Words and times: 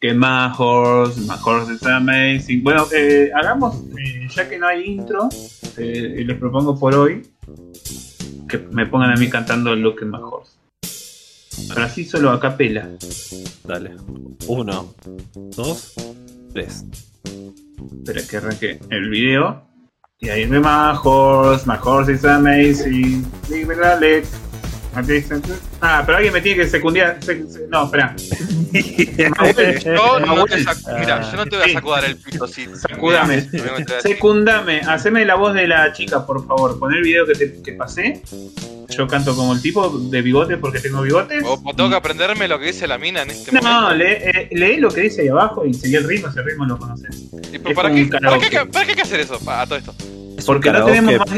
que 0.00 0.14
más 0.14 0.58
Horse 0.58 1.20
is 1.72 1.82
Amazing. 1.82 2.62
Bueno, 2.62 2.86
eh, 2.94 3.30
hagamos, 3.34 3.82
eh, 3.98 4.28
ya 4.34 4.48
que 4.48 4.58
no 4.58 4.68
hay 4.68 4.84
intro, 4.84 5.28
eh, 5.76 6.22
les 6.24 6.38
propongo 6.38 6.78
por 6.78 6.94
hoy 6.94 7.26
que 8.48 8.58
me 8.58 8.86
pongan 8.86 9.10
a 9.10 9.16
mí 9.16 9.28
cantando 9.28 9.74
lo 9.74 9.94
que 9.94 10.04
más 10.04 10.20
Horse. 10.22 10.52
Pero 11.68 11.82
así 11.82 12.04
solo 12.04 12.30
a 12.30 12.40
capela. 12.40 12.88
Dale. 13.64 13.96
Uno, 14.46 14.94
dos, 15.56 15.94
tres. 16.52 16.84
Espera 17.24 18.22
que 18.26 18.36
arranque 18.36 18.78
el 18.90 19.10
video. 19.10 19.62
Y 20.20 20.30
ahí 20.30 20.46
me 20.46 20.60
más 20.60 20.98
Horse 21.04 22.12
is 22.12 22.24
Amazing. 22.24 23.26
It 23.50 23.70
Alex. 23.70 24.47
Ah, 25.80 26.02
pero 26.04 26.16
alguien 26.18 26.32
me 26.32 26.40
tiene 26.40 26.62
que 26.62 26.68
secundar. 26.68 27.20
sec- 27.20 27.46
sec- 27.46 27.68
no, 27.68 27.84
espera. 27.84 28.14
Yo 28.72 29.28
no 30.26 30.44
te 30.44 30.58
sac- 30.64 31.30
yo 31.30 31.36
no 31.36 31.46
te 31.46 31.56
voy 31.56 31.70
a 31.70 31.72
sacudar 31.72 32.04
el 32.04 32.16
pito 32.16 32.46
si. 32.46 32.66
Sacúdame. 32.74 33.36
Mira, 33.36 33.48
me 33.52 33.58
voy 33.60 33.68
a 33.68 33.78
meter 33.78 33.96
así. 33.98 34.08
Secundame, 34.08 34.80
haceme 34.80 35.24
la 35.24 35.36
voz 35.36 35.54
de 35.54 35.66
la 35.68 35.92
chica, 35.92 36.26
por 36.26 36.46
favor. 36.46 36.78
Pon 36.78 36.92
el 36.94 37.02
video 37.02 37.26
que 37.26 37.34
te 37.34 37.62
que 37.62 37.72
pasé. 37.72 38.22
Yo 38.88 39.06
canto 39.06 39.36
como 39.36 39.52
el 39.52 39.60
tipo 39.62 39.88
de 39.90 40.22
bigote 40.22 40.56
porque 40.56 40.80
tengo 40.80 41.02
bigotes. 41.02 41.44
O, 41.44 41.60
o 41.64 41.74
tengo 41.74 41.90
que 41.90 41.96
aprenderme 41.96 42.48
lo 42.48 42.58
que 42.58 42.66
dice 42.66 42.86
la 42.86 42.98
mina 42.98 43.22
en 43.22 43.30
este 43.30 43.52
No, 43.52 43.60
momento. 43.62 43.94
lee, 43.94 44.04
eh, 44.10 44.48
lee 44.52 44.76
lo 44.78 44.90
que 44.90 45.02
dice 45.02 45.22
ahí 45.22 45.28
abajo 45.28 45.64
y 45.66 45.74
seguí 45.74 45.94
el 45.96 46.04
ritmo, 46.04 46.28
ese 46.28 46.42
ritmo 46.42 46.64
lo 46.64 46.78
conoces. 46.78 47.14
¿Y 47.52 47.58
pero 47.58 47.74
para, 47.74 47.92
qué, 47.94 48.06
para, 48.06 48.38
qué, 48.38 48.50
¿Para 48.66 48.84
qué 48.86 48.90
hay 48.92 48.96
que 48.96 49.02
hacer 49.02 49.20
eso? 49.20 49.38
A 49.46 49.66
todo 49.66 49.78
esto. 49.78 49.94
Porque 50.48 50.72
no 50.72 50.84
tenemos 50.84 51.14
más. 51.18 51.28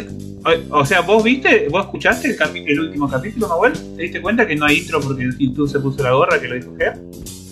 O, 0.70 0.86
sea, 0.86 1.00
vos 1.02 1.22
viste, 1.22 1.68
vos 1.70 1.84
escuchaste 1.84 2.28
el, 2.28 2.38
capi- 2.38 2.64
el 2.66 2.80
último 2.80 3.08
capítulo, 3.10 3.46
Manuel. 3.48 3.72
¿Te 3.96 4.02
diste 4.04 4.22
cuenta 4.22 4.46
que 4.46 4.56
no 4.56 4.64
hay 4.66 4.78
intro 4.78 5.00
porque 5.00 5.28
YouTube 5.38 5.68
se 5.70 5.78
puso 5.80 6.02
la 6.02 6.12
gorra 6.12 6.40
que 6.40 6.48
lo 6.48 6.54
dijo 6.54 6.74
Ger? 6.78 6.98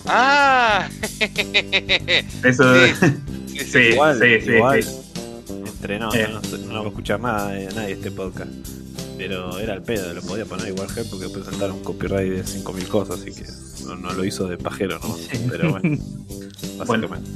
¡Ah! 0.06 0.88
Eso. 2.44 2.74
Sí. 2.74 3.64
Sí. 3.64 3.78
Igual, 3.92 4.18
sí, 4.18 4.41
sí, 4.44 4.50
igual. 4.52 4.82
sí. 4.82 4.91
Entre 5.66 5.98
no, 5.98 6.14
Eh. 6.14 6.28
no, 6.32 6.41
no, 6.41 6.66
no 6.72 6.74
va 6.80 6.84
a 6.86 6.88
escuchar 6.88 7.20
nada 7.20 7.48
de 7.50 7.66
nadie 7.74 7.92
este 7.94 8.10
podcast. 8.10 8.50
Pero 9.18 9.58
era 9.58 9.74
el 9.74 9.82
pedo, 9.82 10.14
lo 10.14 10.22
podía 10.22 10.44
poner 10.44 10.68
igual 10.68 10.88
Ger 10.91 11.04
porque 11.10 11.28
presentaron 11.28 11.76
un 11.76 11.82
copyright 11.84 12.32
de 12.32 12.47
5000 12.47 12.86
cosas, 12.88 13.20
así 13.20 13.32
que 13.32 13.44
no, 13.84 13.97
no 13.97 14.12
lo 14.12 14.24
hizo 14.24 14.47
de 14.47 14.56
pajero, 14.56 14.98
¿no? 15.02 15.16
Pero 15.50 15.70
bueno, 15.72 15.98
básicamente. 16.78 17.30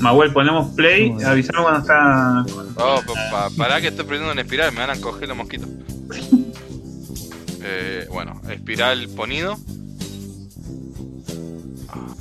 Manuel, 0.00 0.32
ponemos 0.32 0.74
play, 0.74 1.10
Bueno. 1.10 1.28
avisamos 1.28 1.62
cuando 1.62 1.80
está. 1.80 2.44
Oh, 2.76 3.00
pa- 3.06 3.30
pa- 3.30 3.50
pará 3.56 3.80
que 3.80 3.88
estoy 3.88 4.04
prendiendo 4.04 4.32
una 4.32 4.42
espiral, 4.42 4.72
me 4.72 4.80
van 4.80 4.90
a 4.90 5.00
coger 5.00 5.28
los 5.28 5.36
mosquitos. 5.36 5.68
Eh, 7.62 8.06
bueno, 8.12 8.40
espiral 8.50 9.08
ponido. 9.10 9.56
Ah, 11.88 12.14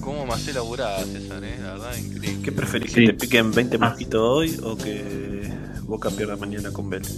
¿Cómo 0.00 0.26
me 0.26 0.32
hace 0.34 0.52
laburar, 0.52 1.04
César? 1.04 1.42
Eh? 1.44 1.56
La 1.62 1.72
verdad, 1.72 1.96
increíble. 1.96 2.42
¿Qué 2.42 2.52
preferís? 2.52 2.92
Sí. 2.92 3.00
¿Que 3.06 3.12
te 3.12 3.26
piquen 3.26 3.52
20 3.52 3.76
Ah. 3.80 3.88
mosquitos 3.88 4.20
hoy 4.20 4.58
o 4.62 4.76
que 4.76 5.50
Boca 5.82 6.10
pierda 6.10 6.36
mañana 6.36 6.70
con 6.70 6.88
Vélez? 6.90 7.12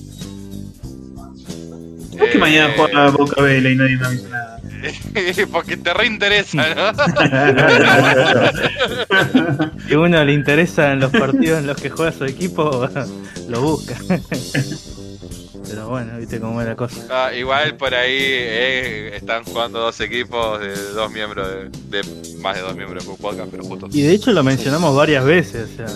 ¿Por 2.21 2.29
qué 2.29 2.37
Eh, 2.37 2.41
mañana 2.41 2.75
juega 2.77 3.09
Boca 3.11 3.41
Vela 3.43 3.71
y 3.71 3.77
nadie 3.77 3.97
me 3.97 4.07
avisa 4.07 4.29
nada? 4.29 4.61
Porque 5.53 5.77
te 5.79 5.95
reinteresa, 5.95 6.67
¿no? 6.75 6.93
Si 9.89 9.95
uno 9.95 10.23
le 10.25 10.33
interesa 10.35 10.93
en 10.93 11.01
los 11.01 11.11
partidos 11.11 11.61
en 11.61 11.67
los 11.67 11.81
que 11.81 11.89
juega 11.89 12.13
su 12.13 12.27
equipo, 12.27 12.87
lo 13.49 13.61
busca. 13.63 13.97
Pero 15.71 15.89
bueno, 15.89 16.19
viste 16.19 16.41
cómo 16.41 16.61
es 16.61 16.67
la 16.67 16.75
cosa. 16.77 16.97
Ah, 17.11 17.33
igual 17.35 17.77
por 17.77 17.95
ahí 17.95 18.17
eh, 18.19 19.17
están 19.17 19.45
jugando 19.45 19.79
dos 19.81 20.01
equipos 20.01 20.61
de 20.61 20.75
dos 20.93 21.11
miembros, 21.13 21.49
de, 21.91 22.03
de 22.03 22.37
más 22.39 22.57
de 22.57 22.63
dos 22.63 22.75
miembros 22.77 23.07
de 23.07 23.15
podcast, 23.17 23.49
pero 23.51 23.63
justo. 23.65 23.89
Y 23.93 24.03
de 24.03 24.13
hecho 24.13 24.33
lo 24.33 24.43
mencionamos 24.43 24.95
varias 24.97 25.25
veces, 25.25 25.69
o 25.73 25.77
sea. 25.77 25.87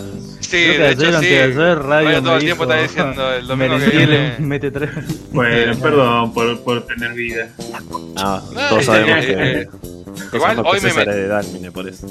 Sí, 0.40 0.58
de 0.58 0.86
ayer 0.86 0.90
hecho 0.92 1.00
sí. 1.10 1.14
anteayer 1.16 1.78
Radio 1.82 2.22
todo 2.22 2.30
me 2.32 2.36
el 2.38 2.44
tiempo 2.44 2.62
está 2.64 2.76
diciendo 2.76 3.32
el 3.34 3.46
domingo 3.46 3.78
que 3.78 3.86
viene. 3.96 4.34
mete 4.38 4.70
tres. 4.70 4.90
Bueno, 5.32 5.76
perdón 5.82 6.32
por, 6.32 6.60
por 6.62 6.86
tener 6.86 7.12
vida. 7.14 7.48
No, 8.14 8.40
No, 8.40 8.68
todos 8.68 8.82
eh, 8.82 8.84
sabemos 8.84 9.24
eh, 9.24 9.26
que. 9.26 9.60
eh, 9.62 9.66
todos 9.66 10.34
igual 10.34 10.62
hoy 10.64 10.80
me 10.80 10.90
met- 10.92 11.06
de 11.12 11.26
Dalmine, 11.28 11.72
por 11.72 11.88
eso. 11.88 12.06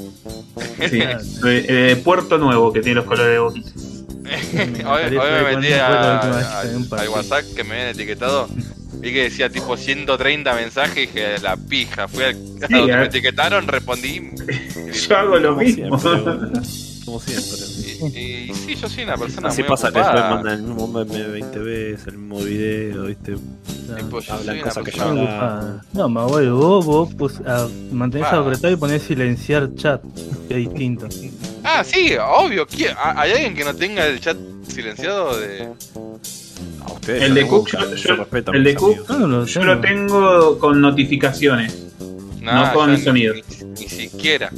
Sí, 0.90 0.98
de, 0.98 1.62
de 1.62 1.96
Puerto 1.96 2.36
Nuevo, 2.38 2.72
que 2.72 2.80
tiene 2.80 2.96
los 2.96 3.04
colores 3.06 3.32
de 3.32 3.38
boquita. 3.38 3.70
Hoy, 4.24 5.16
hoy 5.16 5.30
me 5.30 5.42
metí 5.56 5.72
a- 5.74 6.20
al-. 6.20 7.08
WhatsApp 7.08 7.44
que 7.54 7.64
me 7.64 7.72
habían 7.74 7.88
etiquetado. 7.88 8.48
Vi 9.00 9.12
que 9.12 9.24
decía 9.24 9.50
tipo 9.50 9.76
130 9.76 10.54
mensajes 10.54 10.96
y 10.96 11.00
dije 11.06 11.38
la 11.42 11.56
pija. 11.56 12.08
Fui 12.08 12.24
al, 12.24 12.34
a 12.62 12.68
donde 12.78 12.92
a- 12.92 12.96
me 12.98 13.04
etiquetaron, 13.06 13.66
respondí. 13.66 14.30
Yo 15.08 15.16
hago 15.16 15.36
lo 15.38 15.56
mismo. 15.56 15.98
siempre. 15.98 16.60
Como 17.04 17.20
siempre. 17.20 18.18
Y, 18.18 18.50
y 18.50 18.54
sí, 18.54 18.74
yo 18.76 18.88
soy 18.88 19.04
una 19.04 19.16
persona 19.16 19.48
Así 19.48 19.62
muy 19.62 19.68
pasa 19.68 19.92
que 19.92 19.98
después 19.98 20.14
ocupada. 20.16 20.34
mandan 20.36 20.54
el 20.54 20.62
mismo 20.62 20.88
meme 20.88 21.26
20 21.28 21.58
veces, 21.58 22.06
el 22.06 22.18
mismo 22.18 22.38
video, 22.40 23.02
¿viste? 23.04 23.34
Tipo, 23.96 24.20
yo 24.20 24.32
Hablan 24.32 24.46
soy 24.46 24.54
una 24.62 24.62
cosas 24.70 24.84
que 24.84 24.90
yo 24.92 24.96
No, 25.04 25.08
hablaba. 25.10 25.24
ocupada. 25.58 25.84
No, 25.92 26.08
más 26.08 26.26
bueno, 26.30 26.56
vos, 26.56 26.84
vos 26.86 27.14
pues, 27.18 27.34
ah, 27.46 27.68
mantenés 27.92 28.26
Ah. 28.30 28.38
apretado 28.38 28.72
y 28.72 28.76
ponés 28.76 29.02
silenciar 29.02 29.74
chat, 29.74 30.02
que 30.48 30.54
es 30.62 30.68
distinto. 30.70 31.06
Ah, 31.62 31.84
sí, 31.84 32.14
obvio. 32.20 32.66
¿quién- 32.66 32.94
ha- 32.96 33.20
¿Hay 33.20 33.32
alguien 33.32 33.54
que 33.54 33.64
no 33.64 33.74
tenga 33.74 34.06
el 34.06 34.20
chat 34.20 34.36
silenciado 34.66 35.38
de.? 35.38 35.68
A 36.86 36.92
ustedes, 36.92 37.22
El 37.22 37.34
de 37.34 37.40
yo- 37.42 37.48
Cook, 37.48 37.68
yo, 37.70 37.80
yo- 37.80 37.94
yo 37.94 38.08
yo- 38.08 38.16
respeto 38.16 38.50
a 38.52 38.56
el 38.56 38.64
de 38.64 38.74
Cook-. 38.74 39.08
No, 39.10 39.26
no 39.26 39.44
Yo 39.46 39.62
lo 39.64 39.80
tengo 39.80 40.58
con 40.58 40.80
notificaciones. 40.80 41.82
No 42.40 42.72
con 42.74 42.94
yo 42.96 43.02
sonido. 43.02 43.34
Ni, 43.34 43.42
ni 43.80 43.88
siquiera. 43.88 44.50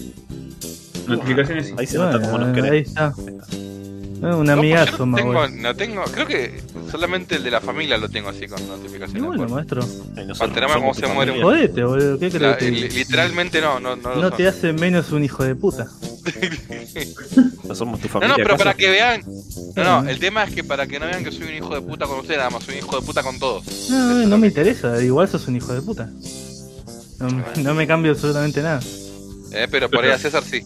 Notificaciones. 1.06 1.74
Ahí 1.76 1.86
se 1.86 1.98
nota 1.98 2.20
como 2.20 2.38
nos 2.38 2.52
Bueno, 2.52 2.72
ahí 2.72 2.78
está. 2.80 3.12
Un 3.16 4.46
No, 4.46 4.52
amigazo, 4.54 4.96
pues 4.96 5.08
más 5.08 5.10
no 5.10 5.16
tengo, 5.16 5.32
bueno. 5.34 5.56
no 5.62 5.76
tengo, 5.76 6.04
creo 6.04 6.26
que 6.26 6.60
solamente 6.90 7.36
el 7.36 7.42
de 7.44 7.50
la 7.50 7.60
familia 7.60 7.98
lo 7.98 8.08
tengo 8.08 8.30
así 8.30 8.48
con 8.48 8.66
notificaciones. 8.66 9.22
bueno, 9.22 9.42
por- 9.46 9.50
maestro. 9.56 9.82
No 9.82 10.34
cómo 10.74 10.94
se 10.94 11.06
muere 11.06 11.32
familia. 11.32 11.44
Jodete, 11.44 11.84
boludo. 11.84 12.18
¿Qué 12.18 12.30
La- 12.30 12.56
crees 12.56 12.56
que 12.56 12.70
li- 12.70 12.88
literalmente 12.88 13.60
no, 13.60 13.78
no, 13.78 13.94
no 13.94 14.16
no 14.16 14.30
te 14.32 14.48
hace 14.48 14.72
menos 14.72 15.12
un 15.12 15.22
hijo 15.22 15.44
de 15.44 15.54
puta? 15.54 15.86
No 17.64 17.74
somos 17.74 18.00
tu 18.00 18.06
No, 18.08 18.12
familia. 18.12 18.28
no, 18.28 18.34
pero 18.36 18.48
¿acaso? 18.54 18.64
para 18.64 18.74
que 18.74 18.90
vean. 18.90 19.22
No, 19.76 20.02
no, 20.02 20.08
el 20.08 20.18
tema 20.18 20.44
es 20.44 20.54
que 20.54 20.64
para 20.64 20.86
que 20.86 20.98
no 20.98 21.06
vean 21.06 21.22
que 21.22 21.30
soy 21.30 21.48
un 21.48 21.54
hijo 21.54 21.74
de 21.74 21.82
puta 21.82 22.06
con 22.06 22.18
ustedes, 22.20 22.38
nada 22.38 22.50
más 22.50 22.64
soy 22.64 22.78
un 22.78 22.84
hijo 22.86 22.98
de 22.98 23.06
puta 23.06 23.22
con 23.22 23.38
todos. 23.38 23.64
No, 23.90 24.26
no 24.26 24.38
me 24.38 24.46
interesa. 24.48 25.00
Igual 25.02 25.28
sos 25.28 25.46
un 25.46 25.56
hijo 25.56 25.74
de 25.74 25.82
puta. 25.82 26.08
No, 27.20 27.28
no 27.62 27.74
me 27.74 27.86
cambia 27.86 28.12
absolutamente 28.12 28.62
nada. 28.62 28.80
Eh, 29.52 29.68
pero 29.70 29.88
por 29.90 30.04
ahí 30.04 30.10
a 30.10 30.18
César 30.18 30.42
sí. 30.42 30.64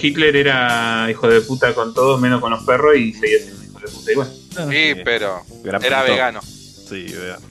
Hitler 0.00 0.36
era 0.36 1.10
hijo 1.10 1.28
de 1.28 1.40
puta 1.40 1.74
con 1.74 1.92
todos, 1.94 2.20
menos 2.20 2.40
con 2.40 2.50
los 2.50 2.62
perros, 2.64 2.96
y 2.96 3.12
seguía 3.12 3.38
siendo 3.40 3.64
hijo 3.64 3.80
de 3.80 3.88
puta 3.88 4.12
igual. 4.12 4.32
Sí, 4.70 5.00
pero 5.04 5.42
Gran 5.62 5.84
era 5.84 6.02
vegano. 6.02 6.40
Sí, 6.42 7.06
vegano. 7.06 7.46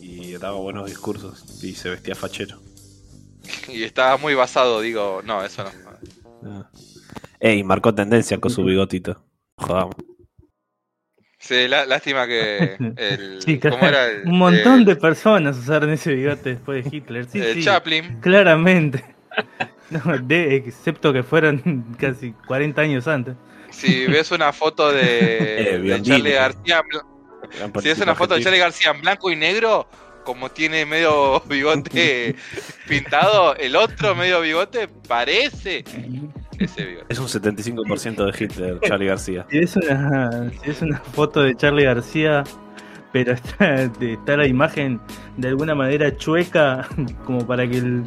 Y 0.00 0.32
daba 0.32 0.58
buenos 0.58 0.86
discursos 0.86 1.62
y 1.62 1.74
se 1.74 1.90
vestía 1.90 2.14
fachero. 2.14 2.60
Y 3.68 3.82
estaba 3.84 4.16
muy 4.16 4.34
basado, 4.34 4.80
digo, 4.80 5.20
no, 5.24 5.44
eso 5.44 5.64
no. 5.64 5.70
Ah. 6.44 6.70
Ey, 7.40 7.62
marcó 7.62 7.94
tendencia 7.94 8.38
con 8.38 8.50
su 8.50 8.64
bigotito. 8.64 9.22
Jodamos. 9.56 9.94
Sí, 11.44 11.66
lá- 11.66 11.84
lástima 11.86 12.26
que 12.28 12.76
el. 12.96 13.42
Sí, 13.44 13.58
¿Cómo 13.58 13.78
era 13.84 14.06
el, 14.06 14.22
un 14.28 14.38
montón 14.38 14.78
el- 14.80 14.84
de 14.84 14.94
personas 14.96 15.58
usaron 15.58 15.90
ese 15.90 16.14
bigote 16.14 16.50
después 16.50 16.84
de 16.84 16.96
Hitler. 16.96 17.26
Sí, 17.28 17.40
el 17.40 17.54
sí, 17.54 17.62
Chaplin. 17.64 18.18
claramente. 18.20 19.04
No, 19.90 20.16
de, 20.16 20.56
excepto 20.56 21.12
que 21.12 21.22
fueran 21.22 21.84
casi 21.98 22.32
40 22.46 22.80
años 22.80 23.06
antes. 23.06 23.34
Si 23.70 24.06
ves 24.06 24.30
una 24.30 24.50
foto 24.52 24.90
de, 24.90 25.74
Eh, 25.74 25.78
de. 25.80 26.00
Charlie 26.02 26.32
García, 26.32 26.82
si 27.82 27.88
ves 27.88 27.98
una 27.98 28.14
foto 28.14 28.34
de. 28.34 28.42
Charlie 28.42 28.58
García 28.60 28.92
en 28.92 29.02
blanco 29.02 29.30
y 29.30 29.36
negro, 29.36 29.86
como 30.24 30.50
tiene 30.50 30.86
medio 30.86 31.40
bigote 31.40 32.36
pintado, 32.88 33.54
el 33.56 33.76
otro 33.76 34.14
medio 34.14 34.40
bigote 34.40 34.88
parece 35.08 35.84
ese. 36.58 36.98
Es 37.08 37.18
un 37.18 37.26
75% 37.26 38.24
de 38.32 38.44
Hitler, 38.44 38.80
Charlie 38.80 39.06
García. 39.06 39.46
Si 39.50 39.58
es 39.58 39.76
una, 39.76 40.50
si 40.62 40.70
es 40.70 40.82
una 40.82 40.98
foto 40.98 41.40
de 41.42 41.54
Charlie 41.56 41.84
García, 41.84 42.44
pero 43.12 43.32
está, 43.32 43.88
de- 43.88 44.14
está 44.14 44.36
la 44.36 44.46
imagen 44.46 45.00
de 45.36 45.48
alguna 45.48 45.74
manera 45.74 46.16
chueca, 46.16 46.88
como 47.26 47.46
para 47.46 47.66
que 47.68 47.78
el 47.78 48.04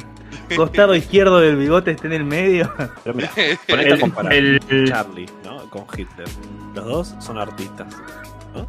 costado 0.56 0.94
izquierdo 0.94 1.40
del 1.40 1.56
bigote 1.56 1.92
esté 1.92 2.06
en 2.08 2.12
el 2.14 2.24
medio. 2.24 2.72
Pero 3.04 3.14
mira, 3.16 3.30
ponete 3.68 3.92
a 4.28 4.34
El, 4.34 4.60
el- 4.68 4.88
Charlie 4.88 5.26
¿no? 5.44 5.68
con 5.70 5.84
Hitler. 5.96 6.26
Los 6.74 6.84
dos 6.84 7.14
son 7.20 7.38
artistas. 7.38 7.86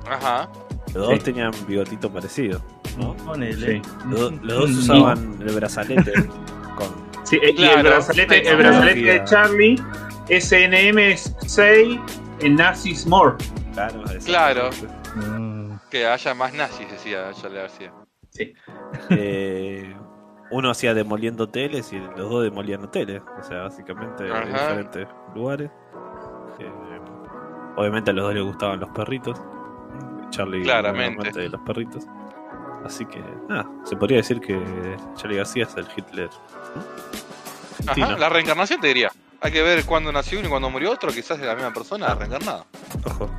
Ajá. 0.09 0.49
Los 0.93 1.07
dos 1.07 1.13
Sí. 1.15 1.19
tenían 1.25 1.51
bigotito 1.67 2.09
parecido. 2.11 2.61
¿no? 2.97 3.15
Ponele. 3.17 3.81
Los, 4.09 4.19
do- 4.19 4.31
los 4.43 4.59
dos 4.59 4.69
usaban 4.71 5.37
el 5.41 5.53
brazalete 5.55 6.13
con. 6.75 7.06
Sí, 7.27 7.39
y 7.41 7.63
el 7.63 7.83
brazalete, 7.83 8.47
el 8.49 8.57
brazalete 8.57 9.01
de 9.01 9.23
Charlie, 9.25 9.75
SNM 10.29 10.97
es 10.99 11.35
6 11.45 11.99
en 12.41 12.55
Nazis 12.55 13.05
More. 13.07 13.35
Claro, 13.73 14.03
Claro. 14.25 14.69
Mm, 15.15 15.73
Que 15.89 16.05
haya 16.07 16.33
más 16.33 16.53
nazis, 16.53 16.89
decía 16.91 17.31
Charlie 17.33 17.57
García. 17.57 17.93
Sí. 18.31 18.53
Eh, 19.09 19.95
uno 20.51 20.69
hacía 20.69 20.93
demoliendo 20.93 21.47
teles 21.49 21.91
y 21.93 21.97
los 21.99 22.29
dos 22.29 22.43
demolían 22.43 22.83
hoteles. 22.83 23.21
O 23.39 23.43
sea, 23.43 23.63
básicamente 23.63 24.27
en 24.27 24.53
diferentes 24.53 25.07
lugares. 25.35 25.69
Eh, 26.59 26.71
obviamente 27.75 28.11
a 28.11 28.13
los 28.13 28.25
dos 28.25 28.33
les 28.33 28.43
gustaban 28.43 28.79
los 28.79 28.89
perritos. 28.89 29.41
Charlie 30.29 30.63
Claramente. 30.63 31.31
de 31.31 31.49
los 31.49 31.61
perritos. 31.61 32.05
Así 32.85 33.05
que, 33.05 33.21
nada, 33.49 33.67
se 33.83 33.95
podría 33.95 34.17
decir 34.17 34.39
que 34.39 34.59
Charlie 35.15 35.37
García 35.37 35.63
es 35.65 35.75
el 35.75 35.85
Hitler. 35.95 36.29
argentino. 37.79 38.07
Ajá, 38.07 38.17
la 38.17 38.29
reencarnación 38.29 38.79
te 38.79 38.87
diría. 38.87 39.11
Hay 39.41 39.51
que 39.51 39.61
ver 39.61 39.85
cuándo 39.85 40.11
nació 40.11 40.39
uno 40.39 40.47
y 40.47 40.51
cuándo 40.51 40.69
murió 40.69 40.91
otro, 40.91 41.11
quizás 41.11 41.39
es 41.39 41.45
la 41.45 41.53
misma 41.55 41.71
persona 41.73 42.13
reencarnada. 42.15 42.65
Ojo. 43.05 43.29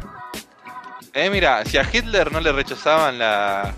Eh, 1.13 1.31
mira, 1.31 1.65
si 1.65 1.77
a 1.79 1.83
Hitler 1.91 2.31
no 2.31 2.41
le 2.41 2.53
rechazaban 2.53 3.19
la, 3.19 3.73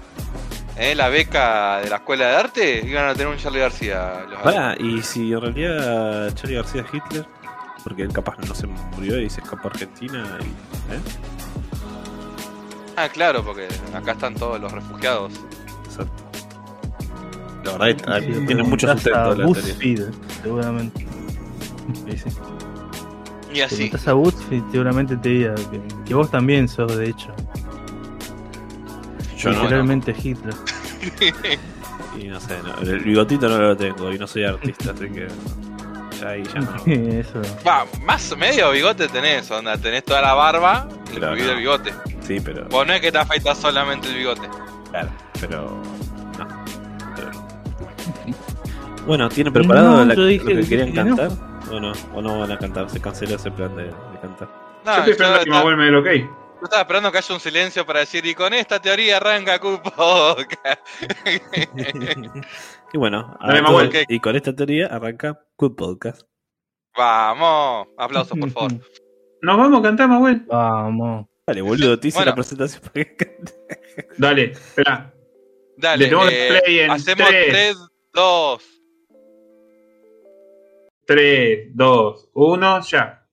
eh, 0.76 0.94
la 0.94 1.08
beca 1.08 1.78
de 1.78 1.88
la 1.88 1.96
escuela 1.96 2.26
de 2.26 2.36
arte, 2.36 2.82
iban 2.86 3.06
a 3.08 3.12
tener 3.14 3.28
un 3.28 3.38
Charlie 3.38 3.60
García. 3.60 4.26
los 4.28 4.40
Pará, 4.42 4.74
y 4.78 5.00
si 5.02 5.32
en 5.32 5.40
realidad 5.40 6.34
Charlie 6.34 6.56
García 6.56 6.82
es 6.82 6.94
Hitler, 6.94 7.26
porque 7.84 8.02
él 8.02 8.12
capaz 8.12 8.36
no 8.46 8.54
se 8.54 8.66
murió 8.66 9.18
y 9.18 9.30
se 9.30 9.40
escapó 9.40 9.68
a 9.68 9.70
Argentina. 9.70 10.38
Y, 10.40 10.44
¿eh? 10.94 11.00
Ah, 13.02 13.08
claro, 13.08 13.42
porque 13.42 13.66
acá 13.94 14.12
están 14.12 14.34
todos 14.34 14.60
los 14.60 14.70
refugiados. 14.70 15.32
Exacto. 15.86 16.22
La 17.64 17.72
verdad 17.78 17.96
que 17.96 18.10
ah, 18.10 18.20
Sí, 18.20 18.46
tiene 18.46 18.62
mucho 18.62 18.92
sustento 18.92 19.18
a 19.18 19.34
la. 19.34 19.46
BuzzFeed, 19.46 20.02
seguramente. 20.42 21.06
Sí, 22.06 22.18
sí. 22.18 22.30
Y 23.54 23.60
así. 23.62 23.74
Preguntás 23.76 24.08
a 24.08 24.12
BuzzFeed, 24.12 24.62
seguramente 24.70 25.16
te 25.16 25.28
diga 25.30 25.54
que, 25.54 25.80
que 26.04 26.14
vos 26.14 26.30
también 26.30 26.68
sos, 26.68 26.94
de 26.94 27.08
hecho. 27.08 27.34
Yo 29.38 29.50
no, 29.50 29.62
Literalmente 29.62 30.14
Hitler. 30.22 30.54
y 32.20 32.24
no 32.28 32.38
sé, 32.38 32.58
no, 32.62 32.78
el 32.82 33.00
bigotito 33.00 33.48
no 33.48 33.56
lo 33.56 33.76
tengo 33.78 34.12
y 34.12 34.18
no 34.18 34.26
soy 34.26 34.44
artista, 34.44 34.90
así 34.90 35.08
que 35.08 35.26
ya 36.20 36.28
ahí 36.28 36.42
ya 36.44 36.60
no. 36.60 36.84
Eso. 36.86 37.40
Va, 37.66 37.86
más 38.02 38.36
medio 38.36 38.70
bigote 38.70 39.08
tenés, 39.08 39.50
onda, 39.50 39.76
tenés 39.78 40.04
toda 40.04 40.20
la 40.22 40.34
barba, 40.34 40.86
no. 41.20 41.32
el 41.32 41.56
bigote. 41.56 41.92
Sí, 42.26 42.38
pero 42.40 42.64
Vos 42.68 42.86
no 42.86 42.92
es 42.92 43.00
que 43.00 43.10
te 43.10 43.18
afeitas 43.18 43.58
solamente 43.58 44.08
el 44.08 44.14
bigote. 44.16 44.48
claro, 44.90 45.08
pero 45.40 45.82
no. 46.38 46.64
Pero. 47.16 47.30
Bueno, 49.06 49.28
¿tienen 49.30 49.52
preparado 49.52 49.96
No, 49.96 50.04
la- 50.04 50.14
yo 50.14 50.26
dije- 50.26 50.44
lo 50.54 50.60
que 50.60 50.68
querían 50.68 50.90
dije 50.92 51.02
que 51.02 51.10
no. 51.10 51.16
cantar? 51.16 51.38
¿O 51.72 51.80
no? 51.80 51.92
¿O 52.14 52.20
no 52.22 52.38
van 52.40 52.52
a 52.52 52.58
cantar? 52.58 52.90
Se 52.90 53.00
canceló 53.00 53.36
ese 53.36 53.50
plan 53.50 53.74
de, 53.74 53.84
de 53.84 53.92
cantar. 54.20 54.48
No, 54.84 54.92
Yo 54.92 54.98
estoy 54.98 55.12
esperando 55.12 55.38
a 55.40 55.42
que 55.44 55.50
me 55.76 55.82
dé 55.84 55.88
el 55.88 55.96
ok. 55.96 56.06
yo 56.06 56.64
estaba 56.64 56.82
esperando 56.82 57.10
que 57.10 57.18
haya 57.18 57.34
un 57.34 57.40
silencio 57.40 57.86
para 57.86 58.00
decir, 58.00 58.24
y 58.26 58.34
con 58.34 58.52
esta 58.52 58.78
teoría 58.80 59.16
arranca 59.16 59.58
Cupo. 59.58 60.36
y 62.92 62.98
bueno, 62.98 63.36
Dale, 63.40 63.62
Manuel. 63.62 63.90
y 64.08 64.20
con 64.20 64.36
esta 64.36 64.54
teoría 64.54 64.86
arranca 64.86 65.40
Good 65.56 65.76
Podcast. 65.76 66.22
Vamos, 66.96 67.88
aplausos 67.96 68.38
por 68.38 68.50
favor. 68.50 68.72
Nos 69.42 69.56
vamos 69.56 69.80
a 69.80 69.82
cantar, 69.82 70.08
Mahuel. 70.08 70.44
Vamos. 70.46 71.26
Dale, 71.46 71.62
boludo, 71.62 71.98
te 71.98 72.08
hice 72.08 72.18
Bueno. 72.18 72.30
la 72.32 72.34
presentación 72.34 72.82
para 72.82 73.04
que 73.04 73.16
cantes. 73.16 73.60
Dale, 74.18 74.42
espera. 74.52 75.14
Dale, 75.76 76.04
Le 76.04 76.10
tengo 76.10 76.28
que 76.28 76.46
eh, 76.48 76.60
play 76.62 76.78
en 76.80 76.90
hacemos 76.90 77.28
tres. 77.28 77.48
3, 77.48 77.76
2. 78.12 78.64
3, 81.06 81.68
2, 81.74 82.28
1, 82.34 82.80
ya. 82.82 83.26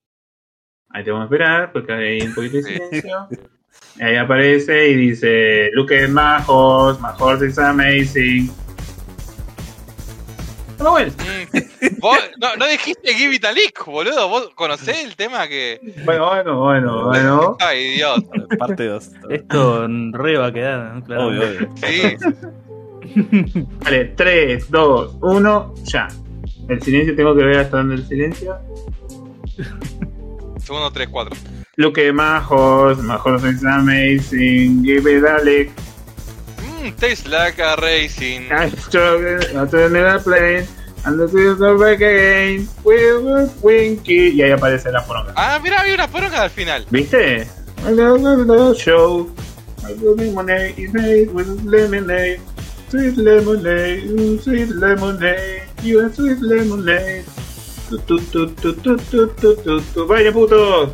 Ahí 0.90 1.04
te 1.04 1.12
vamos 1.12 1.24
a 1.24 1.34
esperar 1.34 1.72
porque 1.74 1.94
hay 1.94 2.22
un 2.22 2.34
poquito 2.34 2.58
de 2.58 2.64
silencio. 2.64 3.28
Ahí 4.00 4.16
aparece 4.16 4.90
y 4.90 4.96
dice: 4.96 5.70
Look 5.74 5.92
at 5.94 6.08
my 6.10 6.42
horse, 6.48 7.00
my 7.02 7.10
horse 7.20 7.46
is 7.46 7.60
amazing. 7.60 8.50
Mahuel. 10.80 11.12
Mm, 11.12 12.00
vos 12.00 12.18
no, 12.40 12.56
no 12.56 12.68
dijiste 12.68 13.14
Give 13.14 13.36
It 13.36 13.46
a 13.46 13.52
Lick, 13.52 13.86
boludo. 13.86 14.28
¿Vos 14.30 14.50
conocés 14.56 15.04
el 15.04 15.16
tema 15.16 15.48
que.? 15.48 15.80
Bueno, 16.06 16.28
bueno, 16.30 16.60
bueno, 16.60 17.06
bueno. 17.06 17.58
Ay, 17.60 17.96
Dios. 17.96 18.24
Parte 18.58 18.86
2. 18.86 19.12
Esto 19.30 19.88
re 20.14 20.38
va 20.38 20.48
a 20.48 20.54
quedar, 20.54 20.96
¿no? 20.96 21.04
Claro. 21.04 21.28
Obvio, 21.28 21.42
obvio. 21.42 21.70
Sí, 21.76 22.18
Vale, 23.84 24.06
3, 24.16 24.70
2, 24.70 25.18
1, 25.22 25.74
ya. 25.84 26.08
El 26.68 26.82
silencio 26.82 27.16
tengo 27.16 27.36
que 27.36 27.44
ver 27.44 27.60
hasta 27.60 27.78
dónde 27.78 27.96
el 27.96 28.06
silencio. 28.06 28.58
segundo, 30.60 30.92
3, 30.92 31.08
4. 31.10 31.36
Look 31.78 32.00
at 32.00 32.14
my 32.14 32.40
horse, 32.40 33.02
my 33.02 33.16
horse 33.16 33.48
is 33.48 33.64
amazing. 33.64 34.84
Give 34.84 35.08
it 35.08 35.24
a 35.24 35.38
lick. 35.44 35.72
Mm, 36.78 36.96
tastes 36.96 37.28
like 37.28 37.60
a 37.60 37.76
racing. 37.82 38.52
I 38.52 38.70
struggle 38.70 39.40
not 39.54 39.72
to 39.72 39.90
never 39.90 40.20
plane. 40.20 40.68
And 41.06 41.20
the 41.20 41.28
seasons 41.28 41.62
are 41.62 41.78
back 41.78 42.02
again. 42.02 42.68
With 42.84 43.64
Winky. 43.64 44.30
Y 44.36 44.42
ahí 44.42 44.52
aparece 44.52 44.92
la 44.92 45.04
poronga. 45.04 45.34
Ah, 45.36 45.60
mira, 45.62 45.82
había 45.82 45.96
una 45.96 46.08
poronga 46.08 46.44
al 46.44 46.50
final. 46.50 46.86
¿Viste? 46.92 47.48
I 47.86 47.92
love 47.92 48.22
the 48.48 48.76
show. 48.76 49.30
I 49.86 49.94
love 49.94 50.20
lemonade. 50.20 50.76
It's 50.78 50.94
made 50.94 51.32
with 51.34 51.48
lemonade. 51.64 52.40
Sweet 52.90 53.18
lemonade. 53.18 54.42
Sweet 54.42 54.70
lemonade. 54.70 55.64
You 55.82 56.02
are 56.02 56.14
sweet 56.14 56.40
lemonade. 56.42 57.26
¡Vaya 60.08 60.34
putos! 60.34 60.90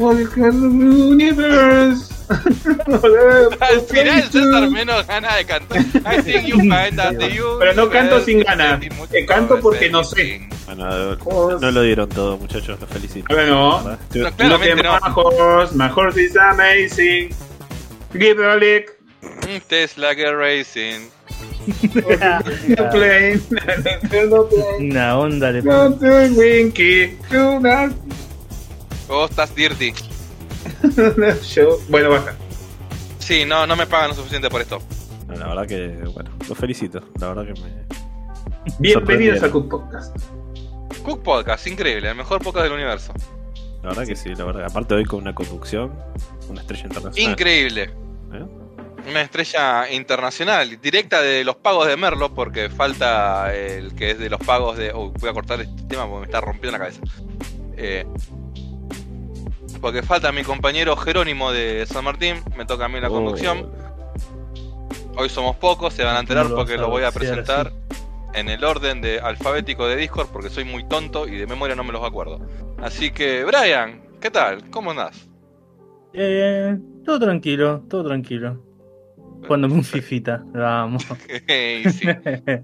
Universe. 0.00 2.08
Al 2.30 3.80
final 3.88 4.22
César 4.30 4.70
menos 4.70 5.06
gana 5.06 5.36
de 5.36 5.44
cantar. 5.44 5.78
I 5.80 6.22
think 6.22 6.46
you 6.46 6.58
find 6.60 6.96
that 6.96 7.16
the 7.18 7.28
Pero 7.58 7.74
no 7.74 7.90
canto 7.90 8.20
sin 8.24 8.40
ganas. 8.40 8.80
mucho 8.96 9.14
Eh, 9.14 9.26
canto 9.26 9.58
porque 9.60 9.90
no 9.90 10.04
sé. 10.04 10.48
Bueno, 10.66 11.16
no 11.60 11.70
lo 11.72 11.82
dieron 11.82 12.08
todo, 12.08 12.38
muchachos, 12.38 12.78
los 12.80 12.88
felicito. 12.88 13.26
Bueno, 13.34 13.82
verdad, 13.82 13.98
estoy- 14.08 14.22
No, 14.22 14.32
claramente 14.36 14.82
no. 14.84 14.92
my 15.00 15.10
horse, 15.12 15.74
my 15.74 15.88
horse 15.88 16.22
is 16.22 16.36
amazing. 16.36 17.30
Give 18.12 18.30
it 18.32 18.40
a 18.40 18.56
lick. 18.56 18.96
Mm, 19.22 19.60
tastes 19.68 19.98
like 19.98 20.22
a 20.24 20.34
racing. 20.34 21.10
No 22.76 22.90
plane. 22.90 23.40
No 24.30 24.48
plane. 24.48 24.88
Una 24.88 25.18
onda 25.18 25.50
le 25.50 25.62
No 25.62 25.88
winky. 25.90 27.18
Not 27.32 27.90
Vos 29.10 29.28
estás 29.28 29.52
dirty. 29.56 29.92
show. 31.42 31.82
Bueno, 31.88 32.10
baja. 32.10 32.32
Sí, 33.18 33.44
no, 33.44 33.66
no 33.66 33.74
me 33.74 33.84
pagan 33.84 34.10
lo 34.10 34.14
suficiente 34.14 34.48
por 34.48 34.60
esto. 34.60 34.78
No, 35.26 35.34
la 35.34 35.48
verdad 35.48 35.66
que, 35.66 35.88
bueno, 36.14 36.30
los 36.48 36.56
felicito. 36.56 37.02
La 37.18 37.32
verdad 37.32 37.52
que 37.52 37.60
me. 37.60 37.86
Bienvenidos 38.78 39.42
a 39.42 39.50
Cook 39.50 39.68
Podcast. 39.68 40.16
Cook 41.02 41.24
Podcast, 41.24 41.66
increíble, 41.66 42.08
el 42.08 42.14
mejor 42.14 42.40
podcast 42.40 42.62
del 42.62 42.72
universo. 42.72 43.12
La 43.82 43.88
verdad 43.88 44.06
que 44.06 44.14
sí, 44.14 44.32
la 44.32 44.44
verdad. 44.44 44.66
Aparte 44.66 44.94
hoy 44.94 45.04
con 45.04 45.22
una 45.22 45.34
conducción, 45.34 45.92
una 46.48 46.60
estrella 46.60 46.86
internacional. 46.86 47.32
Increíble. 47.32 47.82
¿Eh? 48.32 48.46
Una 49.10 49.22
estrella 49.22 49.90
internacional, 49.90 50.80
directa 50.80 51.20
de 51.20 51.42
los 51.42 51.56
pagos 51.56 51.88
de 51.88 51.96
Merlo, 51.96 52.32
porque 52.32 52.70
falta 52.70 53.52
el 53.52 53.92
que 53.96 54.12
es 54.12 54.20
de 54.20 54.30
los 54.30 54.38
pagos 54.38 54.76
de. 54.76 54.92
Oh, 54.92 55.10
voy 55.10 55.30
a 55.30 55.32
cortar 55.32 55.60
este 55.60 55.82
tema 55.88 56.06
porque 56.06 56.20
me 56.20 56.26
está 56.26 56.40
rompiendo 56.40 56.78
la 56.78 56.78
cabeza. 56.78 57.00
Eh, 57.76 58.06
porque 59.80 60.02
falta 60.02 60.30
mi 60.32 60.42
compañero 60.42 60.96
Jerónimo 60.96 61.52
de 61.52 61.84
San 61.86 62.04
Martín, 62.04 62.36
me 62.56 62.64
toca 62.64 62.84
a 62.84 62.88
mí 62.88 63.00
la 63.00 63.08
Oh, 63.08 63.12
conducción. 63.12 63.70
Hoy 65.16 65.28
somos 65.28 65.56
pocos, 65.56 65.92
se 65.94 66.04
van 66.04 66.16
a 66.16 66.20
enterar 66.20 66.44
No 66.44 66.50
lo 66.50 66.56
porque 66.56 66.76
lo 66.76 66.88
voy 66.88 67.02
a 67.04 67.10
presentar 67.12 67.72
en 68.32 68.48
el 68.48 68.62
orden 68.64 69.00
de 69.00 69.18
alfabético 69.20 69.86
de 69.86 69.96
Discord, 69.96 70.28
porque 70.32 70.48
soy 70.50 70.64
muy 70.64 70.84
tonto 70.84 71.26
y 71.26 71.36
de 71.36 71.46
memoria 71.46 71.74
no 71.74 71.82
me 71.84 71.92
los 71.92 72.04
acuerdo. 72.04 72.40
Así 72.80 73.10
que, 73.10 73.44
Brian, 73.44 74.00
¿qué 74.20 74.30
tal? 74.30 74.70
¿Cómo 74.70 74.92
andás? 74.92 75.28
Eh, 76.12 76.76
todo 77.04 77.18
tranquilo, 77.20 77.82
todo 77.88 78.04
tranquilo. 78.04 78.62
Cuando 79.46 79.66
un 79.68 79.82
fifita, 79.84 80.44
vamos. 80.52 81.04
Sí. 81.48 82.08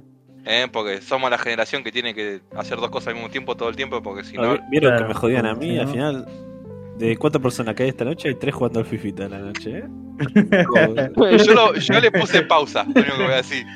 Eh, 0.48 0.68
porque 0.72 1.00
somos 1.02 1.28
la 1.28 1.38
generación 1.38 1.82
que 1.82 1.90
tiene 1.90 2.14
que 2.14 2.40
hacer 2.56 2.78
dos 2.78 2.88
cosas 2.90 3.08
al 3.08 3.14
mismo 3.14 3.28
tiempo 3.30 3.56
todo 3.56 3.68
el 3.68 3.74
tiempo, 3.74 4.00
porque 4.00 4.22
si 4.22 4.36
no. 4.36 4.52
vi- 4.52 4.60
Vieron 4.70 4.90
Claro, 4.92 5.02
que 5.02 5.08
me 5.08 5.14
jodían 5.18 5.44
a 5.44 5.54
mí, 5.56 5.70
sí, 5.70 5.76
al 5.78 5.86
¿no? 5.86 5.90
final. 5.92 6.26
De 6.98 7.16
cuatro 7.18 7.40
personas 7.42 7.74
que 7.74 7.82
hay 7.84 7.88
esta 7.90 8.04
noche, 8.04 8.28
hay 8.28 8.34
tres 8.36 8.54
jugando 8.54 8.80
al 8.80 8.86
Fifita 8.86 9.26
a 9.26 9.28
la 9.28 9.38
noche, 9.38 9.78
¿eh? 9.78 9.84
Yo, 11.44 11.52
lo- 11.54 11.74
yo 11.74 12.00
le 12.00 12.10
puse 12.10 12.40
pausa, 12.42 12.84
lo 12.84 13.02
único 13.02 13.16
que 13.18 13.22
voy 13.22 13.32
a 13.32 13.36
decir. 13.36 13.66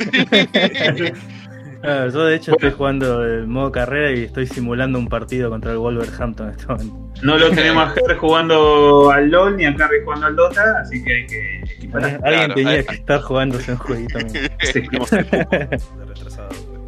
Yo 2.13 2.25
de 2.25 2.35
hecho 2.35 2.53
estoy 2.53 2.71
jugando 2.73 3.23
el 3.25 3.47
modo 3.47 3.71
carrera 3.73 4.13
y 4.19 4.25
estoy 4.25 4.47
simulando 4.47 4.99
un 4.99 5.09
partido 5.09 5.49
contra 5.51 5.73
el 5.73 5.79
Wolverhampton 5.79 6.49
en 6.49 6.53
este 6.55 6.67
momento. 6.67 7.13
No 7.23 7.37
lo 7.39 7.51
tenemos 7.51 7.89
a 7.89 7.91
Ger 7.91 8.17
jugando 8.17 9.11
al 9.11 9.31
LOL 9.31 9.57
ni 9.57 9.65
a 9.67 9.75
Carrie 9.75 10.03
jugando 10.03 10.27
al 10.27 10.37
Dota, 10.37 10.63
así 10.81 11.03
que 11.05 11.13
hay 11.15 11.27
que 11.27 11.61
equiparar. 11.77 12.21
Alguien 12.25 12.39
Claro, 12.47 12.55
tenía 12.55 12.83
que 12.85 12.95
estar 12.95 13.21
jugándose 13.21 13.73
un 13.73 13.79
jueguito. 13.79 14.19
Sí. 14.63 14.83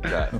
Claro. 0.03 0.37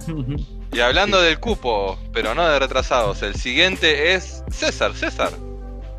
Y 0.73 0.81
hablando 0.81 1.23
del 1.23 1.39
cupo, 1.39 1.97
pero 2.13 2.35
no 2.35 2.47
de 2.49 2.59
retrasados, 2.59 3.23
el 3.23 3.37
siguiente 3.37 4.13
es 4.15 4.43
César. 4.51 4.93
César, 4.95 5.31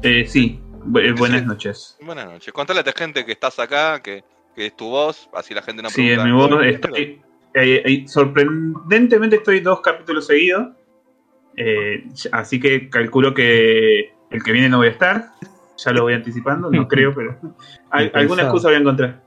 Eh, 0.04 0.26
sí, 0.28 0.60
Bu- 0.86 1.00
eh, 1.00 1.14
buenas 1.14 1.46
noches. 1.46 1.98
buenas 2.02 2.26
noches. 2.26 2.54
Contale 2.54 2.82
a 2.82 2.84
la 2.84 2.92
gente 2.92 3.26
que 3.26 3.32
estás 3.32 3.58
acá, 3.60 4.02
que 4.02 4.24
que 4.56 4.68
es 4.68 4.76
tu 4.76 4.88
voz, 4.88 5.30
así 5.34 5.52
la 5.56 5.64
gente 5.64 5.82
no 5.82 5.90
Sí, 5.90 6.12
en 6.12 6.22
pregunta. 6.22 6.26
mi 6.26 6.32
voz 6.32 6.52
"Oye, 6.52 6.70
estoy. 6.76 7.22
eh, 7.56 7.82
eh, 7.86 8.04
sorprendentemente 8.08 9.38
estoy 9.38 9.60
dos 9.62 9.82
capítulos 9.82 10.28
seguidos. 10.28 10.68
eh, 11.56 12.04
así 12.32 12.60
que 12.60 12.90
calculo 12.90 13.34
que 13.34 14.12
el 14.32 14.44
que 14.44 14.52
viene 14.52 14.70
no 14.70 14.78
voy 14.78 14.88
a 14.88 14.92
estar. 14.92 15.30
Ya 15.78 15.92
lo 15.92 16.04
voy 16.04 16.14
anticipando, 16.14 16.70
no 16.72 16.88
creo, 16.88 17.14
pero. 17.16 17.40
al- 17.92 18.12
alguna 18.14 18.44
excusa 18.44 18.68
voy 18.70 18.76
a 18.76 18.80
encontrar. 18.80 19.24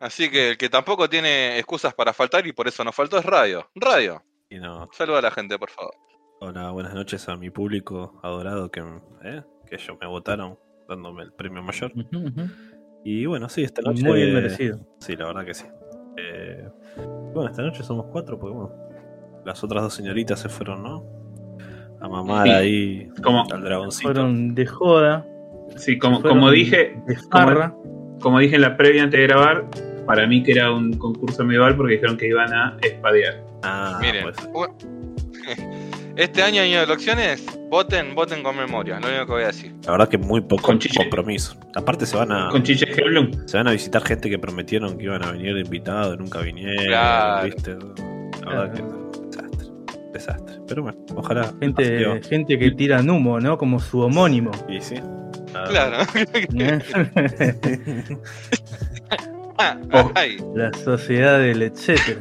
Así 0.00 0.28
que 0.30 0.50
el 0.50 0.56
que 0.56 0.68
tampoco 0.68 1.08
tiene 1.08 1.56
excusas 1.58 1.94
para 1.94 2.12
faltar 2.12 2.46
y 2.46 2.52
por 2.52 2.68
eso 2.68 2.84
no 2.84 2.92
faltó 2.92 3.18
es 3.18 3.24
Radio. 3.24 3.68
Radio, 3.74 4.22
Y 4.50 4.58
no, 4.58 4.88
saluda 4.92 5.18
a 5.20 5.22
la 5.22 5.30
gente, 5.30 5.58
por 5.58 5.70
favor. 5.70 5.94
Hola, 6.40 6.70
buenas 6.70 6.94
noches 6.94 7.28
a 7.28 7.36
mi 7.36 7.50
público 7.50 8.18
adorado 8.22 8.70
que, 8.70 8.80
¿eh? 9.24 9.42
que 9.68 9.74
ellos 9.76 9.96
me 10.00 10.06
votaron 10.06 10.58
dándome 10.88 11.22
el 11.22 11.32
premio 11.32 11.62
mayor. 11.62 11.92
Y 13.04 13.26
bueno, 13.26 13.48
sí, 13.48 13.62
esta 13.62 13.82
noche. 13.82 14.02
Muy 14.04 14.20
bien 14.22 14.34
merecido. 14.34 14.80
Sí, 14.98 15.16
la 15.16 15.26
verdad 15.26 15.44
que 15.44 15.54
sí. 15.54 15.64
Eh, 16.16 16.68
bueno, 17.34 17.50
esta 17.50 17.62
noche 17.62 17.82
somos 17.82 18.06
cuatro, 18.10 18.38
porque 18.38 18.56
bueno, 18.56 18.72
las 19.44 19.62
otras 19.62 19.82
dos 19.82 19.94
señoritas 19.94 20.40
se 20.40 20.48
fueron, 20.48 20.82
¿no? 20.82 21.04
A 22.00 22.08
mamar 22.08 22.46
Sí. 22.46 22.52
ahí 22.52 23.08
Como, 23.22 23.44
al 23.52 23.62
dragoncito. 23.62 24.08
Fueron 24.12 24.54
de 24.54 24.66
joda, 24.66 25.26
sí, 25.76 25.98
como, 25.98 26.20
como 26.22 26.50
dije, 26.50 27.00
de 27.06 27.16
farra. 27.30 27.74
como 28.20 28.38
dije 28.38 28.56
en 28.56 28.62
la 28.62 28.76
previa 28.76 29.02
antes 29.04 29.18
de 29.20 29.26
grabar, 29.26 29.66
para 30.06 30.26
mí 30.26 30.42
que 30.42 30.52
era 30.52 30.72
un 30.72 30.92
concurso 30.94 31.44
medieval 31.44 31.76
porque 31.76 31.94
dijeron 31.94 32.16
que 32.16 32.28
iban 32.28 32.52
a 32.52 32.76
espadear. 32.82 33.42
Ah, 33.62 33.98
Miren, 34.00 34.24
pues. 34.24 34.36
Este 36.16 36.42
año 36.42 36.62
año 36.62 36.78
de 36.78 36.84
elecciones, 36.84 37.44
voten, 37.70 38.14
voten 38.14 38.42
con 38.42 38.56
memoria, 38.56 38.98
lo 39.00 39.08
único 39.08 39.26
que 39.26 39.32
voy 39.32 39.42
a 39.42 39.46
decir. 39.48 39.74
La 39.84 39.92
verdad 39.92 40.08
que 40.08 40.18
muy 40.18 40.40
poco 40.40 40.62
Con 40.62 40.78
compromiso. 40.96 41.56
Aparte 41.74 42.06
se 42.06 42.16
van 42.16 42.32
a 42.32 42.48
Con 42.50 42.62
Chiche 42.62 42.86
Blum. 43.04 43.30
se 43.46 43.56
van 43.56 43.68
a 43.68 43.72
visitar 43.72 44.02
gente 44.02 44.30
que 44.30 44.38
prometieron 44.38 44.96
que 44.96 45.04
iban 45.04 45.22
a 45.24 45.32
venir 45.32 45.54
de 45.54 45.60
invitados, 45.60 46.14
y 46.14 46.18
nunca 46.18 46.40
vinieron, 46.40 46.86
Claro. 46.86 47.46
¿viste? 47.46 47.76
La 48.44 48.48
verdad 48.48 48.72
que 48.72 48.78
es 48.78 48.84
un 48.86 49.30
desastre. 49.30 49.68
Desastre. 50.12 50.54
Pero 50.68 50.82
bueno, 50.82 50.98
ojalá. 51.14 51.52
Gente, 51.60 52.20
gente 52.28 52.58
que 52.58 52.70
tira 52.72 53.00
humo, 53.00 53.40
¿no? 53.40 53.58
Como 53.58 53.80
su 53.80 54.00
homónimo. 54.00 54.50
Y 54.68 54.80
sí. 54.80 54.96
Claro. 55.68 55.98
Ah, 59.58 59.78
Oh. 59.92 60.12
La 60.54 60.70
sociedad 60.74 61.38
del 61.38 61.62
etcétera. 61.62 62.20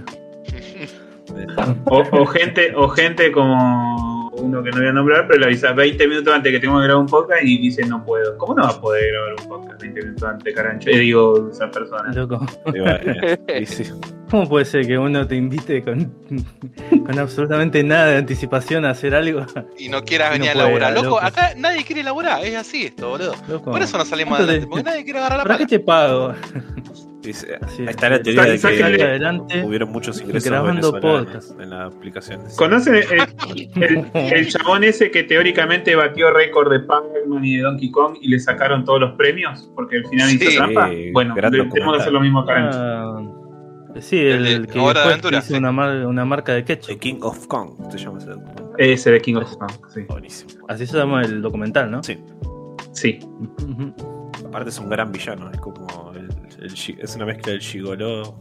O, 1.86 2.04
o 2.12 2.26
gente, 2.26 2.74
o 2.76 2.88
gente 2.90 3.32
como 3.32 4.26
uno 4.38 4.62
que 4.62 4.70
no 4.72 4.78
voy 4.80 4.88
a 4.88 4.92
nombrar, 4.92 5.28
pero 5.28 5.40
le 5.40 5.46
avisa 5.46 5.72
20 5.72 6.08
minutos 6.10 6.34
antes 6.34 6.52
que 6.52 6.60
tengo 6.60 6.78
que 6.78 6.84
grabar 6.84 7.02
un 7.02 7.08
podcast 7.10 7.42
y 7.44 7.58
dice 7.58 7.86
no 7.86 8.04
puedo. 8.04 8.38
¿Cómo 8.38 8.54
no 8.54 8.64
va 8.64 8.70
a 8.70 8.82
poder 8.82 9.12
grabar 9.14 9.36
un 9.42 9.48
podcast 9.48 9.82
20 9.82 10.02
minutos 10.02 10.24
antes, 10.24 10.56
carancho? 10.56 10.90
Eh, 10.90 11.00
digo, 11.00 11.50
esa 11.52 11.72
persona. 11.72 12.12
Loco. 12.14 12.46
¿Cómo 14.30 14.50
puede 14.50 14.66
ser 14.66 14.86
que 14.88 14.98
uno 14.98 15.26
te 15.28 15.36
invite 15.36 15.84
con, 15.84 16.12
con 17.06 17.20
absolutamente 17.20 17.84
nada 17.84 18.08
de 18.08 18.18
anticipación 18.18 18.84
a 18.84 18.90
hacer 18.90 19.14
algo? 19.16 19.46
Y 19.78 19.88
no 19.88 20.04
quieras 20.04 20.30
No 20.32 20.34
venir 20.34 20.50
a 20.50 20.56
laburar. 20.56 20.94
Loco, 20.94 21.06
loco. 21.08 21.20
acá 21.22 21.54
nadie 21.56 21.84
quiere 21.86 22.04
laburar, 22.04 22.44
es 22.44 22.56
así 22.56 22.88
esto, 22.88 23.10
boludo. 23.10 23.34
Loco. 23.48 23.72
Por 23.72 23.82
eso 23.82 23.98
no 23.98 24.04
salimos 24.04 24.32
¿Cuánto 24.38 24.44
adelante, 24.52 24.66
te- 24.66 24.70
porque 24.70 24.84
nadie 24.84 25.04
quiere 25.04 25.20
agarrar 25.20 25.38
la 25.40 25.44
¿Para 25.44 25.58
qué 25.60 25.66
te 25.68 25.80
pago? 25.80 26.34
Dice, 27.26 27.58
ahí 27.80 27.86
está 27.88 28.10
la 28.10 28.22
teoría 28.22 28.44
de 28.44 28.60
que 28.98 29.04
adelante. 29.04 29.64
hubieron 29.66 29.92
muchos 29.92 30.22
ingresos 30.22 30.50
grabando 30.50 31.00
podcast. 31.00 31.60
en 31.60 31.70
las 31.72 31.94
aplicaciones. 31.94 32.56
¿Conocen 32.56 32.96
el, 32.96 33.04
el- 33.84 34.12
el 34.14 34.48
chabón 34.52 34.84
ese 34.84 35.12
que 35.12 35.24
teóricamente 35.24 35.96
batió 35.96 36.32
récord 36.32 36.72
de 36.72 36.80
Pac-Man 36.82 37.44
y 37.44 37.58
de 37.58 37.64
Donkey 37.64 37.92
Kong 37.92 38.18
y 38.22 38.28
le 38.30 38.40
sacaron 38.40 38.86
todos 38.86 39.00
los 39.00 39.12
premios? 39.14 39.72
Porque 39.76 39.98
al 39.98 40.08
final 40.08 40.30
Sí. 40.30 40.38
hizo 40.42 40.58
trampa. 40.58 40.90
Sí, 40.90 41.12
Bueno, 41.12 41.34
tenemos 41.36 41.74
que 41.74 41.82
hacer 42.02 42.14
lo 42.14 42.22
mismo 42.22 42.40
acá. 42.42 42.70
Ah, 42.74 43.22
sí, 44.00 44.20
el, 44.20 44.68
que 44.68 44.80
Hora 44.80 45.02
de 45.02 45.08
Aventura, 45.08 45.38
hizo 45.40 45.48
sí. 45.48 45.54
una, 45.56 45.72
mar- 45.72 46.06
una 46.06 46.26
marca 46.26 46.54
de 46.54 46.64
The 46.64 46.78
ketchup. 46.78 47.00
King 47.00 47.20
of 47.22 47.48
Kong 47.48 47.72
se 47.92 47.98
llama 47.98 48.18
ese 48.20 48.30
documental. 48.30 48.66
Ese 48.78 49.12
de 49.12 49.22
King 49.22 49.36
of 49.36 49.56
Kong, 49.58 49.72
sí. 49.94 50.02
Buenísimo. 50.10 50.66
Así 50.68 50.86
se 50.86 50.98
llama 50.98 51.22
el 51.22 51.42
documental, 51.42 51.90
¿no? 51.90 52.04
Sí. 52.04 52.18
Sí. 52.92 53.20
Aparte 54.46 54.70
es 54.70 54.80
un 54.80 54.90
gran 54.90 55.12
villano, 55.12 55.50
es 55.52 55.60
como 55.60 56.12
el, 56.66 56.74
es 57.00 57.16
una 57.16 57.26
mezcla 57.26 57.52
del 57.54 57.62
gigoló 57.62 58.36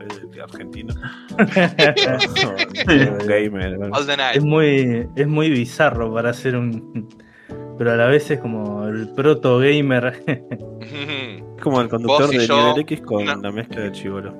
el 0.00 0.40
argentino. 0.40 0.94
un 1.38 1.46
gamer. 3.26 3.78
¿no? 3.78 3.96
All 3.96 4.06
the 4.06 4.16
night. 4.16 4.36
Es 4.36 4.44
muy, 4.44 5.08
es 5.16 5.26
muy 5.26 5.50
bizarro 5.50 6.12
para 6.12 6.30
hacer 6.30 6.56
un. 6.56 7.08
Pero 7.78 7.92
a 7.92 7.96
la 7.96 8.06
vez 8.06 8.30
es 8.30 8.40
como 8.40 8.86
el 8.86 9.08
proto 9.14 9.58
gamer. 9.58 10.22
Es 10.26 10.40
como 11.62 11.80
el 11.80 11.88
conductor 11.88 12.28
de 12.30 12.46
yo, 12.46 12.56
nivel 12.68 12.80
X 12.82 13.00
con 13.02 13.22
una- 13.22 13.36
la 13.36 13.50
mezcla 13.52 13.82
del 13.82 13.92
chigoló. 13.92 14.32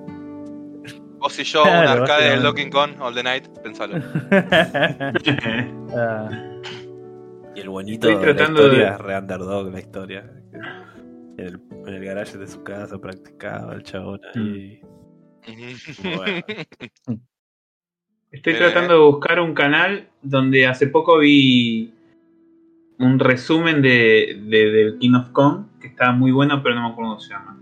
Vos 1.18 1.38
y 1.40 1.44
yo, 1.44 1.62
Claro, 1.62 1.80
un 1.80 1.86
arcade 2.02 2.30
del 2.30 2.42
básicamente. 2.42 2.46
Donkey 2.46 2.70
Kong, 2.70 2.90
All 3.02 3.14
the 3.14 3.22
Night, 3.22 3.48
pensalo. 3.62 3.96
Ah, 5.96 6.28
Y 7.54 7.60
el 7.60 7.68
bonito 7.70 8.08
Estoy 8.08 8.26
de 8.26 8.34
la 8.34 8.42
historia 8.42 8.78
de- 8.78 8.84
es 8.94 8.98
re 8.98 9.18
underdog 9.18 9.72
la 9.72 9.80
historia. 9.80 10.30
En 11.38 11.46
el, 11.46 11.60
en 11.86 11.94
el 11.94 12.04
garage 12.04 12.38
de 12.38 12.46
su 12.46 12.62
casa 12.62 12.98
practicaba 13.00 13.74
el 13.74 13.82
chabón 13.82 14.20
ahí. 14.34 14.80
Bueno. 16.02 16.42
Estoy 18.32 18.52
Eh. 18.54 18.56
tratando 18.56 18.94
de 18.94 19.00
buscar 19.00 19.40
un 19.40 19.54
canal 19.54 20.08
donde 20.22 20.66
hace 20.66 20.88
poco 20.88 21.18
vi 21.18 21.92
un 22.98 23.18
resumen 23.18 23.82
de, 23.82 24.40
de- 24.48 24.70
del 24.70 24.98
King 24.98 25.14
of 25.14 25.30
Kong, 25.30 25.66
que 25.80 25.88
estaba 25.88 26.12
muy 26.12 26.32
bueno, 26.32 26.62
pero 26.62 26.74
no 26.74 26.82
me 26.82 26.88
acuerdo 26.88 27.10
cómo 27.12 27.20
se 27.20 27.30
llama. 27.32 27.58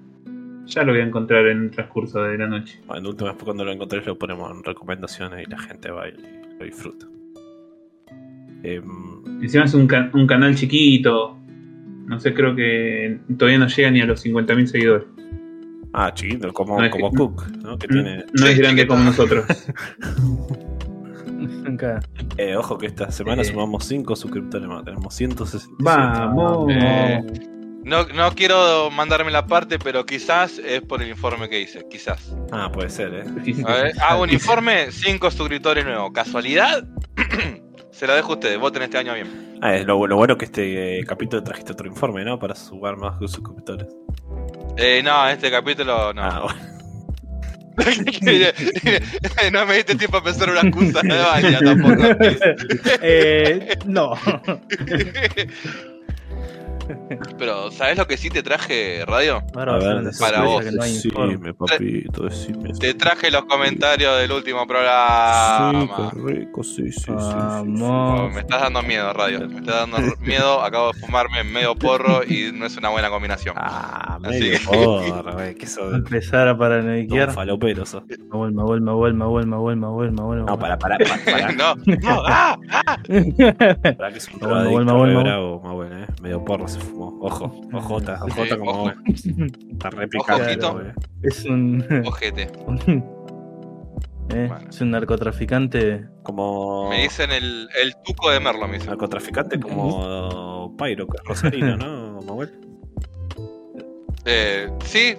Ya 0.66 0.82
lo 0.82 0.92
voy 0.92 1.02
a 1.02 1.04
encontrar 1.04 1.46
en 1.48 1.64
el 1.64 1.70
transcurso 1.70 2.22
de 2.22 2.38
la 2.38 2.46
noche. 2.46 2.80
Bueno, 2.86 3.12
vez 3.12 3.34
cuando 3.42 3.64
lo 3.64 3.72
encontrés 3.72 4.06
lo 4.06 4.16
ponemos 4.18 4.50
en 4.50 4.62
recomendaciones 4.64 5.46
y 5.46 5.50
la 5.50 5.58
gente 5.58 5.90
va 5.90 6.08
y 6.08 6.12
lo 6.58 6.64
disfruta. 6.64 7.06
Em, 8.62 9.42
Encima 9.42 9.64
es 9.64 9.74
un, 9.74 9.86
ca- 9.86 10.10
un 10.14 10.26
canal 10.26 10.54
chiquito. 10.54 11.36
No 12.06 12.20
sé, 12.20 12.34
creo 12.34 12.54
que 12.54 13.18
todavía 13.38 13.58
no 13.58 13.66
llega 13.66 13.90
ni 13.90 14.00
a 14.00 14.06
los 14.06 14.24
50.000 14.24 14.66
seguidores. 14.66 15.06
ah, 15.92 16.12
chiquito, 16.12 16.52
como, 16.52 16.78
No 16.78 16.84
es 16.84 16.90
como 16.90 17.10
que- 17.10 17.16
Cook, 17.16 17.46
¿no? 17.62 17.78
Que 17.78 17.88
tiene... 17.88 18.24
No 18.32 18.46
es 18.46 18.58
grande 18.58 18.86
como 18.86 19.04
nosotros. 19.04 19.44
Eh, 22.38 22.56
ojo 22.56 22.78
que 22.78 22.86
esta 22.86 23.10
semana 23.10 23.42
Eh. 23.42 23.44
sumamos 23.44 23.84
5 23.84 24.16
suscriptores 24.16 24.66
más, 24.68 24.84
tenemos 24.84 25.14
167. 25.14 25.74
Vamos. 25.80 26.72
Eh, 26.72 27.22
No, 27.84 28.06
no 28.06 28.30
quiero 28.34 28.90
mandarme 28.90 29.30
la 29.30 29.46
parte, 29.46 29.78
pero 29.78 30.06
quizás 30.06 30.58
es 30.58 30.80
por 30.82 31.02
el 31.02 31.08
informe 31.10 31.48
que 31.50 31.60
hice, 31.60 31.84
quizás. 31.90 32.34
Ah, 32.50 32.70
puede 32.72 32.88
ser, 32.88 33.12
¿eh? 33.14 33.24
A 33.66 33.72
ver, 33.74 33.92
hago 34.00 34.22
un 34.22 34.30
informe, 34.30 34.86
5 34.90 35.30
suscriptores 35.30 35.84
nuevos. 35.84 36.10
¿Casualidad? 36.14 36.86
Se 37.94 38.06
lo 38.08 38.14
dejo 38.16 38.32
a 38.32 38.34
ustedes, 38.34 38.58
voten 38.58 38.82
este 38.82 38.98
año 38.98 39.14
bien. 39.14 39.56
Ah, 39.62 39.76
es 39.76 39.86
lo, 39.86 40.04
lo 40.06 40.16
bueno 40.16 40.36
que 40.36 40.46
este 40.46 40.98
eh, 40.98 41.04
capítulo 41.04 41.44
trajiste 41.44 41.72
otro 41.72 41.86
informe, 41.86 42.24
¿no? 42.24 42.40
Para 42.40 42.56
sumar 42.56 42.96
más 42.96 43.18
suscriptores. 43.20 43.86
Eh, 44.76 45.00
no, 45.04 45.28
este 45.28 45.48
capítulo 45.48 46.12
no. 46.12 46.22
Ah, 46.22 46.42
bueno. 46.42 46.74
no 49.52 49.66
me 49.66 49.74
diste 49.76 49.94
tiempo 49.94 50.16
a 50.16 50.24
pensar 50.24 50.50
una 50.50 50.60
excusa 50.62 51.00
de 51.02 51.18
válida 51.18 51.60
tampoco. 51.60 52.02
Eh, 53.00 53.78
no. 53.86 54.14
Pero, 57.38 57.70
¿sabes 57.70 57.98
lo 57.98 58.06
que 58.06 58.16
sí 58.16 58.30
te 58.30 58.42
traje, 58.42 59.04
Radio? 59.06 59.42
Ver, 59.54 59.66
para 60.18 60.42
vos. 60.42 60.64
no 60.64 60.82
decime, 60.84 61.54
papito, 61.54 62.24
decime. 62.24 62.72
Te 62.78 62.94
traje 62.94 63.30
los 63.30 63.44
comentarios 63.44 64.18
del 64.18 64.32
último 64.32 64.66
programa. 64.66 65.70
Sí, 66.12 66.20
rico, 66.24 66.62
sí, 66.62 66.92
sí, 66.92 67.00
sí, 67.00 67.12
sí, 67.12 67.76
sí. 67.76 67.82
Oh, 67.82 68.28
me 68.32 68.40
estás 68.40 68.62
dando 68.62 68.82
miedo, 68.82 69.12
Radio. 69.12 69.48
Me 69.48 69.58
estás 69.60 69.88
dando 69.90 69.98
miedo. 70.20 70.62
Acabo 70.62 70.92
de 70.92 71.00
fumarme 71.00 71.44
medio 71.44 71.74
porro 71.74 72.22
y 72.24 72.50
no 72.52 72.66
es 72.66 72.76
una 72.76 72.88
buena 72.90 73.10
combinación. 73.10 73.54
Ah, 73.58 74.18
Así 74.22 74.40
medio 74.40 74.58
que- 74.58 74.64
porra, 74.66 75.32
güey, 75.32 75.54
que 75.54 75.64
eso 75.64 75.90
de 75.90 75.96
Empezar 75.98 76.48
a 76.48 76.56
paranoiquear. 76.56 77.28
un 77.28 77.34
falopero 77.34 77.86
sos. 77.86 78.02
Mahuel, 78.30 78.52
Mahuel, 78.52 78.80
Mahuel, 78.82 79.14
Mahuel, 79.14 79.46
Mahuel, 79.46 79.76
Mahuel, 79.76 80.12
Mahuel. 80.12 80.44
No, 80.44 80.58
para, 80.58 80.78
para, 80.78 80.98
para, 80.98 81.24
para. 81.24 81.52
no, 81.52 81.74
no, 81.76 82.22
ah, 82.26 82.56
Para 83.96 84.10
que 84.12 84.18
es 84.18 84.28
un 84.28 84.40
Mahuel, 84.48 84.78
re 84.78 84.84
Mahuel. 84.84 85.16
bravo, 85.22 85.84
eh. 85.84 86.06
Medio 86.22 86.44
porro 86.44 86.66
se 86.74 86.80
fumó. 86.80 87.18
Ojo, 87.20 87.60
ojota, 87.72 88.18
Sí, 88.18 88.24
ojota 88.32 88.58
como 88.58 88.70
ojo. 88.72 88.92
Está 89.72 89.90
re 89.90 90.08
picante, 90.08 90.42
Ojito. 90.44 90.72
Mahuel, 90.72 90.86
eh. 90.88 90.94
Es 91.22 91.44
un. 91.44 91.84
ojete. 92.06 92.42
eh, 92.42 93.02
Bueno. 94.48 94.58
Es 94.68 94.80
un 94.80 94.90
narcotraficante. 94.90 96.06
Como. 96.22 96.88
Me 96.90 97.02
dicen 97.02 97.30
el, 97.30 97.68
el 97.82 97.94
tuco 98.04 98.30
de 98.30 98.40
Merlo, 98.40 98.66
me 98.66 98.74
dicen. 98.74 98.90
Narcotraficante 98.90 99.60
como 99.60 100.74
Pyro, 100.76 101.06
rosarino, 101.24 101.76
¿no, 101.76 102.20
Mahuel? 102.22 102.52
Eh, 104.26 104.68
sí, 104.84 105.14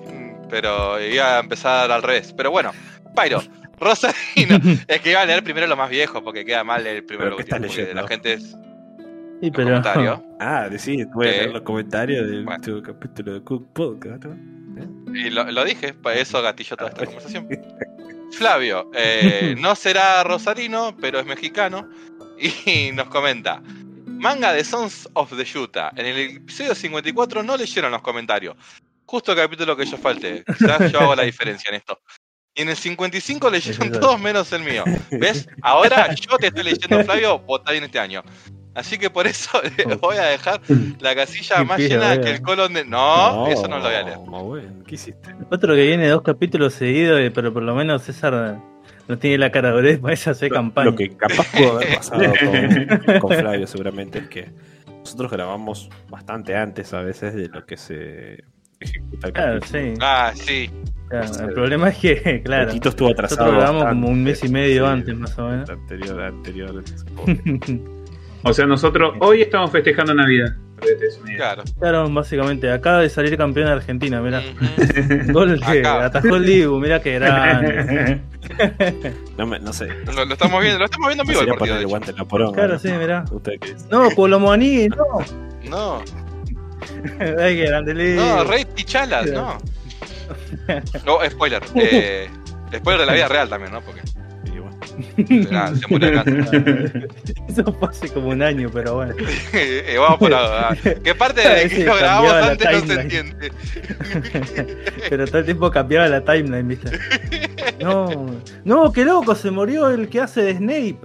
pero 0.49 0.99
iba 1.01 1.37
a 1.37 1.39
empezar 1.39 1.91
al 1.91 2.03
revés. 2.03 2.33
Pero 2.35 2.51
bueno, 2.51 2.71
Pyro, 3.15 3.41
Rosarino. 3.79 4.59
es 4.87 5.01
que 5.01 5.11
iba 5.11 5.21
a 5.21 5.25
leer 5.25 5.43
primero 5.43 5.67
lo 5.67 5.75
más 5.75 5.89
viejo, 5.89 6.23
porque 6.23 6.45
queda 6.45 6.63
mal 6.63 6.85
el 6.87 7.03
primero 7.03 7.31
¿Pero 7.31 7.37
qué 7.37 7.43
que 7.45 7.55
porque? 7.55 7.93
La 7.93 8.07
gente 8.07 8.33
es. 8.33 8.55
Sí, 9.41 9.51
pero. 9.51 9.81
Ah, 10.37 10.69
sí, 10.77 11.01
voy 11.13 11.27
a 11.27 11.31
leer 11.31 11.51
los 11.51 11.61
comentarios 11.61 12.29
del 12.29 12.43
bueno. 12.43 12.57
último 12.57 12.81
capítulo 12.81 13.35
de 13.35 13.41
Cook 13.41 13.71
Podcast, 13.71 14.25
¿no? 14.25 15.15
Y 15.15 15.29
lo, 15.29 15.49
lo 15.49 15.63
dije, 15.63 15.93
para 15.93 16.17
eso 16.17 16.41
gatilló 16.41 16.75
toda 16.75 16.89
esta 16.89 17.05
conversación. 17.05 17.47
Flavio, 18.33 18.91
eh, 18.93 19.55
no 19.59 19.75
será 19.75 20.25
rosarino, 20.25 20.95
pero 20.99 21.19
es 21.19 21.25
mexicano. 21.25 21.89
Y 22.37 22.91
nos 22.93 23.07
comenta: 23.07 23.61
Manga 24.05 24.51
de 24.51 24.65
Sons 24.65 25.09
of 25.13 25.33
the 25.35 25.57
Utah. 25.57 25.91
En 25.95 26.05
el 26.05 26.37
episodio 26.37 26.75
54 26.75 27.41
no 27.41 27.55
leyeron 27.55 27.91
los 27.91 28.01
comentarios. 28.01 28.57
Justo 29.05 29.31
el 29.31 29.37
capítulo 29.37 29.77
que 29.77 29.85
yo 29.85 29.97
falté. 29.97 30.43
Quizás 30.43 30.91
yo 30.91 30.99
hago 30.99 31.15
la 31.15 31.23
diferencia 31.23 31.69
en 31.69 31.75
esto. 31.75 32.01
Y 32.55 32.61
en 32.61 32.69
el 32.69 32.75
55 32.77 33.49
leyeron 33.49 33.91
todos 33.91 34.19
menos 34.19 34.51
el 34.53 34.63
mío. 34.63 34.83
¿Ves? 35.11 35.47
Ahora 35.61 36.13
yo 36.15 36.37
te 36.37 36.47
estoy 36.47 36.63
leyendo, 36.63 37.03
Flavio, 37.03 37.39
votá 37.39 37.71
bien 37.73 37.83
este 37.83 37.99
año. 37.99 38.23
Así 38.73 38.97
que 38.97 39.09
por 39.09 39.27
eso 39.27 39.61
voy 40.01 40.17
a 40.17 40.23
dejar 40.25 40.61
la 40.99 41.15
casilla 41.15 41.63
más 41.63 41.79
llena 41.79 42.09
vea. 42.09 42.21
que 42.21 42.29
el 42.31 42.41
colon 42.41 42.73
de. 42.73 42.85
No, 42.85 43.47
eso 43.47 43.67
no 43.67 43.77
lo 43.77 43.83
voy 43.85 43.93
a 43.95 44.03
leer. 44.03 44.19
No, 44.19 44.43
bueno, 44.43 44.83
¿qué 44.85 44.95
hiciste? 44.95 45.29
Otro 45.49 45.75
que 45.75 45.81
viene 45.87 46.07
dos 46.09 46.21
capítulos 46.23 46.73
seguidos, 46.73 47.19
eh, 47.21 47.31
pero 47.31 47.53
por 47.53 47.63
lo 47.63 47.73
menos 47.75 48.03
César 48.03 48.59
no 49.07 49.17
tiene 49.17 49.37
la 49.37 49.51
cara 49.51 49.73
de 49.75 49.97
para 49.97 50.13
ella 50.13 50.31
hacer 50.31 50.49
campaña. 50.51 50.89
Lo 50.91 50.95
que 50.95 51.09
capaz 51.15 51.45
pudo 51.51 51.71
haber 51.77 51.95
pasado 51.95 52.21
con, 53.05 53.19
con 53.19 53.37
Flavio 53.37 53.67
seguramente 53.67 54.19
es 54.19 54.27
que 54.27 54.51
nosotros 54.89 55.31
grabamos 55.31 55.89
bastante 56.09 56.55
antes 56.55 56.93
a 56.93 57.01
veces 57.01 57.33
de 57.35 57.47
lo 57.49 57.65
que 57.65 57.77
se 57.77 58.43
ejecuta 58.79 59.27
el 59.27 59.33
Claro, 59.33 59.59
capítulo. 59.61 59.83
sí. 59.85 59.93
Ah, 60.01 60.31
sí. 60.35 60.69
Claro, 61.09 61.47
el 61.47 61.53
problema 61.53 61.89
es 61.89 61.97
que, 61.97 62.41
claro, 62.45 62.71
Tito 62.71 62.89
estuvo 62.89 63.09
atrasado. 63.09 63.51
nosotros 63.51 63.89
como 63.89 64.07
un 64.09 64.23
mes 64.23 64.43
y 64.43 64.49
medio 64.49 64.85
Sí, 64.85 64.91
antes, 64.91 65.15
más 65.15 65.37
o 65.39 65.47
menos. 65.49 65.69
Anterior, 65.69 66.21
anterior. 66.21 66.83
O 68.47 68.53
sea, 68.53 68.67
nosotros 68.67 69.15
hoy 69.21 69.41
estamos 69.41 69.71
festejando 69.71 70.13
Navidad. 70.13 70.55
Claro. 71.35 71.63
Claro, 71.79 72.07
básicamente, 72.11 72.71
acaba 72.71 72.99
de 72.99 73.09
salir 73.09 73.35
campeón 73.37 73.65
de 73.65 73.71
Argentina, 73.71 74.21
mirá. 74.21 74.39
Gol 75.31 75.59
que 75.59 75.87
atajó 75.87 76.35
el 76.35 76.45
Dibu, 76.45 76.79
mirá 76.79 77.01
que 77.01 77.13
grande. 77.15 78.21
No, 79.35 79.47
me, 79.47 79.59
no 79.59 79.73
sé. 79.73 79.87
Lo, 80.05 80.25
lo 80.25 80.33
estamos 80.33 80.61
viendo, 80.61 80.77
lo 80.77 80.85
estamos 80.85 81.07
viendo 81.07 81.23
en 81.23 81.29
vivo 81.29 81.41
el 81.41 81.57
partido. 81.57 81.87
guante 81.87 82.11
en 82.11 82.17
la 82.17 82.25
poronga. 82.25 82.53
Claro, 82.53 82.73
¿no? 82.73 82.79
sí, 82.79 82.91
mirá. 82.91 83.25
¿Usted 83.31 83.53
qué 83.59 83.73
dice? 83.73 83.87
No, 83.89 84.11
Colomoaní, 84.11 84.89
no. 84.89 85.05
No, 85.67 86.03
Ay, 87.39 87.55
que 87.57 87.65
grande 87.65 88.15
no, 88.15 88.43
Rey 88.43 88.65
Tichalas, 88.65 89.31
no. 89.31 89.57
No, 91.05 91.19
spoiler. 91.29 91.61
Eh, 91.75 92.29
spoiler 92.77 93.01
de 93.01 93.05
la 93.05 93.13
vida 93.13 93.27
real 93.27 93.49
también, 93.49 93.71
¿no? 93.71 93.81
Porque 93.81 94.01
Y 94.47 94.59
bueno, 94.59 94.77
ah, 95.53 95.71
se 95.75 95.87
murió 95.87 96.09
de 96.09 96.13
cáncer. 96.15 97.07
Eso 97.47 97.73
fue 97.73 97.89
hace 97.89 98.09
como 98.09 98.29
un 98.29 98.41
año, 98.41 98.69
pero 98.73 98.95
bueno. 98.95 99.13
Eh, 99.53 99.95
vamos 99.97 100.19
por 100.19 100.33
ahora. 100.33 100.75
Que 101.03 101.15
parte 101.15 101.41
de 101.47 101.69
Sí, 101.69 101.75
que 101.77 101.85
lo 101.85 101.95
grabamos 101.95 102.31
la 102.31 102.47
antes 102.47 102.71
no 102.71 102.79
se 102.79 102.85
timeline. 102.85 102.99
entiende. 103.01 103.51
Pero 105.09 105.25
todo 105.27 105.37
el 105.39 105.45
tiempo 105.45 105.71
cambiaba 105.71 106.07
la 106.07 106.21
timeline, 106.23 106.67
¿viste? 106.67 106.91
No, 107.81 108.25
no, 108.63 108.91
qué 108.91 109.05
loco, 109.05 109.35
se 109.35 109.51
murió 109.51 109.89
el 109.89 110.07
que 110.09 110.21
hace 110.21 110.41
de 110.41 110.55
Snape. 110.55 110.97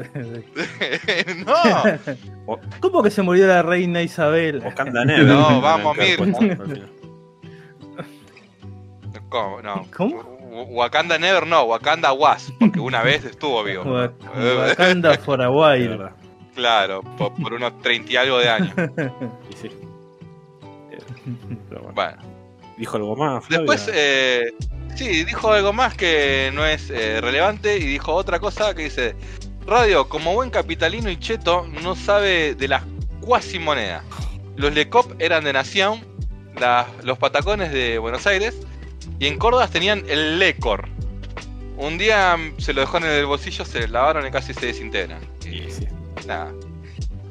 no, 1.47 2.59
¿Cómo 2.81 3.03
que 3.03 3.11
se 3.11 3.23
murió 3.23 3.47
la 3.47 3.63
reina 3.63 4.03
Isabel? 4.03 4.63
No, 5.27 5.61
vamos, 5.61 5.97
Mir. 5.97 6.89
¿Cómo? 9.31 9.63
No. 9.63 9.87
¿Cómo? 9.97 10.39
Wakanda 10.71 11.17
Never 11.19 11.47
no, 11.47 11.63
Wakanda 11.63 12.13
Was, 12.13 12.53
porque 12.59 12.81
una 12.81 13.03
vez 13.05 13.25
estuvo 13.25 13.63
vivo. 13.65 13.85
Wa- 13.85 14.13
Wakanda 14.69 15.17
for 15.25 15.41
a 15.41 15.51
while. 15.51 15.89
verdad. 15.97 16.13
Claro, 16.55 17.03
por, 17.17 17.33
por 17.41 17.55
unos 17.55 17.81
30 17.81 18.13
y 18.13 18.17
algo 18.17 18.39
de 18.39 18.49
años. 18.51 18.75
Y 19.51 19.57
sí. 19.57 19.71
Eh, 20.91 20.99
Pero 21.69 21.83
bueno. 21.83 21.95
Bueno. 21.95 22.23
¿Dijo 22.77 22.97
algo 22.97 23.15
más? 23.17 23.49
Después, 23.49 23.91
eh, 23.93 24.53
sí, 24.97 25.25
dijo 25.25 25.53
algo 25.53 25.73
más 25.73 25.95
que 25.95 26.51
no 26.55 26.65
es 26.67 26.91
eh, 26.91 27.21
relevante 27.21 27.77
y 27.77 27.85
dijo 27.85 28.13
otra 28.15 28.41
cosa 28.41 28.75
que 28.75 28.85
dice, 28.85 29.15
Radio, 29.67 30.09
como 30.09 30.35
buen 30.35 30.51
capitalino 30.51 31.11
y 31.11 31.19
cheto, 31.19 31.67
no 31.83 31.95
sabe 31.95 32.55
de 32.55 32.69
las 32.69 32.83
cuasi 33.21 33.59
monedas. 33.59 34.03
Los 34.57 34.73
Lecop 34.75 35.13
eran 35.21 35.45
de 35.45 35.53
Nación, 35.53 36.01
la- 36.59 36.87
los 37.05 37.19
patacones 37.19 37.71
de 37.71 37.99
Buenos 37.99 38.27
Aires, 38.27 38.57
y 39.21 39.27
en 39.29 39.39
Córdoba 39.39 39.69
tenían 39.69 40.03
el 40.09 40.39
Lecor. 40.41 40.89
Un 41.77 41.97
día 41.97 42.37
se 42.59 42.73
lo 42.75 42.81
dejó 42.81 42.97
en 42.99 43.05
el 43.05 43.25
bolsillo, 43.27 43.65
se 43.65 43.87
lavaron 43.87 44.27
y 44.27 44.31
casi 44.33 44.53
se 44.53 44.67
desintegran. 44.67 45.21
Y 45.47 45.71
sí. 45.71 45.87
nada. 46.27 46.51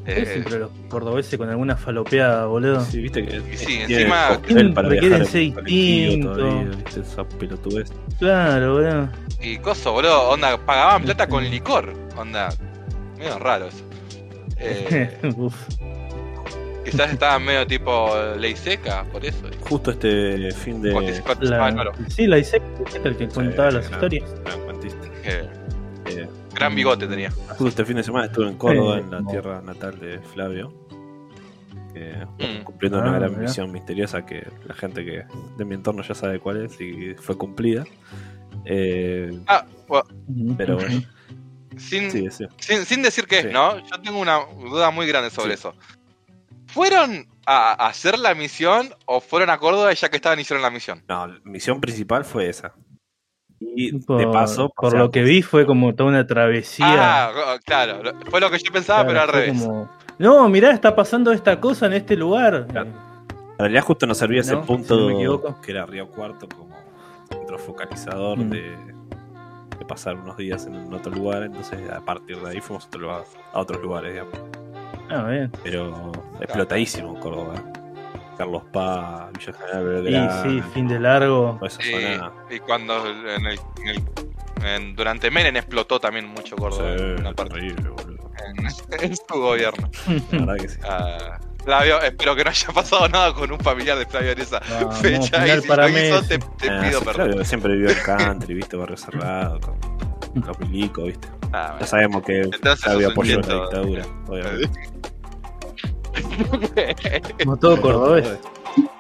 Es 0.05 0.17
Eh, 0.17 0.25
siempre 0.33 0.57
los 0.59 0.71
cordobeses 0.89 1.37
con 1.37 1.49
alguna 1.49 1.75
falopeada, 1.77 2.45
boludo. 2.45 2.83
Sí, 2.83 2.99
viste 2.99 3.23
que 3.25 3.35
Y 3.53 3.57
sí, 3.57 3.79
encima- 3.81 4.39
para 4.73 4.87
colectivo 4.87 5.17
distinto. 5.19 6.33
todavía, 6.35 6.69
viste, 6.83 6.99
esa 7.01 7.23
pelotudez. 7.27 7.91
Claro, 8.17 8.73
boludo. 8.73 9.09
y 9.41 9.57
coso, 9.59 9.91
boludo, 9.91 10.29
onda, 10.29 10.57
pagaban 10.65 11.03
plata 11.03 11.27
con 11.27 11.43
licor. 11.47 11.93
Onda, 12.17 12.49
medio 13.17 13.37
raro 13.39 13.67
eso. 13.67 13.83
Eh, 14.61 15.17
Uf. 15.37 15.55
Quizás 16.85 17.11
estaba 17.13 17.37
medio 17.39 17.67
tipo 17.67 18.11
ley 18.37 18.55
seca, 18.55 19.03
por 19.11 19.23
eso. 19.25 19.45
Justo 19.61 19.91
este 19.91 20.51
fin 20.51 20.81
de. 20.81 21.13
Scott 21.15 21.43
La- 21.43 21.65
Álvaro, 21.65 21.91
Sí, 22.07 22.25
la 22.27 22.37
hice, 22.39 22.61
es 22.87 22.95
el 23.03 23.15
que 23.17 23.27
contaba 23.27 23.69
Sí, 23.69 23.75
las 23.77 23.89
gran- 23.89 24.03
historias. 24.03 24.41
gran 24.43 24.59
cuentista. 24.61 25.07
eh, 25.23 25.49
Eh, 26.05 26.27
gran 26.55 26.73
bigote 26.73 27.05
tenía. 27.07 27.29
Justo 27.31 27.67
este 27.67 27.85
fin 27.85 27.97
de 27.97 28.03
semana 28.03 28.25
estuve 28.27 28.47
en 28.47 28.57
Córdoba, 28.57 28.95
Sí. 28.95 29.01
en 29.01 29.11
la 29.11 29.31
tierra 29.31 29.61
natal 29.61 29.99
de 29.99 30.19
Flavio. 30.19 30.73
eh, 31.95 32.23
Mm. 32.37 32.63
cumpliendo 32.63 32.99
Ah, 32.99 33.01
una 33.01 33.11
gran 33.19 33.31
mirá. 33.31 33.41
misión 33.41 33.71
misteriosa 33.71 34.25
que 34.25 34.47
la 34.65 34.73
gente 34.75 35.03
que 35.03 35.23
de 35.57 35.65
mi 35.65 35.73
entorno 35.75 36.01
ya 36.03 36.13
sabe 36.15 36.39
cuál 36.39 36.63
es 36.65 36.79
y 36.79 37.15
fue 37.15 37.35
cumplida. 37.37 37.83
Eh, 38.63 39.37
Ah, 39.47 39.65
bueno, 39.87 40.05
pero 40.57 40.75
bueno, 40.75 41.01
sin, 41.77 42.09
sí, 42.11 42.27
sí. 42.29 42.45
sin, 42.59 42.85
sin 42.85 43.01
decir 43.01 43.25
qué 43.25 43.41
Sí. 43.41 43.47
es, 43.47 43.53
¿no? 43.53 43.79
Yo 43.79 43.99
tengo 44.01 44.19
una 44.19 44.39
duda 44.69 44.91
muy 44.91 45.07
grande 45.07 45.29
sobre 45.29 45.49
Sí. 45.49 45.53
eso. 45.55 45.73
¿Fueron 46.73 47.27
a 47.45 47.87
hacer 47.87 48.19
la 48.19 48.35
misión 48.35 48.89
o 49.05 49.19
fueron 49.21 49.49
a 49.49 49.57
Córdoba 49.57 49.91
y 49.91 49.95
ya 49.95 50.09
que 50.09 50.17
estaban 50.17 50.39
hicieron 50.39 50.61
la 50.61 50.69
misión? 50.69 51.03
No, 51.07 51.27
la 51.27 51.39
misión 51.43 51.81
principal 51.81 52.23
fue 52.25 52.49
esa. 52.49 52.73
Y 53.59 53.91
Por, 53.99 54.19
de 54.19 54.27
paso, 54.27 54.69
por 54.75 54.87
o 54.87 54.91
sea, 54.91 54.99
lo 54.99 55.11
que 55.11 55.21
vi 55.23 55.41
fue 55.41 55.65
como 55.65 55.93
toda 55.93 56.09
una 56.09 56.25
travesía. 56.25 56.85
Ah, 57.27 57.57
claro, 57.65 58.13
fue 58.29 58.39
lo 58.39 58.49
que 58.49 58.57
yo 58.59 58.71
pensaba, 58.71 59.03
Claro, 59.03 59.09
pero 59.09 59.21
al 59.39 59.45
revés. 59.47 59.61
como, 59.63 59.89
no, 60.17 60.47
mirá, 60.47 60.71
está 60.71 60.95
pasando 60.95 61.31
esta 61.31 61.59
cosa 61.59 61.87
en 61.87 61.93
este 61.93 62.15
lugar. 62.15 62.67
Claro. 62.67 62.87
En 62.89 63.57
realidad 63.59 63.83
justo 63.83 64.07
nos 64.07 64.17
servía 64.17 64.39
ese 64.41 64.55
punto 64.57 64.95
Si 64.95 65.01
no 65.01 65.07
me 65.07 65.13
equivoco. 65.15 65.59
que 65.61 65.71
era 65.71 65.85
Río 65.85 66.07
Cuarto 66.07 66.47
como 66.47 66.77
centro 67.29 67.59
focalizador 67.59 68.37
Mm. 68.37 68.49
de, 68.49 68.61
de 69.77 69.85
pasar 69.85 70.15
unos 70.15 70.37
días 70.37 70.65
en 70.65 70.93
otro 70.93 71.11
lugar, 71.11 71.43
entonces 71.43 71.79
a 71.89 71.99
partir 71.99 72.37
de 72.39 72.49
ahí 72.51 72.61
fuimos 72.61 72.85
a, 72.85 72.87
otro 72.87 73.01
lugar- 73.01 73.23
a 73.53 73.59
otros 73.59 73.81
lugares, 73.81 74.13
digamos. 74.13 74.33
Ah, 75.09 75.23
bien. 75.23 75.51
Pero 75.63 76.11
explotadísimo 76.39 77.19
Córdoba. 77.19 77.55
Carlos 78.37 78.63
Paz, 78.71 79.31
Villa 79.33 79.51
General 79.53 79.83
Belgrano, 79.83 80.43
sí, 80.43 80.61
fin 80.73 80.87
de 80.87 80.99
largo. 80.99 81.59
Y, 81.83 82.55
y 82.55 82.59
cuando 82.59 83.05
en 83.09 83.45
el, 83.45 83.59
en 83.81 83.87
el- 83.87 84.03
en- 84.65 84.95
durante 84.95 85.29
Menem 85.31 85.55
explotó 85.57 85.99
también 85.99 86.25
mucho 86.27 86.55
Córdoba. 86.55 86.95
Sí, 86.97 87.03
en 87.03 87.19
una 87.19 87.33
parte, 87.33 87.59
en, 87.59 87.75
en 89.01 89.15
su 89.15 89.23
gobierno. 89.33 89.89
La 90.31 90.39
verdad 90.45 90.55
que 90.55 90.69
sí. 90.69 90.79
Ah, 90.87 91.37
Flavio, 91.65 92.01
espero 92.01 92.35
que 92.35 92.43
no 92.45 92.49
haya 92.51 92.67
pasado 92.69 93.09
nada 93.09 93.33
con 93.33 93.51
un 93.51 93.59
familiar 93.59 93.97
de 93.97 94.05
Flavio 94.05 94.31
en 94.31 94.39
esa 94.39 94.61
Vamos, 94.69 94.99
fecha. 94.99 95.41
final 95.41 95.59
Y 95.59 95.61
si 95.61 95.67
para 95.67 95.87
lo 95.89 95.97
hizo, 95.99 96.21
te, 96.23 96.37
te 96.39 96.69
Ah, 96.69 96.81
pido 96.81 96.99
sí, 96.99 97.05
perdón. 97.05 97.27
claro, 97.31 97.45
siempre 97.45 97.73
vivió 97.73 97.89
en 97.89 97.97
country, 98.05 98.53
viste, 98.53 98.77
barrio 98.77 98.95
cerrado, 98.97 99.59
con 99.59 99.75
Capilico, 100.45 101.03
viste. 101.03 101.27
Ah, 101.53 101.77
Ya 101.79 101.87
sabemos 101.87 102.23
que 102.23 102.41
Entonces 102.41 102.83
Flavio 102.83 103.09
apoyó 103.09 103.39
la 103.41 103.53
dictadura, 103.55 104.05
obviamente. 104.27 104.79
Como 107.43 107.57
todo 107.57 107.81
cordobés. 107.81 108.39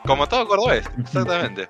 Como 0.05 0.27
todo 0.27 0.47
cordobés, 0.47 0.85
exactamente. 0.99 1.69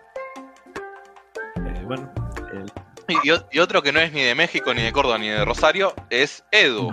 Eh, 1.56 1.84
bueno, 1.86 2.12
eh, 2.54 3.16
Y, 3.52 3.60
otro 3.60 3.82
que 3.82 3.92
no 3.92 4.00
es 4.00 4.14
ni 4.14 4.22
de 4.22 4.36
México, 4.36 4.74
ni 4.74 4.82
de 4.82 4.92
Córdoba, 4.92 5.18
ni 5.18 5.28
de 5.30 5.44
Rosario, 5.44 5.94
es 6.10 6.44
Edu, 6.52 6.92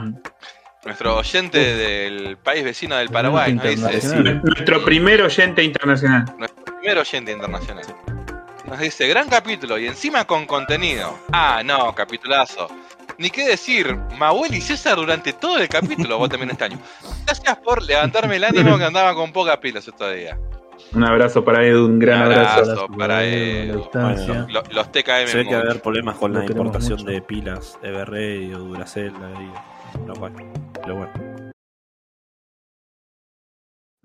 nuestro 0.85 1.17
oyente 1.17 1.59
del 1.59 2.37
país 2.39 2.65
vecino 2.65 2.97
del 2.97 3.11
Paraguay. 3.11 3.55
Nos 3.55 3.65
dice. 3.65 4.11
Nuestro 4.43 4.85
primer 4.85 5.23
oyente 5.23 5.63
internacional. 5.63 6.25
nuestro 6.39 6.65
primer 6.65 6.99
oyente 6.99 7.33
internacional. 7.33 7.85
Nos 8.67 8.79
dice, 8.81 9.07
gran 9.07 9.29
capítulo 9.29 9.79
y 9.79 9.87
encima 9.87 10.25
con 10.25 10.47
contenido. 10.47 11.19
Ah, 11.33 11.63
no, 11.65 11.95
capitulazo. 11.95 12.69
Ni 13.19 13.31
qué 13.31 13.47
decir, 13.49 13.97
Mahuel 14.19 14.55
y 14.55 14.61
César 14.61 14.97
durante 14.97 15.33
todo 15.33 15.59
el 15.59 15.69
capítulo, 15.69 16.19
vos 16.19 16.29
también 16.29 16.51
este 16.51 16.65
año. 16.65 16.79
Gracias 17.25 17.57
por 17.59 17.83
levantarme 17.83 18.37
el 18.37 18.45
ánimo 18.45 18.77
que 18.77 18.85
andaba 18.85 19.15
con 19.15 19.33
poca 19.33 19.59
pilas 19.61 19.87
estos 19.87 20.15
días. 20.15 20.37
Un 20.93 21.05
abrazo 21.05 21.43
para 21.45 21.65
Edu, 21.67 21.87
un 21.87 21.99
gran 21.99 22.19
Un 22.27 22.33
abrazo. 22.33 22.61
abrazo. 22.61 22.89
para 22.99 23.25
Edu. 23.25 23.79
distancia. 23.79 24.47
Lo- 24.51 24.63
los 24.71 24.93
TKM. 24.93 25.27
se 25.29 25.39
ve 25.39 25.45
que 25.47 25.55
va 25.55 25.61
a 25.61 25.65
haber 25.65 25.81
problemas 25.81 26.17
con 26.17 26.33
Lo 26.33 26.41
la 26.41 26.45
importación 26.45 26.99
mucho. 26.99 27.11
de 27.11 27.23
pilas 27.23 27.79
Everready 27.83 28.53
o 28.55 28.59
Duracell 28.59 29.13
lo 30.07 30.15
cual, 30.15 30.33
pero 30.83 30.97
bueno. 30.97 31.13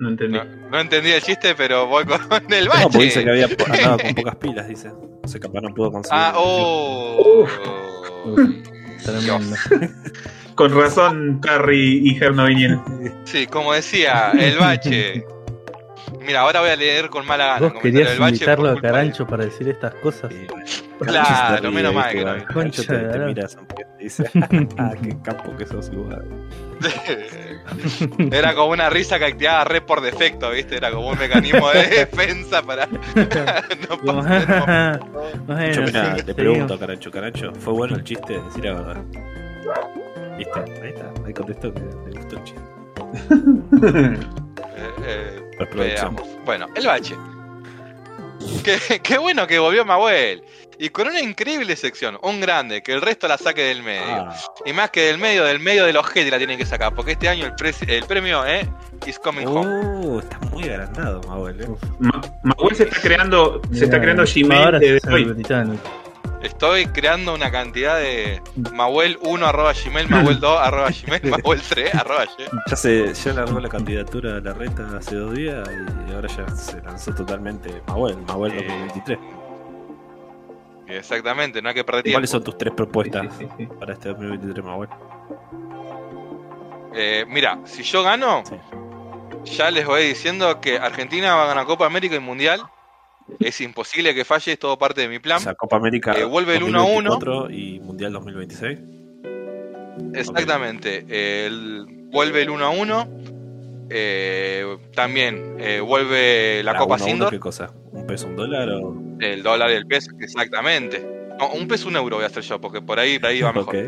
No 0.02 0.10
entendí. 0.10 0.38
No, 0.38 0.44
no 0.72 0.80
entendí 0.80 1.12
el 1.12 1.22
chiste, 1.22 1.54
pero 1.56 1.86
voy 1.88 2.04
con 2.06 2.20
el 2.54 2.66
No, 2.66 2.72
porque 2.84 2.98
dice 3.06 3.24
bache. 3.24 3.24
que 3.24 3.30
había 3.30 3.46
andado 3.46 3.98
con 4.00 4.16
pocas 4.16 4.36
pilas, 4.38 4.68
dice. 4.68 4.90
No 4.90 5.28
sé, 5.28 5.40
capaz 5.40 5.62
no 5.62 5.74
pudo 5.74 5.92
conseguir. 5.92 6.20
ah, 6.20 6.34
oh. 6.36 7.46
Tremendo. 9.04 9.56
Con 10.56 10.76
razón, 10.76 11.40
Carrie 11.42 12.02
y 12.04 12.16
Gerno 12.16 12.46
vinieron. 12.46 12.84
Sí, 13.26 13.46
como 13.48 13.74
decía, 13.74 14.32
el 14.38 14.58
bache. 14.58 15.24
Mira, 16.20 16.42
ahora 16.42 16.60
voy 16.62 16.70
a 16.70 16.76
leer 16.76 17.10
con 17.10 17.26
mala 17.26 17.46
gana. 17.48 17.60
Vos 17.70 17.74
querías 17.82 18.18
invitarlo 18.20 18.70
a 18.70 18.80
Carancho 18.82 19.26
para 19.26 19.46
decir 19.46 19.68
estas 19.70 19.94
cosas. 19.96 20.32
Sí. 20.32 20.48
Claro, 21.00 21.72
menos 21.72 21.94
mal 21.96 22.14
¿viste? 22.14 22.20
que 22.20 22.26
no. 22.40 22.46
Carancho 22.46 22.84
te, 22.86 22.98
te 22.98 23.18
la- 23.18 23.26
mira 23.26 23.48
sonriente 23.48 23.88
y 24.00 24.04
dice, 24.04 24.26
ah, 24.78 24.92
qué 25.02 25.18
campo 25.24 25.56
que 25.58 25.66
sos 25.66 25.90
igual. 25.92 26.24
Era 28.32 28.54
como 28.56 28.72
una 28.72 28.90
risa 28.90 29.18
que 29.20 29.26
activaba 29.26 29.64
red 29.64 29.84
por 29.84 30.02
defecto, 30.02 30.50
¿viste? 30.52 30.78
Era 30.78 30.92
como 30.92 31.10
un 31.10 31.18
mecanismo 31.18 31.70
de 31.72 31.88
defensa 31.88 32.62
para 32.62 32.88
no 32.88 33.98
pasar. 34.04 35.00
bueno, 35.48 35.72
Yo, 35.72 35.82
mira, 35.84 36.18
sí, 36.18 36.24
te 36.24 36.34
pregunto, 36.36 36.78
Carancho, 36.80 37.12
Carancho, 37.12 37.54
¿fue 37.56 37.74
bueno 37.74 37.96
el 37.96 38.04
chiste? 38.04 38.40
Decir 38.42 38.66
la 38.66 38.74
verdad. 38.74 39.04
¿Viste? 40.38 40.60
Ahí 40.82 40.90
está, 40.90 41.12
ahí 41.26 41.34
contestó 41.34 41.74
que 41.74 41.80
le 41.82 42.20
gustó 42.20 42.36
el 42.38 42.44
chiste. 42.44 42.62
Eh, 45.06 45.42
eh, 45.60 45.68
veamos. 45.74 46.28
Bueno, 46.46 46.68
el 46.76 46.86
bache. 46.86 47.16
Qué, 48.64 49.00
qué 49.02 49.18
bueno 49.18 49.46
que 49.48 49.60
volvió 49.60 49.86
Mabuel. 49.86 50.44
Y 50.80 50.90
con 50.90 51.08
una 51.08 51.20
increíble 51.22 51.76
sección, 51.76 52.18
un 52.24 52.42
grande, 52.42 52.82
que 52.82 52.92
el 52.94 53.02
resto 53.02 53.28
la 53.28 53.38
saque 53.38 53.62
del 53.62 53.84
medio. 53.84 54.02
Ah, 54.08 54.36
Y 54.66 54.74
más 54.74 54.90
que 54.90 55.02
del 55.02 55.20
medio, 55.20 55.44
del 55.44 55.60
medio 55.60 55.86
de 55.86 55.94
los 55.94 56.04
G 56.08 56.28
la 56.32 56.40
tienen 56.40 56.58
que 56.58 56.66
sacar, 56.66 56.96
porque 56.96 57.12
este 57.12 57.30
año 57.30 57.46
el, 57.46 57.54
pre- 57.54 57.76
el 57.88 58.04
premio 58.06 58.44
eh, 58.48 58.68
is 59.06 59.20
coming 59.20 59.46
home. 59.46 59.68
uh, 59.68 60.20
está 60.20 60.40
muy 60.50 60.64
agrandado, 60.64 61.22
Manuel. 61.28 61.62
¿eh? 61.62 61.68
Ma- 62.00 62.22
Mahuel 62.42 62.76
se 62.76 62.84
está 62.86 63.00
creando, 63.00 63.62
se 63.72 63.84
está 63.84 64.00
Mirá, 64.00 64.02
creando 64.16 64.24
Gmail 64.26 64.80
desde 64.80 65.14
hoy. 65.14 65.36
Estoy 66.44 66.88
creando 66.88 67.36
una 67.36 67.52
cantidad 67.52 67.98
de 68.00 68.42
Mahuel1 68.58 69.44
arroba 69.46 69.74
gmail, 69.74 70.10
Mahuel2 70.10 70.58
arroba 70.60 70.90
gmail, 70.90 71.22
Mahuel3 71.32 71.94
arroba 71.94 72.26
gmail. 72.26 72.50
Ya 72.68 72.76
se 72.76 73.14
ya 73.14 73.34
largó 73.34 73.60
la 73.60 73.70
candidatura 73.70 74.38
a 74.38 74.40
la 74.40 74.54
reta 74.54 74.88
hace 74.98 75.16
dos 75.16 75.34
días 75.36 75.70
y 76.10 76.14
ahora 76.14 76.28
ya 76.28 76.48
se 76.56 76.82
lanzó 76.82 77.14
totalmente 77.14 77.82
Manuel 77.88 78.14
Eh, 78.14 78.26
2023. 78.28 79.20
Exactamente, 80.88 81.62
no 81.62 81.70
hay 81.70 81.76
que 81.76 81.84
perder 81.84 82.04
tiempo. 82.04 82.16
¿Cuáles 82.18 82.30
son 82.32 82.44
tus 82.44 82.58
tres 82.58 82.74
propuestas 82.74 83.28
Sí, 83.38 83.46
sí, 83.46 83.54
sí. 83.60 83.66
para 83.80 83.94
este 83.94 84.10
2023, 84.10 84.66
Manuel? 84.66 84.90
Eh, 86.94 87.24
mira, 87.30 87.60
si 87.66 87.84
yo 87.84 88.04
gano, 88.04 88.44
ya 89.46 89.72
les 89.72 89.86
voy 89.86 90.04
diciendo 90.08 90.60
que 90.60 90.78
Argentina 90.78 91.36
va 91.36 91.44
a 91.44 91.48
ganar 91.48 91.66
Copa 91.66 91.86
América 91.86 92.16
y 92.16 92.20
Mundial. 92.20 92.62
Es 93.40 93.62
imposible 93.62 94.14
que 94.14 94.26
falle, 94.26 94.52
es 94.54 94.60
todo 94.60 94.78
parte 94.78 95.02
de 95.02 95.08
mi 95.08 95.20
plan. 95.20 95.38
O 95.38 95.42
sea, 95.42 95.56
Copa 95.56 95.78
América 95.78 96.14
Eh, 96.18 96.24
vuelve 96.26 96.58
el 96.58 96.64
1 96.64 96.80
a 96.80 96.84
1. 96.84 97.10
2024 97.12 97.50
y 97.52 97.80
Mundial 97.80 98.12
2026. 98.14 98.80
Exactamente. 100.14 101.06
el- 101.46 101.86
vuelve 102.12 102.42
el 102.42 102.50
1 102.50 102.66
a 102.66 102.70
1. 102.70 103.08
eh, 103.94 104.78
también 104.96 105.58
eh, 105.60 105.82
vuelve 105.82 106.64
la 106.64 106.72
Ah, 106.72 106.78
Copa 106.78 106.98
Sindor. 106.98 107.30
¿Qué 107.30 107.40
cosa? 107.40 107.74
¿Un 107.92 108.08
peso, 108.08 108.28
un 108.28 108.38
dólar 108.38 108.70
o...? 108.70 108.96
El 109.20 109.44
dólar 109.44 109.70
y 109.70 109.74
el 109.74 109.86
peso, 109.86 110.12
exactamente. 110.22 111.06
No, 111.38 111.50
un 111.50 111.68
peso, 111.68 111.90
un 111.90 111.98
euro 111.98 112.16
voy 112.16 112.24
a 112.24 112.28
hacer 112.28 112.42
yo, 112.44 112.62
porque 112.62 112.82
por 112.82 113.00
ahí, 113.00 113.20
por 113.20 113.30
ahí 113.30 113.42
va 113.42 113.52
mejor. 113.52 113.76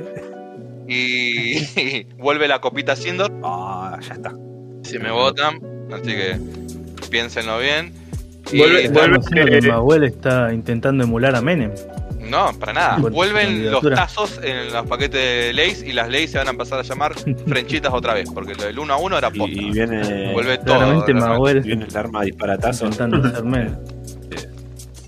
Ok. 0.84 0.90
Y 0.90 2.04
vuelve 2.18 2.50
la 2.50 2.60
copita 2.60 2.98
Sindor. 2.98 3.32
Ah, 3.44 3.98
ya 4.06 4.16
está. 4.16 4.34
Si 4.84 5.00
me 5.00 5.10
votan, 5.12 5.62
así 5.94 6.12
que 6.12 6.38
piénsenlo 7.10 7.58
bien. 7.60 7.94
Y 8.52 8.58
Vuelve- 8.60 8.90
vuelve- 8.92 9.50
que 9.50 9.58
eh, 9.58 9.62
Mahuel 9.72 10.04
está 10.04 10.54
intentando 10.54 11.04
emular 11.04 11.36
a 11.36 11.42
Menem. 11.42 11.72
No, 12.30 12.52
para 12.60 12.74
nada. 12.74 12.98
Vuelven 12.98 13.70
los 13.72 13.82
tazos 13.82 14.40
en 14.44 14.72
los 14.72 14.86
paquetes 14.88 15.20
de 15.48 15.54
Lays 15.54 15.84
y 15.84 15.92
las 15.94 16.10
Lays 16.10 16.32
se 16.32 16.38
van 16.38 16.48
a 16.48 16.52
empezar 16.52 16.80
a 16.80 16.84
llamar 16.84 17.14
frenchitas 17.48 17.94
otra 17.94 18.14
vez, 18.14 18.30
porque 18.34 18.56
lo 18.56 18.64
del 18.64 18.80
1 18.80 18.94
a 18.94 18.98
1 18.98 19.18
era 19.18 19.30
posta. 19.30 19.46
Y, 19.48 19.68
y 19.68 19.72
viene, 19.72 20.32
Vuelve 20.34 20.58
todo. 20.60 21.04
Mahuel 21.14 21.62
viene 21.62 21.86
el 21.90 21.98
arma 21.98 22.24
disparatazo. 22.24 22.86
intentando 22.86 23.30
ser 23.30 23.44
Menem. 23.44 23.76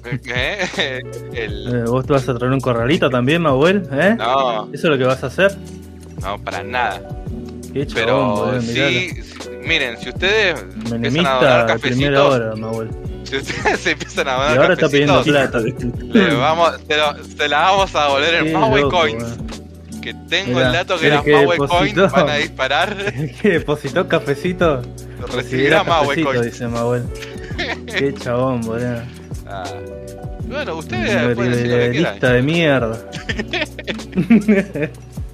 ¿Eh? 0.27 1.01
El- 1.33 1.83
¿Vos 1.85 2.05
te 2.05 2.13
vas 2.13 2.27
a 2.29 2.35
traer 2.37 2.53
un 2.53 2.59
corralito 2.59 3.09
también, 3.09 3.41
Mahuel? 3.41 3.87
¿Eh? 3.91 4.15
No, 4.17 4.65
¿Eso 4.65 4.73
es 4.73 4.83
lo 4.83 4.97
que 4.97 5.03
vas 5.05 5.23
a 5.23 5.27
hacer? 5.27 5.55
no, 6.21 6.37
para 6.43 6.63
nada. 6.63 7.01
Qué 7.73 7.85
chabón, 7.87 8.51
Pero 8.51 8.61
sí, 8.61 9.09
sí, 9.09 9.49
miren, 9.65 9.97
si 9.97 10.09
ustedes 10.09 10.63
empiezan 10.91 11.25
a 11.25 11.33
donar 11.35 11.65
Menemista 11.65 11.77
primera 11.77 12.23
hora, 12.23 12.55
Mahuel. 12.55 12.89
Si 13.25 13.37
ustedes 13.37 13.79
se 13.81 13.91
empiezan 13.91 14.27
a 14.27 14.31
Y 14.31 14.39
donar 14.39 14.57
ahora 14.59 14.73
está 14.73 14.89
pidiendo 14.89 15.23
plata. 15.23 15.59
le 15.59 16.35
vamos, 16.35 16.71
se, 16.87 16.97
lo- 16.97 17.23
se 17.23 17.47
la 17.49 17.59
vamos 17.61 17.95
a 17.95 18.07
volver 18.07 18.33
en 18.35 18.53
loco, 18.53 18.89
Coins. 18.89 19.25
Que 20.01 20.13
tengo 20.29 20.61
el 20.61 20.71
dato 20.71 20.95
que 20.99 21.09
¿querés 21.09 21.25
las 21.25 21.45
Maui 21.45 21.57
Coins 21.57 21.95
depositó? 21.95 22.09
van 22.09 22.29
a 22.29 22.35
disparar. 22.35 22.95
Que 23.41 23.49
depositó 23.49 24.07
cafecito 24.07 24.81
Recibirá 25.33 25.83
Maui 25.83 26.07
cafecito, 26.07 26.27
Coins. 26.29 26.45
dice 26.45 26.67
Mahuel. 26.67 27.03
Qué 27.87 28.13
chabón, 28.13 28.61
boludo. 28.61 29.01
Ah. 29.47 29.63
Bueno, 30.47 30.75
ustedes 30.75 31.33
pueden 31.35 31.51
decir 31.53 31.67
lo 31.67 31.77
que 31.77 31.89
quieran. 31.91 32.11
Lista 32.13 32.31
de 32.33 32.41
mierda. 32.43 32.99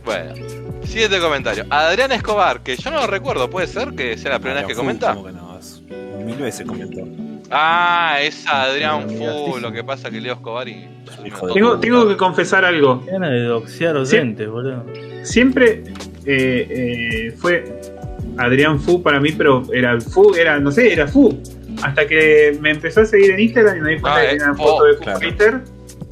Bueno, 0.06 0.34
siguiente 0.86 1.20
comentario. 1.20 1.66
Adrián 1.70 2.12
Escobar, 2.14 2.62
que 2.62 2.76
yo 2.78 2.90
no 2.92 3.02
lo 3.02 3.08
recuerdo, 3.08 3.50
puede 3.50 3.68
ser 3.68 3.90
que 3.94 4.18
sea 4.18 4.32
la 4.32 4.40
primera 4.40 4.62
vez 4.62 4.70
que 4.70 4.76
comenta. 4.76 5.14
¿cómo 5.14 5.26
que 5.28 5.34
no? 5.34 5.52
Mil 6.26 6.38
veces 6.38 6.66
comentó. 6.66 7.02
Ah, 7.52 8.18
es 8.22 8.48
Adrián 8.48 9.06
Pero 9.08 9.46
Fu, 9.46 9.60
lo 9.60 9.72
que 9.72 9.84
pasa 9.84 10.10
que 10.10 10.22
Leo 10.22 10.34
Escobar 10.36 10.68
y. 10.70 10.88
Tengo, 11.54 11.80
tengo 11.80 12.08
que 12.08 12.16
confesar 12.16 12.64
algo. 12.64 13.04
Ganas 13.06 13.32
de 13.32 13.44
doxear 13.44 13.98
oyentes, 13.98 14.50
boludo. 14.50 14.86
Siempre 15.24 15.84
eh, 16.26 16.68
eh, 16.70 17.36
fue 17.38 17.82
Adrián 18.38 18.80
Fu 18.80 19.04
para 19.04 19.20
mí, 19.20 19.34
pero 19.34 19.64
era 19.74 20.00
Fu, 20.00 20.34
era, 20.34 20.60
no 20.60 20.72
sé, 20.72 20.94
era 20.94 21.08
Fu. 21.08 21.38
Hasta 21.84 22.08
que 22.08 22.58
me 22.62 22.72
empezó 22.72 23.02
a 23.02 23.06
seguir 23.06 23.32
en 23.32 23.40
Instagram 23.42 23.78
y 23.78 23.82
me 23.82 23.90
di 23.92 24.00
cuenta 24.00 24.20
No, 24.20 24.26
que 24.26 24.32
tenía 24.32 24.46
una 24.46 24.56
foto 24.56 24.84
de 24.86 24.94
Fu 24.94 25.04
claro. 25.04 25.20
Fighter 25.20 25.62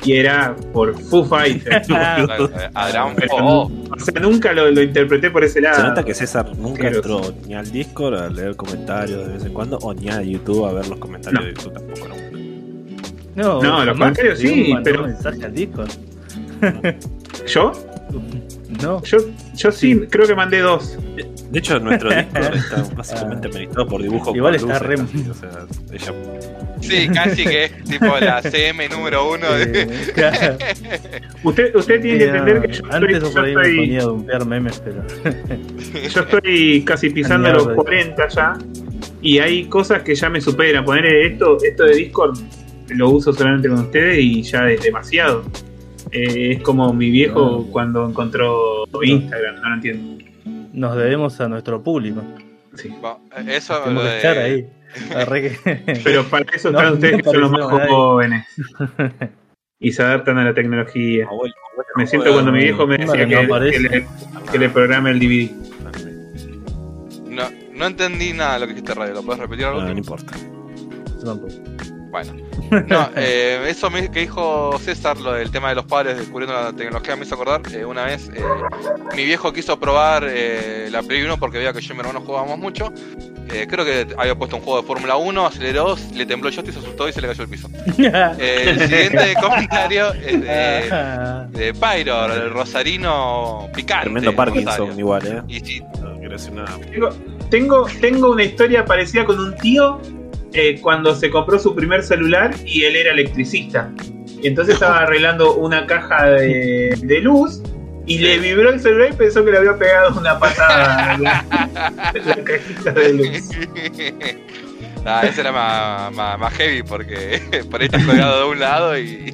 y 0.03 0.13
era 0.13 0.55
por 0.73 0.97
Fu 0.99 1.23
Fighter. 1.25 1.81
Claro, 1.87 2.49
Adrián 2.73 3.13
Pero 3.15 3.29
Fu. 3.29 3.37
no- 3.43 3.61
o 3.63 3.99
sea, 3.99 4.21
nunca 4.21 4.53
lo, 4.53 4.69
lo 4.71 4.81
interpreté 4.81 5.29
por 5.31 5.43
ese 5.43 5.59
lado. 5.61 5.75
Se 5.77 5.83
nota 5.83 6.03
que 6.03 6.13
César 6.13 6.55
nunca 6.57 6.83
Pero- 6.83 6.95
entró 6.97 7.21
ni 7.47 7.53
al 7.55 7.69
Discord 7.71 8.15
a 8.15 8.29
leer 8.29 8.55
comentarios 8.55 9.27
de 9.27 9.33
vez 9.33 9.45
en 9.45 9.53
cuando, 9.53 9.77
o 9.79 9.93
ni 9.93 10.09
a 10.09 10.21
YouTube 10.21 10.65
a 10.65 10.73
ver 10.73 10.87
los 10.87 10.99
comentarios 10.99 11.41
No. 11.41 11.47
de 11.47 11.53
YouTube 11.53 11.73
tampoco. 11.73 12.07
nunca. 12.07 12.19
No, 13.35 13.61
No, 13.61 13.85
los 13.85 13.97
comentarios 13.97 14.39
sí, 14.39 14.71
un 14.73 14.83
pero- 14.83 15.03
mensaje 15.03 15.43
al 15.45 15.53
Discord. 15.53 15.89
¿Yo? 17.47 17.71
No. 18.81 19.01
Yo, 19.03 19.17
yo 19.55 19.71
sí, 19.71 19.99
creo 20.09 20.27
que 20.27 20.35
mandé 20.35 20.59
dos. 20.59 20.97
De 21.49 21.59
hecho, 21.59 21.79
nuestro 21.79 22.09
Discord 22.15 22.55
está 22.55 22.83
básicamente 22.95 23.47
administrado 23.47 23.87
por 23.87 24.01
dibujo 24.01 24.35
Igual 24.35 24.55
está 24.55 24.79
luces, 24.79 24.81
re- 24.81 25.29
o 25.29 25.33
sea, 25.33 25.49
ella 25.91 26.13
Sí, 26.81 27.07
casi 27.09 27.43
que 27.43 27.65
es 27.65 27.83
tipo 27.83 28.05
la 28.19 28.41
CM 28.41 28.87
número 28.89 29.31
uno. 29.33 29.51
de- 29.53 29.87
claro. 30.13 30.57
Usted, 31.43 31.75
usted 31.75 32.01
tiene 32.01 32.17
que 32.19 32.23
Sí, 32.25 32.29
entender 32.29 32.61
que 32.61 32.73
yo 32.73 32.83
Antes 32.91 33.13
estoy, 33.23 33.29
o 33.29 33.33
por 33.33 33.45
ahí 33.45 33.51
yo 33.53 33.57
me 33.59 33.61
estoy- 33.63 33.77
ponía 33.77 33.99
a 33.99 34.03
dumpear 34.03 34.45
memes, 34.45 34.81
pero. 34.83 35.03
yo 36.09 36.21
estoy 36.21 36.83
casi 36.83 37.09
pisando 37.09 37.51
los 37.51 37.67
40 37.69 38.27
ya. 38.29 38.53
Y 39.21 39.39
hay 39.39 39.65
cosas 39.65 40.01
que 40.03 40.15
ya 40.15 40.29
me 40.29 40.39
superan. 40.41 40.85
Poner 40.85 41.05
esto, 41.05 41.57
esto 41.63 41.83
de 41.83 41.95
Discord 41.95 42.37
lo 42.89 43.09
uso 43.09 43.33
solamente 43.33 43.69
con 43.69 43.79
ustedes 43.79 44.17
y 44.19 44.41
ya 44.41 44.69
es 44.69 44.81
demasiado. 44.81 45.43
Eh, 46.11 46.53
es 46.53 46.61
como 46.63 46.91
mi 46.93 47.09
viejo 47.09 47.65
Ah. 47.67 47.69
cuando 47.71 48.07
encontró 48.09 48.85
Instagram, 49.03 49.61
no 49.61 49.69
lo 49.69 49.75
entiendo. 49.75 50.23
Nos 50.73 50.95
debemos 50.97 51.39
a 51.41 51.47
nuestro 51.49 51.83
público. 51.83 52.23
Sí. 52.75 52.89
Bueno, 53.01 53.19
Eso 53.47 53.73
lo 53.73 53.83
Tenemos 53.83 54.03
que 54.03 54.09
de- 54.09 54.15
estar 54.17 54.37
ahí. 54.37 54.67
Pero 56.03 56.23
para 56.25 56.45
eso 56.53 56.71
No, 56.71 56.79
están 56.79 56.93
ustedes 56.93 57.17
no 57.17 57.23
que 57.23 57.29
son 57.31 57.41
los 57.41 57.51
más 57.51 57.67
nadie. 57.67 57.87
jóvenes. 57.89 58.45
Y 59.81 59.93
se 59.93 60.03
adaptan 60.03 60.37
a 60.37 60.43
la 60.43 60.53
tecnología. 60.53 61.25
Abuelo, 61.25 61.53
abuelo, 61.71 61.89
Me 61.95 62.05
siento 62.05 62.27
abuelo, 62.27 62.43
cuando 62.43 62.51
mi 62.51 62.65
viejo 62.65 62.85
me 62.85 62.97
decía 62.97 63.25
que, 63.25 63.79
le, 63.79 64.07
que 64.51 64.59
le 64.59 64.69
programe 64.69 65.11
el 65.11 65.19
DVD. 65.19 65.51
No, 67.29 67.43
no 67.73 67.85
entendí 67.85 68.33
nada 68.33 68.55
de 68.55 68.59
lo 68.59 68.67
que 68.67 68.73
dijiste, 68.73 68.93
Radio. 68.93 69.13
¿Lo 69.13 69.23
puedes 69.23 69.39
repetir 69.39 69.63
algo? 69.67 69.79
No, 69.79 69.87
no 69.93 69.97
importa. 69.97 70.33
Tampoco. 71.23 71.53
Bueno. 72.09 72.33
No, 72.87 73.09
eh, 73.15 73.65
eso 73.67 73.89
me- 73.89 74.11
que 74.11 74.19
dijo 74.19 74.77
César, 74.79 75.17
lo 75.17 75.33
del 75.33 75.49
tema 75.49 75.69
de 75.69 75.75
los 75.75 75.85
padres 75.85 76.17
descubriendo 76.17 76.53
la 76.53 76.71
tecnología, 76.71 77.15
me 77.15 77.23
hizo 77.25 77.33
acordar. 77.33 77.61
eh, 77.73 77.83
una 77.83 78.05
vez 78.05 78.29
eh, 78.35 78.43
mi 79.15 79.25
viejo 79.25 79.51
quiso 79.51 79.79
probar 79.79 80.23
eh, 80.29 80.87
la 80.91 81.01
Play 81.01 81.23
1 81.23 81.37
porque 81.37 81.57
veía 81.57 81.73
que 81.73 81.81
yo 81.81 81.93
y 81.93 81.95
mi 81.95 82.01
hermano 82.01 82.21
jugábamos 82.21 82.59
mucho. 82.59 82.93
Eh, 83.51 83.65
creo 83.67 83.83
que 83.83 84.05
había 84.19 84.35
puesto 84.35 84.57
un 84.57 84.61
juego 84.61 84.81
de 84.81 84.87
Fórmula 84.87 85.15
1, 85.15 85.45
aceleró, 85.47 85.95
le 86.13 86.25
tembló 86.27 86.49
el 86.49 86.55
joystick, 86.55 86.73
se 86.75 86.79
asustó 86.79 87.09
y 87.09 87.13
se 87.13 87.21
le 87.21 87.27
cayó 87.29 87.41
el 87.43 87.49
piso. 87.49 87.67
Eh, 87.97 88.65
el 88.67 88.79
siguiente 88.87 89.33
comentario 89.41 90.13
es 90.13 90.39
de, 90.41 91.47
de 91.49 91.73
Pyro, 91.73 92.25
el 92.31 92.51
rosarino 92.51 93.67
picante. 93.73 94.03
Tremendo 94.03 94.35
Parkinson 94.35 94.99
igual, 94.99 95.25
¿eh? 95.27 95.41
Y 95.47 95.79
No. 96.51 96.65
Tengo, 96.91 97.09
tengo, 97.49 97.87
tengo 97.99 98.31
una 98.31 98.43
historia 98.43 98.85
parecida 98.85 99.25
con 99.25 99.39
un 99.39 99.55
tío 99.55 99.99
eh, 100.53 100.79
cuando 100.81 101.15
se 101.15 101.29
compró 101.29 101.59
su 101.59 101.75
primer 101.75 102.03
celular 102.03 102.55
y 102.65 102.83
él 102.83 102.95
era 102.95 103.11
electricista. 103.11 103.91
Y 104.41 104.47
entonces 104.47 104.75
estaba 104.75 104.99
arreglando 105.03 105.55
una 105.55 105.85
caja 105.85 106.25
de, 106.31 106.97
de 107.01 107.19
luz 107.21 107.61
y 108.05 108.17
le 108.17 108.39
vibró 108.39 108.71
el 108.71 108.79
celular 108.79 109.09
y 109.11 109.15
pensó 109.15 109.45
que 109.45 109.51
le 109.51 109.57
había 109.59 109.77
pegado 109.77 110.19
una 110.19 110.39
patada 110.39 111.13
en 111.13 111.23
la, 111.23 111.43
cajita 112.43 112.91
de 112.91 113.13
luz. 113.13 113.49
Ah, 115.05 115.21
ese 115.25 115.39
era 115.39 115.53
más, 115.53 116.13
más, 116.13 116.37
más 116.37 116.53
heavy 116.55 116.83
porque 116.83 117.41
por 117.71 117.79
ahí 117.79 117.85
está 117.85 118.05
colgado 118.05 118.43
de 118.43 118.51
un 118.51 118.59
lado 118.59 118.99
y. 118.99 119.33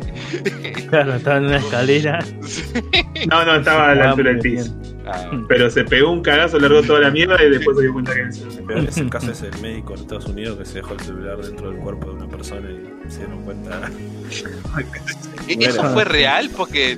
Claro, 0.89 1.15
estaba 1.15 1.37
en 1.37 1.45
una 1.45 1.57
escalera. 1.57 2.19
No, 3.31 3.43
no, 3.43 3.55
estaba 3.55 3.89
a 3.89 3.95
la 3.95 4.03
Ah, 4.05 4.09
altura 4.11 4.29
del 4.29 4.39
piso. 4.39 4.71
Ah, 5.07 5.29
Pero 5.47 5.69
se 5.69 5.83
pegó 5.83 6.11
un 6.11 6.21
cagazo, 6.21 6.57
largó 6.59 6.81
toda 6.81 6.99
la 7.01 7.11
mierda 7.11 7.37
y 7.43 7.49
después 7.51 7.77
se 7.77 7.83
dio 7.83 7.93
cuenta 7.93 8.13
que 8.13 8.19
era 8.19 8.27
el 8.27 8.33
celular. 8.33 8.59
El 8.59 8.65
peor 8.65 8.79
es 8.89 8.97
el 8.97 9.09
caso 9.09 9.31
es 9.31 9.41
el 9.43 9.61
médico 9.61 9.93
en 9.93 9.99
Estados 9.99 10.25
Unidos 10.25 10.57
que 10.57 10.65
se 10.65 10.73
dejó 10.75 10.93
el 10.93 10.99
celular 11.01 11.37
dentro 11.37 11.69
del 11.71 11.79
cuerpo 11.79 12.07
de 12.09 12.13
una 12.15 12.27
persona 12.27 12.69
y 12.71 13.11
se 13.11 13.19
dieron 13.19 13.43
cuenta. 13.43 13.89
¿Eso 15.47 15.75
Bueno. 15.81 15.93
fue 15.93 16.03
real? 16.05 16.49
Porque 16.55 16.97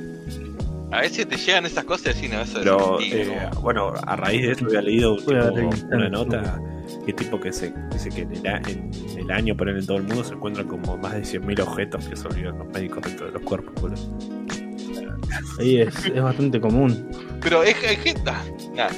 a 0.92 1.02
veces 1.02 1.28
te 1.28 1.36
llegan 1.38 1.66
esas 1.66 1.84
cosas 1.84 2.22
y 2.24 2.30
no, 2.30 2.42
eso 2.42 2.60
Pero 2.60 3.00
es 3.02 3.14
eh, 3.14 3.50
¿no? 3.54 3.62
bueno, 3.62 3.94
a 4.06 4.16
raíz 4.16 4.42
de 4.44 4.52
eso 4.54 4.66
había 4.66 4.82
leído 4.82 5.18
tipo, 5.18 5.32
una 5.92 6.08
nota 6.10 6.62
que 7.06 7.12
tipo 7.12 7.40
que 7.42 7.52
se 7.52 7.74
dice 7.92 8.10
que 8.10 8.22
en 8.22 8.32
el, 8.38 8.48
a- 8.48 8.62
en 8.70 8.92
el 9.20 9.32
año 9.32 9.56
por 9.58 9.68
en 9.68 9.86
todo 9.86 9.98
el 9.98 10.04
mundo 10.04 10.24
se 10.24 10.34
encuentran 10.34 10.68
como 10.68 10.96
más 10.98 11.14
de 11.14 11.22
100.000 11.24 11.60
objetos 11.62 12.06
que 12.08 12.16
se 12.16 12.26
olvidan 12.28 12.58
los 12.58 12.68
médicos 12.70 13.04
dentro 13.04 13.26
de 13.26 13.32
los 13.34 13.42
cuerpos. 13.42 13.74
boludo. 13.82 14.18
Ahí 15.60 15.82
es, 15.82 16.06
es 16.06 16.22
bastante 16.22 16.60
común. 16.62 17.10
Pero 17.42 17.64
es 17.64 17.76
nada. 18.76 18.90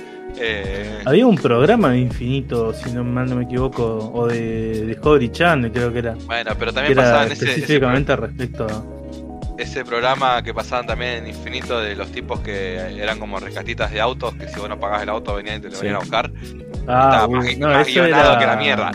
Eh, 0.41 1.02
Había 1.06 1.25
un 1.25 1.36
programa 1.36 1.89
de 1.91 1.99
Infinito, 1.99 2.73
si 2.73 2.91
no 2.91 3.04
mal 3.04 3.30
no 3.30 3.36
me 3.36 3.43
equivoco, 3.43 4.12
o 4.13 4.28
de 4.28 4.86
Discovery 4.86 5.30
Channel, 5.32 5.71
creo 5.71 5.91
que 5.91 5.99
era. 5.99 6.15
bueno, 6.25 6.52
pero 6.58 6.71
también 6.71 6.95
pasaban 6.95 7.25
ese, 7.32 7.34
ese, 7.45 7.45
específicamente 7.56 8.15
respecto 8.15 8.65
a. 8.65 8.84
ese 9.62 9.84
programa 9.84 10.41
que 10.43 10.54
pasaban 10.54 10.86
también 10.88 11.23
en 11.23 11.28
Infinito 11.28 11.80
de 11.82 11.95
los 11.95 12.12
tipos 12.12 12.39
que 12.41 12.75
eran 12.78 13.19
como 13.19 13.39
rescatitas 13.39 13.91
de 13.91 13.99
autos, 13.99 14.34
que 14.36 14.47
si 14.47 14.60
vos 14.60 14.69
no 14.69 14.80
pagabas 14.80 15.04
el 15.04 15.10
auto 15.10 15.36
venían 15.36 15.58
y 15.58 15.62
te 15.62 15.69
lo 15.69 15.75
Sí. 15.75 15.82
venían 15.82 15.95
a 15.95 15.99
buscar. 15.99 16.32
Ah, 16.88 17.10
Estaba 17.12 17.28
más- 17.28 17.45
uy, 17.45 17.56
más 17.58 17.88
eso 17.88 18.02
guionado 18.02 18.30
era. 18.32 18.39
que 18.39 18.45
la 18.45 18.56
mierda. 18.56 18.91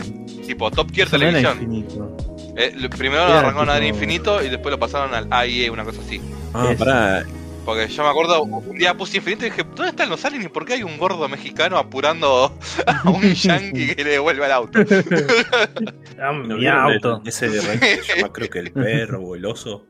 Tipo 0.47 0.71
Top 0.71 0.91
Tier 0.91 1.07
eso 1.07 1.17
no 1.17 1.25
Televisión. 1.25 2.15
Eh, 2.57 2.73
primero 2.97 3.27
lo 3.27 3.33
arrancaron 3.33 3.69
a 3.69 3.75
tipo- 3.75 3.87
Infinito 3.87 4.41
y 4.43 4.49
después 4.49 4.71
lo 4.71 4.79
pasaron 4.79 5.13
al 5.13 5.27
AIE, 5.29 5.69
una 5.69 5.83
cosa 5.83 6.01
así. 6.01 6.19
Ah, 6.53 6.69
Es- 6.71 6.77
pará, 6.79 7.23
Porque 7.65 7.87
yo 7.87 8.03
me 8.03 8.09
acuerdo, 8.09 8.43
un 8.43 8.77
día 8.77 8.93
puse 8.95 9.17
Infinito 9.17 9.45
y 9.45 9.49
dije, 9.49 9.63
¿dónde 9.63 9.89
están 9.89 10.07
los 10.09 10.23
aliens 10.23 10.45
y 10.45 10.49
por 10.49 10.65
qué 10.65 10.73
hay 10.73 10.83
un 10.83 10.97
gordo 10.99 11.27
mexicano 11.27 11.77
apurando 11.79 12.53
a 12.85 13.09
un 13.09 13.21
yankee 13.33 13.95
que 13.95 14.03
le 14.03 14.11
devuelve 14.11 14.45
el 14.45 14.51
auto? 14.51 14.79
Ah, 16.19 16.31
¿no 16.31 16.55
mi 16.57 16.65
el- 16.65 16.71
auto. 16.71 17.21
ese 17.25 17.49
de 17.49 17.59
que 17.79 17.97
se 18.03 18.15
llama 18.17 18.31
creo 18.31 18.49
que 18.49 18.59
el 18.59 18.71
perro 18.71 19.21
o 19.21 19.35
el 19.35 19.45
oso? 19.45 19.85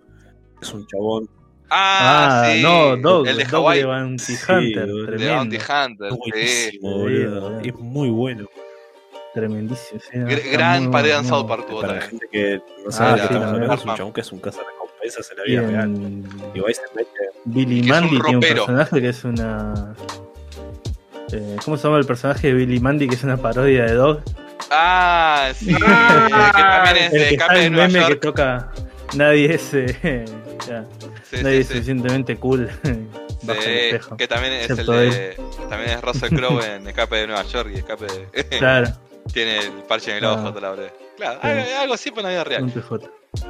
Es 0.62 0.74
un 0.74 0.88
chabón 0.88 1.30
Ah, 1.70 2.44
Ah, 2.46 2.52
sí. 2.54 2.62
no, 2.64 2.96
Dog, 2.98 3.28
el 3.28 3.38
de 3.38 3.44
Dog 3.44 3.56
Hawaii. 3.56 3.80
de 3.82 3.86
Bounty 3.86 4.24
Sí, 4.24 4.38
Hunter. 4.52 4.88
de 4.88 5.18
De 5.18 5.34
Bounty. 5.36 5.58
Hunter, 5.58 6.12
sí. 6.12 6.18
buenísimo, 6.18 6.90
sí, 6.90 6.98
boludo. 6.98 7.42
boludo. 7.42 7.60
Es 7.62 7.76
muy 7.76 8.10
bueno. 8.10 8.46
Tremendísimo. 9.34 10.00
sí, 10.00 10.18
gran 10.52 10.90
pared 10.92 11.12
en 11.18 11.26
South 11.26 11.48
Park 11.48 11.66
Para 11.68 11.76
la 11.96 12.00
también. 12.00 12.10
gente 12.10 12.28
que 12.32 12.56
no 12.58 12.64
Ah, 12.88 12.92
sabe 12.92 13.22
sí, 13.22 13.28
también. 13.28 13.44
hablando, 13.50 13.74
es 13.76 13.86
un 13.86 13.96
chabón 13.96 14.14
que 14.14 14.22
es 14.22 14.32
un 14.32 14.40
cazarrecompensas 15.06 15.32
en 15.32 15.38
la 15.38 15.44
vida 15.44 15.62
real. 15.62 15.84
en 15.96 16.24
Y 16.54 16.74
se 16.74 16.82
mete. 16.96 17.10
Billy 17.46 17.82
que 17.82 17.86
es 17.86 17.86
un 17.86 17.90
Mandy 17.90 18.20
tiene 18.22 18.36
un 18.36 18.42
personaje 18.42 19.02
que 19.02 19.10
es 19.10 19.24
una. 19.24 19.96
eh, 21.32 21.56
¿Cómo 21.64 21.78
se 21.78 21.84
llama 21.84 21.98
el 22.00 22.06
personaje 22.06 22.48
de 22.48 22.54
Billy 22.54 22.80
Mandy? 22.80 23.08
Que 23.08 23.16
es 23.16 23.24
una 23.24 23.38
parodia 23.38 23.86
de 23.86 23.94
Dog. 23.94 24.22
Ah, 24.72 25.52
sí. 25.56 25.76
Ah, 25.88 26.52
que 26.56 26.62
también 26.62 27.06
es 27.06 27.14
El 27.14 27.30
que 27.30 27.36
está 27.36 27.54
meme 27.54 27.94
que 27.94 28.00
York. 28.10 28.22
toca. 28.22 28.72
Nadie 29.16 29.54
es. 29.56 29.74
eh, 29.74 30.26
ya, 30.68 30.86
Sí, 31.30 31.38
nadie 31.42 31.56
sí, 31.58 31.62
es 31.62 31.68
sí. 31.68 31.74
suficientemente 31.74 32.36
cool. 32.38 32.70
Bajo 33.44 33.60
el 33.60 33.66
Sí, 33.66 33.72
espejo. 33.72 34.18
que 34.18 34.28
también 34.28 34.54
es 34.54 34.70
el 34.72 34.86
de. 34.86 35.38
También 35.70 35.92
es 35.92 36.02
Russell 36.02 36.36
Crowe 36.36 36.62
en 36.66 36.88
Escape 36.88 37.16
de 37.18 37.28
Nueva 37.28 37.44
York 37.44 37.70
y 37.74 37.78
Escape 37.78 38.06
de. 38.06 38.58
Claro, 38.58 38.88
tiene 39.34 39.60
el 39.60 39.72
parche 39.88 40.12
en 40.12 40.18
el 40.18 40.26
Ah. 40.26 40.34
ojo, 40.34 40.50
toda 40.50 40.62
la 40.62 40.70
verdad. 40.72 40.94
Claro, 41.18 41.40
Sí. 41.42 41.48
algo, 41.48 41.80
algo 41.82 41.94
así 41.94 42.10
para 42.12 42.24
la 42.24 42.30
vida 42.30 42.44
real. 42.44 42.74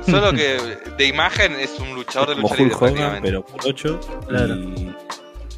Solo 0.05 0.31
que 0.33 0.57
de 0.97 1.07
imagen 1.07 1.53
es 1.59 1.79
un 1.79 1.93
luchador 1.95 2.29
de 2.29 2.35
Como 2.41 2.47
lucha 2.55 2.63
libre 2.63 2.75
Hogan, 3.05 3.19
pero 3.21 3.45
por 3.45 3.59
8. 3.65 3.99
Claro. 4.27 4.55
Y 4.55 4.95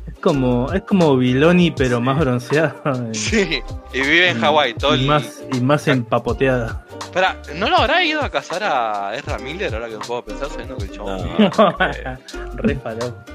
Es 0.08 0.20
como, 0.22 0.72
es 0.74 0.82
como 0.84 1.16
Biloni, 1.18 1.72
pero 1.72 2.00
más 2.02 2.18
bronceado. 2.20 2.76
y- 3.12 3.16
Sí, 3.18 3.62
y 3.94 4.00
vive 4.02 4.30
en 4.30 4.40
Hawái 4.42 4.74
todo 4.74 4.96
y 4.96 5.02
el. 5.02 5.08
más, 5.08 5.44
y 5.54 5.60
más 5.62 5.88
empapoteada. 5.88 6.86
Espera, 7.00 7.42
¿no 7.56 7.70
lo 7.70 7.78
habrá 7.78 8.04
ido 8.04 8.22
a 8.22 8.30
cazar 8.30 8.64
a 8.64 9.16
Ezra 9.16 9.38
Miller 9.40 9.74
ahora 9.74 9.88
que 9.88 9.98
puedo 9.98 10.24
pensar 10.26 10.50
sabiendo 10.50 10.76
que 10.78 10.86
el 10.86 10.92
chabón. 10.92 11.18
No. 11.40 11.76
eh, 11.86 12.18
Re 12.56 12.76
falopa. 12.76 13.26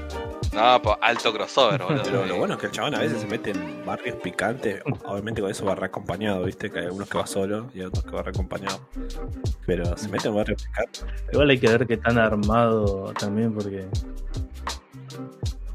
No, 0.53 0.81
po, 0.81 0.97
alto 1.01 1.33
crossover, 1.33 1.81
boludo. 1.81 2.03
Pero 2.03 2.25
lo 2.25 2.37
bueno 2.37 2.53
es 2.53 2.59
que 2.59 2.65
el 2.67 2.71
chabón 2.71 2.95
a 2.95 2.99
veces 2.99 3.21
se 3.21 3.27
mete 3.27 3.51
en 3.51 3.85
barrios 3.85 4.17
picantes. 4.17 4.81
Obviamente 5.05 5.41
con 5.41 5.49
eso 5.49 5.65
va 5.65 5.75
reacompañado, 5.75 6.43
viste, 6.45 6.69
que 6.69 6.79
hay 6.79 6.85
algunos 6.85 7.09
que 7.09 7.17
va 7.17 7.25
solo 7.25 7.69
y 7.73 7.81
otros 7.81 8.03
que 8.03 8.11
va 8.11 8.21
reacompañado. 8.21 8.79
Pero 9.65 9.97
se 9.97 10.09
mete 10.09 10.27
en 10.27 10.35
barrios 10.35 10.63
picantes. 10.63 11.05
Igual 11.31 11.49
hay 11.49 11.59
que 11.59 11.67
ver 11.67 11.87
qué 11.87 11.97
tan 11.97 12.17
armado 12.17 13.13
también, 13.19 13.53
porque. 13.53 13.85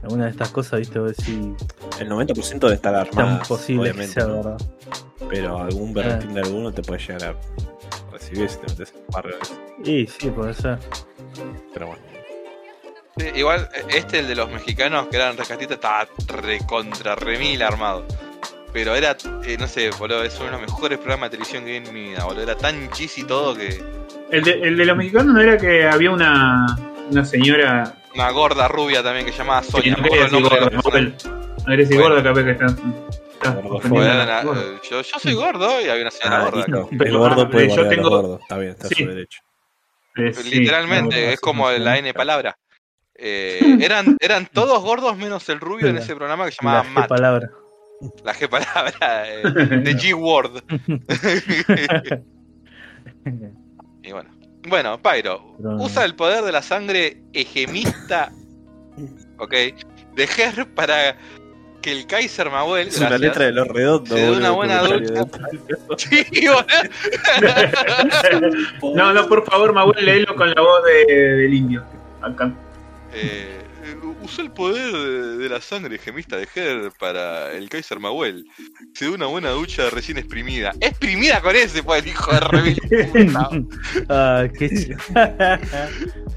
Alguna 0.03 0.27
de 0.27 0.31
estas 0.31 0.51
cosas, 0.51 0.79
viste, 0.79 0.99
vos 0.99 1.17
decís. 1.17 1.35
El 1.99 2.09
90% 2.09 2.61
debe 2.61 2.75
estar 2.75 2.95
armado. 2.95 3.43
posible 3.49 3.93
que 3.93 4.07
sea 4.07 4.27
¿no? 4.27 4.37
verdad. 4.37 4.59
Pero 5.29 5.59
algún 5.59 5.93
berretín 5.93 6.35
de 6.35 6.41
alguno 6.41 6.73
te 6.73 6.83
puede 6.83 7.01
llegar 7.01 7.25
a 7.25 8.12
recibir 8.12 8.49
si 8.49 8.59
te 8.59 8.67
metes 8.69 8.93
en 8.93 9.01
un 9.01 9.07
barrio. 9.09 9.37
Y 9.85 10.07
sí, 10.07 10.31
puede 10.31 10.55
ser. 10.55 10.79
Pero 11.75 11.88
bueno. 11.88 12.17
Sí, 13.18 13.26
igual, 13.35 13.68
este, 13.88 14.20
el 14.20 14.28
de 14.28 14.35
los 14.37 14.50
mexicanos 14.50 15.09
que 15.09 15.16
eran 15.16 15.37
rescatistas, 15.37 15.76
estaba 15.76 16.07
recontra 16.40 17.14
remil 17.16 17.62
armado. 17.62 18.07
Pero 18.72 18.94
era, 18.94 19.16
eh, 19.44 19.57
no 19.59 19.66
sé, 19.66 19.90
boludo, 19.98 20.22
es 20.24 20.37
uno 20.37 20.46
de 20.46 20.52
los 20.52 20.61
mejores 20.61 20.98
programas 20.98 21.31
de 21.31 21.38
televisión 21.38 21.64
que 21.64 21.70
vi 21.70 21.76
en 21.88 21.94
mi 21.94 22.11
vida, 22.11 22.24
boludo. 22.24 22.42
Era 22.42 22.57
tan 22.57 22.90
cheesy 22.90 23.24
todo 23.24 23.57
que. 23.57 23.83
El 24.31 24.44
de, 24.44 24.52
el 24.52 24.76
de 24.76 24.85
los 24.85 24.96
mexicanos 24.96 25.35
no 25.35 25.40
era 25.40 25.57
que 25.57 25.85
había 25.88 26.11
una, 26.11 26.66
una 27.11 27.24
señora 27.24 27.94
Una 28.14 28.31
gorda 28.31 28.68
rubia 28.68 29.02
también 29.02 29.24
que 29.24 29.33
llamaba 29.33 29.62
Sonia. 29.62 29.96
no 29.96 30.02
me 30.02 30.11
quería 30.11 30.24
decir 30.24 30.42
gorda. 30.42 30.70
No 30.70 30.83
quería 30.83 31.76
decir 31.87 32.00
gorda, 32.00 32.22
capaz 32.22 32.44
que 32.44 32.50
está. 32.50 32.66
la 33.90 34.42
eh, 34.42 34.78
yo, 34.90 35.00
yo 35.00 35.18
soy 35.18 35.33
gordo 35.33 35.81
y 35.81 35.88
había 35.88 36.02
una 36.02 36.11
señora 36.11 36.37
Ah, 36.37 36.44
gorda. 36.44 36.57
listo. 36.59 36.88
Pero, 36.98 37.04
el 37.11 37.16
gordo 37.18 37.42
ah, 37.42 37.50
puede 37.50 37.68
yo 37.74 37.88
tengo-. 37.88 38.38
Está 38.42 38.59
bien, 38.59 38.70
está 38.72 38.87
a 38.87 38.88
Sí. 38.90 39.02
su 39.04 39.09
derecho. 39.09 39.40
Eh, 40.16 40.33
sí, 40.35 40.50
Literalmente, 40.50 41.26
no, 41.26 41.33
es 41.33 41.40
como 41.40 41.70
no, 41.70 41.78
la 41.78 41.96
N 41.98 42.12
palabra. 42.12 42.59
Eh, 43.18 43.78
eran, 43.81 44.16
eran 44.20 44.46
todos 44.46 44.81
gordos 44.83 45.16
menos 45.16 45.48
el 45.48 45.59
rubio 45.61 45.88
en 45.88 45.96
La- 45.96 46.00
ese 46.00 46.14
programa 46.14 46.46
que 46.46 46.52
se 46.52 46.64
La 46.64 46.70
llamaba 46.83 46.88
G 46.88 46.92
Matt. 46.94 47.09
palabra. 47.09 47.50
La 48.24 48.33
G 48.35 48.48
palabra 48.48 49.28
eh, 49.28 49.42
de 49.83 49.96
G-Word. 49.96 50.62
y 54.02 54.12
bueno. 54.12 54.31
Bueno, 54.68 55.00
Pyro, 55.00 55.54
Pero- 55.57 55.76
usa 55.76 56.04
el 56.04 56.14
poder 56.14 56.44
de 56.44 56.52
la 56.52 56.62
sangre 56.62 57.22
hegemista, 57.33 58.31
ok, 59.38 59.50
de 59.52 60.24
Her 60.37 60.66
para 60.74 61.16
que 61.81 61.92
el 61.92 62.07
Kaiser 62.07 62.50
Mahuel. 62.50 62.88
Es 62.88 62.98
una 62.98 63.16
letra 63.18 63.46
de 63.46 63.52
los 63.52 63.66
redondos. 63.68 64.18
Se 64.18 64.24
boludo, 64.26 64.38
una 64.38 64.50
buena 64.50 64.83
ducha. 64.83 65.24
Sí, 65.96 66.26
boludo. 66.48 66.66
no, 68.94 69.12
no, 69.14 69.28
por 69.28 69.44
favor, 69.48 69.72
Mahuel, 69.72 70.04
léelo 70.04 70.35
con 70.37 70.50
la 70.50 70.61
voz 70.61 70.83
de, 70.85 71.14
del 71.14 71.54
indio. 71.54 71.85
Acá. 72.20 72.52
Eh, 73.20 73.59
usó 74.22 74.42
el 74.42 74.50
poder 74.52 74.92
de, 74.92 75.37
de 75.38 75.48
la 75.48 75.61
sangre 75.61 75.98
gemista 75.98 76.37
de 76.37 76.46
Her 76.54 76.92
para 76.98 77.52
el 77.52 77.68
Kaiser 77.68 77.98
Mahuel. 77.98 78.44
Se 78.94 79.07
da 79.07 79.12
una 79.12 79.26
buena 79.26 79.50
ducha 79.50 79.90
recién 79.90 80.18
exprimida. 80.18 80.72
Exprimida 80.81 81.40
con 81.40 81.57
ese, 81.57 81.83
pues, 81.83 82.02
el 82.02 82.09
hijo 82.11 82.31
de 82.33 82.76
puta. 83.07 83.50
ah, 84.09 84.44
qué 84.59 84.96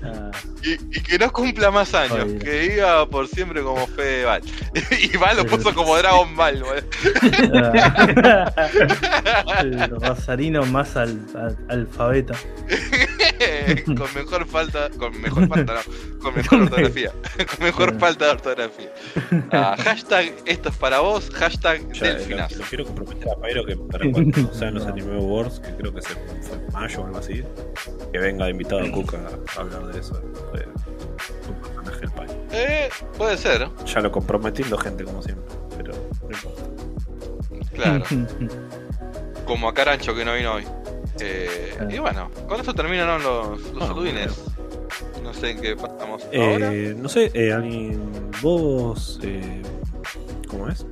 Ah, 0.04 0.32
y, 0.64 0.72
y 0.98 1.02
que 1.04 1.20
no 1.20 1.32
cumpla 1.32 1.70
más 1.70 1.94
años. 1.94 2.26
Que 2.44 2.70
viva 2.70 3.08
por 3.08 3.28
siempre 3.28 3.62
como 3.62 3.86
Fede 3.86 4.26
Val. 4.26 4.42
y 5.00 5.16
Val 5.18 5.38
lo 5.38 5.46
puso 5.46 5.74
como 5.76 5.96
Dragon 5.96 6.36
Ball, 6.36 6.64
ah. 7.54 8.52
El 9.62 9.90
Rosarino 9.92 10.66
más 10.66 10.96
al, 10.98 11.20
al- 11.36 11.58
alfabeta. 11.70 12.34
con 13.86 14.14
mejor 14.14 14.46
falta. 14.48 14.90
Con 14.90 15.20
mejor 15.22 15.48
falta, 15.48 15.74
no. 15.76 16.20
Con 16.20 16.36
mejor 16.36 16.62
ortografía. 16.62 17.12
con 17.58 17.66
mejor 17.66 18.00
falta 18.00 18.26
de 18.26 18.32
ortografía. 18.32 18.92
Ah, 19.54 19.76
hashtag 19.78 20.34
esto 20.46 20.70
es 20.70 20.76
para 20.76 21.00
vos. 21.00 21.30
Hashtag 21.32 21.92
Ya, 21.94 22.08
lo, 22.08 22.14
delfinazo. 22.14 22.56
lo 22.58 22.66
quiero 22.66 22.86
comprometer 22.86 23.30
a 23.30 23.36
Pyro 23.42 23.66
que 23.66 23.76
para 23.76 24.12
cuando 24.12 24.54
sean 24.54 24.74
los 24.76 24.86
Anime 24.86 25.16
Awards, 25.16 25.60
que 25.60 25.76
creo 25.76 25.94
que 25.94 26.02
se 26.02 26.10
fue 26.10 26.58
en 26.58 26.74
mayo 26.74 27.02
o 27.02 27.06
algo 27.06 27.18
así, 27.18 27.44
que 28.12 28.20
venga 28.20 28.46
de 28.46 28.52
invitado 28.52 28.82
a 28.82 28.92
Cuca 28.92 29.18
a 29.58 29.60
hablar 29.60 29.88
de 29.88 30.00
eso, 30.00 30.14
de 30.54 30.66
su 31.46 31.54
personaje 31.54 32.00
del 32.02 32.12
país. 32.12 32.32
Eh, 32.52 32.90
puede 33.18 33.38
ser. 33.38 33.68
Ya 33.86 34.00
lo 34.00 34.12
comprometiendo 34.12 34.78
gente 34.78 35.04
como 35.04 35.22
siempre, 35.22 35.46
pero 35.78 35.94
no 35.94 36.30
importa. 36.30 36.64
Claro. 37.74 38.04
Como 39.46 39.68
a 39.70 39.74
Carancho 39.74 40.16
que 40.16 40.24
no 40.24 40.34
vino 40.34 40.54
hoy. 40.54 40.66
Eh, 41.24 41.78
y 41.90 42.00
bueno, 42.00 42.30
con 42.48 42.60
eso 42.60 42.74
terminaron 42.74 43.22
los, 43.24 43.60
los 43.74 43.84
Ah, 43.84 43.88
saludines. 43.88 44.44
No 45.24 45.34
sé 45.34 45.52
en 45.52 45.62
qué 45.62 45.76
pasamos 45.76 46.24
ahora. 46.24 46.74
Eh, 46.74 46.96
no 46.98 47.08
sé, 47.08 47.32
eh, 47.34 47.52
alguien. 47.54 48.02
Vos. 48.42 49.20
Eh, 49.24 49.62
¿Cómo 50.48 50.68
es? 50.68 50.86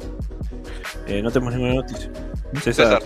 Eh, 1.08 1.22
no 1.22 1.32
tenemos 1.32 1.54
ninguna 1.56 1.74
noticia. 1.82 2.10
César. 2.62 3.02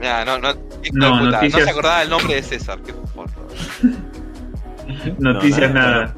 Nah, 0.00 0.24
no, 0.24 0.38
no, 0.38 0.52
No, 0.52 0.58
puta, 0.60 0.92
no 0.92 1.30
noticias- 1.30 1.64
se 1.64 1.70
acordaba 1.70 2.02
el 2.02 2.10
nombre 2.10 2.34
de 2.36 2.42
César. 2.42 2.78
Qué 2.84 2.92
forro. 3.14 3.48
Noticias 5.18 5.68
No, 5.72 5.74
nada, 5.80 5.90
nada. 5.90 6.14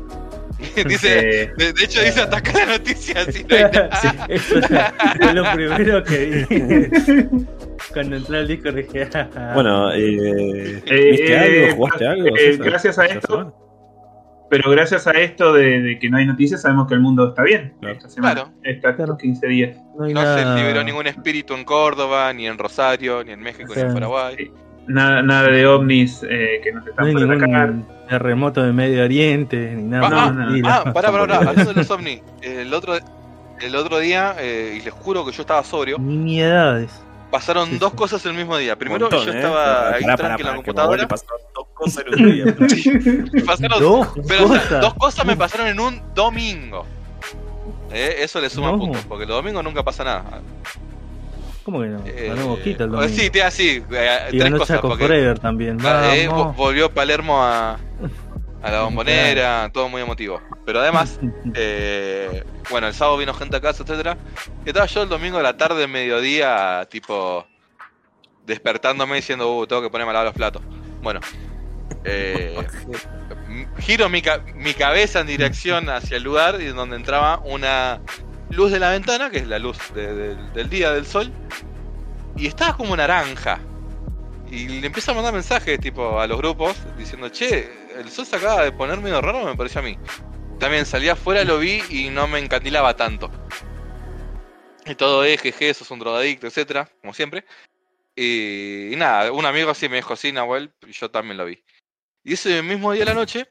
dice, 0.86 1.50
de, 1.56 1.72
de 1.72 1.84
hecho 1.84 2.02
dice 2.02 2.20
atacar 2.20 2.54
la 2.54 2.66
noticia 2.78 3.22
así 3.26 3.44
no 3.48 3.56
hay 3.56 3.62
nada. 3.62 3.88
Eso 4.28 4.58
es 4.58 5.34
lo 5.34 5.52
primero 5.52 6.04
que 6.04 6.46
vi. 6.48 7.46
Cuando 7.92 8.16
entré 8.16 8.38
al 8.38 8.48
disco 8.48 8.70
dije, 8.72 9.08
ah, 9.14 9.50
Bueno, 9.54 9.92
eh, 9.92 10.82
Eh, 10.86 11.10
¿viste 11.10 11.32
eh, 11.32 11.64
algo? 11.70 11.76
¿Jugaste 11.76 12.06
algo? 12.06 12.36
eh, 12.36 12.56
gracias 12.58 12.98
a 12.98 13.04
¿Esta 13.06 13.14
esto, 13.18 13.56
pero 14.48 14.70
gracias 14.70 15.06
a 15.06 15.12
esto 15.12 15.52
de, 15.52 15.80
de 15.80 15.98
que 15.98 16.08
no 16.10 16.16
hay 16.16 16.26
noticias, 16.26 16.62
sabemos 16.62 16.88
que 16.88 16.94
el 16.94 17.00
mundo 17.00 17.28
está 17.28 17.42
bien. 17.42 17.74
Claro. 17.80 17.96
Esta 17.96 18.08
semana, 18.08 18.34
Claro. 18.34 18.50
estos 18.64 18.94
Claro. 18.96 19.16
15 19.16 19.46
días. 19.46 19.76
no 19.96 20.04
hay 20.04 20.12
No 20.14 20.22
nada. 20.22 20.54
se 20.56 20.60
liberó 20.60 20.82
ningún 20.84 21.06
espíritu 21.06 21.54
en 21.54 21.64
Córdoba, 21.64 22.32
ni 22.32 22.46
en 22.48 22.58
Rosario, 22.58 23.22
ni 23.24 23.32
en 23.32 23.40
México, 23.40 23.72
ni 23.76 23.82
en. 23.82 23.94
Paraguay. 23.94 24.50
Nada, 24.88 25.22
nada 25.22 25.48
de 25.48 25.66
ovnis 25.66 26.24
eh, 26.28 26.60
que 26.64 26.72
nos 26.72 26.82
No 26.84 26.90
están 26.90 27.06
hay 27.06 27.12
por 27.12 27.32
atacar. 27.32 27.72
terremoto 28.08 28.62
de 28.64 28.72
Medio 28.72 29.04
Oriente, 29.04 29.72
ni 29.76 29.82
nada. 29.84 30.06
Ah, 30.10 30.30
no, 30.32 30.32
no. 30.32 30.48
estilo. 30.48 30.68
Ah, 30.68 30.82
pará, 30.92 30.92
pará, 30.94 31.10
pará, 31.12 31.26
Tampoco. 31.26 31.48
hablando 31.50 31.70
de 31.72 31.76
los 31.76 31.90
ovnis. 31.92 32.22
El 32.42 32.74
otro, 32.74 32.94
el 33.60 33.76
otro 33.76 33.98
día, 34.00 34.34
eh, 34.40 34.78
y 34.80 34.84
les 34.84 34.92
juro 34.92 35.24
que 35.24 35.30
yo 35.30 35.42
estaba 35.42 35.62
sobrio, 35.62 35.96
Nimiedades. 35.98 36.90
Pasaron 37.30 37.78
dos 37.78 37.94
cosas 37.94 38.24
el 38.26 38.34
mismo 38.34 38.56
día. 38.56 38.76
Primero 38.76 39.08
montón, 39.08 39.24
yo 39.26 39.32
¿eh? 39.32 39.36
estaba 39.36 39.90
ahí 39.94 40.02
Pará, 40.02 40.16
pará, 40.16 40.28
tranquilo 40.36 40.48
en 40.50 40.52
la 40.52 40.56
computadora. 40.56 41.08
pasaron 41.08 41.40
dos 41.54 41.66
cosas 41.74 42.04
en 42.06 42.14
un 42.24 42.32
día. 42.32 42.44
y 43.34 43.40
pasaron 43.46 43.80
Dos 43.80 44.08
Pero 44.28 44.44
o 44.44 44.48
sea, 44.48 44.60
cosas. 44.62 44.80
dos 44.80 44.94
cosas 44.94 45.24
me 45.26 45.36
pasaron 45.36 45.66
en 45.68 45.80
un 45.80 46.02
domingo. 46.14 46.84
Eh, 47.92 48.16
eso 48.20 48.40
le 48.40 48.48
suma 48.50 48.72
No. 48.72 48.78
puntos, 48.78 49.04
porque 49.08 49.26
los 49.26 49.36
domingos 49.36 49.64
nunca 49.64 49.82
pasa 49.82 50.04
nada. 50.04 50.40
¿Cómo 51.64 51.80
que 51.82 51.88
no? 51.88 52.02
Eh, 52.06 52.26
Ganó 52.34 52.48
Boquita 52.48 52.84
el 52.84 52.90
eh, 52.90 52.92
domingo. 52.92 53.14
Sí, 53.14 53.30
te 53.30 53.42
así, 53.42 53.82
eh, 53.90 54.18
y 54.28 54.30
tres 54.30 54.44
ganó 54.44 54.58
cosas. 54.58 54.76
Chaco 54.78 54.88
Porque, 54.88 55.04
Forever 55.06 55.38
también. 55.38 55.78
ah, 55.84 56.14
eh, 56.16 56.26
Vamos. 56.28 56.56
volvió 56.56 56.90
Palermo 56.90 57.42
a, 57.42 57.78
a 58.62 58.70
la 58.70 58.82
bombonera, 58.82 59.70
todo 59.72 59.88
muy 59.88 60.02
emotivo. 60.02 60.40
Pero 60.66 60.80
además, 60.80 61.18
eh, 61.54 62.44
bueno, 62.70 62.86
el 62.88 62.94
sábado 62.94 63.16
vino 63.18 63.32
gente 63.34 63.56
a 63.56 63.60
casa, 63.60 63.82
etcétera. 63.82 64.16
Y 64.64 64.68
estaba 64.68 64.86
yo 64.86 65.02
el 65.02 65.08
domingo 65.08 65.38
de 65.38 65.42
la 65.44 65.56
tarde, 65.56 65.86
mediodía, 65.86 66.86
tipo, 66.90 67.46
despertándome 68.46 69.16
diciendo, 69.16 69.56
uh, 69.56 69.66
tengo 69.66 69.82
que 69.82 69.90
ponerme 69.90 70.10
a 70.10 70.14
lavar 70.14 70.26
los 70.26 70.34
platos. 70.34 70.62
Bueno, 71.02 71.20
eh, 72.04 72.56
giro 73.78 74.08
mi, 74.08 74.22
ca- 74.22 74.42
mi 74.54 74.74
cabeza 74.74 75.20
en 75.20 75.26
dirección 75.26 75.88
hacia 75.88 76.16
el 76.16 76.22
lugar 76.22 76.60
y 76.60 76.66
donde 76.66 76.96
entraba 76.96 77.38
una 77.44 78.00
luz 78.50 78.70
de 78.72 78.80
la 78.80 78.90
ventana, 78.90 79.30
que 79.30 79.38
es 79.38 79.46
la 79.46 79.58
luz 79.58 79.78
de- 79.94 80.14
de- 80.14 80.34
del 80.52 80.68
día 80.68 80.92
del 80.92 81.06
sol, 81.06 81.30
y 82.36 82.46
estaba 82.46 82.76
como 82.76 82.96
naranja. 82.96 83.58
Y 84.50 84.66
le 84.66 84.86
empiezo 84.86 85.12
a 85.12 85.14
mandar 85.14 85.32
mensajes 85.32 85.78
tipo 85.78 86.20
a 86.20 86.26
los 86.26 86.38
grupos 86.38 86.76
diciendo, 86.98 87.28
che, 87.28 87.70
el 87.96 88.10
sol 88.10 88.26
se 88.26 88.36
acaba 88.36 88.64
de 88.64 88.72
poner 88.72 88.98
medio 88.98 89.20
raro, 89.20 89.44
me 89.44 89.56
pareció 89.56 89.80
a 89.80 89.84
mí. 89.84 89.96
También 90.58 90.84
salí 90.84 91.08
afuera, 91.08 91.44
lo 91.44 91.58
vi 91.58 91.82
y 91.88 92.10
no 92.10 92.26
me 92.26 92.40
encandilaba 92.40 92.96
tanto. 92.96 93.30
Y 94.86 94.94
todo 94.96 95.22
es, 95.24 95.40
jeje, 95.40 95.72
sos 95.72 95.90
un 95.92 96.00
drogadicto, 96.00 96.48
etcétera, 96.48 96.90
como 97.00 97.14
siempre. 97.14 97.44
Y, 98.16 98.92
y 98.92 98.96
nada, 98.96 99.30
un 99.30 99.46
amigo 99.46 99.70
así 99.70 99.88
me 99.88 99.96
dijo, 99.96 100.16
sí, 100.16 100.32
Nahuel, 100.32 100.74
y 100.86 100.92
yo 100.92 101.10
también 101.10 101.36
lo 101.36 101.44
vi. 101.44 101.62
Y 102.24 102.34
ese 102.34 102.60
mismo 102.62 102.92
día 102.92 103.04
de 103.04 103.10
la 103.10 103.14
noche, 103.14 103.48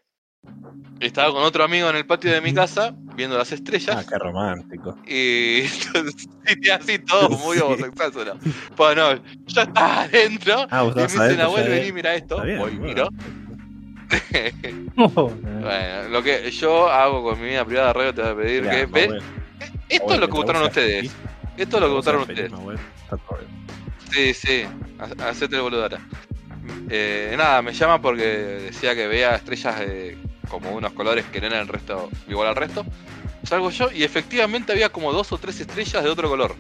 estaba 1.00 1.32
con 1.32 1.44
otro 1.44 1.64
amigo 1.64 1.90
en 1.90 1.96
el 1.96 2.06
patio 2.06 2.32
de 2.32 2.42
mi 2.42 2.54
casa, 2.54 2.94
viendo 3.16 3.38
las 3.38 3.52
Ah, 3.52 3.56
estrellas. 3.56 4.06
qué 4.06 4.18
romántico. 4.18 4.98
Y 5.08 5.62
entonces, 5.96 6.28
así 6.74 7.00
todo 7.00 7.30
muy 7.40 7.58
Sí. 7.58 7.64
homosexual 7.64 8.14
solo. 8.14 8.38
Bueno, 8.76 9.16
yo 9.48 9.62
estaba 9.62 10.02
adentro. 10.04 10.68
Ah, 10.70 10.82
vos 10.84 10.94
Y 10.96 11.00
me 11.00 11.04
estabas 11.06 11.12
dice, 11.12 11.20
adentro, 11.22 11.44
Nahuel, 11.48 11.64
ya, 11.64 11.70
vení, 11.70 11.92
mira 11.92 12.16
esto. 12.16 12.42
Bien, 12.42 12.58
Voy, 12.60 12.76
bueno. 12.78 12.88
miro. 12.88 13.10
Oh, 14.98 15.30
Bueno, 15.42 16.10
lo 16.10 16.24
que 16.24 16.50
yo 16.52 16.90
hago 16.90 17.24
con 17.24 17.40
mi 17.40 17.48
vida 17.50 17.64
privada, 17.66 17.94
Radio, 17.94 18.14
te 18.14 18.22
voy 18.22 18.32
a 18.32 18.36
pedir 18.36 18.64
que. 18.70 18.86
ve- 18.88 19.20
Esto 19.88 20.14
es 20.14 20.20
lo 20.20 20.28
que 20.28 20.34
votaron 20.34 20.64
ustedes. 20.64 20.98
feliz, 21.12 21.16
Esto 21.58 21.78
es 21.78 21.82
lo 21.82 21.88
que 21.88 21.94
votaron 21.94 22.22
ustedes. 22.22 22.52
Sí, 24.12 24.34
sí, 24.34 24.64
ha- 24.98 25.30
hacete 25.30 25.56
el 25.58 25.62
boludo 25.62 25.84
ahora. 25.84 26.00
Eh, 26.90 27.36
nada, 27.38 27.62
me 27.62 27.74
llama 27.74 28.02
porque 28.02 28.24
decía 28.24 28.96
que 28.96 29.08
veía 29.08 29.36
estrellas 29.36 29.80
de 29.80 30.18
como 30.50 30.72
unos 30.72 30.92
colores 30.94 31.26
que 31.32 31.40
no 31.40 31.48
eran 31.48 31.62
el 31.62 31.68
resto, 31.68 32.10
igual 32.28 32.48
al 32.50 32.56
resto. 32.56 32.86
Salgo 33.44 33.70
yo 33.70 33.90
y 33.92 34.04
efectivamente 34.04 34.72
había 34.74 34.90
como 34.90 35.14
dos 35.14 35.32
o 35.32 35.38
tres 35.38 35.60
estrellas 35.60 36.04
de 36.04 36.10
otro 36.10 36.28
color. 36.30 36.56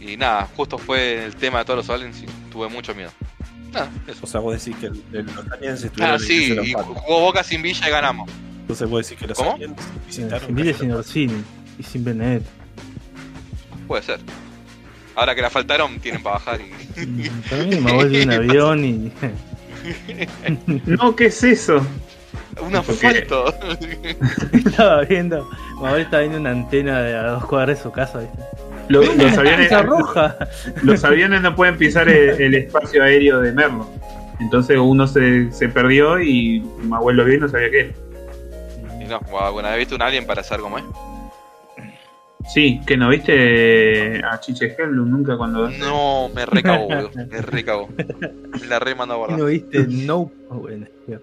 Y 0.00 0.16
nada, 0.16 0.48
justo 0.56 0.78
fue 0.78 1.24
el 1.24 1.36
tema 1.36 1.60
de 1.60 1.64
todos 1.64 1.78
los 1.78 1.90
aliens 1.90 2.22
y 2.22 2.26
tuve 2.50 2.68
mucho 2.68 2.94
miedo. 2.94 3.10
Nada, 3.72 3.90
eso. 4.06 4.20
O 4.22 4.26
sea, 4.26 4.40
vos 4.40 4.54
decís 4.62 4.78
que 4.80 4.86
el- 4.86 5.02
el- 5.12 5.26
los 5.26 5.50
aliens 5.52 5.82
estuvieron 5.82 6.16
Ah, 6.16 6.18
sí, 6.18 6.56
y 6.62 6.72
jugó 6.72 7.20
Boca 7.20 7.42
sin 7.42 7.60
Villa 7.62 7.86
y 7.88 7.90
ganamos. 7.90 8.30
Entonces 8.60 8.88
vos 8.88 9.02
decís 9.06 9.18
que 9.20 9.26
los 9.26 9.36
¿Cómo? 9.38 9.54
aliens 9.54 9.76
Sin 10.08 10.28
Villa 10.54 10.70
y 10.70 10.74
sin. 10.74 10.92
Orsini. 10.92 11.42
Y 11.78 11.82
sin 11.82 12.04
Benedetto. 12.04 12.48
Puede 13.86 14.02
ser. 14.02 14.20
Ahora 15.14 15.34
que 15.34 15.42
la 15.42 15.50
faltaron, 15.50 15.98
tienen 16.00 16.22
para 16.22 16.36
bajar 16.36 16.60
y. 16.60 17.28
Para 17.48 17.62
mí 17.64 17.76
me 17.76 17.92
voy 17.92 18.08
de 18.08 18.22
un 18.22 18.30
avión 18.32 18.84
y. 18.84 19.12
No, 20.86 21.14
¿qué 21.16 21.26
es 21.26 21.42
eso? 21.44 21.80
Un 22.60 22.72
Porque- 22.72 23.06
asfalto. 23.06 23.54
estaba 24.52 25.02
viendo. 25.02 25.48
Mabel 25.80 26.02
estaba 26.02 26.20
viendo 26.22 26.38
una 26.40 26.50
antena 26.50 27.00
de 27.02 27.14
a 27.16 27.22
dos 27.30 27.44
cuadras 27.46 27.78
de 27.78 27.82
su 27.82 27.92
casa, 27.92 28.20
¿viste? 28.20 28.38
Lo- 28.88 29.02
los, 29.02 29.36
aviones, 29.38 29.82
roja. 29.84 30.36
los 30.82 31.04
aviones 31.04 31.42
no 31.42 31.54
pueden 31.54 31.76
pisar 31.76 32.08
el, 32.08 32.40
el 32.40 32.54
espacio 32.54 33.02
aéreo 33.02 33.40
de 33.40 33.52
Merlo. 33.52 33.86
Entonces 34.40 34.78
uno 34.78 35.06
se, 35.06 35.50
se 35.52 35.68
perdió 35.68 36.20
y 36.20 36.60
mi 36.80 36.94
abuelo 36.94 37.24
vio 37.24 37.34
y 37.34 37.40
no 37.40 37.48
sabía 37.48 37.70
qué 37.70 37.80
era. 37.80 37.92
Y 39.00 39.04
no, 39.04 39.20
bueno, 39.52 39.68
¿has 39.68 39.76
visto 39.76 39.94
un 39.94 40.02
alien 40.02 40.26
para 40.26 40.42
saber 40.42 40.62
cómo 40.62 40.78
es? 40.78 40.84
Sí, 42.54 42.80
que 42.86 42.96
no 42.96 43.10
viste 43.10 44.22
a 44.24 44.40
Chiche 44.40 44.74
Hellum 44.78 45.10
nunca 45.10 45.36
cuando... 45.36 45.68
No, 45.70 46.30
me 46.34 46.46
boludo. 46.46 47.10
Me 47.14 47.42
recagó. 47.42 47.88
Me 48.58 48.66
la 48.68 48.78
re 48.78 48.94
mandó 48.94 49.14
a 49.14 49.16
¿Y 49.16 49.18
guardar. 49.18 49.38
no 49.38 49.44
viste? 49.46 49.86
No. 49.86 50.30
Oh, 50.48 50.54
bueno, 50.54 50.86
tío. 51.06 51.20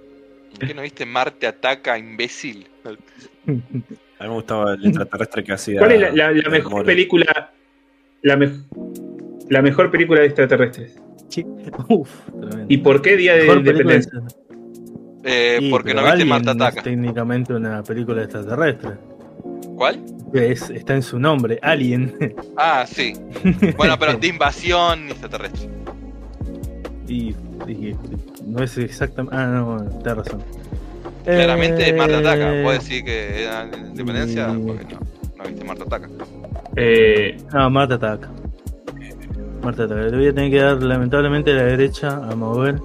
¿Qué 0.60 0.74
no 0.74 0.82
viste 0.82 1.06
Marte 1.06 1.47
ataca, 1.47 1.97
imbécil? 1.97 2.68
A 3.45 3.51
mí 3.51 3.62
me 4.20 4.28
gustaba 4.30 4.74
el 4.74 4.86
extraterrestre 4.86 5.43
que 5.43 5.53
hacía. 5.53 5.80
¿Cuál 5.80 5.91
es 5.93 6.01
la, 6.01 6.10
la- 6.12 6.32
la 6.32 6.39
el 6.39 6.49
mejor 6.49 6.72
More. 6.72 6.86
película? 6.86 7.51
La, 8.22 8.38
me- 8.38 8.51
la 9.49 9.62
mejor 9.62 9.91
película 9.91 10.22
de 10.22 10.28
extraterrestres. 10.28 10.99
Uf, 11.89 12.10
tremendo. 12.28 12.66
¿Y 12.70 12.78
por 12.78 13.01
qué 13.01 13.18
Día 13.18 13.34
de 13.34 13.39
película 13.47 13.56
de 13.64 13.70
Independencia? 13.72 14.22
Eh, 15.24 15.58
Sí, 15.60 15.70
porque 15.70 15.93
no 15.93 16.01
viste 16.01 16.12
Alien 16.14 16.28
Marte 16.30 16.49
Es 16.49 16.56
ataca. 16.56 16.84
técnicamente 16.84 17.53
una 17.53 17.84
película 17.84 18.24
extraterrestre. 18.24 18.91
¿Cuál? 19.76 20.03
Es, 20.34 20.70
está 20.70 20.93
en 20.95 21.01
su 21.03 21.20
nombre, 21.20 21.60
Alien. 21.62 22.16
Ah, 22.58 22.86
sí. 22.88 23.14
Bueno, 23.78 23.97
pero 23.99 24.14
de 24.16 24.28
invasión 24.28 25.10
extraterrestre. 25.10 25.70
y, 27.08 27.36
y 27.70 27.95
no 28.45 28.63
es 28.63 28.78
exactamente. 28.78 29.36
Ah, 29.36 29.45
no, 29.47 29.78
tenés 30.01 30.18
razón. 30.18 30.43
Claramente 31.24 31.89
Eh, 31.89 31.93
Marte 31.93 32.16
ataca. 32.16 32.53
¿Puedes 32.63 32.80
decir 32.82 33.03
que 33.03 33.43
era 33.43 33.66
de 33.66 33.78
independencia? 33.78 34.49
y- 34.55 34.59
Porque 34.66 34.86
no, 34.93 34.99
no 35.38 35.43
viste 35.45 35.66
Marte 35.66 35.84
ataca. 35.84 36.09
Eh, 36.76 37.38
No, 37.53 37.70
Marte 37.70 37.93
ataca. 37.95 38.30
Marte 39.63 39.84
ataca. 39.84 40.01
Le 40.01 40.18
voy 40.18 40.28
a 40.28 40.34
tener 40.34 40.51
que 40.51 40.59
dar 40.59 40.82
lamentablemente 40.84 41.53
la 41.53 41.63
derecha 41.63 42.09
a 42.18 42.36
mover. 42.36 42.80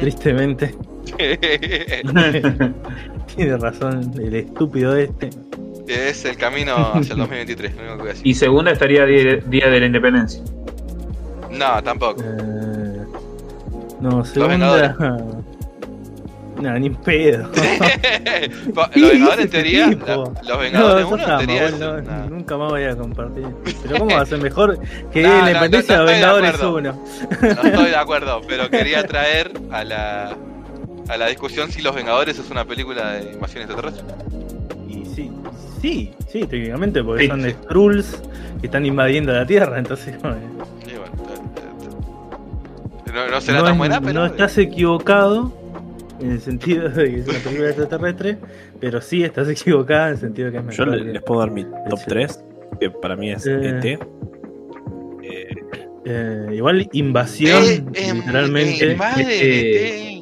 Tristemente. 0.00 0.74
Tiene 3.36 3.56
razón 3.58 4.12
el 4.20 4.34
estúpido 4.34 4.96
este. 4.96 5.30
es 5.88 6.24
el 6.24 6.36
camino 6.36 6.74
hacia 6.94 7.12
el 7.12 7.18
2023, 7.18 7.74
lo 7.74 7.80
único 7.80 7.96
que 7.96 8.00
voy 8.02 8.08
a 8.08 8.12
decir. 8.12 8.26
y 8.26 8.34
segunda 8.34 8.70
estaría 8.72 9.04
Día, 9.04 9.36
Día 9.48 9.68
de 9.68 9.80
la 9.80 9.86
Independencia. 9.86 10.42
No, 11.50 11.82
tampoco. 11.82 12.22
Eh, 12.22 12.69
no, 14.00 14.24
segunda. 14.24 14.96
No, 16.60 16.78
ni 16.78 16.90
pedo. 16.90 17.48
los 18.94 19.10
Vengadores 19.12 19.44
en 19.46 19.50
teoría. 19.50 19.86
La- 19.86 20.16
los 20.16 20.28
No, 20.46 20.58
Vengadores 20.58 21.06
eso 21.06 21.14
1 21.14 21.22
está, 21.22 21.40
en 21.40 21.46
teoría 21.46 21.70
no, 22.02 22.26
nunca 22.28 22.56
más 22.58 22.70
voy 22.70 22.84
a 22.84 22.94
compartir. 22.96 23.46
Pero 23.82 23.98
¿cómo 23.98 24.14
va 24.14 24.20
a 24.20 24.26
ser 24.26 24.42
mejor 24.42 24.78
que 25.10 25.22
No, 25.22 25.28
la 25.30 25.34
no, 25.36 25.40
no, 25.42 25.48
independencia 25.48 25.96
no 25.96 26.02
de 26.04 26.06
los 26.06 26.12
Vengadores 26.20 26.54
acuerdo. 26.54 26.74
1? 26.76 26.92
No 27.40 27.48
estoy 27.70 27.90
de 27.90 27.96
acuerdo, 27.96 28.40
pero 28.46 28.68
quería 28.68 29.02
traer 29.06 29.52
a 29.70 29.84
la, 29.84 30.36
a 31.08 31.16
la 31.16 31.26
discusión 31.28 31.70
si 31.72 31.80
Los 31.80 31.94
Vengadores 31.94 32.38
es 32.38 32.50
una 32.50 32.66
película 32.66 33.12
de 33.12 33.32
invasión 33.32 33.62
extraterrestre. 33.62 34.04
Y 34.86 35.06
sí, 35.06 35.30
sí, 35.80 36.12
sí, 36.28 36.44
técnicamente, 36.46 37.02
porque 37.02 37.22
Sí, 37.22 37.28
son 37.28 37.42
sí. 37.42 37.50
Skrulls 37.52 38.22
que 38.60 38.66
están 38.66 38.84
invadiendo 38.84 39.32
la 39.32 39.46
Tierra, 39.46 39.78
entonces 39.78 40.12
no, 40.22 40.28
bueno, 40.30 40.66
no, 43.14 43.28
no 43.28 43.40
será 43.40 43.58
no 43.58 43.64
tan 43.64 43.72
es- 43.74 43.78
buena, 43.78 44.00
pero. 44.00 44.12
no 44.14 44.26
estás 44.26 44.56
equivocado 44.58 45.52
en 46.20 46.32
el 46.32 46.40
sentido 46.40 46.88
de 46.88 47.10
que 47.10 47.20
es 47.20 47.28
una 47.28 47.38
película 47.38 47.68
extraterrestre, 47.68 48.38
pero 48.80 49.00
sí 49.00 49.22
estás 49.24 49.48
equivocada 49.50 50.08
en 50.08 50.12
el 50.14 50.18
sentido 50.20 50.50
de 50.50 50.52
que 50.52 50.58
es 50.70 50.76
Yo 50.76 50.84
mejor. 50.86 50.98
le- 50.98 51.06
que- 51.06 51.12
les 51.14 51.22
puedo 51.22 51.40
dar 51.40 51.50
mi 51.50 51.64
top 51.64 51.98
Sí. 51.98 52.04
3, 52.08 52.44
que 52.80 52.90
para 52.90 53.16
mí 53.16 53.30
es 53.30 53.46
Eh. 53.46 53.78
ET. 53.78 53.98
Eh, 55.22 55.48
eh, 56.04 56.46
igual 56.52 56.88
invasión, 56.92 57.62
Eh, 57.64 57.84
em, 57.94 58.16
literalmente. 58.16 58.92
este- 58.92 60.12
ET. 60.18 60.20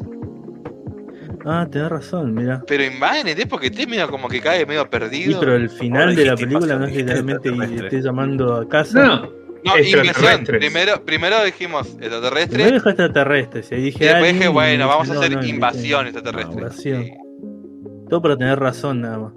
Ah, 1.50 1.66
tenés 1.70 1.88
razón, 1.88 2.34
mira. 2.34 2.62
Pero 2.66 2.84
invaden 2.84 3.28
ET 3.28 3.46
porque 3.48 3.68
ET 3.68 3.86
medio 3.86 4.10
como 4.10 4.28
que 4.28 4.40
cae 4.40 4.66
medio 4.66 4.82
Sí, 4.82 4.88
perdido. 4.90 5.40
pero 5.40 5.54
el 5.56 5.70
final 5.70 6.14
de 6.14 6.24
la 6.26 6.36
película 6.36 6.76
no 6.76 6.84
es 6.86 6.94
literalmente 6.96 7.48
esté 7.86 8.02
llamando 8.02 8.54
a 8.56 8.68
casa. 8.68 9.02
No, 9.06 9.30
no, 9.64 9.76
invasión. 9.76 10.06
extraterrestres. 10.06 10.58
Primero, 10.58 11.04
primero 11.04 11.44
dijimos 11.44 11.86
extraterrestre. 12.00 12.54
Primero 12.54 12.74
dijo 12.74 12.88
extraterrestres, 12.88 13.72
y 13.72 13.76
dije 13.76 14.04
después 14.06 14.34
dije, 14.34 14.48
bueno, 14.48 14.88
vamos 14.88 15.10
a 15.10 15.14
hacer 15.18 15.32
no, 15.36 15.44
invasión 15.44 16.06
extraterrestre. 16.06 16.54
invasión. 16.54 17.04
Sí. 17.04 17.12
Todo 18.08 18.22
para 18.22 18.36
tener 18.36 18.58
razón 18.58 19.00
nada 19.00 19.18
más. 19.18 19.32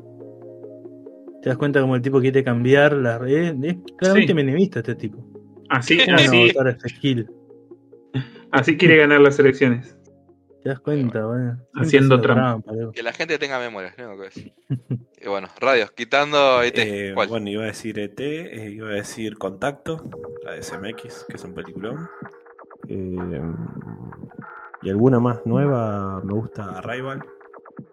Te 1.41 1.49
das 1.49 1.57
cuenta 1.57 1.81
como 1.81 1.95
el 1.95 2.01
tipo 2.01 2.21
quiere 2.21 2.43
cambiar 2.43 2.93
las 2.93 3.19
redes. 3.19 3.55
Es 3.63 3.75
claramente 3.97 4.31
Sí. 4.31 4.33
menemista 4.35 4.79
este 4.79 4.95
tipo. 4.95 5.25
así, 5.69 5.97
¿Cómo 5.97 6.11
no 6.11 6.15
así, 6.17 6.47
este 6.47 7.25
así 8.51 8.77
quiere 8.77 8.97
ganar 8.97 9.21
las 9.21 9.39
elecciones. 9.39 9.95
¿Te 10.63 10.69
das 10.69 10.79
cuenta? 10.79 11.25
Bueno, 11.25 11.57
Haciendo 11.73 12.21
trampa. 12.21 12.71
Que 12.93 13.01
la 13.01 13.13
gente 13.13 13.37
tenga 13.39 13.59
memoria, 13.59 13.93
¿no? 13.97 14.13
Y 15.23 15.27
bueno, 15.27 15.47
radios, 15.59 15.91
quitando 15.91 16.61
ET. 16.63 16.77
eh, 16.79 17.11
¿Cuál? 17.13 17.27
bueno, 17.29 17.49
iba 17.49 17.63
a 17.63 17.67
decir 17.67 17.99
ET, 17.99 18.19
eh, 18.19 18.71
iba 18.71 18.89
a 18.89 18.93
decir 18.93 19.37
Contacto, 19.37 20.03
la 20.43 20.53
de 20.53 20.63
SMX, 20.63 21.25
que 21.29 21.35
es 21.35 21.43
un 21.43 21.53
peliculón. 21.53 22.09
Eh, 22.87 23.41
y 24.81 24.89
alguna 24.89 25.19
más 25.19 25.45
nueva, 25.45 26.21
me 26.23 26.33
gusta 26.33 26.77
Arrival, 26.79 27.21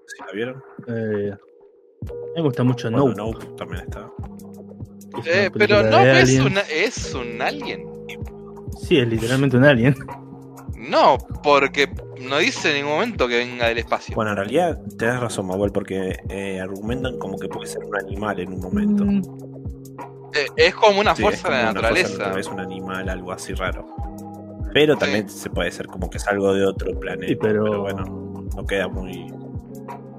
si 0.06 0.24
la 0.24 0.32
vieron. 0.32 0.62
Eh, 0.86 1.36
me 2.34 2.42
gusta 2.42 2.64
mucho 2.64 2.90
Bueno, 2.90 3.08
No. 3.14 3.32
Nope 3.32 3.44
también 3.58 3.82
está. 3.82 4.10
Eh, 5.26 5.50
pero 5.52 5.82
no 5.82 6.00
es, 6.00 6.38
una, 6.40 6.60
es 6.62 7.14
un 7.14 7.42
alien. 7.42 7.86
Sí, 8.80 8.98
es 8.98 9.06
literalmente 9.08 9.56
un 9.56 9.64
alien. 9.64 9.94
No, 10.78 11.18
porque 11.42 11.88
no 12.20 12.38
dice 12.38 12.70
en 12.70 12.76
ningún 12.76 12.92
momento 12.92 13.26
que 13.28 13.36
venga 13.38 13.66
del 13.68 13.78
espacio. 13.78 14.14
Bueno, 14.14 14.30
en 14.32 14.36
realidad 14.36 14.78
tenés 14.96 15.18
razón, 15.20 15.46
Manuel, 15.46 15.72
porque 15.72 16.16
eh, 16.28 16.60
argumentan 16.60 17.18
como 17.18 17.36
que 17.38 17.48
puede 17.48 17.66
ser 17.66 17.84
un 17.84 17.96
animal 17.96 18.38
en 18.40 18.52
un 18.54 18.60
momento. 18.60 19.04
Mm, 19.04 19.22
Eh, 20.34 20.46
es 20.56 20.74
como 20.74 21.00
una 21.00 21.16
Sí, 21.16 21.22
fuerza 21.22 21.48
es 21.48 21.54
de 21.54 21.58
la 21.62 21.64
naturaleza. 21.72 22.18
naturaleza, 22.18 22.50
un 22.52 22.60
animal, 22.60 23.08
algo 23.08 23.32
así 23.32 23.54
raro. 23.54 23.86
Pero 24.74 24.96
también 24.96 25.28
se 25.28 25.48
puede 25.48 25.70
ser 25.72 25.86
como 25.86 26.10
que 26.10 26.18
es 26.18 26.28
algo 26.28 26.52
de 26.52 26.64
otro 26.66 26.98
planeta. 27.00 27.26
Sí, 27.28 27.36
pero, 27.36 27.80
bueno, 27.80 28.04
no 28.54 28.66
queda 28.66 28.86
muy. 28.88 29.32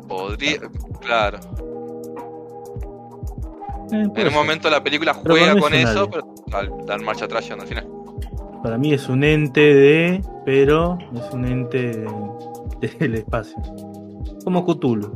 Podría, 0.08 0.58
claro. 1.00 1.38
eh, 3.92 3.96
En 4.02 4.08
un 4.10 4.16
ser. 4.16 4.32
momento 4.32 4.70
la 4.70 4.84
película 4.84 5.14
juega 5.14 5.56
con 5.60 5.74
es 5.74 5.90
eso, 5.90 6.10
pero 6.10 6.24
al 6.52 6.86
dar 6.86 7.02
marcha 7.02 7.26
atrás 7.26 7.50
al 7.52 7.62
final. 7.68 7.88
Para 8.64 8.78
mí 8.78 8.94
es 8.94 9.08
un 9.10 9.24
ente 9.24 9.62
de. 9.74 10.22
Pero 10.46 10.98
es 11.16 11.34
un 11.34 11.46
ente 11.46 12.06
de- 12.82 12.88
del 13.00 13.16
espacio. 13.16 13.56
Como 14.44 14.66
Cthulhu. 14.66 15.12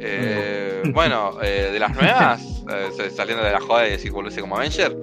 Eh, 0.00 0.82
bueno, 0.92 1.30
eh, 1.42 1.70
de 1.72 1.78
las 1.78 1.94
nuevas, 1.94 2.64
eh, 3.00 3.10
saliendo 3.10 3.42
de 3.44 3.52
la 3.52 3.60
joda 3.60 3.86
y 3.88 3.92
decir 3.92 4.12
volverse 4.12 4.40
como 4.40 4.56
Avenger, 4.56 4.96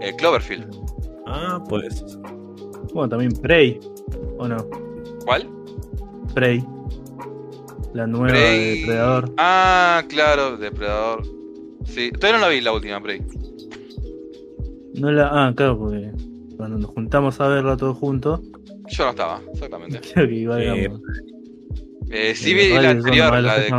eh, 0.00 0.14
Cloverfield. 0.16 0.74
Ah, 1.26 1.62
pues. 1.68 2.04
Bueno, 2.92 3.08
también 3.08 3.32
Prey. 3.32 3.78
¿O 4.38 4.48
no? 4.48 4.56
¿Cuál? 5.24 5.48
Prey. 6.34 6.64
La 7.92 8.06
nueva 8.06 8.32
de. 8.36 8.76
Depredador. 8.80 9.32
Ah, 9.36 10.02
claro, 10.08 10.56
Depredador. 10.56 11.22
Sí, 11.84 12.10
todavía 12.12 12.38
no 12.40 12.46
la 12.46 12.50
vi 12.52 12.60
la 12.60 12.72
última 12.72 13.00
Prey. 13.00 13.22
No 14.94 15.10
la. 15.12 15.28
Ah, 15.32 15.52
claro, 15.54 15.78
porque 15.78 16.10
cuando 16.60 16.78
nos 16.78 16.90
juntamos 16.90 17.40
a 17.40 17.48
verla 17.48 17.76
todos 17.76 17.96
juntos, 17.98 18.40
Yo 18.88 19.04
no 19.04 19.10
estaba, 19.10 19.40
exactamente. 19.52 20.00
creo 20.14 20.28
que 20.28 20.34
iba 20.34 20.62
Eh. 20.62 20.88
Eh, 22.12 22.34
sí 22.34 22.50
eh, 22.52 22.54
vi 22.54 22.68
la 22.82 22.90
anterior, 22.90 23.38
la 23.40 23.58
de, 23.58 23.70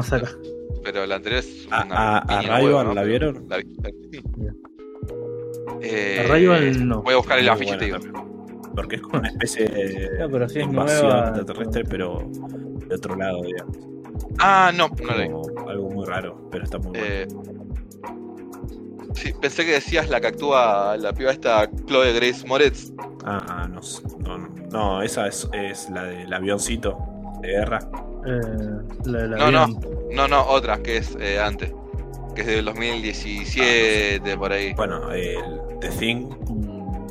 pero 0.84 1.06
la 1.06 1.16
anterior 1.16 1.40
es 1.40 1.68
A- 1.72 1.84
una 1.86 2.18
a- 2.20 2.62
huevo, 2.64 2.84
¿no? 2.84 2.94
¿la 2.94 3.04
vieron? 3.04 3.46
la 3.50 3.58
vi. 3.58 3.64
Bien. 4.38 4.58
Eh, 5.82 6.26
Arrival 6.30 6.88
no. 6.88 7.02
Voy 7.02 7.14
a 7.14 7.18
buscar 7.18 7.40
el 7.40 7.50
afiche 7.50 7.76
y 7.76 7.78
te 7.78 7.86
digo. 7.86 7.98
buena 8.00 8.14
también. 8.14 8.72
Porque 8.76 8.96
es 8.96 9.02
como 9.02 9.20
una 9.20 9.28
especie 9.30 9.66
de 9.68 10.28
pero 10.32 10.48
si 10.48 10.60
es 10.60 10.68
nueva, 10.70 11.28
extraterrestre, 11.28 11.84
pero 11.84 12.30
de 12.88 12.96
otro 12.96 13.16
lado, 13.16 13.42
digamos. 13.44 13.78
Ah, 14.40 14.72
no, 14.76 14.88
no 14.88 15.06
la 15.08 15.18
vi. 15.24 15.30
Como 15.30 15.70
algo 15.70 15.90
muy 15.90 16.06
raro, 16.06 16.48
pero 16.52 16.64
está 16.64 16.78
muy 16.78 16.98
bueno. 16.98 17.61
Sí, 19.22 19.34
pensé 19.40 19.64
que 19.66 19.74
decías 19.74 20.10
la 20.10 20.20
que 20.20 20.28
actúa 20.28 20.98
la 20.98 21.14
piba 21.14 21.30
esta 21.32 21.70
Chloe 21.86 22.12
Grace 22.14 22.48
Moretz. 22.48 22.92
Ah, 23.24 23.40
ah, 23.48 23.68
no, 23.68 23.84
sé, 23.84 24.02
no, 24.18 24.40
no, 24.40 24.48
no, 24.72 25.02
esa 25.04 25.28
es, 25.28 25.48
es 25.54 25.90
la 25.92 26.06
del 26.06 26.34
avioncito 26.34 26.98
de 27.42 27.50
guerra. 27.50 27.80
Eh, 28.26 28.42
la 29.06 29.20
del 29.20 29.32
No, 29.32 29.52
no. 29.52 29.68
No, 30.12 30.28
no, 30.28 30.44
otra 30.48 30.82
que 30.82 30.98
es 30.98 31.16
eh, 31.20 31.40
antes. 31.40 31.72
Que 32.34 32.42
es 32.42 32.48
del 32.48 32.66
2017, 32.66 34.38
por 34.38 34.54
ahí. 34.54 34.74
Bueno, 34.74 35.12
el 35.12 35.38
The 35.82 35.90
Thing 35.90 36.30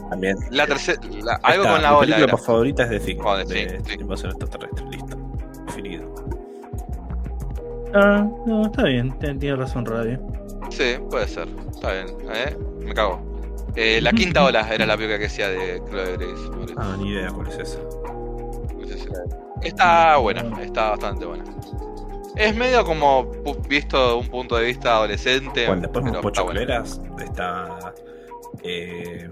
también. 0.09 0.37
La 0.51 0.67
tercera, 0.67 0.99
algo 1.45 1.63
con 1.65 1.81
la 1.83 1.91
mi 1.91 1.95
ola. 1.97 2.01
película 2.01 2.25
era. 2.25 2.37
favorita 2.39 2.83
es 2.85 2.91
The 2.91 2.99
Thing, 3.01 3.19
Oh, 3.23 3.37
The 3.37 3.45
de 3.45 3.67
Thing, 3.67 3.85
sí. 3.87 3.95
invasión 4.01 4.31
extraterrestre, 4.33 4.85
listo, 4.91 5.17
definido. 5.67 6.13
Ah, 7.95 8.27
no, 8.47 8.67
está 8.67 8.83
bien, 8.85 9.17
tiene, 9.21 9.39
tiene 9.39 9.57
razón 9.57 9.87
Radio. 9.87 10.21
Sí, 10.69 10.97
puede 11.11 11.27
ser. 11.29 11.49
Está 11.73 11.93
bien. 11.93 12.07
¿eh? 12.35 12.57
Me 12.81 12.95
cago. 12.95 13.21
Eh, 13.77 14.01
la 14.01 14.13
quinta 14.13 14.45
ola 14.45 14.69
era 14.73 14.85
la 14.85 14.97
película 14.97 15.19
que 15.19 15.25
decía 15.25 15.49
de 15.49 15.81
Chloe 15.89 16.17
Grace. 16.17 16.75
Ah, 16.77 16.97
ni 16.99 17.11
idea 17.11 17.31
cuál 17.31 17.49
es 17.49 17.59
esa. 17.59 17.79
Está 19.63 20.17
buena, 20.17 20.63
está 20.63 20.91
bastante 20.91 21.25
buena. 21.27 21.45
Es 22.37 22.55
medio 22.57 22.85
como 22.85 23.31
visto 23.69 24.09
de 24.09 24.15
un 24.15 24.29
punto 24.29 24.57
de 24.57 24.65
vista 24.65 24.97
adolescente. 24.97 25.67
Bueno, 25.67 25.83
después 25.83 26.05
pero 26.05 26.17
está 26.17 26.21
Pocho. 26.23 26.47
Cleras 26.47 27.01
está. 27.23 27.95
Eh, 28.63 29.29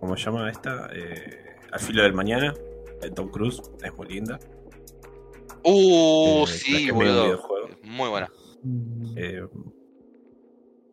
¿Cómo 0.00 0.16
se 0.16 0.24
llama 0.24 0.50
esta? 0.50 0.88
Eh, 0.92 1.56
Al 1.72 1.80
filo 1.80 2.02
del 2.02 2.12
mañana, 2.12 2.54
de 3.00 3.10
Tom 3.10 3.30
Cruise, 3.30 3.62
es 3.82 3.94
muy 3.96 4.06
linda. 4.08 4.38
Uh, 5.64 6.44
Eh, 6.44 6.46
sí, 6.46 6.90
boludo. 6.90 7.40
Muy 7.82 8.10
buena. 8.10 8.30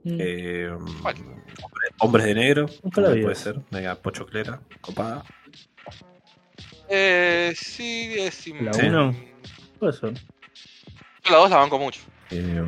Mm, 0.03 0.17
Eh, 0.19 0.69
¿Cuál? 1.01 1.15
Hombres 1.99 2.25
de 2.25 2.33
Negro, 2.35 2.65
Nunca 2.83 3.01
la 3.01 3.09
vi 3.09 3.21
puede 3.21 3.35
ser, 3.35 3.55
mega 3.69 3.95
Pocho 3.95 4.25
Clera, 4.25 4.59
copada. 4.81 5.23
Eh, 6.89 7.53
sí, 7.55 8.15
es 8.17 8.47
La 8.61 8.73
Sí. 8.73 8.87
uno. 8.87 9.15
Puede 9.79 9.93
ser. 9.93 10.13
Yo 10.13 11.31
la 11.31 11.37
dos 11.37 11.49
la 11.49 11.57
banco 11.57 11.77
mucho. 11.79 12.01
Eh, 12.31 12.63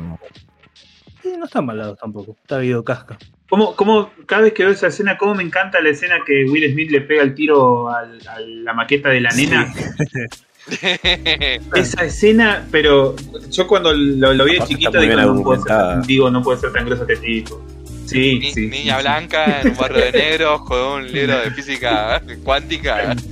Sí, 1.22 1.32
no 1.38 1.46
están 1.46 1.64
malados 1.64 1.98
tampoco. 1.98 2.36
Está 2.42 2.60
Guido 2.60 2.84
Casca. 2.84 3.16
¿Cómo, 3.48 3.74
cómo, 3.74 4.12
cada 4.26 4.42
vez 4.42 4.52
que 4.52 4.62
veo 4.62 4.72
esa 4.72 4.88
escena, 4.88 5.16
cómo 5.16 5.34
me 5.34 5.42
encanta 5.42 5.80
la 5.80 5.88
escena 5.88 6.16
que 6.26 6.44
Will 6.44 6.70
Smith 6.70 6.90
le 6.90 7.00
pega 7.00 7.22
el 7.22 7.34
tiro 7.34 7.88
al- 7.88 8.20
a 8.28 8.40
la 8.40 8.74
maqueta 8.74 9.08
de 9.08 9.20
la 9.22 9.30
nena? 9.30 9.72
Esa 11.74 12.04
escena, 12.04 12.66
pero 12.70 13.14
yo 13.50 13.66
cuando 13.66 13.92
lo, 13.92 14.32
lo 14.32 14.44
vi 14.44 14.58
chiquito 14.66 14.98
digo 15.00 15.14
no, 15.16 15.42
puede 15.42 15.60
ser, 15.62 16.06
digo, 16.06 16.30
no 16.30 16.42
puede 16.42 16.60
ser 16.60 16.72
tan 16.72 16.86
groso 16.86 17.02
este 17.02 17.16
tipo. 17.16 17.62
Sí, 18.06 18.38
Ni- 18.38 18.52
sí. 18.52 18.66
Niña 18.68 18.98
blanca 19.00 19.60
en 19.62 19.68
un 19.70 19.76
barrio 19.76 20.04
de 20.04 20.12
negros 20.12 20.62
con 20.62 20.78
un 21.02 21.12
libro 21.12 21.38
de 21.40 21.50
física 21.50 22.22
cuántica. 22.44 23.14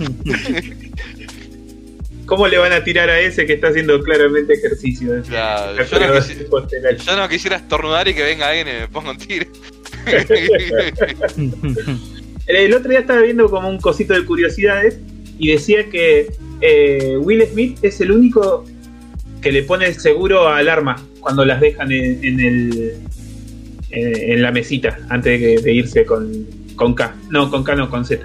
¿Cómo 2.26 2.46
le 2.48 2.56
van 2.56 2.72
a 2.72 2.82
tirar 2.84 3.10
a 3.10 3.18
ese 3.20 3.44
que 3.46 3.54
está 3.54 3.68
haciendo 3.68 4.00
claramente 4.02 4.54
ejercicio? 4.54 5.22
Claro, 5.28 5.74
yo, 5.76 5.82
no 5.82 5.88
prueba 6.06 6.18
quisi- 6.20 6.36
de 6.38 6.44
posteral. 6.44 6.96
yo 6.96 7.16
no 7.16 7.28
quisiera 7.28 7.56
estornudar 7.56 8.08
y 8.08 8.14
que 8.14 8.22
venga 8.22 8.48
alguien 8.48 8.68
y 8.68 8.72
me 8.80 8.88
ponga 8.88 9.10
un 9.10 9.18
tiro. 9.18 9.46
El 12.46 12.74
otro 12.74 12.90
día 12.90 13.00
estaba 13.00 13.20
viendo 13.20 13.48
como 13.50 13.68
un 13.68 13.78
cosito 13.80 14.14
de 14.14 14.24
curiosidades 14.24 14.98
y 15.38 15.48
decía 15.52 15.88
que 15.90 16.32
eh, 16.62 17.16
Will 17.20 17.42
Smith 17.46 17.78
es 17.82 18.00
el 18.00 18.12
único 18.12 18.64
que 19.40 19.52
le 19.52 19.62
pone 19.64 19.86
el 19.86 19.94
seguro 19.94 20.48
al 20.48 20.68
arma 20.68 20.96
cuando 21.20 21.44
las 21.44 21.60
dejan 21.60 21.90
en, 21.92 22.24
en 22.24 22.40
el 22.40 22.98
en, 23.90 24.30
en 24.32 24.42
la 24.42 24.50
mesita 24.52 24.98
antes 25.10 25.40
de, 25.40 25.60
de 25.60 25.72
irse 25.74 26.06
con, 26.06 26.46
con 26.76 26.94
K. 26.94 27.14
No, 27.30 27.50
con 27.50 27.62
K 27.64 27.74
no, 27.74 27.90
con 27.90 28.04
Z. 28.04 28.24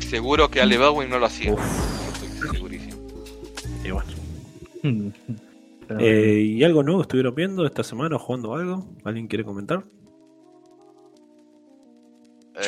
Seguro 0.00 0.50
que 0.50 0.60
Ale 0.60 0.78
Baldwin 0.78 1.10
no 1.10 1.18
lo 1.18 1.26
hacía. 1.26 1.52
Estoy 1.52 2.50
segurísimo. 2.56 2.96
y 3.84 3.90
bueno, 3.90 5.12
Eh, 6.00 6.40
¿Y 6.44 6.64
algo 6.64 6.82
nuevo 6.82 7.00
estuvieron 7.02 7.34
viendo 7.34 7.64
esta 7.66 7.82
semana 7.82 8.16
o 8.16 8.18
jugando 8.18 8.54
algo? 8.54 8.86
¿Alguien 9.04 9.26
quiere 9.26 9.44
comentar? 9.44 9.84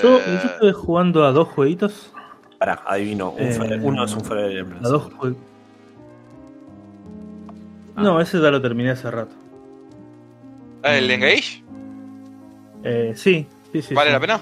yo, 0.03 0.17
Eh, 0.19 0.23
yo 0.27 0.49
estuve 0.51 0.73
jugando 0.73 1.25
a 1.25 1.33
dos 1.33 1.49
jueguitos. 1.49 2.13
Pará, 2.61 2.83
adivino. 2.87 3.31
un 3.31 3.41
Eh, 3.41 3.53
Fire- 3.55 3.81
uno 3.83 4.05
es 4.05 4.13
un 4.15 4.23
Fire 4.23 4.55
Emblem. 4.59 4.85
A 4.85 4.89
dos 4.91 5.11
jue- 5.15 5.35
No, 7.97 8.21
ese 8.21 8.39
ya 8.39 8.51
lo 8.51 8.61
terminé 8.61 8.91
hace 8.91 9.11
rato. 9.11 9.35
Ah, 10.83 10.95
¿El 10.95 11.11
Engage? 11.11 11.63
Eh, 12.85 13.15
sí, 13.17 13.47
sí, 13.73 13.81
sí. 13.81 13.95
¿Vale 13.95 14.11
sí. 14.11 14.13
la 14.13 14.21
pena? 14.21 14.41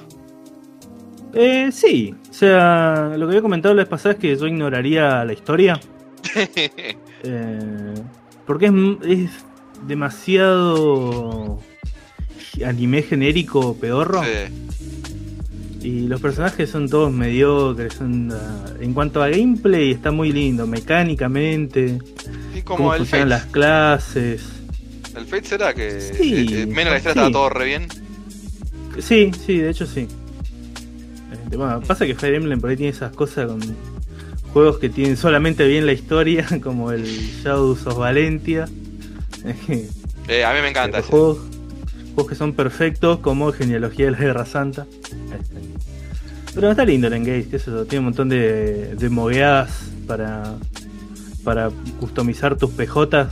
Eh, 1.33 1.71
sí, 1.71 2.13
o 2.29 2.33
sea, 2.33 3.13
lo 3.17 3.27
que 3.27 3.31
había 3.33 3.43
comentado 3.43 3.73
la 3.75 3.83
vez 3.83 3.89
pasada 3.89 4.15
es 4.15 4.21
que 4.21 4.35
yo 4.37 4.47
ignoraría 4.49 5.25
la 5.25 5.33
historia. 5.33 5.79
eh, 7.23 7.95
porque 8.47 8.67
es, 8.67 8.73
es 9.09 9.31
demasiado 9.87 11.61
anime 12.67 13.03
genérico 13.03 13.75
pedorro. 13.77 14.23
Sí. 14.25 15.18
Y 15.89 16.07
los 16.07 16.21
personajes 16.21 16.69
son 16.69 16.87
todos 16.87 17.11
mediocres. 17.11 17.95
Son, 17.95 18.31
ah, 18.31 18.67
en 18.79 18.93
cuanto 18.93 19.23
a 19.23 19.31
gameplay, 19.31 19.91
está 19.91 20.11
muy 20.11 20.33
lindo. 20.33 20.67
Mecánicamente, 20.67 21.99
cómo 22.65 22.77
como 22.77 22.93
el 22.93 22.99
funcionan 22.99 23.29
Fates. 23.31 23.45
las 23.45 23.53
clases. 23.53 24.43
El 25.17 25.25
Fate 25.25 25.45
será 25.49 25.73
que 25.73 25.99
Sí, 26.03 26.47
eh, 26.53 26.63
eh, 26.63 26.67
menos 26.67 26.93
la 26.93 26.99
historia 26.99 27.01
sí. 27.01 27.09
estaba 27.09 27.31
todo 27.31 27.49
re 27.49 27.65
bien. 27.65 27.89
Sí, 28.99 29.31
sí, 29.47 29.57
de 29.57 29.71
hecho 29.71 29.87
sí. 29.87 30.07
Este, 31.33 31.57
bueno, 31.57 31.81
pasa 31.81 32.05
que 32.05 32.15
Fire 32.15 32.35
Emblem 32.35 32.61
por 32.61 32.69
ahí 32.69 32.77
tiene 32.77 32.91
esas 32.91 33.17
cosas 33.17 33.47
con 33.47 33.59
juegos 34.53 34.77
que 34.79 34.91
tienen 34.91 35.17
solamente 35.17 35.67
bien 35.67 35.87
la 35.87 35.93
historia, 35.95 36.47
como 36.63 36.93
el 36.93 37.07
Shadows 37.07 37.87
of 37.87 37.97
Valentia. 37.97 38.67
Eh, 40.31 40.45
a 40.45 40.53
mí 40.53 40.61
me 40.61 40.69
encanta 40.69 41.01
juegos, 41.01 41.39
juegos 42.15 42.29
que 42.29 42.35
son 42.35 42.53
perfectos, 42.53 43.21
como 43.21 43.51
Genealogía 43.51 44.05
de 44.05 44.11
la 44.11 44.19
Guerra 44.19 44.45
Santa. 44.45 44.87
Pero 46.55 46.71
está 46.71 46.85
lindo 46.85 47.07
el 47.07 47.13
Engage, 47.15 47.49
qué 47.51 47.59
sé 47.59 47.71
yo, 47.71 47.85
tiene 47.85 48.01
un 48.01 48.05
montón 48.07 48.29
de, 48.29 48.95
de 48.97 49.09
mogueadas 49.11 49.91
para, 50.07 50.55
para 51.45 51.71
customizar 52.01 52.57
tus 52.57 52.71
PJs 52.71 53.29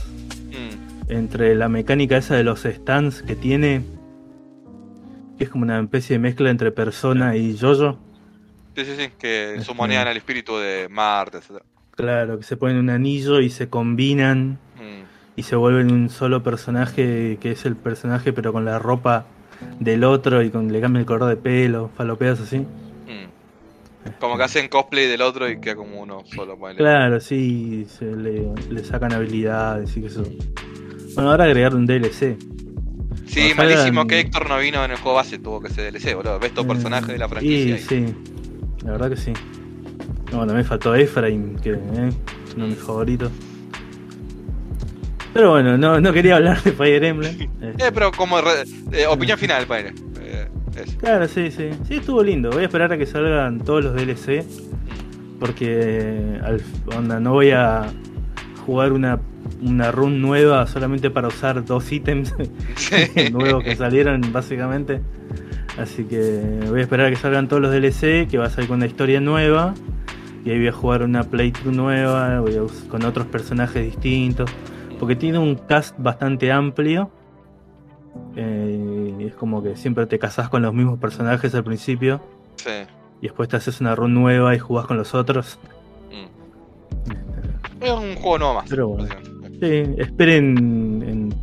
Mm. 0.49 1.11
entre 1.11 1.55
la 1.55 1.67
mecánica 1.69 2.17
esa 2.17 2.35
de 2.35 2.43
los 2.43 2.61
stands 2.63 3.21
que 3.21 3.35
tiene, 3.35 3.83
que 5.37 5.43
es 5.43 5.49
como 5.49 5.63
una 5.63 5.79
especie 5.79 6.15
de 6.15 6.19
mezcla 6.19 6.49
entre 6.49 6.71
persona 6.71 7.35
y 7.35 7.55
yoyo. 7.55 7.97
Sí, 8.75 8.85
sí, 8.85 8.91
sí, 8.97 9.09
que 9.19 9.53
Este. 9.55 9.65
sumonean 9.65 10.07
al 10.07 10.15
espíritu 10.17 10.55
de 10.57 10.87
Marte, 10.89 11.37
etc. 11.39 11.61
Claro, 11.95 12.37
que 12.37 12.43
se 12.43 12.55
ponen 12.57 12.77
un 12.77 12.89
anillo 12.89 13.39
y 13.41 13.49
se 13.49 13.67
combinan 13.69 14.57
Mm. 14.77 15.03
y 15.35 15.43
se 15.43 15.55
vuelven 15.55 15.91
un 15.91 16.09
solo 16.09 16.43
personaje 16.43 17.37
que 17.41 17.51
es 17.51 17.65
el 17.65 17.75
personaje 17.75 18.31
pero 18.33 18.53
con 18.53 18.63
la 18.65 18.79
ropa 18.79 19.25
del 19.79 20.03
otro 20.05 20.41
y 20.43 20.49
con 20.49 20.71
le 20.71 20.79
cambian 20.79 21.01
el 21.01 21.05
color 21.05 21.27
de 21.29 21.35
pelo, 21.35 21.89
falopeas 21.97 22.39
así. 22.39 22.65
Como 24.19 24.37
que 24.37 24.43
hacen 24.43 24.67
cosplay 24.69 25.07
del 25.07 25.21
otro 25.21 25.49
y 25.49 25.59
queda 25.59 25.75
como 25.75 26.01
uno 26.01 26.23
solo. 26.35 26.57
ponele. 26.57 26.77
Claro, 26.79 27.19
sí, 27.19 27.85
se 27.89 28.05
le, 28.05 28.47
le 28.69 28.83
sacan 28.83 29.13
habilidades 29.13 29.95
y 29.97 30.01
que 30.01 30.07
eso. 30.07 30.23
Bueno, 31.15 31.31
ahora 31.31 31.45
agregar 31.45 31.73
un 31.75 31.85
DLC. 31.85 32.37
Sí, 33.25 33.51
Cuando 33.55 33.63
malísimo 33.75 34.01
salgan- 34.01 34.07
que 34.07 34.19
Héctor 34.21 34.49
no 34.49 34.57
vino 34.59 34.85
en 34.85 34.91
el 34.91 34.97
juego 34.97 35.15
base, 35.17 35.37
tuvo 35.39 35.59
que 35.61 35.69
ser 35.69 35.91
DLC, 35.91 36.15
boludo. 36.15 36.39
Ves 36.39 36.53
todo 36.53 36.67
personaje 36.67 37.11
de 37.11 37.17
la 37.17 37.27
franquicia. 37.27 37.75
Y 37.75 37.79
y- 37.79 37.79
sí, 37.79 38.05
la 38.83 38.91
verdad 38.91 39.09
que 39.09 39.17
sí. 39.17 39.33
No, 40.31 40.39
también 40.45 40.65
faltó 40.65 40.93
Efraim, 40.95 41.55
que 41.57 41.71
eh, 41.71 42.09
es 42.47 42.53
uno 42.55 42.65
de 42.65 42.69
mis 42.71 42.79
favoritos. 42.79 43.31
Pero 45.33 45.51
bueno, 45.51 45.77
no, 45.77 45.99
no 46.01 46.13
quería 46.13 46.37
hablar 46.37 46.61
de 46.63 46.71
Fire 46.71 47.03
Emblem. 47.03 47.37
Eh, 47.79 47.91
pero 47.93 48.11
como 48.11 48.39
re- 48.41 48.63
eh, 48.91 49.05
opinión 49.07 49.37
final, 49.37 49.65
ponele. 49.67 49.93
Eso. 50.77 50.97
Claro, 50.97 51.27
sí, 51.27 51.51
sí. 51.51 51.69
Sí, 51.87 51.95
estuvo 51.95 52.23
lindo. 52.23 52.49
Voy 52.49 52.63
a 52.63 52.65
esperar 52.65 52.91
a 52.93 52.97
que 52.97 53.05
salgan 53.05 53.59
todos 53.59 53.83
los 53.83 53.95
DLC. 53.95 54.45
Porque 55.39 56.39
al, 56.43 56.61
onda, 56.95 57.19
no 57.19 57.33
voy 57.33 57.51
a 57.51 57.87
jugar 58.65 58.91
una, 58.91 59.19
una 59.61 59.91
run 59.91 60.21
nueva 60.21 60.65
solamente 60.67 61.09
para 61.09 61.27
usar 61.27 61.63
dos 61.63 61.91
ítems 61.91 62.33
nuevos 63.31 63.63
que 63.63 63.75
salieron, 63.75 64.21
básicamente. 64.33 65.01
Así 65.77 66.05
que 66.05 66.59
voy 66.67 66.79
a 66.79 66.83
esperar 66.83 67.07
a 67.07 67.09
que 67.11 67.15
salgan 67.15 67.47
todos 67.47 67.61
los 67.61 67.71
DLC, 67.71 68.27
que 68.27 68.37
va 68.37 68.45
a 68.45 68.49
salir 68.49 68.67
con 68.67 68.77
una 68.77 68.87
historia 68.87 69.21
nueva. 69.21 69.75
Y 70.43 70.49
ahí 70.49 70.57
voy 70.57 70.67
a 70.67 70.71
jugar 70.71 71.03
una 71.03 71.23
playthrough 71.23 71.73
nueva, 71.73 72.39
voy 72.39 72.55
a 72.55 72.89
con 72.89 73.05
otros 73.05 73.27
personajes 73.27 73.83
distintos. 73.83 74.49
Porque 74.99 75.15
tiene 75.15 75.37
un 75.37 75.55
cast 75.55 75.95
bastante 75.99 76.51
amplio. 76.51 77.11
Eh, 78.35 79.27
es 79.27 79.35
como 79.35 79.63
que 79.63 79.75
siempre 79.75 80.05
te 80.05 80.19
casás 80.19 80.49
con 80.49 80.61
los 80.61 80.73
mismos 80.73 80.99
personajes 80.99 81.53
al 81.55 81.63
principio. 81.63 82.21
Sí. 82.57 82.69
Y 83.21 83.23
después 83.27 83.49
te 83.49 83.55
haces 83.57 83.81
una 83.81 83.95
run 83.95 84.13
nueva 84.13 84.55
y 84.55 84.59
jugás 84.59 84.85
con 84.85 84.97
los 84.97 85.13
otros. 85.15 85.57
Mm. 86.11 87.83
Es 87.83 87.91
un 87.91 88.15
juego 88.15 88.37
nuevo 88.39 88.53
más. 88.55 88.69
Pero 88.69 88.87
bueno. 88.89 89.07
Sí, 89.59 89.83
esperen 89.97 90.57
en, 91.03 91.33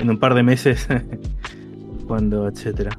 en 0.00 0.10
un 0.10 0.18
par 0.18 0.34
de 0.34 0.42
meses 0.42 0.88
cuando, 2.06 2.48
etcétera. 2.48 2.96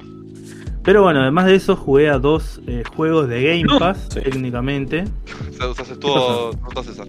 Pero 0.84 1.02
bueno, 1.02 1.22
además 1.22 1.46
de 1.46 1.54
eso 1.54 1.76
jugué 1.76 2.10
a 2.10 2.18
dos 2.18 2.60
eh, 2.66 2.82
juegos 2.94 3.26
de 3.28 3.42
Game 3.42 3.62
No. 3.64 3.78
Pass, 3.78 4.06
Sí. 4.12 4.20
técnicamente. 4.20 5.04
Se, 5.50 5.84
se, 5.84 5.92
estuvo, 5.94 6.50
todo 6.72 6.84
César. 6.84 7.08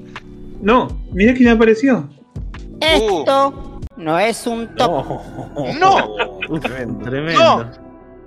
No, 0.62 0.88
mirá 1.12 1.34
que 1.34 1.44
me 1.44 1.52
apareció. 1.52 2.08
Esto 2.80 3.75
no 3.98 4.20
es 4.20 4.46
un 4.48 4.68
top. 4.76 5.22
¡No! 5.80 6.16
Tremendo. 7.04 7.72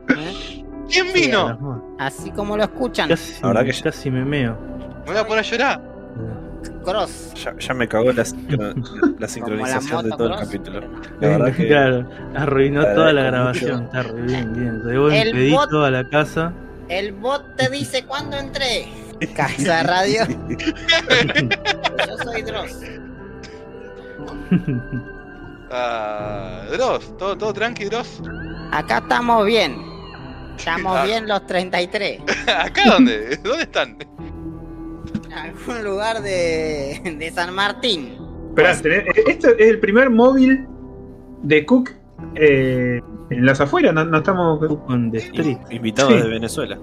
¿eh? 0.08 0.64
¿Quién 0.90 1.12
vino? 1.12 1.94
Así 1.98 2.30
como 2.30 2.56
lo 2.56 2.64
escuchan. 2.64 3.08
Casi, 3.08 3.40
La 3.42 3.48
verdad 3.48 3.64
que 3.64 3.72
ya- 3.72 3.82
casi 3.84 4.10
me 4.10 4.24
meo. 4.24 4.56
Me 5.06 5.12
voy 5.12 5.16
a 5.20 5.26
poner 5.26 5.44
a 5.44 5.48
llorar. 5.48 5.80
Cross. 6.84 7.34
Ya, 7.34 7.54
ya 7.58 7.74
me 7.74 7.86
cagó 7.86 8.12
la, 8.12 8.24
la 9.18 9.28
sincronización 9.28 10.04
de 10.04 10.10
todo 10.10 10.28
el 10.34 10.40
capítulo. 10.40 10.80
La 11.20 11.28
verdad 11.28 11.52
que 11.54 11.68
Claro, 11.68 12.08
arruinó 12.34 12.82
toda 12.94 13.12
la 13.12 13.22
grabación. 13.24 13.84
Está 13.84 14.02
re 14.02 14.22
bien, 14.22 14.52
bien. 14.54 14.82
Llevó 14.84 15.10
El 15.10 15.30
pedito 15.32 15.90
la 15.90 16.08
casa. 16.08 16.52
El 16.88 17.12
bot 17.12 17.56
te 17.56 17.68
dice 17.68 18.04
cuándo 18.06 18.38
entré. 18.38 18.88
Casa 19.36 19.82
Radio. 19.82 20.22
Yo 22.08 22.16
soy 22.24 22.42
Dross. 22.42 22.80
Ah, 25.70 26.62
Dross, 26.72 27.16
todo, 27.18 27.36
todo 27.36 27.52
tranqui, 27.52 27.84
Dross. 27.84 28.22
Acá 28.72 28.98
estamos 28.98 29.44
bien. 29.46 29.76
Estamos 30.56 30.96
Ah. 30.96 31.04
bien 31.04 31.28
los 31.28 31.46
33. 31.46 32.20
¿Acá 32.58 32.82
dónde? 32.86 33.36
¿Dónde 33.42 33.62
están? 33.62 33.96
En 35.26 35.32
algún 35.32 35.84
lugar 35.84 36.22
de, 36.22 37.16
de 37.18 37.30
San 37.30 37.54
Martín. 37.54 38.16
Esperá, 38.50 38.74
tenés- 38.76 39.06
eh, 39.16 39.24
esto 39.28 39.48
es 39.50 39.68
el 39.68 39.78
primer 39.78 40.10
móvil 40.10 40.66
de 41.42 41.64
Cook 41.64 41.90
eh, 42.34 43.00
en 43.30 43.46
las 43.46 43.60
afueras, 43.60 43.94
no, 43.94 44.04
no 44.04 44.18
estamos. 44.18 44.58
Con 44.86 45.10
The 45.12 45.18
Street. 45.18 45.58
invitado 45.70 46.08
Sí. 46.10 46.16
de 46.16 46.28
Venezuela. 46.28 46.78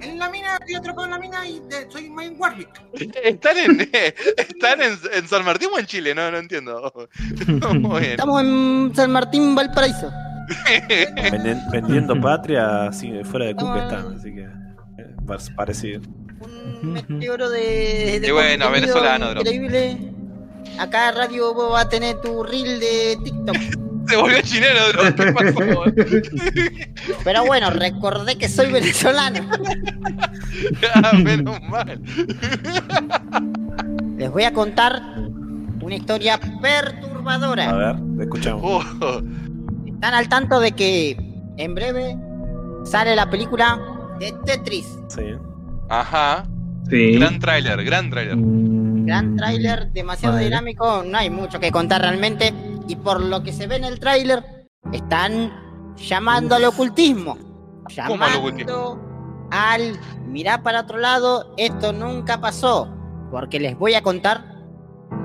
En 0.00 0.18
la 0.18 0.30
mina, 0.30 0.41
yo 0.68 0.78
atrapado 0.78 1.04
en 1.06 1.10
la 1.12 1.18
mina 1.18 1.46
y 1.46 1.60
de- 1.60 1.90
soy 1.90 2.08
Main 2.10 2.34
Warwick. 2.38 2.68
¿Están 3.24 3.56
en, 3.58 3.80
están 4.36 4.80
en, 4.82 4.98
en 5.14 5.28
San 5.28 5.44
Martín 5.44 5.68
o 5.74 5.78
en 5.78 5.86
Chile? 5.86 6.14
No, 6.14 6.30
no 6.30 6.38
entiendo. 6.38 6.92
Muy 7.74 8.00
bien. 8.00 8.10
Estamos 8.12 8.40
en 8.42 8.92
San 8.94 9.10
Martín, 9.10 9.54
Valparaíso. 9.54 10.10
Vendi- 11.30 11.70
vendiendo 11.70 12.20
patria 12.20 12.86
así 12.88 13.10
fuera 13.24 13.46
de 13.46 13.54
Ah. 13.58 13.78
están, 13.84 14.16
así 14.18 14.34
que 14.34 14.42
eh, 14.42 15.16
par- 15.26 15.38
parecido. 15.56 16.00
Un 16.82 16.92
meteoro 16.94 17.48
de, 17.48 18.18
de 18.20 18.28
Y 18.28 18.30
bueno, 18.32 18.70
venezolano, 18.70 19.30
increíble. 19.32 20.12
Acá 20.78 21.12
Radio 21.12 21.54
vos 21.54 21.72
va 21.72 21.82
a 21.82 21.88
tener 21.88 22.20
tu 22.20 22.42
reel 22.42 22.80
de 22.80 23.18
TikTok. 23.22 23.56
Se 24.08 24.16
volvió 24.16 24.40
chileno, 24.42 24.80
Dross. 24.92 25.12
¿Qué 25.16 25.32
pasó? 25.32 25.82
Pero 27.24 27.44
bueno, 27.46 27.70
recordé 27.70 28.36
que 28.36 28.48
soy 28.48 28.70
venezolano. 28.72 29.48
ah, 30.94 31.12
menos 31.14 31.60
mal. 31.68 32.00
Les 34.16 34.30
voy 34.30 34.44
a 34.44 34.52
contar 34.52 35.00
una 35.80 35.94
historia 35.96 36.34
A 36.34 36.60
perturbadora. 36.60 37.72
ver, 37.72 37.96
te 38.16 38.22
escuchamos. 38.24 38.84
Oh, 39.00 39.20
Están 39.86 40.14
al 40.14 40.28
tanto 40.28 40.60
de 40.60 40.72
que 40.72 41.16
en 41.56 41.74
breve 41.74 42.16
sale 42.84 43.14
la 43.16 43.28
película 43.30 43.78
de 44.18 44.32
Tetris. 44.44 44.98
Sí. 45.08 45.22
Ajá. 45.88 46.44
Sí. 46.90 47.12
Gran 47.18 47.38
tráiler, 47.38 47.84
gran 47.84 48.10
tráiler. 48.10 48.36
Gran 49.04 49.36
tráiler, 49.36 49.92
demasiado 49.92 50.34
Vale. 50.34 50.46
dinámico, 50.46 51.02
no 51.06 51.18
hay 51.18 51.30
mucho 51.30 51.58
que 51.60 51.70
contar 51.70 52.00
realmente. 52.02 52.52
Y 52.88 52.96
por 52.96 53.20
lo 53.22 53.42
que 53.42 53.52
se 53.52 53.66
ve 53.66 53.76
en 53.76 53.84
el 53.84 53.98
tráiler, 54.00 54.44
están 54.92 55.52
llamando 55.96 56.54
al 56.56 56.64
ocultismo. 56.64 57.36
¿Cómo 57.36 57.84
al 57.86 57.94
Llamando 57.94 58.38
ocultismo? 58.38 59.48
al 59.50 59.98
mirar 60.26 60.62
para 60.62 60.80
otro 60.80 60.98
lado, 60.98 61.52
esto 61.56 61.92
nunca 61.92 62.40
pasó. 62.40 62.88
Porque 63.30 63.60
les 63.60 63.78
voy 63.78 63.94
a 63.94 64.02
contar 64.02 64.44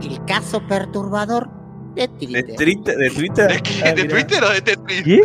el 0.02 0.24
caso 0.26 0.62
perturbador 0.68 1.50
De 1.96 2.02
¿De, 2.04 2.08
Twitter. 2.10 2.56
Twitter- 2.56 2.98
de 2.98 3.10
Twitter? 3.10 3.48
¿De, 3.52 3.62
qué? 3.62 3.82
Ah, 3.84 3.92
¿De. 3.94 4.04
Twitter 4.06 4.44
o 4.44 4.50
de 4.50 4.62
Tetris? 4.62 5.04
¿Qué? 5.04 5.22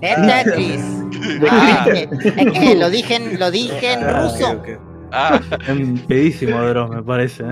De 0.00 0.44
Tetris. 0.44 0.80
Ah, 1.50 1.86
es 1.88 2.06
que- 2.08 2.28
es 2.28 2.52
que 2.58 2.74
lo 2.76 2.88
dije 2.90 3.16
en, 3.16 3.38
lo 3.40 3.50
dije 3.50 3.92
en 3.92 4.04
Ah, 4.04 4.22
ruso. 4.22 4.50
ok, 4.52 4.58
ok. 4.60 4.68
Ah, 5.14 5.40
Un 5.68 5.98
pedísimo 6.08 6.60
Dross, 6.62 6.90
me 6.90 7.02
parece. 7.02 7.44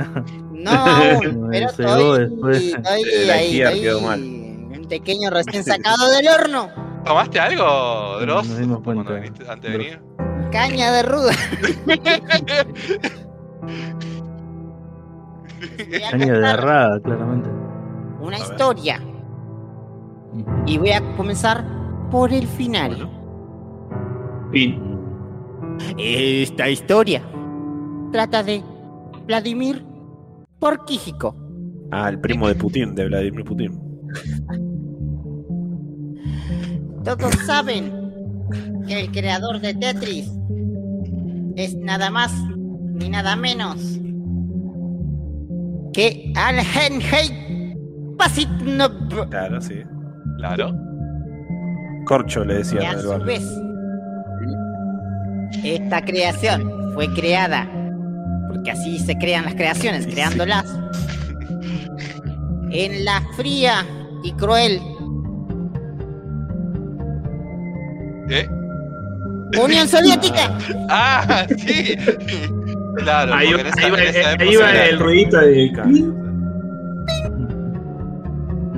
No 0.60 0.70
aún, 0.70 1.48
pero 1.50 1.70
estoy, 1.70 2.18
después. 2.20 2.62
estoy 2.74 3.30
ahí, 3.30 3.60
estoy 3.62 4.00
mal. 4.02 4.20
un 4.22 4.86
pequeño 4.88 5.30
recién 5.30 5.64
sacado 5.64 6.10
del 6.10 6.28
horno. 6.28 6.68
¿tomaste 7.04 7.40
algo, 7.40 8.18
Dross? 8.20 8.46
Nos 8.48 8.58
dimos 8.58 8.80
cuenta. 8.82 9.04
Cuando 9.04 9.22
viniste, 9.22 9.50
antes 9.50 9.72
de 9.72 9.78
venir. 9.78 10.00
Caña 10.52 10.92
de 10.92 11.02
ruda. 11.02 11.32
Caña 16.10 16.32
de 16.38 16.50
errada, 16.50 17.00
claramente. 17.00 17.48
Una 18.20 18.36
A 18.36 18.40
ver. 18.40 18.50
historia. 18.50 19.00
Y 20.66 20.78
voy 20.78 20.90
a 20.92 21.16
comenzar 21.16 21.64
por 22.10 22.32
el 22.32 22.46
final. 22.46 22.96
Bueno. 22.96 23.10
Fin. 24.52 24.82
Esta 25.96 26.68
historia 26.68 27.22
trata 28.12 28.42
de 28.42 28.62
Vladimir 29.26 29.84
Porquíjico. 30.60 31.36
Ah, 31.90 32.08
el 32.08 32.20
primo 32.20 32.46
de 32.46 32.54
Putin, 32.54 32.94
de 32.94 33.06
Vladimir 33.06 33.44
Putin. 33.44 33.80
Todos 37.04 37.34
saben 37.46 37.90
que 38.86 39.00
el 39.00 39.10
creador 39.10 39.60
de 39.60 39.74
Tetris 39.74 40.30
es 41.56 41.76
nada 41.76 42.10
más 42.10 42.32
ni 42.94 43.08
nada 43.08 43.34
menos 43.34 43.98
que 45.92 46.32
Alhenhei 46.36 47.74
Pasitnov. 48.16 49.28
Claro, 49.30 49.60
sí. 49.60 49.82
Claro. 50.36 50.72
Corcho 52.06 52.44
le 52.44 52.58
decía 52.58 52.90
a 52.90 52.92
al 52.92 53.00
su 53.00 53.18
vez 53.24 53.44
esta 55.64 56.02
creación 56.02 56.92
fue 56.94 57.12
creada 57.12 57.68
porque 58.52 58.70
así 58.70 58.98
se 58.98 59.16
crean 59.18 59.44
las 59.44 59.54
creaciones, 59.54 60.04
Sí, 60.04 60.10
creándolas 60.12 60.64
en 62.72 63.04
la 63.04 63.20
fría 63.36 63.84
y 64.22 64.32
cruel 64.32 64.80
¿Eh? 68.30 68.46
Unión 69.60 69.88
Soviética. 69.88 70.56
Ah, 70.88 71.46
sí. 71.56 71.96
Claro, 72.96 73.34
Ahí 73.34 73.52
porque 73.52 73.62
va, 73.62 73.68
en 73.70 73.74
esa, 73.74 73.86
ahí 73.86 73.90
va- 73.90 74.42
ahí 74.44 74.56
va 74.56 74.84
el 74.86 74.98
ruidito 74.98 75.38
de. 75.38 75.70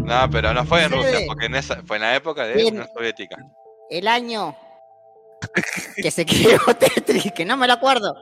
No, 0.05 0.31
pero 0.31 0.53
no 0.53 0.65
fue 0.65 0.85
en. 0.85 0.93
Rusia, 0.93 1.19
porque 1.27 1.47
en 1.47 1.55
esa, 1.55 1.81
fue 1.87 1.97
en 1.97 2.03
la 2.03 2.17
época 2.17 2.45
de. 2.47 2.65
Unión 2.67 2.87
Soviética. 2.95 3.37
El 3.91 4.09
año 4.09 4.55
que 5.97 6.11
se 6.11 6.25
creó 6.27 6.61
Tetris, 6.79 7.33
que 7.33 7.45
no 7.45 7.57
me 7.57 7.67
lo 7.67 7.73
acuerdo. 7.75 8.15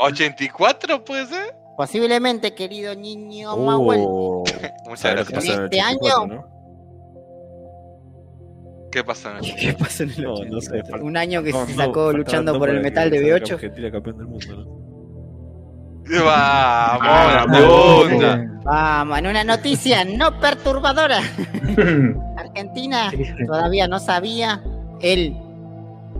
¿84 0.00 1.02
puede 1.04 1.26
ser? 1.26 1.54
Posiblemente, 1.76 2.54
querido 2.54 2.94
niño 2.94 3.56
Mauel. 3.56 4.00
Oh, 4.04 4.44
Muchas 4.84 5.00
¿sabes 5.00 5.18
lo 5.20 5.24
que 5.26 5.32
gracias. 5.32 5.56
en 5.58 5.64
Este 5.64 5.76
84, 5.80 6.22
año- 6.22 6.34
no? 6.34 6.52
¿Qué 8.90 9.02
pasó 9.04 9.30
en 9.30 9.36
el 9.38 9.54
¿Qué 9.56 9.72
pasó 9.72 10.02
en 10.02 10.10
el 10.10 10.22
No, 10.22 10.34
no 10.44 10.60
sé. 10.60 10.82
Un 11.00 11.16
año 11.16 11.42
que 11.42 11.50
no, 11.52 11.64
se 11.66 11.74
sacó 11.74 12.12
luchando 12.12 12.58
por 12.58 12.68
el 12.68 12.80
metal 12.82 13.10
de 13.10 13.20
salga 13.20 13.36
B8. 13.38 13.52
Argentina 13.54 13.90
campeón 13.90 14.18
del 14.18 14.26
mundo, 14.26 14.56
¿no? 14.56 14.82
Vamos, 16.04 17.06
la 17.06 17.46
Vamos. 17.48 18.04
segunda. 18.06 18.60
Vamos, 18.64 19.18
en 19.18 19.26
una 19.28 19.44
noticia 19.44 20.04
no 20.04 20.38
perturbadora. 20.40 21.20
Argentina 22.36 23.10
todavía 23.46 23.88
no 23.88 23.98
sabía 23.98 24.62
el 25.00 25.34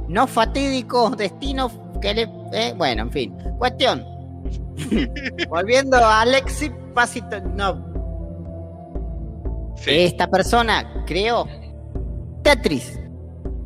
no 0.08 0.26
fatídico 0.26 1.10
destino 1.10 1.70
que 2.00 2.14
le... 2.14 2.28
eh, 2.52 2.74
bueno, 2.76 3.02
en 3.02 3.10
fin. 3.10 3.34
Cuestión. 3.58 4.04
Volviendo 5.48 5.96
a 5.96 6.22
Alexis 6.22 6.70
Pasito... 6.94 7.40
No, 7.40 7.92
Sí. 9.76 9.90
esta 9.90 10.28
persona 10.28 11.04
creó 11.06 11.46
Tetris 12.42 13.00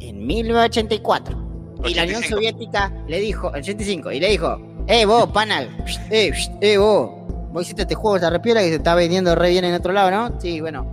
en 0.00 0.26
1984. 0.26 1.36
Y 1.84 1.94
la 1.94 2.04
Unión 2.04 2.18
85. 2.18 2.28
Soviética 2.36 2.92
le 3.06 3.20
dijo, 3.20 3.48
85, 3.48 4.12
y 4.12 4.20
le 4.20 4.28
dijo, 4.30 4.58
eh 4.86 5.04
vos, 5.04 5.26
pana, 5.26 5.62
eh, 6.10 6.32
eh 6.62 6.78
vos, 6.78 7.10
vos 7.52 7.62
hiciste 7.62 7.82
este 7.82 7.94
juego 7.94 8.16
esta 8.16 8.30
repiola 8.30 8.62
que 8.62 8.68
se 8.68 8.76
está 8.76 8.94
vendiendo 8.94 9.34
re 9.34 9.50
bien 9.50 9.64
en 9.66 9.74
otro 9.74 9.92
lado, 9.92 10.10
¿no? 10.10 10.40
Sí, 10.40 10.60
bueno. 10.60 10.86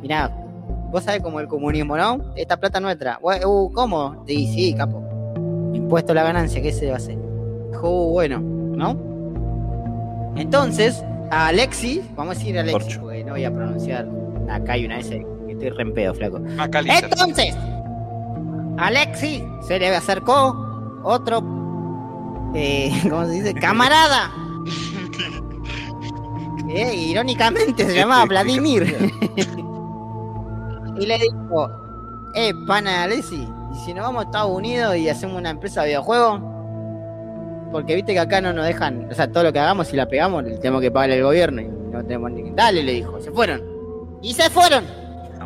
Mirá, 0.00 0.28
vos 0.90 1.04
sabés 1.04 1.20
cómo 1.20 1.38
el 1.40 1.48
comunismo, 1.48 1.96
¿no? 1.96 2.32
Esta 2.34 2.56
plata 2.56 2.78
es 2.78 2.82
nuestra. 2.82 3.18
Uh, 3.20 3.70
¿cómo? 3.72 4.24
Sí, 4.26 4.52
sí, 4.54 4.74
capo. 4.74 5.02
Impuesto 5.76 6.12
a 6.12 6.14
la 6.14 6.22
ganancia, 6.24 6.62
¿qué 6.62 6.72
se 6.72 6.86
va 6.86 6.94
a 6.94 6.96
hacer? 6.96 7.16
Dijo, 7.70 7.88
"Uh, 7.90 8.12
bueno, 8.12 8.40
¿no? 8.40 8.96
Entonces, 10.36 11.02
a 11.30 11.48
Alexi, 11.48 12.02
vamos 12.14 12.36
a 12.36 12.38
decir 12.38 12.58
Alexi, 12.58 12.78
Corcho. 12.78 13.00
porque 13.02 13.24
no 13.24 13.32
voy 13.32 13.44
a 13.44 13.52
pronunciar. 13.52 14.08
Acá 14.50 14.72
hay 14.74 14.84
una 14.86 14.98
S 15.00 15.24
que 15.46 15.52
estoy 15.52 15.70
re 15.70 15.82
en 15.82 15.94
pedo, 15.94 16.14
flaco. 16.14 16.38
Macalister. 16.40 17.04
Entonces, 17.04 17.56
Alexi 18.78 19.42
se 19.66 19.78
le 19.78 19.94
acercó 19.94 20.54
otro, 21.02 21.42
eh, 22.54 22.90
¿cómo 23.08 23.24
se 23.26 23.32
dice? 23.32 23.54
Camarada. 23.54 24.30
Eh, 26.68 26.94
irónicamente 26.96 27.86
se 27.86 27.94
llamaba 27.94 28.24
Vladimir. 28.26 28.82
y 30.98 31.06
le 31.06 31.18
dijo, 31.18 31.70
eh, 32.34 32.52
pana 32.66 33.04
Alexi, 33.04 33.48
¿y 33.76 33.84
si 33.84 33.94
nos 33.94 34.04
vamos 34.04 34.22
a 34.22 34.26
Estados 34.26 34.50
Unidos 34.50 34.96
y 34.96 35.08
hacemos 35.08 35.36
una 35.36 35.50
empresa 35.50 35.82
de 35.82 35.88
videojuegos? 35.88 36.40
Porque 37.70 37.94
viste 37.94 38.12
que 38.12 38.20
acá 38.20 38.40
no 38.40 38.52
nos 38.52 38.64
dejan, 38.66 39.08
o 39.10 39.14
sea, 39.14 39.30
todo 39.30 39.44
lo 39.44 39.52
que 39.52 39.58
hagamos, 39.58 39.88
si 39.88 39.96
la 39.96 40.06
pegamos, 40.06 40.44
le 40.44 40.56
tenemos 40.58 40.80
que 40.80 40.90
pagar 40.90 41.10
el 41.10 41.22
gobierno 41.22 41.60
y 41.60 41.66
no 41.68 42.02
tenemos 42.04 42.30
ni... 42.30 42.50
Dale, 42.52 42.82
le 42.82 42.92
dijo, 42.92 43.20
se 43.20 43.30
fueron. 43.30 43.62
Y 44.22 44.32
se 44.32 44.48
fueron. 44.50 44.84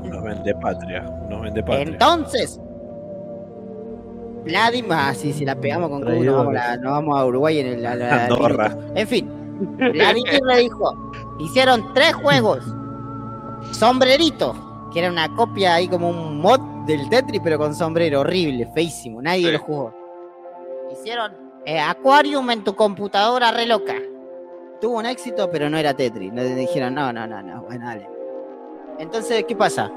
Unos 0.03 0.23
vende 0.23 0.55
patria. 0.57 1.05
Unos 1.27 1.43
vende 1.43 1.63
patria. 1.63 1.83
Entonces, 1.83 2.61
Vladimir, 4.45 4.93
ah, 4.93 5.13
si 5.15 5.45
la 5.45 5.55
pegamos 5.55 5.91
con 5.91 6.03
Q, 6.03 6.25
nos 6.25 6.35
vamos, 6.37 6.57
a- 6.57 6.77
nos 6.77 6.93
vamos 6.93 7.19
a 7.19 7.27
Uruguay 7.27 7.59
en 7.59 7.67
el. 7.67 7.87
a 7.87 7.95
la- 7.95 8.25
Andorra. 8.27 8.75
En 8.95 9.07
fin, 9.07 9.29
Vladimir 9.77 10.41
le 10.47 10.59
dijo: 10.61 11.13
hicieron 11.41 11.93
tres 11.95 12.15
juegos. 12.15 12.65
Sombrerito, 13.73 14.55
que 14.93 15.01
era 15.01 15.11
una 15.11 15.29
copia 15.35 15.75
ahí 15.75 15.89
como 15.89 16.09
un 16.09 16.41
mod 16.41 16.61
del 16.97 17.09
Tetris, 17.09 17.41
pero 17.43 17.59
con 17.59 17.75
sombrero, 17.75 18.21
horrible, 18.21 18.67
feísimo, 18.75 19.21
nadie 19.23 19.47
Sí. 19.47 19.53
lo 19.53 19.59
jugó. 19.59 19.95
Hicieron 20.93 21.33
eh, 21.67 21.79
Aquarium 21.79 22.51
en 22.51 22.65
tu 22.65 22.75
computadora 22.75 23.51
re 23.53 23.67
loca. 23.67 23.95
Tuvo 24.81 24.97
un 24.99 25.07
éxito, 25.07 25.51
pero 25.51 25.69
no 25.69 25.77
era 25.77 25.93
Tetris. 25.95 26.33
Le 26.33 26.55
dijeron, 26.55 26.95
no, 26.95 27.13
no, 27.13 27.27
no, 27.27 27.43
no, 27.43 27.63
bueno, 27.65 27.87
dale. 27.87 28.09
Entonces, 28.99 29.45
¿qué 29.47 29.55
pasa? 29.57 29.91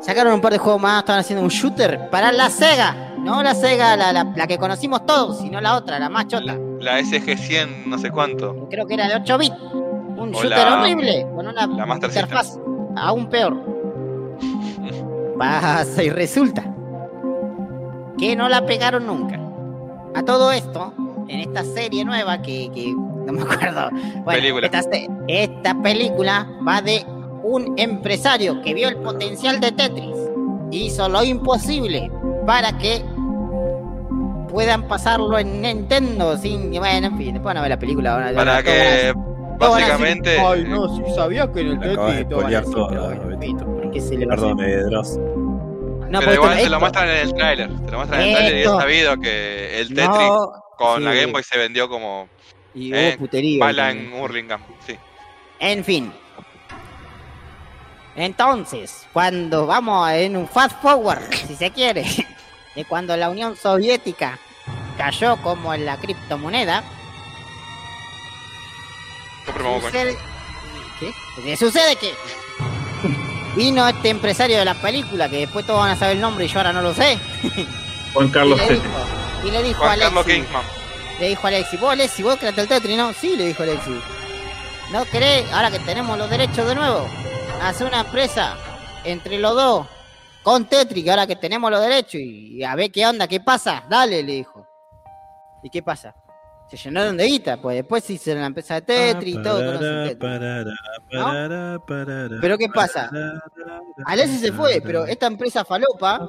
Sacaron 0.00 0.34
un 0.34 0.40
par 0.40 0.52
de 0.52 0.58
juegos 0.58 0.80
más, 0.80 1.00
estaban 1.00 1.20
haciendo 1.20 1.42
un 1.42 1.50
shooter 1.50 2.10
para 2.10 2.32
la 2.32 2.50
Sega. 2.50 3.14
No 3.18 3.42
la 3.42 3.54
Sega, 3.54 3.96
la, 3.96 4.12
la- 4.12 4.32
la 4.36 4.46
que 4.46 4.58
conocimos 4.58 5.06
todos, 5.06 5.38
sino 5.38 5.60
la 5.60 5.76
otra, 5.76 5.98
la 5.98 6.08
más 6.10 6.26
chota. 6.26 6.58
La 6.80 7.00
SG-100, 7.00 7.86
no 7.86 7.98
sé 7.98 8.10
cuánto. 8.10 8.66
Creo 8.70 8.86
que 8.86 8.94
era 8.94 9.08
de 9.08 9.14
8 9.16 9.38
bits. 9.38 9.56
Un 9.72 10.30
O 10.34 10.40
shooter 10.42 10.66
horrible, 10.68 11.26
con 11.34 11.46
una 11.48 11.64
interfaz 11.94 12.58
aún 12.96 13.28
peor. 13.28 13.73
Pasa 15.38 16.02
y 16.02 16.10
resulta 16.10 16.64
que 18.18 18.36
no 18.36 18.48
la 18.48 18.64
pegaron 18.66 19.06
nunca. 19.06 19.40
A 20.14 20.22
todo 20.22 20.52
esto, 20.52 20.92
en 21.28 21.40
esta 21.40 21.64
serie 21.64 22.04
nueva 22.04 22.40
que, 22.40 22.70
que 22.72 22.92
no 22.94 23.32
me 23.32 23.42
acuerdo. 23.42 23.90
Bueno, 23.90 24.40
Película. 24.40 24.70
Esta, 25.28 25.74
película 25.82 26.46
va 26.66 26.80
de 26.80 27.04
un 27.42 27.74
empresario 27.76 28.62
que 28.62 28.74
vio 28.74 28.88
el 28.88 28.96
potencial 28.96 29.60
de 29.60 29.72
Tetris 29.72 30.16
y 30.70 30.86
hizo 30.86 31.08
lo 31.08 31.24
imposible 31.24 32.10
para 32.46 32.76
que 32.78 33.02
puedan 34.48 34.86
pasarlo 34.86 35.38
en 35.38 35.60
Nintendo 35.62 36.36
sin. 36.36 36.70
Bueno, 36.70 37.08
en 37.08 37.18
fin, 37.18 37.32
después 37.32 37.44
van 37.44 37.56
a 37.56 37.60
ver 37.62 37.70
la 37.70 37.78
película. 37.78 38.14
van 38.14 38.28
a- 38.28 38.32
Para 38.36 38.62
que 38.62 39.12
básicamente. 39.58 40.38
Ay, 40.38 40.64
no, 40.68 40.88
si 40.96 41.02
sabías 41.14 41.48
que 41.48 41.60
en 41.62 41.66
el 41.68 41.80
Tetris. 41.80 42.28
todo, 42.28 42.40
pero 43.94 44.00
bueno, 44.00 44.00
en 44.00 44.00
fin, 44.00 44.00
Betito, 44.00 44.00
pero- 44.00 44.00
¿qué 44.00 44.00
se 44.00 44.16
le 44.16 44.26
va 44.26 44.32
a 44.34 44.36
Perdón, 44.36 44.60
hacer? 44.60 44.68
eh, 44.70 44.82
Dross. 44.84 45.18
No, 46.10 46.20
pero 46.20 46.34
igual 46.34 46.56
te 46.58 46.68
lo 46.68 46.80
muestran 46.80 47.08
en 47.08 47.16
el 47.16 47.34
tráiler. 47.34 47.68
Te 47.86 47.90
lo 47.90 47.96
muestran 47.98 48.20
en 48.20 48.28
el 48.28 48.34
tráiler 48.36 48.56
y 48.56 48.60
es 48.60 48.66
sabido 48.70 49.16
que 49.20 49.80
el 49.80 49.88
Tetris 49.88 50.08
No, 50.08 50.52
con 50.78 51.04
la. 51.04 51.14
Game 51.14 51.32
Boy 51.32 51.42
se 51.42 51.58
vendió 51.58 51.88
como 51.88 52.28
y 52.74 52.92
eh, 52.94 53.10
hubo 53.16 53.18
putería. 53.26 53.58
bala 53.64 53.88
también. 53.88 54.12
en 54.14 54.20
Hurlingham. 54.20 54.60
Sí. 54.86 54.96
En 55.60 55.84
fin. 55.84 56.12
Entonces, 58.16 59.06
cuando 59.12 59.66
vamos 59.66 60.08
en 60.12 60.36
un 60.36 60.46
fast 60.46 60.80
forward, 60.80 61.22
si 61.48 61.56
se 61.56 61.70
quiere, 61.72 62.04
de 62.76 62.84
cuando 62.84 63.16
la 63.16 63.28
Unión 63.28 63.56
Soviética 63.56 64.38
cayó 64.96 65.36
como 65.38 65.74
en 65.74 65.84
la 65.84 65.96
criptomoneda, 65.96 66.84
sucede... 69.82 70.16
¿Qué? 71.00 71.12
Eh, 71.52 71.56
Sucede 71.56 71.96
que 71.96 72.12
Vino 73.56 73.86
este 73.86 74.08
empresario 74.10 74.58
de 74.58 74.64
la 74.64 74.74
película, 74.74 75.28
que 75.28 75.38
después 75.38 75.64
todos 75.66 75.80
van 75.80 75.90
a 75.90 75.96
saber 75.96 76.16
el 76.16 76.20
nombre 76.22 76.44
y 76.44 76.48
yo 76.48 76.58
ahora 76.58 76.72
no 76.72 76.82
lo 76.82 76.92
sé. 76.94 77.18
Juan 78.12 78.26
Y 78.28 78.30
Carlos 78.30 78.58
le 78.58 78.66
Tete. 78.66 78.80
dijo, 78.80 78.88
y 79.44 79.50
le 79.50 79.62
dijo 79.62 79.84
a 79.84 79.86
Juan 79.94 80.02
Alexi, 80.02 80.44
le 81.20 81.28
dijo 81.28 81.46
a 81.46 81.48
Alexi, 81.48 81.76
vos 81.76 81.92
Alexi, 81.92 82.22
vos 82.22 82.36
creaste 82.36 82.60
el 82.62 82.68
Tetris, 82.68 82.96
¿no? 82.96 83.12
Sí, 83.12 83.36
le 83.36 83.46
dijo 83.46 83.62
Alexi. 83.62 84.00
¿No 84.92 85.04
querés, 85.06 85.50
ahora 85.52 85.70
que 85.70 85.78
tenemos 85.80 86.18
los 86.18 86.28
derechos 86.28 86.66
de 86.66 86.74
nuevo, 86.74 87.06
hacer 87.62 87.86
una 87.86 88.00
empresa 88.00 88.56
entre 89.04 89.38
los 89.38 89.54
dos, 89.54 89.86
con 90.42 90.64
Tetris, 90.66 91.04
que 91.04 91.10
ahora 91.10 91.26
que 91.26 91.36
tenemos 91.36 91.70
los 91.70 91.80
derechos, 91.80 92.16
y, 92.16 92.56
y 92.58 92.64
a 92.64 92.74
ver 92.74 92.90
qué 92.90 93.06
onda, 93.06 93.28
qué 93.28 93.40
pasa? 93.40 93.84
Dale, 93.88 94.22
le 94.22 94.32
dijo. 94.32 94.66
¿Y 95.62 95.70
qué 95.70 95.82
pasa? 95.82 96.14
Se 96.74 96.88
llenaron 96.88 97.16
de 97.16 97.26
guita, 97.26 97.60
pues 97.60 97.76
después 97.76 98.02
se 98.02 98.14
hicieron 98.14 98.40
la 98.40 98.48
empresa 98.48 98.74
de 98.74 98.82
Tetris 98.82 99.36
y 99.36 99.42
todo. 99.42 99.78
Tetris. 99.78 100.16
Pero 102.40 102.58
¿qué 102.58 102.68
pasa? 102.68 103.10
Alessi 104.06 104.38
se 104.38 104.50
fue, 104.52 104.80
pero 104.82 105.06
esta 105.06 105.28
empresa 105.28 105.64
falopa 105.64 106.28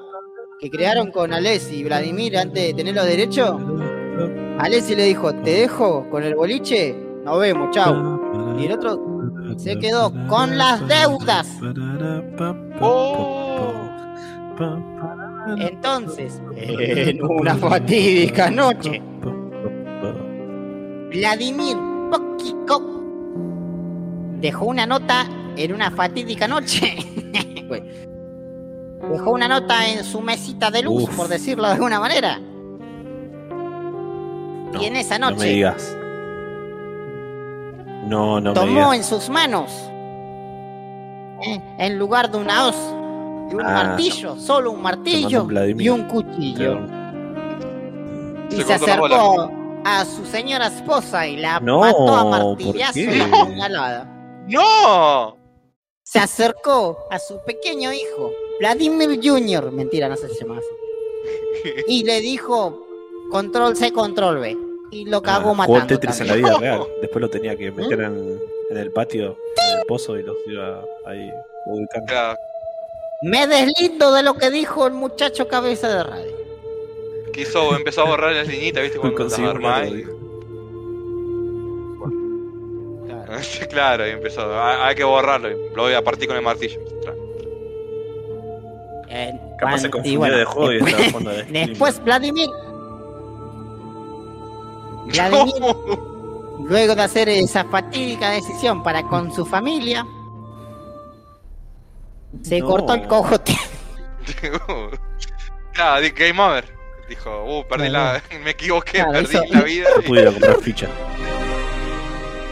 que 0.59 0.69
crearon 0.69 1.09
con 1.11 1.33
Alessi 1.33 1.77
y 1.77 1.83
Vladimir 1.83 2.37
antes 2.37 2.67
de 2.67 2.73
tener 2.75 2.93
los 2.93 3.05
derechos, 3.05 3.59
Alessi 4.59 4.95
le 4.95 5.05
dijo, 5.05 5.33
te 5.33 5.61
dejo 5.61 6.07
con 6.11 6.23
el 6.23 6.35
boliche, 6.35 6.95
nos 7.23 7.39
vemos, 7.39 7.73
chau. 7.73 8.55
Y 8.59 8.65
el 8.65 8.73
otro 8.73 9.01
se 9.57 9.79
quedó 9.79 10.13
con 10.27 10.57
las 10.57 10.87
deudas. 10.87 11.49
Entonces, 15.57 16.41
en 16.55 17.23
una 17.23 17.55
fatídica 17.55 18.51
noche, 18.51 19.01
Vladimir 21.11 21.77
Pokikov 22.11 22.81
dejó 24.39 24.65
una 24.65 24.85
nota 24.85 25.25
en 25.55 25.73
una 25.73 25.91
fatídica 25.91 26.47
noche. 26.47 26.95
Dejó 29.11 29.31
una 29.31 29.47
nota 29.47 29.87
en 29.87 30.03
su 30.03 30.19
mesita 30.21 30.71
de 30.71 30.81
luz, 30.81 31.03
Uf. 31.03 31.15
por 31.15 31.27
decirlo 31.27 31.65
de 31.67 31.73
alguna 31.73 31.99
manera. 31.99 32.39
No, 34.73 34.81
y 34.81 34.85
en 34.85 34.95
esa 34.95 35.19
No 35.19 35.27
me 35.29 35.35
noche 35.35 35.47
digas. 35.49 35.95
No, 38.07 38.39
no 38.41 38.51
me 38.51 38.55
tomó 38.55 38.91
digas. 38.91 38.95
en 38.97 39.03
sus 39.03 39.29
manos, 39.29 39.71
eh, 41.47 41.61
en 41.77 41.99
lugar 41.99 42.31
de 42.31 42.37
una 42.39 42.67
hoz, 42.67 42.75
y 43.51 43.55
un 43.55 43.61
Ah. 43.65 43.83
martillo, 43.83 44.35
solo 44.37 44.71
un 44.71 44.81
martillo 44.81 45.43
un 45.43 45.79
y 45.81 45.89
un 45.89 46.03
cuchillo. 46.05 46.79
Y 48.49 48.55
Se 48.57 48.63
se 48.63 48.73
acercó 48.73 49.51
a 49.85 50.03
su 50.03 50.25
señora 50.25 50.67
esposa 50.67 51.27
y 51.27 51.37
la 51.37 51.59
No, 51.59 51.79
mató 51.79 52.09
a 52.15 52.21
¿por 52.23 52.29
martillazo 52.31 52.93
qué? 52.93 53.17
y 53.17 53.21
a 53.21 53.45
puñalada. 53.45 54.43
¡No! 54.47 55.37
Se 56.03 56.19
acercó 56.19 57.07
a 57.09 57.17
su 57.19 57.39
pequeño 57.45 57.93
hijo, 57.93 58.31
Vladimir 58.59 59.19
Jr., 59.23 59.71
mentira, 59.71 60.07
no 60.09 60.15
sé 60.17 60.27
si 60.29 60.35
se 60.35 60.41
llama 60.45 60.57
así, 60.59 61.73
y 61.87 62.03
le 62.03 62.19
dijo, 62.21 62.85
control 63.31 63.75
C, 63.75 63.91
control 63.91 64.39
B. 64.39 64.57
Y 64.91 65.05
lo 65.05 65.21
cagó 65.21 65.51
Ah, 65.51 65.53
matando. 65.55 65.87
Tetris 65.87 66.21
en 66.21 66.27
la 66.27 66.35
vida 66.35 66.57
real. 66.59 66.83
Después 67.01 67.21
lo 67.21 67.29
tenía 67.29 67.55
que 67.55 67.71
meter 67.71 67.99
en, 68.01 68.39
en 68.69 68.77
el 68.77 68.91
patio, 68.91 69.35
en 69.71 69.79
el 69.79 69.85
pozo 69.87 70.17
y 70.17 70.23
los 70.23 70.35
iba 70.47 70.81
ahí 71.07 71.31
ubicando. 71.65 72.37
Me 73.23 73.47
deslindo 73.47 74.11
de 74.13 74.21
lo 74.23 74.35
que 74.35 74.51
dijo 74.51 74.85
el 74.85 74.93
muchacho 74.93 75.47
cabeza 75.47 75.89
de 75.89 76.03
radio. 76.03 76.31
Quiso, 77.35 77.75
empezó 77.75 78.01
a 78.01 78.05
borrar 78.05 78.33
las 78.33 78.47
liñitas, 78.47 78.81
¿viste? 78.83 78.97
Cuando 78.97 79.23
las 79.25 79.37
armás 79.39 79.87
y-. 79.89 80.03
Claro. 83.05 83.33
claro, 83.69 84.07
y 84.07 84.11
empezó. 84.11 84.41
"Ah, 84.53 84.87
Hay 84.87 84.95
que 84.95 85.03
borrarlo. 85.03 85.51
y 85.51 85.55
Lo 85.75 85.83
voy 85.83 85.93
a 85.93 86.03
partir 86.03 86.27
con 86.27 86.37
el 86.37 86.43
martillo. 86.43 86.79
Eh, 89.09 89.33
Capaz 89.59 89.79
se 89.79 89.87
y 89.87 89.91
confundió 89.91 90.19
bueno, 90.19 90.37
de 90.37 90.45
juego 90.45 90.71
y 90.71 90.75
después- 90.75 90.93
estaba 90.93 91.11
jugando 91.11 91.31
de. 91.31 91.43
Después 91.67 92.03
Vladimir, 92.03 92.49
Vladimir, 95.07 95.53
luego 96.67 96.95
de 96.95 97.01
hacer 97.01 97.29
esa 97.29 97.63
fatídica 97.65 98.31
decisión 98.31 98.81
para 98.83 99.03
con 99.03 99.31
su 99.33 99.45
familia, 99.45 100.05
se 102.41 102.59
No. 102.59 102.67
cortó 102.67 102.93
el 102.95 103.07
cojote. 103.07 103.55
Claro, 105.73 106.05
Game 106.15 106.41
Over. 106.41 106.74
Dijo, 107.09 107.43
uh, 107.59 107.63
perdí 107.67 107.89
la. 107.89 108.21
Me 108.43 108.51
equivoqué, 108.51 108.93
Claro, 108.93 109.11
perdí 109.11 109.35
hizo- 109.37 109.43
la 109.53 109.61
vida. 109.61 109.89
No 109.97 110.01
pude 110.03 110.21
ir 110.21 110.27
a 110.27 110.31
comprar 110.31 110.57
ficha. 110.61 110.87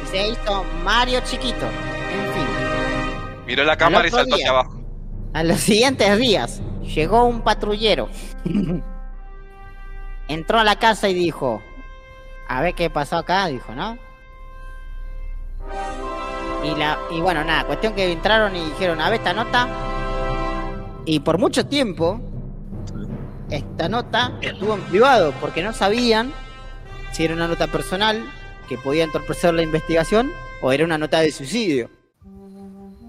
y 0.03 0.07
se 0.07 0.27
hizo 0.29 0.63
Mario 0.83 1.21
chiquito. 1.23 1.65
En 1.65 2.33
fin, 2.33 2.47
Miró 3.47 3.63
la 3.63 3.75
cámara 3.77 4.05
y 4.05 4.07
otro 4.09 4.19
saltó 4.19 4.35
día. 4.35 4.45
hacia 4.45 4.49
abajo. 4.51 4.79
a 5.33 5.43
los 5.43 5.59
siguientes 5.59 6.17
días 6.19 6.61
llegó 6.83 7.23
un 7.25 7.41
patrullero. 7.41 8.09
Entró 10.27 10.59
a 10.59 10.63
la 10.63 10.77
casa 10.77 11.09
y 11.09 11.13
dijo, 11.13 11.61
a 12.47 12.61
ver 12.61 12.75
qué 12.75 12.89
pasó 12.89 13.17
acá, 13.17 13.47
dijo, 13.47 13.73
¿no? 13.73 13.97
Y, 16.63 16.75
la, 16.75 16.97
y 17.11 17.19
bueno, 17.19 17.43
nada, 17.43 17.65
cuestión 17.65 17.93
que 17.93 18.09
entraron 18.11 18.55
y 18.55 18.63
dijeron, 18.65 19.01
a 19.01 19.09
ver 19.09 19.19
esta 19.19 19.33
nota. 19.33 19.67
Y 21.05 21.19
por 21.19 21.37
mucho 21.37 21.65
tiempo, 21.65 22.21
esta 23.55 23.87
nota 23.89 24.33
estuvo 24.41 24.73
en 24.75 24.81
privado, 24.81 25.33
porque 25.39 25.61
no 25.63 25.73
sabían 25.73 26.31
si 27.11 27.23
era 27.25 27.33
una 27.35 27.47
nota 27.47 27.67
personal 27.67 28.23
que 28.67 28.77
podía 28.77 29.03
entorpecer 29.03 29.53
la 29.53 29.61
investigación 29.63 30.31
o 30.61 30.71
era 30.71 30.85
una 30.85 30.97
nota 30.97 31.19
de 31.19 31.31
suicidio. 31.31 31.89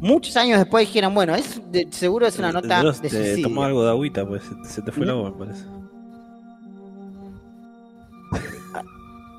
Muchos 0.01 0.37
años 0.37 0.59
después 0.59 0.87
dijeron, 0.87 1.15
bueno, 1.15 1.35
es 1.35 1.61
de- 1.71 1.87
seguro 1.91 2.27
es 2.27 2.39
una 2.39 2.53
nota 2.53 2.83
de 2.83 2.93
te 2.93 3.09
suicidio. 3.11 3.49
tomó 3.49 3.65
algo 3.65 3.85
de 3.85 3.91
agüita, 3.91 4.27
pues 4.27 4.43
se, 4.43 4.75
se 4.75 4.83
te 4.83 4.93
fue 4.93 5.05
el 5.05 5.11
agua, 5.11 5.31
me 5.31 5.37
parece. 5.47 5.65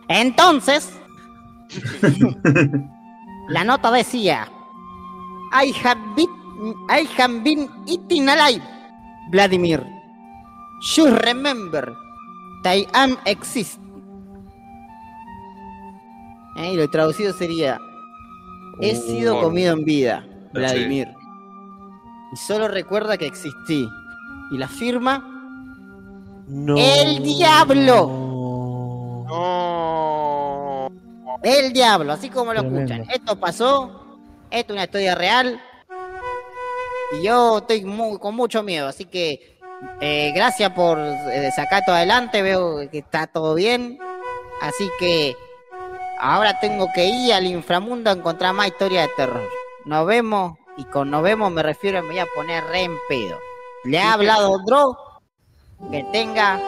Entonces, 0.07 0.91
la 3.49 3.63
nota 3.63 3.91
decía: 3.91 4.47
I 5.51 5.73
have 5.83 5.99
been, 6.15 6.29
I 6.89 7.07
have 7.19 7.41
been 7.43 7.69
eating 7.87 8.29
alive, 8.29 8.63
Vladimir. 9.31 9.83
You 10.93 11.07
remember 11.15 11.95
that 12.63 12.75
I 12.75 12.87
am 12.93 13.17
exist. 13.25 13.79
Eh, 16.57 16.73
y 16.73 16.75
lo 16.75 16.89
traducido 16.89 17.33
sería: 17.33 17.79
He 18.79 18.95
sido 18.95 19.37
Oh. 19.37 19.41
comido 19.41 19.73
en 19.73 19.83
vida, 19.85 20.25
Vladimir. 20.53 21.07
Y 22.31 22.37
solo 22.37 22.67
recuerda 22.67 23.17
que 23.17 23.25
existí. 23.25 23.87
Y 24.51 24.57
la 24.57 24.67
firma 24.67 25.31
No. 26.47 26.75
¡El 26.77 27.23
diablo! 27.23 28.05
No. 29.27 30.91
El 31.41 31.73
diablo, 31.73 32.13
así 32.13 32.29
como 32.29 32.53
lo 32.53 32.61
Tremendo. 32.61 32.93
escuchan. 32.93 33.09
Esto 33.15 33.39
pasó, 33.39 34.19
esto 34.51 34.73
es 34.73 34.77
una 34.77 34.83
historia 34.83 35.15
real. 35.15 35.59
Y 37.19 37.23
yo 37.25 37.57
estoy 37.59 37.81
con 38.19 38.35
mucho 38.35 38.61
miedo, 38.61 38.87
así 38.87 39.05
que 39.05 39.54
eh, 40.01 40.31
gracias 40.35 40.71
por 40.71 40.97
eh, 40.99 41.49
sacar 41.55 41.83
todo 41.85 41.95
adelante, 41.95 42.41
veo 42.41 42.89
que 42.89 42.99
está 42.99 43.27
todo 43.27 43.55
bien. 43.55 43.97
Así 44.61 44.89
que 44.99 45.35
ahora 46.19 46.59
tengo 46.59 46.87
que 46.93 47.05
ir 47.05 47.33
al 47.33 47.45
inframundo 47.45 48.09
a 48.09 48.13
encontrar 48.13 48.53
más 48.53 48.67
historias 48.67 49.07
de 49.07 49.13
terror. 49.15 49.49
Nos 49.85 50.05
vemos, 50.07 50.57
y 50.77 50.85
con 50.85 51.11
nos 51.11 51.21
vemos 51.23 51.51
me 51.51 51.61
refiero, 51.63 52.01
me 52.01 52.09
voy 52.09 52.19
a 52.19 52.25
poner 52.35 52.63
re 52.65 52.83
en 52.83 52.97
pedo. 53.09 53.37
Le 53.83 53.99
ha 53.99 54.13
hablado 54.13 54.57
Dro, 54.65 54.97
que 55.91 56.03
tenga 56.11 56.59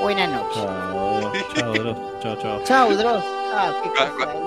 buena 0.00 0.26
noche. 0.26 0.60
Chao, 0.60 1.32
chao, 1.54 1.72
Dross. 1.74 1.96
Chao, 2.22 2.36
chao. 2.40 2.60
Chao, 2.64 2.88
Dross. 2.96 3.24
Ah, 3.50 3.72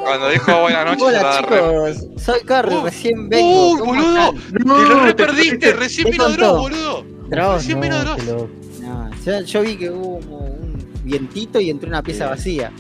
Cuando 0.04 0.30
dijo 0.30 0.62
buenas 0.62 0.86
noches, 0.86 1.04
Hola 1.04 1.42
re- 1.42 1.94
chicos, 1.96 2.22
soy 2.24 2.40
Carrie, 2.42 2.78
Uh, 2.78 2.84
recién 2.86 3.30
vengo. 3.30 3.72
¡Uh, 3.74 3.80
¿Cómo 3.80 3.94
boludo! 3.94 4.32
¡Te 4.32 4.64
lo 4.64 5.00
re 5.02 5.14
te 5.14 5.26
perdiste! 5.26 5.58
perdiste. 5.58 5.74
¡Recién 5.74 6.06
¿Qué 6.06 6.12
vino 6.12 6.56
boludo! 6.58 7.04
Dross, 7.32 7.68
No, 7.70 8.48
no, 8.82 9.10
yo, 9.26 9.42
yo 9.42 9.62
vi 9.62 9.76
que 9.78 9.90
hubo 9.90 10.20
como 10.20 10.38
un 10.40 10.76
vientito 11.04 11.60
y 11.60 11.70
entró 11.70 11.88
una 11.90 12.04
pieza 12.04 12.28
vacía. 12.30 12.72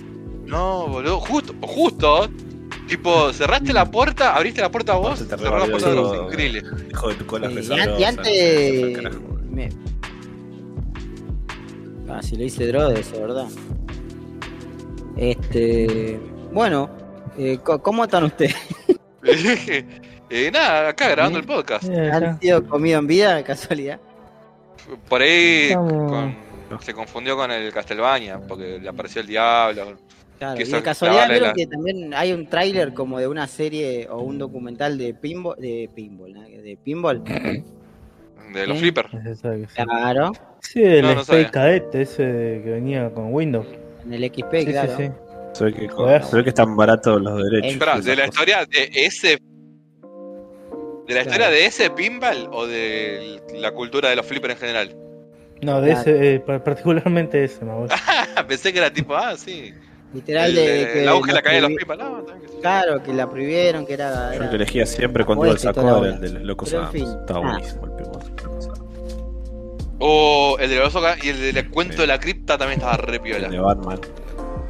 No, 0.45 0.87
boludo, 0.87 1.19
justo, 1.19 1.53
justo. 1.61 2.29
Tipo, 2.87 3.31
cerraste 3.31 3.71
la 3.71 3.89
puerta, 3.89 4.35
abriste 4.35 4.59
la 4.61 4.69
puerta 4.69 4.95
vos, 4.95 5.19
cerró 5.19 5.37
la 5.59 5.65
puerta 5.65 5.65
de 5.65 5.65
revolvió 5.65 5.89
Dross, 6.01 6.11
todo. 6.13 6.27
increíble. 6.29 6.63
Hijo 6.91 7.07
de 7.07 7.15
tu 7.15 7.25
cola 7.25 7.47
Sí, 7.47 7.53
y, 7.53 7.55
resabrosa. 7.57 7.91
an- 7.93 7.99
y 7.99 8.03
antes. 8.03 8.97
Me- 9.49 9.69
Ah, 12.09 12.21
si 12.21 12.35
le 12.35 12.45
hice 12.45 12.67
Dross, 12.67 12.99
eso, 12.99 13.21
¿verdad? 13.21 13.47
Este. 15.15 16.19
Bueno, 16.51 16.89
eh, 17.37 17.59
¿cómo 17.63 18.03
están 18.03 18.25
ustedes? 18.25 18.55
eh, 20.29 20.51
nada, 20.51 20.89
acá 20.89 21.09
grabando 21.09 21.39
el 21.39 21.45
podcast. 21.45 21.85
Eh. 21.85 22.11
¿Han 22.11 22.39
sido 22.41 22.67
comido 22.67 22.99
en 22.99 23.07
vida 23.07 23.35
de 23.35 23.43
casualidad? 23.43 23.99
Por 24.97 25.21
ahí 25.21 25.73
con- 25.73 26.35
se 26.81 26.93
confundió 26.93 27.35
con 27.35 27.51
el 27.51 27.71
Castelbaña, 27.73 28.39
porque 28.47 28.79
le 28.79 28.87
apareció 28.89 29.21
el 29.21 29.27
diablo. 29.27 29.97
Claro, 30.39 30.57
Que 30.57 30.63
y 30.63 30.71
de 30.71 30.81
casualidad 30.81 31.29
la- 31.39 31.53
que 31.53 31.67
también 31.67 32.13
hay 32.15 32.33
un 32.33 32.47
tráiler 32.47 32.93
como 32.93 33.19
de 33.19 33.27
una 33.27 33.45
serie 33.47 34.07
o 34.09 34.21
un 34.21 34.39
documental 34.39 34.97
de 34.97 35.13
pinball, 35.13 35.55
de 35.59 35.89
pinball, 35.93 36.33
¿no? 36.33 36.41
de 36.41 36.77
pinball. 36.83 37.23
De 38.53 38.67
los 38.67 38.77
Sí. 38.79 38.83
flippers. 38.91 39.09
Claro, 39.75 40.33
Sí, 40.59 40.83
el 40.83 41.03
No, 41.03 41.13
no 41.15 41.21
Space 41.21 41.43
sabía. 41.43 41.51
Cadet, 41.51 41.95
ese 41.95 42.61
que 42.63 42.69
venía 42.69 43.09
con 43.11 43.33
Windows. 43.33 43.65
en 44.05 44.13
el 44.13 44.23
XP, 44.25 44.59
Sí, 44.59 44.65
claro. 44.65 44.97
sí, 44.97 45.03
sí. 45.05 45.11
Se 45.53 45.63
ve 45.65 45.73
que, 45.73 45.87
Joder. 45.87 46.23
se 46.25 46.35
ve 46.35 46.43
que 46.43 46.49
están 46.49 46.75
baratos 46.75 47.21
los 47.21 47.41
derechos. 47.49 47.79
¿de 48.03 48.15
la 48.15 48.25
cosas. 48.25 48.27
historia 48.27 48.65
de 48.65 48.89
ese. 48.93 49.37
¿De 51.11 51.15
la 51.15 51.21
historia 51.21 51.47
Claro. 51.47 51.53
de 51.53 51.65
ese 51.65 51.89
pinball 51.89 52.47
o 52.51 52.65
de 52.67 53.41
la 53.55 53.71
cultura 53.71 54.09
de 54.09 54.15
los 54.15 54.25
flippers 54.25 54.53
en 54.55 54.59
general? 54.59 54.95
No, 55.61 55.79
de 55.81 55.89
Claro. 55.91 56.01
ese, 56.01 56.35
eh, 56.35 56.39
pa- 56.39 56.63
particularmente 56.63 57.43
ese, 57.43 57.63
me 57.65 57.71
acuerdo. 57.71 57.95
Pensé 58.47 58.71
que 58.73 58.79
era 58.79 58.91
tipo, 58.91 59.15
ah, 59.15 59.35
sí. 59.37 59.73
Literal 60.13 60.49
El, 60.49 60.55
de, 60.55 60.61
de- 60.85 60.93
que 60.93 61.01
el 61.03 61.07
auge 61.07 61.31
y 61.31 61.33
la 61.33 61.41
caída 61.41 61.61
de 61.61 61.69
los 61.69 61.77
pinball. 61.77 61.97
No, 61.97 62.25
yo. 62.27 62.59
Claro, 62.61 63.01
que 63.03 63.13
la 63.13 63.29
prohibieron, 63.29 63.85
que 63.85 63.93
era. 63.93 64.29
Yo 64.29 64.33
era- 64.33 64.43
el 64.45 64.49
que 64.49 64.55
elegía 64.57 64.85
siempre 64.85 65.23
cuando 65.25 65.45
la 65.45 65.51
era 65.51 65.99
el 66.07 66.19
de 66.21 66.29
Locos 66.41 66.69
Pero 66.71 66.83
en 66.83 66.91
fin. 66.91 67.03
Estaba 67.07 67.39
Ah. 67.39 67.51
buenísimo 67.53 67.85
el 67.85 67.91
pinball. 67.93 68.21
O 69.99 70.57
el 70.59 70.69
de 70.69 70.75
los 70.79 70.93
y 71.23 71.29
el 71.29 71.53
del 71.53 71.69
cuento 71.69 71.93
Sí. 71.93 72.01
de 72.01 72.07
la 72.07 72.19
cripta 72.19 72.57
también 72.57 72.79
estaba 72.79 72.97
re 72.97 73.17
El 73.17 73.23
de 73.23 73.29
piola. 73.47 73.61
Batman. 73.61 73.99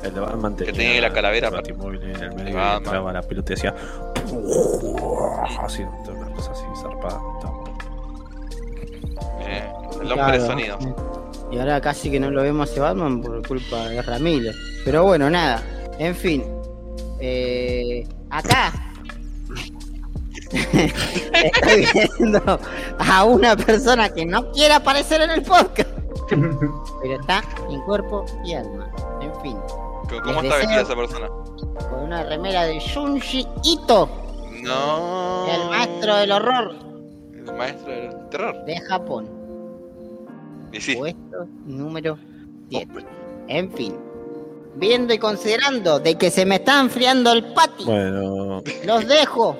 El 0.04 0.14
de 0.14 0.20
Batman 0.20 0.56
Que 0.58 0.74
tenía 0.74 1.00
la 1.02 1.14
calavera, 1.14 1.48
el. 1.48 1.54
Batimóvil 1.54 2.02
en 2.04 2.16
el 2.24 2.34
medio 2.36 2.50
y 2.60 2.78
entraba 2.78 3.14
la 3.14 3.22
pelota 3.22 3.54
y 3.54 3.56
decía. 3.56 3.74
Así, 5.64 5.84
todas 6.06 6.20
así 6.50 6.64
bueno. 6.82 7.10
Eh, 9.42 9.72
el 10.02 10.12
hombre 10.12 10.16
Claro. 10.16 10.32
de 10.42 10.48
sonido. 10.48 10.78
Y 11.52 11.60
ahora 11.60 11.82
casi 11.82 12.10
que 12.10 12.20
no 12.20 12.32
lo 12.32 12.42
vemos 12.44 12.70
a 12.70 12.72
ese 12.72 12.80
Batman 12.82 13.22
por 13.22 13.46
culpa 13.48 13.90
de 13.90 14.02
Ramírez. 14.02 14.56
Pero 14.86 15.04
bueno, 15.04 15.30
nada. 15.30 15.62
En 16.00 16.16
fin. 16.16 16.44
Eh, 17.20 18.08
acá. 18.30 18.72
Estoy 20.52 21.88
viendo 22.18 22.60
a 23.00 23.24
una 23.26 23.56
persona 23.56 24.10
que 24.10 24.26
no 24.26 24.52
quiere 24.52 24.74
aparecer 24.74 25.22
en 25.22 25.30
el 25.32 25.44
podcast. 25.44 25.90
Pero 26.30 27.20
está 27.20 27.44
en 27.70 27.82
cuerpo 27.82 28.26
y 28.46 28.54
alma. 28.54 28.90
En 29.22 29.34
fin. 29.42 29.58
¿Cómo 30.24 30.42
está 30.42 30.58
vestida 30.58 30.82
esa 30.82 30.96
persona? 30.96 31.28
Con 31.90 32.04
una 32.04 32.24
remera 32.24 32.64
de 32.66 32.80
Junji 32.82 33.48
Ito, 33.64 34.10
No. 34.64 35.46
el 35.48 35.70
maestro 35.70 36.16
del 36.18 36.32
horror 36.32 36.76
El 37.34 37.54
maestro 37.56 37.92
del 37.92 38.30
terror. 38.30 38.66
de 38.66 38.80
Japón. 38.82 39.30
Y 40.72 40.80
sí. 40.82 40.96
Puesto 40.96 41.46
número 41.66 42.18
7. 42.70 43.06
En 43.48 43.72
fin. 43.74 43.96
Viendo 44.76 45.14
y 45.14 45.18
considerando 45.18 46.00
de 46.00 46.16
que 46.18 46.32
se 46.32 46.46
me 46.46 46.56
está 46.56 46.80
enfriando 46.80 47.32
el 47.34 47.44
patio, 47.54 47.86
Bueno, 47.88 48.64
los 48.86 49.08
dejo 49.08 49.58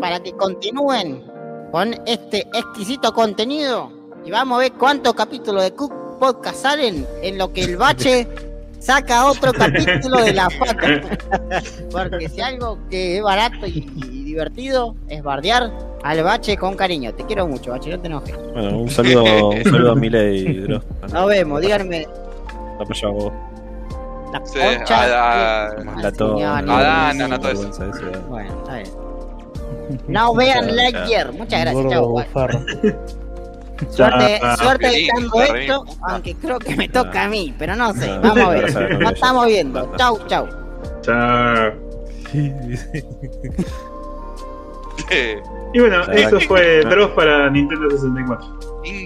para 0.00 0.20
que 0.20 0.32
continúen 0.32 1.24
con 1.72 1.94
este 2.06 2.46
exquisito 2.54 3.12
contenido. 3.12 3.90
Y 4.24 4.30
vamos 4.30 4.56
a 4.56 4.60
ver 4.60 4.72
cuántos 4.74 5.14
capítulos 5.14 5.62
de 5.64 5.72
Cook 5.72 5.92
Podcast 6.20 6.62
salen 6.62 7.06
en 7.22 7.38
lo 7.38 7.52
que 7.52 7.62
el 7.64 7.76
bache 7.76 8.28
saca 8.86 9.26
otro 9.26 9.52
capítulo 9.52 10.22
de 10.22 10.32
la 10.32 10.48
faca. 10.50 11.00
Porque 11.90 12.28
si 12.28 12.40
algo 12.40 12.78
que 12.88 13.16
es 13.18 13.22
barato 13.22 13.66
y, 13.66 13.90
y 13.96 14.24
divertido 14.24 14.94
es 15.08 15.22
bardear 15.22 15.70
al 16.04 16.22
bache 16.22 16.56
con 16.56 16.74
cariño. 16.76 17.12
Te 17.14 17.24
quiero 17.24 17.46
mucho, 17.48 17.72
bache, 17.72 17.90
no 17.90 18.00
te 18.00 18.06
enojes. 18.06 18.36
bueno, 18.52 18.78
un 18.78 18.88
saludo, 18.90 19.48
un 19.50 19.64
saludo 19.64 19.92
a 19.92 19.94
Miley. 19.96 20.66
Nos 21.12 21.26
vemos, 21.26 21.60
díganme 21.60 22.06
La 22.78 22.84
vos. 23.10 23.32
la 24.32 24.46
Sí, 24.46 24.58
concha. 24.76 25.00
a- 25.02 25.66
a- 25.66 25.70
de- 25.74 26.02
La 26.02 26.12
to- 26.12 26.36
señor. 26.36 26.70
a 26.70 26.82
Dan, 26.82 27.32
a 27.32 27.38
todo 27.38 27.50
eso. 27.52 27.70
Bueno, 28.28 28.54
está 28.62 28.76
bien. 28.76 28.90
No 30.08 30.34
vean 30.36 30.76
Lightyear. 30.76 31.32
Muchas 31.32 31.60
gracias, 31.62 31.86
chao. 31.90 32.14
Suerte, 33.90 34.40
Ah, 34.42 34.56
suerte 34.56 34.88
feliz, 34.90 35.08
editando 35.10 35.52
re 35.52 35.60
esto, 35.62 35.84
aunque 36.02 36.34
creo 36.34 36.58
que 36.58 36.76
me 36.76 36.88
toca 36.88 37.24
a 37.24 37.28
mí, 37.28 37.54
pero 37.58 37.76
no 37.76 37.92
sé, 37.94 38.10
Ah, 38.10 38.20
vamos 38.22 38.38
a 38.44 38.48
ver. 38.50 38.98
Nos 38.98 39.10
es. 39.10 39.14
estamos 39.16 39.46
viendo. 39.46 39.92
Chau, 39.96 40.18
chau. 40.26 40.48
Chao. 41.02 41.72
Sí, 42.32 42.52
sí. 42.76 43.02
Y 45.74 45.80
bueno, 45.80 46.02
eso 46.12 46.40
fue. 46.40 46.80
Dross 46.80 47.10
para 47.10 47.50
Nintendo 47.50 47.90
64. 47.90 48.58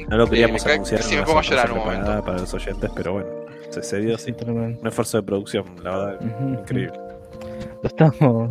No 0.08 0.16
lo 0.16 0.26
queríamos 0.26 0.64
anunciar. 0.66 1.00
No 1.02 1.10
me 1.16 1.22
pongo 1.22 1.38
a 1.38 1.42
llorar 1.42 1.72
un 1.72 1.78
momento. 1.78 2.24
Para 2.24 2.38
los 2.38 2.54
oyentes, 2.54 2.90
pero 2.94 3.12
bueno, 3.14 3.28
se 3.70 3.82
cedió 3.82 4.16
tremendo. 4.16 4.80
Un 4.80 4.86
esfuerzo 4.86 5.16
de 5.18 5.22
producción, 5.24 5.64
la 5.82 5.96
verdad, 5.96 6.20
increíble. 6.60 6.98
Lo 7.82 7.88
estamos. 7.88 8.50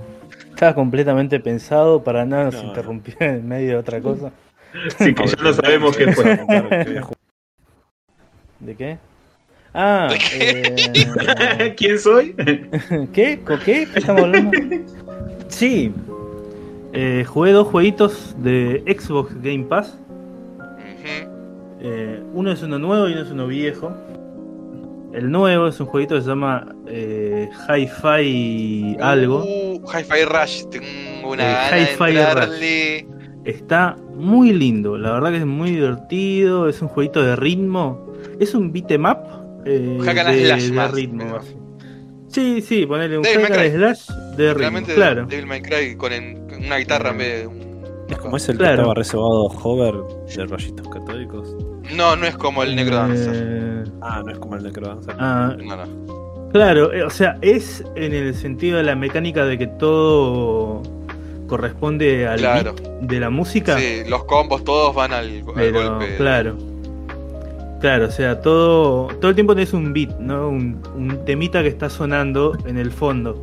Estaba 0.50 0.74
completamente 0.76 1.40
pensado 1.40 2.04
para 2.04 2.26
nada 2.26 2.46
nos 2.46 2.56
No, 2.56 2.62
no. 2.64 2.68
interrumpió 2.70 3.16
en 3.20 3.48
medio 3.48 3.70
de 3.70 3.78
otra 3.78 4.02
cosa. 4.02 4.32
Así 4.74 5.14
que 5.14 5.28
ya 5.28 5.36
no 5.42 5.54
sabemos 5.54 5.98
qué 5.98 6.12
fue. 6.14 6.40
¿De 8.60 8.76
qué? 8.76 8.98
Ah, 9.74 10.10
¿De 10.10 10.18
eh, 10.34 11.76
¿Quién 11.78 12.00
soy? 12.00 12.34
¿qué? 13.14 13.40
¿Con 13.46 13.60
qué? 13.60 13.88
¿Qué 13.92 14.00
estamos 14.00 14.24
hablando? 14.24 14.52
Sí, 15.48 15.94
eh, 16.94 17.24
jugué 17.28 17.52
dos 17.52 17.68
jueguitos 17.68 18.36
de 18.40 18.84
Xbox 18.88 19.34
Game 19.42 19.66
Pass. 19.66 19.98
Eh, 21.82 22.22
uno 22.34 22.52
es 22.52 22.62
uno 22.62 22.78
nuevo 22.78 23.08
y 23.08 23.14
uno 23.14 23.22
es 23.22 23.32
uno 23.32 23.48
viejo. 23.48 23.96
El 25.14 25.32
nuevo 25.32 25.68
es 25.68 25.80
un 25.80 25.88
jueguito 25.88 26.16
que 26.16 26.22
se 26.22 26.28
llama 26.28 26.76
eh, 26.88 27.50
Hi-Fi 27.68 28.98
algo. 29.00 29.44
Uh, 29.44 29.82
Hi-Fi 29.90 30.26
Rush. 30.26 30.66
Tengo 30.70 31.32
una 31.32 31.44
gana 31.44 31.76
de 31.76 31.82
Hi-Fi 31.84 32.18
entrarle. 32.18 33.08
Está 33.50 33.96
muy 34.16 34.54
lindo, 34.54 34.98
la 34.98 35.12
verdad 35.14 35.32
que 35.32 35.38
es 35.38 35.46
muy 35.46 35.72
divertido, 35.72 36.68
es 36.70 36.82
un 36.82 36.88
jueguito 36.88 37.22
de 37.24 37.36
ritmo, 37.36 38.12
es 38.40 38.54
un 38.54 38.72
beat'em 38.72 39.06
up 39.06 39.18
eh, 39.66 39.98
de, 40.02 40.46
slash 40.46 40.64
de 40.70 40.72
más, 40.74 40.92
ritmo. 40.92 41.24
pero-. 41.26 41.60
Sí, 42.28 42.62
sí, 42.62 42.86
ponerle 42.86 43.18
un 43.18 43.24
Devil 43.24 43.48
hack 43.48 43.72
slash 43.76 44.08
de 44.38 44.54
ritmo, 44.54 44.80
claro. 44.94 45.26
Devil 45.26 45.46
May 45.48 45.62
Cry 45.62 45.96
con, 45.96 46.14
en- 46.14 46.48
con 46.48 46.64
una 46.66 46.78
guitarra 46.78 47.10
en 47.12 47.18
vez 47.18 47.42
de 47.42 47.48
un. 47.48 47.60
Es 48.10 48.18
como 48.18 48.38
es 48.38 48.50
el 48.50 48.58
Claro. 48.58 48.72
que 48.76 48.82
estaba 48.82 48.94
reservado 48.96 49.44
Hover 49.46 49.96
de 50.36 50.46
rayitos 50.46 50.88
católicos. 50.90 51.56
No, 51.96 52.16
no 52.16 52.26
es 52.26 52.36
como 52.38 52.64
el 52.64 52.76
Necrodancer. 52.76 53.34
Eh, 53.36 53.84
Ah, 54.02 54.22
no 54.26 54.32
es 54.32 54.38
como 54.40 54.56
el 54.56 54.64
Necrodancer. 54.64 55.16
ah, 55.20 55.56
No, 55.58 55.76
no. 55.76 56.50
claro, 56.52 56.92
eh, 56.94 57.04
o 57.04 57.10
sea, 57.10 57.38
es 57.42 57.84
en 57.96 58.14
el 58.14 58.34
sentido 58.36 58.78
de 58.78 58.84
la 58.84 58.96
mecánica 58.96 59.46
de 59.46 59.58
que 59.58 59.68
todo 59.68 60.82
corresponde 61.50 62.26
al 62.28 62.40
Claro. 62.40 62.74
beat 62.76 62.90
de 63.02 63.20
la 63.20 63.30
música. 63.30 63.78
Sí, 63.78 64.04
los 64.08 64.24
combos 64.24 64.64
todos 64.64 64.96
van 64.96 65.12
al, 65.12 65.26
al 65.26 65.44
Pero, 65.56 65.90
golpe. 65.92 66.16
claro. 66.16 66.56
Claro, 67.82 68.08
o 68.08 68.12
sea, 68.12 68.42
todo, 68.42 69.08
todo 69.20 69.30
el 69.30 69.36
tiempo 69.36 69.56
tenés 69.56 69.74
un 69.74 69.94
beat, 69.94 70.18
¿no? 70.20 70.50
Un, 70.50 70.82
un 70.96 71.26
temita 71.26 71.62
que 71.62 71.70
está 71.70 71.90
sonando 71.90 72.58
en 72.66 72.78
el 72.78 72.92
fondo. 72.92 73.42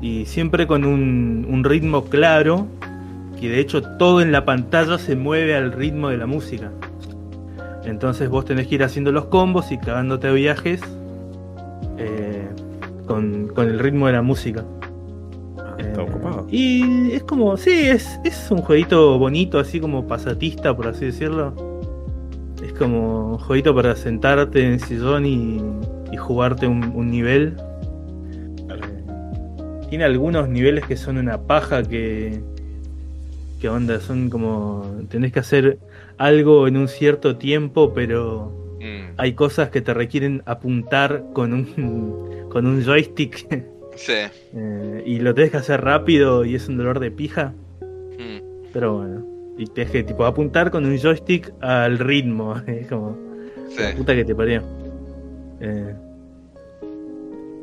Y 0.00 0.24
siempre 0.26 0.66
con 0.66 0.84
un, 0.84 1.46
un 1.48 1.62
ritmo 1.64 2.04
claro, 2.06 2.66
que 3.38 3.48
de 3.50 3.60
hecho 3.60 3.82
todo 3.82 4.20
en 4.22 4.32
la 4.32 4.44
pantalla 4.44 4.98
se 4.98 5.16
mueve 5.16 5.54
al 5.54 5.70
ritmo 5.72 6.08
de 6.08 6.16
la 6.16 6.26
música. 6.26 6.70
Entonces 7.84 8.28
vos 8.30 8.44
tenés 8.44 8.68
que 8.68 8.76
ir 8.76 8.84
haciendo 8.84 9.12
los 9.12 9.26
combos 9.26 9.70
y 9.70 9.76
cagándote 9.78 10.28
a 10.28 10.32
viajes 10.32 10.80
eh, 11.98 12.48
con, 13.06 13.48
con 13.48 13.68
el 13.68 13.78
ritmo 13.78 14.06
de 14.06 14.12
la 14.14 14.22
música. 14.22 14.64
Está 15.92 16.02
ocupado. 16.02 16.46
Y 16.50 17.12
es 17.12 17.22
como, 17.22 17.56
sí, 17.56 17.70
es, 17.70 18.18
es 18.24 18.50
un 18.50 18.58
jueguito 18.58 19.18
bonito, 19.18 19.58
así 19.58 19.80
como 19.80 20.06
pasatista, 20.06 20.74
por 20.76 20.88
así 20.88 21.06
decirlo. 21.06 21.54
Es 22.62 22.72
como 22.74 23.32
un 23.32 23.38
jueguito 23.38 23.74
para 23.74 23.94
sentarte 23.96 24.64
en 24.64 24.72
el 24.74 24.80
sillón 24.80 25.26
y, 25.26 25.60
y 26.12 26.16
jugarte 26.16 26.66
un, 26.66 26.92
un 26.94 27.10
nivel. 27.10 27.56
Eh, 28.68 29.86
tiene 29.88 30.04
algunos 30.04 30.48
niveles 30.48 30.86
que 30.86 30.96
son 30.96 31.18
una 31.18 31.42
paja 31.42 31.82
que. 31.82 32.40
que 33.60 33.68
onda, 33.68 34.00
son 34.00 34.30
como. 34.30 34.86
tenés 35.08 35.32
que 35.32 35.40
hacer 35.40 35.78
algo 36.18 36.68
en 36.68 36.76
un 36.76 36.88
cierto 36.88 37.36
tiempo, 37.36 37.92
pero 37.94 38.62
Mm, 38.82 39.14
hay 39.16 39.34
cosas 39.34 39.70
que 39.70 39.80
te 39.80 39.94
requieren 39.94 40.42
apuntar 40.44 41.24
con 41.32 41.52
un, 41.52 42.48
con 42.50 42.66
un 42.66 42.82
joystick. 42.82 43.46
Sí. 43.94 44.12
Eh, 44.54 45.02
y 45.06 45.18
lo 45.20 45.34
tenés 45.34 45.50
que 45.50 45.56
hacer 45.58 45.80
rápido 45.80 46.44
y 46.44 46.54
es 46.54 46.68
un 46.68 46.76
dolor 46.76 47.00
de 47.00 47.10
pija. 47.10 47.54
Mm, 47.80 48.70
Pero 48.72 48.98
bueno. 48.98 49.26
Y 49.58 49.66
tenés 49.66 49.90
que 49.90 50.02
tipo 50.02 50.24
apuntar 50.24 50.70
con 50.70 50.84
un 50.84 50.96
joystick 50.98 51.52
al 51.60 51.98
ritmo. 51.98 52.54
Es 52.66 52.86
como. 52.88 53.16
sí. 53.68 53.82
La 53.82 53.94
puta 53.94 54.14
que 54.14 54.24
te 54.24 54.34
parió. 54.34 54.62
Eh, 55.60 55.94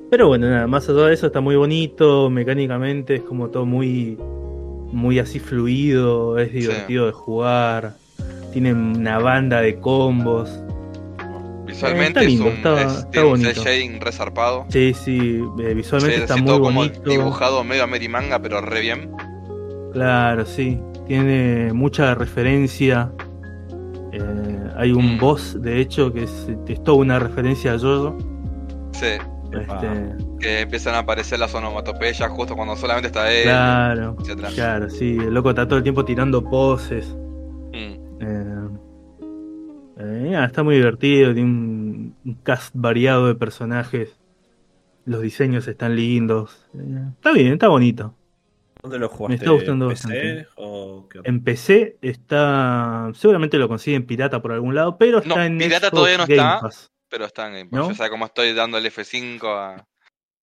pero 0.10 0.28
bueno, 0.28 0.50
nada, 0.50 0.66
más 0.66 0.90
allá 0.90 1.06
de 1.06 1.14
eso 1.14 1.28
está 1.28 1.40
muy 1.40 1.56
bonito. 1.56 2.30
Mecánicamente 2.30 3.16
es 3.16 3.22
como 3.22 3.50
todo 3.50 3.66
muy. 3.66 4.18
Muy 4.92 5.20
así 5.20 5.40
fluido. 5.40 6.40
Es 6.40 6.52
divertido 6.52 7.06
de 7.06 7.12
jugar. 7.12 7.94
Tiene 8.52 8.74
una 8.74 9.20
banda 9.20 9.62
de 9.62 9.80
combos. 9.80 10.50
Visualmente 11.74 12.08
está 12.20 12.22
lindo, 12.22 12.46
es 12.48 12.52
un, 12.52 12.58
está- 12.58 12.82
es- 12.82 12.94
está 12.98 13.12
tiene 13.12 13.28
un 13.28 13.32
bonito. 13.34 13.50
cel 13.62 13.64
shading 13.64 14.02
resarpado. 14.02 14.66
Sí, 14.70 14.94
sí, 14.94 15.42
eh, 15.60 15.74
visualmente 15.74 16.18
Sí, 16.18 16.22
está 16.24 16.36
muy 16.38 16.46
todo 16.46 16.60
como 16.62 16.80
bonito. 16.82 17.10
dibujado 17.10 17.64
medio 17.64 17.84
a 17.84 17.88
merimanga, 17.88 18.40
pero 18.40 18.62
re 18.62 18.82
bien. 18.82 19.12
Claro, 19.94 20.46
sí. 20.46 20.80
Tiene 21.08 21.74
mucha 21.74 22.14
referencia. 22.16 23.12
Eh, 24.12 24.70
hay 24.78 24.92
un 24.92 25.16
Mm. 25.16 25.20
boss, 25.20 25.58
de 25.62 25.80
hecho, 25.80 26.12
que 26.14 26.24
es, 26.24 26.48
es 26.68 26.84
toda 26.84 26.98
una 27.00 27.20
referencia 27.20 27.74
a 27.74 27.80
Jojo. 27.80 28.18
Sí, 28.92 29.06
Este, 29.52 30.16
que 30.40 30.60
empiezan 30.62 30.94
a 30.96 31.00
aparecer 31.00 31.40
las 31.40 31.54
onomatopeyas 31.56 32.30
justo 32.32 32.56
cuando 32.56 32.76
solamente 32.76 33.08
está 33.08 33.32
él, 33.32 33.44
claro, 33.44 34.16
claro, 34.56 34.90
sí. 34.92 35.18
El 35.20 35.34
loco 35.34 35.50
está 35.50 35.68
todo 35.68 35.78
el 35.78 35.84
tiempo 35.84 36.06
tirando 36.06 36.44
poses. 36.44 37.08
Mm. 37.74 38.22
Eh, 38.22 38.59
eh, 40.00 40.30
nada, 40.32 40.46
está 40.46 40.64
muy 40.64 40.76
divertido, 40.76 41.34
tiene 41.34 41.50
un, 41.50 42.16
un 42.26 42.34
cast 42.36 42.72
variado 42.74 43.28
de 43.28 43.36
personajes. 43.36 44.18
Los 45.06 45.22
diseños 45.22 45.68
están 45.68 45.96
lindos. 45.96 46.68
Eh, 46.76 47.04
está 47.16 47.32
bien, 47.32 47.54
está 47.54 47.68
bonito. 47.68 48.16
¿Dónde 48.82 48.98
lo 49.00 49.10
jugaste? 49.10 49.36
está 49.36 49.52
gustando 49.52 49.86
¿En 49.86 49.90
bastante. 49.92 50.20
PC 50.22 50.48
o 50.56 51.10
qué? 51.10 51.20
En 51.26 51.44
PC 51.44 51.98
está. 52.02 53.10
Seguramente 53.14 53.58
lo 53.58 53.68
consiguen 53.68 54.06
pirata 54.06 54.42
por 54.42 54.54
algún 54.54 54.74
lado, 54.76 54.98
pero 54.98 55.18
está 55.20 55.36
No, 55.36 55.44
en 55.44 55.58
pirata 55.58 55.88
Xbox 55.88 55.92
todavía 55.96 56.18
no 56.18 56.24
Game 56.26 56.36
está. 56.36 56.60
Pass. 56.62 56.92
Pero 57.10 57.26
está 57.26 57.48
en 57.48 57.54
Game 57.54 57.66
Pass. 57.72 57.80
¿No? 57.80 57.90
Yo 57.90 57.96
sé 57.96 58.10
cómo 58.10 58.26
estoy 58.26 58.54
dando 58.54 58.78
el 58.78 58.86
F5 58.86 59.44
a, 59.46 59.86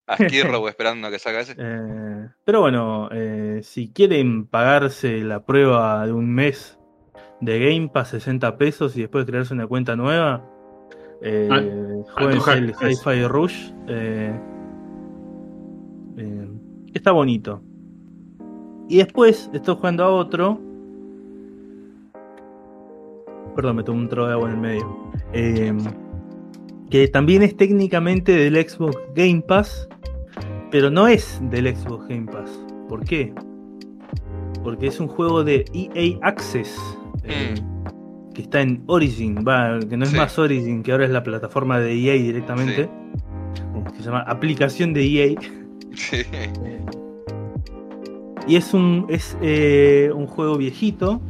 a 0.09 0.17
Skirrow 0.19 0.69
esperando 0.69 1.11
que 1.11 1.19
salga 1.19 1.41
ese. 1.41 1.55
Eh, 1.57 2.29
pero 2.45 2.61
bueno, 2.61 3.09
eh, 3.13 3.61
si 3.63 3.91
quieren 3.91 4.47
pagarse 4.47 5.21
la 5.23 5.45
prueba 5.47 6.05
de 6.07 6.13
un 6.13 6.31
mes 6.35 6.79
de 7.41 7.59
Game 7.59 7.89
Pass, 7.89 8.09
60 8.09 8.57
pesos 8.57 8.97
y 8.97 9.03
después 9.03 9.27
crearse 9.27 9.55
una 9.55 9.67
cuenta 9.67 9.95
nueva, 9.97 10.45
eh, 11.23 11.49
Ah, 11.51 11.63
jueguense 12.19 12.53
el. 12.53 12.71
Hi-Fi 12.81 13.27
Rush. 13.27 13.71
eh, 13.89 14.39
eh, 16.19 16.49
está 16.95 17.13
bonito. 17.13 17.61
Y 18.89 18.99
después 18.99 19.51
estoy 19.53 19.75
jugando 19.77 20.05
a 20.05 20.11
otro. 20.11 20.61
Perdón, 23.55 23.77
me 23.77 23.83
tomé 23.83 24.01
un 24.01 24.09
trozo 24.09 24.27
de 24.29 24.33
agua 24.35 24.49
en 24.51 24.55
el 24.55 24.61
medio. 24.61 24.97
Eh, 25.33 25.75
que 26.91 27.09
también 27.09 27.43
es 27.43 27.57
técnicamente 27.57 28.33
del 28.33 28.55
Xbox 28.69 28.97
Game 29.15 29.43
Pass, 29.47 29.89
pero 30.71 30.91
no 30.91 31.09
es 31.09 31.41
del 31.51 31.75
Xbox 31.75 32.07
Game 32.09 32.31
Pass. 32.31 32.51
¿Por 32.89 33.03
qué? 33.05 33.35
Porque 34.63 34.87
es 34.87 35.01
un 35.01 35.09
juego 35.09 35.43
de 35.43 35.65
EA 35.73 36.19
Access. 36.23 36.79
Eh, 37.29 37.55
que 38.35 38.43
está 38.43 38.61
en 38.61 38.83
Origin, 38.87 39.37
va, 39.47 39.79
que 39.89 39.97
no 39.97 40.05
es 40.05 40.11
Sí. 40.11 40.17
más 40.17 40.39
Origin, 40.39 40.83
que 40.83 40.93
ahora 40.93 41.05
es 41.07 41.11
la 41.11 41.23
plataforma 41.23 41.79
de 41.81 41.93
EA 41.95 42.15
directamente. 42.15 42.89
Que 43.93 43.99
se 43.99 44.03
llama 44.05 44.21
aplicación 44.27 44.93
de 44.93 45.05
EA. 45.07 45.35
Sí. 45.95 46.19
Y 48.47 48.57
es 48.57 48.73
un, 48.75 49.07
es, 49.09 49.37
eh, 49.43 50.11
un 50.15 50.27
juego 50.27 50.57
viejito 50.57 51.21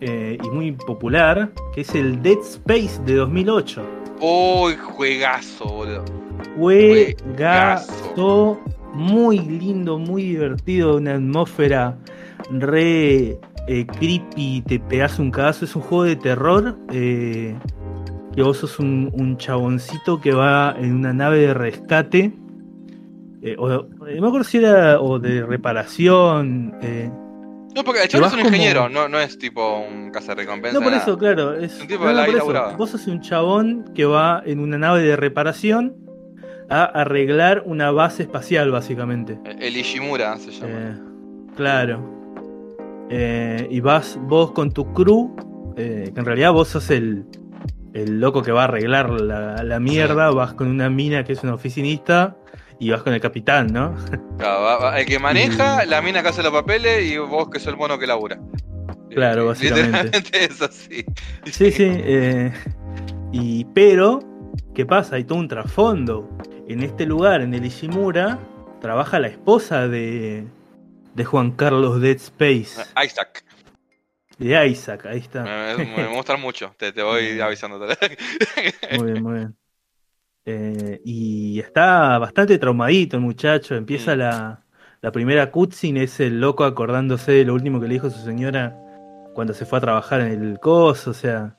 eh, 0.00 0.38
y 0.42 0.48
muy 0.50 0.72
popular, 0.72 1.50
que 1.74 1.80
es 1.80 1.94
el 1.94 2.22
Dead 2.22 2.38
Space 2.38 3.00
de 3.04 3.14
2008. 3.14 3.82
Uy, 4.20 4.74
juegazo, 4.76 5.64
boludo. 5.64 6.04
Juegazo 7.36 8.60
muy 8.94 9.38
lindo, 9.40 9.98
muy 9.98 10.22
divertido, 10.24 10.96
una 10.96 11.14
atmósfera 11.14 11.96
re 12.50 13.38
eh, 13.68 13.86
creepy, 13.86 14.62
te 14.66 14.80
pegas 14.80 15.18
un 15.18 15.30
cagazo. 15.30 15.64
Es 15.64 15.76
un 15.76 15.82
juego 15.82 16.04
de 16.04 16.16
terror. 16.16 16.76
eh, 16.92 17.54
que 18.34 18.42
vos 18.42 18.58
sos 18.58 18.78
un, 18.78 19.10
un 19.14 19.36
chaboncito 19.36 20.20
que 20.20 20.32
va 20.32 20.74
en 20.78 20.94
una 20.94 21.12
nave 21.12 21.38
de 21.38 21.54
rescate. 21.54 22.32
eh, 23.42 23.54
o, 23.58 23.70
eh, 23.72 23.80
no 24.16 24.20
me 24.22 24.26
acuerdo 24.28 24.44
si 24.44 24.58
era 24.58 25.00
o 25.00 25.18
de 25.18 25.44
reparación. 25.44 26.74
No, 27.74 27.84
porque 27.84 28.00
el 28.02 28.20
vas 28.20 28.32
es 28.32 28.38
un 28.38 28.42
como- 28.44 28.48
ingeniero, 28.54 28.88
no, 28.88 29.08
no 29.08 29.20
es 29.20 29.38
tipo 29.38 29.78
un 29.80 30.10
cazarrecompensa. 30.10 30.78
No, 30.78 30.82
por 30.82 30.90
nada. 30.92 31.02
eso, 31.02 31.18
claro. 31.18 31.54
Es 31.54 31.80
Un 31.80 31.86
tipo 31.86 32.04
no, 32.04 32.08
de 32.08 32.14
no, 32.14 32.20
la 32.20 32.24
por 32.26 32.34
vida 32.34 32.42
eso. 32.42 32.52
laburada. 32.52 32.76
Vos 32.76 32.90
sos 32.90 33.06
un 33.06 33.20
chabón 33.20 33.84
que 33.94 34.04
va 34.04 34.42
en 34.46 34.58
una 34.60 34.78
nave 34.78 35.02
de 35.02 35.16
reparación 35.16 35.94
a 36.70 36.84
arreglar 36.84 37.62
una 37.66 37.90
base 37.90 38.22
espacial, 38.24 38.70
básicamente. 38.70 39.38
El 39.60 39.76
Ishimura 39.76 40.36
se 40.38 40.50
llama. 40.52 41.00
Claro. 41.56 42.17
Eh, 43.10 43.66
y 43.70 43.80
vas 43.80 44.18
vos 44.22 44.52
con 44.52 44.70
tu 44.72 44.92
crew, 44.92 45.34
eh, 45.76 46.10
que 46.12 46.20
en 46.20 46.26
realidad 46.26 46.52
vos 46.52 46.68
sos 46.68 46.90
el, 46.90 47.24
el 47.94 48.20
loco 48.20 48.42
que 48.42 48.52
va 48.52 48.62
a 48.62 48.64
arreglar 48.64 49.10
la, 49.10 49.62
la 49.62 49.80
mierda, 49.80 50.30
vas 50.30 50.52
con 50.54 50.68
una 50.68 50.90
mina 50.90 51.24
que 51.24 51.32
es 51.32 51.42
una 51.42 51.54
oficinista 51.54 52.36
y 52.78 52.90
vas 52.90 53.02
con 53.02 53.12
el 53.14 53.20
capitán, 53.20 53.68
¿no? 53.72 53.94
Claro, 54.38 54.60
va- 54.62 54.78
va- 54.78 55.00
el 55.00 55.06
que 55.06 55.18
maneja, 55.18 55.84
Y- 55.84 55.88
la 55.88 56.00
mina 56.02 56.22
que 56.22 56.28
hace 56.28 56.42
los 56.42 56.52
papeles 56.52 57.10
y 57.10 57.16
vos 57.18 57.48
que 57.50 57.58
sos 57.58 57.68
el 57.72 57.76
mono 57.78 57.98
que 57.98 58.06
labura. 58.06 58.38
Claro, 59.10 59.42
Eh, 59.42 59.46
básicamente. 59.46 60.02
Literalmente 60.04 60.44
es 60.44 60.62
así. 60.62 61.04
Sí, 61.46 61.70
sí. 61.72 61.86
eh, 61.90 62.52
y, 63.32 63.64
pero, 63.74 64.20
¿qué 64.74 64.84
pasa? 64.86 65.16
Hay 65.16 65.24
todo 65.24 65.38
un 65.38 65.48
trasfondo. 65.48 66.28
En 66.68 66.82
este 66.82 67.06
lugar, 67.06 67.40
en 67.40 67.54
el 67.54 67.64
Ishimura, 67.64 68.38
trabaja 68.80 69.18
la 69.18 69.28
esposa 69.28 69.88
de, 69.88 70.44
de 71.18 71.24
Juan 71.24 71.50
Carlos 71.50 72.00
Dead 72.00 72.16
Space, 72.16 72.80
Isaac. 73.04 73.44
de 74.38 74.66
Isaac. 74.68 75.04
Ahí 75.06 75.18
está. 75.18 75.42
Me, 75.76 75.84
me, 75.84 75.96
me 75.96 76.06
gustan 76.16 76.40
mucho. 76.40 76.74
Te, 76.78 76.92
te 76.92 77.02
voy 77.02 77.38
avisando. 77.40 77.78
Muy 78.96 79.04
bien, 79.12 79.22
muy 79.22 79.34
bien. 79.34 79.56
Eh, 80.50 81.02
y 81.04 81.60
está 81.60 82.16
bastante 82.16 82.56
traumadito 82.56 83.18
el 83.18 83.22
muchacho. 83.22 83.74
Empieza 83.74 84.14
Mm. 84.14 84.18
la, 84.18 84.64
la 85.02 85.12
primera 85.12 85.50
cutscene, 85.50 86.04
es 86.04 86.20
el 86.20 86.40
loco 86.40 86.64
acordándose 86.64 87.32
de 87.32 87.44
lo 87.44 87.52
último 87.52 87.78
que 87.78 87.86
le 87.86 87.92
dijo 87.94 88.08
su 88.08 88.24
señora 88.24 88.74
cuando 89.34 89.52
se 89.52 89.66
fue 89.66 89.76
a 89.76 89.82
trabajar 89.82 90.22
en 90.22 90.42
el 90.42 90.58
coso. 90.58 91.10
O 91.10 91.14
sea, 91.14 91.54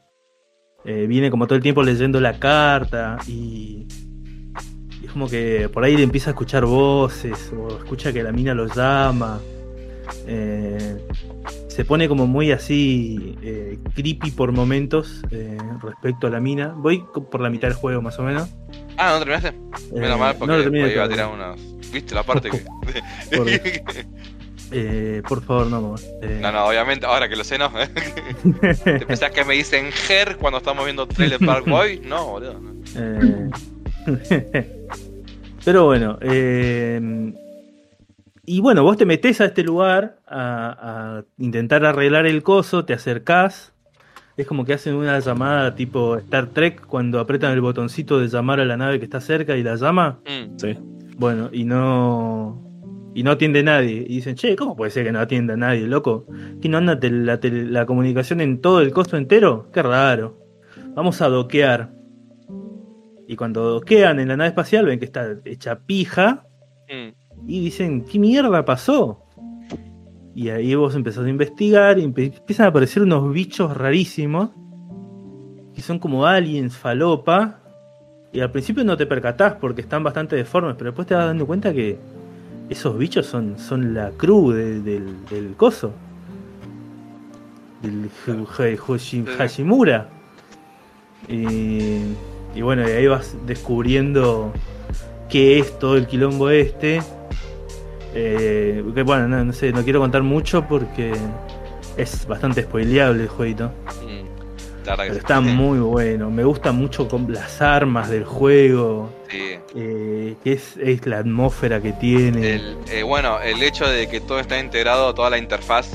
eh, 0.85 1.05
viene 1.05 1.29
como 1.29 1.45
todo 1.45 1.55
el 1.57 1.61
tiempo 1.61 1.83
leyendo 1.83 2.19
la 2.19 2.39
carta 2.39 3.17
y 3.27 3.87
es 5.09 5.13
como 5.13 5.27
que 5.27 5.67
por 5.73 5.83
ahí 5.83 5.97
le 5.97 6.03
empieza 6.03 6.29
a 6.29 6.33
escuchar 6.33 6.65
voces 6.65 7.51
o 7.57 7.77
escucha 7.77 8.13
que 8.13 8.21
la 8.21 8.31
mina 8.31 8.53
lo 8.53 8.67
llama. 8.67 9.39
Eh, 10.27 10.97
se 11.67 11.83
pone 11.83 12.07
como 12.07 12.27
muy 12.27 12.51
así 12.51 13.35
eh, 13.41 13.79
creepy 13.95 14.29
por 14.31 14.51
momentos 14.51 15.21
eh, 15.31 15.57
respecto 15.81 16.27
a 16.27 16.29
la 16.29 16.39
mina. 16.39 16.73
Voy 16.77 17.03
por 17.31 17.41
la 17.41 17.49
mitad 17.49 17.69
del 17.69 17.77
juego 17.77 18.03
más 18.03 18.19
o 18.19 18.23
menos. 18.23 18.49
ah, 18.97 19.13
¿no 19.13 19.19
terminaste? 19.19 19.53
Menos 19.93 20.19
mal, 20.19 20.35
porque 20.37 20.55
no 20.55 20.61
terminé 20.61 20.93
iba 20.93 21.05
a 21.05 21.09
tirar 21.09 21.33
unos. 21.33 21.59
¿Viste 21.91 22.13
la 22.13 22.21
parte 22.23 22.51
que.? 22.51 22.59
Por- 23.35 23.47
por 25.27 25.43
favor, 25.43 25.65
no. 25.67 25.95
Eh, 26.21 26.37
no, 26.39 26.51
no, 26.51 26.65
obviamente, 26.67 27.07
ahora 27.07 27.27
que 27.27 27.35
lo 27.35 27.43
sé, 27.43 27.57
no. 27.57 27.71
¿Te 28.83 29.05
pensás 29.07 29.31
que 29.31 29.43
me 29.43 29.55
dicen 29.55 29.89
Her 30.07 30.37
cuando 30.37 30.59
estamos 30.59 30.85
viendo 30.85 31.07
Trailer 31.07 31.39
Park 31.43 31.67
Boy? 31.67 31.99
No, 32.05 32.27
boludo. 32.27 32.59
no. 32.59 33.49
Pero 35.65 35.85
bueno, 35.85 36.17
eh, 36.21 37.33
y 38.45 38.61
bueno, 38.61 38.81
vos 38.81 38.97
te 38.97 39.05
metés 39.05 39.41
a 39.41 39.45
este 39.45 39.61
lugar 39.61 40.17
a, 40.25 41.19
a 41.19 41.23
intentar 41.37 41.85
arreglar 41.85 42.25
el 42.25 42.41
coso, 42.41 42.83
te 42.83 42.93
acercás. 42.93 43.73
Es 44.37 44.47
como 44.47 44.65
que 44.65 44.73
hacen 44.73 44.95
una 44.95 45.19
llamada 45.19 45.75
tipo 45.75 46.15
Star 46.15 46.47
Trek 46.47 46.85
cuando 46.87 47.19
apretan 47.19 47.51
el 47.51 47.61
botoncito 47.61 48.19
de 48.19 48.27
llamar 48.27 48.59
a 48.59 48.65
la 48.65 48.77
nave 48.77 48.97
que 48.97 49.05
está 49.05 49.21
cerca 49.21 49.55
y 49.55 49.61
la 49.61 49.75
llama. 49.75 50.19
Mm. 50.25 50.57
Sí. 50.57 50.77
Bueno, 51.17 51.49
y 51.51 51.65
no. 51.65 52.59
Y 53.13 53.21
no 53.21 53.29
atiende 53.29 53.61
nadie. 53.61 53.97
Y 54.07 54.15
dicen, 54.15 54.35
che, 54.35 54.55
¿cómo 54.55 54.75
puede 54.75 54.89
ser 54.91 55.03
que 55.03 55.11
no 55.11 55.19
atienda 55.19 55.55
nadie, 55.55 55.85
loco? 55.85 56.25
¿Que 56.61 56.69
no 56.69 56.77
anda 56.79 56.97
la, 57.01 57.39
la 57.43 57.85
comunicación 57.85 58.41
en 58.41 58.61
todo 58.61 58.81
el 58.81 58.91
costo 58.93 59.17
entero? 59.17 59.69
Qué 59.73 59.83
raro. 59.83 60.39
Vamos 60.95 61.21
a 61.21 61.27
doquear. 61.27 61.98
Y 63.31 63.35
cuando 63.35 63.61
doquean 63.63 64.19
en 64.19 64.27
la 64.27 64.35
nave 64.35 64.47
espacial 64.47 64.87
ven 64.87 64.97
que 64.97 65.05
está 65.05 65.35
hecha 65.45 65.77
pija. 65.77 66.47
Mm. 66.89 67.47
Y 67.47 67.59
dicen, 67.65 68.03
¿qué 68.03 68.17
mierda 68.17 68.65
pasó? 68.65 69.23
Y 70.33 70.49
ahí 70.49 70.73
vos 70.73 70.95
empezás 70.95 71.25
a 71.25 71.29
investigar 71.29 71.99
y 71.99 72.05
empiezan 72.05 72.65
a 72.65 72.69
aparecer 72.69 73.03
unos 73.03 73.31
bichos 73.31 73.77
rarísimos. 73.77 74.49
Que 75.75 75.81
son 75.83 75.99
como 75.99 76.25
aliens, 76.25 76.75
falopa. 76.75 77.59
Y 78.33 78.39
al 78.39 78.49
principio 78.51 78.83
no 78.83 78.97
te 78.97 79.05
percatás 79.05 79.53
porque 79.61 79.81
están 79.81 80.03
bastante 80.03 80.35
deformes, 80.35 80.73
pero 80.75 80.89
después 80.89 81.07
te 81.07 81.13
vas 81.13 81.27
dando 81.27 81.45
cuenta 81.45 81.71
que 81.71 81.99
esos 82.67 82.97
bichos 82.97 83.27
son, 83.27 83.59
son 83.59 83.93
la 83.93 84.09
crew 84.17 84.49
de- 84.49 84.81
del, 84.81 85.23
del 85.27 85.55
coso. 85.55 85.93
Del 87.83 88.09
Hashimura. 89.37 90.09
Y, 91.27 92.01
y 92.55 92.61
bueno, 92.61 92.87
y 92.87 92.91
ahí 92.91 93.07
vas 93.07 93.35
descubriendo 93.45 94.51
qué 95.29 95.59
es 95.59 95.77
todo 95.79 95.95
el 95.97 96.07
quilombo 96.07 96.49
este. 96.49 97.01
Eh, 98.13 98.83
que 98.95 99.03
bueno, 99.03 99.27
no, 99.27 99.43
no 99.45 99.53
sé, 99.53 99.71
no 99.71 99.83
quiero 99.83 99.99
contar 99.99 100.23
mucho 100.23 100.65
porque 100.67 101.13
es 101.97 102.25
bastante 102.27 102.63
spoileable 102.63 103.23
el 103.23 103.29
jueguito. 103.29 103.71
Mm. 104.03 104.87
La 104.87 104.97
Pero 104.97 105.13
sí. 105.13 105.19
está 105.19 105.39
muy 105.41 105.77
bueno. 105.79 106.31
Me 106.31 106.43
gusta 106.43 106.71
mucho 106.71 107.07
con 107.07 107.31
las 107.31 107.61
armas 107.61 108.09
del 108.09 108.25
juego. 108.25 109.11
Sí. 109.29 109.59
eh, 109.75 110.35
que 110.43 110.53
es, 110.53 110.75
es 110.77 111.05
la 111.05 111.19
atmósfera 111.19 111.79
que 111.79 111.91
tiene. 111.91 112.55
El, 112.55 112.77
eh, 112.89 113.03
bueno, 113.03 113.39
el 113.41 113.61
hecho 113.61 113.87
de 113.87 114.09
que 114.09 114.19
todo 114.21 114.39
está 114.39 114.59
integrado, 114.59 115.13
toda 115.13 115.29
la 115.29 115.37
interfaz 115.37 115.91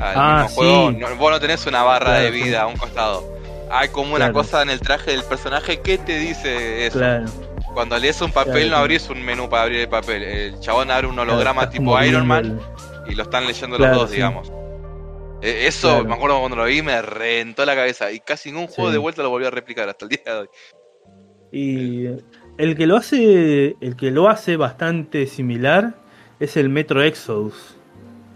al 0.00 0.14
Ah, 0.16 0.42
mismo 0.42 0.56
juego, 0.56 0.90
sí. 0.90 0.96
no- 0.96 1.16
vos 1.16 1.30
no 1.30 1.38
tenés 1.38 1.64
una 1.66 1.84
barra 1.84 2.06
Claro, 2.06 2.24
de 2.24 2.30
vida 2.32 2.62
a 2.62 2.66
un 2.66 2.76
costado. 2.76 3.35
Hay 3.70 3.88
como 3.88 4.10
una 4.10 4.26
Claro. 4.26 4.32
cosa 4.34 4.62
en 4.62 4.70
el 4.70 4.80
traje 4.80 5.10
del 5.12 5.22
personaje 5.24 5.80
que 5.80 5.98
te 5.98 6.18
dice 6.18 6.86
eso. 6.86 6.98
Claro. 6.98 7.24
Cuando 7.74 7.98
lees 7.98 8.20
un 8.22 8.32
papel 8.32 8.52
Claro, 8.54 8.70
no 8.70 8.76
abrís 8.76 9.10
un 9.10 9.22
menú 9.22 9.48
para 9.48 9.64
abrir 9.64 9.80
el 9.80 9.88
papel. 9.88 10.22
El 10.22 10.60
chabón 10.60 10.90
abre 10.90 11.06
un 11.08 11.18
holograma 11.18 11.68
tipo 11.68 12.00
Iron 12.02 12.26
Man 12.26 12.58
el- 13.06 13.12
y 13.12 13.14
lo 13.14 13.24
están 13.24 13.46
leyendo 13.46 13.76
los 13.78 13.90
dos, 13.90 14.10
sí. 14.10 14.16
digamos. 14.16 14.50
Eh, 15.42 15.66
Eso, 15.66 16.02
me 16.04 16.14
acuerdo 16.14 16.38
cuando 16.40 16.56
lo 16.56 16.64
vi, 16.64 16.80
me 16.82 17.00
reventó 17.02 17.64
la 17.66 17.74
cabeza. 17.74 18.10
Y 18.12 18.20
casi 18.20 18.50
ningún 18.50 18.68
juego 18.68 18.88
Sí. 18.90 18.92
de 18.92 18.98
vuelta 18.98 19.22
lo 19.22 19.30
volví 19.30 19.46
a 19.46 19.50
replicar 19.50 19.88
hasta 19.88 20.04
el 20.06 20.08
día 20.10 20.20
de 20.24 20.32
hoy. 20.32 20.48
Y 21.52 22.06
el 22.58 22.76
que 22.76 22.86
lo 22.86 22.96
hace, 22.96 23.76
el 23.80 23.96
que 23.96 24.10
lo 24.10 24.28
hace 24.28 24.56
bastante 24.56 25.26
similar 25.26 25.94
es 26.40 26.56
el 26.56 26.68
Metro 26.68 27.02
Exodus. 27.02 27.76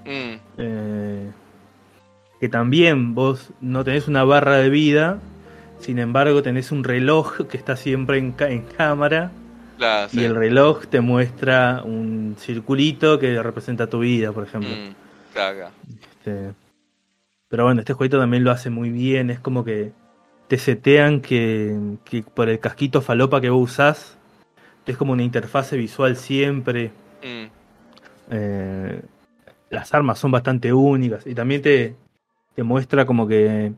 Mm, 0.05 0.35
eh, 0.59 1.31
que 2.41 2.49
también 2.49 3.15
vos 3.15 3.53
no 3.61 3.85
tenés 3.85 4.09
una 4.09 4.25
barra 4.25 4.57
de 4.59 4.71
vida, 4.71 5.21
sin 5.79 5.99
embargo 5.99 6.43
tenés 6.43 6.73
un 6.73 6.85
reloj 6.85 7.47
que 7.49 7.57
está 7.57 7.77
siempre 7.77 8.19
en, 8.19 8.35
en 8.41 8.63
cámara 8.63 9.33
claro, 9.77 10.09
sí. 10.09 10.21
y 10.21 10.25
el 10.25 10.35
reloj 10.35 10.87
te 10.87 11.01
muestra 11.01 11.83
un 11.85 12.37
circulito 12.39 13.19
que 13.19 13.43
representa 13.43 13.89
tu 13.89 14.01
vida, 14.01 14.33
por 14.33 14.45
ejemplo. 14.45 14.77
Mm, 14.77 14.95
claro, 15.33 15.57
claro. 15.59 15.75
Este, 16.03 16.55
pero 17.49 17.65
bueno, 17.65 17.81
este 17.81 17.93
jueguito 17.95 18.19
también 18.19 18.45
lo 18.45 18.51
hace 18.51 18.71
muy 18.71 18.91
bien. 18.91 19.31
Es 19.31 19.41
como 19.41 19.65
que 19.65 19.93
te 20.49 20.59
setean 20.59 21.21
que, 21.21 21.77
que 22.05 22.23
por 22.23 22.49
el 22.49 22.61
casquito 22.61 23.03
falopa 23.03 23.41
que 23.41 23.51
vos 23.51 23.71
usás, 23.73 24.19
es 24.87 24.97
como 24.97 25.13
una 25.13 25.23
interfase 25.23 25.77
visual 25.77 26.17
siempre. 26.17 26.93
Mm, 27.23 27.47
Eh, 28.31 29.03
las 29.71 29.95
armas 29.95 30.19
son 30.19 30.31
bastante 30.33 30.73
únicas 30.73 31.27
y 31.27 31.35
también 31.35 31.63
te, 31.63 31.97
te 32.55 32.63
muestra 32.63 33.07
como 33.07 33.27
que 33.29 33.73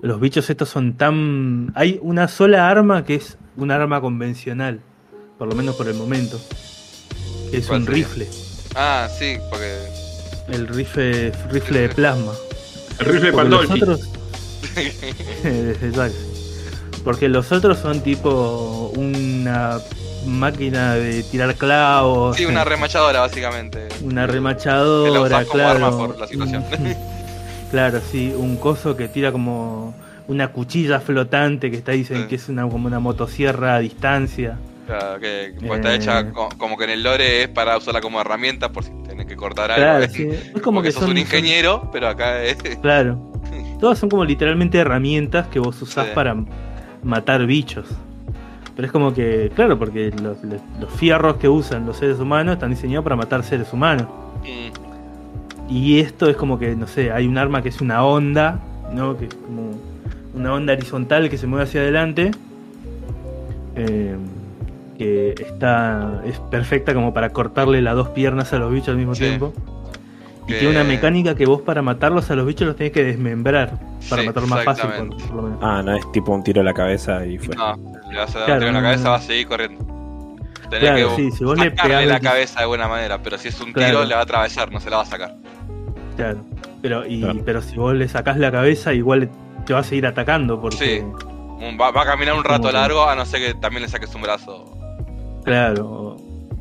los 0.00 0.20
bichos 0.20 0.48
estos 0.50 0.68
son 0.68 0.94
tan... 0.96 1.72
Hay 1.74 1.98
una 2.02 2.28
sola 2.28 2.68
arma 2.70 3.04
que 3.04 3.14
es 3.16 3.36
un 3.56 3.70
arma 3.70 4.00
convencional, 4.00 4.80
por 5.38 5.48
lo 5.48 5.54
menos 5.54 5.76
por 5.76 5.88
el 5.88 5.94
momento, 5.94 6.40
que 7.50 7.58
es 7.58 7.66
¿Cuál 7.66 7.80
un 7.80 7.86
sería? 7.86 8.06
rifle, 8.06 8.28
Ah, 8.76 9.08
sí, 9.18 9.36
porque. 9.50 9.78
el 10.48 10.68
rifle, 10.68 11.32
rifle 11.50 11.80
de 11.80 11.88
plasma. 11.88 12.32
El 13.00 13.06
rifle 13.06 13.32
Porque 13.32 13.48
los 13.50 13.66
Pandolfi. 13.66 13.82
otros... 13.82 14.08
Porque 17.04 17.28
los 17.28 17.50
otros 17.50 17.78
son 17.78 18.00
tipo 18.02 18.92
una 18.96 19.78
máquina 20.26 20.94
de 20.94 21.22
tirar 21.24 21.54
clavos, 21.56 22.36
sí, 22.36 22.44
una 22.44 22.62
remachadora, 22.64 23.20
básicamente. 23.20 23.88
una 24.02 24.22
Que 24.22 24.26
la 24.26 24.26
remachadora, 24.26 25.20
usás 25.22 25.44
como 25.46 25.52
claro. 25.54 25.86
arma 25.86 25.90
por 25.96 26.18
la 26.18 26.26
situación. 26.26 26.64
Claro, 27.70 28.00
sí, 28.00 28.32
un 28.36 28.56
coso 28.56 28.96
que 28.96 29.08
tira 29.08 29.32
como 29.32 29.94
una 30.28 30.48
cuchilla 30.48 31.00
flotante 31.00 31.70
que 31.70 31.76
está 31.76 31.92
dicen 31.92 32.22
Sí. 32.22 32.28
que 32.28 32.34
es 32.36 32.48
una 32.48 32.68
como 32.68 32.86
una 32.86 33.00
motosierra 33.00 33.76
a 33.76 33.78
distancia. 33.80 34.56
Claro, 34.86 35.20
que 35.20 35.54
pues, 35.60 35.72
está 35.78 35.92
Eh. 35.92 35.96
hecha 35.96 36.32
co- 36.32 36.48
como 36.58 36.76
que 36.76 36.84
en 36.84 36.90
el 36.90 37.02
lore 37.02 37.42
es 37.44 37.48
para 37.48 37.76
usarla 37.76 38.00
como 38.00 38.20
herramienta 38.20 38.70
por 38.72 38.82
si 38.84 38.90
tenés 39.06 39.26
que 39.26 39.36
cortar 39.36 39.70
algo. 39.70 39.82
Claro, 39.84 40.04
¿eh? 40.04 40.08
sí. 40.08 40.28
Es 40.28 40.50
Como 40.52 40.62
como 40.62 40.82
que 40.82 40.88
que 40.88 40.92
sos 40.92 41.02
son 41.02 41.10
un 41.10 41.16
son- 41.16 41.22
ingeniero, 41.26 41.88
pero 41.92 42.08
acá 42.08 42.42
es. 42.42 42.56
Claro. 42.82 43.30
Todas 43.80 43.98
son 43.98 44.08
como 44.10 44.24
literalmente 44.24 44.78
herramientas 44.78 45.46
que 45.48 45.58
vos 45.58 45.80
usás 45.80 46.06
Sí. 46.06 46.12
para 46.14 46.36
matar 47.02 47.46
bichos. 47.46 47.86
Pero 48.76 48.86
es 48.86 48.92
como 48.92 49.12
que, 49.14 49.50
claro, 49.54 49.78
porque 49.78 50.12
los 50.22 50.90
fierros 50.96 51.36
que 51.36 51.48
usan 51.48 51.86
los 51.86 51.96
seres 51.96 52.18
humanos 52.18 52.54
están 52.54 52.70
diseñados 52.70 53.04
para 53.04 53.16
matar 53.16 53.42
seres 53.42 53.72
humanos. 53.72 54.06
Mm, 54.42 54.89
Y 55.70 56.00
esto 56.00 56.28
es 56.28 56.36
como 56.36 56.58
que, 56.58 56.74
no 56.74 56.86
sé, 56.86 57.12
hay 57.12 57.26
un 57.26 57.38
arma 57.38 57.62
que 57.62 57.68
es 57.68 57.80
una 57.80 58.04
onda, 58.04 58.58
¿no? 58.92 59.16
Que 59.16 59.26
es 59.26 59.34
como 59.34 59.70
una 60.34 60.52
onda 60.52 60.72
horizontal 60.72 61.30
que 61.30 61.38
se 61.38 61.46
mueve 61.46 61.64
hacia 61.64 61.80
adelante. 61.82 62.30
eh, 63.76 64.16
que 64.98 65.30
está. 65.38 66.20
es 66.26 66.38
perfecta 66.50 66.92
como 66.92 67.14
para 67.14 67.30
cortarle 67.30 67.80
las 67.80 67.94
dos 67.94 68.08
piernas 68.10 68.52
a 68.52 68.58
los 68.58 68.70
bichos 68.72 68.88
al 68.90 68.96
mismo 68.96 69.14
Sí. 69.14 69.22
tiempo. 69.24 69.54
Y 70.46 70.52
Que- 70.52 70.58
tiene 70.58 70.74
una 70.74 70.84
mecánica 70.84 71.34
que 71.36 71.46
vos 71.46 71.62
para 71.62 71.80
matarlos 71.80 72.30
a 72.30 72.34
los 72.36 72.44
bichos 72.46 72.66
los 72.66 72.76
tenés 72.76 72.92
que 72.92 73.04
desmembrar. 73.04 73.78
Para 74.10 74.22
Sí, 74.22 74.26
matarlos 74.28 74.50
más 74.50 74.64
fácil, 74.64 74.90
por, 74.90 75.30
lo 75.36 75.42
menos. 75.42 75.58
Ah, 75.62 75.82
no 75.84 75.94
es 75.96 76.12
tipo 76.12 76.32
un 76.34 76.42
tiro 76.42 76.60
a 76.60 76.64
la 76.64 76.74
cabeza 76.74 77.24
y 77.24 77.38
fue. 77.38 77.54
No, 77.56 77.76
le 78.10 78.18
vas 78.18 78.34
a 78.36 78.40
dar 78.40 78.46
Claro, 78.46 78.52
un 78.52 78.58
tiro 78.58 78.68
en 78.68 78.74
la 78.74 78.82
cabeza, 78.82 79.04
no. 79.04 79.10
va 79.10 79.16
a 79.16 79.20
seguir 79.22 79.46
corriendo. 79.46 79.84
Tenés 80.68 80.80
Claro, 80.90 81.16
que 81.16 81.16
sí, 81.16 81.30
si 81.30 81.44
vos 81.44 81.58
le 81.58 81.70
la 82.06 82.20
cabeza 82.20 82.58
de 82.58 82.62
alguna 82.64 82.88
manera, 82.88 83.22
pero 83.22 83.38
si 83.38 83.48
es 83.48 83.60
un 83.60 83.72
tiro 83.72 84.04
le 84.04 84.14
va 84.14 84.20
a 84.20 84.24
atravesar, 84.24 84.70
no 84.70 84.80
se 84.80 84.90
la 84.90 84.96
va 84.98 85.02
a 85.04 85.06
sacar. 85.06 85.34
Claro. 86.16 86.40
Pero, 86.82 87.06
y, 87.06 87.20
Claro. 87.20 87.40
pero 87.44 87.62
si 87.62 87.76
vos 87.76 87.94
le 87.94 88.08
sacás 88.08 88.36
la 88.38 88.50
cabeza, 88.50 88.92
igual 88.94 89.30
te 89.66 89.72
va 89.72 89.80
a 89.80 89.84
seguir 89.84 90.06
atacando. 90.06 90.60
Porque, 90.60 90.76
Sí. 90.76 91.76
Va, 91.78 91.90
va 91.90 92.02
a 92.02 92.06
caminar 92.06 92.34
un 92.34 92.44
rato 92.44 92.72
largo, 92.72 93.06
a 93.06 93.14
no 93.14 93.26
ser 93.26 93.40
que 93.52 93.60
también 93.60 93.82
le 93.82 93.88
saques 93.88 94.14
un 94.14 94.22
brazo. 94.22 94.76
Claro. 95.44 96.16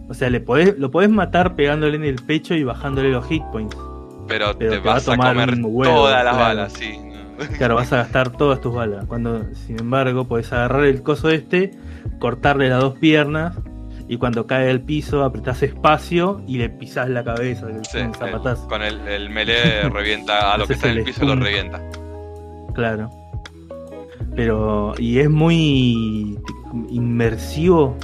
O, 0.09 0.13
sea, 0.13 0.29
le 0.29 0.39
podés, 0.41 0.77
lo 0.77 0.91
podés 0.91 1.09
matar 1.09 1.55
pegándole 1.55 1.95
en 1.95 2.03
el 2.03 2.15
pecho 2.15 2.53
y 2.55 2.63
bajándole 2.63 3.09
los 3.11 3.25
hit 3.27 3.43
points. 3.51 3.75
Pero, 4.27 4.53
Pero 4.57 4.57
te 4.57 4.69
te 4.69 4.79
va 4.79 4.91
a 4.91 4.93
vas 4.95 5.07
a, 5.07 5.11
tomar 5.11 5.35
comer 5.35 5.53
un 5.53 5.65
huevo, 5.65 5.93
todas 5.95 6.23
las 6.23 6.33
claro. 6.35 6.37
balas, 6.47 6.73
sí. 6.73 6.99
Claro, 7.57 7.75
vas 7.75 7.93
a 7.93 7.97
gastar 8.03 8.29
todas 8.31 8.59
tus 8.59 8.73
balas. 8.73 9.05
Cuando, 9.05 9.45
sin 9.53 9.79
embargo, 9.79 10.25
podés 10.25 10.51
agarrar 10.51 10.83
el 10.85 11.01
coso 11.03 11.29
este, 11.29 11.71
cortarle 12.19 12.69
las 12.69 12.81
dos 12.81 12.97
piernas 12.99 13.55
y 14.09 14.17
cuando 14.17 14.45
cae 14.47 14.69
al 14.71 14.81
piso 14.81 15.23
apretás 15.23 15.61
espacio 15.63 16.41
y 16.47 16.57
le 16.57 16.69
pisás 16.69 17.07
la 17.09 17.23
cabeza, 17.23 17.67
le 17.67 17.83
Sí, 17.85 17.99
el- 17.99 18.11
con 18.67 18.81
el, 18.81 19.07
el 19.07 19.29
melee 19.29 19.87
revienta 19.93 20.53
a 20.53 20.57
lo 20.57 20.65
que 20.67 20.73
está 20.73 20.91
en 20.91 20.97
el 20.97 21.03
piso, 21.05 21.23
lo 21.23 21.35
revienta. 21.35 21.79
Claro. 22.73 23.09
Pero, 24.35 24.93
y 24.97 25.19
es 25.19 25.29
muy 25.29 26.37
inmersivo. 26.89 27.95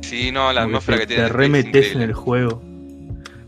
Sí, 0.00 0.30
no, 0.32 0.52
la 0.52 0.62
atmósfera 0.64 0.98
te, 0.98 1.02
que 1.02 1.06
tiene. 1.08 1.22
te 1.22 1.26
es 1.28 1.32
remetes 1.36 1.94
en 1.94 2.02
el 2.02 2.12
juego. 2.12 2.62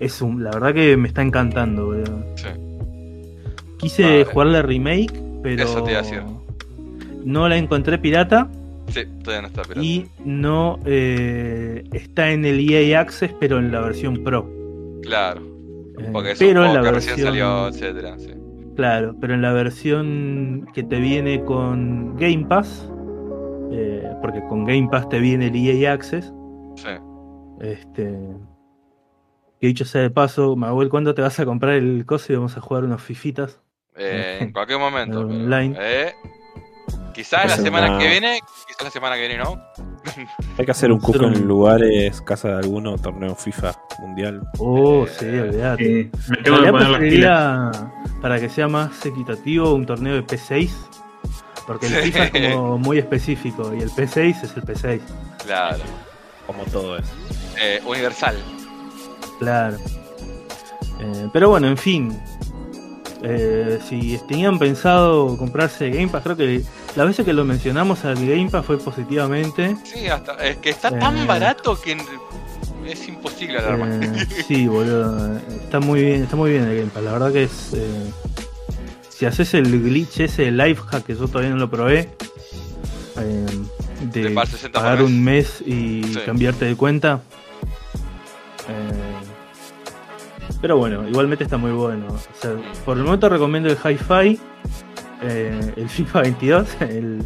Es 0.01 0.21
un, 0.23 0.43
la 0.45 0.51
verdad 0.51 0.75
que 0.75 0.97
me 0.97 1.09
está 1.09 1.23
encantando, 1.23 1.87
boludo. 1.87 2.25
Sí. 2.37 2.49
Quise 3.79 4.23
Ah, 4.23 4.31
jugar 4.31 4.49
la 4.49 4.63
remake, 4.63 5.13
pero 5.43 5.65
eso 5.65 5.83
te 5.83 5.91
iba 5.93 6.01
a 6.01 6.03
decir. 6.03 6.23
no 7.25 7.49
la 7.49 7.57
encontré 7.57 7.99
pirata 7.99 8.49
Sí, 8.89 9.05
todavía 9.23 9.43
no 9.43 9.49
está 9.49 9.67
pirata. 9.67 9.87
y 9.87 10.07
no 10.25 10.79
eh, 10.87 11.85
está 11.93 12.31
en 12.31 12.45
el 12.45 12.61
EA 12.71 13.01
Access, 13.01 13.35
pero 13.41 13.59
en 13.59 13.73
la 13.73 13.81
versión 13.81 14.23
Pro. 14.23 14.49
Claro, 15.03 15.43
Eh, 15.99 16.11
porque 16.13 16.33
es 16.33 16.39
pero 16.39 16.63
un 16.63 16.67
en 16.67 16.75
la 16.75 16.83
que 16.83 16.91
versión, 16.91 17.17
recién 17.17 17.19
salió, 17.19 17.69
etcétera. 17.69 18.19
Sí. 18.19 18.33
claro, 18.75 19.17
pero 19.21 19.35
en 19.35 19.43
la 19.43 19.53
versión 19.53 20.69
que 20.75 20.83
te 20.83 20.99
viene 21.01 21.45
con 21.45 22.17
Game 22.17 22.47
Pass, 22.47 22.91
eh, 23.73 24.03
porque 24.23 24.43
con 24.49 24.65
Game 24.65 24.89
Pass 24.91 25.09
te 25.09 25.19
viene 25.21 25.49
el 25.49 25.57
EA 25.57 25.93
Access, 25.93 26.33
sí. 26.77 26.89
este, 27.61 28.19
que 29.61 29.67
dicho 29.69 29.85
sea 29.85 30.03
de 30.03 30.11
paso, 30.11 30.55
Manuel, 30.57 30.89
¿cuándo 30.91 31.15
te 31.15 31.23
vas 31.23 31.39
a 31.41 31.45
comprar 31.47 31.75
el 31.75 32.05
coso 32.07 32.33
y 32.33 32.37
vamos 32.37 32.57
a 32.57 32.61
jugar 32.61 32.85
unos 32.85 33.03
fifitas? 33.03 33.61
Eh, 33.97 34.39
en 34.43 34.53
cualquier 34.53 34.79
momento. 34.81 35.27
pero, 35.27 35.29
Online. 35.29 35.77
eh, 35.81 36.13
quizás 37.17 37.47
la 37.47 37.57
semana 37.57 37.89
una- 37.91 37.99
que 37.99 38.09
viene, 38.09 38.41
quizás 38.69 38.83
la 38.85 38.91
semana 38.91 39.17
que 39.17 39.27
viene 39.27 39.39
no. 39.43 39.61
Hay 40.59 40.65
que 40.65 40.71
hacer 40.71 40.93
un 40.93 41.01
cuco 41.01 41.25
en 41.25 41.47
lugares, 41.47 42.21
casa 42.21 42.49
de 42.49 42.55
alguno, 42.59 42.97
torneo 42.99 43.35
FIFA 43.35 43.73
mundial. 44.01 44.43
Oh, 44.59 45.05
Eh, 45.07 45.11
sí, 45.19 45.27
olvidate. 45.27 46.01
Eh, 46.01 46.11
me 46.29 46.37
En 46.39 46.43
tengo 46.45 46.63
que 46.63 46.71
poner 46.71 46.89
preferiría, 46.89 47.71
para 48.23 48.39
que 48.39 48.49
sea 48.49 48.69
más 48.69 49.05
equitativo, 49.05 49.75
un 49.75 49.85
torneo 49.87 50.15
de 50.15 50.25
P6. 50.25 50.71
Porque 51.67 51.87
el 51.87 51.95
Sí. 51.95 51.99
FIFA 52.13 52.25
es 52.27 52.53
como 52.55 52.79
muy 52.79 52.99
específico 52.99 53.75
y 53.75 53.81
el 53.83 53.91
P6 53.91 54.43
es 54.45 54.57
el 54.57 54.63
P6. 54.63 55.01
Claro. 55.45 55.83
Como 56.47 56.63
todo 56.67 56.97
eso. 56.99 57.13
Eh, 57.61 57.83
universal. 57.85 58.37
Claro. 59.41 59.77
Eh, 61.01 61.29
pero 61.33 61.49
bueno, 61.51 61.67
en 61.67 61.77
fin. 61.77 62.17
Eh, 63.23 63.81
si 63.89 64.19
tenían 64.29 64.59
pensado 64.59 65.37
comprarse 65.39 65.91
Game 65.91 66.09
Pass, 66.09 66.23
creo 66.23 66.37
que 66.37 66.63
las 66.97 67.07
veces 67.07 67.25
que 67.25 67.33
lo 67.33 67.45
mencionamos 67.45 68.05
al 68.05 68.15
Game 68.17 68.49
Pass 68.51 68.65
fue 68.67 68.79
positivamente. 68.79 69.77
Sí, 69.85 70.07
hasta. 70.09 70.35
Es 70.45 70.57
que 70.57 70.71
está 70.71 70.89
Eh. 70.89 70.99
tan 70.99 71.27
barato 71.27 71.79
que 71.81 71.97
es 72.87 73.09
imposible 73.09 73.59
alarmar. 73.59 73.91
Eh, 74.03 74.27
sí, 74.49 74.67
boludo. 74.67 75.37
Está 75.63 75.81
muy 75.81 76.03
bien, 76.03 76.23
está 76.25 76.37
muy 76.37 76.51
bien 76.51 76.65
el 76.65 76.77
Game 76.79 76.91
Pass. 76.91 77.03
La 77.03 77.13
verdad 77.13 77.33
que 77.33 77.45
es. 77.45 77.73
eh, 77.75 78.11
si 79.09 79.25
haces 79.27 79.55
el 79.55 79.83
glitch 79.83 80.21
ese, 80.21 80.51
life 80.51 80.83
hack, 80.89 81.05
que 81.07 81.15
yo 81.15 81.27
todavía 81.29 81.51
no 81.51 81.57
lo 81.57 81.71
probé. 81.71 82.11
eh, 83.19 83.47
De 84.13 84.23
de 84.25 84.31
pagar 84.31 84.47
60 84.49 84.79
pagar 84.79 84.99
por 84.99 85.09
mes. 85.09 85.13
un 85.17 85.25
mes 85.25 85.63
y 85.67 86.03
Sí. 86.05 86.21
cambiarte 86.27 86.65
de 86.67 86.77
cuenta. 86.77 87.21
Eh, 88.69 90.59
pero 90.61 90.77
bueno, 90.77 91.09
igualmente 91.09 91.45
está 91.45 91.57
muy 91.57 91.71
bueno. 91.73 92.07
O 92.09 92.19
sea, 92.41 92.53
por 92.85 92.97
el 92.99 93.05
momento 93.05 93.29
recomiendo 93.29 93.69
el 93.71 93.77
Hi-Fi. 93.83 94.39
Eh, 95.23 95.73
el 95.77 95.89
FIFA 95.89 96.23
22 96.23 96.69
el- 96.81 97.23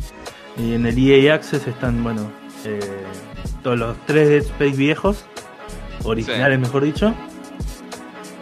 y 0.57 0.75
en 0.75 0.85
el 0.87 0.99
EA 0.99 1.35
Access 1.35 1.67
están, 1.67 2.03
bueno, 2.03 2.31
eh, 2.65 2.79
todos 3.63 3.79
los 3.79 3.97
tres 4.07 4.29
Dead 4.29 4.43
Space 4.43 4.77
viejos, 4.77 5.25
originales 6.05 6.59
mejor 6.59 6.83
dicho. 6.85 7.15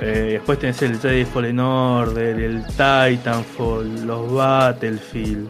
Eh, 0.00 0.30
después 0.34 0.58
tenés 0.60 0.80
el 0.82 0.98
Jedi 1.00 1.24
Fallen 1.24 1.58
Order, 1.60 2.38
el 2.38 2.64
Titanfall, 2.66 4.06
los 4.06 4.32
Battlefield, 4.32 5.48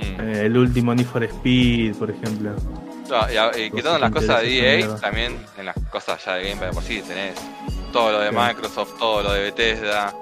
Mm. 0.00 0.20
el 0.20 0.56
último 0.56 0.94
Need 0.94 1.06
for 1.06 1.22
Speed, 1.24 1.94
por 1.96 2.10
ejemplo. 2.10 2.52
No, 3.08 3.16
y, 3.58 3.62
y 3.62 3.70
quitando 3.70 3.98
las 3.98 4.10
cosas 4.10 4.40
de 4.42 4.58
EA, 4.58 4.76
mierda. 4.78 5.00
también 5.00 5.36
en 5.58 5.66
las 5.66 5.76
cosas 5.90 6.24
ya 6.24 6.34
de 6.36 6.48
Game 6.48 6.56
Pass 6.60 6.68
de 6.68 6.74
por 6.74 6.82
sí 6.84 7.02
tenés 7.06 7.34
todo 7.92 8.12
lo 8.12 8.20
de. 8.20 8.30
Microsoft, 8.32 8.98
todo 8.98 9.22
lo 9.22 9.32
de 9.32 9.42
Bethesda, 9.44 10.14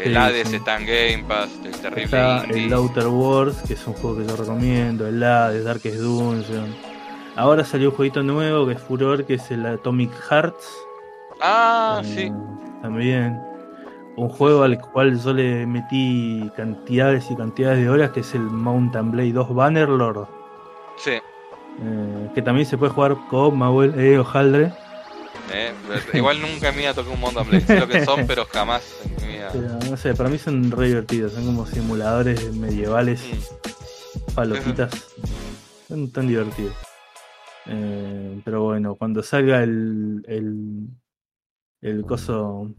el 0.00 0.12
Sí, 0.12 0.16
Hades 0.16 0.48
sí. 0.48 0.56
está 0.56 0.76
en 0.78 0.86
Game 0.86 1.24
Pass, 1.28 1.50
el 1.64 1.72
terrible 1.72 2.04
Está 2.04 2.44
el 2.44 2.72
Outer 2.72 3.06
Worlds, 3.08 3.62
que 3.62 3.74
es 3.74 3.86
un 3.86 3.94
juego 3.94 4.18
que 4.18 4.26
yo 4.26 4.36
recomiendo, 4.36 5.06
el 5.06 5.22
Hades, 5.22 5.64
Darkest 5.64 5.98
Dungeon. 5.98 6.74
Ahora 7.36 7.64
salió 7.64 7.90
un 7.90 7.96
jueguito 7.96 8.22
nuevo 8.22 8.66
que 8.66 8.72
es 8.74 8.80
furor, 8.80 9.24
que 9.24 9.34
es 9.34 9.50
el 9.50 9.66
Atomic 9.66 10.10
Hearts. 10.30 10.66
Ah, 11.40 12.00
Eh, 12.04 12.06
sí. 12.14 12.32
También. 12.82 13.40
Un 14.16 14.30
juego 14.30 14.62
al 14.62 14.80
cual 14.80 15.20
yo 15.20 15.34
le 15.34 15.66
metí 15.66 16.50
cantidades 16.56 17.30
y 17.30 17.36
cantidades 17.36 17.80
de 17.80 17.90
horas, 17.90 18.10
que 18.12 18.20
es 18.20 18.34
el 18.34 18.40
Mountain 18.40 19.10
Blade 19.10 19.32
2 19.32 19.54
Bannerlord. 19.54 20.26
Sí. 20.96 21.10
eh, 21.82 22.30
que 22.34 22.40
también 22.40 22.64
se 22.66 22.78
puede 22.78 22.92
jugar 22.92 23.16
con 23.28 23.58
Mauel 23.58 23.98
e 24.00 24.18
Ojaldre. 24.18 24.72
Eh, 25.52 25.72
igual 26.14 26.40
nunca 26.40 26.68
en 26.70 26.74
mi 26.76 26.82
vida 26.82 26.94
toqué 26.94 27.10
un 27.10 27.20
Mountain. 27.20 27.60
Sé 27.66 27.80
lo 27.80 27.88
que 27.88 28.04
son, 28.04 28.26
pero 28.28 28.46
jamás 28.46 28.82
en 29.04 29.26
mi 29.26 29.32
vida. 29.34 29.48
Pero 29.52 29.68
no 29.90 29.96
sé, 29.96 30.14
para 30.14 30.28
mí 30.28 30.38
son 30.38 30.70
re 30.70 30.88
divertidos. 30.88 31.32
Son 31.32 31.44
como 31.44 31.66
simuladores 31.66 32.52
medievales, 32.54 33.22
Mm. 33.22 34.34
palotitas. 34.34 34.90
Son 35.88 36.10
tan 36.10 36.26
divertidos. 36.28 36.74
Eh, 37.66 38.40
pero 38.44 38.62
bueno, 38.64 38.94
cuando 38.96 39.22
salga 39.22 39.62
el. 39.62 40.24
el. 40.26 40.88
el 41.82 42.02
coso. 42.04 42.70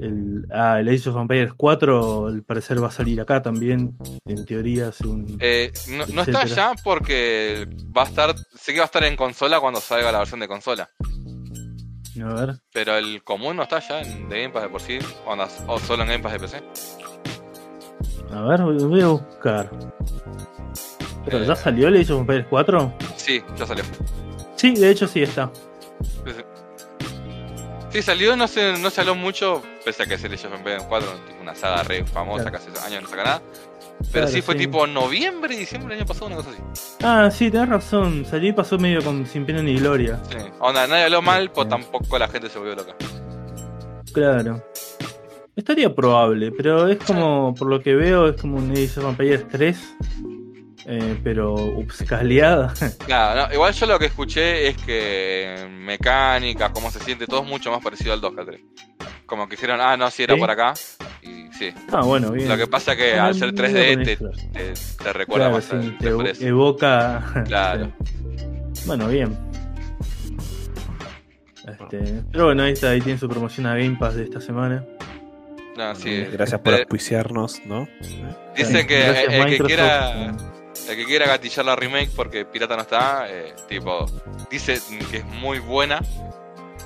El, 0.00 0.46
ah, 0.52 0.80
el 0.80 0.88
Age 0.88 1.10
of 1.10 1.16
Empires 1.16 1.52
4, 1.56 2.26
al 2.26 2.42
parecer 2.42 2.82
va 2.82 2.88
a 2.88 2.90
salir 2.90 3.20
acá 3.20 3.40
también, 3.40 3.96
en 4.26 4.44
teoría, 4.44 4.90
según... 4.90 5.36
Eh, 5.38 5.70
no, 5.90 6.04
no 6.06 6.22
está 6.22 6.44
ya 6.44 6.72
porque 6.82 7.68
va 7.96 8.02
a 8.02 8.06
estar. 8.06 8.34
Sé 8.56 8.72
que 8.72 8.78
va 8.80 8.84
a 8.84 8.86
estar 8.86 9.04
en 9.04 9.14
consola 9.14 9.60
cuando 9.60 9.80
salga 9.80 10.10
la 10.10 10.18
versión 10.18 10.40
de 10.40 10.48
consola. 10.48 10.90
A 12.22 12.34
ver, 12.34 12.54
Pero 12.72 12.96
el 12.96 13.22
común 13.24 13.56
no 13.56 13.62
está 13.64 13.80
ya 13.80 14.00
en 14.00 14.28
de 14.28 14.42
Game 14.42 14.52
Pass 14.54 14.62
de 14.64 14.68
por 14.68 14.80
sí. 14.80 14.98
O, 15.26 15.34
no- 15.34 15.48
o 15.66 15.78
solo 15.78 16.02
en 16.04 16.08
Game 16.10 16.22
Pass 16.22 16.32
de 16.32 16.38
PC. 16.40 16.62
a 18.32 18.40
ver, 18.42 18.62
voy 18.62 19.00
a 19.02 19.06
buscar. 19.08 19.70
¿Pero 21.24 21.38
Eh. 21.38 21.46
ya 21.46 21.56
salió 21.56 21.88
el 21.88 21.96
Age 22.00 22.12
of 22.12 22.20
Empires 22.20 22.46
4? 22.50 22.94
Sí, 23.16 23.42
ya 23.56 23.66
salió. 23.66 23.84
Sí, 24.56 24.74
de 24.74 24.90
hecho 24.90 25.06
sí 25.08 25.22
está. 25.22 25.50
Sí, 26.02 26.32
sí. 26.36 26.42
Sí, 27.90 28.02
salió, 28.02 28.36
no 28.36 28.48
se, 28.48 28.76
no 28.78 28.90
se 28.90 29.00
habló 29.00 29.14
mucho, 29.14 29.62
pese 29.84 30.02
a 30.02 30.06
que 30.06 30.14
es 30.14 30.24
el 30.24 30.34
Age 30.34 30.46
of 30.48 30.54
Empires 30.54 30.82
4, 30.88 31.08
tipo 31.26 31.40
una 31.42 31.54
saga 31.54 31.82
re 31.84 32.04
famosa 32.04 32.50
Claro. 32.50 32.64
que 32.64 32.70
hace 32.72 32.86
años 32.86 33.02
no 33.04 33.08
saca 33.08 33.24
nada. 33.24 33.42
Pero 33.98 34.10
Claro, 34.12 34.28
sí 34.28 34.42
fue 34.42 34.54
sí. 34.54 34.60
tipo 34.60 34.86
noviembre, 34.86 35.56
diciembre 35.56 35.94
del 35.94 36.00
año 36.02 36.06
pasado, 36.08 36.26
una 36.26 36.36
cosa 36.36 36.50
así. 36.50 36.60
Ah, 37.02 37.30
sí, 37.30 37.50
tenés 37.50 37.68
razón. 37.68 38.24
Salió 38.24 38.50
y 38.50 38.52
pasó 38.52 38.78
medio 38.78 39.02
con 39.02 39.26
sin 39.26 39.46
pena 39.46 39.62
ni 39.62 39.76
gloria. 39.76 40.20
Sí. 40.30 40.36
Onda, 40.60 40.86
nadie 40.86 41.04
habló 41.04 41.22
mal, 41.22 41.50
pues 41.50 41.68
tampoco 41.68 42.18
la 42.18 42.28
gente 42.28 42.48
se 42.50 42.58
volvió 42.58 42.74
loca. 42.76 42.94
Claro. 44.12 44.62
Estaría 45.56 45.94
probable, 45.94 46.50
pero 46.52 46.88
es 46.88 46.98
como, 46.98 47.54
por 47.54 47.68
lo 47.68 47.80
que 47.80 47.94
veo, 47.94 48.28
es 48.28 48.40
como 48.40 48.56
un 48.56 48.70
Age 48.72 48.98
of 48.98 49.04
Empires 49.10 49.46
3. 49.48 49.94
eh, 50.86 51.20
pero 51.22 51.54
upscaleada. 51.54 52.74
Nada, 53.08 53.46
no, 53.48 53.54
igual 53.54 53.72
yo 53.72 53.86
lo 53.86 53.98
que 53.98 54.06
escuché 54.06 54.68
es 54.68 54.76
que 54.78 55.66
mecánica, 55.70 56.72
cómo 56.72 56.90
se 56.90 56.98
siente, 57.00 57.26
todo 57.26 57.42
es 57.42 57.48
mucho 57.48 57.70
más 57.70 57.82
parecido 57.82 58.12
al 58.12 58.20
2 58.20 58.34
que 58.34 58.40
al 58.40 58.46
3. 58.46 58.60
Como 59.26 59.48
que 59.48 59.56
dijeron, 59.56 59.80
ah, 59.80 59.96
no, 59.96 60.10
sí 60.10 60.24
era 60.24 60.34
¿Sí? 60.34 60.40
por 60.40 60.50
acá. 60.50 60.74
Y 61.24 61.52
sí. 61.56 61.72
ah, 61.92 62.02
bueno, 62.02 62.30
bien. 62.32 62.48
Lo 62.48 62.56
que 62.56 62.66
pasa 62.66 62.92
es 62.92 62.98
que 62.98 63.14
al 63.18 63.34
ser 63.34 63.52
mira 63.52 63.68
3D 63.68 63.94
con 63.94 64.04
te, 64.04 64.16
te, 64.52 64.72
te 65.04 65.12
recuerda 65.12 65.46
Claro, 65.50 65.54
más 65.56 65.64
sí, 65.64 65.90
te 65.98 66.10
3 66.10 66.12
evo- 66.42 66.46
evoca. 66.46 67.44
Claro. 67.46 67.92
Sí. 68.74 68.82
Bueno, 68.86 69.08
bien. 69.08 69.36
Este, 71.66 72.22
pero 72.30 72.46
bueno, 72.46 72.62
ahí 72.64 72.72
está, 72.72 72.90
ahí 72.90 73.00
tiene 73.00 73.18
su 73.18 73.28
promoción 73.28 73.66
a 73.66 73.74
Game 73.74 73.96
Pass 73.98 74.16
de 74.16 74.24
esta 74.24 74.40
semana. 74.40 74.84
No, 75.76 75.94
sí. 75.94 76.24
Gracias 76.30 76.60
por 76.60 76.74
auspiciarnos, 76.74 77.62
¿no? 77.64 77.88
Dicen 78.56 78.86
que 78.86 78.98
Gracias, 79.00 79.24
el, 79.34 79.40
el 79.40 79.46
que 79.58 79.64
quiera 79.64 80.36
el 80.88 80.96
que 80.96 81.04
quiera 81.06 81.26
gatillar 81.26 81.64
la 81.64 81.74
remake 81.76 82.10
porque 82.14 82.44
Pirata 82.44 82.76
no 82.76 82.82
está, 82.82 83.26
eh, 83.30 83.54
tipo, 83.68 84.04
dice 84.50 84.78
que 85.10 85.18
es 85.18 85.24
muy 85.24 85.58
buena. 85.58 86.00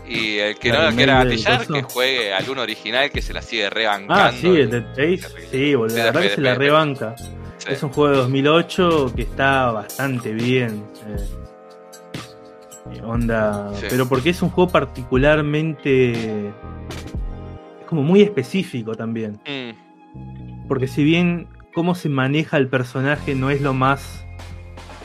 Y 0.08 0.38
el 0.38 0.58
que 0.58 0.72
no 0.72 0.82
la 0.82 0.92
quiera 0.92 1.24
gatillar, 1.24 1.66
que 1.66 1.82
juegue 1.82 2.32
al 2.32 2.48
uno 2.48 2.62
original 2.62 3.10
que 3.10 3.20
se 3.22 3.32
la 3.32 3.42
sigue 3.42 3.68
rebancando. 3.70 4.14
Ah, 4.14 4.32
sí, 4.32 4.46
el 4.48 4.70
Dead 4.70 4.84
Space. 4.96 5.48
Sí, 5.50 5.74
boludo. 5.74 5.96
La 5.98 6.04
verdad 6.04 6.22
que 6.22 6.30
se 6.30 6.40
la 6.40 6.54
rebanca. 6.54 7.14
Sí. 7.16 7.28
Es 7.68 7.82
un 7.82 7.90
juego 7.90 8.10
de 8.12 8.16
2008 8.18 9.12
que 9.16 9.22
está 9.22 9.70
bastante 9.72 10.32
bien. 10.32 10.84
eh, 11.06 13.00
onda. 13.04 13.70
Sí. 13.74 13.86
Pero 13.90 14.08
porque 14.08 14.30
es 14.30 14.40
un 14.42 14.50
juego 14.50 14.70
particularmente. 14.70 16.48
Es 16.48 17.84
como 17.86 18.02
muy 18.02 18.22
específico 18.22 18.94
también. 18.94 19.40
Mm, 19.46 20.66
Porque 20.68 20.86
si 20.86 21.04
bien 21.04 21.48
cómo 21.74 21.94
se 21.94 22.08
maneja 22.08 22.56
el 22.56 22.68
personaje 22.68 23.34
no 23.34 23.50
es 23.50 23.60
lo 23.60 23.74
más. 23.74 24.24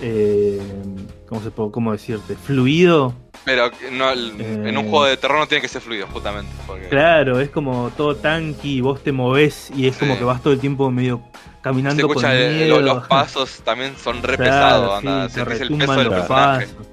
Eh, 0.05 0.59
¿Cómo 1.29 1.41
se 1.41 1.49
puede 1.49 1.71
cómo 1.71 1.91
decirte? 1.93 2.35
Fluido. 2.35 3.13
pero 3.45 3.69
no, 3.91 4.09
el- 4.11 4.39
en 4.39 4.77
un 4.77 4.85
Eh. 4.85 4.89
juego 4.89 5.03
de 5.05 5.17
terror 5.17 5.37
no 5.37 5.47
tiene 5.47 5.61
que 5.61 5.67
ser 5.67 5.81
fluido, 5.81 6.07
justamente. 6.07 6.49
Porque, 6.65 6.87
Claro, 6.87 7.39
es 7.41 7.49
como 7.49 7.91
todo 7.97 8.15
tanky, 8.15 8.79
vos 8.79 9.01
te 9.03 9.11
movés 9.11 9.69
y 9.75 9.87
es 9.87 9.97
como 9.97 10.17
que 10.17 10.23
vas 10.23 10.41
todo 10.41 10.53
el 10.53 10.59
tiempo 10.61 10.89
medio 10.91 11.21
se 11.33 11.61
caminando 11.61 12.07
con 12.07 12.23
el- 12.25 12.55
miedo. 12.55 12.79
lo- 12.79 12.93
los 12.95 13.07
pasos 13.09 13.61
también 13.65 13.95
son 14.01 14.21
re 14.23 14.37
Claro, 14.37 14.97
pesados, 14.97 15.01
sí, 15.01 15.33
sentís 15.33 15.61
el 15.61 15.67
peso 15.77 15.91
del 15.93 16.03
los 16.05 16.13
personaje. 16.13 16.65
pasos. 16.67 16.87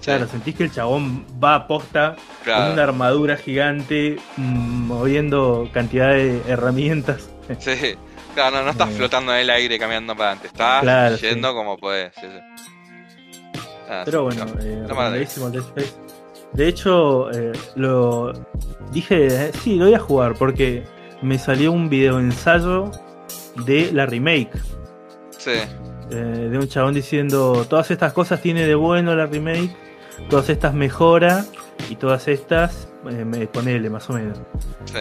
Sí, 0.00 0.04
Claro, 0.04 0.28
sentís 0.28 0.54
que 0.56 0.64
el 0.64 0.72
chabón 0.72 1.26
va 1.42 1.54
a 1.54 1.66
posta 1.66 2.16
con 2.16 2.44
claro. 2.44 2.72
una 2.74 2.82
armadura 2.82 3.36
gigante, 3.36 4.16
mm, 4.36 4.42
moviendo 4.88 5.68
cantidad 5.72 6.10
de 6.10 6.40
herramientas. 6.48 7.30
Sí, 7.58 7.70
claro, 8.38 8.58
no, 8.58 8.64
no 8.64 8.70
estás 8.70 8.90
Eh. 8.90 8.94
flotando 8.96 9.32
en 9.34 9.40
el 9.40 9.50
aire 9.50 9.78
caminando 9.78 10.14
para 10.14 10.30
adelante, 10.30 10.46
estás 10.48 10.82
Claro, 10.82 11.16
yendo 11.16 11.48
sí. 11.48 11.54
como 11.54 11.76
puedes. 11.76 12.14
Sí, 12.14 12.26
sí. 12.26 13.60
Ah, 13.90 14.02
Pero 14.04 14.24
bueno, 14.24 14.44
no. 14.44 14.60
eh, 14.60 15.20
Dead 15.50 15.62
Space. 15.62 15.94
De 16.52 16.68
hecho, 16.68 17.30
eh, 17.30 17.52
lo 17.76 18.32
dije, 18.92 19.26
eh, 19.26 19.52
sí, 19.62 19.76
lo 19.76 19.86
voy 19.86 19.94
a 19.94 19.98
jugar 19.98 20.34
porque 20.34 20.84
me 21.22 21.38
salió 21.38 21.72
un 21.72 21.88
video 21.88 22.18
ensayo 22.18 22.90
de 23.66 23.90
la 23.92 24.06
remake. 24.06 24.50
Sí, 25.36 25.50
eh, 26.10 26.14
de 26.14 26.58
un 26.58 26.68
chabón 26.68 26.94
diciendo 26.94 27.66
todas 27.68 27.90
estas 27.90 28.12
cosas 28.12 28.40
tiene 28.40 28.66
de 28.66 28.74
bueno 28.74 29.14
la 29.14 29.26
remake, 29.26 29.74
todas 30.30 30.48
estas 30.48 30.74
mejora 30.74 31.44
y 31.90 31.96
todas 31.96 32.28
estas 32.28 32.88
me 33.04 33.46
ponele 33.46 33.90
más 33.90 34.08
o 34.10 34.14
menos. 34.14 34.38
sí. 34.84 34.98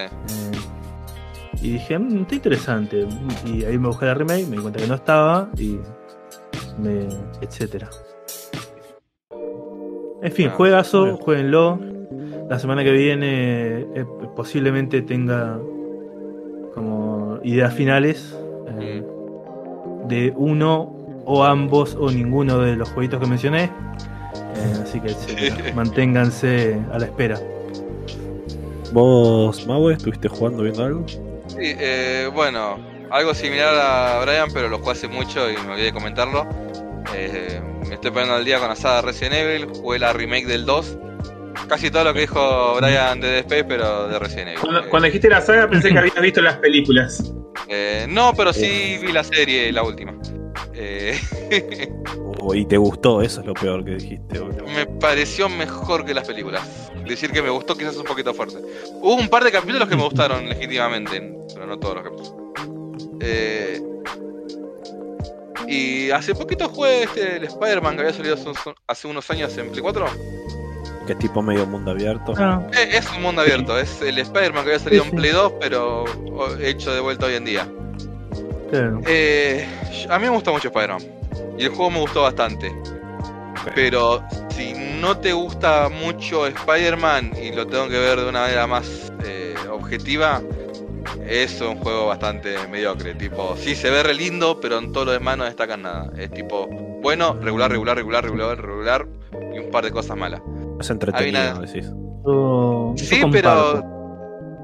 Y 1.62 1.72
dije, 1.74 1.98
"Mm, 1.98 2.22
está 2.22 2.36
interesante. 2.36 3.06
Y 3.46 3.64
ahí 3.66 3.78
me 3.78 3.88
busqué 3.88 4.06
la 4.06 4.14
remake, 4.14 4.46
me 4.48 4.56
di 4.58 4.62
cuenta 4.62 4.80
que 4.80 4.88
no 4.88 4.96
estaba 4.96 5.50
y 5.58 5.80
me 6.80 7.08
etcétera. 7.42 7.90
En 10.22 10.32
fin, 10.32 10.48
Ah, 10.50 10.54
juegazo, 10.56 11.04
bien. 11.04 11.18
jueguenlo. 11.18 11.80
La 12.50 12.60
semana 12.60 12.84
que 12.84 12.92
viene 12.92 13.80
eh, 13.96 14.06
posiblemente 14.36 15.02
tenga 15.02 15.60
como 16.74 17.40
ideas 17.44 17.74
finales 17.74 18.36
eh, 18.80 19.04
de 20.08 20.34
uno 20.38 20.94
o 21.26 21.44
ambos 21.44 21.96
o 22.00 22.10
ninguno 22.10 22.60
de 22.60 22.76
los 22.76 22.90
jueguitos 22.90 23.20
que 23.20 23.28
mencioné. 23.28 23.64
Eh, 23.64 23.70
así 24.82 25.00
que 25.02 25.10
etcétera. 25.10 25.72
manténganse 25.76 26.80
a 26.92 27.00
la 27.00 27.06
espera. 27.06 27.38
¿Vos, 28.94 29.68
Maue, 29.68 29.94
estuviste 29.94 30.30
jugando 30.30 30.64
viendo 30.64 30.84
algo? 30.86 31.06
Sí, 31.60 31.76
eh, 31.80 32.30
bueno, 32.34 32.78
algo 33.10 33.34
similar 33.34 33.74
a 33.76 34.22
Brian, 34.24 34.50
pero 34.54 34.70
lo 34.70 34.80
jugué 34.80 34.92
hace 34.92 35.08
mucho 35.08 35.50
y 35.50 35.54
me 35.58 35.72
olvidé 35.74 35.86
de 35.86 35.94
comentarlo. 35.94 36.48
Eh, 37.16 37.60
me 37.88 37.96
estoy 37.96 38.12
poniendo 38.12 38.36
al 38.36 38.46
día 38.46 38.60
con 38.60 38.68
la 38.70 38.76
saga 38.76 39.02
Resident 39.02 39.36
Evil, 39.36 39.66
jugué 39.66 40.00
la 40.00 40.14
remake 40.14 40.46
del 40.46 40.66
2. 40.66 40.98
Casi 41.68 41.90
todo 41.90 42.04
lo 42.04 42.14
que 42.14 42.22
dijo 42.22 42.76
Brian 42.76 43.20
de 43.20 43.28
Dead 43.30 43.38
Space, 43.40 43.64
pero 43.64 44.08
de 44.08 44.20
Resident 44.20 44.50
Evil. 44.50 44.60
Cuando, 44.62 44.80
Eh, 44.82 44.86
cuando 44.90 45.06
dijiste 45.08 45.30
la 45.30 45.42
saga 45.42 45.68
pensé 45.70 45.90
que 45.92 45.98
habías 45.98 46.22
visto 46.22 46.42
las 46.42 46.58
películas. 46.58 47.34
eh, 47.68 48.06
no, 48.08 48.34
pero 48.36 48.54
sí 48.54 49.00
vi 49.02 49.12
la 49.12 49.24
serie, 49.24 49.72
la 49.72 49.84
última. 49.84 50.14
Eh, 50.76 51.20
y 52.56 52.66
te 52.66 52.78
gustó, 52.78 53.22
eso 53.22 53.42
es 53.42 53.48
lo 53.48 53.54
peor 53.54 53.84
que 53.86 53.92
dijiste. 53.96 54.40
boludo. 54.40 54.66
me 54.68 54.86
pareció 54.86 55.50
mejor 55.50 56.06
que 56.06 56.14
las 56.14 56.28
películas. 56.28 56.90
Decir 57.08 57.32
que 57.32 57.42
me 57.42 57.50
gustó 57.50 57.76
quizás 57.78 57.94
es 57.94 58.00
un 58.00 58.06
poquito 58.06 58.34
fuerte. 58.34 58.58
Hubo 59.02 59.16
un 59.16 59.30
par 59.30 59.44
de 59.44 59.52
capítulos 59.52 59.88
que 59.88 59.96
me 59.96 60.04
gustaron 60.04 60.48
legítimamente, 60.50 61.36
pero 61.54 61.66
no 61.66 61.78
todos 61.80 61.96
los 61.96 62.04
capítulos. 62.04 62.34
Eh, 63.22 63.82
Y 65.68 66.12
hace 66.12 66.34
poquito 66.34 66.70
jugué 66.70 67.04
este, 67.04 67.38
el 67.38 67.44
Spider-Man 67.46 67.96
que 67.96 68.02
había 68.04 68.14
salido 68.14 68.36
hace, 68.36 68.44
unos- 68.50 68.76
hace 68.88 69.08
unos 69.08 69.30
años 69.32 69.58
en 69.58 69.70
Play 69.70 69.82
4. 69.82 70.06
Que 71.06 71.14
es 71.14 71.20
tipo 71.20 71.42
medio 71.42 71.66
mundo 71.66 71.92
abierto. 71.92 72.34
Ah, 72.38 72.66
Eh, 72.74 72.90
Es 72.98 73.10
un 73.12 73.22
mundo 73.22 73.42
abierto, 73.42 73.78
es 73.78 74.02
el 74.02 74.18
Spider-Man 74.18 74.64
que 74.64 74.70
había 74.72 74.80
salido 74.80 75.04
Sí, 75.04 75.10
en. 75.10 75.16
Play 75.18 75.32
2, 75.32 75.54
pero 75.60 76.06
hecho 76.62 76.94
de 76.94 77.02
vuelta 77.02 77.26
hoy 77.26 77.36
en 77.36 77.46
día. 77.46 77.68
claro. 78.70 79.02
Eh, 79.08 79.66
a 80.10 80.18
mí 80.20 80.26
me 80.26 80.30
gusta 80.30 80.52
mucho 80.52 80.68
Spider-Man. 80.70 81.02
Y 81.58 81.64
el 81.64 81.70
juego 81.70 81.90
me 81.92 82.00
gustó 82.00 82.22
bastante. 82.24 82.74
Pero 83.76 84.24
si 84.50 84.74
no 85.02 85.18
te 85.18 85.34
gusta 85.34 85.90
mucho 85.90 86.48
Spider-Man 86.48 87.34
y 87.42 87.52
lo 87.52 87.68
tengo 87.68 87.88
que 87.90 87.98
ver 88.00 88.20
de 88.22 88.30
una 88.30 88.42
manera 88.42 88.66
más 88.68 89.12
eh, 89.26 89.56
objetiva, 89.72 90.42
es 91.28 91.60
un 91.62 91.76
juego 91.78 92.08
bastante 92.08 92.56
mediocre. 92.70 93.14
Tipo, 93.16 93.56
sí 93.58 93.76
se 93.76 93.90
ve 93.90 94.04
re 94.04 94.14
lindo, 94.14 94.60
pero 94.60 94.78
en 94.78 94.92
todo 94.92 95.06
lo 95.06 95.12
demás 95.12 95.38
no 95.38 95.44
destacan 95.46 95.82
nada. 95.82 96.12
Es 96.18 96.32
tipo, 96.32 96.68
bueno, 97.02 97.34
regular, 97.42 97.70
regular, 97.72 97.98
regular, 97.98 98.24
regular, 98.24 98.58
regular 98.62 99.08
y 99.54 99.60
un 99.60 99.70
par 99.72 99.84
de 99.84 99.92
cosas 99.92 100.16
malas. 100.18 100.42
Es 100.80 100.90
entretenido, 100.90 101.40
una- 101.42 101.60
decís. 101.60 101.86
Sí, 102.96 103.22
pero. 103.32 103.84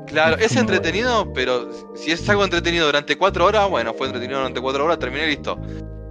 Claro, 0.06 0.36
es 0.38 0.56
entretenido, 0.58 1.32
pero 1.34 1.70
si 1.96 2.12
es 2.12 2.28
algo 2.30 2.44
entretenido 2.44 2.86
durante 2.86 3.18
4 3.18 3.46
horas, 3.46 3.70
bueno, 3.70 3.94
fue 3.94 4.08
entretenido 4.08 4.40
durante 4.40 4.60
4 4.62 4.84
horas, 4.86 5.00
terminé 5.00 5.28
listo. 5.28 5.58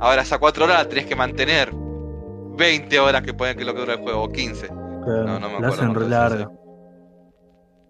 Ahora, 0.03 0.23
esas 0.23 0.39
4 0.39 0.65
horas 0.65 0.79
las 0.79 0.89
tenés 0.89 1.07
que 1.07 1.15
mantener 1.17 1.71
20 1.73 2.99
horas 3.01 3.23
que 3.23 3.33
pueden 3.35 3.57
que 3.57 3.65
lo 3.65 3.73
que 3.73 3.81
dura 3.81 3.95
el 3.95 4.01
juego, 4.01 4.23
o 4.25 4.29
15. 4.29 4.67
Claro, 4.67 5.25
no, 5.25 5.39
no 5.39 5.47
me 5.49 5.53
la 5.61 5.69
acuerdo 5.69 5.75
hacen 5.75 5.95
re 5.95 6.09
larga. 6.09 6.51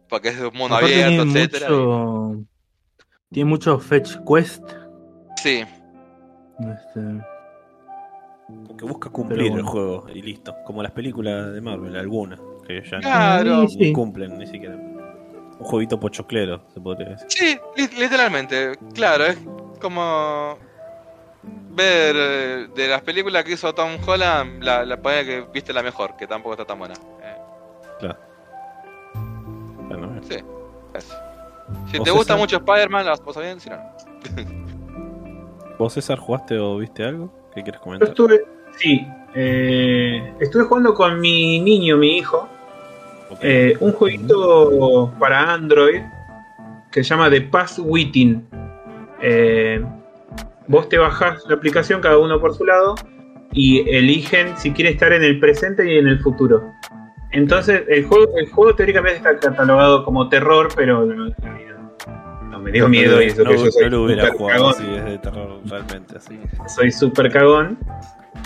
Porque 0.09 0.29
es 0.29 0.39
un 0.41 0.51
mundo 0.55 0.77
Aparte 0.77 0.93
abierto, 1.05 1.25
tiene 1.25 1.41
etcétera. 1.41 1.71
mucho, 1.71 2.45
tiene 3.31 3.49
mucho 3.51 3.79
fetch 3.79 4.17
quest. 4.29 4.63
Sí, 5.43 5.65
este, 6.61 7.01
Que 8.77 8.85
busca 8.85 9.09
cumplir 9.09 9.49
bueno. 9.51 9.57
el 9.57 9.63
juego 9.65 10.07
y 10.15 10.21
listo. 10.23 10.55
Como 10.67 10.83
las 10.83 10.93
películas 10.93 11.53
de 11.55 11.61
Marvel, 11.63 11.97
algunas. 11.97 12.39
Que 12.67 12.83
ya 12.89 13.01
Claro. 13.01 13.67
Sí. 13.69 13.91
cumplen 13.93 14.39
ni 14.39 14.47
siquiera. 14.47 14.75
Un 14.77 15.59
jueguito 15.67 15.99
pochoclero, 15.99 16.63
se 16.75 16.81
podría 16.81 17.09
decir. 17.11 17.27
sí, 17.31 17.59
li- 17.77 17.99
literalmente. 18.01 18.73
Claro, 18.95 19.25
es 19.25 19.39
como 19.81 20.59
ver 21.75 22.15
eh, 22.17 22.69
de 22.75 22.89
las 22.89 23.03
películas 23.03 23.45
que 23.45 23.53
hizo 23.53 23.75
Tom 23.75 23.93
Holland, 24.07 24.63
la, 24.63 24.85
la 24.85 25.01
que 25.03 25.47
viste 25.53 25.73
la 25.73 25.83
mejor, 25.83 26.17
que 26.17 26.27
tampoco 26.27 26.55
está 26.55 26.65
tan 26.65 26.79
buena. 26.79 26.95
Eh, 27.23 27.37
Claro. 27.99 28.19
Bueno, 29.89 30.21
sí, 30.29 30.37
eso. 30.95 31.15
Si 31.91 31.99
¿Vos, 31.99 32.05
te 32.05 32.11
gusta 32.11 32.35
César? 32.35 32.39
mucho 32.39 32.57
Spider-Man, 32.57 33.07
la 33.07 33.13
vas 33.13 33.37
bien, 33.39 33.61
si 33.61 33.71
no. 33.71 33.77
¿Vos, 35.79 35.93
César, 35.93 36.19
jugaste 36.19 36.59
o 36.59 36.79
viste 36.79 37.05
algo? 37.05 37.33
¿Qué 37.55 37.63
quieres 37.63 37.81
Yo 37.81 37.85
comentar? 37.85 38.09
estuve, 38.09 38.41
sí, 38.77 39.07
eh, 39.35 40.35
estuve 40.41 40.65
jugando 40.65 40.95
con 40.95 41.21
mi 41.21 41.61
niño, 41.61 41.97
mi 41.97 42.19
hijo, 42.19 42.49
eh, 43.41 43.77
un 43.81 43.93
jueguito 43.93 45.13
para 45.19 45.53
Android 45.53 46.03
que 46.91 47.03
se 47.03 47.11
llama 47.11 47.31
The 47.31 47.41
Pass 47.43 47.79
Witting. 47.79 48.47
Eh, 49.23 49.83
vos 50.73 50.89
te 50.89 50.97
bajás 50.97 51.45
la 51.49 51.55
aplicación, 51.57 52.01
cada 52.01 52.17
uno 52.17 52.41
por 52.41 52.55
su 52.55 52.65
lado, 52.65 52.95
y 53.53 53.87
eligen 53.95 54.57
si 54.57 54.73
quiere 54.73 54.91
estar 54.91 55.13
en 55.13 55.23
el 55.23 55.39
presente 55.39 55.87
y 55.93 55.99
en 55.99 56.09
el 56.09 56.19
futuro. 56.21 56.73
Entonces, 57.31 57.83
el 57.89 58.05
juego, 58.07 58.27
el 58.39 58.49
juego 58.51 58.75
teóricamente 58.75 59.19
está 59.19 59.39
catalogado 59.39 60.03
como 60.05 60.29
terror, 60.31 60.69
pero 60.75 61.05
no, 61.05 61.31
no, 62.51 62.59
me 62.59 62.73
dio 62.73 62.89
miedo 62.89 63.21
y 63.21 63.27
eso 63.27 63.45
no, 63.45 63.51
que 63.51 63.59
yo 63.59 63.71
soy 63.71 63.91
lo 63.91 64.05
hubiera 64.05 64.33
jugado 64.33 64.71
cagón 64.71 64.75
así, 64.75 64.95
es 64.97 65.05
de 65.05 65.19
terror 65.19 65.61
realmente 65.67 66.17
así. 66.17 66.41
soy 66.69 66.91
súper 66.91 67.31
cagón. 67.31 67.79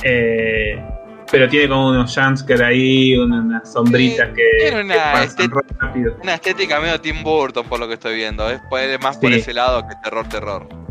Eh, 0.03 0.83
pero 1.31 1.49
tiene 1.49 1.69
como 1.69 1.89
unos 1.91 2.15
jumpscares 2.15 2.63
ahí, 2.63 3.17
una- 3.19 3.41
unas 3.41 3.73
sombritas 3.73 4.29
que, 4.31 4.43
tiene 4.59 4.83
una 4.83 4.95
que 4.95 5.01
pasan 5.01 5.51
rápido. 5.81 6.17
Una 6.23 6.35
estética 6.35 6.81
medio 6.81 7.01
Tim 7.01 7.23
Burton 7.23 7.67
por 7.67 7.79
lo 7.79 7.87
que 7.89 7.95
estoy 7.95 8.15
viendo. 8.17 8.49
Es 8.51 8.61
más 9.01 9.17
por 9.19 9.33
ese 9.33 9.53
lado 9.53 9.87
que 9.89 9.95
terror, 10.03 10.29
terror. 10.29 10.86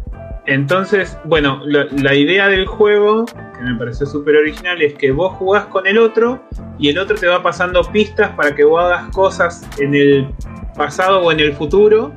Entonces, 0.48 1.18
bueno, 1.26 1.62
la, 1.66 1.86
la 1.86 2.14
idea 2.14 2.48
del 2.48 2.68
juego, 2.68 3.26
que 3.26 3.62
me 3.64 3.76
pareció 3.76 4.06
súper 4.06 4.36
original, 4.36 4.82
es 4.82 4.94
que 4.94 5.12
vos 5.12 5.36
jugás 5.38 5.66
con 5.66 5.88
el 5.88 5.98
otro 5.98 6.44
y 6.78 6.90
el 6.90 7.00
otro 7.00 7.16
te 7.16 7.28
va 7.28 7.42
pasando 7.42 7.82
pistas 7.92 8.32
para 8.32 8.54
que 8.54 8.64
vos 8.64 8.84
hagas 8.84 9.10
cosas 9.10 9.68
en 9.80 9.96
el 9.96 10.28
pasado 10.76 11.22
o 11.22 11.32
en 11.32 11.40
el 11.40 11.54
futuro 11.54 12.14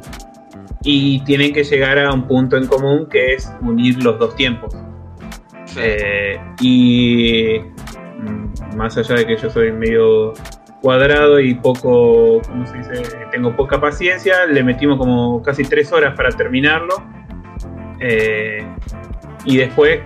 y 0.83 1.21
tienen 1.25 1.53
que 1.53 1.65
llegar 1.65 1.99
a 1.99 2.13
un 2.13 2.27
punto 2.27 2.57
en 2.57 2.67
común 2.67 3.07
que 3.11 3.35
es 3.35 3.53
unir 3.63 4.03
los 4.03 4.19
dos 4.19 4.37
tiempos. 4.37 4.75
Sí. 5.65 5.81
Eh, 5.83 6.41
y 6.61 7.61
mm, 7.61 8.77
más 8.77 8.97
allá 8.97 9.17
de 9.17 9.27
que 9.27 9.37
yo 9.37 9.51
soy 9.51 9.73
medio 9.73 10.35
cuadrado 10.81 11.41
y 11.41 11.55
poco, 11.55 12.41
¿cómo 12.47 12.67
se 12.67 12.79
dice? 12.79 13.03
Tengo 13.33 13.55
poca 13.57 13.81
paciencia, 13.81 14.47
le 14.47 14.63
metimos 14.63 14.99
como 14.99 15.43
casi 15.43 15.65
tres 15.65 15.93
horas 15.93 16.15
para 16.15 16.31
terminarlo. 16.31 16.95
Eh, 18.01 18.65
y 19.45 19.57
después 19.57 20.01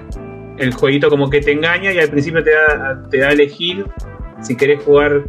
el 0.59 0.73
jueguito 0.75 1.09
como 1.09 1.29
que 1.31 1.41
te 1.41 1.53
engaña 1.53 1.93
y 1.93 1.99
al 1.99 2.09
principio 2.09 2.43
te 2.43 2.51
da, 2.51 3.03
te 3.11 3.19
da 3.19 3.29
a 3.29 3.33
elegir 3.33 3.87
si 4.41 4.57
querés 4.57 4.83
jugar 4.85 5.25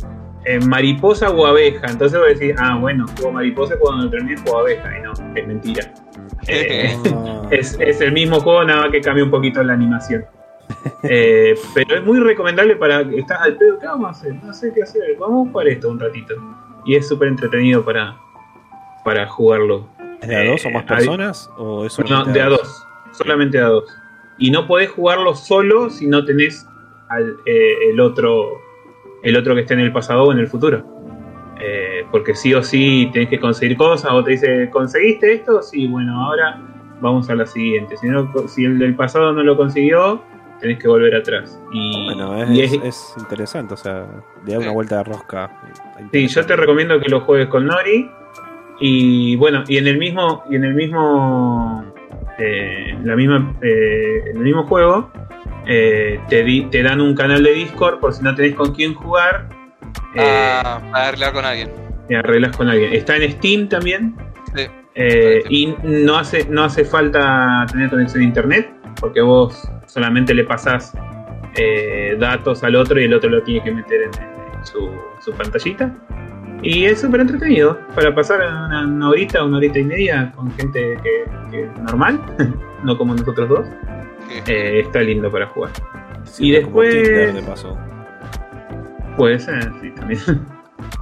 eh, 0.46 0.60
mariposa 0.60 1.30
o 1.30 1.46
abeja. 1.46 1.88
Entonces 1.88 2.20
vos 2.20 2.28
decís, 2.28 2.56
ah, 2.58 2.78
bueno, 2.80 3.06
juego 3.16 3.32
mariposa 3.32 3.76
y 3.76 3.78
cuando 3.80 4.10
termine 4.10 4.38
juego 4.42 4.60
abeja. 4.60 4.98
Y 4.98 5.02
no, 5.02 5.14
es 5.36 5.48
mentira. 5.48 5.94
Eh, 6.46 6.98
Ah, 7.16 7.48
es, 7.52 7.78
es 7.80 8.02
el 8.02 8.12
mismo 8.12 8.42
juego, 8.42 8.66
nada 8.66 8.82
más 8.82 8.92
que 8.92 9.00
cambia 9.00 9.24
un 9.24 9.32
poquito 9.32 9.64
la 9.64 9.74
animación. 9.74 10.26
Eh, 11.04 11.56
pero 11.74 11.98
es 11.98 12.04
muy 12.04 12.20
recomendable 12.20 12.76
para 12.78 13.08
que 13.08 13.20
estás 13.20 13.42
al 13.42 13.58
pedo. 13.58 13.78
¿Qué 13.80 13.86
vamos 13.86 14.08
a 14.08 14.10
hacer? 14.12 14.36
No 14.44 14.54
sé 14.54 14.72
qué 14.74 14.84
hacer. 14.84 15.02
Vamos 15.20 15.48
a 15.48 15.52
jugar 15.52 15.68
esto 15.68 15.90
un 15.90 16.00
ratito. 16.00 16.34
Y 16.86 16.96
es 16.96 17.08
súper 17.08 17.28
entretenido 17.28 17.84
para, 17.84 18.18
para 19.04 19.28
jugarlo. 19.28 19.88
¿Es 20.24 20.28
de 20.30 20.36
a 20.36 20.44
dos 20.52 20.66
o 20.66 20.70
más 20.72 20.84
eh, 20.84 20.88
personas? 20.88 21.50
¿O 21.58 21.86
es 21.86 22.00
No, 22.10 22.24
de 22.26 22.42
a 22.42 22.50
dos. 22.50 22.86
Solamente 23.12 23.60
a 23.60 23.68
dos. 23.68 23.86
Y 24.38 24.50
no 24.52 24.66
podés 24.66 24.90
jugarlo 24.90 25.36
solo 25.36 25.90
si 25.90 26.08
no 26.08 26.26
tenés 26.26 26.68
al, 27.10 27.38
eh, 27.46 27.90
el 27.92 28.00
otro 28.00 28.60
el 29.22 29.38
otro 29.38 29.56
que 29.56 29.62
esté 29.62 29.74
en 29.76 29.80
el 29.82 29.94
pasado 29.94 30.24
o 30.24 30.32
en 30.34 30.40
el 30.40 30.48
futuro. 30.48 30.84
Eh, 31.62 32.06
porque 32.12 32.36
sí 32.36 32.54
o 32.54 32.62
sí 32.64 33.10
tenés 33.14 33.30
que 33.30 33.40
conseguir 33.40 33.78
cosas. 33.78 34.12
O 34.12 34.24
te 34.24 34.32
dice, 34.32 34.70
¿conseguiste 34.70 35.32
esto? 35.34 35.62
Sí, 35.62 35.88
bueno, 35.88 36.26
ahora 36.26 36.60
vamos 37.00 37.30
a 37.30 37.36
la 37.36 37.46
siguiente. 37.46 37.96
Si, 37.98 38.08
no, 38.08 38.30
si 38.48 38.66
el 38.66 38.80
del 38.80 38.96
pasado 38.96 39.32
no 39.32 39.42
lo 39.44 39.56
consiguió, 39.56 40.22
tenés 40.60 40.78
que 40.80 40.88
volver 40.90 41.16
atrás. 41.16 41.58
Y, 41.72 42.06
Bueno, 42.06 42.36
es, 42.44 42.50
y 42.50 42.62
es, 42.64 42.74
es- 42.74 42.84
es 42.84 43.14
interesante, 43.18 43.76
o 43.76 43.78
sea, 43.78 44.08
le 44.46 44.54
da 44.54 44.60
una 44.60 44.72
vuelta 44.72 44.98
de 44.98 45.04
rosca. 45.06 45.50
Sí, 46.12 46.28
yo 46.28 46.46
te 46.46 46.56
recomiendo 46.58 47.00
que 47.00 47.08
lo 47.10 47.22
juegues 47.22 47.48
con 47.48 47.66
Nori. 47.66 48.10
Y 48.86 49.38
bueno, 49.38 49.64
y 49.70 49.78
en 49.78 49.88
el 49.88 49.98
mismo, 49.98 50.44
y 50.50 50.56
en 50.58 50.66
el 50.66 50.74
mismo, 50.74 51.86
eh, 52.38 52.94
la 53.06 53.16
misma, 53.16 53.56
eh, 53.62 54.24
en 54.32 54.36
el 54.38 54.44
mismo 54.44 54.64
juego, 54.66 55.10
eh, 55.66 56.20
te, 56.28 56.44
di- 56.44 56.66
te 56.66 56.84
dan 56.84 57.00
un 57.00 57.16
canal 57.16 57.42
de 57.44 57.54
Discord 57.54 58.02
por 58.02 58.12
si 58.14 58.22
no 58.24 58.36
tenés 58.36 58.56
con 58.56 58.74
quién 58.76 58.94
jugar. 58.94 59.48
eh, 60.16 60.20
Ah, 60.66 60.82
para 60.92 61.08
arreglar 61.08 61.32
con 61.34 61.46
alguien. 61.46 61.70
te 62.10 62.16
arreglas 62.18 62.58
con 62.58 62.68
alguien. 62.68 62.92
Está 62.94 63.16
en 63.16 63.32
Steam 63.32 63.70
también. 63.70 64.16
Sí. 64.54 64.64
eh, 64.96 65.42
y 65.50 65.74
no 65.84 66.18
hace, 66.18 66.46
no 66.50 66.66
hace 66.66 66.84
falta 66.84 67.66
tener 67.72 67.90
conexión 67.90 68.22
a 68.22 68.26
internet, 68.26 68.70
porque 69.00 69.22
vos 69.22 69.68
solamente 69.88 70.34
le 70.34 70.44
pasás 70.44 70.92
eh, 71.56 72.16
datos 72.20 72.64
al 72.66 72.76
otro 72.76 73.00
y 73.00 73.06
el 73.06 73.14
otro 73.14 73.30
lo 73.30 73.42
tiene 73.44 73.64
que 73.64 73.72
meter 73.72 74.02
en, 74.02 74.12
en 74.60 74.66
su, 74.66 74.92
su 75.22 75.32
pantallita. 75.32 75.96
Y 76.64 76.86
es 76.86 77.02
súper 77.02 77.22
entretenido 77.22 77.78
para 77.94 78.14
pasar 78.16 78.40
una, 78.40 78.86
una 78.88 79.10
horita, 79.10 79.44
una 79.44 79.58
horita 79.58 79.80
y 79.80 79.84
media 79.84 80.32
con 80.36 80.52
gente 80.56 80.98
que, 81.04 81.26
que 81.52 81.70
normal, 81.82 82.20
no 82.84 82.98
como 82.98 83.14
nosotros 83.16 83.50
dos. 83.50 83.68
Eh, 84.48 84.82
está 84.86 85.02
lindo 85.02 85.30
para 85.32 85.48
jugar. 85.48 85.72
Como 85.74 86.52
después- 86.52 87.04
Tinder, 87.04 87.34
de 87.34 87.42
paso. 87.44 87.78
Puede 89.18 89.40
ser, 89.40 89.72
sí, 89.82 89.92
también. 89.92 90.20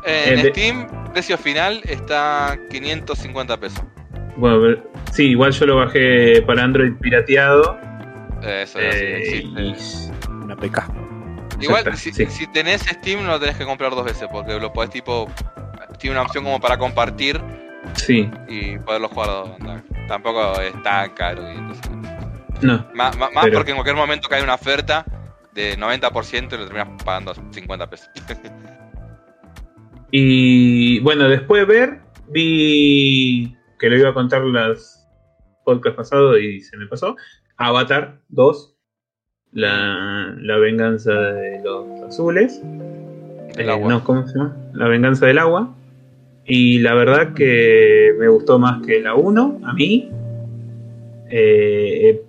En 0.06 0.40
Eh, 0.40 0.44
de- 0.44 0.50
Steam, 0.52 0.88
precio 1.14 1.38
final 1.38 1.82
está 1.86 2.58
550 2.70 3.58
pesos. 3.60 3.84
bueno, 4.38 4.60
pero- 4.62 4.92
sí, 5.12 5.30
igual 5.30 5.52
yo 5.52 5.66
lo 5.68 5.76
bajé 5.78 6.42
para 6.46 6.64
Android 6.64 6.94
pirateado. 7.00 7.80
Eso 8.42 8.80
es 8.80 8.96
así, 8.96 9.04
eh, 9.06 9.18
existe. 9.18 9.62
y- 9.62 10.44
Una 10.44 10.56
PK. 10.56 10.88
Igual, 11.64 11.98
si, 11.98 12.12
sí. 12.14 12.26
si 12.28 12.48
tenés 12.48 12.82
Steam, 12.82 13.24
no 13.24 13.32
lo 13.32 13.40
tenés 13.40 13.56
que 13.58 13.66
comprar 13.66 13.92
dos 13.92 14.06
veces, 14.06 14.28
porque 14.32 14.60
lo 14.60 14.72
podés 14.74 14.90
tipo. 14.92 15.30
Tiene 16.00 16.16
una 16.16 16.24
opción 16.26 16.44
como 16.44 16.60
para 16.60 16.78
compartir 16.78 17.40
sí, 17.94 18.30
y 18.48 18.78
poderlo 18.80 19.08
jugar 19.10 19.30
a 19.30 19.34
dos. 19.34 19.60
no, 19.60 19.84
Tampoco 20.08 20.60
es 20.62 20.82
tan 20.84 21.12
caro. 21.14 21.44
y 21.52 21.58
entonces- 21.58 21.92
no. 22.62 22.86
más 22.94 23.16
más- 23.18 23.32
más 23.32 23.44
Pero- 23.46 23.58
porque 23.58 23.72
en 23.72 23.78
cualquier 23.78 23.96
momento 23.96 24.28
cae 24.30 24.44
una 24.44 24.56
oferta 24.56 25.06
de 25.54 25.78
90% 25.78 26.56
y 26.56 26.58
lo 26.58 26.66
terminas 26.66 26.88
pagando 27.04 27.34
50 27.52 27.90
pesos. 27.90 28.10
Y 30.12 31.00
bueno, 31.00 31.30
después 31.30 31.66
de 31.68 31.74
ver, 31.74 32.02
vi 32.28 33.56
que 33.80 33.90
lo 33.90 33.98
iba 33.98 34.10
a 34.10 34.14
contar 34.14 34.42
las 34.44 35.08
podcast 35.64 35.96
pasado 35.96 36.38
y 36.38 36.60
se 36.62 36.76
me 36.78 36.88
pasó. 36.88 37.16
Avatar 37.58 38.20
2, 38.30 38.76
la, 39.54 40.34
la 40.40 40.58
venganza 40.58 41.12
de 41.14 41.62
los 41.64 41.86
azules. 42.08 42.62
Del 43.56 43.68
Eh, 43.70 43.72
agua. 43.72 43.90
no, 43.90 44.04
¿cómo 44.04 44.28
se 44.28 44.38
llama? 44.38 44.56
La 44.74 44.88
venganza 44.88 45.26
del 45.26 45.38
agua. 45.40 45.74
Y 46.46 46.80
la 46.80 46.94
verdad 46.96 47.34
que 47.34 48.14
me 48.20 48.28
gustó 48.28 48.58
más 48.60 48.86
que 48.86 49.00
la 49.02 49.16
1, 49.16 49.60
a 49.64 49.74
mí. 49.74 50.10
Eh, 51.30 52.22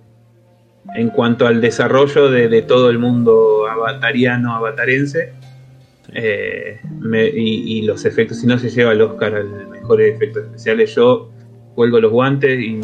en 0.95 1.09
cuanto 1.09 1.47
al 1.47 1.61
desarrollo 1.61 2.29
de, 2.29 2.47
de 2.49 2.61
todo 2.61 2.89
el 2.89 2.99
mundo 2.99 3.67
avatariano, 3.67 4.55
avatarense. 4.55 5.31
eh, 6.15 6.79
me- 6.99 7.27
y, 7.27 7.79
y 7.79 7.81
los 7.83 8.05
efectos, 8.05 8.39
si 8.41 8.45
no 8.47 8.57
se 8.59 8.69
lleva 8.69 8.91
el 8.91 9.01
Oscar 9.01 9.33
al 9.35 9.67
mejor 9.69 9.99
efectos 10.01 10.43
especiales, 10.45 10.93
yo 10.93 11.29
cuelgo 11.73 11.99
los 11.99 12.11
guantes 12.11 12.59
y 12.59 12.79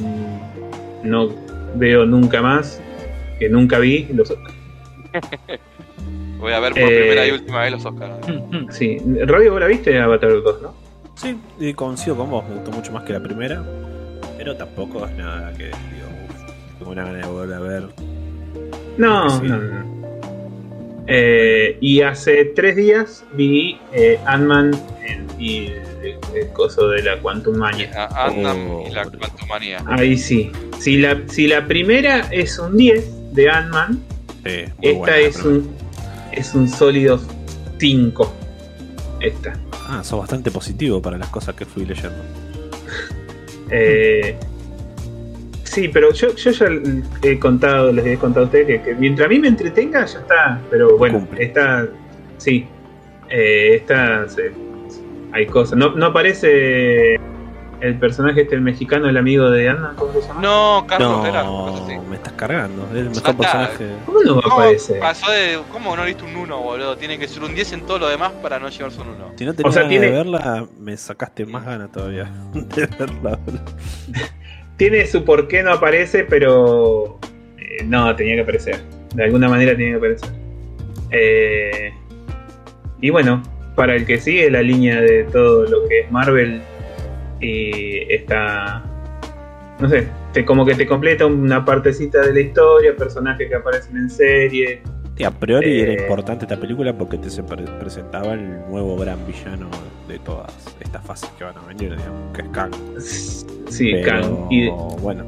no 1.04 1.30
veo 1.76 2.06
nunca 2.08 2.42
más, 2.42 2.82
que 3.40 3.50
nunca 3.50 3.80
vi 3.80 4.08
los 4.14 4.30
Oscars. 4.32 4.54
Voy 6.40 6.54
a 6.54 6.60
ver 6.60 6.72
por 6.74 6.82
Eh, 6.82 7.00
primera 7.00 7.28
y 7.28 7.32
última 7.32 7.62
vez 7.62 7.72
los 7.72 7.86
Oscars. 7.86 8.14
Sí, 8.70 8.98
Radio, 9.26 9.52
vos 9.52 9.60
la 9.62 9.68
viste 9.68 9.98
Avatar 10.00 10.32
2, 10.44 10.62
¿no? 10.62 10.74
Sí, 11.16 11.36
y 11.60 11.74
coincido 11.74 12.16
con 12.16 12.30
vos, 12.30 12.48
me 12.48 12.56
gustó 12.56 12.72
mucho 12.72 12.92
más 12.94 13.04
que 13.04 13.12
la 13.14 13.22
primera, 13.22 13.62
pero 14.38 14.56
tampoco 14.56 15.06
es 15.06 15.12
nada 15.18 15.52
que 15.54 15.66
digo, 15.66 15.74
uf, 16.30 16.78
tengo 16.78 16.92
una 16.92 17.04
gana 17.06 17.18
de 17.18 17.26
volver 17.28 17.54
a 17.56 17.60
ver. 17.60 17.84
No, 18.98 19.30
Sí. 19.30 19.46
no, 19.48 19.58
no. 19.58 20.00
Eh, 21.08 21.78
y 21.82 22.02
hace 22.02 22.46
tres 22.46 22.76
días 22.76 23.26
vi 23.34 23.80
eh, 23.94 24.20
Ant-Man 24.26 24.72
y 25.40 25.66
el, 26.04 26.18
el 26.36 26.48
coso 26.54 26.88
de 26.90 27.02
la 27.04 27.18
Quantum 27.20 27.58
Mania. 27.58 27.90
A- 27.96 28.28
Ant-Man 28.28 28.68
Oh, 28.70 28.86
y 28.88 28.92
la 28.94 29.04
boludo. 29.06 29.20
Quantumania. 29.20 29.84
Ahí 29.88 30.18
sí. 30.18 30.52
Si 30.80 30.98
la, 30.98 31.18
si 31.28 31.48
la 31.48 31.66
primera 31.66 32.28
es 32.32 32.60
un 32.60 32.78
10 32.78 33.10
de 33.32 33.50
Ant-Man, 33.50 34.00
Sí, 34.46 34.64
esta 34.82 34.98
buena, 35.00 35.18
es 35.18 35.44
un, 35.44 35.70
es 36.32 36.56
un 36.56 36.68
sólido 36.68 37.20
5. 37.78 38.34
Esta. 39.20 39.54
Ah, 39.88 40.02
sos 40.04 40.20
bastante 40.20 40.50
positivo 40.52 41.02
para 41.02 41.18
las 41.18 41.30
cosas 41.30 41.56
que 41.56 41.66
fui 41.66 41.86
leyendo. 41.86 42.18
Eh, 43.72 44.36
sí, 45.64 45.90
pero 45.90 46.12
yo, 46.12 46.34
yo 46.36 46.50
ya 46.50 46.66
he 47.22 47.38
contado, 47.38 47.92
les 47.92 48.04
he 48.04 48.18
contado 48.18 48.46
a 48.46 48.48
ustedes 48.48 48.66
que, 48.66 48.82
que 48.82 48.96
mientras 48.96 49.28
a 49.28 49.30
mí 49.30 49.38
me 49.38 49.48
entretenga, 49.48 50.08
ya 50.08 50.20
está. 50.22 50.60
Pero 50.72 50.98
bueno, 50.98 51.20
Cumple. 51.20 51.44
esta. 51.46 51.88
Sí. 52.40 52.66
Eh, 53.30 53.76
esta. 53.76 54.28
se- 54.28 54.52
hay 55.34 55.46
cosas. 55.46 55.78
No, 55.78 55.96
no 55.96 56.08
aparece 56.08 57.20
el 57.82 57.98
personaje 57.98 58.42
este, 58.42 58.56
el 58.56 58.62
mexicano, 58.62 59.08
el 59.10 59.18
amigo 59.18 59.50
de 59.52 59.70
Anna, 59.70 59.94
¿cómo 59.96 60.14
se 60.14 60.28
llama? 60.28 60.42
No, 60.42 60.86
Carlos 60.88 61.26
así. 61.26 61.96
No, 61.96 62.04
me 62.10 62.16
estás 62.18 62.34
cargando. 62.34 62.84
Es 62.92 62.98
el 62.98 63.10
mejor 63.10 63.36
personaje. 63.38 63.88
¿Cómo 64.06 64.22
no 64.24 64.34
va 64.36 64.40
a 64.40 64.44
¿Cómo 64.44 64.56
aparecer? 64.56 65.00
pasó 65.00 65.32
de. 65.32 65.60
¿Cómo 65.72 65.96
no 65.96 66.04
viste 66.06 66.24
un 66.24 66.36
1, 66.36 66.58
boludo? 66.62 66.98
Tiene 66.98 67.18
que 67.18 67.28
ser 67.28 67.44
un 67.44 67.56
10 67.56 67.74
en 67.74 67.82
todo 67.86 68.00
lo 68.00 68.10
demás 68.10 68.32
para 68.42 68.60
no 68.60 68.70
llevarse 68.70 69.00
un 69.02 69.10
1. 69.10 69.32
Si 69.38 69.46
no 69.46 69.54
tenías 69.54 69.74
sea, 69.74 69.84
ganas 69.84 69.90
tiene- 69.92 70.06
de 70.08 70.12
verla, 70.12 70.68
me 70.80 70.98
sacaste 70.98 71.46
más 71.46 71.66
ganas 71.66 71.92
todavía 71.92 72.30
de 72.54 72.86
verla. 72.98 73.40
Tiene 74.78 75.06
su 75.08 75.24
por 75.26 75.48
qué 75.48 75.64
no 75.64 75.74
aparece, 75.74 76.24
pero. 76.24 77.20
eh, 77.58 77.84
no, 77.86 78.16
tenía 78.16 78.36
que 78.36 78.42
aparecer. 78.42 78.82
De 79.16 79.24
alguna 79.24 79.50
manera 79.50 79.72
tenía 79.72 79.92
que 79.92 79.98
aparecer. 79.98 80.30
Eh, 81.12 81.94
y 83.02 83.10
bueno, 83.10 83.42
para 83.76 83.96
el 83.96 84.06
que 84.06 84.20
sigue 84.20 84.50
la 84.52 84.62
línea 84.62 85.02
de 85.02 85.24
todo 85.26 85.64
lo 85.66 85.88
que 85.88 86.02
es 86.02 86.12
Marvel, 86.12 86.62
y 87.40 88.12
está. 88.14 88.84
No 89.80 89.88
sé, 89.90 90.08
te, 90.34 90.44
como 90.44 90.66
que 90.66 90.76
te 90.76 90.86
completa 90.86 91.26
una 91.26 91.64
partecita 91.64 92.20
de 92.22 92.34
la 92.34 92.40
historia, 92.42 92.96
personajes 92.98 93.48
que 93.48 93.56
aparecen 93.56 93.96
en 93.98 94.10
serie. 94.10 94.82
Sí, 95.16 95.24
a 95.24 95.32
priori 95.32 95.80
era 95.82 95.94
Eh. 95.94 95.98
importante 96.02 96.46
esta 96.46 96.58
película 96.60 96.98
porque 96.98 97.18
te 97.18 97.30
se 97.30 97.44
pre- 97.44 97.64
presentaba 97.80 98.34
el 98.34 98.60
nuevo 98.70 98.98
gran 98.98 99.20
villano 99.26 99.70
de 100.08 100.20
todas 100.20 100.54
estas 100.82 101.06
fases 101.06 101.30
que 101.38 101.44
van 101.46 101.56
a 101.58 101.62
venir, 101.68 101.96
digamos, 101.96 102.36
que 102.36 102.42
es 102.42 102.48
Kang. 102.50 102.72
Sí, 103.70 103.92
Pero, 103.94 104.06
Kang. 104.06 104.48
Y 104.52 104.70
bueno, 105.02 105.24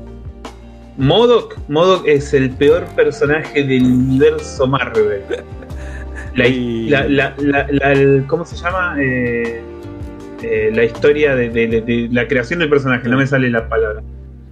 Modok, 0.98 1.58
Modok 1.70 2.06
es 2.08 2.34
el 2.34 2.50
peor 2.52 2.86
personaje 2.96 3.64
del 3.64 3.84
universo 3.84 4.68
Marvel. 4.68 5.22
La, 6.36 6.48
Y- 6.50 6.90
la- 6.90 7.08
la- 7.08 7.36
¿Cómo 8.28 8.46
se 8.46 8.56
llama? 8.58 8.96
Eh, 9.00 9.62
eh, 10.44 10.72
la 10.74 10.84
historia 10.84 11.36
de, 11.36 11.50
de- 11.50 11.68
de- 11.68 11.82
de 11.82 12.10
la 12.12 12.28
creación 12.28 12.60
del 12.60 12.70
personaje, 12.70 13.08
no 13.10 13.18
me 13.18 13.28
sale 13.28 13.50
la 13.50 13.68
palabra. 13.70 14.02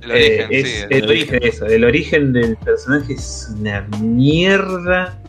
El 0.02 0.12
Eh, 0.12 0.16
origen, 0.16 0.48
es 0.52 0.68
sí. 0.70 0.84
el, 0.90 1.04
el- 1.04 1.10
origen, 1.10 1.40
eso, 1.44 1.66
el 1.66 1.84
origen 1.84 2.34
del 2.34 2.56
personaje 2.58 3.14
es 3.14 3.54
una 3.60 3.82
mierda. 4.02 5.20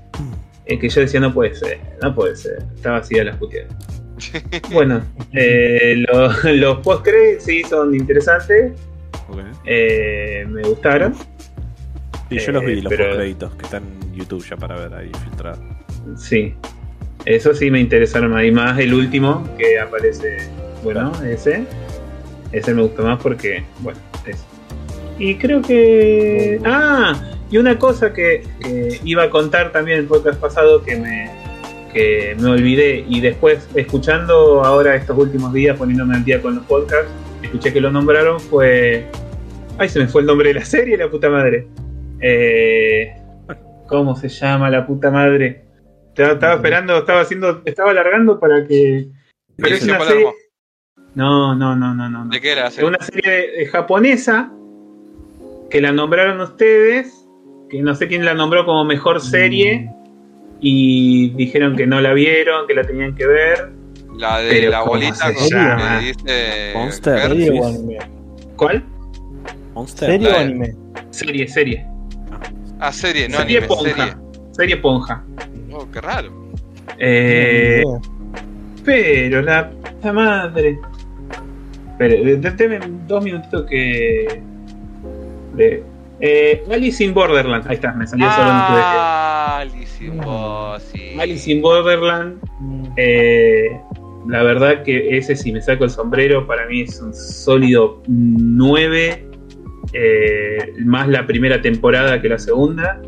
eh, 0.66 0.78
que 0.78 0.88
yo 0.88 1.00
decía, 1.00 1.18
no 1.20 1.32
puede 1.34 1.54
ser, 1.56 1.80
no 2.02 2.14
puede 2.14 2.36
ser. 2.36 2.58
Está 2.76 2.92
vacía 2.92 3.24
las 3.24 3.36
puteadas. 3.38 3.74
bueno, 4.70 5.02
eh, 5.32 6.04
lo- 6.08 6.30
los 6.52 6.78
post 6.78 7.06
sí 7.40 7.62
son 7.64 7.94
interesantes, 7.94 8.72
eh, 9.66 10.44
me 10.48 10.62
gustaron. 10.62 11.14
Y 12.28 12.38
yo 12.38 12.52
los 12.52 12.64
vi, 12.64 12.72
Eh, 12.78 12.82
los 12.82 12.90
pero- 12.92 13.16
créditos 13.16 13.54
que 13.56 13.64
están 13.64 13.82
en 14.02 14.14
YouTube 14.14 14.44
ya 14.48 14.56
para 14.56 14.76
ver 14.76 14.94
ahí 14.94 15.10
filtrados. 15.24 15.58
Sí, 16.16 16.54
eso 17.24 17.54
sí 17.54 17.70
me 17.70 17.80
interesaron. 17.80 18.42
Y 18.44 18.50
más 18.50 18.78
el 18.78 18.94
último 18.94 19.48
que 19.58 19.78
aparece, 19.78 20.48
bueno, 20.82 21.12
ese. 21.24 21.64
Ese 22.52 22.74
me 22.74 22.82
gusta 22.82 23.02
más 23.02 23.22
porque, 23.22 23.62
bueno, 23.80 23.98
es. 24.26 24.44
Y 25.18 25.36
creo 25.36 25.62
que. 25.62 26.60
Ah, 26.64 27.14
y 27.50 27.58
una 27.58 27.78
cosa 27.78 28.12
que, 28.12 28.42
iba 29.04 29.24
a 29.24 29.30
contar 29.30 29.72
también 29.72 29.98
el 29.98 30.06
podcast 30.06 30.40
pasado 30.40 30.82
que 30.82 30.96
me, 30.96 31.30
que 31.92 32.36
me 32.40 32.50
olvidé. 32.50 33.04
Y 33.08 33.20
después, 33.20 33.68
escuchando 33.74 34.64
ahora 34.64 34.96
estos 34.96 35.16
últimos 35.16 35.52
días, 35.52 35.76
poniéndome 35.76 36.16
al 36.16 36.24
día 36.24 36.40
con 36.40 36.56
los 36.56 36.64
podcasts, 36.64 37.10
escuché 37.42 37.72
que 37.72 37.80
lo 37.80 37.90
nombraron. 37.90 38.40
Fue. 38.40 39.06
Ay, 39.78 39.88
se 39.88 39.98
me 40.00 40.08
fue 40.08 40.22
el 40.22 40.26
nombre 40.26 40.48
de 40.48 40.54
la 40.54 40.64
serie, 40.64 40.96
la 40.96 41.10
puta 41.10 41.28
madre. 41.28 41.68
Eh, 42.20 43.14
¿Cómo 43.86 44.16
se 44.16 44.28
llama 44.28 44.70
la 44.70 44.86
puta 44.86 45.10
madre? 45.10 45.69
Estaba, 46.20 46.34
estaba 46.34 46.54
esperando, 46.54 46.98
estaba 46.98 47.20
haciendo, 47.20 47.62
estaba 47.64 47.90
alargando 47.92 48.38
para 48.38 48.66
que. 48.66 49.08
Pero 49.56 49.74
es 49.74 49.84
una 49.84 50.04
serie. 50.04 50.26
No, 51.14 51.54
no, 51.54 51.74
no, 51.74 51.94
no, 51.94 52.08
no. 52.08 52.24
no. 52.24 52.30
¿De 52.30 52.40
qué 52.40 52.52
era? 52.52 52.68
Es 52.68 52.82
una 52.82 52.98
serie 53.00 53.62
eh, 53.62 53.66
japonesa 53.66 54.52
que 55.70 55.80
la 55.80 55.92
nombraron 55.92 56.40
ustedes, 56.40 57.26
que 57.70 57.80
no 57.80 57.94
sé 57.94 58.06
quién 58.08 58.24
la 58.24 58.34
nombró 58.34 58.66
como 58.66 58.84
mejor 58.84 59.20
serie 59.20 59.90
y 60.60 61.30
dijeron 61.30 61.74
que 61.76 61.86
no 61.86 62.00
la 62.00 62.12
vieron, 62.12 62.66
que 62.66 62.74
la 62.74 62.84
tenían 62.84 63.14
que 63.14 63.26
ver. 63.26 63.70
La 64.18 64.40
de 64.40 64.50
Pero 64.50 64.70
la 64.70 64.80
¿cómo 64.80 64.92
bolita 64.92 65.32
con 65.32 65.34
que 65.34 66.06
dice. 66.06 66.72
Monster. 66.74 67.18
Her. 67.18 67.28
¿Serie 67.28 67.46
sí. 67.46 67.58
o 67.58 67.66
anime? 67.66 67.98
¿Cuál? 68.56 68.84
Monster. 69.74 70.10
¿Serie 70.10 70.28
o 70.28 70.36
anime? 70.36 70.74
Serie, 71.10 71.48
serie. 71.48 71.86
Ah, 72.78 72.92
serie, 72.92 73.28
no 73.28 73.38
serie 73.38 73.58
anime, 73.58 73.68
Ponja. 73.68 73.94
serie. 73.94 74.14
Serie 74.52 74.76
Ponja. 74.76 75.24
Oh, 75.80 75.90
qué 75.90 76.00
raro. 76.00 76.30
Eh, 76.98 77.82
pero 78.84 79.42
la 79.42 79.70
puta 79.70 80.12
madre. 80.12 80.78
Pero, 81.98 82.38
déjeme 82.38 82.78
dos 83.06 83.24
minutitos 83.24 83.66
que. 83.68 84.42
De, 85.54 85.82
eh, 86.20 86.62
Alice 86.70 87.02
in 87.02 87.14
Borderland. 87.14 87.66
Ahí 87.68 87.74
está, 87.76 87.92
me 87.92 88.06
salió 88.06 88.30
solo 88.32 88.50
en 88.50 88.56
tu 88.56 88.72
Ah, 88.72 89.58
Alice 89.60 90.04
in 90.04 90.16
Bo- 90.18 90.78
sí. 90.78 91.18
Alice 91.18 91.50
in 91.50 91.62
Borderland. 91.62 92.38
Eh, 92.96 93.70
la 94.28 94.42
verdad 94.42 94.82
que 94.82 95.16
ese 95.16 95.34
si 95.34 95.50
me 95.52 95.62
saco 95.62 95.84
el 95.84 95.90
sombrero 95.90 96.46
para 96.46 96.66
mí 96.66 96.82
es 96.82 97.00
un 97.00 97.14
sólido 97.14 98.02
9 98.06 99.26
eh, 99.92 100.72
más 100.84 101.08
la 101.08 101.26
primera 101.26 101.60
temporada 101.62 102.20
que 102.20 102.28
la 102.28 102.38
segunda 102.38 103.00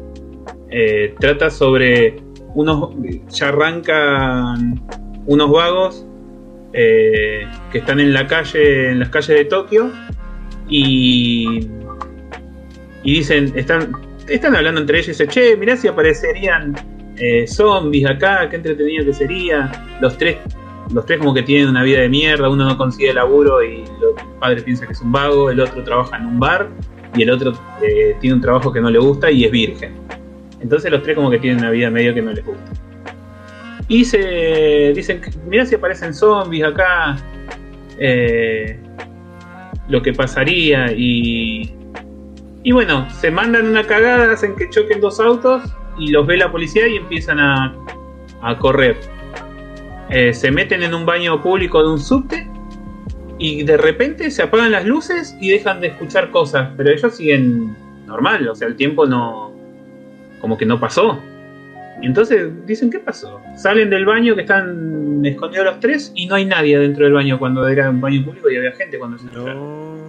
Eh, 0.74 1.15
trata 1.20 1.51
sobre 1.51 2.16
unos 2.54 2.90
ya 3.28 3.48
arrancan 3.48 4.80
unos 5.26 5.50
vagos 5.50 6.06
eh, 6.72 7.46
que 7.70 7.78
están 7.78 8.00
en 8.00 8.12
la 8.12 8.26
calle 8.26 8.90
en 8.90 8.98
las 8.98 9.08
calles 9.08 9.36
de 9.36 9.44
Tokio 9.44 9.90
y 10.68 11.68
y 13.04 13.12
dicen 13.14 13.52
están 13.56 13.92
están 14.28 14.54
hablando 14.56 14.80
entre 14.80 14.98
ellos 14.98 15.08
y 15.08 15.10
dicen 15.12 15.28
che 15.28 15.56
mirá 15.56 15.76
si 15.76 15.88
aparecerían 15.88 16.74
eh, 17.16 17.46
zombies 17.46 18.08
acá, 18.08 18.48
qué 18.48 18.56
entretenido 18.56 19.04
que 19.04 19.12
sería. 19.12 19.70
Los 20.00 20.16
tres, 20.16 20.38
los 20.92 21.04
tres 21.06 21.18
como 21.18 21.34
que 21.34 21.42
tienen 21.42 21.68
una 21.68 21.82
vida 21.82 22.00
de 22.00 22.08
mierda, 22.08 22.48
uno 22.48 22.64
no 22.64 22.76
consigue 22.76 23.12
laburo 23.12 23.62
y 23.62 23.82
el 23.82 24.38
padre 24.40 24.62
piensa 24.62 24.86
que 24.86 24.92
es 24.92 25.00
un 25.00 25.12
vago, 25.12 25.50
el 25.50 25.60
otro 25.60 25.84
trabaja 25.84 26.16
en 26.16 26.26
un 26.26 26.40
bar 26.40 26.68
y 27.14 27.22
el 27.22 27.30
otro 27.30 27.52
eh, 27.82 28.16
tiene 28.20 28.36
un 28.36 28.40
trabajo 28.40 28.72
que 28.72 28.80
no 28.80 28.90
le 28.90 28.98
gusta 28.98 29.30
y 29.30 29.44
es 29.44 29.50
virgen. 29.50 29.94
Entonces 30.62 30.90
los 30.90 31.02
tres 31.02 31.16
como 31.16 31.30
que 31.30 31.39
tienen 31.39 31.59
una 31.59 31.70
vida 31.70 31.90
medio 31.90 32.14
que 32.14 32.22
no 32.22 32.32
les 32.32 32.44
gusta. 32.44 32.70
Y 33.89 34.05
se 34.05 34.93
dicen, 34.94 35.20
mirá 35.47 35.66
si 35.66 35.74
aparecen 35.74 36.14
zombies 36.14 36.64
acá, 36.64 37.16
eh, 37.98 38.78
lo 39.89 40.02
que 40.02 40.12
pasaría 40.12 40.93
y... 40.93 41.74
Y 42.64 42.70
bueno, 42.70 43.10
se 43.10 43.30
mandan 43.32 43.66
una 43.66 43.82
cagada, 43.84 44.32
hacen 44.32 44.55
que 44.55 44.70
choquen 44.70 45.01
dos 45.01 45.18
autos 45.18 45.64
y 45.98 46.12
los 46.12 46.24
ve 46.26 46.36
la 46.36 46.52
policía 46.52 46.86
y 46.86 46.97
empiezan 46.97 47.40
a, 47.40 47.74
a 48.40 48.56
correr. 48.56 48.97
Eh, 50.10 50.32
se 50.32 50.52
meten 50.52 50.84
en 50.84 50.94
un 50.94 51.05
baño 51.05 51.43
público 51.43 51.82
de 51.82 51.90
un 51.90 51.98
subte 51.98 52.47
y 53.39 53.64
de 53.64 53.76
repente 53.76 54.30
se 54.30 54.43
apagan 54.43 54.70
las 54.70 54.84
luces 54.84 55.36
y 55.40 55.51
dejan 55.51 55.80
de 55.80 55.89
escuchar 55.89 56.30
cosas, 56.30 56.70
pero 56.76 56.90
ellos 56.90 57.16
siguen 57.16 57.76
normal, 58.06 58.47
o 58.48 58.55
sea, 58.55 58.68
el 58.68 58.76
tiempo 58.76 59.06
no, 59.06 59.51
como 60.43 60.59
que 60.59 60.66
no 60.66 60.78
pasó. 60.78 61.19
Y 62.02 62.06
entonces 62.06 62.51
dicen, 62.66 62.90
¿qué 62.90 62.98
pasó? 62.98 63.40
Salen 63.56 63.89
del 63.89 64.05
baño 64.05 64.35
que 64.35 64.40
están 64.43 65.24
escondidos 65.24 65.64
los 65.66 65.81
tres 65.81 66.12
y 66.16 66.27
no 66.27 66.35
hay 66.35 66.44
nadie 66.44 66.77
dentro 66.78 67.05
del 67.05 67.14
baño 67.14 67.39
cuando 67.39 67.66
era 67.66 67.89
un 67.89 68.01
baño 68.01 68.24
público 68.24 68.51
y 68.51 68.56
había 68.56 68.73
gente 68.73 68.98
cuando 68.98 69.16
se 69.19 69.24
entraron. 69.27 70.02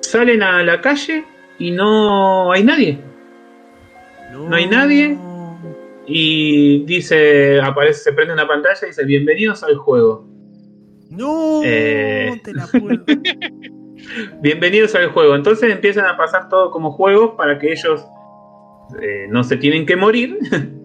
Salen 0.00 0.42
a 0.42 0.62
la 0.62 0.80
calle 0.80 1.24
y 1.58 1.70
no 1.70 2.50
hay 2.50 2.64
nadie. 2.64 2.98
No 4.32 4.56
hay 4.56 4.66
nadie. 4.66 5.16
Y 6.06 6.84
dice, 6.86 7.60
aparece, 7.60 8.00
se 8.04 8.12
prende 8.14 8.32
una 8.32 8.48
pantalla 8.48 8.78
y 8.82 8.86
dice, 8.86 9.04
bienvenidos 9.04 9.62
al 9.62 9.76
juego. 9.76 10.26
No, 11.10 11.60
Eh. 11.64 12.40
te 12.42 12.54
la 12.54 12.66
puedo. 12.66 13.04
Bienvenidos 14.40 14.94
al 14.94 15.08
juego. 15.08 15.34
Entonces 15.34 15.70
empiezan 15.70 16.06
a 16.06 16.16
pasar 16.16 16.48
todo 16.48 16.70
como 16.70 16.92
juegos 16.92 17.32
para 17.36 17.58
que 17.58 17.72
ellos 17.72 18.06
eh, 19.02 19.26
no 19.28 19.44
se 19.44 19.56
tienen 19.56 19.86
que 19.86 19.96
morir. 19.96 20.38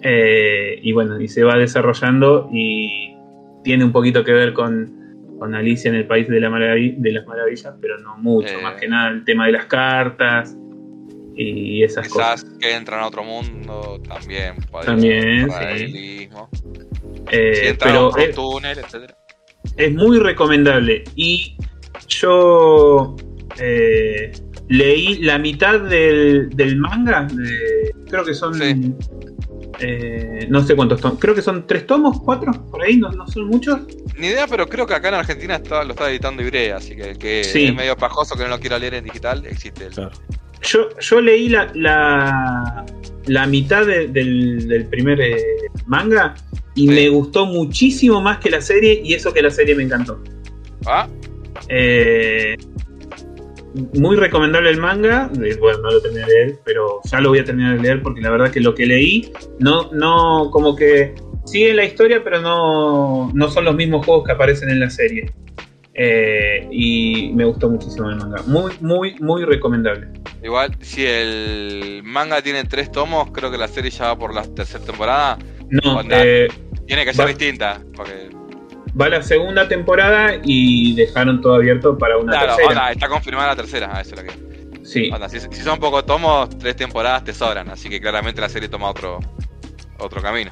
Eh, 0.00 0.78
y 0.80 0.92
bueno, 0.92 1.20
y 1.20 1.26
se 1.26 1.42
va 1.42 1.56
desarrollando 1.56 2.48
y 2.52 3.16
tiene 3.64 3.84
un 3.84 3.90
poquito 3.90 4.22
que 4.22 4.30
ver 4.32 4.52
con, 4.52 5.26
con 5.40 5.56
Alicia 5.56 5.88
en 5.88 5.96
el 5.96 6.06
País 6.06 6.28
de, 6.28 6.38
la 6.38 6.50
Maravi- 6.50 6.94
de 6.98 7.10
las 7.10 7.26
Maravillas, 7.26 7.74
pero 7.80 7.98
no 7.98 8.16
mucho. 8.16 8.46
Eh. 8.60 8.62
Más 8.62 8.80
que 8.80 8.86
nada 8.86 9.10
el 9.10 9.24
tema 9.24 9.46
de 9.46 9.52
las 9.52 9.66
cartas 9.66 10.56
y 11.34 11.82
esas 11.82 12.06
Quizás 12.06 12.44
cosas. 12.44 12.58
que 12.60 12.76
entran 12.76 13.00
a 13.00 13.08
otro 13.08 13.24
mundo 13.24 14.00
también. 14.08 14.54
También, 14.84 15.48
sí. 15.76 15.88
si 15.88 16.28
pero 17.80 18.16
es, 18.16 18.34
túnel, 18.36 18.78
es 19.76 19.94
muy 19.94 20.18
recomendable. 20.20 21.02
Y 21.16 21.56
yo 22.06 23.16
eh, 23.60 24.30
leí 24.68 25.18
la 25.22 25.38
mitad 25.38 25.80
del, 25.80 26.50
del 26.50 26.76
manga. 26.76 27.26
de- 27.32 27.92
creo 28.08 28.24
que 28.24 28.34
son. 28.34 28.54
Sí. 28.54 28.92
eh, 29.80 30.46
no 30.48 30.62
sé 30.64 30.74
cuántos 30.74 31.00
tomos. 31.00 31.18
Creo 31.20 31.34
que 31.34 31.42
son 31.42 31.66
tres 31.66 31.86
tomos, 31.86 32.20
cuatro, 32.20 32.52
por 32.70 32.82
ahí, 32.82 32.96
no, 32.96 33.10
no 33.12 33.26
son 33.28 33.46
muchos. 33.46 33.80
Ni 34.18 34.28
idea, 34.28 34.46
pero 34.48 34.66
creo 34.68 34.86
que 34.86 34.94
acá 34.94 35.08
en 35.08 35.14
Argentina 35.14 35.56
está, 35.56 35.84
lo 35.84 35.92
está 35.92 36.10
editando 36.10 36.42
Ibrea, 36.42 36.76
así 36.78 36.96
que 36.96 37.10
el 37.10 37.18
que 37.18 37.44
Sí. 37.44 37.66
es 37.66 37.74
medio 37.74 37.96
pajoso 37.96 38.34
que 38.36 38.42
no 38.44 38.48
lo 38.48 38.58
quiera 38.60 38.78
leer 38.78 38.94
en 38.94 39.04
digital, 39.04 39.44
existe 39.46 39.86
el. 39.86 39.92
Claro. 39.92 40.10
Yo, 40.62 40.88
yo 40.98 41.20
leí 41.20 41.48
la, 41.48 41.70
la, 41.74 42.84
la 43.26 43.46
mitad 43.46 43.86
de- 43.86 44.08
del, 44.08 44.66
del 44.66 44.86
primer 44.86 45.20
eh, 45.20 45.36
manga 45.86 46.34
y 46.74 46.88
Sí. 46.88 46.94
me 46.94 47.08
gustó 47.10 47.46
muchísimo 47.46 48.20
más 48.20 48.38
que 48.38 48.50
la 48.50 48.60
serie 48.60 49.00
y 49.04 49.14
eso 49.14 49.32
que 49.32 49.42
la 49.42 49.50
serie 49.50 49.74
me 49.76 49.84
encantó. 49.84 50.20
Ah, 50.86 51.06
Eh, 51.68 52.56
muy 53.94 54.16
recomendable 54.16 54.70
el 54.70 54.78
manga. 54.78 55.30
Eh, 55.42 55.56
Bueno, 55.60 55.78
no 55.82 55.90
lo 55.90 56.00
terminé 56.00 56.26
de 56.26 56.32
leer, 56.32 56.58
pero 56.64 57.00
ya 57.04 57.20
lo 57.20 57.28
voy 57.30 57.38
a 57.40 57.44
terminar 57.44 57.76
de 57.76 57.82
leer 57.82 58.02
porque 58.02 58.20
la 58.20 58.30
verdad 58.30 58.50
que 58.50 58.60
lo 58.60 58.74
que 58.74 58.86
leí 58.86 59.32
no, 59.58 59.90
no, 59.92 60.50
como 60.50 60.74
que 60.76 61.14
sigue 61.44 61.74
la 61.74 61.84
historia, 61.84 62.22
pero 62.24 62.40
no, 62.40 63.30
no 63.34 63.48
son 63.50 63.64
los 63.64 63.74
mismos 63.74 64.04
juegos 64.04 64.24
que 64.26 64.32
aparecen 64.32 64.70
en 64.70 64.80
la 64.80 64.90
serie. 64.90 65.32
Eh, 66.00 66.68
y 66.70 67.32
me 67.34 67.44
gustó 67.44 67.68
muchísimo 67.68 68.08
el 68.08 68.16
manga. 68.16 68.42
Muy, 68.46 68.72
muy, 68.80 69.16
muy 69.18 69.44
recomendable. 69.44 70.06
igual, 70.44 70.76
si 70.80 71.04
el 71.06 72.02
manga 72.04 72.40
tiene 72.40 72.62
tres 72.64 72.92
tomos, 72.92 73.30
creo 73.32 73.50
que 73.50 73.58
la 73.58 73.66
serie 73.66 73.90
ya 73.90 74.06
va 74.06 74.16
por 74.18 74.32
la 74.34 74.42
tercera 74.42 74.84
temporada. 74.84 75.38
No, 75.70 76.00
eh, 76.10 76.46
Tiene 76.86 77.04
que 77.04 77.12
ser 77.12 77.24
Va- 77.24 77.28
distinta, 77.28 77.80
porque. 77.96 78.28
Va 79.00 79.08
la 79.08 79.22
segunda 79.22 79.68
temporada 79.68 80.40
y 80.42 80.94
dejaron 80.94 81.40
todo 81.40 81.54
abierto 81.54 81.96
para 81.98 82.16
una 82.18 82.32
Claro, 82.32 82.56
tercera. 82.56 82.68
onda, 82.68 82.92
está 82.92 83.08
confirmada 83.08 83.48
la 83.48 83.56
tercera, 83.56 84.00
eso 84.00 84.14
es 84.14 84.22
lo 84.22 84.28
que. 84.28 84.84
Sí, 84.84 85.10
Onda, 85.12 85.28
si, 85.28 85.38
si 85.40 85.60
son 85.62 85.78
pocos 85.78 86.06
tomos, 86.06 86.48
tres 86.58 86.74
temporadas 86.76 87.22
te 87.24 87.34
sobran, 87.34 87.68
así 87.68 87.88
que 87.90 88.00
claramente 88.00 88.40
la 88.40 88.48
serie 88.48 88.68
toma 88.68 88.88
otro 88.88 89.18
otro 89.98 90.22
camino. 90.22 90.50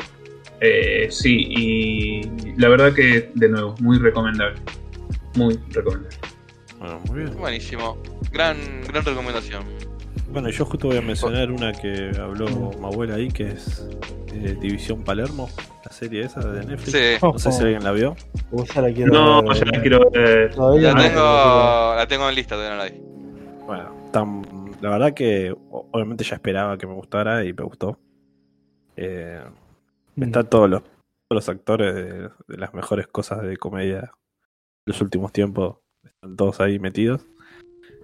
eh, 0.60 1.09
sí, 1.10 1.47
y 1.48 2.20
la 2.59 2.68
verdad 2.68 2.93
que, 2.94 3.31
de 3.35 3.48
nuevo, 3.48 3.74
muy 3.81 3.98
recomendable. 3.98 4.60
Muy 5.36 5.59
recomendable. 5.70 6.16
Bueno, 6.78 7.01
muy 7.06 7.18
bien. 7.20 7.36
Buenísimo. 7.36 7.97
Gran, 8.32 8.56
gran 8.89 9.05
recomendación. 9.05 9.64
Bueno, 10.36 10.50
yo 10.50 10.66
justo 10.66 10.88
voy 10.88 10.98
a 10.98 11.00
mencionar 11.00 11.50
una 11.50 11.72
que 11.72 12.12
habló 12.20 12.46
mi 12.78 12.84
abuela 12.84 13.14
ahí, 13.14 13.28
que 13.30 13.52
es 13.52 13.88
eh, 14.34 14.54
División 14.60 15.02
Palermo, 15.02 15.48
la 15.82 15.90
serie 15.90 16.24
esa 16.24 16.40
de 16.40 16.62
Netflix. 16.62 16.92
Sí, 16.92 16.98
No 17.22 17.38
sé 17.38 17.52
si 17.52 17.62
alguien 17.62 17.82
la 17.82 17.92
vio. 17.92 18.14
La 18.52 18.82
No, 19.06 19.42
ver, 19.42 19.56
ya 19.56 19.64
la 19.64 19.80
quiero 19.80 20.10
ver. 20.10 20.54
Todavía 20.54 20.92
la 20.92 20.94
no, 20.94 21.02
tengo, 21.08 21.94
la 21.96 22.06
tengo 22.06 22.28
en 22.28 22.34
lista, 22.34 22.54
todavía 22.54 22.76
no 22.76 22.84
la 22.84 22.90
vi. 22.90 23.00
Bueno, 23.64 23.94
tan- 24.12 24.72
la 24.82 24.90
verdad 24.90 25.14
que 25.14 25.56
obviamente 25.70 26.22
ya 26.22 26.34
esperaba 26.34 26.76
que 26.76 26.86
me 26.86 26.92
gustara 26.92 27.42
y 27.42 27.54
me 27.54 27.64
gustó. 27.64 27.98
Eh, 28.94 29.40
Mm. 30.16 30.22
están 30.24 30.50
todos 30.50 30.68
los, 30.68 30.82
todos 30.82 30.90
los 31.30 31.48
actores 31.48 31.94
de, 31.94 32.28
de 32.46 32.58
las 32.58 32.74
mejores 32.74 33.06
cosas 33.06 33.40
de 33.40 33.56
comedia 33.56 34.00
de 34.02 34.08
los 34.84 35.00
últimos 35.00 35.32
tiempos. 35.32 35.78
Están 36.04 36.36
todos 36.36 36.60
ahí 36.60 36.78
metidos. 36.78 37.24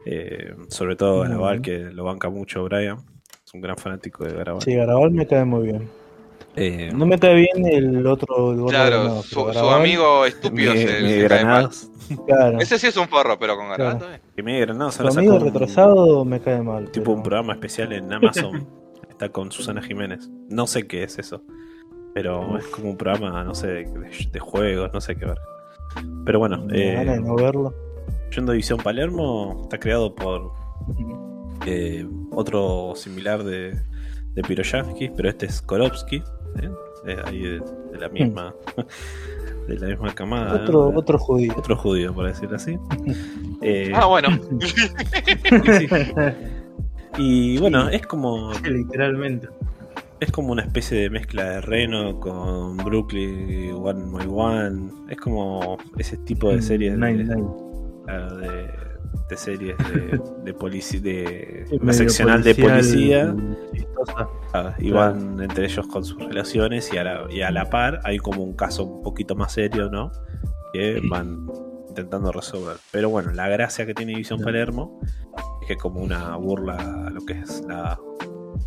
Eh, 0.07 0.55
sobre 0.69 0.97
todo 0.97 1.19
Muy 1.19 1.29
Garabal, 1.29 1.61
bien. 1.61 1.89
que 1.89 1.95
lo 1.95 2.05
banca 2.05 2.29
mucho 2.29 2.65
Brian. 2.65 2.99
Es 3.45 3.55
un 3.55 3.61
gran 3.61 3.77
fanático 3.77 4.25
de 4.25 4.35
Garabal. 4.35 4.63
Sí, 4.63 4.75
Garabal 4.75 5.11
me 5.13 5.27
cae 5.27 5.45
muy 5.45 5.67
bien. 5.67 5.89
Eh, 6.57 6.91
No 6.95 7.07
me 7.07 7.19
cae 7.19 7.35
bien 7.35 7.67
el 7.67 8.07
otro. 8.07 8.53
El 8.53 8.65
Claro, 8.71 8.97
Granado, 8.97 9.23
su, 9.23 9.31
pero 9.37 9.53
su 9.53 9.59
Garabal, 9.61 9.81
amigo 9.81 10.27
estúpido 10.27 10.73
es 10.73 10.85
el. 10.91 11.23
Granados. 11.23 11.89
Claro. 12.27 12.59
Ese 12.61 12.79
sí 12.79 12.89
es 12.89 12.97
un 12.97 13.09
forro, 13.09 13.39
pero 13.39 13.57
con 13.57 13.67
Claro. 13.69 13.85
Granado. 13.99 14.19
Que 14.37 14.43
Miguel 14.43 14.67
Granados 14.67 14.95
Su 14.97 15.03
ahora 15.03 15.15
amigo 15.19 15.37
un- 15.37 15.45
retrasado 15.45 16.25
me 16.25 16.41
cae 16.41 16.61
mal. 16.63 16.91
tipo 16.91 17.05
pero- 17.05 17.17
un 17.17 17.23
programa 17.23 17.53
especial 17.55 17.93
en 17.93 18.13
Amazon. 18.13 18.67
Está 19.09 19.29
con 19.31 19.51
Susana 19.53 19.81
Jiménez. 19.83 20.29
No 20.49 20.67
sé 20.67 20.87
qué 20.87 21.05
es 21.05 21.19
eso. 21.19 21.43
Pero 22.15 22.59
es 22.59 22.67
como 22.67 22.91
un 22.91 22.97
programa, 22.99 23.43
no 23.45 23.55
sé, 23.55 23.69
de, 23.69 23.85
de 24.31 24.41
juegos, 24.41 24.93
no 24.93 25.01
sé 25.01 25.17
qué 25.17 25.25
ver. 25.27 25.39
Pero 26.27 26.39
bueno, 26.39 26.59
Me 26.67 26.73
da 26.73 26.79
eh, 26.85 26.95
ganas 26.97 27.15
de 27.17 27.21
no 27.23 27.35
verlo. 27.37 27.75
Yendo 28.35 28.53
a 28.53 28.55
División 28.55 28.79
Palermo, 28.83 29.61
está 29.65 29.79
creado 29.79 30.15
por 30.15 30.53
eh, 31.67 32.07
otro 32.31 32.93
similar 32.97 33.43
de, 33.45 33.79
de 34.35 34.43
Piroyansky, 34.43 35.11
pero 35.17 35.29
este 35.29 35.47
es 35.47 35.61
Korovsky, 35.63 36.17
¿eh? 36.17 36.71
Eh, 37.07 37.17
ahí 37.25 37.41
de, 37.43 37.59
de 37.93 37.99
la 37.99 38.09
misma 38.09 38.55
de 39.69 39.77
la 39.79 39.87
misma 39.89 40.15
camada. 40.15 40.55
¿no? 40.59 40.63
Otro, 40.63 40.89
otro 40.99 41.19
judío. 41.19 41.53
Otro 41.57 41.77
judío, 41.77 42.15
por 42.15 42.27
decirlo 42.27 42.57
así. 42.57 42.79
Eh, 43.65 43.93
Ah, 43.95 44.07
bueno. 44.07 44.29
sí. 45.79 45.87
Y 47.17 47.59
bueno, 47.59 47.89
es 47.91 48.05
como 48.07 48.51
Literalmente. 48.65 49.49
es 50.19 50.33
como 50.33 50.51
una 50.51 50.63
especie 50.63 50.99
de 50.99 51.11
mezcla 51.11 51.45
de 51.45 51.61
Reno 51.61 52.19
con 52.19 52.77
Brooklyn 52.79 53.73
One 53.75 54.05
by 54.11 54.27
One. 54.29 54.91
Es 55.11 55.19
como 55.19 55.79
ese 55.97 56.17
tipo 56.19 56.49
de 56.51 56.61
series 56.61 56.99
de, 56.99 56.99
Nine, 56.99 57.23
nine. 57.23 57.47
Claro, 58.05 58.37
de, 58.37 58.71
de 59.29 59.37
series 59.37 59.77
de, 59.79 60.21
de 60.45 60.55
policía 60.55 61.01
de 61.01 61.67
una 61.81 61.93
seccional 61.93 62.43
de 62.43 62.55
policía 62.55 63.35
ah, 64.55 64.75
y 64.79 64.91
Claro. 64.91 65.13
van 65.13 65.41
entre 65.41 65.65
ellos 65.67 65.87
con 65.87 66.05
sus 66.05 66.19
relaciones 66.23 66.93
y 66.93 66.99
a, 66.99 67.05
la, 67.05 67.27
y 67.31 67.43
a 67.43 67.51
la 67.51 67.71
par 67.71 68.01
hay 68.05 68.19
como 68.19 68.43
un 68.43 68.55
caso 68.55 68.85
un 68.85 69.03
poquito 69.03 69.35
más 69.35 69.53
serio, 69.53 69.89
¿no? 69.91 70.13
Que 70.73 71.01
van 71.09 71.47
intentando 71.89 72.33
resolver. 72.33 72.77
Pero 72.91 73.11
bueno, 73.11 73.33
la 73.33 73.49
gracia 73.49 73.87
que 73.87 73.95
tiene 73.95 74.13
División. 74.13 74.41
Palermo 74.41 75.01
es 75.63 75.69
que 75.69 75.77
como 75.77 76.01
una 76.01 76.37
burla 76.37 77.07
a 77.07 77.11
lo 77.11 77.21
que 77.25 77.35
es 77.35 77.63
la 77.69 77.99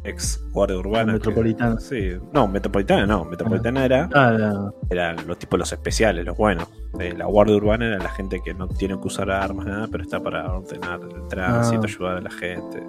ex 0.04 0.44
guardia 0.52 0.78
urbana. 0.78 1.14
que- 1.14 1.20
Metropolitana. 1.20 1.80
sí, 1.80 2.12
no, 2.34 2.48
Metropolitana 2.48 3.06
no, 3.06 3.26
Metropolitana 3.26 3.86
era 3.86 4.10
Ah, 4.14 4.72
eran 4.90 5.26
los 5.28 5.38
tipos 5.40 5.58
los 5.60 5.72
especiales, 5.72 6.26
los 6.26 6.38
buenos. 6.38 6.68
Eh, 7.00 7.14
la 7.18 7.26
guardia 7.26 7.56
urbana 7.56 7.88
era 7.88 7.98
la 7.98 8.10
gente 8.10 8.42
que 8.44 8.54
no 8.54 8.68
tiene 8.68 9.00
que 9.00 9.08
usar 9.08 9.30
armas 9.32 9.66
nada, 9.66 9.88
pero 9.92 10.04
está 10.04 10.22
para 10.22 10.52
ordenar 10.54 11.02
el 11.02 11.28
tránsito, 11.28 11.82
Ah. 11.84 11.88
ayudar 11.88 12.18
a 12.18 12.22
la 12.22 12.32
gente. 12.32 12.84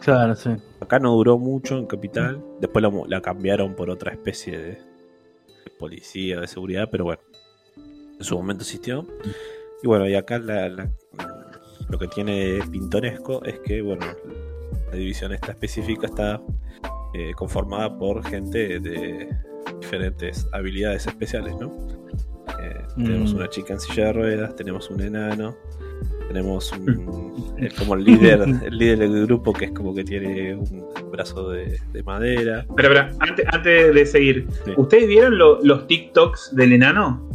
claro, 0.00 0.34
sí. 0.34 0.50
Acá 0.80 0.98
no 0.98 1.12
duró 1.12 1.36
mucho 1.38 1.76
en 1.76 1.86
Capital, 1.86 2.42
después 2.60 2.82
la, 2.82 2.90
la 3.06 3.20
cambiaron 3.20 3.74
por 3.74 3.90
otra 3.90 4.12
especie 4.12 4.56
de, 4.58 4.66
de 4.70 5.70
policía, 5.78 6.40
de 6.40 6.46
seguridad, 6.46 6.88
pero 6.90 7.04
bueno, 7.04 7.20
en 8.18 8.24
su 8.24 8.34
momento 8.36 8.62
existió. 8.62 9.06
Y 9.82 9.86
bueno, 9.86 10.06
y 10.08 10.14
acá 10.14 10.38
la- 10.38 10.68
la- 10.70 10.90
lo 11.88 11.98
que 11.98 12.06
tiene 12.08 12.60
pintoresco 12.70 13.44
es 13.44 13.58
que, 13.60 13.82
bueno, 13.82 14.06
la 14.90 14.96
división 14.96 15.32
esta 15.32 15.52
específica 15.52 16.06
está 16.06 16.40
eh, 17.14 17.32
conformada 17.34 17.96
por 17.98 18.24
gente 18.24 18.78
de 18.80 19.28
diferentes 19.80 20.46
habilidades 20.52 21.06
especiales, 21.06 21.54
¿no? 21.60 21.72
Eh, 22.62 22.82
Tenemos 22.96 23.32
Mm. 23.32 23.36
una 23.36 23.48
chica 23.48 23.72
en 23.74 23.80
silla 23.80 24.06
de 24.06 24.12
ruedas, 24.12 24.56
tenemos 24.56 24.90
un 24.90 25.00
enano, 25.00 25.56
tenemos 26.28 26.72
un, 26.72 27.54
Es 27.58 27.74
como 27.74 27.94
el 27.94 28.04
líder, 28.04 28.40
el 28.64 28.76
líder 28.78 28.98
del 28.98 29.26
grupo 29.26 29.52
que 29.52 29.66
es 29.66 29.72
como 29.72 29.94
que 29.94 30.04
tiene 30.04 30.54
un 30.56 30.84
brazo 31.10 31.50
de, 31.50 31.78
de 31.92 32.02
madera. 32.02 32.64
Pero, 32.76 32.88
pero 32.88 33.00
antes, 33.20 33.46
antes 33.52 33.94
de 33.94 34.06
seguir, 34.06 34.46
Sí. 34.64 34.72
¿ustedes 34.76 35.06
vieron 35.08 35.38
lo- 35.38 35.60
los 35.62 35.86
TikToks 35.86 36.54
del 36.56 36.72
enano? 36.72 37.28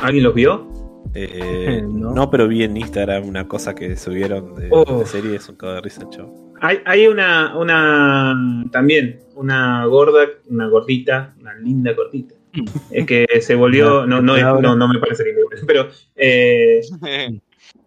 ¿Alguien 0.00 0.24
los 0.24 0.34
vio? 0.34 0.66
Eh, 1.14 1.82
No. 1.88 2.12
no. 2.14 2.30
pero 2.30 2.46
vi 2.48 2.62
en 2.64 2.76
Instagram 2.76 3.26
una 3.28 3.46
cosa 3.48 3.74
que 3.74 3.96
subieron 3.96 4.54
de, 4.54 4.68
Oh. 4.70 5.00
de 5.00 5.06
serie, 5.06 5.36
es 5.36 5.48
un 5.48 5.56
cago 5.56 5.74
de 5.74 5.80
risa, 5.80 6.08
chavo. 6.10 6.54
Hay, 6.60 6.78
hay 6.86 7.06
una, 7.06 7.56
una, 7.56 8.64
también, 8.72 9.20
una 9.36 9.84
gorda, 9.86 10.26
una 10.48 10.66
gordita, 10.68 11.34
una 11.40 11.54
linda 11.54 11.92
gordita, 11.92 12.34
es 12.90 13.06
que 13.06 13.26
se 13.40 13.54
volvió, 13.54 14.06
no, 14.06 14.20
no, 14.20 14.36
es- 14.36 14.42
no, 14.42 14.74
no 14.74 14.88
me 14.88 14.98
parece 14.98 15.22
que 15.24 15.34
pero 15.66 15.88
eh, 16.16 16.80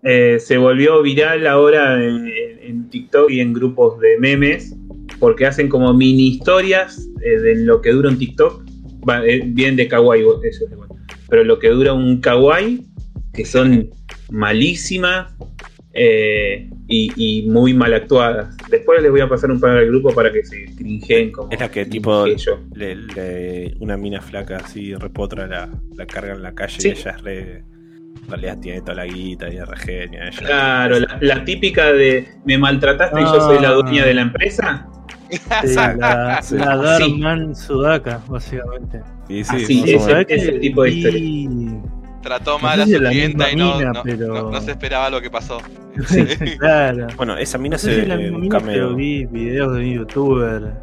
eh, 0.03 0.37
se 0.39 0.57
volvió 0.57 1.01
viral 1.01 1.45
ahora 1.47 2.03
en, 2.03 2.27
en 2.61 2.89
TikTok 2.89 3.29
y 3.29 3.39
en 3.39 3.53
grupos 3.53 3.99
de 3.99 4.17
memes, 4.19 4.75
porque 5.19 5.45
hacen 5.45 5.67
como 5.69 5.93
mini 5.93 6.27
historias 6.29 7.09
eh, 7.23 7.39
de 7.39 7.55
lo 7.65 7.81
que 7.81 7.91
dura 7.91 8.09
un 8.09 8.17
TikTok, 8.17 8.63
Va, 9.07 9.21
bien 9.21 9.75
de 9.75 9.87
kawaii, 9.87 10.21
eso 10.43 10.65
es 10.65 10.71
igual. 10.71 10.89
pero 11.27 11.43
lo 11.43 11.57
que 11.57 11.69
dura 11.69 11.91
un 11.91 12.21
kawaii, 12.21 12.85
que 13.33 13.45
son 13.45 13.89
malísimas 14.29 15.33
eh, 15.93 16.69
y, 16.87 17.11
y 17.15 17.49
muy 17.49 17.73
mal 17.73 17.93
actuadas. 17.93 18.55
Después 18.69 19.01
les 19.01 19.11
voy 19.11 19.21
a 19.21 19.27
pasar 19.29 19.51
un 19.51 19.59
par 19.59 19.71
al 19.77 19.87
grupo 19.87 20.13
para 20.13 20.31
que 20.31 20.43
se 20.43 20.65
cringeen 20.75 21.31
como 21.31 21.51
Es 21.51 21.59
la 21.59 21.69
que 21.69 21.85
tipo 21.85 22.25
le- 22.75 22.95
le- 22.95 23.75
una 23.79 23.97
mina 23.97 24.21
flaca 24.21 24.57
así 24.57 24.93
repotra 24.95 25.47
la, 25.47 25.69
la 25.95 26.05
carga 26.05 26.33
en 26.33 26.43
la 26.43 26.53
calle 26.53 26.79
Sí. 26.79 26.87
y 26.89 26.91
ella 26.91 27.11
es 27.17 27.21
re. 27.23 27.63
En 28.23 28.27
realidad 28.29 28.57
tiene 28.61 28.81
toda 28.81 28.95
la 28.95 29.05
guita 29.05 29.51
y 29.51 29.57
es 29.57 29.67
re 29.67 29.77
genia. 29.77 30.27
Ella, 30.27 30.37
Claro, 30.37 30.99
la, 30.99 31.17
la 31.19 31.43
típica 31.45 31.91
de 31.91 32.27
me 32.45 32.57
maltrataste 32.57 33.19
y 33.19 33.23
yo 33.23 33.41
soy 33.41 33.59
la 33.59 33.71
dueña 33.71 34.05
de 34.05 34.13
la 34.13 34.21
empresa. 34.21 34.87
Sí, 35.29 35.39
la, 35.75 35.95
la 35.95 36.41
Sí. 36.41 36.57
Darman 36.57 37.55
Sudaka, 37.55 38.21
básicamente. 38.29 39.01
Sí, 39.27 39.43
sí, 39.43 39.55
Así 39.55 39.75
más 39.75 39.83
o 39.83 39.85
es. 39.85 39.87
menos. 39.91 40.03
¿Sabés 40.05 40.25
ese 40.29 40.51
que 40.53 40.59
tipo 40.59 40.83
de 40.83 40.89
vi- 40.89 41.47
Trató 42.21 42.51
No 42.53 42.59
mal 42.59 42.81
a 42.81 42.85
su 42.85 42.93
clienta 42.97 43.51
y 43.51 43.55
no, 43.55 43.77
mina, 43.77 43.91
no, 43.93 44.03
pero- 44.03 44.27
no- 44.27 44.51
no 44.51 44.61
se 44.61 44.71
esperaba 44.71 45.09
lo 45.09 45.21
que 45.21 45.29
pasó. 45.31 45.57
Sí, 46.07 46.25
claro. 46.59 47.07
Bueno, 47.17 47.37
esa 47.37 47.57
mina 47.57 47.75
No 47.75 47.79
sé 47.79 47.87
se 47.87 47.95
si 47.95 48.01
es 48.01 48.07
la 48.07 48.15
ve 48.15 48.23
misma 48.23 48.37
un 48.37 48.41
mina, 48.43 48.59
pero 48.59 48.87
cameo. 48.89 48.95
vi 48.95 49.25
videos 49.25 49.73
de 49.73 49.79
un 49.79 49.93
youtuber. 49.93 50.73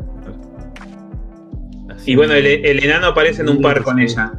Así. 1.91 2.13
Y 2.13 2.17
bueno, 2.17 2.35
el, 2.35 2.47
el 2.47 2.85
enano 2.85 3.09
aparece 3.09 3.43
en 3.43 3.49
un 3.49 3.61
par 3.61 3.83
con 3.83 3.99
ella. 3.99 4.33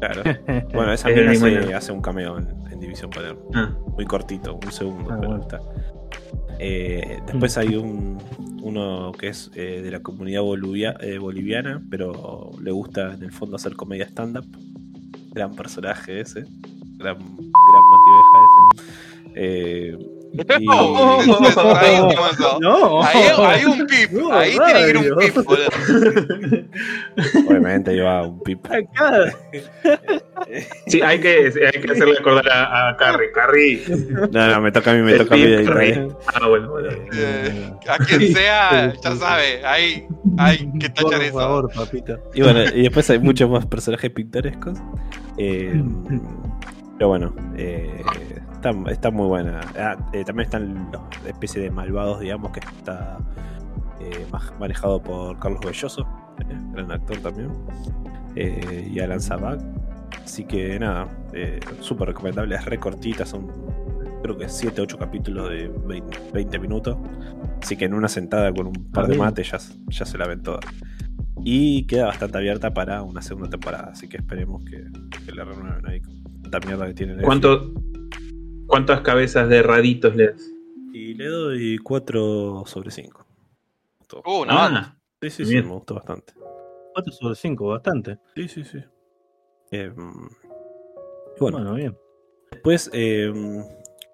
Claro. 0.00 0.22
Bueno, 0.74 0.92
esa 0.92 1.08
Es 1.10 1.40
mina 1.40 1.66
se 1.66 1.74
hace 1.74 1.92
un 1.92 2.02
cameo 2.02 2.38
en, 2.38 2.48
en 2.72 2.80
División 2.80 3.10
Palermo. 3.10 3.48
Ah. 3.54 3.70
Muy 3.94 4.04
cortito, 4.04 4.54
un 4.62 4.72
segundo, 4.72 5.10
Ah, 5.12 5.16
pero 5.20 5.28
bueno. 5.30 5.42
está. 5.44 5.60
Eh, 6.58 7.20
después 7.26 7.56
hay 7.58 7.76
un 7.76 8.18
uno 8.62 9.12
que 9.12 9.28
es 9.28 9.50
eh, 9.54 9.80
de 9.82 9.90
la 9.90 10.00
comunidad 10.00 10.40
bolivia- 10.42 10.96
eh, 11.00 11.18
boliviana, 11.18 11.82
pero 11.90 12.50
le 12.62 12.70
gusta 12.70 13.14
en 13.14 13.22
el 13.22 13.32
fondo 13.32 13.56
hacer 13.56 13.76
comedia 13.76 14.06
stand-up. 14.06 14.46
Gran 15.34 15.54
personaje 15.54 16.20
ese. 16.20 16.44
Gran, 16.98 17.18
gran 17.18 17.84
mativeja 17.90 18.36
ese. 18.46 18.82
Eh, 19.36 19.98
y- 20.34 21.46
eso, 21.46 21.76
ahí. 21.76 21.98
No, 22.60 23.02
Ahí 23.02 23.22
hay 23.38 23.64
un 23.64 23.86
pip, 23.86 24.10
No, 24.12 24.32
ahí 24.32 24.50
tiene 24.52 24.72
que 24.84 24.90
ir 24.90 24.96
un 24.98 25.18
pip, 25.18 25.34
boludo. 25.44 25.68
obviamente 27.48 27.92
lleva 27.94 28.26
un 28.26 28.40
pip. 28.42 28.66
Sí, 30.86 31.00
hay 31.00 31.20
que, 31.20 31.52
hay 31.72 31.80
que 31.80 31.92
hacerle 31.92 32.18
acordar 32.18 32.48
a, 32.50 32.88
a 32.90 32.96
Carrie. 32.96 33.30
Carrie. 33.32 33.82
No, 34.30 34.46
no, 34.48 34.60
me 34.60 34.70
toca 34.72 34.90
a 34.90 34.94
mí, 34.94 35.00
me 35.02 35.12
El 35.12 35.18
toca 35.18 35.34
a 35.34 35.38
mí. 35.38 35.44
ahí, 35.44 35.64
Carrie. 35.64 35.94
ahí. 35.94 36.08
Ah, 36.34 36.48
bueno, 36.48 36.70
bueno. 36.70 36.88
Eh, 37.14 37.70
a 37.88 37.98
quien 38.04 38.32
sea, 38.34 38.92
ya 39.02 39.16
sabe, 39.16 39.64
hay, 39.64 40.06
hay 40.38 40.70
que 40.78 40.88
tachar 40.90 41.12
Por 41.12 41.22
eso. 41.22 41.38
favor, 41.38 41.70
papito. 41.74 42.18
Y 42.34 42.42
bueno, 42.42 42.60
y 42.74 42.82
después 42.82 43.08
hay 43.10 43.18
muchos 43.20 43.48
más 43.48 43.64
personajes 43.66 44.10
pintorescos. 44.10 44.78
Eh, 45.38 45.82
pero 46.98 47.08
bueno, 47.08 47.34
eh, 47.56 48.02
está, 48.64 48.90
está 48.90 49.10
muy 49.10 49.26
buena. 49.26 49.60
Ah, 49.76 49.96
eh, 50.12 50.24
también 50.24 50.46
están 50.46 50.90
los 50.92 51.02
especie 51.26 51.60
de 51.62 51.70
malvados, 51.70 52.20
digamos, 52.20 52.52
que 52.52 52.60
está 52.60 53.18
eh, 54.00 54.26
manejado 54.58 55.02
por 55.02 55.38
Carlos 55.38 55.60
Belloso, 55.64 56.06
eh, 56.40 56.56
gran 56.72 56.90
actor 56.90 57.18
también, 57.18 57.50
eh, 58.36 58.90
y 58.92 59.00
Alan 59.00 59.20
Zabak. 59.20 59.60
Así 60.24 60.44
que 60.44 60.78
nada, 60.78 61.08
eh, 61.32 61.60
súper 61.80 62.08
recomendable, 62.08 62.54
es 62.54 62.64
re 62.64 62.78
cortita, 62.78 63.26
son 63.26 63.48
creo 64.22 64.38
que 64.38 64.48
7, 64.48 64.80
8 64.80 64.98
capítulos 64.98 65.50
de 65.50 65.68
20, 65.68 66.18
20 66.32 66.58
minutos. 66.58 66.96
Así 67.62 67.76
que 67.76 67.84
en 67.84 67.94
una 67.94 68.08
sentada 68.08 68.52
con 68.52 68.68
un 68.68 68.90
par 68.90 69.06
de 69.06 69.18
mates 69.18 69.50
ya, 69.50 69.58
ya 69.88 70.06
se 70.06 70.16
la 70.16 70.26
ven 70.26 70.42
todas. 70.42 70.64
Y 71.44 71.86
queda 71.86 72.06
bastante 72.06 72.38
abierta 72.38 72.72
para 72.72 73.02
una 73.02 73.20
segunda 73.20 73.50
temporada, 73.50 73.90
así 73.92 74.08
que 74.08 74.16
esperemos 74.16 74.64
que, 74.64 74.84
que 75.26 75.32
la 75.32 75.44
renueven 75.44 75.86
ahí 75.86 76.00
con 76.00 76.42
tanta 76.42 76.60
mierda 76.60 76.86
que 76.86 76.94
tienen. 76.94 77.20
¿Cuánto, 77.20 77.74
¿Cuántas 78.66 79.00
cabezas 79.02 79.48
de 79.48 79.62
raditos 79.62 80.14
le 80.16 80.28
das? 80.32 80.50
Y 80.92 81.14
le 81.14 81.26
doy 81.26 81.78
4 81.78 82.64
sobre 82.66 82.90
5. 82.90 83.26
Uh, 84.26 84.42
una 84.42 84.54
banda. 84.54 84.80
Ah, 84.86 84.98
Sí, 85.22 85.30
sí, 85.30 85.44
sí, 85.46 85.52
bien. 85.52 85.66
me 85.68 85.72
gustó 85.74 85.94
bastante. 85.94 86.34
4 86.92 87.12
sobre 87.12 87.34
5, 87.34 87.66
bastante. 87.68 88.18
Sí, 88.34 88.48
sí, 88.48 88.64
sí. 88.64 88.78
Eh, 89.70 89.90
y 89.94 91.40
bueno, 91.40 91.58
Bueno, 91.58 91.74
bien. 91.74 91.96
después 92.52 92.90
eh, 92.92 93.32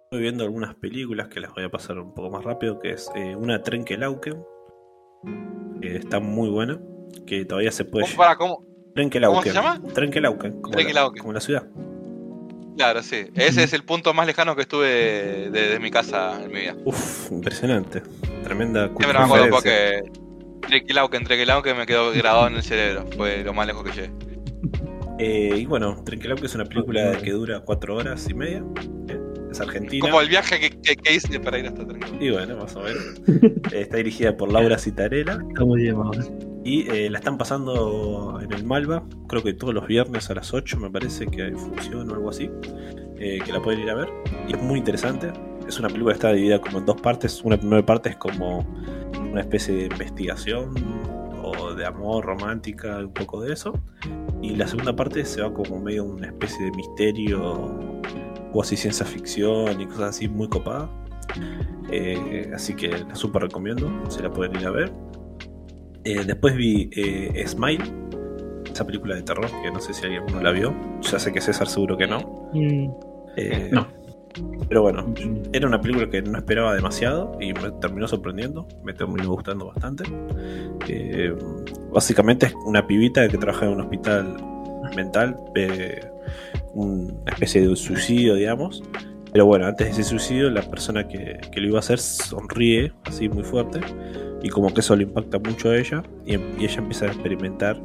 estoy 0.04 0.20
viendo 0.22 0.44
algunas 0.44 0.74
películas 0.76 1.28
que 1.28 1.40
las 1.40 1.52
voy 1.52 1.64
a 1.64 1.68
pasar 1.68 1.98
un 1.98 2.14
poco 2.14 2.30
más 2.30 2.44
rápido, 2.44 2.78
que 2.78 2.92
es 2.92 3.10
eh, 3.16 3.34
una 3.36 3.60
Trenkelauken, 3.62 4.42
que 5.82 5.96
está 5.96 6.20
muy 6.20 6.48
buena, 6.48 6.80
que 7.26 7.44
todavía 7.44 7.72
se 7.72 7.84
puede... 7.84 8.06
¿Cómo, 8.06 8.16
para, 8.16 8.36
cómo? 8.36 8.64
Trenkelauken. 8.94 9.40
¿Cómo 9.40 9.52
se 9.52 9.52
llama? 9.52 9.82
Trenkelauken, 9.92 10.62
como, 10.62 10.72
Trenkelauken. 10.74 11.16
La, 11.18 11.22
como 11.22 11.32
la 11.32 11.40
ciudad. 11.40 11.66
Claro, 12.80 13.02
sí. 13.02 13.26
Ese 13.34 13.62
es 13.62 13.74
el 13.74 13.82
punto 13.84 14.14
más 14.14 14.26
lejano 14.26 14.56
que 14.56 14.62
estuve 14.62 15.50
de, 15.50 15.68
de 15.68 15.78
mi 15.78 15.90
casa 15.90 16.42
en 16.42 16.50
mi 16.50 16.60
vida. 16.60 16.74
Uf, 16.86 17.30
impresionante. 17.30 18.02
Tremenda 18.42 18.86
Siempre 18.86 19.12
me 19.18 19.24
acuerdo 19.24 19.50
porque 19.50 20.00
Trequilauken, 20.66 21.24
Trequilauken 21.24 21.76
me 21.76 21.84
quedó 21.84 22.10
grabado 22.12 22.46
en 22.46 22.54
el 22.56 22.62
cerebro. 22.62 23.04
Fue 23.14 23.44
lo 23.44 23.52
más 23.52 23.66
lejos 23.66 23.84
que 23.84 23.92
llegué. 23.92 24.10
Eh, 25.18 25.58
y 25.58 25.66
bueno, 25.66 26.02
Trenkelauken 26.02 26.46
es 26.46 26.54
una 26.54 26.64
película 26.64 27.12
que 27.22 27.32
dura 27.32 27.60
4 27.60 27.96
horas 27.96 28.26
y 28.30 28.32
media. 28.32 28.64
eh, 29.08 29.20
Es 29.50 29.60
argentina. 29.60 30.00
Como 30.00 30.22
el 30.22 30.28
viaje 30.30 30.58
que, 30.58 30.70
que- 30.70 30.96
que 30.96 31.14
hice 31.16 31.38
para 31.38 31.58
ir 31.58 31.66
hasta 31.66 31.86
Trequilauken. 31.86 32.22
Y 32.22 32.30
bueno, 32.30 32.56
más 32.56 32.74
o 32.76 32.80
menos. 32.80 33.04
Eh, 33.28 33.56
Está 33.82 33.98
dirigida 33.98 34.34
por 34.34 34.50
Laura 34.50 34.78
Citarela. 34.78 35.38
Está 35.50 35.64
muy 35.66 35.82
bien, 35.82 35.98
vamos. 35.98 36.30
Y 36.62 36.90
eh, 36.90 37.08
la 37.08 37.18
están 37.18 37.38
pasando 37.38 38.38
en 38.42 38.52
el 38.52 38.64
Malva, 38.64 39.02
creo 39.28 39.42
que 39.42 39.54
todos 39.54 39.72
los 39.72 39.86
viernes 39.86 40.28
a 40.30 40.34
las 40.34 40.52
8 40.52 40.78
me 40.78 40.90
parece 40.90 41.26
que 41.26 41.42
hay 41.44 41.52
función 41.52 42.10
o 42.10 42.14
algo 42.14 42.28
así, 42.28 42.50
eh, 43.18 43.38
que 43.44 43.52
la 43.52 43.62
pueden 43.62 43.80
ir 43.80 43.90
a 43.90 43.94
ver. 43.94 44.08
Y 44.46 44.54
es 44.54 44.62
muy 44.62 44.78
interesante. 44.78 45.32
Es 45.66 45.78
una 45.78 45.88
película 45.88 46.12
que 46.12 46.18
está 46.18 46.32
dividida 46.32 46.60
como 46.60 46.78
en 46.78 46.86
dos 46.86 47.00
partes. 47.00 47.42
Una 47.44 47.56
primera 47.56 47.84
parte 47.84 48.10
es 48.10 48.16
como 48.16 48.66
una 49.30 49.40
especie 49.40 49.74
de 49.74 49.82
investigación 49.84 50.74
o 51.42 51.74
de 51.74 51.86
amor 51.86 52.26
romántica, 52.26 52.98
un 52.98 53.14
poco 53.14 53.40
de 53.40 53.54
eso. 53.54 53.72
Y 54.42 54.56
la 54.56 54.66
segunda 54.66 54.94
parte 54.94 55.24
se 55.24 55.40
va 55.40 55.52
como 55.52 55.80
medio 55.80 56.04
una 56.04 56.26
especie 56.26 56.66
de 56.66 56.72
misterio 56.72 58.00
o 58.52 58.62
así 58.62 58.76
ciencia 58.76 59.06
ficción 59.06 59.80
y 59.80 59.86
cosas 59.86 60.16
así 60.16 60.28
muy 60.28 60.48
copada. 60.48 60.90
Eh, 61.90 62.50
así 62.54 62.74
que 62.74 62.88
la 62.88 63.14
super 63.14 63.42
recomiendo, 63.42 63.90
se 64.10 64.22
la 64.22 64.30
pueden 64.30 64.56
ir 64.56 64.66
a 64.66 64.70
ver. 64.70 64.92
Eh, 66.04 66.24
después 66.26 66.54
vi 66.56 66.90
eh, 66.96 67.44
Smile, 67.46 67.84
esa 68.72 68.86
película 68.86 69.14
de 69.16 69.22
terror, 69.22 69.46
que 69.62 69.70
no 69.70 69.80
sé 69.80 69.92
si 69.92 70.06
alguno 70.06 70.42
la 70.42 70.50
vio. 70.52 70.74
Ya 71.02 71.18
sé 71.18 71.32
que 71.32 71.40
César 71.40 71.68
seguro 71.68 71.96
que 71.96 72.06
no. 72.06 72.50
Mm, 72.52 72.90
Eh, 73.36 73.68
No. 73.72 73.86
Pero 74.68 74.82
bueno, 74.82 75.12
era 75.52 75.66
una 75.66 75.80
película 75.80 76.08
que 76.08 76.22
no 76.22 76.38
esperaba 76.38 76.72
demasiado 76.74 77.36
y 77.40 77.52
me 77.52 77.72
terminó 77.80 78.06
sorprendiendo, 78.06 78.68
me 78.84 78.92
terminó 78.92 79.28
gustando 79.30 79.66
bastante. 79.66 80.04
Eh, 80.88 81.34
básicamente 81.92 82.46
es 82.46 82.54
una 82.64 82.86
pibita 82.86 83.26
que 83.28 83.36
trabaja 83.38 83.66
en 83.66 83.72
un 83.72 83.80
hospital 83.80 84.36
mental, 84.94 85.36
eh, 85.56 86.00
una 86.74 87.12
especie 87.26 87.66
de 87.66 87.74
suicidio, 87.74 88.36
digamos. 88.36 88.84
Pero 89.32 89.46
bueno, 89.46 89.66
antes 89.66 89.86
de 89.88 89.92
ese 90.02 90.04
suicidio, 90.10 90.48
la 90.50 90.62
persona 90.62 91.08
que, 91.08 91.40
que 91.50 91.60
lo 91.60 91.66
iba 91.68 91.78
a 91.78 91.80
hacer 91.80 91.98
sonríe 91.98 92.92
así 93.06 93.28
muy 93.28 93.42
fuerte 93.42 93.80
y 94.42 94.48
como 94.48 94.72
que 94.72 94.80
eso 94.80 94.96
le 94.96 95.04
impacta 95.04 95.38
mucho 95.38 95.70
a 95.70 95.76
ella 95.76 96.02
y, 96.24 96.34
y 96.36 96.64
ella 96.64 96.78
empieza 96.78 97.06
a 97.06 97.08
experimentar 97.08 97.80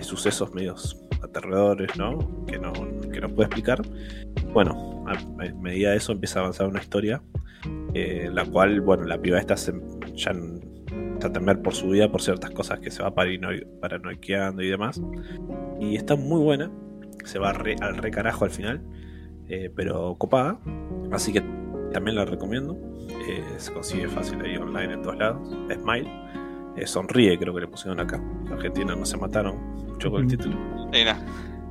sucesos 0.00 0.52
medios 0.54 0.96
aterradores, 1.22 1.96
¿no? 1.96 2.18
Que 2.46 2.58
no, 2.58 2.72
que 3.12 3.20
no 3.20 3.28
puede 3.28 3.46
explicar. 3.46 3.80
Bueno, 4.52 5.04
a, 5.06 5.14
medida 5.54 5.90
de 5.90 5.96
eso 5.96 6.12
empieza 6.12 6.38
a 6.38 6.42
avanzar 6.42 6.68
una 6.68 6.80
historia, 6.80 7.22
eh, 7.94 8.30
la 8.32 8.44
cual, 8.44 8.80
bueno, 8.80 9.04
la 9.04 9.18
piba 9.20 9.38
esta 9.38 9.56
se, 9.56 9.72
ya 10.14 10.32
está 11.14 11.28
a 11.28 11.32
por 11.62 11.74
su 11.74 11.88
vida 11.88 12.10
por 12.10 12.20
ciertas 12.20 12.50
cosas 12.50 12.78
que 12.80 12.90
se 12.90 13.02
va 13.02 13.14
parano- 13.14 13.66
paranoiqueando 13.80 14.62
y 14.62 14.68
demás. 14.68 15.00
Y 15.80 15.96
está 15.96 16.14
muy 16.14 16.40
buena, 16.40 16.70
se 17.24 17.38
va 17.38 17.52
re- 17.52 17.76
al 17.80 17.96
re 17.96 18.10
carajo 18.10 18.44
al 18.44 18.50
final, 18.50 18.82
eh, 19.48 19.70
pero 19.74 20.14
copada. 20.18 20.58
Así 21.10 21.32
que 21.32 21.42
también 21.96 22.16
la 22.16 22.26
recomiendo. 22.26 22.76
Eh, 23.26 23.42
se 23.56 23.72
consigue 23.72 24.06
fácil 24.06 24.38
ahí 24.44 24.56
online 24.58 24.92
en 24.94 25.02
todos 25.02 25.16
lados. 25.16 25.48
Smile. 25.80 26.10
Eh, 26.76 26.86
sonríe, 26.86 27.38
creo 27.38 27.54
que 27.54 27.62
le 27.62 27.68
pusieron 27.68 27.98
acá. 28.00 28.16
En 28.46 28.52
Argentina 28.52 28.94
no 28.94 29.06
se 29.06 29.16
mataron 29.16 29.56
mucho 29.88 30.10
con 30.10 30.20
el 30.22 30.28
título. 30.28 30.54
Y 30.92 31.04
nada. 31.04 31.18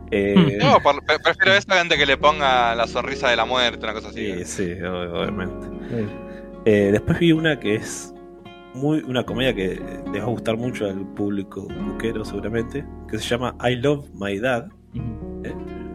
Eh, 0.10 0.58
No, 0.64 0.80
por- 0.82 1.04
pre- 1.06 1.20
prefiero 1.20 1.54
esa 1.54 1.78
gente 1.78 1.96
que 1.96 2.08
le 2.08 2.18
ponga 2.18 2.74
la 2.74 2.88
sonrisa 2.88 3.30
de 3.30 3.36
la 3.36 3.46
muerte, 3.46 3.84
una 3.86 3.94
cosa 3.94 4.10
así. 4.10 4.34
sí, 4.40 4.46
sí, 4.46 4.64
ob- 4.82 5.12
obviamente. 5.22 5.68
Eh, 6.66 6.90
después 6.92 7.20
vi 7.20 7.32
una 7.32 7.60
que 7.60 7.76
es 7.76 8.12
muy 8.74 9.04
una 9.08 9.24
comedia 9.24 9.54
que 9.54 9.80
les 10.12 10.22
va 10.22 10.26
a 10.26 10.30
gustar 10.30 10.58
mucho 10.58 10.86
al 10.88 11.06
público 11.14 11.68
buquero 11.88 12.26
seguramente, 12.26 12.84
que 13.08 13.20
se 13.20 13.26
llama 13.30 13.56
I 13.64 13.76
Love 13.76 14.08
My 14.16 14.40
Dad. 14.40 14.70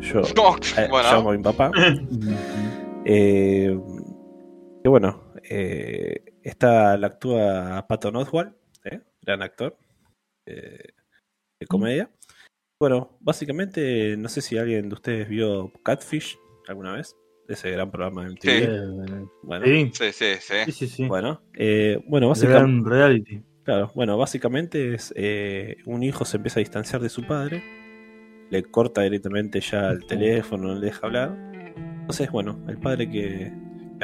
Yo 0.01 0.23
No, 0.36 0.57
eh, 0.78 0.86
bueno, 0.89 1.11
llamo 1.12 1.31
a 1.31 1.36
mi 1.36 1.43
papá. 1.43 1.73
que 4.82 4.89
bueno, 4.89 5.32
eh, 5.43 6.24
esta 6.43 6.97
la 6.97 7.09
actúa 7.09 7.86
Patton 7.89 8.16
Oswalt, 8.16 8.55
¿eh? 8.85 9.01
gran 9.23 9.43
actor 9.43 9.77
eh, 10.47 10.93
de 11.61 11.66
comedia. 11.66 12.11
Bueno, 12.81 13.19
básicamente, 13.20 14.16
no 14.16 14.28
sé 14.28 14.40
si 14.40 14.57
alguien 14.57 14.89
de 14.89 14.94
ustedes 14.94 15.28
vio 15.28 15.70
Catfish 15.85 16.39
alguna 16.66 16.93
vez, 16.93 17.15
ese 17.47 17.70
gran 17.70 17.90
programa 17.90 18.24
de 18.24 18.31
MTV. 18.31 19.09
Sí. 19.09 19.28
Bueno, 19.43 19.65
sí, 19.66 19.90
sí, 19.93 20.12
sí, 20.12 20.24
sí. 20.40 20.55
sí, 20.65 20.73
sí, 20.73 20.86
sí. 20.89 21.07
bueno, 21.07 21.43
eh, 21.55 22.02
bueno, 22.07 22.28
básicamente, 22.28 22.61
Gran 22.62 22.85
reality. 22.85 23.43
claro, 23.65 23.93
bueno, 23.94 24.16
básicamente 24.16 24.94
es 24.94 25.12
eh, 25.15 25.77
un 25.85 26.02
hijo 26.02 26.24
se 26.24 26.39
empieza 26.39 26.61
a 26.61 26.62
distanciar 26.62 27.02
de 27.02 27.11
su 27.11 27.27
padre, 27.27 27.62
le 28.48 28.62
corta 28.62 29.02
directamente 29.02 29.61
ya 29.61 29.90
el 29.90 30.07
teléfono, 30.07 30.69
no 30.69 30.74
le 30.81 30.86
deja 30.86 31.07
hablar. 31.07 31.36
Entonces, 32.01 32.31
bueno, 32.31 32.65
el 32.66 32.78
padre 32.78 33.11
que 33.11 33.52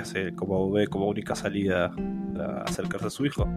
hace 0.01 0.35
como 0.35 0.70
ve 0.70 0.86
como 0.86 1.06
única 1.09 1.35
salida 1.35 1.93
para 2.35 2.62
acercarse 2.62 3.06
a 3.06 3.10
su 3.10 3.27
hijo, 3.27 3.48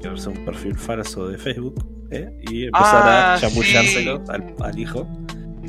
que 0.00 0.08
hace 0.08 0.28
un 0.28 0.44
perfil 0.44 0.76
falso 0.76 1.28
de 1.28 1.38
Facebook 1.38 1.84
¿eh? 2.10 2.30
y 2.50 2.64
empezar 2.66 3.06
Ah, 3.06 3.34
a 3.34 3.38
chamullárselo 3.40 4.22
al, 4.28 4.54
al 4.60 4.78
hijo 4.78 5.06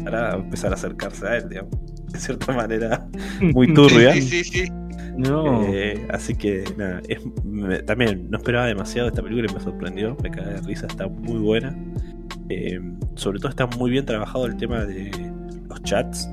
para 0.04 0.36
empezar 0.36 0.72
a 0.72 0.76
acercarse 0.76 1.28
a 1.28 1.38
él, 1.38 1.50
digamos. 1.50 1.72
De 2.12 2.20
cierta 2.20 2.54
manera, 2.56 3.08
muy 3.54 3.74
turbia. 3.74 4.14
Sí, 4.14 4.22
sí, 4.22 4.44
sí, 4.44 4.66
sí. 4.66 4.72
No. 5.18 5.64
Eh, 5.68 6.08
así 6.10 6.34
que 6.36 6.64
nada, 6.78 7.02
es- 7.08 7.22
me- 7.44 7.80
también 7.84 8.30
no 8.32 8.38
esperaba 8.38 8.66
demasiado 8.66 9.10
esta 9.10 9.22
película 9.22 9.48
y 9.52 9.54
me 9.54 9.60
sorprendió, 9.60 10.18
me 10.24 10.32
cae 10.32 10.46
de 10.56 10.62
risa, 10.62 10.88
está 10.88 11.08
muy 11.08 11.38
buena. 11.40 11.76
Eh, 12.50 12.80
sobre 13.16 13.40
todo 13.40 13.50
está 13.50 13.68
muy 13.78 13.92
bien 13.92 14.06
trabajado 14.06 14.46
el 14.48 14.58
tema 14.58 14.86
de 14.86 15.12
los 15.70 15.82
chats, 15.84 16.28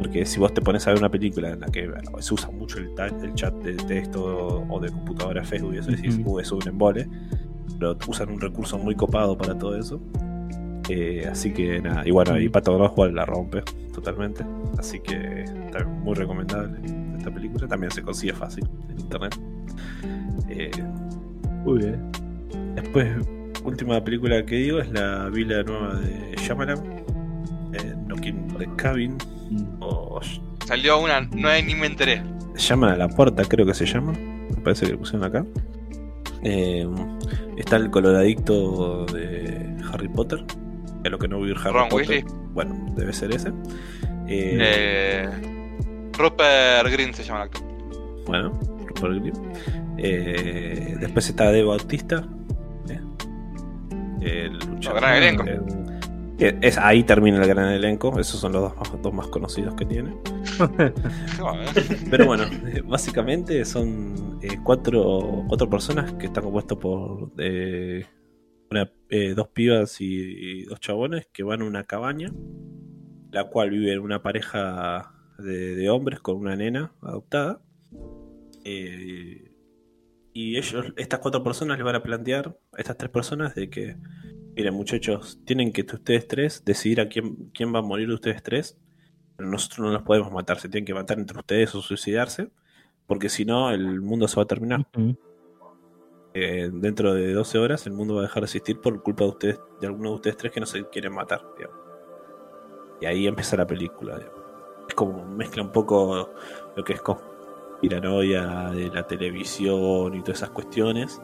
porque 0.00 0.24
si 0.26 0.38
vos 0.40 0.52
te 0.52 0.60
pones 0.60 0.86
a 0.86 0.90
ver 0.90 0.98
una 0.98 1.10
película 1.10 1.50
en 1.50 1.60
la 1.60 1.66
que 1.66 1.90
se 2.20 2.34
usa 2.34 2.50
mucho 2.50 2.78
el, 2.78 2.90
el 3.22 3.34
chat 3.34 3.54
de 3.62 3.74
texto 3.74 4.64
o 4.68 4.80
de 4.80 4.90
computadora 4.90 5.44
Facebook 5.44 5.74
y 5.74 5.78
eso, 5.78 5.90
decís. 5.90 6.20
"Uh, 6.24 6.40
es 6.40 6.50
un 6.52 6.66
embole, 6.66 7.08
pero 7.78 7.96
usan 8.08 8.30
un 8.30 8.40
recurso 8.40 8.78
muy 8.78 8.94
copado 8.94 9.36
para 9.38 9.56
todo 9.56 9.76
eso. 9.76 10.00
Eh, 10.90 11.26
así 11.30 11.52
que 11.52 11.80
nada, 11.80 12.06
y 12.06 12.10
bueno, 12.10 12.38
y 12.38 12.48
Pato 12.48 12.76
Oswalt 12.76 13.14
la 13.14 13.24
rompe 13.24 13.62
totalmente. 13.94 14.44
Así 14.78 15.00
que 15.00 15.44
está 15.44 15.84
muy 15.84 16.14
recomendable 16.14 16.78
esta 17.16 17.30
película. 17.32 17.66
También 17.66 17.90
se 17.90 18.02
consigue 18.02 18.34
fácil 18.34 18.68
en 18.90 18.98
internet. 19.00 19.38
Eh, 20.50 20.70
Muy 21.64 21.78
bien. 21.78 22.10
después, 22.74 23.08
última 23.64 24.02
película 24.04 24.44
que 24.44 24.56
digo 24.56 24.78
es 24.80 24.90
la 24.92 25.30
vila 25.30 25.62
nueva 25.62 25.94
de 26.00 26.36
Shyamalan. 26.36 26.78
Eh, 27.72 27.94
Knocking 28.06 28.48
the 28.58 28.68
Cabin. 28.76 29.16
Salió 30.66 30.98
una, 31.00 31.20
no 31.20 31.48
hay- 31.48 31.62
ni 31.62 31.74
me 31.74 31.86
enteré. 31.86 32.22
Llaman 32.56 32.90
a 32.92 32.96
la 32.96 33.08
puerta, 33.08 33.42
creo 33.44 33.66
que 33.66 33.74
se 33.74 33.84
llama. 33.86 34.12
Me 34.12 34.56
parece 34.62 34.86
que 34.86 34.92
lo 34.92 34.98
pusieron 34.98 35.24
acá. 35.24 35.44
Eh, 36.42 36.86
está 37.56 37.76
el 37.76 37.90
coloradicto 37.90 39.06
de 39.06 39.76
Harry 39.92 40.08
Potter. 40.08 40.44
Que 41.02 41.10
lo 41.10 41.18
que 41.18 41.28
no 41.28 41.40
vi 41.40 41.50
Harry 41.52 41.70
Ron 41.72 41.88
Potter. 41.88 42.08
Weasley. 42.08 42.24
Bueno, 42.54 42.86
debe 42.96 43.12
ser 43.12 43.32
ese. 43.32 43.48
Eh, 44.28 44.58
Eh, 44.60 45.28
Rupert 46.16 46.88
Green 46.90 47.12
se 47.12 47.24
llama 47.24 47.40
el 47.42 47.44
actor. 47.48 47.62
Bueno, 48.26 48.58
Rupert 48.86 49.20
Green. 49.20 49.52
Eh, 49.98 50.96
después 51.00 51.28
está 51.28 51.44
Dave 51.46 51.64
Bautista. 51.64 52.24
el 54.20 54.58
luchador. 54.58 55.00
gran 55.02 55.16
elenco. 55.22 55.44
Eh, 56.38 56.58
es, 56.62 56.78
ahí 56.78 57.04
termina 57.04 57.40
el 57.42 57.48
gran 57.48 57.68
elenco. 57.72 58.18
Esos 58.18 58.40
son 58.40 58.52
los 58.52 58.62
dos 58.62 58.76
más, 58.76 59.02
dos 59.02 59.14
más 59.14 59.26
conocidos 59.28 59.74
que 59.74 59.84
tiene. 59.86 60.16
Pero 62.10 62.26
bueno, 62.26 62.44
eh, 62.66 62.82
básicamente 62.84 63.64
son 63.64 64.38
eh, 64.42 64.58
cuatro, 64.62 65.44
cuatro 65.48 65.68
personas 65.70 66.12
que 66.14 66.26
están 66.26 66.44
compuestas 66.44 66.78
por 66.78 67.30
eh, 67.38 68.04
una- 68.70 68.90
eh, 69.10 69.34
dos 69.34 69.48
pibas 69.48 70.00
y, 70.00 70.06
y 70.06 70.64
dos 70.64 70.80
chabones 70.80 71.28
que 71.32 71.42
van 71.42 71.62
a 71.62 71.64
una 71.66 71.84
cabaña, 71.84 72.32
la 73.30 73.44
cual 73.44 73.70
vive 73.70 73.98
una 73.98 74.22
pareja 74.22 75.12
de, 75.38 75.74
de 75.76 75.90
hombres 75.90 76.20
con 76.20 76.36
una 76.36 76.56
nena 76.56 76.92
adoptada. 77.02 77.60
Eh, 78.64 79.52
y 80.32 80.56
ellos, 80.56 80.92
estas 80.96 81.20
cuatro 81.20 81.44
personas 81.44 81.78
les 81.78 81.84
van 81.84 81.94
a 81.94 82.02
plantear 82.02 82.56
a 82.72 82.78
estas 82.80 82.96
tres 82.96 83.10
personas 83.10 83.54
de 83.54 83.70
que, 83.70 83.96
miren 84.56 84.74
muchachos, 84.74 85.40
tienen 85.44 85.72
que 85.72 85.82
ustedes 85.82 86.28
tres 86.28 86.64
decidir 86.64 87.00
a 87.00 87.08
quién, 87.08 87.50
quién 87.54 87.74
va 87.74 87.80
a 87.80 87.82
morir 87.82 88.08
de 88.08 88.14
ustedes 88.14 88.42
tres 88.42 88.78
pero 89.36 89.48
nosotros 89.48 89.80
no 89.80 89.92
los 89.92 90.02
podemos 90.02 90.32
matar, 90.32 90.58
se 90.60 90.68
tienen 90.68 90.84
que 90.84 90.94
matar 90.94 91.18
entre 91.18 91.38
ustedes 91.38 91.74
o 91.74 91.82
suicidarse, 91.82 92.50
porque 93.06 93.28
si 93.28 93.44
no 93.44 93.70
el 93.70 94.00
mundo 94.00 94.28
se 94.28 94.36
va 94.36 94.42
a 94.42 94.46
terminar. 94.46 94.86
Eh, 96.34 96.70
dentro 96.72 97.14
de 97.14 97.32
12 97.32 97.58
horas 97.58 97.86
el 97.86 97.92
mundo 97.92 98.14
va 98.14 98.20
a 98.20 98.24
dejar 98.24 98.42
de 98.42 98.46
existir 98.46 98.80
por 98.80 99.02
culpa 99.02 99.24
de 99.24 99.30
ustedes, 99.30 99.60
de 99.80 99.86
alguno 99.86 100.10
de 100.10 100.14
ustedes 100.16 100.36
tres 100.36 100.52
que 100.52 100.60
no 100.60 100.66
se 100.66 100.84
quieren 100.88 101.12
matar. 101.12 101.42
digamos. 101.56 101.78
Y 103.00 103.06
ahí 103.06 103.26
empieza 103.26 103.56
la 103.56 103.66
película. 103.66 104.18
digamos. 104.18 104.40
Es 104.88 104.94
como 104.94 105.24
mezcla 105.24 105.62
un 105.62 105.72
poco 105.72 106.30
lo 106.76 106.84
que 106.84 106.92
es 106.92 107.02
conspiranoia 107.02 108.70
de 108.70 108.88
la 108.88 109.06
televisión 109.06 110.14
y 110.14 110.20
todas 110.20 110.38
esas 110.38 110.50
cuestiones. 110.50 111.20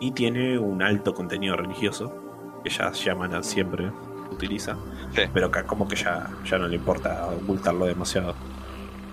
Y 0.00 0.12
tiene 0.12 0.58
un 0.58 0.82
alto 0.82 1.14
contenido 1.14 1.56
religioso, 1.56 2.23
que 2.64 2.70
ya 2.70 2.90
llaman 2.90 3.44
siempre 3.44 3.90
utiliza. 4.32 4.76
Sí. 5.14 5.22
Pero 5.32 5.50
como 5.66 5.86
que 5.86 5.94
ya, 5.94 6.28
ya 6.44 6.58
no 6.58 6.66
le 6.66 6.76
importa 6.76 7.28
ocultarlo 7.28 7.86
demasiado. 7.86 8.30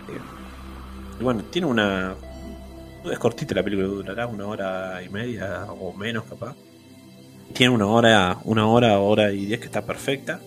Eh, 0.07 0.19
Y 1.19 1.23
bueno, 1.23 1.43
tiene 1.51 1.67
una... 1.67 2.15
Es 3.11 3.19
cortita 3.19 3.53
la 3.55 3.63
película, 3.63 3.87
durará 3.87 4.27
una 4.27 4.45
hora 4.47 5.03
y 5.03 5.09
media 5.09 5.65
o 5.69 5.93
menos 5.93 6.23
capaz. 6.23 6.55
Tiene 7.53 7.73
una 7.73 7.87
hora, 7.87 8.37
una 8.45 8.67
hora, 8.67 8.97
hora 8.99 9.31
y 9.31 9.45
diez 9.45 9.59
que 9.59 9.65
está 9.65 9.85
perfecta. 9.85 10.39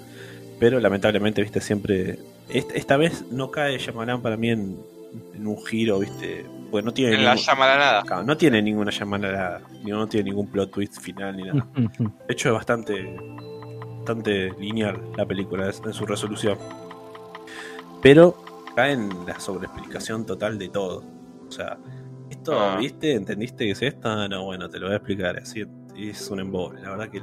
Pero 0.59 0.81
lamentablemente, 0.81 1.43
viste, 1.43 1.60
siempre... 1.60 2.18
Esta, 2.48 2.74
esta 2.74 2.97
vez 2.97 3.24
no 3.31 3.51
cae 3.51 3.78
Shyamalan 3.78 4.22
para 4.22 4.36
mí 4.36 4.51
en, 4.51 4.78
en 5.35 5.47
un 5.47 5.64
giro, 5.64 5.98
viste. 5.98 6.47
Porque 6.74 6.86
no 6.86 6.92
tiene, 6.92 7.14
En 7.14 7.24
la 7.24 7.34
ningún- 7.36 7.46
llama 7.46 7.66
la 7.68 7.76
nada. 7.76 8.02
Claro, 8.02 8.22
no 8.24 8.36
tiene 8.36 8.60
ninguna 8.60 8.90
llamada, 8.90 9.60
no 9.84 10.09
tiene 10.09 10.30
ningún 10.30 10.48
plot 10.48 10.72
twist 10.72 11.01
final 11.01 11.36
ni 11.36 11.44
nada. 11.44 11.68
De 12.26 12.32
hecho, 12.32 12.48
es 12.48 12.55
bastante, 12.55 13.16
bastante 13.98 14.51
lineal 14.59 15.01
la 15.16 15.24
película 15.24 15.68
es- 15.70 15.80
en 15.86 15.92
su 15.92 16.05
resolución. 16.05 16.59
Pero 18.02 18.34
cae 18.74 18.92
en 18.94 19.09
la 19.24 19.38
sobreexplicación 19.38 20.26
total 20.26 20.59
de 20.59 20.68
todo. 20.68 21.05
O 21.46 21.51
sea, 21.52 21.78
esto, 22.28 22.59
Ah. 22.59 22.76
¿viste? 22.76 23.12
¿Entendiste 23.14 23.66
qué 23.66 23.70
es 23.70 23.80
esto? 23.82 24.28
No, 24.28 24.44
bueno, 24.44 24.68
te 24.68 24.80
lo 24.80 24.86
voy 24.86 24.94
a 24.94 24.96
explicar. 24.96 25.36
Así 25.38 25.64
es 25.96 26.28
un 26.28 26.40
embole. 26.40 26.80
La 26.82 26.90
verdad 26.90 27.09
que 27.09 27.20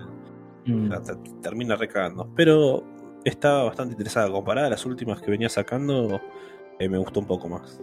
Mm. 0.71 0.87
la- 0.89 1.01
termina 1.41 1.75
recagando. 1.75 2.29
Pero 2.37 2.85
está 3.25 3.63
bastante 3.63 3.91
interesada. 3.95 4.31
Comparada 4.31 4.67
a 4.67 4.69
las 4.69 4.85
últimas 4.85 5.21
que 5.21 5.29
venía 5.29 5.49
sacando, 5.49 6.21
eh, 6.79 6.87
me 6.87 6.97
gustó 6.97 7.19
un 7.19 7.27
poco 7.27 7.49
más. 7.49 7.81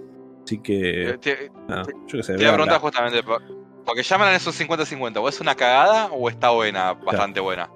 Así 0.48 0.58
que, 0.60 1.10
Eh, 1.10 1.18
Te, 1.18 1.50
nada, 1.68 1.82
yo 2.06 2.16
qué 2.16 2.22
sé. 2.22 2.34
te 2.36 2.42
iba 2.42 2.52
a 2.52 2.54
preguntar 2.54 2.80
justamente, 2.80 3.22
po- 3.22 3.38
porque 3.84 4.02
llaman 4.02 4.32
esos 4.32 4.58
50-50, 4.58 5.18
o 5.20 5.28
es 5.28 5.40
una 5.42 5.54
cagada 5.54 6.06
o 6.06 6.26
está 6.30 6.48
buena, 6.50 6.94
bastante 6.94 7.38
buena. 7.40 7.68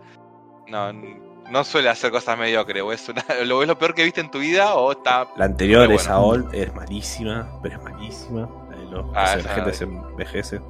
No, 0.69 0.91
no 0.91 1.65
suele 1.65 1.91
hacer 1.91 2.11
cosas 2.11 2.39
mediocres, 2.39 2.83
o 2.83 2.91
es, 2.91 3.07
una, 3.11 3.23
lo, 3.45 3.61
es 3.61 3.69
lo 3.69 3.77
peor 3.79 3.93
que 3.95 4.05
viste 4.05 4.23
en 4.23 4.31
tu 4.31 4.39
vida 4.39 4.75
o 4.75 4.93
está... 4.93 5.29
La 5.37 5.45
anterior, 5.45 5.87
Muy 5.87 5.97
esa. 5.97 6.19
Old, 6.19 6.55
es 6.55 6.75
malísima, 6.75 7.47
pero 7.63 7.77
es 7.77 7.83
malísima. 7.83 8.49
La 8.91 9.01
Ah, 9.15 9.35
o 9.37 9.41
sea, 9.43 9.55
gente 9.55 9.73
se 9.75 9.85
envejece. 9.85 10.61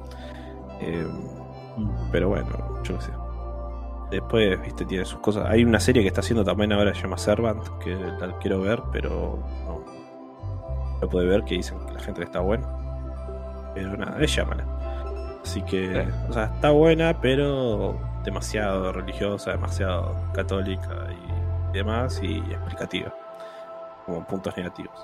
Eh, 0.81 1.07
pero 2.11 2.27
bueno, 2.29 2.81
yo 2.83 2.97
qué 2.97 3.01
sé. 3.05 3.11
Después, 4.11 4.61
viste, 4.61 4.85
tiene 4.85 5.05
sus 5.05 5.19
cosas. 5.19 5.45
Hay 5.49 5.63
una 5.63 5.79
serie 5.79 6.01
que 6.03 6.07
está 6.09 6.19
haciendo 6.19 6.43
también 6.43 6.71
ahora, 6.73 6.93
se 6.93 7.01
llama 7.01 7.17
Servant, 7.17 7.65
que 7.79 7.95
la 7.95 8.37
quiero 8.39 8.59
ver, 8.61 8.81
pero 8.91 9.39
No 11.03 11.09
puede 11.09 11.27
ver, 11.27 11.43
que 11.43 11.55
dicen 11.55 11.77
que 11.85 11.93
la 11.93 11.99
gente 11.99 12.23
está 12.23 12.39
buena. 12.39 12.65
Pero 13.75 13.97
nada, 13.97 14.17
es 14.21 14.33
llámala. 14.35 14.65
Así 15.43 15.61
que, 15.63 15.99
Eh. 15.99 16.07
o 16.29 16.33
sea, 16.33 16.45
está 16.45 16.69
buena, 16.71 17.19
pero 17.19 17.99
demasiado 18.23 18.93
religiosa, 18.93 19.51
demasiado 19.51 20.15
católica 20.33 21.07
y 21.11 21.73
demás, 21.73 22.21
y 22.23 22.37
explicativa. 22.37 23.13
Como 24.05 24.25
puntos 24.25 24.55
negativos. 24.57 24.95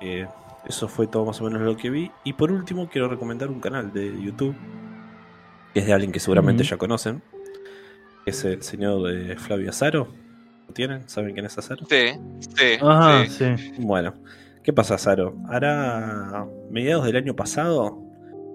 Eh, 0.00 0.26
Eso 0.66 0.88
fue 0.88 1.06
todo 1.06 1.24
más 1.24 1.40
o 1.40 1.44
menos 1.44 1.62
lo 1.62 1.76
que 1.76 1.88
vi. 1.90 2.10
Y 2.24 2.32
por 2.32 2.50
último, 2.50 2.88
quiero 2.88 3.06
recomendar 3.08 3.48
un 3.50 3.60
canal 3.60 3.92
de 3.92 4.20
YouTube. 4.20 4.54
Que 5.72 5.78
es 5.80 5.86
de 5.86 5.92
alguien 5.92 6.10
que 6.10 6.18
seguramente 6.20 6.64
ya 6.64 6.76
conocen. 6.76 7.22
que 8.24 8.30
es 8.32 8.44
el 8.44 8.60
señor 8.64 9.04
de 9.04 9.36
Flavio 9.36 9.70
Azaro. 9.70 10.08
¿Lo 10.66 10.74
tienen? 10.74 11.08
¿Saben 11.08 11.32
quién 11.34 11.46
es 11.46 11.56
Azaro? 11.56 11.86
Sí, 11.88 12.08
sí. 12.56 12.64
Ajá, 12.82 13.24
sí. 13.26 13.56
sí. 13.56 13.74
Bueno, 13.78 14.14
¿qué 14.66 14.72
pasa, 14.74 14.96
Azaro? 14.96 15.34
Hará 15.48 16.46
mediados 16.70 17.06
del 17.06 17.16
año 17.16 17.34
pasado. 17.34 18.02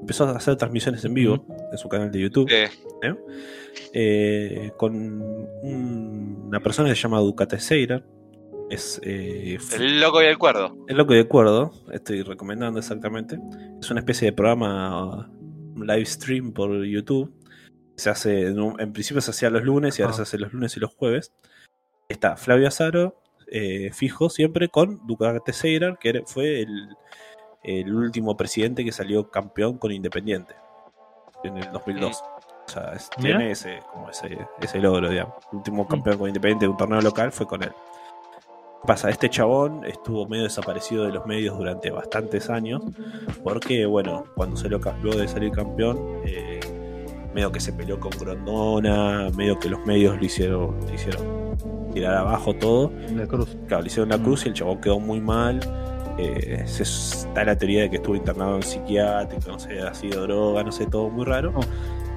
Empezó 0.01 0.25
a 0.25 0.31
hacer 0.37 0.55
transmisiones 0.57 1.03
en 1.05 1.13
vivo 1.13 1.45
en 1.71 1.77
su 1.77 1.87
canal 1.89 2.11
de 2.11 2.19
YouTube. 2.19 2.49
Sí. 2.49 3.07
eh, 3.93 4.71
con 4.77 4.95
un- 4.95 6.43
una 6.47 6.59
persona 6.59 6.89
que 6.89 6.95
se 6.95 7.01
llama 7.01 7.19
Ducate 7.19 7.59
Seira. 7.59 8.03
Es 8.69 8.99
eh, 9.03 9.57
El 9.75 9.99
loco 9.99 10.21
y 10.21 10.25
el 10.25 10.37
cuerdo. 10.37 10.77
el 10.87 10.95
loco 10.97 11.13
de 11.13 11.21
acuerdo, 11.21 11.71
estoy 11.91 12.21
recomendando 12.23 12.79
exactamente. 12.79 13.37
Es 13.81 13.89
una 13.91 13.99
especie 14.01 14.27
de 14.27 14.33
programa 14.33 15.29
un 15.75 15.87
live 15.87 16.05
stream 16.05 16.51
por 16.53 16.83
YouTube. 16.85 17.33
Se 17.97 18.09
hace, 18.09 18.47
en, 18.47 18.59
un- 18.59 18.79
en 18.79 18.93
principio 18.93 19.21
se 19.21 19.31
hacía 19.31 19.49
los 19.49 19.63
lunes 19.63 19.97
y 19.99 20.01
ahora 20.03 20.13
se 20.13 20.21
hace 20.23 20.37
los 20.37 20.53
lunes 20.53 20.75
y 20.77 20.79
los 20.79 20.93
jueves. 20.95 21.33
Está 22.09 22.35
Flavio 22.37 22.67
Azaro, 22.67 23.20
eh, 23.51 23.91
fijo 23.93 24.29
siempre 24.29 24.69
con 24.69 25.05
Ducate 25.05 25.53
Seira, 25.53 25.95
que 25.99 26.23
fue 26.25 26.61
el, 26.61 26.95
el 27.63 27.93
último 27.93 28.35
presidente 28.35 28.83
que 28.83 28.91
salió 28.91 29.29
campeón 29.29 29.77
con 29.77 29.91
Independiente 29.91 30.55
en 31.43 31.57
el 31.57 31.71
2002. 31.71 32.23
O 32.67 32.69
sea, 32.71 32.93
es- 32.93 33.09
tiene 33.19 33.51
ese, 33.51 33.79
como 33.91 34.09
ese, 34.09 34.37
ese 34.61 34.79
logro, 34.79 35.09
digamos. 35.09 35.35
El 35.51 35.57
último 35.57 35.87
campeón 35.87 36.17
con 36.17 36.27
Independiente 36.29 36.65
de 36.65 36.69
un 36.71 36.77
torneo 36.77 37.01
local 37.01 37.31
fue 37.31 37.45
con 37.45 37.61
él. 37.63 37.71
¿Qué 37.71 38.87
Pasa, 38.87 39.09
este 39.11 39.29
chabón 39.29 39.85
estuvo 39.85 40.25
medio 40.27 40.45
desaparecido 40.45 41.03
de 41.05 41.11
los 41.11 41.25
medios 41.27 41.55
durante 41.57 41.91
bastantes 41.91 42.49
años, 42.49 42.81
porque, 43.43 43.85
bueno, 43.85 44.23
cuando 44.35 44.55
salió, 44.57 44.79
ca- 44.79 44.97
luego 45.03 45.19
de 45.19 45.27
salir 45.27 45.51
campeón, 45.51 45.99
eh, 46.25 46.60
medio 47.33 47.51
que 47.51 47.59
se 47.59 47.71
peleó 47.73 47.99
con 47.99 48.11
Grondona, 48.19 49.29
medio 49.35 49.59
que 49.59 49.69
los 49.69 49.85
medios 49.85 50.17
lo 50.17 50.25
hicieron, 50.25 50.75
hicieron 50.93 51.55
tirar 51.93 52.15
abajo 52.17 52.53
todo, 52.53 52.91
La 53.15 53.27
cruz. 53.27 53.57
Claro, 53.67 53.83
le 53.83 53.87
hicieron 53.87 54.09
la 54.09 54.17
Mm. 54.17 54.23
cruz 54.23 54.45
y 54.45 54.49
el 54.49 54.53
chabón 54.53 54.79
quedó 54.81 54.99
muy 54.99 55.19
mal. 55.19 55.59
Eh, 56.17 56.63
se 56.65 56.83
está 56.83 57.43
la 57.43 57.55
teoría 57.57 57.83
de 57.83 57.89
que 57.89 57.95
estuvo 57.97 58.15
internado 58.15 58.55
en 58.57 58.63
psiquiátrico, 58.63 59.49
no 59.51 59.59
sé, 59.59 59.81
ha 59.81 59.93
sido 59.93 60.23
droga, 60.23 60.63
no 60.63 60.71
sé, 60.71 60.85
todo 60.85 61.09
muy 61.09 61.25
raro. 61.25 61.53
Oh. 61.55 61.61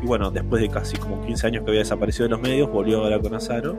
Y 0.02 0.06
bueno, 0.06 0.30
después 0.30 0.60
de 0.60 0.68
casi 0.68 0.96
como 0.96 1.20
15 1.24 1.46
años 1.46 1.64
que 1.64 1.70
había 1.70 1.80
desaparecido 1.80 2.24
de 2.24 2.30
los 2.30 2.40
medios, 2.40 2.70
volvió 2.70 3.00
a 3.00 3.04
hablar 3.04 3.22
con 3.22 3.34
Azaro. 3.34 3.76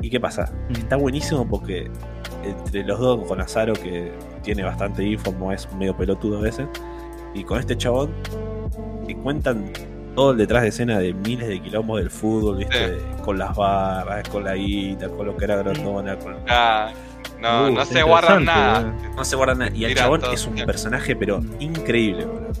¿Y 0.00 0.10
qué 0.10 0.20
pasa? 0.20 0.52
Mm. 0.68 0.72
Está 0.74 0.96
buenísimo 0.96 1.48
porque 1.48 1.90
entre 2.44 2.84
los 2.84 3.00
dos, 3.00 3.26
con 3.26 3.40
Azaro, 3.40 3.72
que 3.72 4.12
tiene 4.42 4.62
bastante 4.62 5.02
info, 5.02 5.32
no 5.38 5.50
es 5.50 5.72
medio 5.74 5.96
pelotudo 5.96 6.38
a 6.38 6.42
veces, 6.42 6.66
y 7.34 7.42
con 7.42 7.58
este 7.58 7.76
chabón, 7.76 8.10
te 9.06 9.16
cuentan 9.16 9.70
todo 10.14 10.32
el 10.32 10.38
detrás 10.38 10.62
de 10.62 10.68
escena 10.68 10.98
de 10.98 11.12
miles 11.14 11.48
de 11.48 11.60
quilombos 11.60 11.98
del 12.00 12.10
fútbol, 12.10 12.58
¿viste? 12.58 12.98
Sí. 13.00 13.04
Con 13.22 13.38
las 13.38 13.54
barras, 13.54 14.28
con 14.28 14.44
la 14.44 14.54
guita, 14.54 15.08
con 15.08 15.26
lo 15.26 15.36
que 15.36 15.44
era 15.44 15.56
Grondona, 15.56 16.16
con 16.16 16.36
Ah, 16.48 16.92
no, 17.40 17.68
Uh, 17.68 17.74
no 17.74 17.84
se 17.84 18.02
guardan 18.02 18.44
nada. 18.44 18.94
no 19.16 19.24
se 19.24 19.36
guarda 19.36 19.54
nada. 19.54 19.70
Y 19.74 19.84
el 19.84 19.94
chabón 19.94 20.20
todo. 20.20 20.32
es 20.32 20.46
un 20.46 20.54
personaje, 20.54 21.16
pero 21.16 21.40
increíble, 21.58 22.24
boludo. 22.26 22.52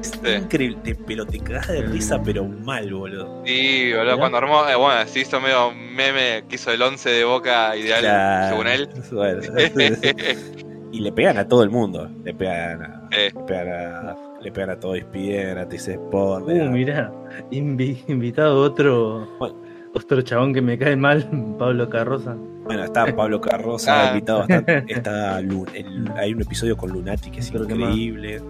Es 0.00 0.10
Sí. 0.10 0.30
increíble, 0.30 0.78
te- 0.82 0.94
pero 0.96 1.24
te 1.26 1.38
cagas 1.38 1.68
de 1.68 1.82
risa, 1.82 2.20
pero 2.24 2.44
mal, 2.44 2.92
boludo. 2.92 3.42
Sí, 3.46 3.92
boludo, 3.92 4.18
cuando 4.18 4.38
armó, 4.38 4.68
eh, 4.68 4.74
bueno, 4.74 5.06
se 5.06 5.20
hizo 5.20 5.40
medio 5.40 5.68
un 5.68 5.94
meme 5.94 6.44
que 6.48 6.56
hizo 6.56 6.72
el 6.72 6.82
11 6.82 7.08
de 7.10 7.24
Boca 7.24 7.76
ideal, 7.76 8.00
Claro, 8.00 8.48
según 8.48 8.66
él. 8.68 8.88
bueno. 9.12 9.40
y 10.92 11.00
le 11.00 11.12
pegan 11.12 11.38
a 11.38 11.46
todo 11.48 11.62
el 11.62 11.70
mundo. 11.70 12.10
Le 12.24 12.34
pegan 12.34 12.82
a. 12.82 13.08
Eh. 13.12 13.30
Le 13.34 13.42
pegan 13.44 13.68
a. 14.08 14.16
Le 14.42 14.50
pegan 14.52 14.70
a 14.70 14.76
todo 14.80 14.96
Ispien, 14.96 15.56
a 15.58 15.68
TC 15.68 15.92
Sport. 15.92 16.48
Uh, 16.48 16.70
mirá, 16.70 17.12
invi- 17.50 18.02
invitado 18.08 18.60
otro 18.60 19.28
Bueno. 19.38 19.54
otro 19.94 20.22
chabón 20.22 20.52
que 20.52 20.60
me 20.60 20.76
cae 20.78 20.96
mal, 20.96 21.28
Pablo 21.58 21.88
Carroza. 21.88 22.36
Bueno, 22.64 22.84
está 22.84 23.06
Pablo 23.14 23.40
Carroza 23.40 24.02
Ah. 24.02 24.08
invitado 24.14 24.40
bastante. 24.40 24.84
Está 24.88 25.38
el- 25.38 26.10
hay 26.16 26.32
un 26.32 26.42
episodio 26.42 26.76
con 26.76 26.90
Lunati 26.90 27.30
que 27.30 27.40
es 27.40 27.52
increíble. 27.52 28.40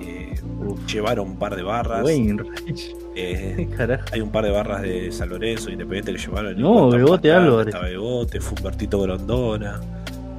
Eh, 0.00 0.34
llevaron 0.92 1.28
un 1.30 1.38
par 1.38 1.56
de 1.56 1.62
barras. 1.62 2.02
Wayne. 2.04 2.42
Eh. 3.14 3.66
Hay 4.12 4.20
un 4.20 4.30
par 4.30 4.44
de 4.44 4.50
barras 4.50 4.82
de 4.82 5.10
San 5.10 5.30
Lorenzo, 5.30 5.70
Independiente 5.70 6.12
que 6.12 6.18
llevaron. 6.18 6.60
No, 6.60 6.90
Bebote 6.90 7.32
Álvarez. 7.32 7.74
Está 7.74 7.86
Bebote, 7.86 8.40
fue 8.42 8.58
Humbertito 8.58 9.00
Grondona. 9.00 9.80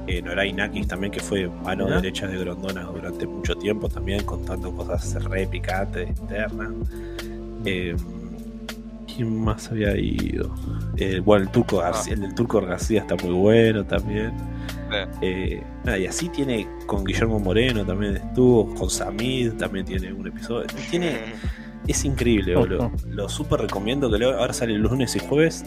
Eh, 0.08 0.22
Noray 0.22 0.52
Nakis 0.54 0.88
también, 0.88 1.12
que 1.12 1.20
fue 1.20 1.48
mano 1.48 1.86
derecha 1.86 2.26
de 2.26 2.38
Grondona 2.38 2.82
durante 2.84 3.26
mucho 3.26 3.54
tiempo, 3.56 3.88
también 3.88 4.24
contando 4.24 4.72
cosas 4.72 5.22
re 5.24 5.46
picantes, 5.46 6.08
internas. 6.18 6.70
Eh, 7.66 7.94
¿Quién 9.14 9.42
más 9.42 9.70
había 9.70 9.96
ido? 9.96 10.54
Eh, 10.96 11.20
bueno, 11.20 11.44
el 11.44 11.50
turco 11.50 11.78
García, 11.78 12.14
el 12.14 12.20
del 12.20 12.34
turco 12.34 12.60
García 12.60 13.00
está 13.00 13.16
muy 13.16 13.34
bueno 13.34 13.84
también. 13.84 14.32
Eh, 15.20 15.62
nada, 15.84 15.98
y 15.98 16.06
así 16.06 16.28
tiene 16.30 16.66
con 16.86 17.04
Guillermo 17.04 17.38
Moreno 17.38 17.84
también 17.84 18.16
estuvo, 18.16 18.74
con 18.74 18.88
Samid 18.88 19.52
también 19.54 19.84
tiene 19.84 20.12
un 20.12 20.26
episodio. 20.26 20.66
Tiene, 20.90 21.16
es 21.86 22.04
increíble, 22.04 22.54
boludo. 22.56 22.90
Lo 23.10 23.28
súper 23.28 23.60
recomiendo 23.60 24.10
que 24.10 24.18
lo- 24.18 24.38
ahora 24.38 24.52
sale 24.54 24.78
los 24.78 24.90
lunes 24.92 25.14
y 25.16 25.18
jueves. 25.18 25.64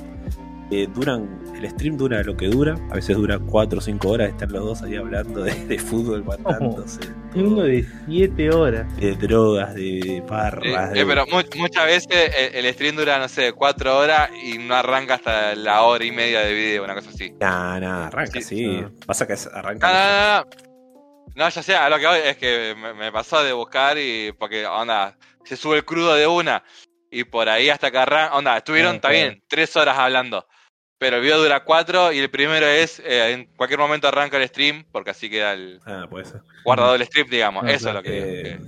Eh, 0.74 0.88
duran, 0.94 1.28
el 1.54 1.70
stream 1.70 1.98
dura 1.98 2.24
lo 2.24 2.38
que 2.38 2.48
dura, 2.48 2.76
a 2.90 2.96
veces 2.96 3.18
dura 3.18 3.38
4 3.40 3.80
o 3.80 3.82
5 3.82 4.10
horas, 4.10 4.30
están 4.30 4.54
los 4.54 4.64
dos 4.64 4.82
ahí 4.84 4.96
hablando 4.96 5.44
de, 5.44 5.54
de 5.66 5.78
fútbol, 5.78 6.24
matándose, 6.24 7.02
Tengo 7.34 7.64
de 7.64 7.86
7 8.08 8.50
horas. 8.52 8.96
de 8.96 9.14
drogas, 9.16 9.76
de 9.76 10.00
Eh, 10.00 10.24
barras. 10.26 10.92
eh, 10.92 11.00
de- 11.00 11.06
pero 11.06 11.26
mu- 11.28 11.42
muchas 11.58 11.86
veces 11.86 12.32
el, 12.38 12.66
el 12.66 12.74
stream 12.74 12.96
dura, 12.96 13.20
no 13.20 13.28
sé, 13.28 13.52
cuatro 13.52 13.98
horas 13.98 14.30
y 14.46 14.60
no 14.60 14.74
arranca 14.76 15.16
hasta 15.16 15.56
la 15.56 15.82
hora 15.84 16.06
y 16.06 16.12
media 16.12 16.40
de 16.40 16.54
video, 16.54 16.86
una 16.86 16.96
cosa 16.96 17.10
así. 17.10 17.32
Nah, 17.38 17.78
nah, 17.82 18.06
arranca, 18.08 18.40
Sí, 18.40 18.42
sí. 18.42 18.66
no. 18.68 18.92
Pasa 19.06 19.28
que 19.28 19.36
arranca. 19.54 19.88
no, 19.92 19.94
no, 19.94 20.46
no. 20.46 20.72
No, 21.36 21.50
ya 21.50 21.64
sé, 21.64 21.76
a 21.76 21.90
lo 21.90 21.98
que 22.00 22.08
voy 22.08 22.20
es 22.26 22.38
que 22.38 22.76
me, 22.78 22.94
me 22.94 23.12
pasó 23.12 23.44
de 23.44 23.52
buscar 23.52 23.98
y 23.98 24.32
porque, 24.40 24.66
onda, 24.66 25.18
se 25.44 25.58
sube 25.58 25.78
el 25.78 25.86
crudo 25.86 26.14
de 26.16 26.28
una 26.28 26.64
y 27.10 27.26
por 27.26 27.50
ahí 27.50 27.70
hasta 27.70 27.92
que 27.92 27.98
arranca, 27.98 28.36
onda, 28.38 28.56
estuvieron, 28.58 28.94
Ah, 28.94 28.96
está 28.96 29.10
bien, 29.10 29.42
tres 29.50 29.76
horas 29.76 29.98
hablando. 29.98 30.46
Pero 31.02 31.16
el 31.16 31.24
video 31.24 31.42
dura 31.42 31.64
cuatro 31.64 32.12
y 32.12 32.20
el 32.20 32.30
primero 32.30 32.68
es, 32.68 33.00
eh, 33.00 33.32
en 33.32 33.46
cualquier 33.56 33.80
momento 33.80 34.08
arranca 34.08 34.38
el 34.38 34.48
stream, 34.48 34.86
porque 34.92 35.10
así 35.10 35.32
queda 35.32 35.54
el 35.54 35.80
Ah, 35.84 36.06
puede 36.08 36.26
ser. 36.26 36.42
guardado 36.64 36.94
del 36.94 37.04
stream, 37.08 37.28
digamos. 37.28 37.64
Ah, 37.66 37.72
Eso 37.72 37.88
es 37.90 37.96
lo 37.96 38.04
que... 38.04 38.20
Eh, 38.20 38.44
que- 38.44 38.60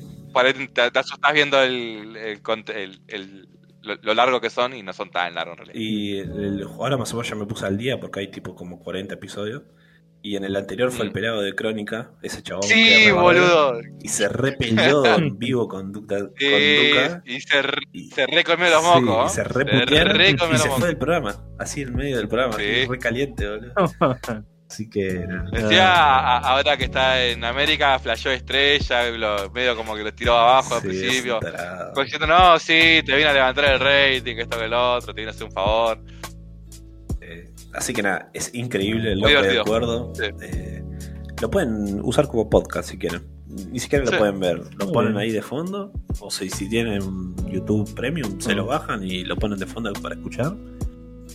te, 0.69 0.89
te 0.89 0.97
asustás 0.99 1.31
viendo 1.31 1.61
el, 1.61 2.15
el 2.17 2.41
el- 2.75 3.01
el- 3.07 3.47
lo, 3.83 3.95
lo 4.01 4.13
largo 4.15 4.41
que 4.41 4.49
son 4.49 4.73
y 4.73 4.81
no 4.81 4.93
son 4.93 5.11
tan 5.11 5.35
largos 5.35 5.59
en 5.59 5.65
realidad. 5.67 5.79
Y 5.79 6.17
el, 6.21 6.31
el- 6.43 6.63
ahora 6.63 6.97
más 6.97 7.13
o 7.13 7.17
menos 7.17 7.29
ya 7.29 7.35
me 7.35 7.45
puse 7.45 7.67
al 7.67 7.77
día 7.77 7.99
porque 7.99 8.21
hay 8.21 8.31
tipo 8.31 8.55
como 8.55 8.79
40 8.79 9.13
episodios. 9.13 9.61
Y 10.25 10.37
en 10.37 10.45
el 10.45 10.55
anterior 10.55 10.89
fue 10.89 11.03
el 11.03 11.11
Mm. 11.11 11.13
pelado 11.13 11.41
de 11.41 11.53
Crónica, 11.53 12.11
ese 12.21 12.41
chabón. 12.41 12.61
que 12.61 12.67
Sí, 12.69 13.11
barbero, 13.11 13.21
boludo. 13.21 13.81
Y 14.01 14.07
se 14.07 14.29
repelió 14.29 15.03
en 15.17 15.37
vivo 15.37 15.67
con, 15.67 15.91
Duca, 15.91 16.17
con 16.19 16.31
Sí, 16.39 16.87
Duca. 16.89 17.21
y 17.25 17.41
se, 17.41 17.61
Y- 17.91 18.09
se 18.09 18.25
recomió 18.27 18.69
los 18.69 18.81
Sí, 18.83 19.01
mocos. 19.01 19.31
y 19.31 19.35
se 19.35 19.43
reputearon 19.43 20.21
y 20.21 20.25
se 20.25 20.31
los 20.37 20.61
fue 20.61 20.67
mocos. 20.69 20.83
del 20.85 20.97
programa. 20.97 21.35
Así 21.59 21.81
en 21.81 21.93
medio 21.93 22.17
del 22.17 22.27
programa. 22.29 22.55
Sí. 22.57 22.85
Re 22.87 22.99
caliente, 22.99 23.47
boludo. 23.49 23.73
Así 24.69 24.89
que. 24.89 25.25
Decía 25.51 25.93
a- 25.93 26.37
ahora 26.39 26.77
que 26.77 26.85
está 26.85 27.21
en 27.25 27.43
América, 27.43 27.99
flasheó 27.99 28.31
estrella, 28.31 29.09
lo- 29.11 29.51
medio 29.51 29.75
como 29.75 29.93
que 29.93 30.03
lo 30.03 30.13
tiró 30.13 30.35
abajo 30.37 30.75
al 30.75 30.81
Sí, 30.83 30.87
principio. 30.87 31.39
diciendo, 32.01 32.25
no, 32.27 32.57
sí, 32.59 33.01
te 33.05 33.15
vine 33.15 33.25
a 33.25 33.33
levantar 33.33 33.65
el 33.65 33.79
rating, 33.79 34.37
esto 34.37 34.57
que 34.57 34.65
el 34.65 34.73
otro, 34.73 35.13
te 35.13 35.19
vine 35.21 35.31
a 35.31 35.35
hacer 35.35 35.43
un 35.47 35.51
favor. 35.51 35.99
Así 37.73 37.93
que 37.93 38.03
nada, 38.03 38.29
es 38.33 38.53
increíble, 38.53 39.15
loco 39.15 39.27
de 39.41 39.59
acuerdo. 39.59 40.13
Sí. 40.15 40.23
Eh, 40.41 40.83
lo 41.41 41.49
pueden 41.49 41.99
usar 42.03 42.27
como 42.27 42.49
podcast 42.49 42.89
si 42.89 42.97
quieren. 42.97 43.23
Ni 43.71 43.79
siquiera 43.79 44.05
lo 44.05 44.11
Sí. 44.11 44.17
pueden 44.17 44.39
ver. 44.39 44.57
Lo 44.77 44.85
Muy 44.85 44.93
ponen 44.93 45.11
bien. 45.13 45.21
ahí 45.23 45.31
de 45.31 45.41
fondo. 45.41 45.91
O 46.19 46.31
si, 46.31 46.49
si 46.49 46.69
tienen 46.69 47.35
YouTube 47.51 47.93
Premium, 47.93 48.39
se 48.39 48.53
Mm. 48.53 48.57
lo 48.57 48.65
bajan 48.67 49.03
y 49.03 49.23
lo 49.25 49.35
ponen 49.35 49.59
de 49.59 49.65
fondo 49.65 49.91
para 49.93 50.15
escuchar. 50.15 50.55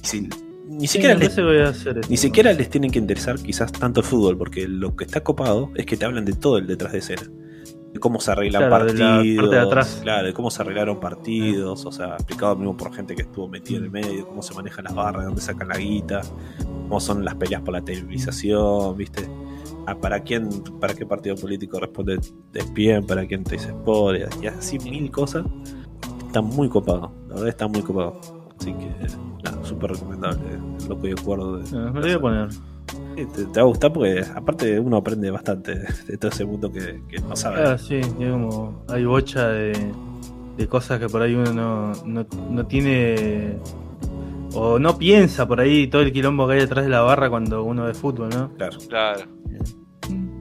Y 0.03 0.07
si- 0.07 0.29
ni 0.69 0.87
siquiera 0.87 1.15
les, 1.15 1.35
voy 1.37 1.59
a 1.59 1.69
hacer 1.69 2.01
ni 2.11 2.17
siquiera 2.17 2.53
les 2.53 2.69
tienen 2.69 2.91
que 2.91 2.99
interesar 2.99 3.39
quizás 3.39 3.73
tanto 3.73 4.01
el 4.01 4.07
fútbol, 4.07 4.37
porque 4.37 4.69
lo 4.69 4.95
que 4.97 5.05
está 5.05 5.23
copado 5.23 5.71
es 5.75 5.87
que 5.87 5.97
te 5.97 6.05
hablan 6.05 6.25
de 6.25 6.35
todo 6.35 6.59
el 6.59 6.67
detrás 6.67 6.93
de 6.93 6.99
escena. 6.99 7.23
De 7.93 8.01
cómo 8.01 8.21
se 8.21 8.31
arreglan 8.33 8.63
Claro, 8.69 8.85
de 8.85 8.93
la 8.93 8.99
parte 8.99 9.03
partidos. 9.15 9.51
de 9.51 9.59
atrás. 9.59 9.99
Claro, 10.03 10.27
de 10.27 10.33
cómo 10.35 10.51
se 10.51 10.63
arreglaron 10.63 11.01
partidos. 11.01 11.87
O 11.87 11.93
sea, 11.93 12.15
explicado 12.15 12.55
mismo 12.57 12.77
por 12.77 12.93
gente 12.95 13.15
que 13.15 13.23
estuvo 13.23 13.49
metida 13.49 13.79
en 13.79 13.85
el 13.85 13.91
medio, 13.91 14.27
cómo 14.29 14.43
se 14.43 14.55
manejan 14.55 14.85
las 14.85 14.95
barras, 14.95 15.23
de 15.23 15.27
dónde 15.27 15.41
sacan 15.41 15.69
la 15.69 15.77
guita, 15.79 16.21
cómo 16.89 17.01
son 17.01 17.25
las 17.25 17.35
peleas 17.37 17.63
por 17.63 17.73
la 17.73 17.81
televisación, 17.83 18.97
¿viste? 18.97 19.29
Ah, 19.87 19.95
¿Para 19.99 20.21
quién, 20.21 20.49
para 20.81 20.93
qué 20.95 21.07
partido 21.07 21.35
político 21.37 21.81
responde 21.81 22.21
Despien? 22.53 23.07
¿Para 23.07 23.27
quién 23.27 23.43
te 23.43 23.53
dice 23.53 23.69
Sport? 23.69 24.19
Y 24.43 24.47
así 24.47 24.79
mil 24.81 25.11
cosas. 25.11 25.47
Está 26.27 26.43
muy 26.43 26.69
copado, 26.69 27.11
la 27.27 27.35
verdad 27.37 27.49
está 27.49 27.69
muy 27.69 27.81
copado. 27.81 28.21
Así 28.61 28.75
que, 28.75 28.91
nada, 29.45 29.65
súper 29.65 29.93
recomendable. 29.93 30.41
El 30.83 30.89
loco 30.91 31.07
y 31.09 31.13
acuerdo 31.13 31.57
de, 31.57 31.65
Ah, 31.79 31.91
me 31.91 32.01
lo 32.01 32.07
voy 32.07 32.11
a 32.13 32.21
poner. 32.21 32.49
Te, 33.27 33.45
te 33.45 33.61
va 33.61 33.63
a 33.63 33.69
gustar 33.69 33.93
porque 33.93 34.25
aparte 34.35 34.79
uno 34.81 34.97
aprende 34.97 35.31
bastante 35.31 35.75
de, 36.07 36.17
todo 36.19 36.31
ese 36.31 36.45
mundo 36.45 36.71
que, 36.73 37.03
que 37.09 37.21
no 37.21 37.35
sabe. 37.37 37.63
Ah, 37.63 37.79
sí, 37.79 38.01
como 38.19 38.85
hay 38.89 39.05
bocha 39.05 39.49
de, 39.49 39.73
de 40.57 40.67
cosas 40.67 40.99
que 40.99 41.09
por 41.09 41.23
ahí 41.23 41.35
uno 41.35 41.53
no, 41.53 41.93
no, 42.05 42.27
no 42.51 42.67
tiene 42.67 43.57
o 44.55 44.79
no 44.79 44.97
piensa 44.99 45.47
por 45.47 45.61
ahí 45.61 45.87
todo 45.89 46.03
el 46.03 46.13
quilombo 46.13 46.47
que 46.47 46.55
hay 46.55 46.61
detrás 46.61 46.85
de 46.85 46.91
la 46.91 47.01
barra 47.03 47.29
cuando 47.31 47.63
uno 47.65 47.85
ve 47.85 47.95
fútbol, 47.95 48.31
¿no? 48.31 48.51
Claro. 48.57 48.79
Claro. 48.89 49.21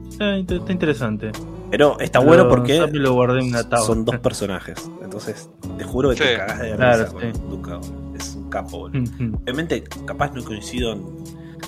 Está, 0.08 0.36
inter- 0.36 0.58
está 0.58 0.72
interesante. 0.72 1.30
Pero 1.70 2.00
está 2.00 2.18
Pero 2.20 2.28
bueno 2.30 2.48
porque 2.48 2.78
lo 2.92 3.12
guardé 3.12 3.40
en 3.40 3.48
una 3.48 3.62
son 3.78 4.04
dos 4.04 4.18
personajes. 4.18 4.90
Entonces, 5.02 5.50
te 5.76 5.84
juro 5.84 6.10
que 6.10 6.16
te 6.16 6.36
cagás 6.36 6.58
de 6.60 6.74
Claro, 6.76 7.04
risa 7.04 7.12
con 7.12 7.22
sí. 7.22 8.18
Es 8.18 8.34
un 8.34 8.48
capo, 8.50 8.78
boludo. 8.78 9.10
Obviamente, 9.42 9.84
capaz 10.06 10.32
no 10.32 10.42
coincido 10.44 10.92
en 10.92 11.02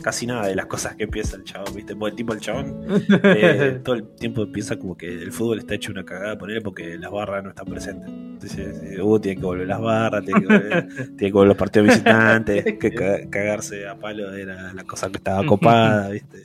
casi 0.01 0.27
nada 0.27 0.47
de 0.47 0.55
las 0.55 0.66
cosas 0.66 0.97
que 0.97 1.06
piensa 1.09 1.36
el 1.36 1.44
chabón, 1.44 1.74
¿viste? 1.74 1.94
Porque 1.97 2.10
el 2.10 2.16
tipo, 2.16 2.32
el 2.32 2.40
chabón, 2.40 2.85
eh, 3.24 3.81
todo 3.85 3.94
el 3.97 4.09
tiempo 4.16 4.51
piensa 4.51 4.77
como 4.77 4.97
que 4.97 5.06
el 5.06 5.32
fútbol 5.32 5.59
está 5.59 5.74
hecho 5.74 5.93
una 5.93 6.05
cagada 6.05 6.36
por 6.39 6.51
él 6.51 6.62
porque 6.62 6.97
las 6.98 7.10
barras 7.10 7.43
no 7.44 7.51
están 7.51 7.66
presentes. 7.66 8.09
Entonces, 8.09 8.98
uh, 9.02 9.18
tiene 9.20 9.39
que 9.40 9.47
volver 9.47 9.66
las 9.68 9.81
barras, 9.81 10.24
tiene 10.24 10.40
que 10.40 10.47
volver, 10.47 10.89
tiene 10.97 11.16
que 11.16 11.32
volver 11.32 11.48
los 11.48 11.56
partidos 11.56 11.89
visitantes, 11.89 12.64
que 12.78 12.94
ca- 12.94 13.28
cagarse 13.28 13.86
a 13.86 13.97
palo 13.98 14.32
era 14.35 14.72
la 14.72 14.85
cosa 14.85 15.10
que 15.10 15.18
estaba 15.18 15.44
copada, 15.44 16.09
¿viste? 16.10 16.44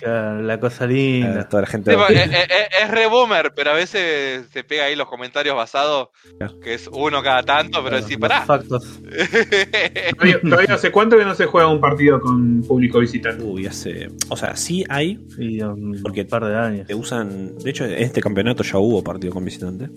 Claro, 0.00 0.42
la 0.42 0.58
cosa 0.58 0.86
linda. 0.86 1.48
Toda 1.48 1.62
la 1.62 1.66
gente. 1.68 1.90
Sí, 1.92 1.96
porque, 1.96 2.14
eh, 2.22 2.28
eh, 2.48 2.68
es 2.82 2.90
re 2.90 3.06
boomer, 3.06 3.52
pero 3.54 3.70
a 3.70 3.74
veces 3.74 4.46
se 4.52 4.64
pega 4.64 4.84
ahí 4.84 4.96
los 4.96 5.08
comentarios 5.08 5.54
basados, 5.54 6.08
Claro. 6.38 6.58
que 6.60 6.74
es 6.74 6.88
uno 6.92 7.22
cada 7.22 7.42
tanto, 7.42 7.82
pero 7.84 7.96
Los 7.96 8.04
decís, 8.06 8.18
pará. 8.18 8.42
factos. 8.46 9.00
Todavía, 10.16 10.40
todavía 10.40 10.74
hace 10.74 10.90
cuánto 10.90 11.16
que 11.16 11.24
no 11.24 11.34
se 11.34 11.46
juega 11.46 11.68
un 11.68 11.80
partido 11.80 12.20
con 12.20 12.62
público 12.62 12.98
visitante. 13.00 13.42
Uy, 13.44 13.66
hace. 13.66 14.08
O 14.28 14.36
sea, 14.36 14.56
sí 14.56 14.84
hay, 14.88 15.18
Sí, 15.36 15.60
un 15.62 15.98
Porque 16.02 16.24
par 16.24 16.44
de 16.44 16.56
años. 16.56 16.86
te 16.86 16.94
usan. 16.94 17.56
De 17.58 17.70
hecho, 17.70 17.84
en 17.84 17.92
este 17.94 18.20
campeonato 18.20 18.62
ya 18.62 18.78
hubo 18.78 19.02
partido 19.02 19.32
con 19.32 19.44
visitante. 19.44 19.88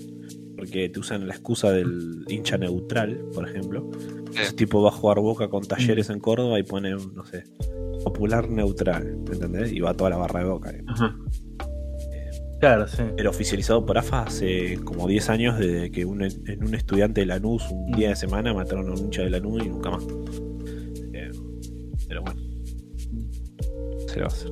Porque 0.64 0.88
te 0.88 0.98
usan 0.98 1.28
la 1.28 1.34
excusa 1.34 1.72
del 1.72 2.24
hincha 2.30 2.58
neutral, 2.58 3.18
por 3.34 3.46
ejemplo. 3.50 3.92
Ese 4.34 4.54
tipo 4.54 4.82
va 4.82 4.90
a 4.90 4.94
jugar 4.94 5.20
boca 5.20 5.50
con 5.50 5.62
talleres 5.66 6.10
en 6.10 6.22
Córdoba 6.22 6.58
y 6.58 6.64
pone, 6.64 6.92
no 6.92 7.26
sé, 7.26 7.44
popular 8.06 8.50
neutral, 8.50 9.06
¿entendés? 9.30 9.74
Y 9.74 9.82
va 9.82 9.94
toda 9.94 10.10
la 10.12 10.16
barra 10.18 10.40
de 10.40 10.46
boca. 10.46 10.72
eh. 10.72 10.82
Ajá. 10.88 11.18
Claro, 12.62 12.88
sí. 12.88 13.04
Pero 13.18 13.30
oficializado 13.30 13.86
por 13.86 13.98
AFA 13.98 14.24
hace 14.24 14.80
como 14.86 15.06
10 15.06 15.30
años 15.30 15.60
desde 15.60 15.92
que 15.92 16.06
un, 16.06 16.24
en 16.24 16.64
un 16.66 16.74
estudiante 16.76 17.20
de 17.20 17.28
Lanús 17.28 17.70
un 17.70 17.92
día 17.92 18.08
de 18.10 18.16
semana 18.16 18.54
mataron 18.54 18.88
a 18.88 18.92
un 18.94 19.00
hincha 19.00 19.24
de 19.24 19.32
Lanús 19.32 19.66
y 19.66 19.68
nunca 19.70 19.90
más. 19.92 20.06
Eh, 21.14 21.30
pero 22.08 22.22
bueno. 22.22 22.42
Se 24.08 24.16
lo 24.18 24.28
va 24.28 24.32
a 24.32 24.34
hacer. 24.34 24.52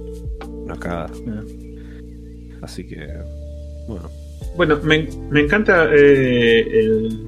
Una 0.49 0.75
cagada. 0.75 1.09
Así 2.61 2.85
que. 2.85 2.97
Bueno. 3.87 4.09
Bueno, 4.55 4.79
me, 4.83 5.07
me 5.29 5.41
encanta 5.41 5.89
eh, 5.93 6.79
el, 6.79 7.19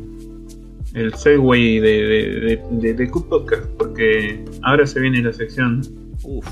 el 0.94 1.14
segue 1.16 1.82
de, 1.82 1.82
de, 1.82 2.30
de, 2.40 2.62
de, 2.72 2.94
de 2.94 3.10
Cook 3.10 3.30
Podcast 3.30 3.66
porque 3.78 4.44
ahora 4.64 4.86
se 4.86 5.00
viene 5.00 5.22
la 5.22 5.34
sección 5.34 5.82
Uff. 6.24 6.46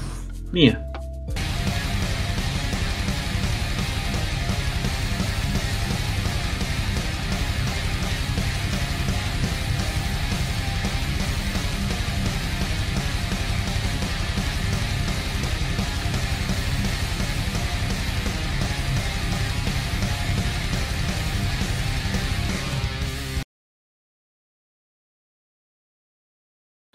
mía. 0.51 0.90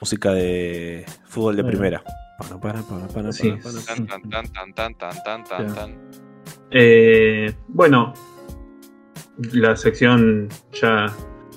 música 0.07 0.33
de 0.33 1.05
fútbol 1.25 1.57
de 1.57 1.65
primera. 1.65 2.01
Para, 2.39 2.61
para, 2.61 2.83
para, 2.83 3.09
para, 3.09 3.33
sí. 3.33 3.53
Bueno, 7.67 8.15
la 9.53 9.75
sección 9.75 10.49
ya 10.73 11.13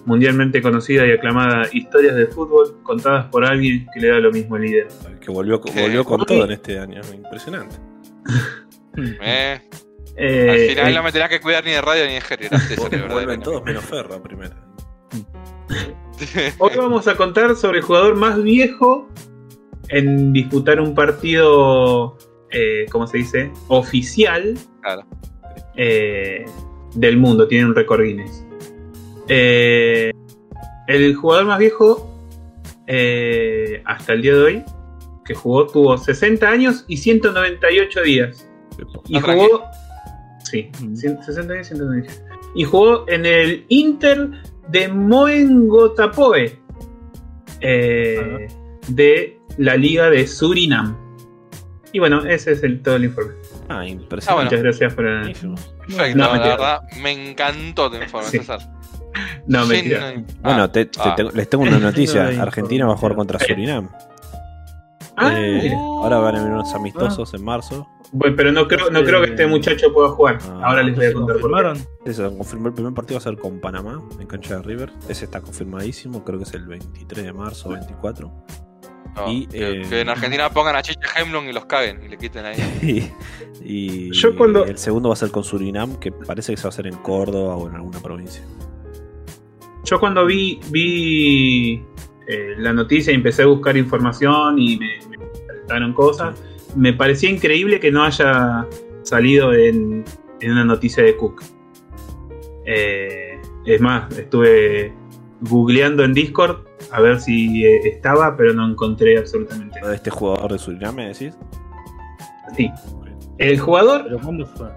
mundialmente 0.05 0.63
conocida 0.63 1.05
y 1.05 1.11
aclamada 1.11 1.67
Historias 1.71 2.15
de 2.15 2.25
Fútbol 2.25 2.81
contadas 2.81 3.27
por 3.27 3.45
alguien 3.45 3.85
que 3.93 3.99
le 3.99 4.07
da 4.07 4.19
lo 4.19 4.31
mismo 4.31 4.55
el 4.55 4.63
líder. 4.63 4.87
Que 5.21 5.29
volvió, 5.29 5.59
volvió 5.59 6.03
con 6.03 6.25
todo 6.25 6.45
en 6.45 6.51
este 6.51 6.79
año, 6.79 7.01
impresionante. 7.13 7.75
Eh, 9.21 9.61
eh, 10.17 10.49
al 10.49 10.59
final 10.71 10.91
eh, 10.91 10.95
no 10.95 11.03
me 11.03 11.11
tenía 11.13 11.29
que 11.29 11.39
cuidar 11.39 11.63
ni 11.63 11.71
de 11.71 11.79
radio 11.79 12.05
ni 12.05 12.15
de 12.15 12.21
general. 12.21 13.07
Vuelven 13.09 13.39
todos 13.39 13.63
menos 13.63 13.85
Ferra 13.85 14.21
primero. 14.21 14.55
Hoy 16.59 16.71
vamos 16.77 17.07
a 17.07 17.15
contar 17.15 17.55
sobre 17.55 17.79
el 17.79 17.83
jugador 17.83 18.15
más 18.15 18.41
viejo 18.41 19.07
en 19.89 20.33
disputar 20.33 20.79
un 20.79 20.93
partido, 20.93 22.17
eh, 22.51 22.85
¿cómo 22.91 23.07
se 23.07 23.19
dice? 23.19 23.51
Oficial 23.67 24.57
Claro. 24.81 25.03
eh, 25.75 26.45
del 26.95 27.17
mundo. 27.17 27.47
Tiene 27.47 27.65
un 27.65 27.75
récord 27.75 28.01
Guinness. 28.03 28.45
Eh, 29.27 30.11
el 30.87 31.15
jugador 31.15 31.45
más 31.45 31.59
viejo 31.59 32.05
hasta 33.85 34.13
el 34.13 34.21
día 34.23 34.33
de 34.33 34.41
hoy 34.41 34.63
que 35.23 35.35
jugó 35.35 35.67
tuvo 35.67 35.95
60 35.95 36.49
años 36.49 36.85
y 36.87 36.97
198 36.97 38.01
días. 38.01 38.49
Y 39.07 39.19
jugó. 39.19 39.63
Sí, 40.43 40.71
Mm. 40.81 40.95
100 40.95 41.23
60 41.23 41.53
años, 41.53 41.67
198. 41.67 42.21
Y 42.55 42.63
jugó 42.63 43.05
en 43.07 43.27
el 43.27 43.65
Inter 43.67 44.31
de 44.71 44.87
Moengotapoe. 44.87 46.59
eh, 47.61 48.47
de 48.87 49.37
la 49.57 49.75
Liga 49.75 50.09
de 50.09 50.25
Surinam. 50.27 50.95
Y 51.91 51.99
bueno, 51.99 52.23
ese 52.25 52.53
es 52.53 52.63
el, 52.63 52.81
todo 52.81 52.95
el 52.95 53.05
informe. 53.05 53.33
Ah, 53.67 53.79
Ah, 53.79 53.87
impresionante. 53.87 54.33
bueno. 54.33 54.43
Muchas 54.45 54.61
gracias 54.79 54.93
por. 54.93 55.05
Buenísimo. 55.19 55.55
Perfecto, 55.87 56.17
No, 56.17 56.35
la 56.35 56.39
verdad, 56.47 56.79
me 57.01 57.11
encantó 57.31 57.89
tu 57.91 57.97
informe, 57.97 58.27
Sí. 58.29 58.37
César. 58.37 58.59
No, 59.47 59.65
mentira. 59.65 60.13
no- 60.13 60.23
Bueno, 60.41 60.63
ah, 60.63 60.71
te- 60.71 60.85
te 60.85 60.99
ah. 61.03 61.15
tengo- 61.15 61.31
les 61.31 61.49
tengo 61.49 61.63
una 61.63 61.79
noticia. 61.79 62.29
No, 62.31 62.41
Argentina 62.43 62.85
va 62.85 62.93
a 62.93 62.97
jugar 62.97 63.15
contra 63.15 63.37
Eh. 63.39 63.45
Surinam. 63.47 63.89
Ah, 65.19 65.33
Eh, 65.37 65.73
ahora 65.75 66.17
van 66.19 66.35
a 66.35 66.39
venir 66.39 66.53
unos 66.53 66.73
amistosos 66.73 67.33
en 67.33 67.43
marzo. 67.43 67.87
Bueno, 68.11 68.35
pero 68.35 68.51
no 68.51 68.67
creo, 68.67 68.89
no 68.89 69.03
creo 69.03 69.21
que 69.21 69.29
este 69.31 69.45
muchacho 69.45 69.93
pueda 69.93 70.09
jugar. 70.09 70.39
Ah. 70.43 70.61
Ahora 70.63 70.81
les 70.83 70.95
voy 70.95 71.05
a 71.05 71.13
contar 71.13 71.37
por 71.39 71.51
qué. 71.51 71.63
¿Confirmaron? 71.63 71.77
Eso, 72.05 72.37
confirmó 72.37 72.67
el 72.69 72.73
primer 72.73 72.93
partido 72.93 73.15
va 73.15 73.19
a 73.19 73.23
ser 73.23 73.37
con 73.37 73.59
Panamá 73.59 74.01
en 74.19 74.25
cancha 74.27 74.55
de 74.57 74.61
River. 74.63 74.91
Ese 75.07 75.25
está 75.25 75.41
confirmadísimo, 75.41 76.23
creo 76.23 76.37
que 76.39 76.45
es 76.45 76.53
el 76.53 76.65
23 76.65 77.23
de 77.25 77.33
marzo 77.33 77.69
o 77.69 77.73
24. 77.73 78.31
No, 79.15 79.31
Y, 79.31 79.47
que, 79.47 79.81
eh, 79.81 79.85
que 79.89 80.01
en 80.01 80.09
Argentina 80.09 80.49
pongan 80.49 80.75
a 80.75 80.81
Chiche 80.81 80.99
Heimlung 81.17 81.45
y 81.49 81.51
los 81.53 81.65
caguen 81.65 82.01
y 82.03 82.07
le 82.07 82.17
quiten 82.17 82.45
ahí. 82.45 82.57
y 83.63 84.07
y 84.07 84.11
Yo 84.11 84.35
cuando- 84.37 84.65
el 84.65 84.77
segundo 84.77 85.09
va 85.09 85.13
a 85.13 85.17
ser 85.17 85.31
con 85.31 85.43
Surinam, 85.43 85.95
que 85.97 86.11
parece 86.11 86.53
que 86.53 86.57
se 86.57 86.63
va 86.63 86.67
a 86.67 86.69
hacer 86.69 86.87
en 86.87 86.95
Córdoba 86.97 87.55
o 87.57 87.67
en 87.67 87.75
alguna 87.75 87.99
provincia. 87.99 88.43
Yo 89.85 89.99
cuando 89.99 90.25
vi, 90.25 90.59
vi 90.69 91.83
eh, 92.27 92.53
la 92.57 92.73
noticia 92.73 93.11
y 93.11 93.15
empecé 93.15 93.43
a 93.43 93.47
buscar 93.47 93.75
información 93.77 94.59
y 94.59 94.77
me, 94.77 95.08
cosas, 95.93 96.35
me 96.75 96.93
parecía 96.93 97.29
increíble 97.29 97.79
que 97.79 97.91
no 97.91 98.03
haya 98.03 98.67
salido 99.03 99.53
en, 99.53 100.03
en 100.39 100.51
una 100.51 100.65
noticia 100.65 101.03
de 101.03 101.15
Cook. 101.15 101.43
Eh, 102.65 103.39
es 103.65 103.81
más, 103.81 104.17
estuve 104.17 104.93
googleando 105.41 106.03
en 106.03 106.13
Discord 106.13 106.67
a 106.91 107.01
ver 107.01 107.19
si 107.19 107.65
eh, 107.65 107.79
estaba, 107.87 108.35
pero 108.35 108.53
no 108.53 108.67
encontré 108.67 109.17
absolutamente 109.17 109.79
nada. 109.79 109.91
De 109.91 109.95
este 109.95 110.09
jugador 110.09 110.51
de 110.51 110.59
Surinam, 110.59 110.95
¿me 110.95 111.07
decís? 111.07 111.37
Sí. 112.55 112.71
El 113.37 113.59
jugador 113.59 114.03
¿Pero 114.03 114.19
cuándo 114.19 114.45
fue? 114.45 114.67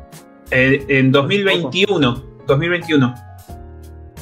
eh, 0.51 0.85
en 0.89 1.11
2021, 1.11 2.23
2021, 2.47 3.15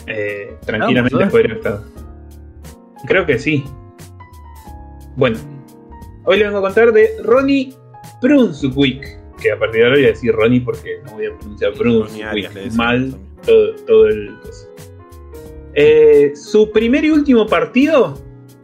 eh, 0.06 0.56
tranquilamente 0.64 1.10
podría 1.10 1.28
haber 1.28 1.52
estado. 1.52 1.84
Creo 3.06 3.26
que 3.26 3.38
sí. 3.38 3.64
Bueno, 5.16 5.38
hoy 6.30 6.38
les 6.38 6.46
vengo 6.46 6.58
a 6.58 6.62
contar 6.62 6.92
de 6.92 7.10
Ronnie 7.24 7.74
Brunswick. 8.22 9.18
Que 9.42 9.50
a 9.50 9.58
partir 9.58 9.80
de 9.80 9.86
ahora 9.86 9.96
voy 9.96 10.04
a 10.04 10.08
decir 10.10 10.32
Ronnie 10.32 10.60
porque 10.60 11.00
no 11.04 11.12
voy 11.12 11.26
a 11.26 11.36
pronunciar 11.36 11.74
Brunswick 11.74 12.72
mal 12.74 13.14
todo, 13.44 13.74
todo 13.86 14.06
el. 14.06 14.36
Eh, 15.74 16.32
su 16.36 16.70
primer 16.70 17.04
y 17.04 17.10
último 17.10 17.46
partido 17.46 18.16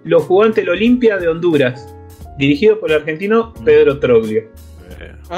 lo 0.05 0.21
jugó 0.21 0.45
ante 0.45 0.61
el 0.61 0.69
Olimpia 0.69 1.19
de 1.19 1.27
Honduras, 1.27 1.93
dirigido 2.39 2.79
por 2.79 2.91
el 2.91 2.99
argentino 2.99 3.53
Pedro 3.65 3.99
Troglio. 3.99 4.45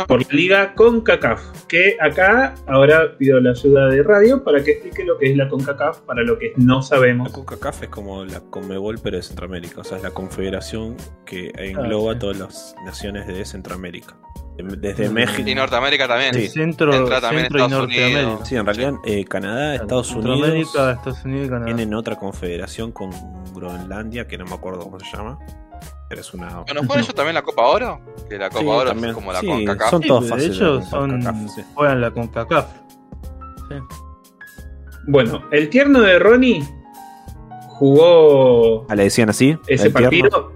Por 0.07 0.23
la 0.23 0.29
liga 0.31 0.75
CONCACAF. 0.75 1.65
Que 1.67 1.97
acá 2.01 2.55
ahora 2.67 3.17
pido 3.19 3.41
la 3.41 3.51
ayuda 3.51 3.87
de 3.89 4.03
radio 4.03 4.43
para 4.45 4.63
que 4.63 4.73
explique 4.73 5.05
lo 5.05 5.19
que 5.19 5.31
es 5.31 5.37
la 5.37 5.49
CONCACAF 5.49 6.01
para 6.01 6.23
lo 6.23 6.39
que 6.39 6.53
no 6.57 6.77
La 6.77 6.83
sabemos. 6.83 7.31
CONCACAF 7.33 7.85
es 7.85 7.89
como 7.89 8.25
la 8.25 8.41
Conmebol, 8.41 8.99
pero 9.03 9.17
de 9.17 9.23
Centroamérica. 9.23 9.81
O 9.81 9.85
sea, 9.85 9.97
es 9.99 10.03
la 10.03 10.11
confederación 10.11 10.97
que 11.27 11.53
engloba 11.57 12.13
Ah, 12.13 12.15
sí. 12.15 12.21
todas 12.21 12.39
las 12.39 12.75
naciones 12.85 13.27
de 13.27 13.45
Centroamérica. 13.45 14.17
Desde 14.79 15.09
Mm. 15.09 15.13
México. 15.13 15.49
Y 15.49 15.55
Norteamérica 15.55 16.09
también. 16.09 16.35
Sí. 16.35 16.49
Centro, 16.49 16.93
Entra 16.93 17.21
también 17.21 17.45
Centro 17.45 17.65
y 17.65 17.71
Norteamérica. 17.71 18.45
Sí, 18.45 18.57
en 18.57 18.67
realidad 18.67 18.93
eh, 19.05 19.25
Canadá, 19.25 19.77
Estados 19.77 20.11
Unidos 20.13 20.49
Estados 20.75 21.25
Unidos 21.25 21.47
y 21.47 21.49
Canadá. 21.49 21.67
tienen 21.67 21.95
otra 21.95 22.17
confederación 22.17 22.91
con 22.91 23.11
Groenlandia, 23.55 24.27
que 24.27 24.37
no 24.37 24.45
me 24.47 24.55
acuerdo 24.55 24.81
cómo 24.81 24.99
se 24.99 25.17
llama. 25.17 25.39
Pero 26.09 26.21
es 26.23 26.33
una. 26.35 26.49
Bueno, 26.61 26.81
¿juegan 26.87 27.05
ellos 27.05 27.15
también 27.15 27.35
la 27.35 27.43
Copa 27.43 27.63
Oro? 27.67 28.01
Que 28.29 28.39
la 28.39 28.49
Copa 28.49 28.61
Sí, 28.61 28.67
Oro 28.67 28.89
también. 28.91 29.11
es 29.11 29.15
como 29.15 29.33
la 29.33 29.41
Sí, 29.41 29.47
CONCACAF. 29.47 29.91
son 29.91 30.03
Sí, 30.03 30.09
todos 30.09 30.25
de 30.25 30.31
fáciles 30.31 30.57
hecho 30.57 30.77
de 30.79 30.83
son, 30.87 31.49
sí. 31.55 31.63
juegan 31.75 32.01
la 32.01 32.11
CONCACAF. 32.11 32.67
Sí. 33.69 33.75
Bueno, 35.07 35.43
el 35.53 35.69
tierno 35.69 36.01
de 36.01 36.19
Ronnie 36.19 36.63
jugó 37.69 38.87
Ah, 38.89 38.95
le 38.95 39.05
decían 39.05 39.29
así. 39.31 39.57
ese 39.67 39.89
¿El 39.89 39.95
tierno? 39.95 40.31
partido. 40.31 40.53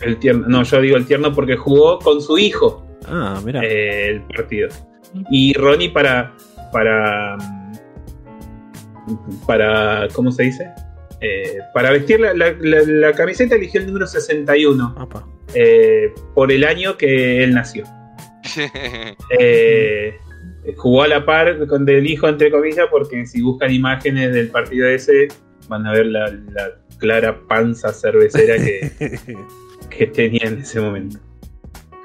El 0.00 0.18
tierno, 0.18 0.46
no, 0.48 0.62
yo 0.64 0.80
digo 0.80 0.96
el 0.96 1.06
tierno 1.06 1.32
porque 1.32 1.56
jugó 1.56 1.98
con 2.00 2.20
su 2.20 2.36
hijo 2.36 2.84
Ah, 3.08 3.40
mira. 3.44 3.60
eh, 3.64 4.08
el 4.10 4.22
partido. 4.22 4.68
Y 5.30 5.52
Ronnie 5.54 5.90
para. 5.90 6.34
para. 6.72 7.36
para. 9.46 10.08
¿cómo 10.14 10.32
se 10.32 10.44
dice? 10.44 10.70
Eh, 11.24 11.58
para 11.72 11.90
vestir 11.90 12.20
la, 12.20 12.34
la- 12.34 12.54
la- 12.60 12.82
la 12.86 13.12
camiseta 13.12 13.54
eligió 13.56 13.80
el 13.80 13.86
número 13.86 14.06
61 14.06 14.94
Apa. 14.98 15.26
eh, 15.54 16.12
por 16.34 16.52
el 16.52 16.64
año 16.64 16.96
que 16.96 17.42
él 17.42 17.54
nació. 17.54 17.84
Eh, 19.38 20.14
jugó 20.76 21.02
a 21.02 21.08
la 21.08 21.24
par 21.24 21.66
con 21.66 21.84
del 21.84 22.06
hijo, 22.06 22.28
entre 22.28 22.50
comillas, 22.50 22.86
porque 22.90 23.26
si 23.26 23.42
buscan 23.42 23.72
imágenes 23.72 24.32
del 24.32 24.48
partido 24.48 24.86
ese, 24.88 25.28
van 25.68 25.86
a 25.86 25.92
ver 25.92 26.06
la, 26.06 26.28
la 26.28 26.70
clara 26.98 27.40
panza 27.48 27.92
cervecera 27.92 28.56
que, 28.56 28.90
que 29.90 30.06
tenía 30.06 30.42
en 30.44 30.58
ese 30.60 30.80
momento. 30.80 31.18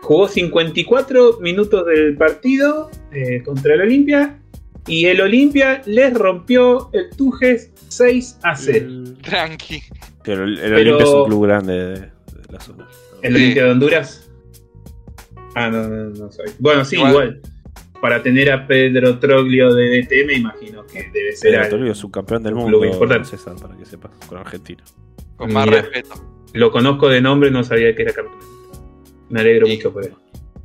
Jugó 0.01 0.27
54 0.27 1.39
minutos 1.41 1.85
del 1.85 2.15
partido 2.17 2.89
eh, 3.11 3.43
contra 3.43 3.75
el 3.75 3.81
Olimpia 3.81 4.39
y 4.87 5.05
el 5.05 5.21
Olimpia 5.21 5.81
les 5.85 6.13
rompió 6.13 6.89
el 6.93 7.09
Tujes 7.15 7.71
6 7.89 8.39
a 8.43 8.55
0. 8.55 8.98
Tranqui. 9.29 9.83
Pero 10.23 10.43
el, 10.43 10.53
el 10.59 10.59
Pero- 10.59 10.75
Olimpia 10.75 11.03
es 11.05 11.09
un 11.13 11.25
club 11.25 11.43
grande 11.45 11.73
de, 11.73 11.99
de 11.99 12.11
la 12.51 12.59
zona. 12.59 12.87
¿El 13.21 13.35
Sí. 13.35 13.41
Olimpia 13.41 13.63
de 13.65 13.71
Honduras? 13.71 14.29
Ah, 15.55 15.69
no, 15.69 15.87
no, 15.87 16.09
no 16.09 16.31
soy. 16.31 16.45
Bueno, 16.59 16.85
sí, 16.85 16.95
Igual. 16.95 17.11
igual. 17.11 17.41
Para 18.01 18.23
tener 18.23 18.49
a 18.51 18.65
Pedro 18.65 19.19
Troglio 19.19 19.73
de 19.73 19.89
DT, 20.01 20.25
me 20.25 20.33
imagino 20.35 20.85
que 20.85 21.09
debe 21.11 21.35
ser. 21.35 21.55
Algo. 21.57 21.69
Toribio 21.71 21.91
es 21.91 21.97
subcampeón 21.97 22.43
del 22.43 22.53
un 22.53 22.61
mundo, 22.61 22.79
club 22.79 22.93
importante. 22.93 23.27
César, 23.27 23.55
para 23.61 23.75
que 23.75 23.85
sepas, 23.85 24.11
con 24.27 24.37
Argentina. 24.37 24.81
Con 25.35 25.51
más 25.51 25.65
Mira. 25.65 25.81
respeto. 25.81 26.15
Lo 26.53 26.71
conozco 26.71 27.09
de 27.09 27.19
nombre, 27.21 27.51
no 27.51 27.63
sabía 27.63 27.93
que 27.95 28.03
era 28.03 28.13
campeón. 28.13 28.39
Me 29.29 29.41
alegro 29.41 29.67
Sí. 29.67 29.75
mucho 29.75 29.91
por 29.91 30.05
él. 30.05 30.13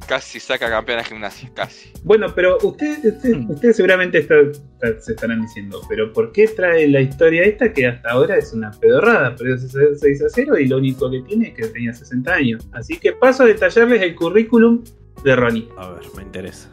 Casi 0.06 0.38
saca 0.38 0.68
campeón 0.68 0.98
de 0.98 1.04
gimnasia. 1.04 1.50
Casi. 1.54 1.90
Bueno, 2.02 2.26
pero 2.34 2.58
ustedes 2.62 3.04
usted, 3.04 3.34
Mm. 3.36 3.50
ustedes 3.52 3.76
seguramente 3.76 4.18
está- 4.18 4.40
está- 4.40 5.00
se 5.00 5.12
estarán 5.12 5.40
diciendo, 5.40 5.80
pero 5.88 6.12
¿por 6.12 6.30
qué 6.32 6.46
trae 6.48 6.86
la 6.88 7.00
historia 7.00 7.42
esta 7.44 7.72
que 7.72 7.86
hasta 7.86 8.10
ahora 8.10 8.36
es 8.36 8.52
una 8.52 8.70
pedorrada? 8.72 9.34
Perdió 9.34 9.56
6 9.58 10.22
a 10.22 10.28
0 10.28 10.58
y 10.58 10.68
lo 10.68 10.76
único 10.76 11.10
que 11.10 11.22
tiene 11.22 11.48
es 11.48 11.54
que 11.54 11.68
tenía 11.68 11.94
60 11.94 12.34
años. 12.34 12.68
Así 12.72 12.98
que 12.98 13.12
paso 13.12 13.44
a 13.44 13.46
detallarles 13.46 14.02
el 14.02 14.14
currículum 14.14 14.84
de 15.24 15.36
Ronnie. 15.36 15.68
A 15.78 15.90
ver, 15.92 16.02
me 16.16 16.22
interesa. 16.22 16.68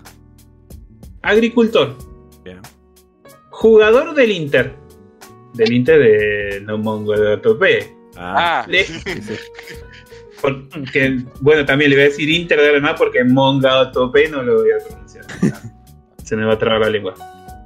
Agricultor, 1.21 1.95
Bien. 2.43 2.59
jugador 3.51 4.13
del 4.13 4.31
Inter. 4.31 4.73
Del 5.53 5.71
Inter 5.71 5.99
de 5.99 6.61
No 6.61 6.77
Mongotope. 6.77 7.95
Ah, 8.17 8.65
Le- 8.67 8.83
sí, 8.83 8.99
sí. 8.99 9.33
Porque, 10.41 11.19
bueno, 11.39 11.65
también 11.65 11.91
le 11.91 11.97
voy 11.97 12.03
a 12.05 12.07
decir 12.07 12.29
Inter 12.29 12.59
de 12.59 12.71
verdad 12.71 12.95
porque 12.97 13.23
Mongotope 13.23 14.27
no 14.29 14.41
lo 14.41 14.55
voy 14.61 14.69
a 14.71 14.83
pronunciar. 14.87 15.25
Se 16.23 16.35
me 16.35 16.45
va 16.45 16.53
a 16.53 16.57
trabar 16.57 16.81
la 16.81 16.89
lengua. 16.89 17.13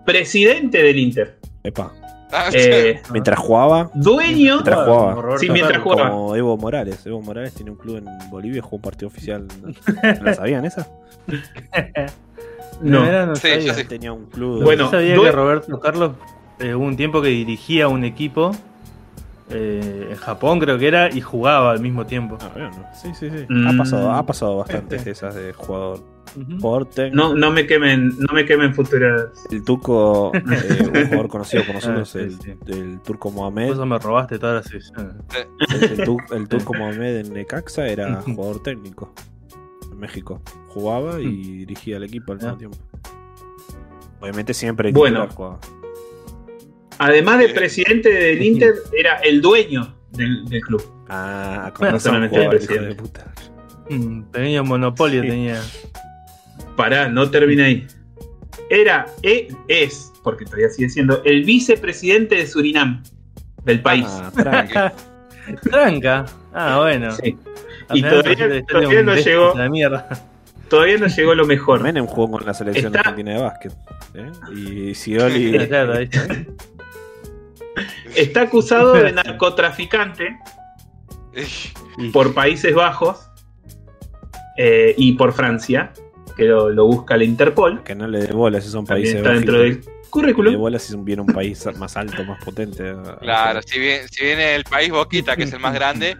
Presidente 0.06 0.82
del 0.84 1.00
Inter. 1.00 1.40
Epa. 1.64 1.92
ah, 2.32 2.50
Eh, 2.54 3.02
Mientras 3.12 3.40
jugaba, 3.40 3.90
dueño. 3.94 4.56
Mientras 4.56 4.80
jugaba. 4.86 5.38
Sí, 5.38 5.50
mientras 5.50 5.82
jugaba. 5.82 6.10
como 6.12 6.36
Evo 6.36 6.58
Morales. 6.58 7.06
Evo 7.06 7.22
Morales 7.22 7.54
tiene 7.54 7.72
un 7.72 7.78
club 7.78 7.98
en 7.98 8.30
Bolivia 8.30 8.58
y 8.60 8.62
jugó 8.62 8.76
un 8.78 8.82
partido 8.82 9.08
oficial. 9.08 9.48
¿La 10.22 10.34
sabían 10.34 10.66
esa? 10.66 10.88
No. 12.82 13.06
Era, 13.06 13.26
no 13.26 13.36
Sí, 13.36 13.48
sabía. 13.48 13.60
yo 13.68 13.74
sí. 13.74 13.86
Tenía 13.86 14.12
un 14.14 14.26
club. 14.26 14.64
Bueno, 14.64 14.90
sabía 14.90 15.16
que 15.16 15.32
Roberto 15.32 15.80
Carlos 15.80 16.12
eh, 16.60 16.74
hubo 16.76 16.86
un 16.86 16.98
tiempo 16.98 17.22
que 17.22 17.30
dirigía 17.30 17.88
un 17.88 18.04
equipo 18.04 18.52
eh, 19.50 20.08
en 20.12 20.16
Japón, 20.18 20.60
creo 20.60 20.78
que 20.78 20.88
era, 20.88 21.14
y 21.14 21.22
jugaba 21.22 21.72
al 21.72 21.80
mismo 21.80 22.06
tiempo. 22.06 22.38
Ah, 22.42 22.50
bueno, 22.54 22.72
sí, 22.94 23.10
sí, 23.14 23.30
sí. 23.30 23.46
Mm. 23.48 23.68
Ha 23.68 23.78
pasado, 23.78 24.12
ha 24.12 24.26
pasado 24.26 24.58
bastantes 24.58 25.06
de 25.06 25.12
esas 25.12 25.36
de 25.36 25.54
jugador. 25.54 26.00
Técnico. 26.94 27.16
No, 27.16 27.34
no 27.36 27.52
me 27.52 27.66
quemen, 27.66 28.10
no 28.20 28.34
me 28.34 28.44
quemen 28.46 28.74
futuras. 28.74 29.28
El 29.52 29.64
turco, 29.64 30.32
eh, 30.36 30.42
un 30.82 31.06
jugador 31.06 31.28
conocido 31.30 31.64
por 31.64 31.76
nosotros, 31.76 32.10
Ah, 32.16 32.20
sí, 32.20 32.26
el, 32.26 32.42
sí. 32.42 32.54
el 32.68 33.00
turco 33.02 33.30
Por 33.30 33.38
Mohamed. 33.38 33.72
eso 33.72 33.86
me 33.86 33.98
robaste 34.00 34.38
todas 34.40 34.56
las 34.56 34.66
sesiones. 34.66 35.16
El, 35.82 35.84
el 36.00 36.06
tur- 36.06 36.36
el 36.36 36.48
turco 36.50 36.74
Mohamed 36.74 37.18
en 37.26 37.34
Necaxa 37.34 37.88
era 37.88 38.22
jugador 38.26 38.62
técnico 38.64 39.14
en 39.90 39.98
México. 39.98 40.42
Jugaba 40.70 41.22
y 41.22 41.28
Mm. 41.28 41.58
dirigía 41.60 41.98
el 41.98 42.04
equipo 42.04 42.34
al 42.34 42.40
Ah. 42.40 42.42
mismo 42.42 42.58
tiempo. 42.58 42.78
Obviamente 44.20 44.54
siempre 44.54 44.92
Bueno. 44.92 45.28
jugaba. 45.30 45.60
Además 46.98 47.40
de 47.40 47.50
presidente 47.50 48.10
del 48.12 48.42
Inter, 48.42 48.74
era 48.98 49.16
el 49.18 49.42
dueño 49.42 49.96
del, 50.12 50.46
del 50.46 50.62
club. 50.62 50.84
Ah, 51.10 51.72
con 51.76 51.86
No 51.88 51.92
razón 51.94 52.10
solamente 52.12 52.38
jugaba, 52.38 52.56
el 52.56 52.62
hijo 52.64 52.74
de 52.74 52.80
presidente. 52.80 53.02
puta. 53.04 53.34
Mm, 53.90 54.24
Tenía 54.32 54.64
monopolio, 54.64 55.22
Sí. 55.22 55.28
tenía. 55.30 55.62
Pará, 56.76 57.08
no 57.10 57.30
termina 57.30 57.66
ahí. 57.66 57.86
Era, 58.70 59.06
e- 59.22 59.48
es, 59.68 60.12
porque 60.24 60.46
todavía 60.46 60.70
sigue 60.70 60.90
siendo, 60.90 61.22
el 61.24 61.44
vicepresidente 61.44 62.36
de 62.36 62.48
Surinam, 62.48 63.04
del 63.64 63.82
país. 63.82 64.06
Ah, 64.10 64.32
tranqui. 64.36 64.74
Tranca. 65.70 66.26
Ah, 66.54 66.80
bueno. 66.82 67.12
Sí. 67.12 67.38
Y 67.94 68.02
todavía- 68.02 68.66
todavía 68.66 69.00
un 69.02 69.06
no 69.06 69.16
llegó. 69.16 69.54
La 69.56 69.70
mierda. 69.70 70.08
Todavía 70.70 70.98
no 70.98 71.06
llegó 71.06 71.36
lo 71.36 71.46
mejor. 71.46 71.84
Menem 71.84 72.08
jugó 72.08 72.32
con 72.32 72.46
la 72.46 72.54
selección 72.56 72.88
Está- 72.88 73.02
argentina 73.02 73.34
de 73.36 73.42
básquet. 73.42 73.74
¿eh? 74.16 74.32
Y 74.56 74.96
Scioli. 74.96 75.60
Claro, 75.68 75.94
ahí 75.94 76.06
está. 76.12 76.26
Está 78.16 78.42
acusado 78.42 78.94
de 78.94 79.12
narcotraficante 79.12 80.38
por 82.14 82.34
Países 82.34 82.74
Bajos 82.74 83.30
eh, 84.58 84.94
y 84.98 85.14
por 85.14 85.34
Francia, 85.34 85.92
que 86.38 86.46
lo, 86.46 86.70
lo 86.70 86.86
busca 86.86 87.18
la 87.18 87.24
Interpol. 87.24 87.84
que 87.84 87.96
no 87.96 88.08
le 88.08 88.20
dé 88.20 88.34
bolas 88.34 88.64
si 88.64 88.70
son 88.70 88.86
países 88.86 89.16
está 89.16 89.32
dentro 89.34 89.60
del 89.60 89.70
Le 89.70 89.76
dé 89.82 89.90
currículum. 90.10 90.58
bolas 90.58 90.84
si 90.84 90.96
viene 90.98 91.22
un 91.22 91.28
país 91.28 91.66
más 91.78 91.98
alto, 91.98 92.24
más 92.24 92.42
potente. 92.44 92.96
Claro, 93.20 93.62
si 93.62 93.80
viene, 93.80 94.08
si 94.08 94.24
viene 94.24 94.56
el 94.56 94.64
país 94.64 94.90
Boquita, 94.92 95.36
que 95.36 95.44
es 95.44 95.52
el 95.52 95.60
más 95.60 95.74
grande, 95.74 96.16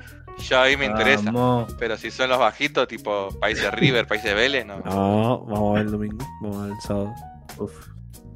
yo 0.50 0.60
ahí 0.60 0.76
me 0.76 0.86
interesa. 0.86 1.32
Vamos. 1.32 1.74
Pero 1.80 1.96
si 1.96 2.12
son 2.12 2.30
los 2.30 2.40
bajitos, 2.40 2.88
tipo 2.90 3.30
países 3.40 3.74
River, 3.74 4.06
países 4.06 4.36
Vélez, 4.36 4.66
no. 4.66 4.80
No, 4.80 5.46
vamos 5.46 5.72
a 5.72 5.74
ver 5.76 5.86
el 5.86 5.92
domingo, 5.94 6.26
vamos 6.42 6.58
a 6.58 6.62
ver 6.64 6.72
el 6.74 6.82
sábado. 6.82 7.14
Uf. 7.58 7.88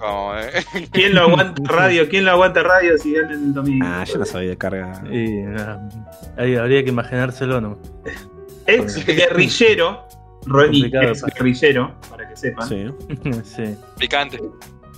Eh, 0.01 0.63
¿Quién 0.91 1.15
lo 1.15 1.21
aguanta 1.21 1.61
radio? 1.65 2.07
¿Quién 2.07 2.25
lo 2.25 2.31
aguanta 2.31 2.63
radio 2.63 2.97
si 2.97 3.13
ganan 3.13 3.43
el 3.43 3.53
domingo? 3.53 3.85
Ah, 3.87 4.03
yo 4.05 4.17
no 4.17 4.25
sabía 4.25 4.49
de 4.49 4.57
carga. 4.57 5.03
Y, 5.11 5.41
nada, 5.41 5.89
ahí 6.37 6.55
habría 6.55 6.83
que 6.83 6.89
imaginárselo, 6.89 7.59
¿no? 7.59 7.79
Ex 8.65 9.05
guerrillero, 9.05 10.07
Ronnie, 10.45 10.83
Complicado, 10.83 11.11
ex 11.11 11.25
guerrillero, 11.35 11.95
para 12.09 12.29
que 12.29 12.35
sepan. 12.37 12.67
Sí. 12.67 12.87
sí. 13.43 13.75
picante. 13.97 14.39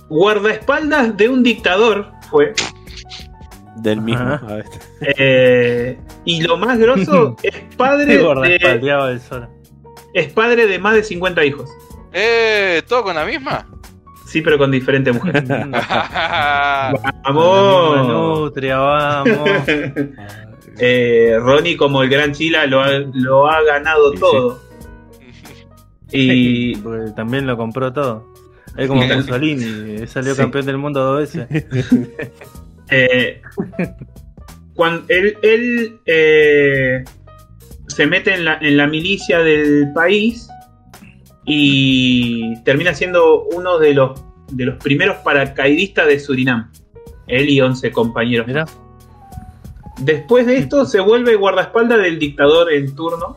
Guardaespaldas 0.08 1.16
de 1.16 1.28
un 1.28 1.42
dictador 1.42 2.12
fue. 2.30 2.52
Del 3.76 4.02
mismo. 4.02 4.28
A 4.28 4.56
ver. 4.56 4.66
eh, 5.00 5.98
y 6.24 6.42
lo 6.42 6.58
más 6.58 6.78
grosso 6.78 7.36
es 7.42 7.56
padre 7.76 8.18
de, 8.18 9.20
es 10.14 10.32
padre 10.32 10.66
de 10.66 10.78
más 10.78 10.94
de 10.94 11.02
50 11.02 11.44
hijos. 11.44 11.70
Eh, 12.12 12.82
¿todo 12.86 13.04
con 13.04 13.16
la 13.16 13.24
misma? 13.24 13.66
Sí, 14.32 14.40
pero 14.40 14.56
con 14.56 14.70
diferentes 14.70 15.12
mujeres. 15.14 15.44
Ah, 15.74 16.92
¡Vamos! 17.24 18.08
Nutria, 18.08 18.78
vamos. 18.78 19.38
Eh, 20.78 21.36
Ronnie, 21.38 21.76
como 21.76 22.02
el 22.02 22.08
gran 22.08 22.32
Chila, 22.32 22.64
lo 22.66 22.80
ha, 22.80 22.88
lo 23.12 23.46
ha 23.46 23.62
ganado 23.62 24.10
Sí, 24.12 24.16
sí. 24.16 24.20
todo. 24.22 24.60
Y 26.12 26.76
Porque 26.76 27.10
también 27.14 27.46
lo 27.46 27.58
compró 27.58 27.92
todo. 27.92 28.26
Es 28.78 28.88
como. 28.88 29.02
Mussolini, 29.06 29.96
eh, 30.02 30.06
salió 30.06 30.34
Sí. 30.34 30.40
campeón 30.40 30.64
del 30.64 30.78
mundo 30.78 31.00
dos 31.04 31.18
veces. 31.20 31.46
eh, 32.90 33.42
cuando 34.74 35.04
él, 35.08 35.36
él, 35.42 35.98
eh, 36.06 37.04
se 37.88 38.06
mete 38.06 38.32
en 38.34 38.46
la, 38.46 38.56
en 38.62 38.78
la 38.78 38.86
milicia 38.86 39.40
del 39.40 39.92
país 39.94 40.48
y 41.44 42.62
termina 42.62 42.94
siendo 42.94 43.44
uno 43.44 43.78
de 43.78 43.94
los, 43.94 44.22
de 44.50 44.66
los 44.66 44.82
primeros 44.82 45.18
paracaidistas 45.18 46.06
de 46.06 46.18
Surinam. 46.18 46.70
Él 47.26 47.48
y 47.48 47.60
11 47.60 47.90
compañeros. 47.92 48.46
Mirá. 48.46 48.64
Después 50.00 50.46
de 50.46 50.58
esto 50.58 50.84
se 50.84 51.00
vuelve 51.00 51.36
guardaespaldas 51.36 52.02
del 52.02 52.18
dictador 52.18 52.72
en 52.72 52.94
turno, 52.94 53.36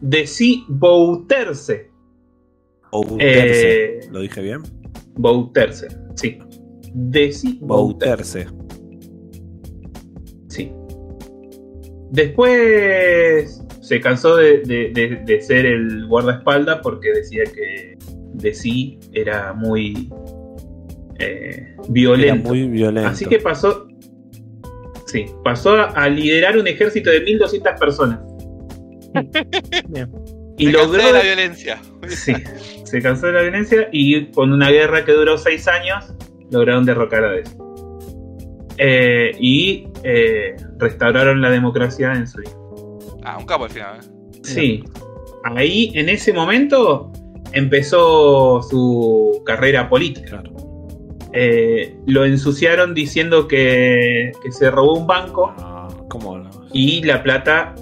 Desi 0.00 0.64
Bouterse. 0.68 1.90
Bouterse. 2.90 3.84
Eh, 3.84 4.00
¿Lo 4.10 4.20
dije 4.20 4.40
bien? 4.40 4.62
Bouterse, 5.16 5.88
sí. 6.14 6.38
Desi 6.92 7.58
Bouterse. 7.60 8.44
Bouterse. 8.44 8.66
Sí. 10.48 10.72
Después 12.10 13.65
se 13.86 14.00
cansó 14.00 14.34
de, 14.36 14.58
de- 14.62 14.90
de- 14.92 15.20
de 15.24 15.40
ser 15.40 15.64
el 15.64 16.06
guardaespaldas 16.08 16.80
porque 16.82 17.12
decía 17.12 17.44
que 17.44 17.96
de 18.34 18.52
sí 18.52 18.98
era 19.12 19.52
muy 19.52 20.10
eh, 21.20 21.68
Era 21.72 21.82
violento. 21.88 22.48
muy 22.48 22.66
violento. 22.68 23.08
Así 23.10 23.24
que 23.26 23.38
pasó. 23.38 23.86
Sí, 25.06 25.26
pasó 25.44 25.76
a, 25.76 25.84
a 25.90 26.08
liderar 26.08 26.58
un 26.58 26.66
ejército 26.66 27.10
de 27.10 27.20
1200 27.20 27.72
personas. 27.78 28.18
Bien. 29.88 30.10
Y 30.58 30.72
cansé 30.72 30.86
logró. 30.86 31.06
de 31.06 31.12
la 31.12 31.22
violencia. 31.22 31.80
Sí, 32.08 32.32
se 32.84 33.00
cansó 33.02 33.26
de 33.28 33.32
la 33.34 33.42
violencia 33.42 33.88
y 33.92 34.26
con 34.32 34.52
una 34.52 34.70
guerra 34.70 35.04
que 35.04 35.12
duró 35.12 35.38
seis 35.38 35.68
años 35.68 36.12
lograron 36.50 36.84
derrocar 36.84 37.24
a 37.24 37.30
Desi. 37.32 37.54
Eh, 38.78 39.30
y 39.38 39.88
eh, 40.02 40.56
restauraron 40.78 41.40
la 41.40 41.50
democracia 41.50 42.12
en 42.12 42.26
Surinam. 42.26 42.65
Ah, 43.26 43.36
un 43.38 43.44
capo 43.44 43.64
al 43.64 43.70
final. 43.70 43.98
¿eh? 43.98 44.40
Sí, 44.44 44.84
ahí 45.44 45.90
en 45.94 46.08
ese 46.08 46.32
momento 46.32 47.12
empezó 47.52 48.62
su 48.62 49.42
carrera 49.44 49.88
política. 49.88 50.40
Claro. 50.40 50.52
Eh, 51.32 51.96
lo 52.06 52.24
ensuciaron 52.24 52.94
diciendo 52.94 53.48
que, 53.48 54.30
que 54.42 54.52
se 54.52 54.70
robó 54.70 54.94
un 54.94 55.06
banco 55.06 55.52
No, 55.58 55.88
¿Cómo 56.08 56.38
no? 56.38 56.50
y 56.72 57.02
la 57.02 57.22
plata 57.22 57.74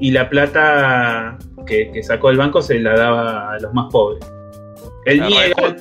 y 0.00 0.12
la 0.12 0.30
plata 0.30 1.36
que, 1.66 1.90
que 1.90 2.02
sacó 2.02 2.28
del 2.28 2.38
banco 2.38 2.62
se 2.62 2.78
la 2.78 2.96
daba 2.96 3.52
a 3.54 3.58
los 3.58 3.74
más 3.74 3.90
pobres. 3.92 4.24
Él 5.04 5.20
¿A 5.20 5.26
niega. 5.28 5.76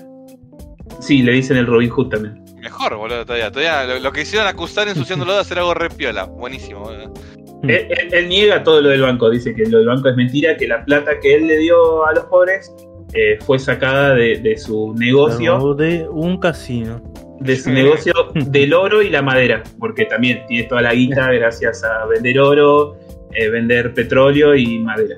Sí, 1.00 1.22
le 1.22 1.34
dicen 1.34 1.58
el 1.58 1.68
Robin 1.68 1.90
Hood 1.90 2.10
también. 2.10 2.44
Mejor, 2.60 2.96
boludo, 2.96 3.26
todavía. 3.26 3.52
Todavía 3.52 3.86
lo, 3.86 4.00
lo 4.00 4.12
que 4.12 4.22
hicieron 4.22 4.48
acusar 4.48 4.88
ensuciándolo 4.88 5.34
de 5.34 5.40
hacer 5.40 5.58
algo 5.60 5.74
re 5.74 5.90
piola. 5.90 6.26
Buenísimo, 6.26 6.82
boludo. 6.82 7.14
Mm. 7.64 7.70
Él, 7.70 7.88
él- 7.90 8.14
él 8.14 8.30
niega 8.30 8.64
todo 8.64 8.82
lo 8.82 8.90
del 8.90 9.02
banco, 9.02 9.30
dice 9.30 9.54
que 9.54 9.66
lo 9.66 9.78
del 9.80 9.88
banco 9.88 10.10
es 10.10 10.16
mentira, 10.16 10.58
que 10.58 10.68
la 10.68 10.84
plata 10.86 11.20
que 11.20 11.36
él 11.36 11.48
le 11.48 11.58
dio 11.58 12.06
a 12.06 12.14
los 12.14 12.26
pobres 12.26 12.74
eh, 13.14 13.38
fue 13.42 13.60
sacada 13.60 14.16
de, 14.16 14.38
de 14.40 14.58
su 14.58 14.94
negocio, 14.96 15.74
De 15.76 16.08
un 16.10 16.40
casino. 16.40 17.02
de 17.40 17.56
su 17.58 17.70
negocio 17.72 18.14
del 18.48 18.74
oro 18.74 19.02
y 19.02 19.10
la 19.10 19.22
madera, 19.22 19.64
porque 19.80 20.06
también 20.06 20.46
tiene 20.48 20.68
toda 20.68 20.82
la 20.82 20.94
guita 20.94 21.32
gracias 21.32 21.84
a 21.84 22.06
vender 22.08 22.40
oro, 22.40 22.98
eh, 23.34 23.50
vender 23.50 23.94
petróleo 23.94 24.56
y 24.56 24.80
madera. 24.80 25.18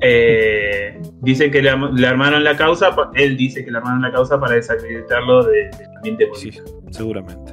Eh, 0.00 1.00
dice 1.22 1.50
que 1.50 1.60
le, 1.62 1.70
armaron 1.70 2.44
la 2.44 2.56
causa, 2.56 2.94
él 3.14 3.36
dice 3.36 3.64
que 3.64 3.70
le 3.70 3.78
armaron 3.78 4.00
la 4.02 4.12
causa 4.12 4.38
para 4.38 4.54
desacreditarlo 4.54 5.44
de- 5.44 5.64
del 5.76 5.96
ambiente 5.96 6.28
Sí, 6.34 6.50
político. 6.52 6.82
seguramente. 6.90 7.52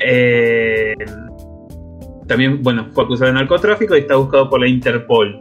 Eh, 0.00 0.94
también, 2.28 2.62
bueno, 2.62 2.88
fue 2.92 3.04
acusado 3.04 3.26
de 3.26 3.34
narcotráfico 3.34 3.96
y 3.96 4.00
está 4.00 4.14
buscado 4.16 4.48
por 4.48 4.60
la 4.60 4.68
Interpol. 4.68 5.40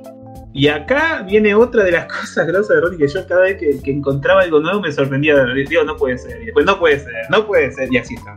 Y 0.54 0.70
acá 0.70 1.24
viene 1.28 1.54
otra 1.54 1.84
de 1.84 1.92
las 1.92 2.06
cosas 2.12 2.48
grosas 2.48 2.70
de 2.78 2.82
Ronnie 2.82 2.98
que 2.98 3.08
yo 3.08 3.28
cada 3.28 3.42
vez 3.42 3.58
que, 3.60 3.80
que 3.84 3.92
encontraba 3.92 4.42
algo 4.42 4.60
nuevo 4.60 4.82
me 4.82 4.92
sorprendía. 4.92 5.36
Digo, 5.70 5.84
no 5.84 5.96
puede 5.98 6.18
ser. 6.18 6.42
Y 6.42 6.46
después, 6.46 6.66
no 6.66 6.80
puede 6.80 7.00
ser, 7.00 7.14
no 7.30 7.46
puede 7.46 7.72
ser. 7.72 7.94
Y 7.94 7.98
así 7.98 8.16
está. 8.16 8.36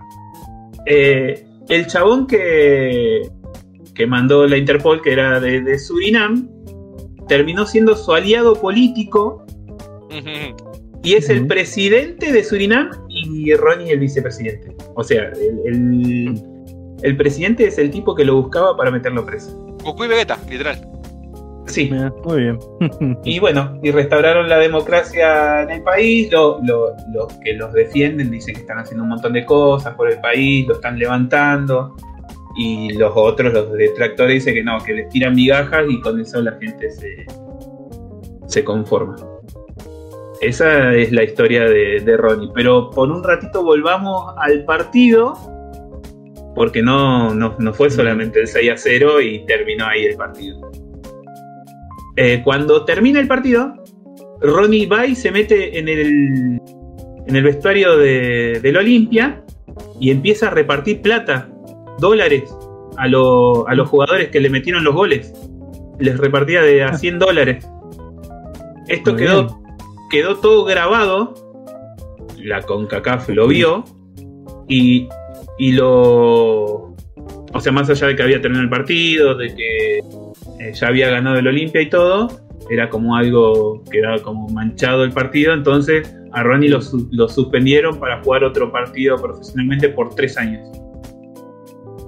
Eh, 0.87 1.47
el 1.69 1.87
chabón 1.87 2.27
que, 2.27 3.23
que 3.95 4.07
mandó 4.07 4.47
la 4.47 4.57
Interpol, 4.59 5.01
que 5.01 5.13
era 5.13 5.41
de, 5.41 5.61
de 5.63 5.79
Surinam, 5.79 6.49
terminó 7.29 7.65
siendo 7.65 7.95
su 7.97 8.13
aliado 8.13 8.55
político 8.55 9.47
y 11.05 11.15
es 11.15 11.31
el 11.31 11.47
presidente 11.47 12.33
de 12.33 12.43
Surinam 12.43 12.91
y 13.09 13.55
Ronnie 13.55 13.93
el 13.93 14.01
vicepresidente. 14.01 14.75
O 14.97 15.05
sea, 15.05 15.29
el, 15.31 15.61
el- 15.65 16.43
el 17.03 17.17
presidente 17.17 17.67
es 17.67 17.79
el 17.79 17.91
tipo 17.91 18.15
que 18.15 18.25
lo 18.25 18.37
buscaba 18.37 18.77
para 18.77 18.91
meterlo 18.91 19.25
preso. 19.25 19.57
Goku 19.85 20.05
y 20.05 20.09
Vegeta, 20.09 20.39
literal. 20.49 20.79
Sí. 21.67 21.91
Muy 22.25 22.41
bien. 22.43 22.59
Y 23.25 23.39
bueno, 23.39 23.79
y 23.83 23.91
restauraron 23.93 24.49
la 24.49 24.59
democracia 24.59 25.63
en 25.63 25.71
el 25.71 25.83
país. 25.83 26.31
Lo- 26.33 26.59
lo- 26.65 26.91
los 27.13 27.33
que 27.45 27.55
los 27.55 27.73
defienden 27.73 28.31
dicen 28.31 28.55
que 28.55 28.63
están 28.63 28.79
haciendo 28.79 29.05
un 29.05 29.11
montón 29.11 29.33
de 29.35 29.45
cosas 29.45 29.95
por 29.95 30.11
el 30.11 30.21
país, 30.21 30.67
lo 30.67 30.75
están 30.75 30.99
levantando. 30.99 31.95
Y 32.57 32.93
los 32.95 33.13
otros, 33.15 33.53
los 33.53 33.73
detractores, 33.73 34.35
dicen 34.35 34.55
que 34.55 34.65
no, 34.65 34.79
que 34.81 34.93
les 34.95 35.09
tiran 35.11 35.35
migajas 35.37 35.85
y 35.89 36.01
con 36.01 36.21
eso 36.21 36.43
la 36.43 36.53
gente 36.61 36.91
se, 36.91 37.25
se 38.47 38.65
conforma. 38.65 39.15
Esa 40.41 40.93
es 40.95 41.13
la 41.13 41.23
historia 41.23 41.63
de, 41.65 42.01
de 42.01 42.17
Ronnie. 42.17 42.51
Pero 42.55 42.91
por 42.91 43.11
un 43.11 43.23
ratito 43.23 43.63
volvamos 43.63 44.35
al 44.39 44.65
partido. 44.65 45.35
Porque 46.55 46.83
no, 46.83 47.33
no, 47.35 47.57
no 47.59 47.73
fue 47.73 47.91
solamente 47.91 48.41
el 48.41 48.47
6 48.47 48.71
a 48.73 48.77
0 48.77 49.21
y 49.21 49.45
terminó 49.47 49.87
ahí 49.87 50.05
el 50.05 50.17
partido. 50.17 50.71
Eh, 52.17 52.41
cuando 52.45 52.85
termina 52.85 53.21
el 53.21 53.29
partido, 53.29 53.73
Ronnie 54.41 54.87
va 54.87 55.07
y 55.07 55.15
se 55.15 55.31
mete 55.31 55.79
en 55.79 55.89
el, 55.89 56.61
en 57.27 57.37
el 57.37 57.43
vestuario 57.43 57.97
de, 57.97 58.61
del 58.63 58.77
Olimpia 58.77 59.43
y 60.01 60.11
empieza 60.11 60.49
a 60.49 60.51
repartir 60.51 61.01
plata, 61.03 61.49
dólares, 61.99 62.45
a, 62.97 63.07
lo- 63.07 63.67
a 63.69 63.75
los 63.75 63.89
jugadores 63.89 64.29
que 64.29 64.41
le 64.41 64.51
metieron 64.51 64.83
los 64.85 64.95
goles. 64.95 65.33
Les 65.99 66.19
repartía 66.19 66.63
de 66.63 66.83
a 66.83 66.95
100 66.95 67.19
dólares. 67.19 67.67
Esto 68.89 69.13
Muy 69.13 69.21
quedó, 69.23 69.45
bien. 69.47 69.57
quedó 70.11 70.37
todo 70.37 70.65
grabado. 70.65 71.35
La 72.39 72.63
CONCACAF 72.63 73.29
lo 73.29 73.47
vio 73.47 73.85
y, 74.67 75.09
y 75.61 75.73
lo. 75.73 76.95
O 77.53 77.61
sea, 77.61 77.70
más 77.70 77.91
allá 77.91 78.07
de 78.07 78.16
que 78.16 78.23
había 78.23 78.41
terminado 78.41 78.65
el 78.65 78.70
partido, 78.70 79.35
de 79.35 79.55
que 79.55 79.99
eh, 79.99 80.73
ya 80.73 80.87
había 80.87 81.11
ganado 81.11 81.39
el 81.39 81.47
Olimpia 81.47 81.82
y 81.82 81.91
todo, 81.91 82.28
era 82.70 82.89
como 82.89 83.15
algo 83.15 83.85
que 83.91 83.99
era 83.99 84.19
como 84.20 84.49
manchado 84.49 85.05
el 85.05 85.12
partido. 85.12 85.53
Entonces 85.53 86.16
a 86.32 86.43
Ronnie 86.43 86.70
lo, 86.70 86.78
lo 87.11 87.28
suspendieron 87.28 88.01
para 88.01 88.23
jugar 88.23 88.43
otro 88.45 88.73
partido 88.73 89.16
profesionalmente 89.16 89.91
por 89.91 90.15
tres 90.15 90.39
años. 90.39 90.66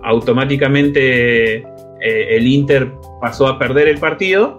Automáticamente 0.03 1.57
eh, 1.57 1.65
el 2.01 2.47
Inter 2.47 2.91
pasó 3.21 3.49
a 3.49 3.59
perder 3.59 3.89
el 3.89 3.99
partido, 3.99 4.57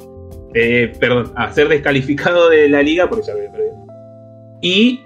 eh, 0.53 0.94
perdón, 0.99 1.32
a 1.36 1.52
ser 1.52 1.68
descalificado 1.68 2.48
de 2.49 2.70
la 2.70 2.84
liga 2.84 3.10
porque 3.10 3.26
ya 3.26 3.34
había 3.34 3.52
perdido. 3.52 3.74
Y 4.61 5.02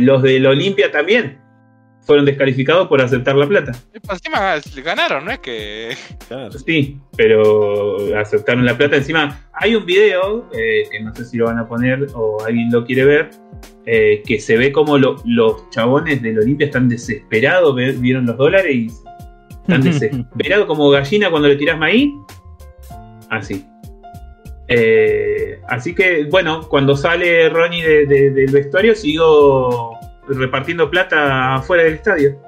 los 0.00 0.22
del 0.22 0.46
Olimpia 0.46 0.90
también 0.90 1.39
fueron 2.10 2.26
descalificados 2.26 2.88
por 2.88 3.00
aceptar 3.00 3.36
la 3.36 3.46
plata. 3.46 3.70
Encima 4.10 4.56
ganaron, 4.82 5.24
¿no 5.24 5.30
es 5.30 5.38
que.? 5.38 5.96
Claro. 6.28 6.50
Sí, 6.50 6.98
pero 7.16 7.96
aceptaron 8.18 8.64
la 8.66 8.76
plata. 8.76 8.96
Encima, 8.96 9.48
hay 9.52 9.76
un 9.76 9.86
video 9.86 10.48
eh, 10.52 10.82
que 10.90 11.00
no 11.00 11.14
sé 11.14 11.24
si 11.24 11.36
lo 11.36 11.44
van 11.44 11.58
a 11.58 11.68
poner 11.68 12.08
o 12.14 12.42
alguien 12.44 12.68
lo 12.72 12.84
quiere 12.84 13.04
ver. 13.04 13.30
eh, 13.86 14.22
que 14.26 14.40
se 14.40 14.56
ve 14.56 14.72
como 14.72 14.98
lo- 14.98 15.22
los 15.24 15.70
chabones 15.70 16.20
del 16.20 16.38
Olimpia 16.40 16.66
están 16.66 16.88
desesperados. 16.88 17.76
Vieron 17.76 18.26
los 18.26 18.36
dólares 18.36 18.74
y 18.74 18.86
están 19.62 19.82
desesperados 19.84 20.66
como 20.66 20.90
gallina 20.90 21.30
cuando 21.30 21.46
le 21.48 21.54
tiras 21.56 21.78
maíz. 21.78 22.10
Así. 23.30 23.64
Eh, 24.68 25.60
así 25.68 25.94
que, 25.94 26.24
bueno, 26.24 26.68
cuando 26.68 26.96
sale 26.96 27.48
Ronnie 27.48 27.82
de- 27.82 28.06
de- 28.06 28.30
del 28.30 28.50
vestuario, 28.52 28.94
siguió 28.94 29.90
repartiendo 30.28 30.90
plata 30.90 31.54
afuera 31.56 31.82
del 31.84 31.94
estadio. 31.94 32.38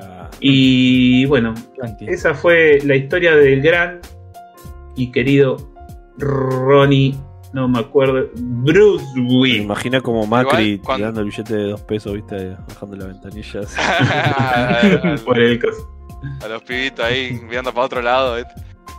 Ah, 0.00 0.30
Y 0.40 1.24
bueno, 1.26 1.54
esa 2.00 2.34
fue 2.34 2.78
la 2.84 2.96
historia 2.96 3.34
del 3.36 3.60
gran 3.62 4.00
y 4.96 5.10
querido 5.12 5.56
Ronnie, 6.18 7.14
no 7.52 7.66
me 7.68 7.78
acuerdo, 7.80 8.28
Bruce 8.36 9.04
me 9.16 9.22
Willis. 9.34 9.62
imagina 9.62 10.00
como 10.00 10.26
Macri 10.26 10.72
Igual, 10.74 10.96
tirando 10.96 11.20
el 11.20 11.26
billete 11.26 11.54
de 11.56 11.70
dos 11.70 11.80
pesos, 11.82 12.12
viste, 12.14 12.56
bajando 12.68 12.96
la 12.96 13.06
ventanilla. 13.06 13.60
a, 13.78 15.14
Por 15.24 15.40
el 15.40 15.60
coso. 15.60 15.88
a 16.44 16.48
los 16.48 16.62
pibitos 16.62 17.04
ahí 17.04 17.40
mirando 17.48 17.72
para 17.72 17.86
otro 17.86 18.02
lado. 18.02 18.36
¿viste? 18.36 18.52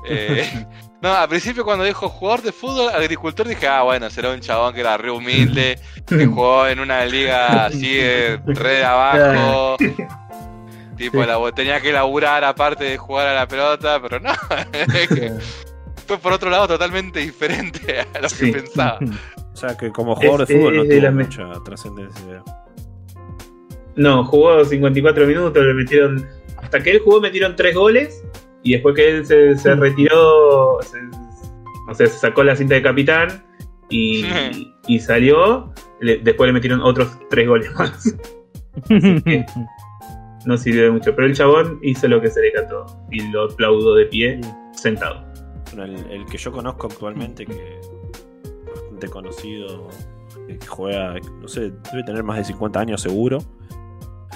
Eh, 0.09 0.65
no, 1.01 1.13
al 1.13 1.27
principio 1.29 1.63
cuando 1.65 1.83
dijo 1.83 2.07
jugador 2.09 2.41
de 2.43 2.51
fútbol, 2.51 2.89
agricultor, 2.93 3.47
dije, 3.47 3.67
ah, 3.67 3.81
bueno, 3.83 4.09
será 4.09 4.29
un 4.31 4.39
chabón 4.39 4.73
que 4.73 4.81
era 4.81 4.97
re 4.97 5.09
humilde, 5.11 5.79
que 6.05 6.25
jugó 6.27 6.67
en 6.67 6.79
una 6.79 7.05
liga 7.05 7.65
así 7.65 7.95
de 7.95 8.39
re 8.45 8.69
de 8.77 8.83
abajo. 8.85 9.77
Tipo, 10.97 11.21
Sí. 11.23 11.27
la, 11.27 11.51
tenía 11.53 11.81
que 11.81 11.91
laburar 11.91 12.43
aparte 12.43 12.83
de 12.83 12.97
jugar 12.97 13.27
a 13.27 13.33
la 13.33 13.47
pelota, 13.47 13.99
pero 14.01 14.19
no, 14.19 14.31
es 14.93 15.07
que 15.09 15.31
fue 16.05 16.17
por 16.19 16.33
otro 16.33 16.49
lado 16.51 16.67
totalmente 16.67 17.19
diferente 17.21 18.01
a 18.13 18.19
lo 18.19 18.29
Sí. 18.29 18.51
que 18.51 18.59
pensaba. 18.59 18.99
sea 19.53 19.75
que 19.75 19.89
como 19.91 20.15
jugador 20.15 20.43
Es- 20.43 20.47
de 20.49 20.55
fútbol 20.57 20.75
no 20.77 20.83
es 20.83 20.89
de 20.89 20.95
tuvo 20.95 21.05
las 21.05 21.13
me- 21.13 21.23
mucha 21.23 21.63
trascendencia. 21.65 22.43
No, 23.95 24.23
jugó 24.25 24.63
54 24.63 25.25
minutos, 25.25 25.63
le 25.65 25.73
metieron. 25.73 26.27
Hasta 26.61 26.81
que 26.81 26.91
él 26.91 27.01
jugó 27.03 27.19
metieron 27.19 27.55
3 27.55 27.75
goles. 27.75 28.23
Y 28.63 28.73
después 28.73 28.95
que 28.95 29.09
él 29.17 29.25
se, 29.25 29.57
se 29.57 29.75
retiró, 29.75 30.77
se, 30.81 30.97
o 31.89 31.93
sea, 31.95 32.07
se 32.07 32.17
sacó 32.17 32.43
la 32.43 32.55
cinta 32.55 32.75
de 32.75 32.81
capitán 32.83 33.43
y, 33.89 34.25
y 34.87 34.99
salió, 34.99 35.73
le- 35.99 36.17
después 36.19 36.47
le 36.47 36.53
metieron 36.53 36.81
otros 36.81 37.17
3 37.29 37.47
goles 37.47 37.71
más. 37.77 38.15
que- 38.87 39.45
No 40.45 40.57
sirvió 40.57 40.85
de 40.85 40.91
mucho. 40.91 41.15
Pero 41.15 41.27
el 41.27 41.35
chabón 41.35 41.79
hizo 41.83 42.07
lo 42.07 42.19
que 42.19 42.27
se 42.29 42.41
le 42.41 42.51
cantó. 42.51 42.85
Y 43.11 43.27
lo 43.31 43.43
aplaudo 43.43 43.93
de 43.93 44.07
pie, 44.07 44.41
sentado. 44.73 45.23
Bueno, 45.75 45.83
el, 45.93 46.11
el 46.11 46.25
que 46.25 46.37
yo 46.39 46.51
conozco 46.51 46.87
actualmente, 46.87 47.45
que 47.45 47.77
es 47.79 47.91
bastante 48.75 49.07
conocido, 49.07 49.87
que 50.47 50.57
juega, 50.67 51.13
no 51.39 51.47
sé, 51.47 51.71
debe 51.91 52.03
tener 52.05 52.23
más 52.23 52.37
de 52.37 52.45
50 52.45 52.79
años 52.79 53.01
seguro. 53.01 53.37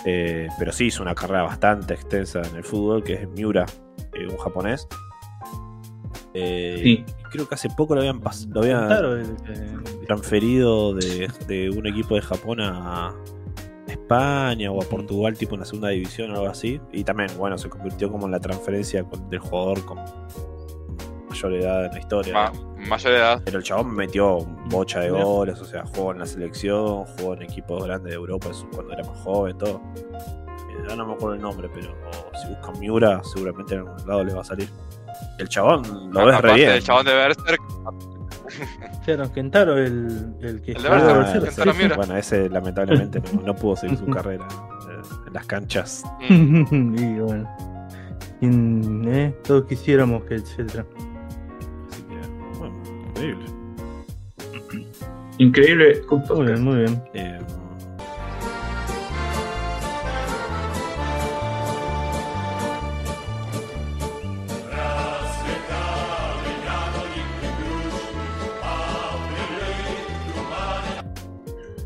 Eh, 0.05 0.47
pero 0.59 0.71
sí 0.71 0.85
hizo 0.85 1.01
una 1.01 1.15
carrera 1.15 1.41
bastante 1.41 1.95
extensa 1.95 2.43
en 2.47 2.55
el 2.55 2.63
fútbol, 2.63 3.03
que 3.03 3.13
es 3.13 3.29
Miura, 3.29 3.65
eh, 4.15 4.27
un 4.27 4.37
japonés. 4.37 4.87
Eh, 6.33 6.79
Sí. 6.83 7.05
Creo 7.31 7.47
que 7.49 7.55
hace 7.55 7.69
poco 7.69 7.95
lo 7.95 8.01
habían, 8.01 8.21
lo 8.49 8.61
habían 8.61 8.87
Claro, 8.87 9.15
que- 9.17 10.05
transferido 10.05 10.93
de, 10.93 11.29
de 11.47 11.69
un 11.69 11.85
equipo 11.87 12.15
de 12.15 12.21
Japón 12.21 12.61
a 12.61 13.13
España 13.87 14.71
o 14.71 14.81
a 14.81 14.85
Portugal, 14.85 15.37
tipo 15.37 15.55
en 15.55 15.61
la 15.61 15.65
segunda 15.65 15.89
división 15.89 16.31
o 16.31 16.35
algo 16.35 16.47
así. 16.47 16.79
Y 16.93 17.03
también, 17.03 17.29
bueno, 17.37 17.57
se 17.57 17.69
convirtió 17.69 18.09
como 18.11 18.25
en 18.25 18.31
la 18.31 18.39
transferencia 18.39 19.05
del 19.29 19.39
jugador 19.39 19.83
con 19.85 19.99
mayor 21.29 21.53
edad 21.55 21.85
en 21.87 21.91
la 21.91 21.99
historia. 21.99 22.33
Ma- 22.33 22.53
mayor 22.87 23.13
edad. 23.13 23.41
Pero 23.43 23.57
el 23.57 23.63
chabón 23.63 23.93
metió 23.93 24.37
bocha 24.69 25.01
de 25.01 25.09
goles, 25.09 25.59
o 25.59 25.65
sea, 25.65 25.83
jugó 25.87 26.11
en 26.13 26.19
la 26.19 26.25
selección, 26.25 27.03
jugó 27.17 27.33
en 27.33 27.41
equipos 27.43 27.83
grandes 27.83 28.11
de 28.11 28.15
Europa 28.15 28.47
cuando 28.73 28.93
era 28.93 29.03
más 29.03 29.17
joven, 29.19 29.57
todo. 29.57 29.81
Ahora 30.83 30.95
no 30.95 31.05
me 31.07 31.13
acuerdo 31.13 31.35
el 31.35 31.41
nombre, 31.41 31.69
pero 31.73 31.95
si 32.41 32.47
buscan 32.49 32.79
Miura, 32.79 33.21
seguramente 33.23 33.73
en 33.75 33.81
algún 33.81 34.07
lado 34.07 34.23
les 34.23 34.35
va 34.35 34.41
a 34.41 34.45
salir. 34.45 34.69
El 35.39 35.47
chabón 35.49 36.11
lo 36.11 36.25
ves 36.25 36.41
re 36.41 36.53
bien. 36.55 36.69
del 36.69 36.83
chabón 36.83 37.05
de 37.05 37.13
Berserk. 37.13 37.61
Claro, 39.03 39.31
Kentaro, 39.33 39.77
el, 39.77 40.33
el 40.41 40.61
que 40.61 40.73
El 40.73 40.83
de 40.83 40.89
Berserk, 40.89 41.17
Berserk, 41.17 41.43
Ah, 41.43 41.45
Kentaro 41.47 41.71
sí, 41.73 41.77
Miura. 41.79 41.95
Bueno, 41.97 42.17
ese 42.17 42.49
lamentablemente 42.49 43.21
no, 43.33 43.41
no 43.41 43.55
pudo 43.55 43.75
seguir 43.75 43.97
su 43.97 44.05
carrera 44.11 44.47
eh, 44.89 45.01
en 45.27 45.33
las 45.33 45.45
canchas. 45.45 46.03
Mm. 46.29 46.95
y 46.97 47.19
bueno. 47.19 47.49
Y, 48.41 49.09
eh, 49.09 49.35
todos 49.43 49.65
quisiéramos 49.65 50.23
que 50.25 50.35
etcétera. 50.35 50.85
Así 51.89 52.03
que, 52.03 52.57
bueno, 52.59 52.75
increíble. 53.09 53.45
Increíble. 55.37 56.01
Muy 56.29 56.45
bien, 56.45 56.63
muy 56.63 56.75
bien. 56.77 57.03
Eh, 57.13 57.39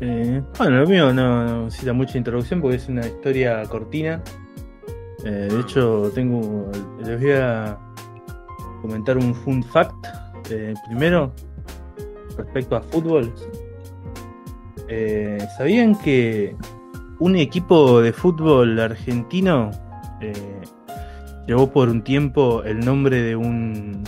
Eh, 0.00 0.42
bueno, 0.56 0.78
lo 0.78 0.86
mío 0.86 1.12
no, 1.12 1.64
necesita 1.64 1.92
mucha 1.92 2.16
introducción 2.16 2.60
porque 2.60 2.76
es 2.76 2.88
una 2.88 3.06
historia 3.06 3.62
cortina. 3.64 4.22
Eh, 5.24 5.48
de 5.50 5.60
hecho, 5.60 6.10
tengo. 6.14 6.70
Les 7.04 7.20
voy 7.20 7.32
a 7.32 7.78
comentar 8.80 9.18
un 9.18 9.34
fun 9.34 9.62
fact. 9.62 10.06
eh, 10.50 10.74
primero, 10.88 11.32
respecto 12.36 12.76
a 12.76 12.80
fútbol. 12.80 13.32
Eh, 14.88 15.38
¿Sabían 15.56 15.94
que 15.96 16.56
un 17.20 17.36
equipo 17.36 18.00
de 18.00 18.12
fútbol 18.12 18.80
argentino 18.80 19.70
llevó 21.46 21.70
por 21.70 21.88
un 21.88 22.02
tiempo 22.02 22.62
el 22.64 22.80
nombre 22.80 23.22
de 23.22 23.36
un 23.36 24.02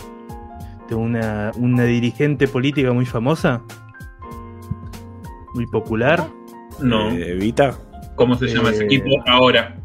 de 0.89 0.95
una, 0.95 1.51
una 1.57 1.83
dirigente 1.83 2.47
política 2.47 2.91
muy 2.91 3.05
famosa? 3.05 3.61
Muy 5.53 5.65
popular. 5.67 6.27
No. 6.79 7.09
eh, 7.11 7.31
Evita. 7.31 7.77
¿Cómo 8.15 8.35
se 8.35 8.47
llama 8.47 8.69
ese 8.71 8.83
Eh, 8.83 8.85
equipo 8.85 9.09
ahora? 9.27 9.75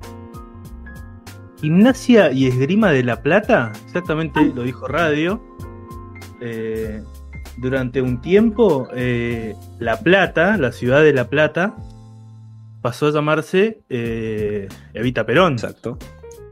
Gimnasia 1.60 2.30
y 2.30 2.46
Esgrima 2.46 2.90
de 2.92 3.02
La 3.02 3.20
Plata, 3.22 3.72
exactamente 3.84 4.52
lo 4.54 4.62
dijo 4.62 4.86
Radio. 4.86 5.42
Eh, 6.40 7.02
durante 7.56 8.00
un 8.00 8.20
tiempo, 8.20 8.86
eh, 8.94 9.54
La 9.80 9.98
Plata, 9.98 10.56
la 10.56 10.70
ciudad 10.70 11.02
de 11.02 11.12
La 11.12 11.28
Plata, 11.28 11.74
pasó 12.80 13.08
a 13.08 13.10
llamarse 13.12 13.82
eh, 13.88 14.68
Evita 14.94 15.26
Perón. 15.26 15.54
Exacto. 15.54 15.98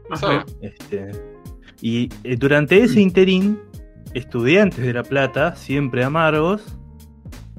Ajá. 0.09 0.45
Este, 0.61 1.11
y 1.81 2.09
eh, 2.25 2.35
durante 2.35 2.81
ese 2.83 2.99
interín, 2.99 3.59
estudiantes 4.13 4.83
de 4.85 4.93
La 4.93 5.03
Plata, 5.03 5.55
siempre 5.55 6.03
amargos, 6.03 6.77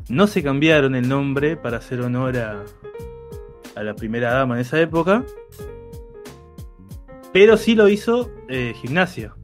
no 0.09 0.27
se 0.27 0.43
cambiaron 0.43 0.95
el 0.95 1.09
nombre 1.09 1.57
para 1.57 1.79
hacer 1.79 2.01
honor 2.01 2.37
a, 2.39 2.65
a 3.77 3.83
la 3.83 3.95
primera 3.95 4.33
dama 4.33 4.55
en 4.55 4.61
esa 4.63 4.81
época, 4.81 5.25
pero 7.33 7.57
sí 7.57 7.75
lo 7.75 7.89
hizo 7.89 8.31
eh, 8.49 8.73
Gimnasia. 8.81 9.35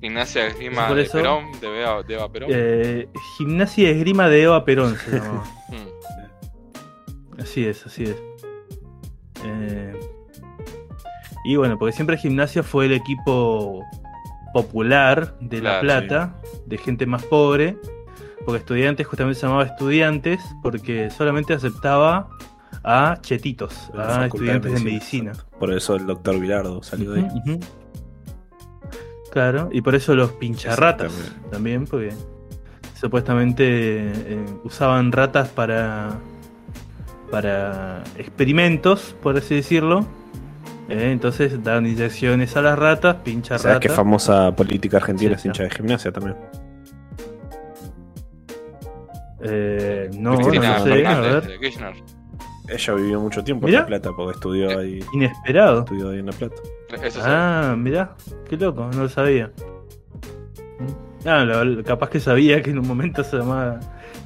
Gimnasia 0.00 0.46
Esgrima 0.46 0.92
de 0.92 1.02
eso- 1.02 1.12
Perón, 1.18 1.46
de 1.60 1.82
Eva, 1.82 2.02
de 2.02 2.14
Eva 2.14 2.30
Perón. 2.30 2.50
Eh, 2.52 3.08
Gimnasia 3.38 3.90
Esgrima 3.90 4.28
de 4.28 4.42
Eva 4.42 4.64
Perón 4.64 4.96
se 4.96 5.10
llamaba. 5.18 5.44
Mm. 5.70 7.40
Así 7.40 7.66
es, 7.66 7.84
así 7.86 8.04
es. 8.04 8.16
Eh, 9.44 9.92
y 11.44 11.56
bueno, 11.56 11.76
porque 11.78 11.92
siempre 11.92 12.16
Gimnasia 12.16 12.62
fue 12.62 12.86
el 12.86 12.92
equipo 12.92 13.82
popular 14.52 15.36
de 15.40 15.60
La 15.60 15.80
Claro, 15.80 16.06
Plata, 16.06 16.40
de 16.66 16.78
gente 16.78 17.06
más 17.06 17.24
pobre, 17.24 17.76
porque 18.44 18.58
estudiantes 18.58 19.06
justamente 19.06 19.40
se 19.40 19.46
llamaba 19.46 19.64
estudiantes, 19.64 20.40
porque 20.62 21.10
solamente 21.10 21.54
aceptaba 21.54 22.28
a 22.82 23.18
chetitos, 23.20 23.90
La 23.94 24.20
a 24.20 24.26
estudiantes 24.26 24.72
de 24.72 24.80
medicina. 24.80 25.32
Por 25.58 25.72
eso 25.72 25.96
el 25.96 26.06
doctor 26.06 26.38
Bilardo 26.38 26.82
salió 26.82 27.12
de 27.12 27.20
ahí. 27.22 27.60
Claro, 29.30 29.68
y 29.72 29.80
por 29.80 29.94
eso 29.94 30.14
los 30.14 30.32
pincharratas 30.32 31.12
también, 31.50 31.86
porque 31.86 32.12
supuestamente 32.94 33.64
eh, 33.66 34.44
usaban 34.62 35.10
ratas 35.12 35.48
para 35.48 36.18
para 37.30 38.04
experimentos, 38.16 39.16
por 39.22 39.36
así 39.36 39.56
decirlo. 39.56 40.06
Eh, 40.88 41.10
entonces 41.10 41.64
daban 41.64 41.86
inyecciones 41.86 42.56
a 42.56 42.62
las 42.62 42.78
ratas, 42.78 43.16
pincha 43.24 43.58
¿Sabes 43.58 43.78
qué 43.80 43.88
ratas. 43.88 43.96
famosa 43.96 44.54
política 44.54 44.98
argentina 44.98 45.30
Sí, 45.30 45.40
es 45.40 45.44
hincha 45.46 45.62
de 45.64 45.70
gimnasia 45.70 46.12
también? 46.12 46.36
Eh, 49.44 50.10
no, 50.18 50.30
no 50.32 50.36
Cristina 50.38 50.78
lo 50.78 50.84
sé, 50.84 50.90
a 50.90 50.94
Fernández 50.96 51.32
ver. 51.32 51.46
de 51.48 51.58
Kirchner. 51.60 51.94
Ella 52.66 52.94
vivió 52.94 53.20
mucho 53.20 53.44
tiempo 53.44 53.66
Mirá. 53.66 53.78
en 53.80 53.82
La 53.82 53.86
Plata 53.88 54.10
porque 54.16 54.32
estudió 54.36 54.78
ahí, 54.78 55.00
Inesperado. 55.12 55.80
estudió 55.80 56.08
ahí 56.10 56.18
en 56.20 56.26
La 56.26 56.32
Plata. 56.32 56.56
Eso 57.02 57.18
sí. 57.20 57.26
Ah, 57.28 57.74
mirá, 57.76 58.14
qué 58.48 58.56
loco, 58.56 58.88
no 58.94 59.02
lo 59.02 59.08
sabía. 59.08 59.50
Ah, 61.26 61.44
lo- 61.44 61.82
capaz 61.84 62.10
que 62.10 62.20
sabía 62.20 62.62
que 62.62 62.70
en 62.70 62.78
un 62.78 62.86
momento 62.88 63.22
se 63.24 63.36
llamaba 63.38 63.80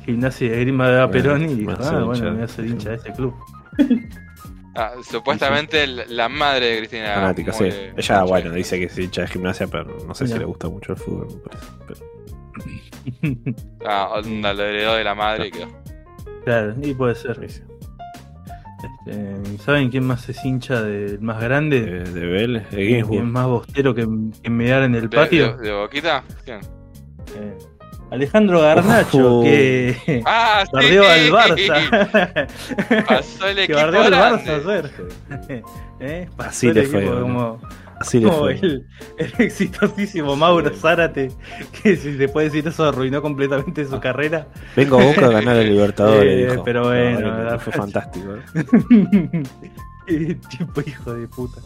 Gimnasia 0.05 0.51
de 0.51 0.61
Grima 0.61 0.89
de 0.89 0.95
Eva 0.97 1.07
Bueno, 1.07 1.23
Perón 1.23 1.43
y 1.51 1.55
dijo, 1.55 1.71
me 1.71 1.73
hace 1.75 1.83
ah, 1.85 1.87
hincha 1.93 2.05
bueno, 2.05 2.25
de- 2.25 2.31
me 2.31 2.37
voy 2.37 2.45
a 2.45 2.49
ser 2.49 2.67
hincha 2.67 2.91
de 2.91 2.97
ese 2.97 3.13
club. 3.13 3.35
Ah, 4.75 4.93
supuestamente 5.03 5.87
la- 5.89 6.05
la 6.07 6.29
madre 6.29 6.67
de 6.67 6.79
Cristina. 6.79 7.15
Fanática, 7.15 7.53
sí. 7.53 7.65
Ella, 7.97 8.23
bueno, 8.25 8.53
dice 8.53 8.79
que 8.79 8.85
es 8.85 8.99
hincha 8.99 9.23
de 9.23 9.29
gimnasia, 9.29 9.67
pero 9.67 9.97
no 10.07 10.15
sé 10.15 10.27
si 10.29 10.39
le 10.39 10.45
gusta 10.45 10.69
mucho 10.69 10.93
el 10.93 10.99
fútbol, 10.99 11.27
me 11.29 11.41
parece. 11.41 11.67
Pero- 11.87 12.01
Ah, 13.87 14.09
onda, 14.15 14.53
lo 14.55 14.65
heredó 14.65 14.95
de 14.97 15.05
la 15.05 15.15
madre 15.15 15.49
y 15.49 15.51
quedó. 15.51 15.69
claro, 16.45 16.75
y 16.83 16.95
puede 16.95 17.15
ser. 17.15 17.39
Este, 17.43 17.65
¿Saben 19.59 19.91
quién 19.91 20.05
más 20.07 20.29
es 20.29 20.45
hincha 20.45 20.83
del 20.83 21.21
más 21.21 21.41
grande? 21.43 21.79
Eh, 21.79 22.05
de 22.11 22.27
Vélez, 22.27 22.71
de 22.71 22.77
¿Quién 23.09 23.13
es 23.13 23.25
más 23.25 23.47
bostero 23.47 23.95
que, 23.95 24.07
que 24.43 24.51
mear 24.51 24.83
en 24.85 24.95
el 24.95 25.09
¿De, 25.09 25.17
patio? 25.17 25.57
de- 25.57 25.69
de 25.69 25.73
Boquita? 25.75 26.23
¿Quién? 26.45 26.61
Eh, 27.37 27.59
Alejandro 28.11 28.61
Garnacho, 28.63 29.43
que 29.43 30.23
¡Ah, 30.27 30.65
sí! 30.67 30.71
bardeó 30.73 31.09
al 31.09 31.31
Barça. 31.31 33.05
Pasó 33.07 33.49
el 33.49 33.57
que 33.57 33.63
equipo 33.65 33.79
bardeó 33.79 34.03
al. 34.03 34.13
Barça 34.13 34.65
ayer. 34.65 34.91
¿Eh? 36.01 36.29
Pasó 36.37 36.49
Así 36.51 36.67
el 36.69 36.75
le 36.75 36.81
equipo 36.83 36.99
fue, 36.99 37.07
¿no? 37.29 37.61
Como, 37.99 38.03
Así 38.03 38.21
le 38.21 38.27
como 38.29 38.39
fue. 38.39 38.55
el, 38.63 38.87
el 39.19 39.33
exitosísimo 39.39 40.37
Mauro 40.37 40.71
Sí. 40.71 40.77
Zárate, 40.81 41.31
que 41.83 41.97
si 41.97 42.17
se 42.17 42.29
puede 42.29 42.47
decir 42.49 42.67
eso 42.69 42.85
arruinó 42.85 43.21
completamente 43.23 43.85
su 43.87 43.99
carrera. 44.01 44.47
Vengo 44.77 44.99
a 45.01 45.05
Boca 45.05 45.27
a 45.27 45.31
ganar 45.31 45.57
el 45.59 45.71
Libertadores. 45.71 46.33
Eh, 46.33 46.51
dijo. 46.51 46.65
pero 46.65 46.85
bueno, 46.85 47.51
No, 47.51 47.59
fue 47.59 47.73
fantástico. 47.73 48.29
¿eh? 48.55 49.43
Qué 50.07 50.35
tipo 50.51 50.81
hijo 50.87 51.13
de 51.15 51.29
puta. 51.29 51.61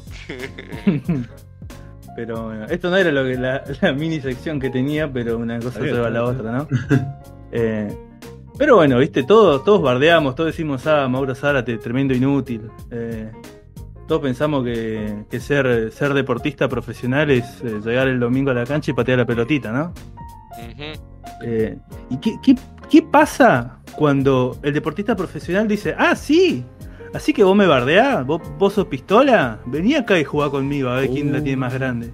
Pero 2.17 2.45
bueno, 2.45 2.65
esto 2.67 2.91
no 2.91 2.97
era 2.97 3.11
lo 3.11 3.25
que 3.25 3.37
la, 3.39 3.63
la 3.81 3.93
mini 3.93 4.21
sección 4.21 4.61
que 4.61 4.69
tenía, 4.69 5.11
pero 5.11 5.39
una 5.39 5.59
cosa 5.61 5.79
bien, 5.81 5.95
lleva 5.95 6.09
a 6.09 6.11
la 6.11 6.25
otra, 6.25 6.53
¿no? 6.53 6.69
Eh, 7.53 7.97
Pero 8.59 8.77
bueno, 8.77 8.99
viste, 8.99 9.23
todos, 9.23 9.65
todos 9.65 9.81
bardeamos, 9.81 10.35
todos 10.35 10.49
decimos, 10.49 10.87
ah, 10.87 11.09
Mauro 11.09 11.35
Zárate, 11.35 11.79
tremendo 11.79 12.13
inútil. 12.15 12.69
Eh, 12.91 13.31
todos 14.13 14.25
pensamos 14.25 14.63
que, 14.63 15.25
que 15.31 15.41
ser, 15.41 15.91
ser 15.91 16.13
deportista 16.13 16.69
profesional 16.69 17.31
es 17.31 17.63
eh, 17.65 17.81
llegar 17.83 18.09
el 18.09 18.21
domingo 18.21 18.51
a 18.51 18.55
la 18.55 18.67
cancha 18.67 18.91
y 18.91 18.95
patear 18.95 19.17
la 19.21 19.25
pelotita, 19.25 19.73
¿no? 19.73 19.95
Eh, 21.43 21.79
¿Y 22.11 22.19
qué, 22.19 22.35
qué- 22.43 22.57
qué 22.91 23.01
pasa 23.01 23.79
cuando 23.97 24.59
el 24.63 24.75
deportista 24.75 25.17
profesional 25.17 25.67
dice, 25.67 25.95
ah, 25.97 26.15
sí, 26.15 26.63
así 27.15 27.33
que 27.33 27.43
vos 27.43 27.57
me 27.57 27.67
bardeás, 27.67 28.27
vos, 28.27 28.43
vos 28.59 28.75
sos 28.75 28.85
pistola, 28.87 29.61
vení 29.65 29.95
acá 29.95 30.19
y 30.19 30.25
jugá 30.25 30.51
conmigo 30.51 30.91
a 30.91 30.97
ver 30.97 31.09
quién 31.09 31.33
la 31.33 31.43
tiene 31.43 31.57
más 31.57 31.73
grande? 31.73 32.13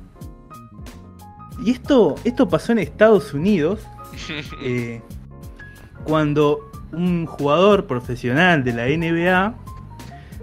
Y 1.65 1.73
esto, 1.73 2.15
esto 2.23 2.49
pasó 2.49 2.70
en 2.70 2.79
Estados 2.79 3.35
Unidos 3.35 3.81
eh, 4.62 5.03
cuando 6.05 6.61
un 6.93 7.27
jugador 7.27 7.89
profesional 7.89 8.62
de 8.62 8.73
la 8.73 8.87
NBA 8.87 9.55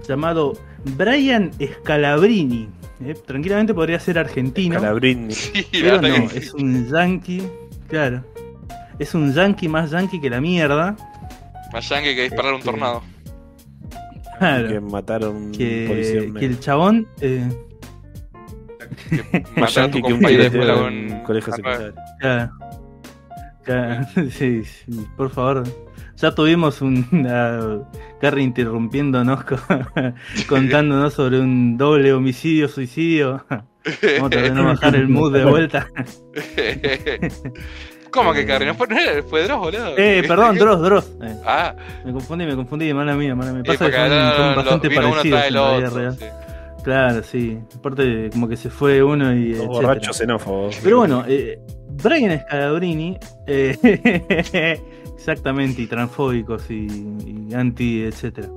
llamado 0.05 0.53
Brian 0.95 1.51
Scalabrini, 1.81 2.69
eh, 3.03 3.15
tranquilamente 3.25 3.73
podría 3.73 3.99
ser 3.99 4.19
argentino, 4.19 4.75
Calabrini. 4.79 5.33
Sí, 5.33 5.65
la 5.73 5.99
pero 5.99 6.01
no, 6.01 6.27
que 6.29 6.37
es 6.37 6.53
un 6.53 6.87
yankee, 6.89 7.43
claro, 7.87 8.23
es 8.99 9.13
un 9.15 9.33
yankee 9.33 9.67
más 9.67 9.91
yankee 9.91 10.21
que 10.21 10.29
la 10.29 10.39
mierda, 10.41 10.95
Más 11.73 11.89
yankee 11.89 12.15
que 12.15 12.23
disparar 12.23 12.53
un 12.53 12.59
Este, 12.59 12.71
tornado. 12.71 13.01
claro, 14.39 14.67
Que 14.69 14.79
mataron 14.79 15.35
un 15.35 15.51
que, 15.51 15.85
policía 15.87 16.19
que 16.21 16.27
negro. 16.27 16.39
el 16.47 16.59
chabón, 16.59 17.07
eh, 17.21 17.49
Más 19.57 19.73
yankee 19.73 20.01
que 20.01 20.13
un 20.13 20.19
de 20.19 20.45
escuela 20.45 20.73
en 20.73 20.79
con. 20.79 20.93
un 21.17 21.23
colegio 21.23 21.53
secundario. 21.53 21.93
claro, 22.19 22.51
claro, 23.63 24.05
sí, 24.29 24.63
sí, 24.63 25.05
por 25.17 25.29
favor. 25.31 25.63
Ya 26.17 26.33
tuvimos 26.33 26.81
una 26.81 27.79
Carrie 28.21 28.43
interrumpiéndonos, 28.43 29.43
con- 29.43 29.59
contándonos 30.49 31.13
sobre 31.13 31.39
un 31.39 31.77
doble 31.77 32.13
homicidio, 32.13 32.67
suicidio. 32.67 33.43
Vamos 33.49 33.63
a 34.27 34.29
tratar 34.29 34.43
de 34.43 34.51
no 34.51 34.63
bajar 34.65 34.95
el 34.95 35.07
mood 35.07 35.33
de 35.33 35.45
vuelta. 35.45 35.87
¿Cómo 38.11 38.33
que 38.33 38.45
Carrie? 38.45 38.67
¿No 38.67 38.75
fue, 38.75 39.43
Dross, 39.43 39.59
boludo? 39.59 39.97
Eh, 39.97 40.23
perdón, 40.27 40.57
Dross, 40.57 40.81
Dross. 40.81 41.11
Eh, 41.21 41.35
Ah, 41.45 41.75
me 42.05 42.13
confundí, 42.13 42.45
me 42.45 42.55
confundí, 42.55 42.93
mala 42.93 43.13
mía, 43.15 43.35
mala 43.35 43.51
mía. 43.51 43.63
Pasa 43.65 43.87
que 43.91 43.95
son, 43.97 44.55
bastante 44.55 44.89
parecidos 44.89 45.21
tras 45.29 45.41
en 45.41 45.47
el 45.47 45.53
la 45.53 45.77
vida 45.77 45.87
otro. 45.87 45.99
real. 45.99 46.17
sí. 46.17 46.25
Claro, 46.83 47.23
sí. 47.23 47.59
Aparte, 47.77 48.29
como 48.31 48.47
que 48.47 48.55
se 48.57 48.69
fue 48.69 49.03
uno 49.03 49.33
y. 49.35 49.55
Los 49.55 49.67
borrachos 49.67 50.15
xenófobos. 50.17 50.79
Pero 50.83 50.99
bueno, 50.99 51.25
eh, 51.27 51.59
Brian 52.03 52.39
Scalabrini, 52.41 53.17
eh, 53.47 54.79
exactamente, 55.15 55.81
y 55.81 55.87
transfóbicos 55.87 56.69
y, 56.69 57.53
anti, 57.53 58.03
etcétera. 58.03 58.49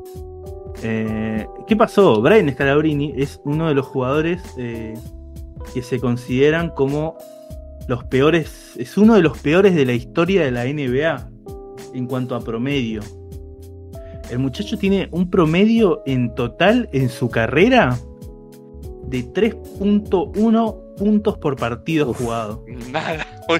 Eh, 0.82 1.46
¿Qué 1.66 1.76
pasó? 1.76 2.20
Brian 2.20 2.50
Scalabrini 2.50 3.14
es 3.16 3.40
uno 3.44 3.68
de 3.68 3.74
los 3.74 3.86
jugadores 3.86 4.42
eh, 4.58 4.94
que 5.74 5.82
se 5.82 5.98
consideran 5.98 6.70
como 6.70 7.16
los 7.88 8.04
peores, 8.04 8.74
es 8.76 8.96
uno 8.96 9.14
de 9.14 9.22
los 9.22 9.38
peores 9.38 9.74
de 9.74 9.86
la 9.86 9.94
historia 9.94 10.44
de 10.44 10.50
la 10.50 10.64
NBA 10.64 11.30
en 11.94 12.06
cuanto 12.06 12.34
a 12.34 12.40
promedio. 12.40 13.00
El 14.30 14.40
muchacho 14.40 14.76
tiene 14.76 15.08
un 15.10 15.30
promedio 15.30 16.02
en 16.04 16.34
total 16.34 16.88
en 16.92 17.08
su 17.08 17.30
carrera 17.30 17.98
de 19.06 19.24
3.1 19.24 20.87
puntos 20.98 21.38
por 21.38 21.56
partido 21.56 22.10
Uf. 22.10 22.18
jugado. 22.18 22.64
Nada. 22.90 23.26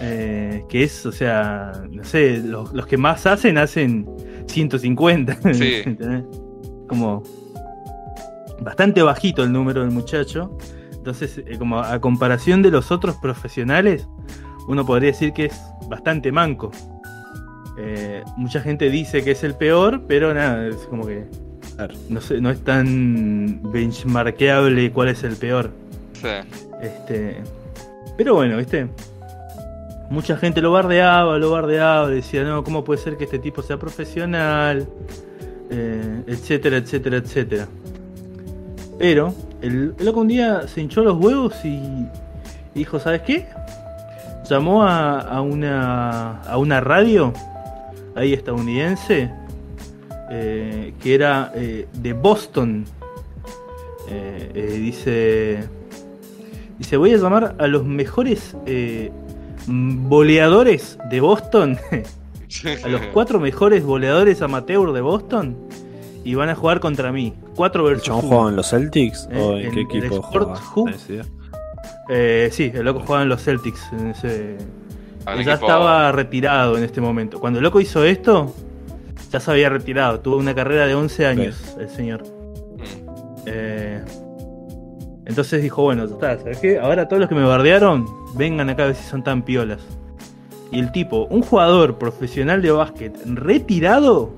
Eh, 0.00 0.64
que 0.70 0.82
es, 0.82 1.04
o 1.04 1.12
sea, 1.12 1.72
no 1.90 2.04
sé, 2.04 2.38
los, 2.38 2.72
los 2.72 2.86
que 2.86 2.96
más 2.96 3.26
hacen 3.26 3.58
hacen 3.58 4.08
150. 4.48 5.38
Sí. 5.52 5.82
¿entendés? 5.84 6.24
Como 6.88 7.22
bastante 8.60 9.02
bajito 9.02 9.44
el 9.44 9.52
número 9.52 9.82
del 9.82 9.90
muchacho. 9.90 10.56
Entonces, 10.92 11.38
eh, 11.38 11.58
como 11.58 11.80
a 11.80 12.00
comparación 12.00 12.62
de 12.62 12.70
los 12.70 12.90
otros 12.90 13.16
profesionales, 13.16 14.08
uno 14.68 14.86
podría 14.86 15.10
decir 15.10 15.32
que 15.32 15.46
es 15.46 15.60
bastante 15.88 16.32
manco. 16.32 16.70
Eh, 17.78 18.22
mucha 18.36 18.60
gente 18.60 18.88
dice 18.88 19.22
que 19.22 19.32
es 19.32 19.44
el 19.44 19.54
peor, 19.54 20.04
pero 20.06 20.32
nada, 20.32 20.66
es 20.66 20.76
como 20.88 21.06
que 21.06 21.26
no, 22.08 22.20
sé, 22.20 22.40
no 22.40 22.50
es 22.50 22.62
tan 22.62 23.60
benchmarkeable 23.72 24.92
cuál 24.92 25.08
es 25.08 25.24
el 25.24 25.36
peor. 25.36 25.70
Este, 26.80 27.42
pero 28.16 28.34
bueno, 28.34 28.56
¿viste? 28.56 28.88
Mucha 30.10 30.36
gente 30.36 30.60
lo 30.60 30.72
bardeaba, 30.72 31.38
lo 31.38 31.50
bardeaba, 31.50 32.08
decía, 32.08 32.44
no, 32.44 32.62
¿cómo 32.62 32.84
puede 32.84 33.00
ser 33.00 33.16
que 33.16 33.24
este 33.24 33.38
tipo 33.38 33.62
sea 33.62 33.78
profesional? 33.78 34.86
Eh, 35.70 36.22
etcétera, 36.26 36.76
etcétera, 36.76 37.16
etcétera. 37.16 37.68
Pero 38.98 39.34
el, 39.60 39.94
loco 39.98 40.20
un 40.20 40.28
día 40.28 40.68
se 40.68 40.80
hinchó 40.82 41.02
los 41.02 41.16
huevos 41.16 41.64
y 41.64 42.06
dijo, 42.74 42.98
¿sabes 43.00 43.22
qué? 43.22 43.46
Llamó 44.48 44.84
a, 44.84 45.40
una, 45.40 46.42
a 46.42 46.58
una 46.58 46.80
radio 46.80 47.32
ahí 48.14 48.34
estadounidense 48.34 49.30
eh, 50.30 50.94
que 51.00 51.14
era 51.14 51.52
eh, 51.54 51.88
de 51.92 52.12
Boston. 52.12 52.84
Eh, 54.08 54.78
dice, 54.80 55.64
dice, 56.78 56.96
voy 56.96 57.12
a 57.12 57.16
llamar 57.16 57.54
a 57.58 57.66
los 57.66 57.84
mejores 57.84 58.56
eh, 58.66 59.10
voleadores 59.66 60.98
de 61.10 61.20
Boston, 61.20 61.78
a 62.84 62.88
los 62.88 63.00
cuatro 63.12 63.40
mejores 63.40 63.84
voleadores 63.84 64.42
amateur 64.42 64.92
de 64.92 65.00
Boston 65.00 65.56
y 66.24 66.34
van 66.34 66.48
a 66.48 66.54
jugar 66.54 66.80
contra 66.80 67.12
mí. 67.12 67.34
Cuatro 67.54 67.82
¿El 67.86 67.94
versus 67.94 68.06
chabón 68.06 68.20
uno. 68.24 68.28
jugaba 68.30 68.50
en 68.50 68.56
los 68.56 68.70
Celtics? 68.70 69.28
Eh, 69.30 69.40
¿O 69.40 69.56
en, 69.58 69.66
en 69.66 69.72
qué 69.88 69.98
el 69.98 70.04
equipo 70.04 70.14
Sport 70.26 70.32
jugaba? 70.58 70.60
Hub. 70.74 70.84
¿Tenés 70.86 71.10
idea? 71.10 71.24
Eh, 72.08 72.48
sí, 72.52 72.70
el 72.74 72.84
loco 72.84 73.00
jugaba 73.00 73.22
en 73.22 73.28
los 73.28 73.42
Celtics. 73.42 73.80
En 73.92 74.08
ese... 74.08 74.56
Ya 75.26 75.34
equipo- 75.34 75.52
estaba 75.52 76.12
retirado 76.12 76.76
en 76.76 76.84
este 76.84 77.00
momento. 77.00 77.40
Cuando 77.40 77.58
el 77.58 77.62
loco 77.62 77.80
hizo 77.80 78.04
esto, 78.04 78.54
ya 79.30 79.40
se 79.40 79.50
había 79.50 79.68
retirado. 79.70 80.20
Tuvo 80.20 80.36
una 80.36 80.54
carrera 80.54 80.86
de 80.86 80.94
11 80.94 81.26
años 81.26 81.76
el 81.78 81.88
señor. 81.88 82.22
Mm. 82.22 83.42
Eh, 83.46 84.04
entonces 85.26 85.62
dijo, 85.62 85.82
bueno, 85.82 86.04
está, 86.04 86.38
¿sabes 86.38 86.58
qué? 86.58 86.78
Ahora 86.78 87.08
todos 87.08 87.20
los 87.20 87.28
que 87.28 87.34
me 87.34 87.44
bardearon, 87.44 88.06
vengan 88.34 88.68
acá 88.68 88.84
a 88.84 88.86
ver 88.86 88.96
si 88.96 89.04
son 89.04 89.22
tan 89.24 89.42
piolas. 89.42 89.80
Y 90.70 90.78
el 90.80 90.92
tipo, 90.92 91.26
un 91.26 91.42
jugador 91.42 91.98
profesional 91.98 92.60
de 92.60 92.70
básquet 92.70 93.16
retirado, 93.26 94.32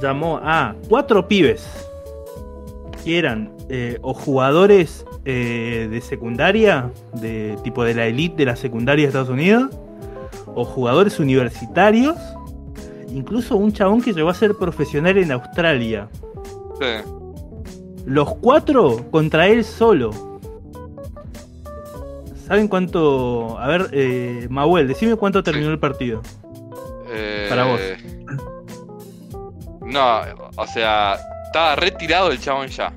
llamó 0.00 0.38
a 0.42 0.74
cuatro 0.88 1.28
pibes 1.28 1.66
que 3.02 3.18
eran 3.18 3.52
eh, 3.68 3.98
o 4.02 4.14
jugadores 4.14 5.04
eh, 5.24 5.88
de 5.90 6.00
secundaria, 6.00 6.90
de 7.14 7.58
tipo 7.62 7.84
de 7.84 7.94
la 7.94 8.06
elite 8.06 8.36
de 8.36 8.44
la 8.46 8.56
secundaria 8.56 9.04
de 9.04 9.08
Estados 9.08 9.28
Unidos, 9.28 9.70
o 10.54 10.64
jugadores 10.64 11.18
universitarios, 11.18 12.16
incluso 13.08 13.56
un 13.56 13.72
chabón 13.72 14.00
que 14.00 14.12
llegó 14.12 14.30
a 14.30 14.34
ser 14.34 14.54
profesional 14.54 15.18
en 15.18 15.32
Australia. 15.32 16.08
Sí. 16.80 17.23
Los 18.06 18.34
cuatro 18.36 19.10
contra 19.10 19.46
él 19.46 19.64
solo. 19.64 20.10
¿Saben 22.46 22.68
cuánto? 22.68 23.58
A 23.58 23.66
ver, 23.66 23.88
eh, 23.92 24.46
Mahuel, 24.50 24.86
decime 24.88 25.16
cuánto 25.16 25.42
terminó 25.42 25.66
Sí. 25.68 25.72
el 25.72 25.78
partido. 25.78 26.22
Eh, 27.08 27.46
Para 27.48 27.64
vos. 27.64 27.80
No, 29.86 30.20
o 30.56 30.66
sea, 30.66 31.16
estaba 31.46 31.76
retirado 31.76 32.30
el 32.30 32.38
chabón 32.40 32.68
ya. 32.68 32.92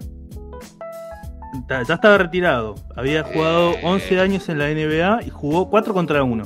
Ya 1.88 1.94
estaba 1.96 2.18
retirado. 2.18 2.76
Había 2.96 3.24
jugado 3.24 3.72
Eh. 3.72 3.82
11 3.84 4.20
años 4.20 4.48
en 4.50 4.60
la 4.60 4.70
NBA 4.70 5.22
y 5.26 5.30
jugó 5.30 5.70
4 5.70 5.94
contra 5.94 6.24
1. 6.24 6.44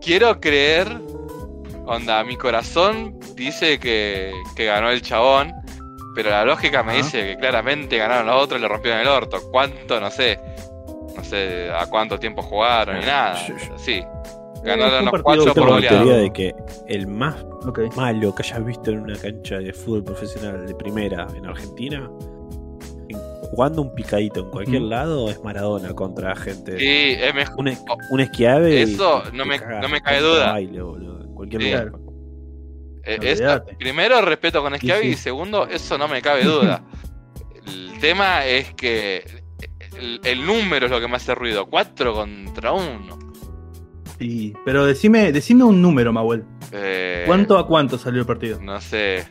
Quiero 0.00 0.38
creer, 0.40 0.88
onda, 1.86 2.22
mi 2.24 2.36
corazón 2.36 3.18
dice 3.34 3.78
que, 3.78 4.32
que 4.56 4.64
ganó 4.66 4.90
el 4.90 5.02
chabón, 5.02 5.52
pero 6.18 6.30
la 6.30 6.44
lógica 6.44 6.82
me 6.82 6.96
dice 6.96 7.24
que 7.24 7.36
claramente 7.36 7.96
ganaron 7.96 8.26
los 8.26 8.42
otros 8.42 8.58
y 8.58 8.62
le 8.62 8.66
rompieron 8.66 9.00
el 9.02 9.06
orto. 9.06 9.38
¿Cuánto? 9.52 10.00
No 10.00 10.10
sé. 10.10 10.36
No 11.16 11.22
sé 11.22 11.70
a 11.70 11.86
cuánto 11.86 12.18
tiempo 12.18 12.42
jugaron 12.42 12.98
ni 12.98 13.06
nada. 13.06 13.36
Sí. 13.76 13.92
Eh, 13.92 14.04
Ganaron 14.64 15.04
los 15.04 15.22
cuatro 15.22 15.54
por 15.54 15.68
goleada. 15.68 15.96
teoría 16.02 16.16
de 16.16 16.32
que 16.32 16.52
el 16.88 17.06
más 17.06 17.36
Ok. 17.64 17.94
malo 17.94 18.34
que 18.34 18.42
hayas 18.42 18.64
visto 18.64 18.90
en 18.90 18.98
una 18.98 19.16
cancha 19.16 19.58
de 19.58 19.72
fútbol 19.72 20.02
profesional 20.02 20.66
de 20.66 20.74
primera 20.74 21.28
en 21.36 21.46
Argentina, 21.46 22.10
en- 23.08 23.18
jugando 23.50 23.82
un 23.82 23.94
picadito 23.94 24.40
en 24.40 24.50
cualquier 24.50 24.82
Ujú. 24.82 24.90
lado, 24.90 25.30
es 25.30 25.40
Maradona 25.44 25.94
contra 25.94 26.34
gente. 26.34 26.76
Sí, 26.80 27.16
es 27.16 27.32
mejor. 27.32 27.54
Un, 27.60 27.78
un 28.10 28.20
esquiave. 28.20 28.82
Eso 28.82 29.22
y 29.32 29.36
no 29.36 29.44
me- 29.46 29.58
no 29.58 29.88
me 29.88 30.00
contra 30.00 30.20
duda. 30.20 30.52
baile, 30.52 30.82
boludo, 30.82 31.22
en 31.22 31.34
cualquier 31.34 31.62
Sí. 31.62 31.68
lugar. 31.70 31.92
Eh, 33.10 33.60
primero, 33.78 34.20
respeto 34.20 34.62
con 34.62 34.74
Schiavi 34.76 35.02
sí. 35.04 35.08
y 35.10 35.14
segundo, 35.14 35.66
eso 35.66 35.96
no 35.96 36.08
me 36.08 36.20
cabe 36.20 36.44
duda. 36.44 36.82
el 37.66 37.98
tema 38.00 38.44
es 38.44 38.74
que 38.74 39.24
el, 39.98 40.20
el 40.24 40.44
número 40.46 40.86
es 40.86 40.92
lo 40.92 41.00
que 41.00 41.08
me 41.08 41.16
hace 41.16 41.34
ruido. 41.34 41.66
4 41.66 42.12
contra 42.14 42.72
1. 42.72 43.18
Sí, 44.18 44.52
pero 44.64 44.84
decime, 44.84 45.32
decime 45.32 45.64
un 45.64 45.80
número, 45.80 46.12
Mahuel. 46.12 46.44
Eh, 46.72 47.22
¿Cuánto 47.26 47.56
a 47.56 47.66
cuánto 47.66 47.96
salió 47.98 48.20
el 48.20 48.26
partido? 48.26 48.60
No 48.60 48.80
sé. 48.80 49.26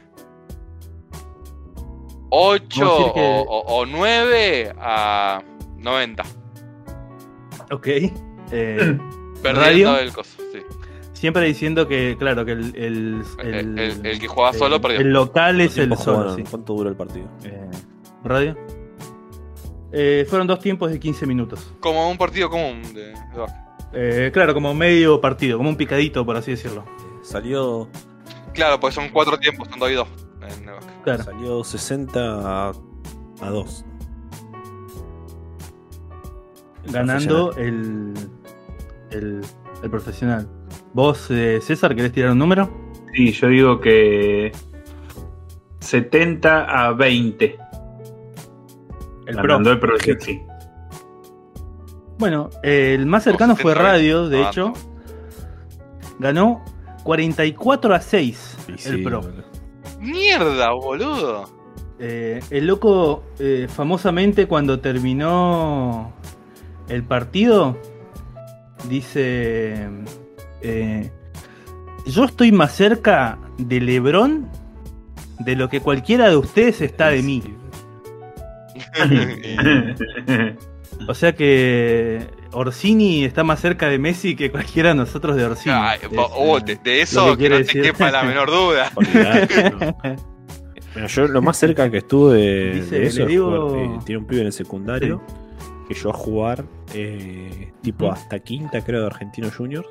8 2.29 2.79
Vamos 2.79 2.93
a 2.93 2.97
decir 2.99 3.13
que- 3.13 3.43
o, 3.47 3.59
o, 3.67 3.85
9 3.85 4.73
a 4.79 5.41
90. 5.77 6.23
Ok. 7.71 7.87
Eh, 7.87 8.11
Perdiendo 9.43 9.61
¿Radio? 9.61 9.97
el 9.99 10.13
coso, 10.13 10.31
sí. 10.36 10.36
Siempre 11.17 11.45
diciendo 11.45 11.87
que, 11.87 12.15
claro, 12.17 12.45
que 12.45 12.51
el, 12.53 12.75
el, 12.75 13.23
El, 13.39 13.79
el- 13.79 14.05
el 14.05 14.19
que 14.19 14.27
jugaba 14.27 14.53
solo 14.53 14.75
el- 14.75 14.81
perdió. 14.81 14.99
el 15.01 15.11
local 15.11 15.59
es 15.61 15.77
el 15.77 15.89
¿Cuánto 15.89 16.03
solo, 16.03 16.35
sí. 16.35 16.43
¿Cuánto 16.49 16.73
duró 16.73 16.89
el 16.89 16.95
partido? 16.95 17.27
Eh, 17.43 17.69
¿Radio? 18.23 18.55
Eh, 19.91 20.25
fueron 20.29 20.47
dos 20.47 20.59
tiempos 20.59 20.91
de 20.91 20.99
15 20.99 21.25
minutos. 21.25 21.73
Como 21.79 22.09
un 22.09 22.17
partido 22.17 22.49
común 22.49 22.81
de. 22.93 23.13
Eh, 23.93 24.29
claro, 24.33 24.53
como 24.53 24.73
medio 24.73 25.19
partido, 25.21 25.57
como 25.57 25.69
un 25.69 25.77
picadito, 25.77 26.25
por 26.25 26.35
así 26.35 26.51
decirlo. 26.51 26.83
Salió, 27.21 27.87
Claro, 28.53 28.79
pues 28.79 28.93
son 28.95 29.09
cuatro 29.09 29.37
tiempos, 29.37 29.67
son 29.69 29.79
dos 29.79 29.89
y 29.89 29.93
dos 29.93 30.07
en. 30.41 30.65
Claro. 31.03 31.23
salió 31.23 31.63
60 31.63 32.19
a, 32.19 32.71
a 33.41 33.49
2. 33.49 33.85
ganando 36.91 37.53
el, 37.57 38.13
el, 39.11 39.41
el 39.83 39.89
profesional. 39.89 40.47
¿Vos, 40.97 41.29
eh, 41.29 41.59
César, 41.61 41.95
querés 41.95 42.11
tirar 42.11 42.31
un 42.31 42.39
número? 42.39 42.71
Sí, 43.13 43.31
yo 43.31 43.49
digo 43.49 43.79
que 43.79 44.51
70 45.79 46.63
a 46.63 46.91
20. 46.93 47.55
El 49.27 49.35
ganando 49.35 49.79
pro. 49.79 49.95
el 49.95 50.19
sí. 50.19 50.41
Bueno, 52.17 52.49
el 52.63 53.05
más 53.05 53.25
cercano 53.25 53.55
fue 53.55 53.73
70, 53.73 53.91
Radio, 53.91 54.27
de 54.27 54.43
ah, 54.43 54.49
hecho. 54.49 54.73
Ganó 56.17 56.65
44 57.03 57.93
a 57.93 58.01
6 58.01 58.57
Y 58.67 58.71
el 58.71 58.79
sí, 58.79 58.97
pro. 59.03 59.21
boludo. 59.21 59.43
¡Mierda, 59.99 60.71
boludo! 60.71 61.45
Eh, 61.99 62.39
el 62.49 62.65
loco, 62.65 63.23
eh, 63.37 63.67
famosamente, 63.69 64.47
cuando 64.47 64.79
terminó 64.79 66.11
el 66.89 67.03
partido, 67.03 67.77
dice: 68.89 69.87
eh, 70.61 71.11
Yo 72.05 72.25
estoy 72.25 72.51
más 72.51 72.73
cerca 72.75 73.37
de 73.57 73.79
Lebron 73.81 74.47
de 75.39 75.55
lo 75.55 75.69
que 75.69 75.79
cualquiera 75.81 76.29
de 76.29 76.37
ustedes 76.37 76.81
está 76.81 77.09
de 77.09 77.21
mí. 77.21 77.43
O 81.07 81.13
sea 81.13 81.33
que 81.33 82.25
Orsini 82.53 83.23
está 83.23 83.43
más 83.43 83.59
cerca 83.59 83.87
de 83.87 83.99
Messi 83.99 84.35
que 84.35 84.49
cualquiera 84.51 84.89
de 84.89 84.95
nosotros 84.95 85.35
de 85.35 85.45
Orsini. 85.45 85.75
Ay, 85.77 85.99
Es, 86.01 86.09
bo- 86.09 86.27
oh, 86.33 86.57
eh, 86.57 86.79
de, 86.83 87.01
eso 87.01 87.37
que 87.37 87.43
que, 87.43 87.49
no 87.49 87.55
te 87.57 87.63
decir. 87.63 87.81
quepa 87.83 88.09
la 88.11 88.23
menor 88.23 88.49
duda. 88.49 88.91
Olvidate, 88.95 89.69
no. 89.69 89.97
Mira, 90.95 91.07
yo 91.07 91.27
lo 91.27 91.41
más 91.43 91.57
cerca 91.57 91.89
que 91.91 91.97
estuve 91.99 92.37
de, 92.37 92.71
Dice, 92.81 92.99
de 92.99 93.05
eso 93.07 93.25
digo- 93.27 93.69
jugar, 93.69 93.85
eh, 93.85 93.99
tiene 94.05 94.19
un 94.21 94.25
pibe 94.27 94.41
en 94.41 94.47
el 94.47 94.53
secundario 94.53 95.21
que 95.87 95.93
yo 95.93 96.09
a 96.09 96.13
jugar 96.13 96.65
eh, 96.95 97.71
tipo 97.81 98.11
hasta 98.11 98.39
quinta 98.39 98.81
creo 98.83 99.01
de 99.01 99.05
Argentino 99.07 99.49
Juniors. 99.55 99.87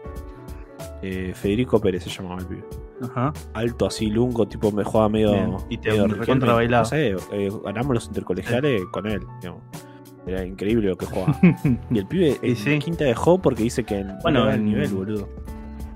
Eh, 1.02 1.32
Federico 1.35 1.81
Pérez 1.81 2.05
se 2.05 2.10
llamaba 2.10 2.40
el 2.40 2.47
pibe. 2.47 2.64
Ajá. 3.02 3.32
Alto 3.55 3.86
así, 3.86 4.06
lungo, 4.06 4.47
tipo 4.48 4.73
me 4.73 4.82
jugaba 4.85 5.09
medio. 5.09 5.32
Bien, 5.32 5.56
y 5.68 5.77
te 5.78 5.90
medio 5.90 6.06
recontra 6.09 6.55
bailaba. 6.55 6.82
No 6.85 6.89
sé, 6.89 7.16
eh, 7.32 7.51
ganamos 7.64 7.94
los 7.94 8.06
intercolegiales 8.06 8.82
con 8.90 9.06
él. 9.06 9.20
digamos. 9.40 9.62
Era 10.27 10.44
increíble 10.44 10.89
lo 10.89 10.97
que 10.97 11.06
jugaba. 11.06 11.39
Y 11.90 11.98
el 11.98 12.06
pibe 12.06 12.39
en 12.43 12.56
sí. 12.56 12.78
quinta 12.78 13.05
dejó 13.05 13.40
porque 13.40 13.62
dice 13.62 13.85
que 13.85 13.97
Bueno, 14.02 14.18
bueno, 14.23 14.44
no 14.44 14.51
el 14.51 14.56
en- 14.56 14.64
nivel, 14.64 14.89
boludo. 14.89 15.28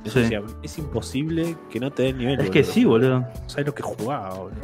Sí. 0.04 0.20
decía, 0.20 0.42
es 0.62 0.78
imposible 0.78 1.56
que 1.70 1.78
no 1.80 1.90
te 1.90 2.04
dé 2.04 2.08
el 2.10 2.18
nivel. 2.18 2.40
Es 2.40 2.50
que 2.50 2.62
sí, 2.64 2.84
boludo. 2.84 3.24
¿Sabes 3.46 3.66
lo 3.66 3.74
que 3.74 3.82
jugaba, 3.82 4.34
boludo? 4.34 4.60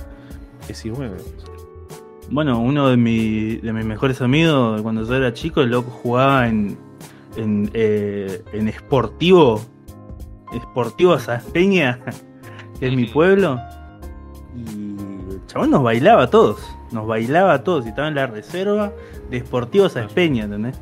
Que 0.66 0.72
si 0.74 0.90
mueve. 0.90 1.16
Bueno, 2.30 2.58
uno 2.60 2.88
de, 2.88 2.96
mi- 2.96 3.56
de 3.56 3.72
mis 3.72 3.84
mejores 3.84 4.20
amigos, 4.20 4.82
cuando 4.82 5.04
yo 5.04 5.14
era 5.14 5.32
chico, 5.32 5.60
el 5.62 5.70
loco 5.70 5.90
jugaba 5.90 6.48
en, 6.48 6.76
en, 7.36 7.70
eh, 7.74 8.42
en 8.52 8.72
Sportivo, 8.72 9.60
Sportivo 10.54 11.18
Saspeña, 11.18 11.98
que 12.78 12.88
es 12.88 12.94
mi 12.96 13.06
pueblo, 13.06 13.60
y 14.54 15.32
el 15.32 15.40
chabón 15.46 15.70
nos 15.70 15.82
bailaba 15.82 16.24
a 16.24 16.30
todos, 16.30 16.58
nos 16.92 17.06
bailaba 17.06 17.54
a 17.54 17.64
todos, 17.64 17.84
y 17.86 17.88
estaba 17.90 18.08
en 18.08 18.14
la 18.14 18.26
reserva 18.26 18.92
de 19.30 19.40
Sportivo 19.40 19.88
Saspeña, 19.88 20.44
¿entendés? 20.44 20.78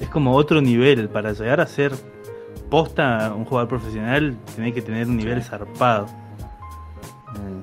Es 0.00 0.08
como 0.08 0.34
otro 0.34 0.60
nivel, 0.60 1.08
para 1.08 1.32
llegar 1.32 1.60
a 1.60 1.66
ser 1.66 1.92
posta 2.70 3.32
un 3.34 3.44
jugador 3.44 3.68
profesional, 3.68 4.36
tenés 4.54 4.74
que 4.74 4.82
tener 4.82 5.06
un 5.08 5.16
nivel 5.16 5.42
zarpado. 5.42 6.06
Eh, 7.34 7.62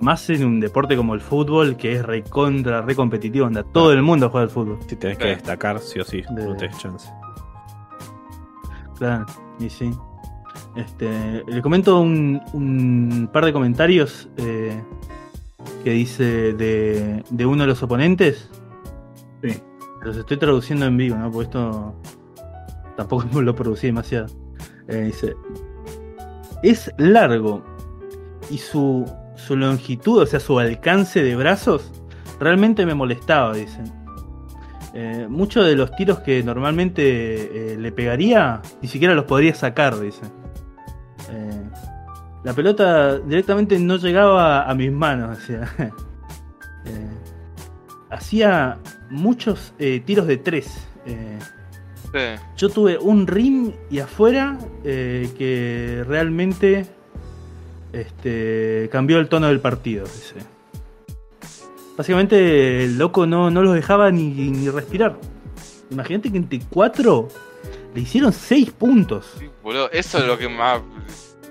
más 0.00 0.28
en 0.30 0.44
un 0.44 0.60
deporte 0.60 0.96
como 0.96 1.14
el 1.14 1.20
fútbol, 1.20 1.76
que 1.76 1.92
es 1.92 2.04
recontra, 2.04 2.82
re 2.82 2.94
competitivo, 2.96 3.46
anda 3.46 3.62
todo 3.62 3.92
el 3.92 4.02
mundo 4.02 4.26
a 4.26 4.28
jugar 4.30 4.44
al 4.44 4.50
fútbol. 4.50 4.78
Si 4.88 4.96
tenés 4.96 5.16
que 5.18 5.28
destacar, 5.28 5.78
sí 5.78 6.00
o 6.00 6.04
sí, 6.04 6.22
De- 6.30 6.44
no 6.44 6.56
tenés 6.56 6.76
chance. 6.78 7.08
Claro, 8.98 9.26
y 9.58 9.70
sí. 9.70 9.90
Este, 10.76 11.44
le 11.46 11.62
comento 11.62 12.00
un, 12.00 12.40
un 12.52 13.28
par 13.32 13.44
de 13.44 13.52
comentarios 13.52 14.28
eh, 14.36 14.80
que 15.82 15.90
dice 15.90 16.52
de, 16.52 17.24
de 17.30 17.46
uno 17.46 17.62
de 17.62 17.68
los 17.68 17.82
oponentes. 17.82 18.50
Sí. 19.42 19.60
Los 20.02 20.16
estoy 20.16 20.36
traduciendo 20.36 20.86
en 20.86 20.96
vivo, 20.96 21.16
¿no? 21.16 21.30
Porque 21.30 21.44
esto 21.44 21.94
tampoco 22.96 23.24
lo 23.40 23.54
producí 23.54 23.88
demasiado. 23.88 24.26
Eh, 24.88 25.04
dice: 25.06 25.34
Es 26.62 26.90
largo 26.98 27.62
y 28.50 28.58
su, 28.58 29.10
su 29.36 29.56
longitud, 29.56 30.22
o 30.22 30.26
sea, 30.26 30.40
su 30.40 30.58
alcance 30.58 31.22
de 31.22 31.36
brazos, 31.36 31.90
realmente 32.38 32.84
me 32.84 32.94
molestaba, 32.94 33.54
dicen. 33.54 34.03
Eh, 34.96 35.26
muchos 35.28 35.66
de 35.66 35.74
los 35.74 35.90
tiros 35.96 36.20
que 36.20 36.44
normalmente 36.44 37.72
eh, 37.72 37.76
le 37.76 37.90
pegaría, 37.90 38.62
ni 38.80 38.86
siquiera 38.86 39.12
los 39.14 39.24
podría 39.24 39.52
sacar, 39.52 39.98
dice. 39.98 40.22
Eh, 41.32 41.62
la 42.44 42.52
pelota 42.52 43.18
directamente 43.18 43.76
no 43.80 43.96
llegaba 43.96 44.70
a 44.70 44.74
mis 44.74 44.92
manos. 44.92 45.38
Eh, 46.86 47.08
hacía 48.10 48.76
muchos 49.08 49.72
tiros 50.04 50.26
de 50.26 50.36
tres. 50.36 50.86
Sí. 51.06 52.20
yo 52.58 52.68
tuve 52.68 52.98
un 52.98 53.26
rim 53.26 53.72
y 53.90 54.00
afuera 54.00 54.58
que 54.82 56.04
realmente 56.06 56.84
este, 57.90 58.90
cambió 58.92 59.18
el 59.18 59.30
tono 59.30 59.46
del 59.46 59.60
partido. 59.60 60.04
dice. 60.04 60.53
Básicamente 61.96 62.84
el 62.84 62.98
loco 62.98 63.26
no, 63.26 63.50
no 63.50 63.62
los 63.62 63.74
dejaba 63.74 64.10
ni, 64.10 64.28
ni 64.28 64.68
respirar. 64.68 65.16
Imagínate 65.90 66.30
que 66.30 66.38
entre 66.38 66.60
cuatro 66.68 67.28
le 67.94 68.00
hicieron 68.00 68.32
seis 68.32 68.70
puntos. 68.70 69.26
Sí, 69.38 69.48
boludo, 69.62 69.90
eso 69.92 70.18
es 70.18 70.26
lo 70.26 70.36
que 70.36 70.48
más. 70.48 70.80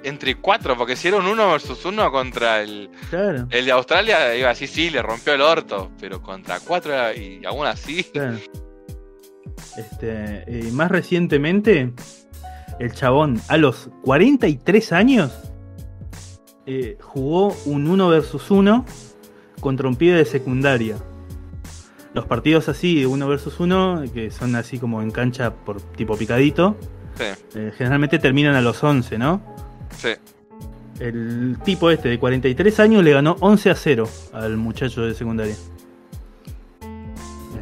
Entre 0.03 0.35
cuatro, 0.35 0.75
porque 0.75 0.97
si 0.97 1.07
era 1.07 1.17
un 1.17 1.27
uno 1.27 1.49
versus 1.49 1.85
uno 1.85 2.11
contra 2.11 2.61
el, 2.61 2.89
Claro, 3.09 3.47
el 3.49 3.65
de 3.65 3.71
Australia, 3.71 4.35
iba 4.35 4.49
así, 4.49 4.67
sí, 4.67 4.89
le 4.89 5.01
rompió 5.01 5.33
el 5.33 5.41
orto, 5.41 5.91
pero 5.97 6.21
contra 6.21 6.59
cuatro 6.59 6.93
y 7.13 7.41
aún 7.45 7.65
así. 7.65 8.03
claro. 8.03 8.37
Este, 9.77 10.43
eh, 10.45 10.71
más 10.73 10.91
recientemente, 10.91 11.93
el 12.79 12.93
chabón 12.93 13.41
a 13.47 13.57
los 13.57 13.89
43 14.03 14.91
años 14.91 15.31
eh, 16.65 16.97
jugó 17.01 17.55
un 17.65 17.87
1 17.87 18.09
versus 18.09 18.51
1 18.51 18.85
contra 19.63 19.87
un 19.87 19.95
pibe 19.95 20.17
de 20.17 20.25
secundaria. 20.25 20.97
Los 22.13 22.25
partidos 22.27 22.69
así, 22.69 23.05
1 23.05 23.27
versus 23.27 23.59
1, 23.59 24.03
que 24.13 24.29
son 24.29 24.55
así 24.55 24.77
como 24.77 25.01
en 25.01 25.09
cancha 25.09 25.51
por 25.55 25.81
tipo 25.81 26.15
picadito, 26.15 26.77
Sí, 27.15 27.25
eh, 27.55 27.71
generalmente 27.77 28.17
terminan 28.19 28.55
a 28.55 28.61
los 28.61 28.83
11, 28.83 29.17
¿no? 29.17 29.41
sí. 29.97 30.09
El 30.99 31.57
tipo 31.63 31.89
este 31.89 32.07
de 32.09 32.19
43 32.19 32.79
años 32.79 33.03
le 33.03 33.11
ganó 33.11 33.35
11 33.39 33.71
a 33.71 33.75
0 33.75 34.07
al 34.31 34.57
muchacho 34.57 35.01
de 35.01 35.15
secundaria. 35.15 35.55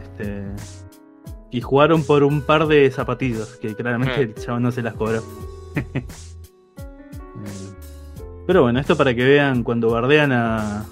Este, 0.04 0.44
y 1.50 1.62
jugaron 1.62 2.04
por 2.04 2.24
un 2.24 2.42
par 2.42 2.68
de 2.68 2.92
zapatillos, 2.92 3.56
que 3.56 3.74
claramente 3.74 4.22
el 4.22 4.36
chavo 4.36 4.60
no 4.60 4.72
se 4.72 4.82
las 4.82 4.94
cobró. 4.96 5.24
Eh, 7.44 7.74
Pero 8.46 8.62
bueno, 8.64 8.80
esto 8.80 8.96
para 8.96 9.16
que 9.16 9.24
vean 9.24 9.64
cuando 9.64 9.90
bardean 9.90 10.32
a, 10.32 10.86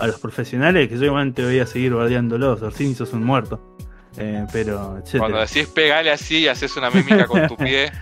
a 0.00 0.06
los 0.06 0.18
profesionales, 0.18 0.88
que 0.88 0.96
yo 0.98 1.04
igualmente 1.04 1.44
voy 1.44 1.58
a 1.60 1.66
seguir 1.66 1.94
bardeándolos. 1.94 2.62
Orsini 2.62 2.94
sos 2.94 3.12
un 3.12 3.22
muerto. 3.24 3.76
Eh, 4.16 4.44
pero, 4.52 4.96
etcétera. 4.98 5.20
Cuando 5.20 5.38
decís 5.40 5.66
pegale 5.68 6.10
así 6.10 6.38
y 6.38 6.48
haces 6.48 6.76
una 6.76 6.90
mímica 6.90 7.26
con 7.26 7.46
tu 7.46 7.56
pie. 7.56 7.90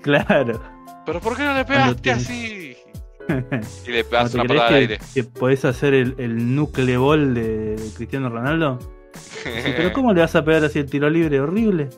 Claro. 0.00 0.62
¿Pero 1.04 1.20
por 1.20 1.36
qué 1.36 1.42
no 1.42 1.54
le 1.54 1.64
pegaste 1.64 2.00
te- 2.02 2.10
así? 2.12 2.76
Y 3.86 3.90
le 3.90 4.04
¿Cuando 4.04 4.10
pegas 4.30 4.34
una 4.34 4.44
patada 4.44 4.68
al 4.68 4.74
aire. 4.74 4.98
que 5.14 5.24
podés 5.24 5.64
hacer 5.64 5.94
el, 5.94 6.14
el 6.18 6.54
nucle 6.54 6.96
ball 6.96 7.34
de 7.34 7.76
Cristiano 7.96 8.28
Ronaldo? 8.28 8.78
Sí, 9.14 9.50
pero 9.76 9.92
¿cómo 9.92 10.12
le 10.12 10.20
vas 10.20 10.36
a 10.36 10.44
pegar 10.44 10.64
así 10.64 10.78
el 10.78 10.86
tiro 10.86 11.10
libre? 11.10 11.40
Horrible. 11.40 11.88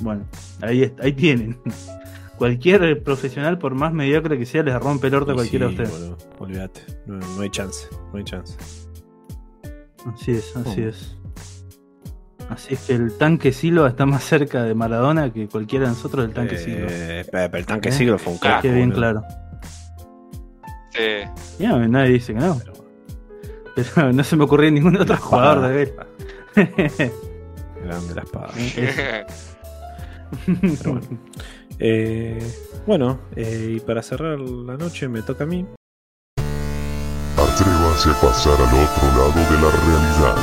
Bueno, 0.00 0.24
ahí, 0.62 0.92
ahí 1.02 1.12
tienen. 1.12 1.58
Cualquier 2.38 3.02
profesional, 3.02 3.58
por 3.58 3.74
más 3.74 3.92
mediocre 3.92 4.38
que 4.38 4.46
sea, 4.46 4.62
les 4.62 4.74
rompe 4.80 5.06
el 5.08 5.14
orto 5.14 5.32
a 5.32 5.34
cualquiera 5.34 5.68
sí, 5.68 5.76
de 5.76 5.82
ustedes. 5.84 6.00
boludo, 6.00 6.18
olvídate. 6.38 6.80
No, 7.06 7.16
no 7.18 7.42
hay 7.42 7.50
chance. 7.50 7.86
No 8.12 8.18
hay 8.18 8.24
chance. 8.24 8.56
Así 10.14 10.32
es, 10.32 10.56
así 10.56 10.82
es. 10.82 11.16
Así 12.48 12.74
es 12.74 12.80
que 12.86 12.92
el 12.94 13.16
tanque 13.18 13.52
Silva 13.52 13.88
está 13.88 14.06
más 14.06 14.22
cerca 14.22 14.62
de 14.62 14.72
Maradona 14.74 15.32
que 15.32 15.48
cualquiera 15.48 15.86
de 15.86 15.90
nosotros 15.92 16.24
del 16.26 16.32
tanque 16.34 16.56
Silva. 16.58 16.86
Eh, 16.88 17.24
pero 17.30 17.56
el 17.58 17.66
tanque 17.66 17.88
¿Eh? 17.88 17.92
siglo 17.92 18.18
fue 18.18 18.34
un 18.34 18.38
crack. 18.38 18.62
Quede 18.62 18.74
bien 18.76 18.90
boludo. 18.90 19.00
claro. 19.00 19.22
Sí. 20.92 21.28
Ya, 21.58 21.76
nadie 21.76 22.12
dice 22.12 22.32
que 22.34 22.40
no. 22.40 22.60
Pero 23.74 24.12
no 24.12 24.24
se 24.24 24.36
me 24.36 24.44
ocurrió 24.44 24.70
ningún 24.70 24.96
otro 24.96 25.16
jugador 25.16 25.68
de 25.68 25.82
él. 25.82 25.94
grande 27.84 28.14
la 28.14 28.22
espada. 28.22 28.48
Es- 28.56 29.56
Pero 30.46 30.92
bueno. 30.92 31.06
Eh, 31.78 32.38
bueno, 32.86 33.18
eh, 33.34 33.76
y 33.76 33.80
para 33.80 34.02
cerrar 34.02 34.38
la 34.40 34.76
noche 34.76 35.08
me 35.08 35.22
toca 35.22 35.44
a 35.44 35.46
mí. 35.46 35.66
Atrévase 37.36 38.10
a 38.10 38.20
pasar 38.20 38.54
al 38.54 38.72
otro 38.72 39.06
lado 39.16 39.40
de 39.50 39.56
la 39.60 39.70
realidad. 39.70 40.36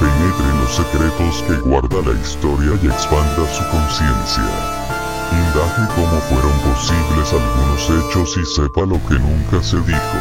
Penetre 0.00 0.46
en 0.50 0.60
los 0.60 0.72
secretos 0.74 1.42
que 1.46 1.68
guarda 1.68 2.12
la 2.12 2.20
historia 2.20 2.78
y 2.82 2.86
expanda 2.86 3.46
su 3.52 3.62
conciencia. 3.70 4.44
Indague 5.32 5.84
cómo 5.96 6.20
fueron 6.28 6.56
posibles 6.60 7.32
algunos 7.32 7.82
hechos 7.90 8.36
y 8.36 8.44
sepa 8.44 8.82
lo 8.82 9.00
que 9.08 9.18
nunca 9.18 9.62
se 9.62 9.76
dijo. 9.78 10.18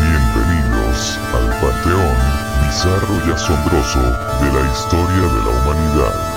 Bienvenidos 0.00 1.18
al 1.32 1.48
panteón 1.60 2.42
bizarro 2.72 3.14
y 3.26 3.30
asombroso 3.30 4.00
de 4.00 4.52
la 4.52 4.72
historia 4.72 5.26
de 5.28 5.40
la 5.44 5.50
humanidad. 5.50 6.31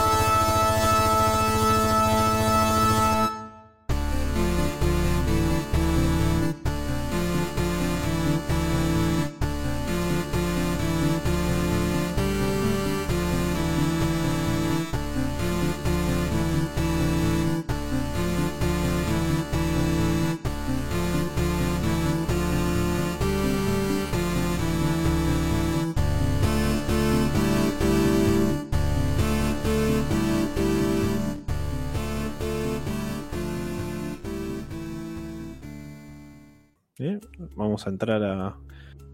¿Eh? 37.16 37.20
Vamos 37.56 37.86
a 37.88 37.90
entrar 37.90 38.24
a 38.24 38.56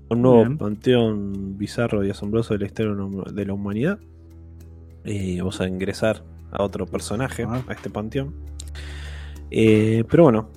un 0.10 0.22
nuevo 0.22 0.38
Bien. 0.40 0.58
panteón 0.58 1.58
bizarro 1.58 2.04
y 2.06 2.10
asombroso 2.10 2.54
de 2.54 2.60
la 2.60 2.66
historia 2.66 2.94
de 3.34 3.46
la 3.46 3.54
humanidad. 3.54 4.00
Y 5.06 5.40
vamos 5.40 5.62
a 5.62 5.68
ingresar 5.68 6.24
a 6.52 6.64
otro 6.64 6.86
personaje 6.86 7.44
Ah. 7.48 7.64
a 7.68 7.74
este 7.74 7.90
panteón. 7.90 8.34
Eh, 9.50 10.04
pero 10.10 10.24
bueno, 10.24 10.50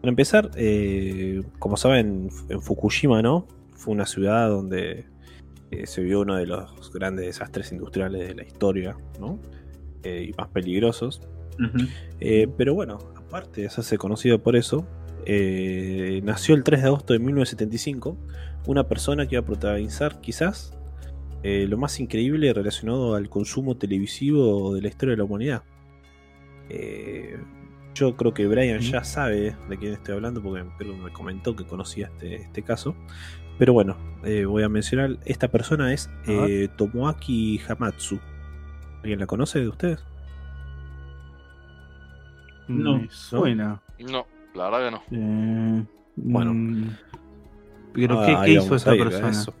para 0.00 0.08
empezar, 0.10 0.50
eh, 0.56 1.42
como 1.58 1.76
saben, 1.76 2.30
en 2.48 2.60
Fukushima, 2.60 3.22
¿no? 3.22 3.46
Fue 3.74 3.92
una 3.94 4.06
ciudad 4.06 4.48
donde 4.48 5.06
eh, 5.70 5.86
se 5.86 6.02
vio 6.02 6.20
uno 6.20 6.36
de 6.36 6.46
los 6.46 6.92
grandes 6.92 7.26
desastres 7.26 7.70
industriales 7.72 8.26
de 8.28 8.34
la 8.34 8.42
historia, 8.44 8.96
¿no? 9.20 9.38
Eh, 10.02 10.26
y 10.30 10.32
más 10.32 10.48
peligrosos. 10.48 11.20
Eh, 12.20 12.48
pero 12.56 12.74
bueno, 12.74 12.98
aparte 13.16 13.60
de 13.60 13.66
hacerse 13.66 13.98
conocido 13.98 14.42
por 14.42 14.56
eso, 14.56 14.86
eh, 15.26 16.20
nació 16.24 16.54
el 16.54 16.64
3 16.64 16.82
de 16.82 16.86
agosto 16.88 17.12
de 17.12 17.18
1975 17.18 18.16
una 18.66 18.84
persona 18.88 19.26
que 19.26 19.36
iba 19.36 19.42
a 19.42 19.44
protagonizar 19.46 20.20
quizás 20.20 20.76
eh, 21.42 21.66
lo 21.68 21.78
más 21.78 21.98
increíble 22.00 22.52
relacionado 22.52 23.14
al 23.14 23.28
consumo 23.28 23.76
televisivo 23.76 24.74
de 24.74 24.82
la 24.82 24.88
historia 24.88 25.12
de 25.12 25.16
la 25.18 25.24
humanidad. 25.24 25.62
Eh, 26.68 27.38
yo 27.94 28.16
creo 28.16 28.32
que 28.32 28.46
Brian 28.46 28.80
ya 28.80 29.02
sabe 29.04 29.56
de 29.68 29.78
quién 29.78 29.92
estoy 29.92 30.14
hablando 30.14 30.42
porque 30.42 30.64
creo 30.78 30.92
que 30.94 31.02
me 31.02 31.12
comentó 31.12 31.56
que 31.56 31.64
conocía 31.64 32.06
este, 32.06 32.36
este 32.36 32.62
caso. 32.62 32.94
Pero 33.58 33.72
bueno, 33.72 33.96
eh, 34.24 34.44
voy 34.44 34.62
a 34.62 34.68
mencionar, 34.68 35.18
esta 35.24 35.48
persona 35.48 35.92
es 35.92 36.08
eh, 36.26 36.68
Tomoaki 36.76 37.60
Hamatsu. 37.68 38.18
¿Alguien 39.02 39.18
la 39.18 39.26
conoce 39.26 39.60
de 39.60 39.68
ustedes? 39.68 40.04
No. 42.68 43.02
Suena. 43.10 43.82
No, 43.98 44.26
la 44.54 44.70
verdad 44.70 44.84
que 44.86 44.90
no. 44.90 45.02
Eh, 45.10 45.84
Bueno. 46.16 46.54
mm, 46.54 46.96
Pero, 47.92 48.20
Ah, 48.20 48.26
¿qué, 48.44 48.46
qué 48.46 48.52
hizo 48.52 48.62
vamos 48.64 48.76
esta 48.82 48.90
a 48.92 48.94
ir 48.94 49.00
a 49.00 49.04
persona? 49.04 49.30
eso. 49.30 49.54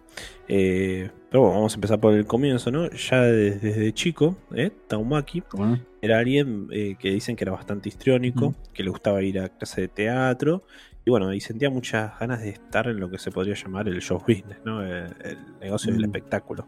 Eh, 0.48 1.10
pero 1.30 1.42
bueno, 1.42 1.54
vamos 1.56 1.72
a 1.72 1.76
empezar 1.76 2.00
por 2.00 2.14
el 2.14 2.26
comienzo, 2.26 2.70
¿no? 2.70 2.88
Ya 2.90 3.20
desde, 3.22 3.58
desde 3.60 3.92
chico, 3.92 4.36
¿eh? 4.54 4.70
Taumaki 4.88 5.42
Bueno, 5.52 5.78
era 6.02 6.18
alguien 6.18 6.68
eh, 6.72 6.96
que 6.98 7.10
dicen 7.10 7.36
que 7.36 7.44
era 7.44 7.52
bastante 7.52 7.88
histriónico, 7.88 8.54
que 8.72 8.82
le 8.82 8.90
gustaba 8.90 9.22
ir 9.22 9.38
a 9.40 9.48
clase 9.48 9.82
de 9.82 9.88
teatro, 9.88 10.64
y 11.04 11.10
bueno, 11.10 11.32
y 11.32 11.40
sentía 11.40 11.70
muchas 11.70 12.18
ganas 12.18 12.40
de 12.40 12.50
estar 12.50 12.86
en 12.88 12.98
lo 13.00 13.10
que 13.10 13.18
se 13.18 13.30
podría 13.30 13.54
llamar 13.54 13.88
el 13.88 14.00
show 14.00 14.18
business, 14.18 14.58
¿no? 14.64 14.82
El, 14.84 15.06
el 15.24 15.38
negocio 15.60 15.92
del 15.92 16.02
Mm. 16.02 16.04
espectáculo. 16.06 16.66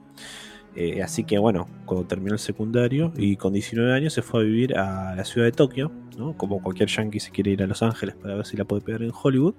Eh, 0.75 1.03
así 1.03 1.25
que 1.25 1.39
bueno, 1.39 1.69
cuando 1.85 2.07
terminó 2.07 2.33
el 2.33 2.39
secundario 2.39 3.13
y 3.17 3.37
con 3.37 3.53
19 3.53 3.93
años 3.93 4.15
se 4.15 4.23
fue 4.23 4.41
a 4.41 4.45
vivir 4.45 4.77
a 4.77 5.15
la 5.15 5.25
ciudad 5.25 5.47
de 5.47 5.53
Tokio, 5.53 5.93
¿no? 6.17 6.37
Como 6.37 6.63
cualquier 6.63 6.89
yankee 6.89 7.21
se 7.21 7.31
quiere 7.31 7.51
ir 7.51 7.63
a 7.63 7.67
Los 7.67 7.83
Ángeles 7.83 8.15
para 8.17 8.35
ver 8.35 8.47
si 8.47 8.57
la 8.57 8.65
puede 8.65 8.83
pegar 8.83 9.03
en 9.03 9.13
Hollywood, 9.13 9.55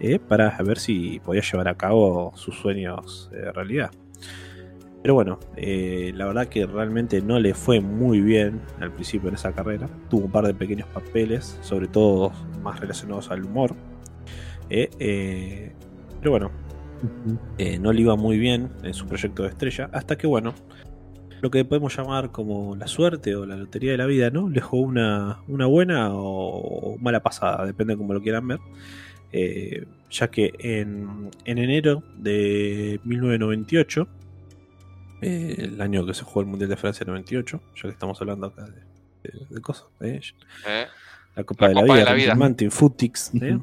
eh, 0.00 0.18
para 0.18 0.56
ver 0.62 0.78
si 0.78 1.20
podía 1.20 1.42
llevar 1.42 1.68
a 1.68 1.76
cabo 1.76 2.32
sus 2.34 2.56
sueños 2.56 3.30
de 3.32 3.52
realidad. 3.52 3.90
Pero 5.02 5.14
bueno, 5.14 5.38
eh, 5.56 6.12
la 6.14 6.26
verdad 6.26 6.46
que 6.46 6.66
realmente 6.66 7.22
no 7.22 7.38
le 7.38 7.54
fue 7.54 7.80
muy 7.80 8.20
bien 8.20 8.60
al 8.80 8.92
principio 8.92 9.30
en 9.30 9.34
esa 9.34 9.52
carrera. 9.52 9.88
Tuvo 10.10 10.26
un 10.26 10.30
par 10.30 10.46
de 10.46 10.52
pequeños 10.52 10.88
papeles, 10.88 11.58
sobre 11.62 11.88
todo 11.88 12.32
más 12.62 12.78
relacionados 12.80 13.30
al 13.30 13.44
humor. 13.44 13.74
Eh, 14.68 14.90
eh, 14.98 15.72
eh, 17.58 17.78
no 17.78 17.92
le 17.92 18.00
iba 18.02 18.16
muy 18.16 18.38
bien 18.38 18.70
en 18.82 18.94
su 18.94 19.06
proyecto 19.06 19.42
de 19.44 19.50
estrella, 19.50 19.88
hasta 19.92 20.16
que 20.16 20.26
bueno, 20.26 20.54
lo 21.40 21.50
que 21.50 21.64
podemos 21.64 21.96
llamar 21.96 22.30
como 22.32 22.76
la 22.76 22.86
suerte 22.86 23.34
o 23.36 23.46
la 23.46 23.56
lotería 23.56 23.92
de 23.92 23.96
la 23.98 24.06
vida, 24.06 24.30
¿no? 24.30 24.48
Le 24.50 24.60
jugó 24.60 24.82
una, 24.82 25.38
una 25.48 25.66
buena 25.66 26.10
o 26.12 26.96
mala 27.00 27.20
pasada, 27.22 27.64
depende 27.64 27.94
de 27.94 27.98
cómo 27.98 28.12
lo 28.12 28.20
quieran 28.20 28.46
ver. 28.46 28.58
Eh, 29.32 29.86
ya 30.10 30.28
que 30.28 30.52
en, 30.58 31.30
en 31.44 31.58
enero 31.58 32.02
de 32.18 33.00
1998, 33.04 34.08
eh, 35.22 35.54
el 35.58 35.80
año 35.80 36.04
que 36.04 36.14
se 36.14 36.24
jugó 36.24 36.40
el 36.40 36.46
Mundial 36.46 36.68
de 36.70 36.76
Francia 36.76 37.06
98, 37.06 37.60
ya 37.76 37.82
que 37.82 37.88
estamos 37.88 38.20
hablando 38.20 38.48
acá 38.48 38.64
de, 38.66 39.30
de- 39.30 39.46
de 39.48 39.60
cosas. 39.60 39.86
La 41.36 41.44
Copa, 41.44 41.66
La 41.66 41.68
de, 41.68 41.74
la 41.74 41.80
Copa 41.82 41.94
de 41.94 42.00
Vida, 42.00 42.10
la 42.10 42.16
Vida. 42.16 42.34
Mountain 42.34 42.70
Footix, 42.70 43.30
¿eh? 43.34 43.58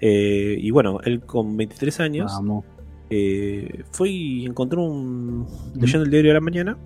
Eh, 0.00 0.56
y 0.60 0.70
bueno, 0.70 1.00
él 1.04 1.20
con 1.20 1.56
23 1.56 2.00
años 2.00 2.32
eh, 3.10 3.82
fue 3.90 4.08
y 4.10 4.46
encontró 4.46 4.82
un. 4.82 5.46
leyendo 5.74 6.04
el 6.04 6.10
diario 6.10 6.30
de 6.30 6.34
la 6.34 6.40
mañana, 6.40 6.76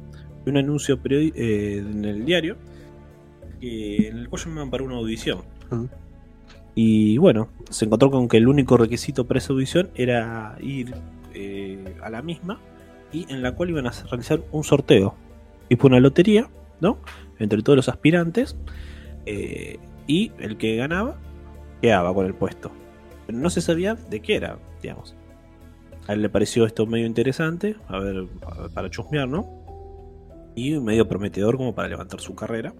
un 0.46 0.56
anuncio 0.56 0.98
eh, 1.08 1.78
en 1.86 2.04
el 2.04 2.24
diario 2.24 2.56
que- 3.60 4.08
en 4.08 4.16
el 4.18 4.28
cual 4.28 4.42
llamaban 4.44 4.70
para 4.70 4.84
una 4.84 4.96
audición. 4.96 5.42
Y 6.74 7.18
bueno, 7.18 7.48
se 7.68 7.84
encontró 7.84 8.10
con 8.10 8.28
que 8.28 8.36
el 8.38 8.48
único 8.48 8.76
requisito 8.76 9.26
para 9.26 9.38
esa 9.38 9.52
audición 9.52 9.90
era 9.94 10.56
ir 10.60 10.94
eh, 11.34 11.96
a 12.02 12.10
la 12.10 12.22
misma 12.22 12.60
y 13.12 13.26
en 13.32 13.42
la 13.42 13.52
cual 13.54 13.70
iban 13.70 13.86
a 13.86 13.90
realizar 14.10 14.40
un 14.52 14.64
sorteo. 14.64 15.14
Tipo 15.68 15.86
una 15.88 16.00
lotería, 16.00 16.48
¿no? 16.80 16.98
Entre 17.38 17.62
todos 17.62 17.76
los 17.76 17.88
aspirantes. 17.88 18.56
Eh, 19.26 19.78
y 20.06 20.32
el 20.38 20.56
que 20.56 20.76
ganaba 20.76 21.16
quedaba 21.80 22.12
con 22.14 22.26
el 22.26 22.34
puesto. 22.34 22.70
Pero 23.26 23.38
no 23.38 23.50
se 23.50 23.60
sabía 23.60 23.94
de 23.94 24.20
qué 24.20 24.36
era, 24.36 24.58
digamos. 24.82 25.14
A 26.08 26.12
él 26.14 26.22
le 26.22 26.28
pareció 26.28 26.66
esto 26.66 26.86
medio 26.86 27.06
interesante, 27.06 27.76
a 27.88 27.98
ver, 27.98 28.26
pa- 28.40 28.68
para 28.74 28.90
chusmear, 28.90 29.28
¿no? 29.28 29.46
Y 30.56 30.78
medio 30.80 31.06
prometedor 31.08 31.56
como 31.56 31.74
para 31.74 31.88
levantar 31.88 32.20
su 32.20 32.34
carrera 32.34 32.74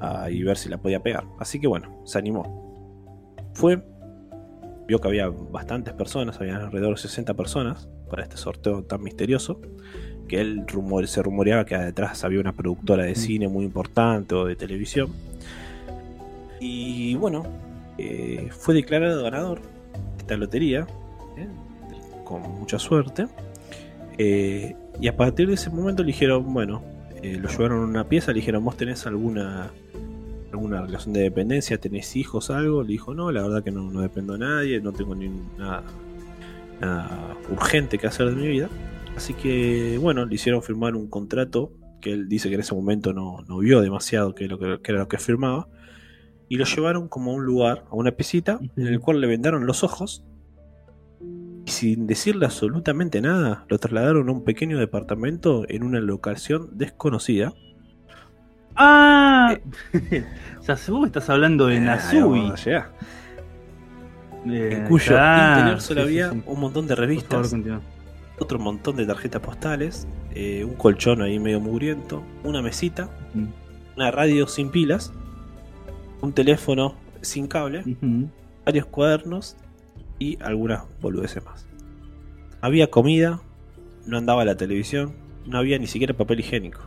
ah, 0.00 0.30
y 0.30 0.42
ver 0.42 0.56
si 0.56 0.68
la 0.68 0.78
podía 0.78 1.00
pegar. 1.02 1.24
Así 1.38 1.58
que 1.60 1.66
bueno, 1.66 2.00
se 2.04 2.18
animó. 2.18 3.02
Fue, 3.54 3.82
vio 4.86 5.00
que 5.00 5.08
había 5.08 5.28
bastantes 5.28 5.92
personas, 5.94 6.40
había 6.40 6.56
alrededor 6.56 6.94
de 6.94 7.02
60 7.02 7.34
personas 7.34 7.88
para 8.08 8.22
este 8.22 8.36
sorteo 8.36 8.84
tan 8.84 9.02
misterioso. 9.02 9.60
Que 10.28 10.40
él 10.40 10.64
rumor, 10.68 11.06
se 11.08 11.20
rumoreaba 11.22 11.64
que 11.66 11.76
detrás 11.76 12.22
había 12.24 12.38
una 12.40 12.52
productora 12.54 13.02
de 13.04 13.14
cine 13.16 13.48
muy 13.48 13.64
importante 13.64 14.34
o 14.34 14.44
de 14.46 14.54
televisión. 14.56 15.10
Y 16.64 17.16
bueno, 17.16 17.42
eh, 17.98 18.48
fue 18.52 18.72
declarado 18.72 19.24
ganador 19.24 19.60
de 19.62 20.18
esta 20.18 20.36
lotería, 20.36 20.86
¿eh? 21.36 21.48
con 22.24 22.40
mucha 22.42 22.78
suerte. 22.78 23.26
Eh, 24.16 24.76
y 25.00 25.08
a 25.08 25.16
partir 25.16 25.48
de 25.48 25.54
ese 25.54 25.70
momento 25.70 26.04
le 26.04 26.08
dijeron, 26.08 26.54
bueno, 26.54 26.84
lo 27.20 27.48
llevaron 27.48 27.80
a 27.80 27.84
una 27.84 28.08
pieza, 28.08 28.30
le 28.30 28.36
dijeron, 28.36 28.64
vos 28.64 28.76
tenés 28.76 29.06
alguna 29.06 29.72
alguna 30.52 30.82
relación 30.82 31.14
de 31.14 31.22
dependencia, 31.22 31.78
tenés 31.78 32.14
hijos, 32.14 32.50
algo, 32.50 32.82
le 32.82 32.92
dijo, 32.92 33.12
no, 33.12 33.32
la 33.32 33.42
verdad 33.42 33.64
que 33.64 33.72
no, 33.72 33.90
no 33.90 34.00
dependo 34.00 34.34
de 34.34 34.40
nadie, 34.40 34.80
no 34.80 34.92
tengo 34.92 35.14
ni 35.16 35.30
nada, 35.58 35.82
nada 36.80 37.36
urgente 37.50 37.98
que 37.98 38.06
hacer 38.06 38.28
de 38.28 38.36
mi 38.36 38.46
vida. 38.46 38.68
Así 39.16 39.34
que, 39.34 39.98
bueno, 40.00 40.26
le 40.26 40.34
hicieron 40.34 40.62
firmar 40.62 40.94
un 40.94 41.08
contrato 41.08 41.72
que 42.00 42.12
él 42.12 42.28
dice 42.28 42.48
que 42.48 42.54
en 42.54 42.60
ese 42.60 42.74
momento 42.74 43.12
no, 43.12 43.38
no 43.48 43.58
vio 43.58 43.80
demasiado 43.80 44.34
que, 44.34 44.46
lo 44.46 44.58
que, 44.58 44.78
que 44.80 44.92
era 44.92 45.00
lo 45.00 45.08
que 45.08 45.18
firmaba. 45.18 45.68
Y 46.48 46.56
lo 46.56 46.64
llevaron 46.64 47.08
como 47.08 47.30
a 47.30 47.34
un 47.34 47.44
lugar, 47.46 47.84
a 47.90 47.94
una 47.94 48.10
piscita, 48.12 48.58
en 48.76 48.86
el 48.86 49.00
cual 49.00 49.20
le 49.20 49.26
vendaron 49.26 49.66
los 49.66 49.82
ojos. 49.84 50.24
Y 51.64 51.70
sin 51.70 52.06
decirle 52.06 52.44
absolutamente 52.46 53.20
nada, 53.20 53.64
lo 53.68 53.78
trasladaron 53.78 54.28
a 54.28 54.32
un 54.32 54.44
pequeño 54.44 54.78
departamento 54.78 55.64
en 55.68 55.82
una 55.84 56.00
locación 56.00 56.70
desconocida. 56.72 57.52
Ah, 58.74 59.56
o 60.60 60.62
sea, 60.62 60.76
vos 60.88 61.06
estás 61.06 61.28
hablando 61.30 61.66
de 61.66 61.80
vamos 61.80 62.66
allá. 62.66 62.90
Eh, 64.46 64.70
En 64.72 64.86
cuyo 64.88 65.14
ah, 65.18 65.54
interior 65.56 65.80
solo 65.80 66.00
sí, 66.02 66.06
había 66.08 66.32
sí. 66.32 66.42
un 66.46 66.60
montón 66.60 66.86
de 66.86 66.96
favor, 66.96 67.08
revistas, 67.08 67.54
otro 68.38 68.58
montón 68.58 68.96
de 68.96 69.06
tarjetas 69.06 69.40
postales, 69.40 70.08
eh, 70.34 70.64
un 70.64 70.74
colchón 70.74 71.22
ahí 71.22 71.38
medio 71.38 71.60
mugriento, 71.60 72.22
una 72.42 72.60
mesita, 72.62 73.08
Mm. 73.34 73.46
una 73.96 74.10
radio 74.10 74.46
sin 74.48 74.70
pilas, 74.70 75.12
un 76.22 76.32
teléfono 76.32 76.94
sin 77.20 77.46
cable, 77.48 77.84
varios 78.64 78.86
cuadernos 78.86 79.56
y 80.18 80.38
algunas 80.42 80.84
boludeces 81.00 81.44
más. 81.44 81.66
Había 82.60 82.90
comida, 82.90 83.42
no 84.06 84.16
andaba 84.16 84.44
la 84.44 84.56
televisión, 84.56 85.14
no 85.46 85.58
había 85.58 85.78
ni 85.78 85.88
siquiera 85.88 86.16
papel 86.16 86.40
higiénico. 86.40 86.80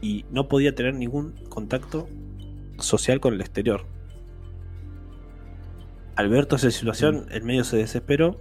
Y 0.00 0.24
no 0.30 0.48
podía 0.48 0.74
tener 0.74 0.94
ningún 0.94 1.34
contacto 1.50 2.08
social 2.78 3.20
con 3.20 3.34
el 3.34 3.42
exterior. 3.42 3.84
Al 6.16 6.30
ver 6.30 6.46
toda 6.46 6.56
esa 6.56 6.70
situación, 6.70 7.26
el 7.30 7.42
medio 7.42 7.64
se 7.64 7.76
desesperó 7.76 8.40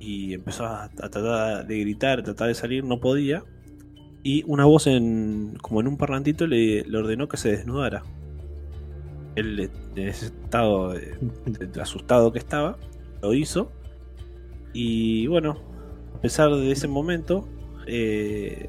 y 0.00 0.34
empezó 0.34 0.66
a, 0.66 0.84
a 0.84 0.88
tratar 0.88 1.66
de 1.66 1.80
gritar, 1.80 2.18
a 2.18 2.22
tratar 2.24 2.48
de 2.48 2.54
salir, 2.54 2.84
no 2.84 2.98
podía. 3.00 3.44
Y 4.24 4.42
una 4.48 4.64
voz 4.64 4.88
en, 4.88 5.56
como 5.62 5.80
en 5.80 5.86
un 5.86 5.96
parlantito 5.96 6.48
le, 6.48 6.82
le 6.82 6.98
ordenó 6.98 7.28
que 7.28 7.36
se 7.36 7.50
desnudara. 7.50 8.02
Él, 9.36 9.60
eh, 9.60 9.70
en 9.94 10.08
ese 10.08 10.26
estado 10.26 10.92
de- 10.92 11.80
asustado 11.80 12.32
que 12.32 12.38
estaba, 12.40 12.76
lo 13.22 13.32
hizo. 13.32 13.70
Y 14.72 15.26
bueno, 15.28 15.58
a 16.14 16.20
pesar 16.20 16.50
de 16.50 16.70
ese 16.72 16.88
momento, 16.88 17.48
eh, 17.86 18.68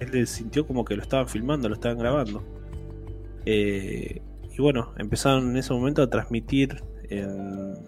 él 0.00 0.26
sintió 0.26 0.66
como 0.66 0.84
que 0.84 0.96
lo 0.96 1.02
estaban 1.02 1.28
filmando, 1.28 1.68
lo 1.68 1.74
estaban 1.74 1.98
grabando. 1.98 2.42
Eh, 3.44 4.22
y 4.56 4.62
bueno, 4.62 4.92
empezaron 4.98 5.50
en 5.50 5.56
ese 5.58 5.72
momento 5.72 6.02
a 6.02 6.08
transmitir, 6.10 6.82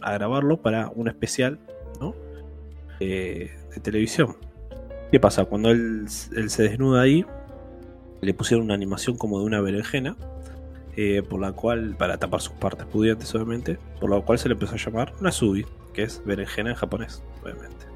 a 0.02 0.12
grabarlo 0.12 0.62
para 0.62 0.90
un 0.94 1.08
especial 1.08 1.58
de 3.00 3.50
televisión. 3.82 4.36
¿Qué 5.10 5.18
pasa? 5.20 5.44
Cuando 5.44 5.70
él 5.70 6.04
se 6.08 6.62
desnuda 6.62 7.02
ahí, 7.02 7.24
le 8.20 8.34
pusieron 8.34 8.64
una 8.66 8.74
animación 8.74 9.16
como 9.16 9.38
de 9.40 9.46
una 9.46 9.60
berenjena, 9.60 10.16
eh, 11.00 11.22
por 11.22 11.40
la 11.40 11.52
cual, 11.52 11.94
para 11.96 12.18
tapar 12.18 12.40
sus 12.40 12.54
partes 12.54 12.84
pudientes 12.84 13.32
obviamente, 13.32 13.78
por 14.00 14.10
la 14.10 14.20
cual 14.20 14.36
se 14.36 14.48
le 14.48 14.54
empezó 14.54 14.74
a 14.74 14.78
llamar 14.78 15.12
Nasubi, 15.20 15.64
que 15.94 16.02
es 16.02 16.20
berenjena 16.26 16.70
en 16.70 16.74
japonés, 16.74 17.22
obviamente. 17.40 17.86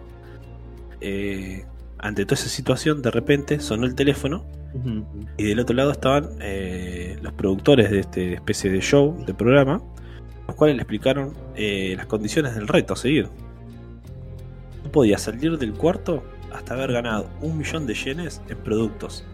Eh, 1.00 1.66
ante 1.98 2.24
toda 2.24 2.40
esa 2.40 2.48
situación, 2.48 3.02
de 3.02 3.10
repente 3.10 3.58
sonó 3.58 3.86
el 3.86 3.96
teléfono 3.96 4.44
y 5.36 5.42
del 5.42 5.58
otro 5.58 5.74
lado 5.74 5.90
estaban 5.90 6.28
eh, 6.40 7.18
los 7.22 7.32
productores 7.32 7.90
de 7.90 7.98
este 7.98 8.34
especie 8.34 8.70
de 8.70 8.80
show, 8.80 9.16
de 9.26 9.34
programa, 9.34 9.82
los 10.46 10.54
cuales 10.54 10.76
le 10.76 10.82
explicaron 10.82 11.34
eh, 11.56 11.94
las 11.96 12.06
condiciones 12.06 12.54
del 12.54 12.68
reto 12.68 12.92
a 12.92 12.96
seguir. 12.96 13.28
No 14.84 14.92
podía 14.92 15.18
salir 15.18 15.58
del 15.58 15.72
cuarto 15.72 16.22
hasta 16.52 16.74
haber 16.74 16.92
ganado 16.92 17.28
un 17.40 17.58
millón 17.58 17.84
de 17.88 17.94
yenes 17.94 18.42
en 18.48 18.58
productos 18.58 19.24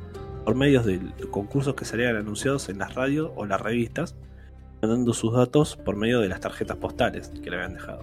por 0.49 0.57
medio 0.57 0.83
de 0.83 0.99
concursos 1.31 1.75
que 1.75 1.85
salían 1.85 2.17
anunciados 2.17 2.71
en 2.71 2.79
las 2.79 2.95
radios 2.95 3.31
o 3.37 3.45
las 3.45 3.61
revistas, 3.61 4.17
mandando 4.81 5.13
sus 5.13 5.35
datos 5.35 5.77
por 5.77 5.95
medio 5.95 6.21
de 6.21 6.29
las 6.31 6.41
tarjetas 6.41 6.79
postales 6.79 7.29
que 7.29 7.51
le 7.51 7.57
habían 7.57 7.75
dejado. 7.75 8.03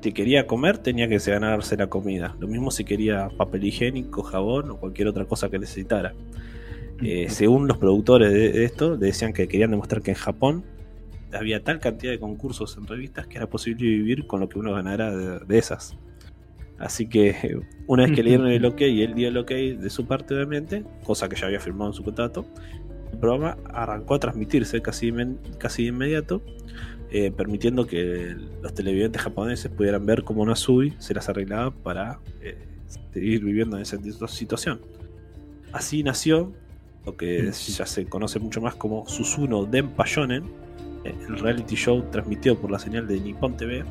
Si 0.00 0.12
quería 0.12 0.46
comer, 0.46 0.78
tenía 0.78 1.10
que 1.10 1.18
ganarse 1.18 1.76
la 1.76 1.88
comida. 1.88 2.34
Lo 2.40 2.48
mismo 2.48 2.70
si 2.70 2.84
quería 2.86 3.28
papel 3.36 3.64
higiénico, 3.64 4.22
jabón 4.22 4.70
o 4.70 4.76
cualquier 4.78 5.08
otra 5.08 5.26
cosa 5.26 5.50
que 5.50 5.58
necesitara. 5.58 6.14
Eh, 7.02 7.26
según 7.28 7.68
los 7.68 7.76
productores 7.76 8.32
de, 8.32 8.64
esto, 8.64 8.96
le 8.96 9.08
decían 9.08 9.34
que 9.34 9.46
querían 9.46 9.70
demostrar 9.70 10.00
que 10.00 10.12
en 10.12 10.16
Japón 10.16 10.64
había 11.34 11.62
tal 11.62 11.80
cantidad 11.80 12.12
de 12.12 12.18
concursos 12.18 12.78
en 12.78 12.86
revistas 12.86 13.26
que 13.26 13.36
era 13.36 13.46
posible 13.46 13.84
vivir 13.84 14.26
con 14.26 14.40
lo 14.40 14.48
que 14.48 14.58
uno 14.58 14.72
ganara 14.72 15.14
de, 15.14 15.40
de 15.40 15.58
esas. 15.58 15.98
Así 16.78 17.08
que 17.08 17.58
una 17.86 18.04
vez 18.04 18.14
que 18.14 18.22
le 18.22 18.30
dieron 18.30 18.48
el 18.48 18.64
ok 18.66 18.80
y 18.82 19.02
él 19.02 19.14
dio 19.14 19.28
el 19.28 19.36
ok 19.36 19.50
de 19.50 19.90
su 19.90 20.06
parte, 20.06 20.34
obviamente, 20.34 20.84
cosa 21.04 21.28
que 21.28 21.36
ya 21.36 21.46
había 21.46 21.60
firmado 21.60 21.90
en 21.90 21.94
su 21.94 22.04
contrato, 22.04 22.46
el 23.12 23.18
programa 23.18 23.56
arrancó 23.72 24.14
a 24.14 24.20
transmitirse 24.20 24.80
casi, 24.82 25.12
casi 25.58 25.84
de 25.84 25.88
inmediato, 25.88 26.42
eh, 27.10 27.30
permitiendo 27.30 27.86
que 27.86 28.36
los 28.62 28.74
televidentes 28.74 29.22
japoneses 29.22 29.70
pudieran 29.70 30.04
ver 30.04 30.24
cómo 30.24 30.44
Nasubi 30.44 30.94
se 30.98 31.14
las 31.14 31.28
arreglaba 31.28 31.70
para 31.70 32.20
eh, 32.42 32.58
seguir 33.12 33.44
viviendo 33.44 33.76
en 33.76 33.82
esa 33.82 33.98
situación. 34.28 34.80
Así 35.72 36.02
nació 36.02 36.52
lo 37.06 37.16
que 37.16 37.50
ya 37.50 37.86
se 37.86 38.04
conoce 38.06 38.38
mucho 38.38 38.60
más 38.60 38.74
como 38.74 39.08
Susuno 39.08 39.64
Denpa 39.64 40.04
Shonen, 40.06 40.44
eh, 41.04 41.14
el 41.26 41.38
reality 41.38 41.76
show 41.76 42.04
transmitido 42.10 42.58
por 42.58 42.70
la 42.70 42.78
señal 42.78 43.06
de 43.06 43.18
Nippon 43.20 43.56
TV, 43.56 43.84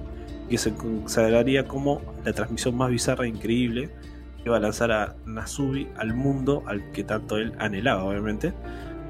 que 0.50 0.58
se 0.58 0.74
consagraría 0.74 1.68
como 1.68 2.02
la 2.26 2.34
transmisión 2.34 2.76
más 2.76 2.90
bizarra 2.90 3.26
e 3.26 3.30
increíble 3.30 3.90
que 4.38 4.44
iba 4.46 4.58
a 4.58 4.60
lanzar 4.60 4.92
a 4.92 5.16
Nasubi 5.26 5.88
al 5.98 6.14
mundo 6.14 6.64
al 6.68 6.92
que 6.92 7.04
tanto 7.04 7.38
él 7.38 7.54
anhelaba, 7.60 8.04
obviamente. 8.04 8.54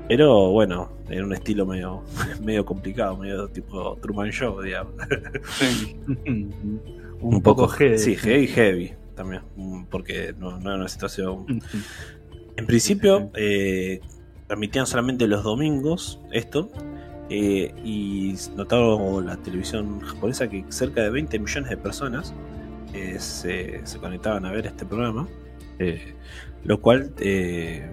Pero 0.07 0.51
bueno, 0.51 0.89
en 1.09 1.25
un 1.25 1.33
estilo 1.33 1.65
medio, 1.65 2.03
medio 2.41 2.65
complicado, 2.65 3.17
medio 3.17 3.47
tipo 3.49 3.97
Truman 4.01 4.31
Show, 4.31 4.61
digamos. 4.61 4.93
un, 6.25 6.81
Un 7.19 7.41
poco 7.41 7.67
heavy. 7.67 7.97
Sí, 7.97 8.15
heavy, 8.15 8.47
heavy 8.47 8.93
también, 9.15 9.41
mm, 9.55 9.85
porque 9.85 10.33
no, 10.37 10.59
no 10.59 10.69
era 10.69 10.75
una 10.79 10.87
situación 10.87 11.39
Ujú. 11.39 11.59
en 12.55 12.65
principio, 12.67 13.31
eh, 13.35 13.99
transmitían 14.47 14.85
solamente 14.87 15.27
los 15.27 15.43
domingos 15.43 16.19
esto. 16.31 16.71
Eh, 17.29 17.73
y 17.83 18.35
notaron 18.55 19.25
la 19.25 19.35
televisión 19.37 19.99
japonesa 20.01 20.47
que 20.49 20.63
cerca 20.69 21.01
de 21.01 21.09
20 21.09 21.39
millones 21.39 21.69
de 21.69 21.77
personas 21.77 22.33
eh, 22.93 23.17
se, 23.19 23.85
se 23.85 23.99
conectaban 23.99 24.45
a 24.45 24.51
ver 24.51 24.65
este 24.67 24.85
programa. 24.85 25.27
eh, 25.79 26.13
lo 26.63 26.81
cual, 26.81 27.13
eh, 27.19 27.87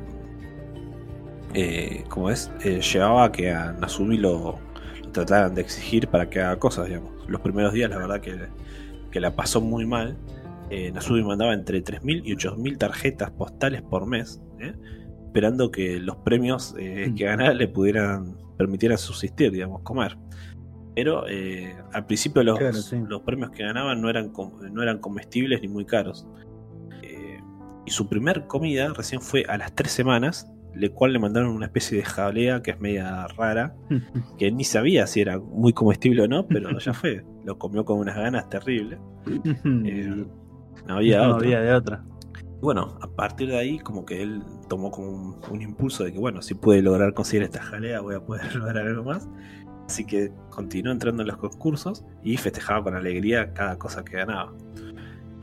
como 2.09 2.31
es, 2.31 2.51
llevaba 2.93 3.25
a 3.25 3.33
que 3.33 3.53
a 3.53 3.73
Nasumi 3.73 4.17
lo, 4.17 4.59
lo 5.03 5.11
trataran 5.13 5.55
de 5.55 5.61
exigir 5.61 6.09
para 6.09 6.29
que 6.29 6.41
haga 6.41 6.59
cosas, 6.59 6.89
digamos. 6.89 7.13
Los 7.29 7.41
primeros 7.41 7.73
días, 7.73 7.91
la 7.91 7.99
verdad 7.99 8.21
que, 8.21 8.37
que 9.11 9.21
la 9.21 9.35
pasó 9.37 9.61
muy 9.61 9.87
mal. 9.87 10.17
Nasumi 10.93 11.23
mandaba 11.23 11.55
entre 11.55 11.85
3.000 11.85 12.23
y 12.25 12.35
8.000 12.35 12.79
tarjetas 12.79 13.31
postales 13.31 13.83
por 13.83 14.07
mes, 14.07 14.41
esperando 15.27 15.71
que 15.71 16.01
los 16.01 16.17
premios 16.17 16.75
eh, 16.79 17.13
que 17.17 17.25
ganara 17.25 17.55
le 17.55 17.69
pudieran 17.69 18.37
permitieran 18.57 18.99
subsistir, 18.99 19.51
digamos, 19.53 19.83
comer. 19.83 20.17
Pero 20.95 21.27
eh, 21.29 21.75
al 21.93 22.07
principio 22.07 22.43
los, 22.45 22.59
Claro, 22.59 22.75
sí. 22.75 22.97
los 23.09 23.23
premios 23.23 23.51
que 23.51 23.65
ganaban 23.65 24.01
no 24.01 24.09
eran, 24.09 24.31
com- 24.31 24.61
no 24.73 24.83
eran 24.83 24.99
comestibles 24.99 25.61
ni 25.61 25.69
muy 25.69 25.85
caros. 25.85 26.27
Eh, 27.03 27.41
y 27.85 27.91
su 27.91 28.09
primer 28.09 28.47
comida 28.47 28.93
recién 28.97 29.21
fue 29.21 29.45
a 29.49 29.59
las 29.59 29.75
tres 29.75 29.91
semanas, 29.91 30.51
le 30.75 30.91
cual 30.91 31.13
le 31.13 31.19
mandaron 31.19 31.51
una 31.51 31.67
especie 31.67 31.99
de 31.99 32.05
jalea 32.05 32.63
que 32.63 32.71
es 32.73 32.81
media 32.81 33.27
rara, 33.37 33.75
que 34.39 34.51
ni 34.53 34.63
sabía 34.65 35.07
si 35.09 35.21
era 35.21 35.39
muy 35.41 35.73
comestible 35.73 36.23
o 36.23 36.29
no, 36.29 36.47
pero 36.47 36.71
ya 36.79 36.93
fue. 36.95 37.25
Lo 37.45 37.59
comió 37.59 37.85
con 37.85 37.99
unas 37.99 38.17
ganas 38.17 38.49
terribles. 38.49 38.99
Eh, 39.85 40.25
no 40.87 40.97
había 40.97 41.19
no 41.27 41.35
otra. 41.37 41.47
había 41.47 41.61
de 41.61 41.73
otra. 41.75 42.05
Bueno, 42.65 42.97
a 43.03 43.07
partir 43.07 43.49
de 43.51 43.59
ahí, 43.59 43.79
como 43.79 44.07
que 44.07 44.23
él 44.23 44.43
tomó 44.69 44.91
como 44.91 45.09
un, 45.11 45.37
un 45.51 45.63
impulso 45.63 46.03
de 46.03 46.13
que, 46.13 46.19
bueno, 46.19 46.41
si 46.41 46.55
pude 46.55 46.81
lograr 46.81 47.13
conseguir 47.13 47.43
esta 47.43 47.63
jalea, 47.63 48.01
voy 48.01 48.15
a 48.15 48.21
poder 48.25 48.55
lograr 48.57 48.87
algo 48.87 49.05
más. 49.05 49.29
Así 49.87 50.07
que 50.07 50.33
continuó 50.49 50.93
entrando 50.93 51.23
en 51.23 51.29
los 51.29 51.37
concursos 51.37 52.05
y 52.23 52.39
festejaba 52.39 52.83
con 52.83 52.95
alegría 52.97 53.53
cada 53.53 53.77
cosa 53.79 54.03
que 54.03 54.17
ganaba. 54.17 54.55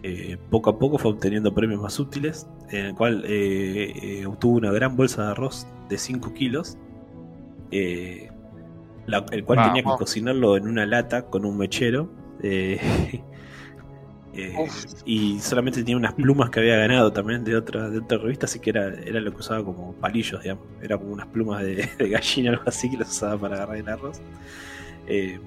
Eh, 0.02 0.36
poco 0.50 0.72
a 0.72 0.80
poco 0.80 0.98
fue 0.98 1.12
obteniendo 1.12 1.54
premios 1.54 1.80
más 1.80 2.00
útiles, 2.00 2.48
en 2.72 2.88
el 2.88 2.96
cual 2.96 3.24
eh, 3.28 3.94
eh, 4.22 4.26
obtuvo 4.26 4.58
una 4.58 4.72
gran 4.72 4.96
bolsa 4.98 5.26
de 5.26 5.32
arroz 5.32 5.68
de 5.90 5.98
5 6.00 6.34
kilos, 6.34 6.76
la- 9.06 9.26
el 9.32 9.46
cual 9.46 9.60
tenía 9.68 9.84
que 9.84 9.90
cocinarlo 10.00 10.58
en 10.58 10.68
una 10.68 10.86
lata 10.88 11.28
con 11.28 11.46
un 11.46 11.56
mechero. 11.58 12.10
eh, 14.34 14.56
y 15.06 15.40
solamente 15.40 15.80
tenía 15.80 15.98
unas 15.98 16.14
plumas 16.14 16.50
que 16.50 16.62
había 16.62 16.78
ganado 16.78 17.12
también 17.12 17.44
de 17.44 17.56
otra, 17.56 17.90
de 17.90 18.00
otra 18.00 18.18
revista, 18.18 18.46
así 18.46 18.60
que 18.60 18.70
era, 18.70 18.88
era 18.88 19.20
lo 19.20 19.32
que 19.32 19.38
usaba 19.38 19.64
como 19.64 19.94
palillos, 19.94 20.42
digamos. 20.42 20.66
Era 20.82 20.98
como 20.98 21.12
unas 21.12 21.28
plumas 21.28 21.64
de, 21.64 21.90
de 21.98 22.10
gallina 22.10 22.52
o 22.52 22.54
algo 22.54 22.64
así 22.68 22.90
que 22.90 22.98
las 22.98 23.10
usaba 23.10 23.38
para 23.38 23.56
agarrar 23.56 23.78
el 23.78 23.90
arroz. 23.90 24.22
Eh, 25.08 25.40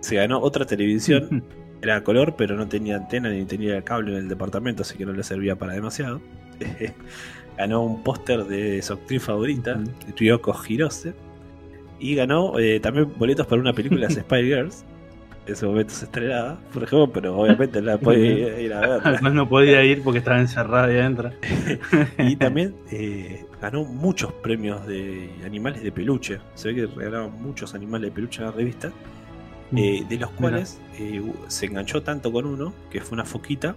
se 0.00 0.16
ganó 0.16 0.40
otra 0.40 0.64
televisión, 0.64 1.44
era 1.82 2.02
color, 2.02 2.34
pero 2.36 2.56
no 2.56 2.66
tenía 2.68 2.96
antena 2.96 3.28
ni 3.28 3.44
tenía 3.44 3.82
cable 3.82 4.12
en 4.12 4.18
el 4.18 4.28
departamento, 4.28 4.82
así 4.82 4.96
que 4.96 5.04
no 5.04 5.12
le 5.12 5.22
servía 5.22 5.56
para 5.56 5.74
demasiado. 5.74 6.20
ganó 7.58 7.82
un 7.82 8.02
póster 8.02 8.44
de 8.44 8.80
su 8.82 8.94
actriz 8.94 9.22
favorita, 9.22 9.78
Ryoko 10.16 10.54
Hirose. 10.66 11.14
Y 12.00 12.16
ganó 12.16 12.58
eh, 12.58 12.80
también 12.80 13.12
boletos 13.16 13.46
para 13.46 13.60
una 13.60 13.72
película 13.72 14.08
de 14.08 14.14
Spy 14.14 14.42
Girls. 14.42 14.84
En 15.46 15.52
ese 15.52 15.66
momento 15.66 15.92
se 15.92 16.06
estrenaba, 16.06 16.58
por 16.72 16.82
ejemplo, 16.84 17.12
pero 17.12 17.36
obviamente 17.38 17.80
no 17.80 17.86
la 17.88 17.98
podía 17.98 18.58
ir 18.60 18.72
a 18.72 18.80
ver. 18.80 19.00
Además 19.04 19.34
no 19.34 19.48
podía 19.48 19.84
ir 19.84 20.02
porque 20.02 20.18
estaba 20.20 20.40
encerrada 20.40 20.86
ahí 20.86 20.96
adentro. 20.98 21.32
Y 22.18 22.36
también 22.36 22.74
eh, 22.90 23.44
ganó 23.60 23.84
muchos 23.84 24.32
premios 24.32 24.86
de 24.86 25.30
animales 25.44 25.82
de 25.82 25.92
peluche. 25.92 26.40
Se 26.54 26.68
ve 26.72 26.74
que 26.74 26.86
regalaban 26.86 27.32
muchos 27.42 27.74
animales 27.74 28.10
de 28.10 28.14
peluche 28.14 28.40
en 28.40 28.46
la 28.46 28.52
revista. 28.52 28.92
eh, 29.76 30.04
de 30.08 30.18
los 30.18 30.30
cuales 30.30 30.80
eh, 30.98 31.22
se 31.48 31.66
enganchó 31.66 32.02
tanto 32.02 32.32
con 32.32 32.46
uno, 32.46 32.72
que 32.90 33.00
fue 33.02 33.16
una 33.16 33.24
foquita. 33.24 33.76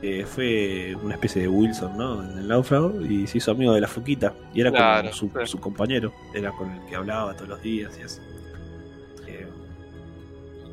que 0.00 0.24
fue 0.26 0.96
una 1.02 1.14
especie 1.14 1.42
de 1.42 1.48
Wilson, 1.48 1.96
¿no? 1.96 2.22
En 2.24 2.38
el 2.38 2.48
náufrago. 2.48 3.02
Y 3.04 3.26
se 3.26 3.38
hizo 3.38 3.50
amigo 3.52 3.74
de 3.74 3.80
la 3.82 3.88
foquita. 3.88 4.34
Y 4.54 4.60
era 4.62 4.72
Claro, 4.72 5.10
como 5.10 5.12
su, 5.12 5.26
sí. 5.26 5.46
su 5.46 5.60
compañero. 5.60 6.12
Era 6.34 6.52
con 6.52 6.70
el 6.72 6.84
que 6.86 6.96
hablaba 6.96 7.34
todos 7.34 7.48
los 7.50 7.62
días 7.62 7.98
y 8.00 8.02
así. 8.04 8.20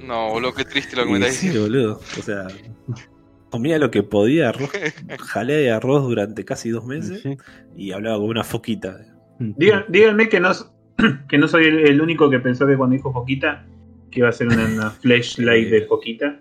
No, 0.02 0.30
boludo, 0.30 0.54
qué 0.54 0.66
triste 0.66 0.96
lo 0.96 1.06
que 1.06 1.12
me 1.12 1.32
sí, 1.32 1.58
boludo. 1.58 2.00
O 2.18 2.22
sea, 2.22 2.48
comía 3.50 3.78
lo 3.80 3.92
que 3.92 4.04
podía, 4.04 4.50
arroz, 4.50 4.70
jalé 5.20 5.54
de 5.56 5.72
arroz 5.72 6.04
durante 6.04 6.46
casi 6.46 6.70
dos 6.70 6.86
meses 6.86 7.22
Sí. 7.22 7.38
y 7.76 7.92
hablaba 7.92 8.18
con 8.18 8.28
una 8.30 8.44
foquita. 8.44 8.98
Díganme 9.40 10.30
que 10.30 10.40
no, 10.40 10.52
que 11.30 11.38
no 11.38 11.48
soy 11.48 11.66
el, 11.66 11.80
el 11.88 12.02
único 12.02 12.30
que 12.30 12.40
pensó 12.40 12.66
que 12.68 12.76
cuando 12.78 12.96
dijo 12.96 13.12
Foquita 13.14 13.66
que 14.12 14.20
iba 14.22 14.30
a 14.30 14.32
ser 14.32 14.48
una, 14.48 14.66
una 14.66 14.90
flashlight 14.92 15.70
de 15.70 15.82
Foquita. 15.86 16.40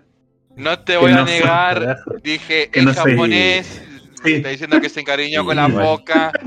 No 0.57 0.79
te 0.79 0.97
voy 0.97 1.11
a 1.11 1.23
negar, 1.23 1.99
dije 2.23 2.69
que 2.71 2.79
en 2.79 2.85
no 2.85 2.93
soy- 2.93 3.11
japonés, 3.13 3.83
Sí. 4.23 4.33
está 4.33 4.49
diciendo 4.49 4.81
que 4.81 4.89
se 4.89 4.99
encariñó 4.99 5.41
Sí, 5.41 5.45
con 5.45 5.55
la 5.55 5.67
bueno. 5.67 5.83
boca. 5.91 6.31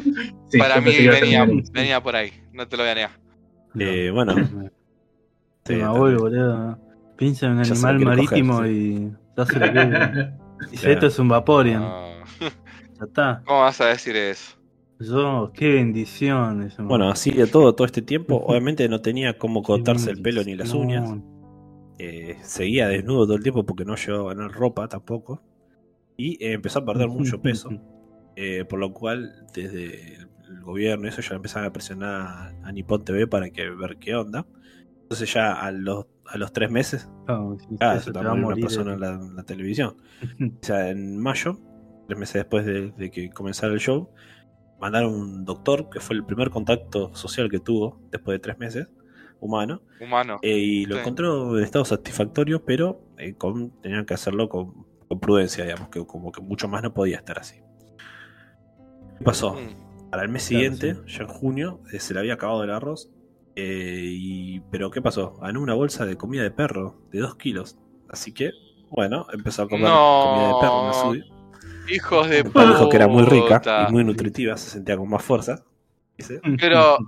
Sí, 0.51 0.59
Para 0.59 0.83
mí 0.83 0.93
venía, 1.07 1.47
venía 1.73 2.03
por 2.03 2.15
ahí, 2.15 2.31
no 2.53 2.69
te 2.69 2.77
lo 2.77 2.83
voy 2.83 2.91
a 2.93 2.95
negar. 2.95 3.11
Eh, 3.79 4.11
bueno, 4.13 4.35
me 5.69 5.89
voy, 5.89 6.15
boludo. 6.17 6.79
Piensa 7.23 7.47
en 7.47 7.53
un 7.53 7.63
Ya 7.63 7.75
animal 7.75 7.95
coger, 8.01 8.07
marítimo 8.09 8.63
sí. 8.65 8.69
y 8.69 9.13
ya 9.37 9.47
se 9.47 9.59
lo 9.61 9.73
quiere. 9.73 10.33
Dice, 10.71 10.89
Claro. 10.89 10.95
esto 10.95 11.07
es 11.07 11.19
un 11.19 11.29
Vaporeon. 11.29 11.81
No. 11.81 12.25
Ya 12.99 13.05
está. 13.07 13.43
¿Cómo 13.47 13.61
vas 13.61 13.81
a 13.81 13.87
decir 13.87 14.17
eso? 14.17 14.57
Yo, 15.01 15.53
qué 15.55 15.75
bendición. 15.75 16.63
ese 16.63 16.83
bueno, 16.83 17.11
así 17.11 17.31
de 17.33 17.47
todo, 17.49 17.75
todo 17.75 17.85
este 17.87 18.03
tiempo, 18.03 18.37
obviamente 18.47 18.89
no 18.89 19.01
tenía 19.01 19.39
cómo 19.39 19.63
cortarse 19.63 20.11
el 20.11 20.23
pelo 20.23 20.43
ni 20.45 20.55
las 20.57 20.73
uñas. 20.75 21.11
Eh, 21.99 22.37
seguía 22.43 22.89
desnudo 22.89 23.27
todo 23.27 23.37
el 23.37 23.43
tiempo 23.43 23.65
porque 23.67 23.85
no 23.85 23.95
llegaba 23.97 24.31
a 24.31 24.35
ganar 24.35 24.53
ropa 24.53 24.89
tampoco. 24.89 25.43
Y 26.17 26.35
eh, 26.45 26.53
empezó 26.55 26.81
a 26.81 26.85
perder 26.85 27.09
mucho 27.09 27.41
peso. 27.43 27.71
eh, 28.37 28.65
por 28.69 28.79
lo 28.81 28.93
cual, 28.93 29.47
desde 29.55 30.17
el, 30.17 30.29
gobierno 30.63 31.07
y 31.07 31.09
eso 31.09 31.23
ya 31.23 31.35
empezaron 31.37 31.69
a 31.69 31.73
presionar 31.73 32.55
a 32.63 32.73
Nippon 32.73 33.05
TV 33.05 33.27
para 33.27 33.51
que 33.51 33.69
ver 33.71 33.97
qué 33.99 34.15
onda. 34.15 34.47
Entonces 35.03 35.33
ya 35.33 35.53
a 35.55 35.73
los, 35.73 36.07
a 36.33 36.39
los 36.39 36.53
tres 36.53 36.71
meses, 36.71 37.09
sí, 37.69 37.77
ah, 37.81 37.99
se 38.01 38.13
te 38.13 38.19
va 38.19 38.31
a 38.31 38.35
una 38.35 38.57
persona 38.57 38.95
en 38.95 39.01
la, 39.01 39.11
en 39.11 39.37
la 39.37 39.43
televisión. 39.45 39.97
O 40.63 40.65
sea, 40.67 40.89
en 40.91 41.19
mayo, 41.19 41.59
tres 42.09 42.19
meses 42.19 42.35
después 42.35 42.65
de, 42.67 42.91
de 42.93 43.11
que 43.11 43.31
comenzara 43.31 43.73
el 43.73 43.81
show, 43.81 44.09
mandaron 44.81 45.15
un 45.15 45.45
doctor, 45.45 45.89
que 45.91 46.01
fue 46.01 46.17
el 46.17 46.25
primer 46.25 46.51
contacto 46.51 47.15
social 47.15 47.49
que 47.51 47.59
tuvo 47.61 48.01
después 48.11 48.35
de 48.37 48.39
tres 48.41 48.59
meses, 48.59 48.89
humano, 49.41 49.83
Humano. 50.01 50.39
eh, 50.43 50.57
y 50.57 50.87
lo 50.87 50.95
Sí. 50.95 51.01
encontró 51.01 51.59
en 51.59 51.65
estado 51.65 51.85
satisfactorio, 51.85 52.65
pero 52.65 53.01
eh, 53.19 53.35
con, 53.35 53.71
tenían 53.81 54.05
que 54.07 54.15
hacerlo 54.15 54.49
con, 54.49 54.87
con 55.09 55.21
prudencia, 55.21 55.65
digamos, 55.65 55.89
que 55.89 56.05
como 56.07 56.31
que 56.33 56.41
mucho 56.41 56.69
más 56.69 56.83
no 56.83 56.95
podía 56.95 57.17
estar 57.17 57.39
así. 57.39 57.57
¿Qué 59.19 59.25
pasó? 59.25 59.55
Mm. 59.55 60.11
Para 60.11 60.23
el 60.25 60.29
mes 60.29 60.47
Claro, 60.49 60.63
siguiente, 60.77 60.97
ya 61.07 61.23
en 61.23 61.29
junio, 61.29 61.81
eh, 61.93 61.99
se 62.01 62.15
le 62.15 62.21
había 62.21 62.35
acabado 62.35 62.63
el 62.65 62.71
arroz. 62.71 63.11
Eh, 63.57 64.07
y, 64.11 64.61
pero 64.71 64.91
¿qué 64.91 65.03
pasó? 65.03 65.37
Ganó 65.41 65.61
una 65.61 65.75
bolsa 65.75 66.07
de 66.07 66.17
comida 66.17 66.43
de 66.43 66.51
perro 66.51 66.97
de 67.11 67.21
2 67.21 67.37
kilos. 67.37 67.77
Así 68.09 68.33
que, 68.33 68.51
bueno, 68.91 69.27
empezó 69.33 69.63
a 69.63 69.69
comer 69.69 69.89
No. 69.91 70.23
comida 70.25 70.49
de 70.49 70.55
perro. 70.61 70.87
Nasui. 70.87 71.25
Hijos 71.91 72.29
de 72.29 72.45
papá 72.45 72.67
dijo 72.67 72.89
que 72.89 72.97
era 72.97 73.09
muy 73.09 73.25
rica 73.25 73.59
puta. 73.59 73.87
y 73.89 73.93
muy 73.93 74.05
nutritiva, 74.05 74.57
se 74.57 74.71
sentía 74.71 74.97
con 74.97 75.09
más 75.09 75.23
fuerza. 75.23 75.65
dice. 76.17 76.41
Pero, 76.61 76.99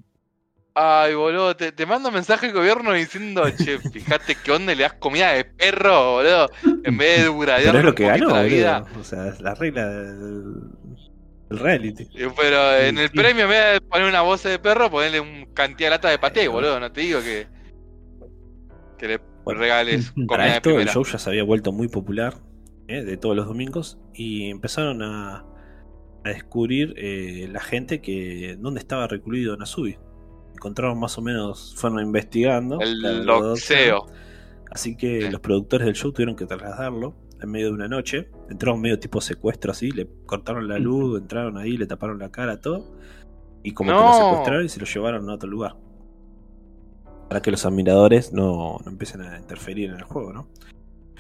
ay, 0.75 1.15
boludo, 1.15 1.55
te, 1.57 1.71
te 1.73 1.87
mando 1.87 2.11
mensaje 2.11 2.47
al 2.47 2.53
gobierno 2.53 2.93
diciendo, 2.93 3.45
che, 3.51 3.79
fíjate 3.79 4.35
qué 4.43 4.51
onda 4.53 4.75
le 4.75 4.83
das 4.83 4.95
comida 4.95 5.31
de 5.33 5.45
perro, 5.45 6.15
boludo, 6.15 6.51
en 6.85 6.99
vez 6.99 7.21
de 7.21 7.27
duradear 7.27 7.67
Pero 7.67 7.79
es 7.79 7.85
lo 7.85 7.95
que 7.95 8.07
ganó, 8.07 8.31
la 8.31 8.43
vida. 8.43 8.81
boludo. 8.81 9.01
O 9.01 9.05
sea, 9.05 9.29
es 9.29 9.41
la 9.41 9.55
regla 9.55 9.89
del, 9.89 10.55
reality. 11.59 12.07
Pero 12.37 12.77
en 12.77 12.99
el 12.99 13.11
premio, 13.11 13.45
en 13.45 13.51
vez 13.51 13.73
de 13.75 13.81
poner 13.81 14.09
una 14.09 14.23
voz 14.23 14.43
de 14.43 14.59
perro, 14.59 14.91
ponerle 14.91 15.21
un 15.21 15.47
cantidad 15.55 15.89
de 15.89 15.91
lata 15.97 16.11
de 16.11 16.19
paté, 16.19 16.49
boludo. 16.49 16.79
No 16.81 16.91
te 16.93 17.01
digo 17.03 17.21
que. 17.21 17.47
Que 18.99 19.09
le 19.09 19.21
Bueno, 19.45 19.61
regales 19.61 20.13
para 20.29 20.57
esto, 20.57 20.71
el 20.79 20.89
show 20.89 21.05
ya 21.05 21.19
se 21.19 21.31
había 21.31 21.45
vuelto 21.45 21.73
muy 21.73 21.89
popular 21.89 22.35
¿eh? 22.89 23.03
de 23.03 23.17
todos 23.17 23.37
los 23.37 23.47
domingos 23.47 23.99
y 24.15 24.51
empezaron 24.51 25.03
a, 25.03 25.45
a 26.25 26.29
descubrir 26.29 26.95
eh, 26.97 27.49
la 27.51 27.61
gente 27.61 28.01
que 28.01 28.57
dónde 28.59 28.81
estaba 28.81 29.07
recluido 29.07 29.57
Nasubi. 29.57 29.99
Encontraron 30.55 30.99
más 30.99 31.19
o 31.19 31.23
menos, 31.23 31.75
fueron 31.77 32.01
investigando. 32.01 32.81
El 32.81 33.25
loxeo. 33.27 34.07
Así 34.71 34.97
que 34.97 35.23
Sí. 35.23 35.31
los 35.31 35.41
productores 35.41 35.85
del 35.87 35.95
show 35.95 36.13
tuvieron 36.13 36.37
que 36.37 36.47
trasladarlo 36.47 37.15
en 37.45 37.51
medio 37.51 37.67
de 37.69 37.73
una 37.75 37.89
noche. 37.89 38.29
Entraron 38.51 38.81
medio 38.81 38.99
tipo 38.99 39.21
secuestro 39.21 39.71
así, 39.73 39.91
le 39.91 40.09
cortaron 40.27 40.67
la 40.69 40.79
luz, 40.79 41.21
entraron 41.21 41.57
ahí, 41.57 41.77
le 41.77 41.87
taparon 41.87 42.19
la 42.19 42.31
cara, 42.31 42.61
todo. 42.61 42.85
Y 43.63 43.73
como 43.73 43.89
que 43.91 43.95
lo 43.95 44.01
No. 44.09 44.13
secuestraron 44.13 44.65
y 44.65 44.69
se 44.69 44.81
lo 44.81 44.87
llevaron 44.87 45.31
a 45.31 45.35
otro 45.35 45.49
lugar. 45.49 45.77
Para 47.29 47.41
que 47.41 47.51
los 47.51 47.65
admiradores 47.65 48.33
no, 48.33 48.79
no 48.85 48.91
empiecen 48.91 49.23
a 49.23 49.39
interferir 49.39 49.91
en 49.91 49.97
el 49.97 50.03
juego, 50.03 50.33
¿no? 50.33 50.49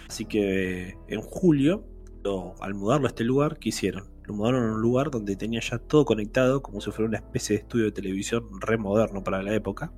Así 0.09 0.27
que 0.27 0.99
en 1.09 1.21
julio, 1.23 1.85
lo- 2.23 2.55
al 2.61 2.75
mudarlo 2.75 3.07
a 3.07 3.09
este 3.09 3.25
lugar, 3.25 3.59
¿qué 3.59 3.71
hicieron? 3.71 4.05
Lo 4.25 4.35
mudaron 4.35 4.69
a 4.71 4.75
un 4.75 4.81
lugar 4.83 5.11
donde 5.11 5.37
tenía 5.37 5.61
ya 5.61 5.79
todo 5.79 6.05
conectado, 6.05 6.63
como 6.63 6.81
si 6.81 6.91
fuera 6.91 7.09
una 7.09 7.19
especie 7.19 7.57
de 7.57 7.63
estudio 7.63 7.85
de 7.87 7.93
televisión 7.93 8.45
re 8.61 8.77
moderno 8.79 9.23
para 9.25 9.43
la 9.43 9.55
época. 9.55 9.93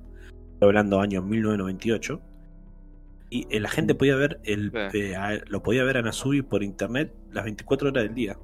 Estoy 0.53 0.69
hablando 0.69 0.99
año 0.99 1.21
1998. 1.21 2.21
Y 3.29 3.45
eh, 3.49 3.59
la 3.59 3.69
gente 3.69 3.93
podía 3.95 4.15
ver 4.15 4.39
el 4.43 4.71
eh, 4.93 5.15
a- 5.15 5.41
lo 5.47 5.61
podía 5.61 5.83
ver 5.83 5.97
a 5.97 6.01
Nasubi 6.01 6.41
por 6.41 6.63
internet 6.63 7.13
las 7.31 7.43
24 7.43 7.89
horas 7.89 8.03
del 8.03 8.13
día. 8.15 8.37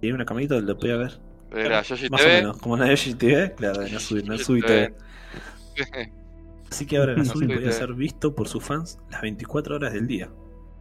Tenía 0.00 0.14
una 0.14 0.24
camarita 0.24 0.54
donde 0.54 0.72
lo 0.72 0.78
podía 0.78 0.96
ver. 0.96 1.20
Era 1.52 1.82
Yoshi 1.82 2.08
Más 2.08 2.20
o 2.20 2.24
TV. 2.24 2.36
menos, 2.36 2.56
como 2.58 2.74
una 2.74 2.84
de 2.84 2.90
Yoshi 2.92 3.14
TV, 3.14 3.52
claro, 3.54 3.80
de 3.82 3.90
Nasubi, 3.90 4.22
Nasubi 4.22 4.62
TV. 4.62 4.94
Así 6.70 6.86
que 6.86 6.96
ahora 6.98 7.14
Nasubi 7.14 7.46
podía 7.46 7.58
TV. 7.60 7.72
ser 7.72 7.92
visto 7.94 8.34
por 8.34 8.48
sus 8.48 8.62
fans 8.64 8.98
las 9.10 9.20
24 9.22 9.76
horas 9.76 9.92
del 9.92 10.06
día. 10.06 10.30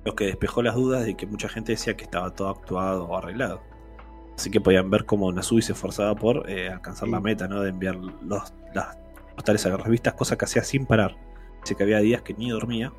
Lo 0.06 0.16
que 0.16 0.26
despejó 0.26 0.62
las 0.62 0.76
dudas 0.76 1.06
de 1.06 1.18
que 1.18 1.26
mucha 1.26 1.50
gente 1.50 1.74
decía 1.74 1.98
que 1.98 2.04
estaba 2.06 2.34
todo 2.34 2.50
actuado 2.50 3.06
o 3.06 3.18
arreglado. 3.18 3.62
Así 4.38 4.50
que 4.50 4.62
podían 4.62 4.90
ver 4.90 5.06
cómo 5.06 5.32
Nasubi 5.32 5.62
se 5.62 5.74
esforzaba 5.74 6.16
por 6.16 6.50
eh, 6.50 6.70
alcanzar 6.70 7.10
la 7.10 7.20
meta, 7.20 7.48
¿no? 7.48 7.62
De 7.62 7.70
enviar 7.72 7.96
los, 7.98 8.54
las 8.74 8.98
postales 9.36 9.66
a 9.66 9.70
las 9.70 9.82
revistas, 9.82 10.14
cosa 10.14 10.38
que 10.38 10.46
hacía 10.46 10.64
sin 10.64 10.86
parar. 10.86 11.18
Dice 11.64 11.76
que 11.76 11.84
había 11.84 12.00
días 12.00 12.22
que 12.22 12.34
ni 12.36 12.50
dormía 12.50 12.94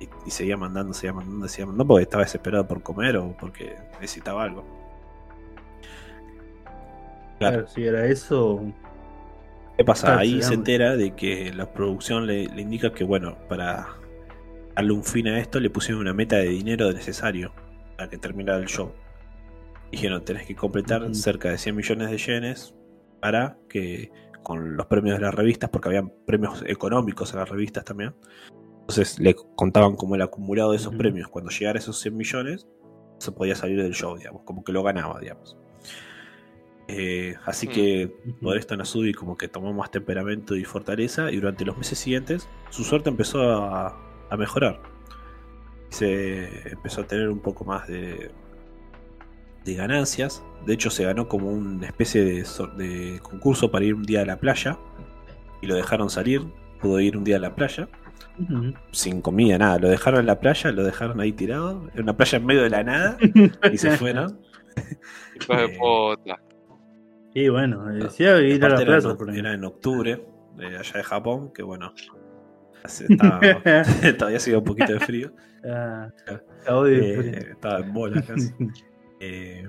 y, 0.00 0.08
y 0.26 0.30
seguía 0.30 0.56
mandando, 0.56 0.92
seguía 0.94 1.12
mandando, 1.12 1.46
seguía 1.46 1.66
mandando 1.66 1.86
porque 1.86 2.02
estaba 2.02 2.24
desesperado 2.24 2.66
por 2.66 2.82
comer 2.82 3.16
o 3.16 3.36
porque 3.38 3.76
necesitaba 4.00 4.42
algo. 4.42 4.64
Claro. 7.38 7.56
Claro, 7.58 7.68
si 7.68 7.84
era 7.84 8.06
eso. 8.06 8.62
¿Qué 9.76 9.84
pasa? 9.84 10.18
Ahí 10.18 10.42
se 10.42 10.54
hambre. 10.54 10.54
entera 10.56 10.96
de 10.96 11.14
que 11.14 11.52
la 11.52 11.72
producción 11.72 12.26
le, 12.26 12.46
le 12.46 12.62
indica 12.62 12.92
que, 12.92 13.04
bueno, 13.04 13.38
para 13.48 13.88
darle 14.74 14.92
un 14.92 15.04
fin 15.04 15.28
a 15.28 15.38
esto, 15.38 15.60
le 15.60 15.70
pusieron 15.70 16.00
una 16.02 16.12
meta 16.12 16.36
de 16.36 16.48
dinero 16.48 16.92
necesario 16.92 17.52
para 17.96 18.10
que 18.10 18.18
terminara 18.18 18.58
el 18.58 18.66
show. 18.66 18.92
Dijeron, 19.90 20.24
tenés 20.24 20.46
que 20.46 20.54
completar 20.54 21.14
cerca 21.14 21.50
de 21.50 21.58
100 21.58 21.76
millones 21.76 22.10
de 22.10 22.18
yenes 22.18 22.74
para 23.20 23.58
que, 23.68 24.10
con 24.42 24.76
los 24.76 24.86
premios 24.86 25.18
de 25.18 25.22
las 25.24 25.34
revistas, 25.34 25.70
porque 25.70 25.88
habían 25.88 26.12
premios 26.26 26.62
económicos 26.66 27.32
en 27.32 27.40
las 27.40 27.48
revistas 27.48 27.84
también. 27.84 28.14
Entonces 28.80 29.18
le 29.18 29.34
contaban 29.56 29.94
como 29.96 30.14
el 30.16 30.22
acumulado 30.22 30.70
de 30.72 30.76
esos 30.78 30.94
premios. 30.96 31.28
Cuando 31.28 31.50
llegara 31.50 31.78
a 31.78 31.80
esos 31.80 31.98
100 32.00 32.16
millones, 32.16 32.66
se 33.18 33.30
podía 33.32 33.54
salir 33.54 33.80
del 33.82 33.92
show, 33.94 34.16
digamos, 34.16 34.42
como 34.44 34.64
que 34.64 34.72
lo 34.72 34.82
ganaba, 34.82 35.20
digamos. 35.20 35.56
Eh, 36.88 37.36
así 37.44 37.68
Mm. 37.68 37.70
que 37.70 38.12
por 38.42 38.56
esto 38.56 38.76
Nasubi 38.76 39.12
como 39.14 39.36
que 39.36 39.46
tomó 39.46 39.72
más 39.72 39.92
temperamento 39.92 40.56
y 40.56 40.64
fortaleza 40.64 41.30
y 41.30 41.36
durante 41.36 41.64
los 41.64 41.78
meses 41.78 41.98
siguientes 42.00 42.48
su 42.70 42.82
suerte 42.82 43.10
empezó 43.10 43.42
a, 43.48 43.96
a 44.28 44.36
mejorar. 44.36 44.80
se 45.90 46.70
empezó 46.70 47.00
a 47.02 47.06
tener 47.06 47.28
un 47.28 47.40
poco 47.40 47.64
más 47.64 47.86
de, 47.88 48.30
de 49.64 49.74
ganancias. 49.74 50.42
De 50.66 50.74
hecho, 50.74 50.88
se 50.90 51.04
ganó 51.04 51.28
como 51.28 51.48
una 51.50 51.86
especie 51.86 52.24
de 52.24 53.20
concurso 53.22 53.70
para 53.72 53.84
ir 53.84 53.94
un 53.94 54.04
día 54.04 54.22
a 54.22 54.24
la 54.24 54.38
playa. 54.38 54.78
Y 55.62 55.66
lo 55.66 55.74
dejaron 55.74 56.08
salir. 56.08 56.42
Pudo 56.80 57.00
ir 57.00 57.16
un 57.16 57.24
día 57.24 57.36
a 57.36 57.40
la 57.40 57.54
playa. 57.56 57.88
Sin 58.92 59.20
comida, 59.22 59.58
nada. 59.58 59.78
Lo 59.78 59.88
dejaron 59.88 60.20
en 60.20 60.26
la 60.26 60.40
playa, 60.40 60.70
lo 60.72 60.84
dejaron 60.84 61.20
ahí 61.20 61.32
tirado. 61.32 61.88
En 61.94 62.02
una 62.04 62.16
playa 62.16 62.38
en 62.38 62.46
medio 62.46 62.62
de 62.62 62.70
la 62.70 62.82
nada. 62.84 63.16
Y 63.72 63.76
se 63.78 63.90
fueron. 63.96 64.40
Hijos 65.40 65.56
de 65.56 65.64
Eh, 65.64 65.78
puta. 65.78 66.40
Y 67.34 67.48
bueno, 67.48 67.84
decía 67.86 68.40
ir 68.40 68.64
a 68.64 68.68
la 68.68 68.74
Aparte 68.74 68.82
era, 68.82 68.92
plaza. 68.92 69.10
en, 69.10 69.16
por 69.16 69.30
ahí. 69.30 69.38
era 69.38 69.52
en 69.54 69.64
octubre, 69.64 70.24
eh, 70.58 70.76
allá 70.78 70.92
de 70.94 71.02
Japón, 71.04 71.52
que 71.52 71.62
bueno. 71.62 71.92
estaba- 72.84 73.40
todavía 74.18 74.36
hacía 74.38 74.58
un 74.58 74.64
poquito 74.64 74.92
de 74.94 75.00
frío. 75.00 75.32
Ah, 75.64 76.08
de- 76.84 77.20
Eh, 77.30 77.48
estaba 77.52 77.80
en 77.80 77.92
bola 77.92 78.22
casi. 78.22 78.50
Eh, 79.22 79.68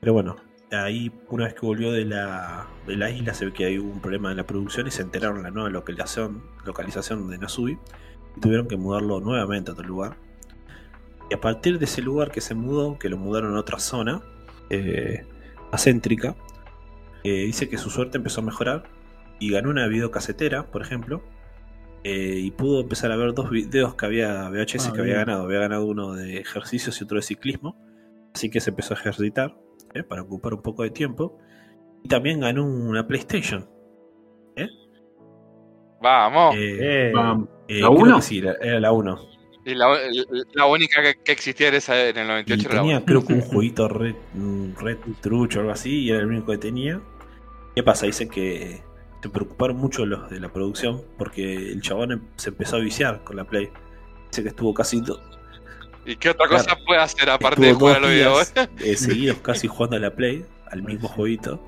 pero 0.00 0.12
bueno, 0.12 0.34
ahí 0.72 1.12
una 1.28 1.44
vez 1.44 1.54
que 1.54 1.64
volvió 1.64 1.92
de 1.92 2.04
la, 2.04 2.66
de 2.86 2.96
la 2.96 3.10
isla 3.10 3.34
se 3.34 3.46
ve 3.46 3.52
que 3.52 3.66
hay 3.66 3.78
un 3.78 4.00
problema 4.00 4.30
en 4.30 4.36
la 4.36 4.46
producción 4.46 4.86
y 4.86 4.90
se 4.90 5.02
enteraron 5.02 5.38
de 5.38 5.42
la 5.44 5.50
nueva 5.50 5.70
localización, 5.70 6.42
localización 6.64 7.28
de 7.28 7.38
Nasubi 7.38 7.78
y 8.36 8.40
tuvieron 8.40 8.68
que 8.68 8.76
mudarlo 8.76 9.20
nuevamente 9.20 9.70
a 9.70 9.74
otro 9.74 9.86
lugar. 9.86 10.16
Y 11.30 11.34
a 11.34 11.40
partir 11.40 11.78
de 11.78 11.86
ese 11.86 12.02
lugar 12.02 12.30
que 12.30 12.40
se 12.40 12.54
mudó, 12.54 12.98
que 12.98 13.08
lo 13.08 13.16
mudaron 13.16 13.56
a 13.56 13.60
otra 13.60 13.78
zona, 13.78 14.22
eh, 14.70 15.24
acéntrica, 15.72 16.36
eh, 17.24 17.44
dice 17.46 17.68
que 17.68 17.78
su 17.78 17.90
suerte 17.90 18.18
empezó 18.18 18.40
a 18.40 18.44
mejorar 18.44 18.84
y 19.40 19.50
ganó 19.50 19.70
una 19.70 19.86
videocasetera, 19.88 20.66
por 20.66 20.82
ejemplo, 20.82 21.22
eh, 22.04 22.38
y 22.38 22.52
pudo 22.52 22.80
empezar 22.80 23.10
a 23.10 23.16
ver 23.16 23.34
dos 23.34 23.50
videos 23.50 23.96
que 23.96 24.06
había 24.06 24.48
VHS 24.48 24.88
Ah, 24.88 24.92
que 24.92 25.00
había 25.00 25.16
ganado. 25.16 25.42
Había 25.42 25.58
ganado 25.58 25.84
uno 25.86 26.14
de 26.14 26.38
ejercicios 26.38 27.00
y 27.00 27.04
otro 27.04 27.16
de 27.16 27.22
ciclismo, 27.22 27.76
así 28.32 28.48
que 28.48 28.60
se 28.60 28.70
empezó 28.70 28.94
a 28.94 28.98
ejercitar 28.98 29.56
eh, 29.94 30.02
para 30.02 30.22
ocupar 30.22 30.54
un 30.54 30.62
poco 30.62 30.82
de 30.82 30.90
tiempo. 30.90 31.38
Y 32.02 32.08
también 32.08 32.40
ganó 32.40 32.64
una 32.64 33.06
PlayStation. 33.06 33.68
Vamos. 36.00 36.54
Eh, 36.58 37.10
Vamos. 37.14 37.48
eh, 37.68 37.82
sí, 38.22 38.40
la- 38.40 38.54
era 38.60 38.80
la 38.80 38.92
1. 38.92 39.18
Y 39.64 39.74
la, 39.74 39.88
la 40.54 40.66
única 40.66 41.02
que, 41.02 41.14
que 41.24 41.32
existía 41.32 41.68
esa, 41.70 42.08
en 42.08 42.16
el 42.18 42.24
Y 42.24 42.28
98 42.28 42.68
era 42.68 42.74
la 42.76 42.80
tenía 42.82 43.04
creo 43.04 43.24
que 43.26 43.32
un 43.34 43.40
jueguito 43.50 43.88
red, 43.88 44.14
red 44.80 44.98
trucho 45.20 45.58
o 45.58 45.62
algo 45.62 45.72
así, 45.72 46.04
y 46.04 46.10
era 46.10 46.20
el 46.20 46.26
único 46.26 46.52
que 46.52 46.58
tenía. 46.58 47.00
¿Qué 47.74 47.82
pasa? 47.82 48.06
Dice 48.06 48.28
que 48.28 48.82
se 49.22 49.28
preocuparon 49.28 49.76
mucho 49.76 50.06
los 50.06 50.30
de 50.30 50.38
la 50.38 50.52
producción 50.52 51.02
porque 51.18 51.72
el 51.72 51.80
chabón 51.82 52.12
em- 52.12 52.22
se 52.36 52.50
empezó 52.50 52.76
a 52.76 52.80
viciar 52.80 53.24
con 53.24 53.36
la 53.36 53.44
Play. 53.44 53.70
Dice 54.30 54.42
que 54.44 54.50
estuvo 54.50 54.72
casi 54.72 55.00
do- 55.00 55.20
¿Y 56.06 56.16
qué 56.16 56.30
otra 56.30 56.46
cosa 56.48 56.64
Claro. 56.64 56.80
puede 56.86 57.00
hacer 57.00 57.28
aparte 57.30 57.60
de 57.66 57.72
jugar 57.74 57.96
a 57.96 57.98
dos 57.98 58.02
los 58.02 58.10
videos? 58.12 58.54
días, 58.54 58.68
eh, 58.84 58.96
seguidos 58.96 59.38
casi 59.38 59.66
jugando 59.68 59.96
a 59.96 60.00
la 60.00 60.14
Play, 60.14 60.44
al 60.70 60.82
mismo 60.82 61.08
jueguito. 61.08 61.60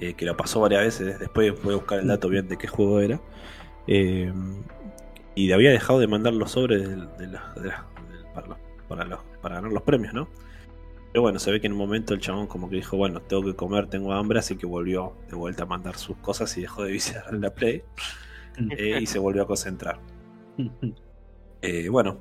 eh, 0.00 0.14
que 0.14 0.24
lo 0.26 0.36
pasó 0.36 0.58
varias 0.60 0.82
veces. 0.82 1.20
Después 1.20 1.62
voy 1.62 1.74
a 1.74 1.76
buscar 1.76 2.00
el 2.00 2.08
dato 2.08 2.28
bien 2.28 2.48
de 2.48 2.58
qué 2.58 2.66
juego 2.66 2.98
era. 3.00 3.20
Eh, 3.86 4.32
y 5.36 5.52
había 5.52 5.70
dejado 5.70 6.00
de 6.00 6.08
mandar 6.08 6.32
los 6.32 6.50
sobres 6.52 6.88
del- 6.88 7.08
de 7.18 7.26
la- 7.28 7.52
de 7.54 7.68
la- 7.68 7.86
del- 8.10 8.24
para, 8.34 8.46
los- 8.48 8.58
para, 8.88 9.04
los- 9.04 9.20
para 9.40 9.54
ganar 9.56 9.70
los 9.70 9.82
premios, 9.84 10.12
¿no? 10.12 10.28
Pero 11.12 11.22
bueno, 11.22 11.38
se 11.38 11.52
ve 11.52 11.60
que 11.60 11.68
en 11.68 11.74
un 11.74 11.78
momento 11.78 12.14
el 12.14 12.20
chabón 12.20 12.48
como 12.48 12.68
que 12.68 12.76
dijo, 12.76 12.96
bueno, 12.96 13.20
tengo 13.20 13.44
que 13.44 13.54
comer, 13.54 13.86
tengo 13.86 14.12
hambre, 14.12 14.40
así 14.40 14.56
que 14.56 14.66
volvió 14.66 15.12
de 15.28 15.36
vuelta 15.36 15.62
a 15.62 15.66
mandar 15.66 15.96
sus 15.96 16.16
cosas 16.16 16.56
y 16.58 16.62
dejó 16.62 16.82
de 16.82 16.90
viciar 16.90 17.24
en 17.30 17.40
la 17.40 17.50
Play. 17.54 17.82
eh, 18.76 18.98
y 19.02 19.06
se 19.06 19.20
volvió 19.20 19.42
a 19.42 19.46
concentrar. 19.46 20.00
Eh, 21.64 21.88
bueno, 21.90 22.18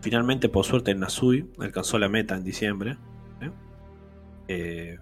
finalmente 0.00 0.48
por 0.48 0.64
suerte 0.64 0.90
en 0.90 1.00
Nasui 1.00 1.50
alcanzó 1.58 1.98
la 1.98 2.08
meta 2.08 2.36
en 2.36 2.44
diciembre. 2.44 2.96
¿eh? 3.40 3.50
Eh, 4.48 4.98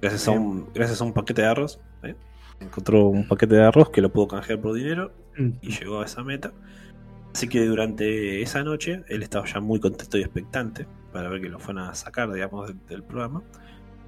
gracias, 0.00 0.28
a 0.28 0.32
un, 0.32 0.68
gracias 0.74 1.00
a 1.00 1.04
un 1.04 1.12
paquete 1.12 1.42
de 1.42 1.48
arroz. 1.48 1.80
¿eh? 2.02 2.14
Encontró 2.60 3.06
un 3.06 3.26
paquete 3.26 3.54
de 3.56 3.64
arroz 3.64 3.90
que 3.90 4.00
lo 4.00 4.12
pudo 4.12 4.28
canjear 4.28 4.60
por 4.60 4.74
dinero 4.74 5.12
y 5.60 5.70
llegó 5.70 6.00
a 6.00 6.04
esa 6.04 6.22
meta. 6.22 6.52
Así 7.34 7.48
que 7.48 7.64
durante 7.66 8.42
esa 8.42 8.64
noche 8.64 9.04
él 9.08 9.22
estaba 9.22 9.46
ya 9.46 9.60
muy 9.60 9.78
contento 9.78 10.18
y 10.18 10.22
expectante 10.22 10.86
para 11.12 11.28
ver 11.28 11.40
que 11.40 11.48
lo 11.48 11.58
fueran 11.58 11.84
a 11.88 11.94
sacar, 11.94 12.32
digamos, 12.32 12.68
del, 12.68 12.78
del 12.86 13.02
programa. 13.02 13.42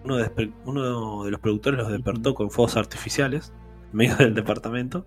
Uno 0.02 0.16
de, 0.16 0.24
despe- 0.24 0.52
uno 0.64 1.24
de 1.24 1.30
los 1.30 1.40
productores 1.40 1.78
los 1.78 1.92
despertó 1.92 2.34
con 2.34 2.50
fuegos 2.50 2.76
artificiales 2.76 3.52
en 3.92 3.96
medio 3.98 4.16
del 4.16 4.34
departamento. 4.34 5.06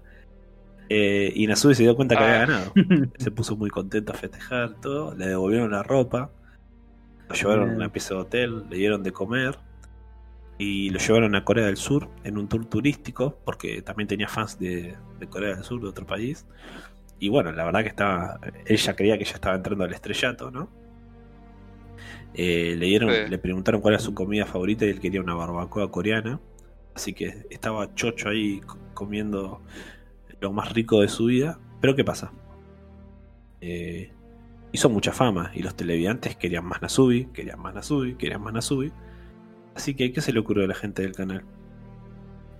Eh, 0.90 1.32
y 1.36 1.48
Nasui 1.48 1.76
se 1.76 1.84
dio 1.84 1.96
cuenta 1.96 2.16
que 2.16 2.24
había 2.24 2.44
Ah. 2.44 2.46
ganado. 2.46 2.74
Se 3.18 3.32
puso 3.32 3.56
muy 3.56 3.70
contento 3.70 4.12
a 4.14 4.16
festejar 4.16 4.80
todo. 4.82 5.16
Le 5.16 5.28
devolvieron 5.28 5.72
la 5.72 5.84
ropa. 5.84 6.32
Lo 7.30 7.36
llevaron 7.36 7.70
a 7.72 7.74
una 7.76 7.92
pieza 7.92 8.14
de 8.16 8.20
hotel. 8.22 8.64
Le 8.70 8.78
dieron 8.78 9.02
de 9.04 9.12
comer. 9.12 9.58
Y 10.58 10.90
lo 10.92 11.00
llevaron 11.00 11.36
a 11.36 11.44
Corea 11.44 11.66
del 11.66 11.78
Sur 11.78 12.10
en 12.24 12.38
un 12.38 12.48
tour 12.48 12.66
turístico. 12.66 13.38
Porque 13.46 13.82
también 13.82 14.08
tenía 14.08 14.28
fans 14.28 14.60
de, 14.60 14.96
de 15.20 15.28
Corea 15.28 15.56
del 15.56 15.64
Sur, 15.64 15.82
de 15.82 15.88
otro 15.88 16.06
país. 16.06 16.46
Y 17.20 17.30
bueno, 17.30 17.52
la 17.54 17.64
verdad 17.64 17.82
que 17.82 17.90
estaba. 17.90 18.40
Ella 18.66 18.96
creía 18.96 19.18
que 19.18 19.24
ya 19.26 19.34
estaba 19.34 19.56
entrando 19.56 19.84
al 19.86 19.94
estrellato, 19.94 20.52
¿no? 20.52 20.70
Eh, 22.34 22.76
le, 22.78 22.86
dieron, 22.88 23.12
Sí. 23.12 23.30
le 23.30 23.38
preguntaron 23.38 23.80
cuál 23.82 23.94
era 23.96 24.04
su 24.04 24.14
comida 24.14 24.46
favorita 24.46 24.86
y 24.86 24.90
él 24.90 25.00
quería 25.00 25.22
una 25.22 25.36
barbacoa 25.36 25.92
coreana. 25.92 26.40
Así 26.96 27.14
que 27.14 27.46
estaba 27.50 27.94
chocho 27.96 28.30
ahí 28.30 28.60
co- 28.62 28.78
comiendo 28.94 29.62
lo 30.44 30.54
más 30.54 30.72
rico 30.74 31.02
de 31.02 31.08
su 31.08 31.26
vida. 31.26 31.58
Pero 31.82 31.96
¿qué 31.96 32.04
pasa? 32.04 32.32
Eh, 33.62 34.12
hizo 34.72 34.90
mucha 34.90 35.12
fama 35.12 35.52
y 35.56 35.64
los 35.64 35.76
televidentes 35.76 36.36
querían 36.36 36.66
más 36.66 36.82
Nasubi, 36.82 37.26
querían 37.34 37.60
más 37.60 37.74
Nasubi, 37.74 38.16
querían 38.16 38.42
más 38.44 38.54
Nasubi. 38.54 38.92
Así 39.76 39.96
que, 39.96 40.12
¿qué 40.14 40.22
se 40.22 40.32
le 40.34 40.40
ocurrió 40.40 40.66
a 40.66 40.68
la 40.68 40.76
gente 40.76 41.02
del 41.02 41.16
canal? 41.16 41.44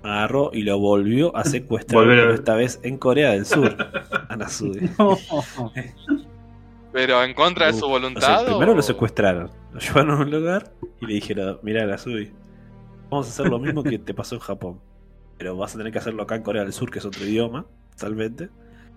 Agarró 0.02 0.50
y 0.54 0.64
lo 0.64 0.78
volvió 0.80 1.36
a 1.38 1.44
secuestrar, 1.46 2.02
Volver 2.04 2.20
pero 2.20 2.34
esta 2.34 2.56
vez 2.56 2.80
en 2.84 2.98
Corea 2.98 3.32
del 3.32 3.46
Sur, 3.46 3.76
a 4.30 4.36
Nasubi. 4.36 4.90
No. 4.98 5.18
Pero 6.92 7.24
en 7.24 7.34
contra 7.34 7.68
de 7.68 7.74
Uh, 7.74 7.80
su 7.80 7.86
O 7.86 7.90
voluntad. 7.90 8.40
sea, 8.40 8.46
primero 8.46 8.74
o- 8.74 8.76
lo 8.76 8.82
secuestraron, 8.82 9.50
lo 9.74 9.80
llevaron 9.80 10.12
a 10.12 10.18
un 10.22 10.30
lugar 10.32 10.72
y 11.02 11.06
le 11.08 11.14
dijeron, 11.16 11.60
mira 11.64 11.86
Nasubi, 11.86 12.32
vamos 13.10 13.28
a 13.28 13.30
hacer 13.30 13.48
lo 13.50 13.60
mismo 13.60 13.82
que 13.84 13.98
te 13.98 14.14
pasó 14.14 14.36
en 14.36 14.42
Japón. 14.42 14.80
Pero 15.44 15.58
vas 15.58 15.76
a 15.76 15.78
tener 15.78 15.92
que 15.92 16.00
hacerlo 16.00 16.24
acá 16.24 16.36
en 16.38 16.42
Corea 16.42 16.64
del 16.64 16.72
Sur, 16.72 16.90
que 16.90 17.00
es 17.00 17.06
otro 17.06 17.26
idioma, 17.26 17.66
totalmente. 17.98 18.50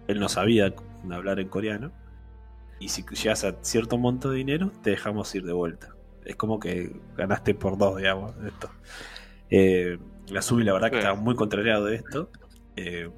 Él 0.07 0.21
no 0.21 0.29
sabía 0.29 0.73
hablar 1.11 1.41
en 1.41 1.49
coreano. 1.49 1.91
Y 2.79 2.91
si 2.91 3.05
llegas 3.05 3.43
a 3.43 3.57
cierto 3.63 3.99
monto 3.99 4.31
de 4.31 4.37
dinero, 4.37 4.71
te 4.81 4.91
dejamos 4.91 5.35
ir 5.35 5.43
de 5.43 5.53
vuelta. 5.53 5.97
Es 6.25 6.37
como 6.37 6.61
que 6.61 7.01
ganaste 7.17 7.57
por 7.57 7.77
dos, 7.77 7.97
digamos, 7.97 8.33
esto. 8.47 8.71
Eh, 9.51 9.99
la 10.29 10.41
Subi, 10.41 10.63
la 10.63 10.73
verdad, 10.73 10.93
que 10.93 10.99
estaba 10.99 11.17
muy 11.17 11.35
contrariado 11.35 11.87
de 11.87 11.97
esto. 11.97 12.31
eh, 12.77 13.11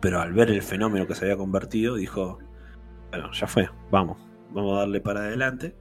pero 0.00 0.20
al 0.20 0.32
ver 0.32 0.50
el 0.50 0.62
fenómeno 0.62 1.06
que 1.06 1.14
se 1.14 1.26
había 1.26 1.36
convertido, 1.36 1.94
dijo: 1.94 2.40
Bueno, 3.10 3.30
ya 3.30 3.46
fue, 3.46 3.70
vamos, 3.88 4.18
vamos 4.50 4.78
a 4.78 4.80
darle 4.80 5.00
para 5.00 5.20
adelante. 5.20 5.76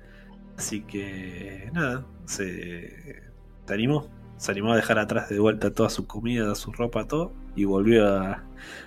Así 0.60 0.82
que, 0.84 1.72
nada, 1.74 2.06
se, 2.26 3.24
se 3.66 3.74
animó. 3.74 4.21
Se 4.42 4.52
animó 4.52 4.74
a 4.74 4.76
dejar 4.76 4.98
atrás 4.98 5.30
de 5.30 5.38
vuelta 5.38 5.72
toda 5.72 5.92
su 5.92 6.08
comida, 6.08 6.56
su 6.56 6.72
ropa, 6.72 7.08
todo. 7.08 7.32
Y 7.56 7.66
volvió 7.66 8.08
a, 8.08 8.44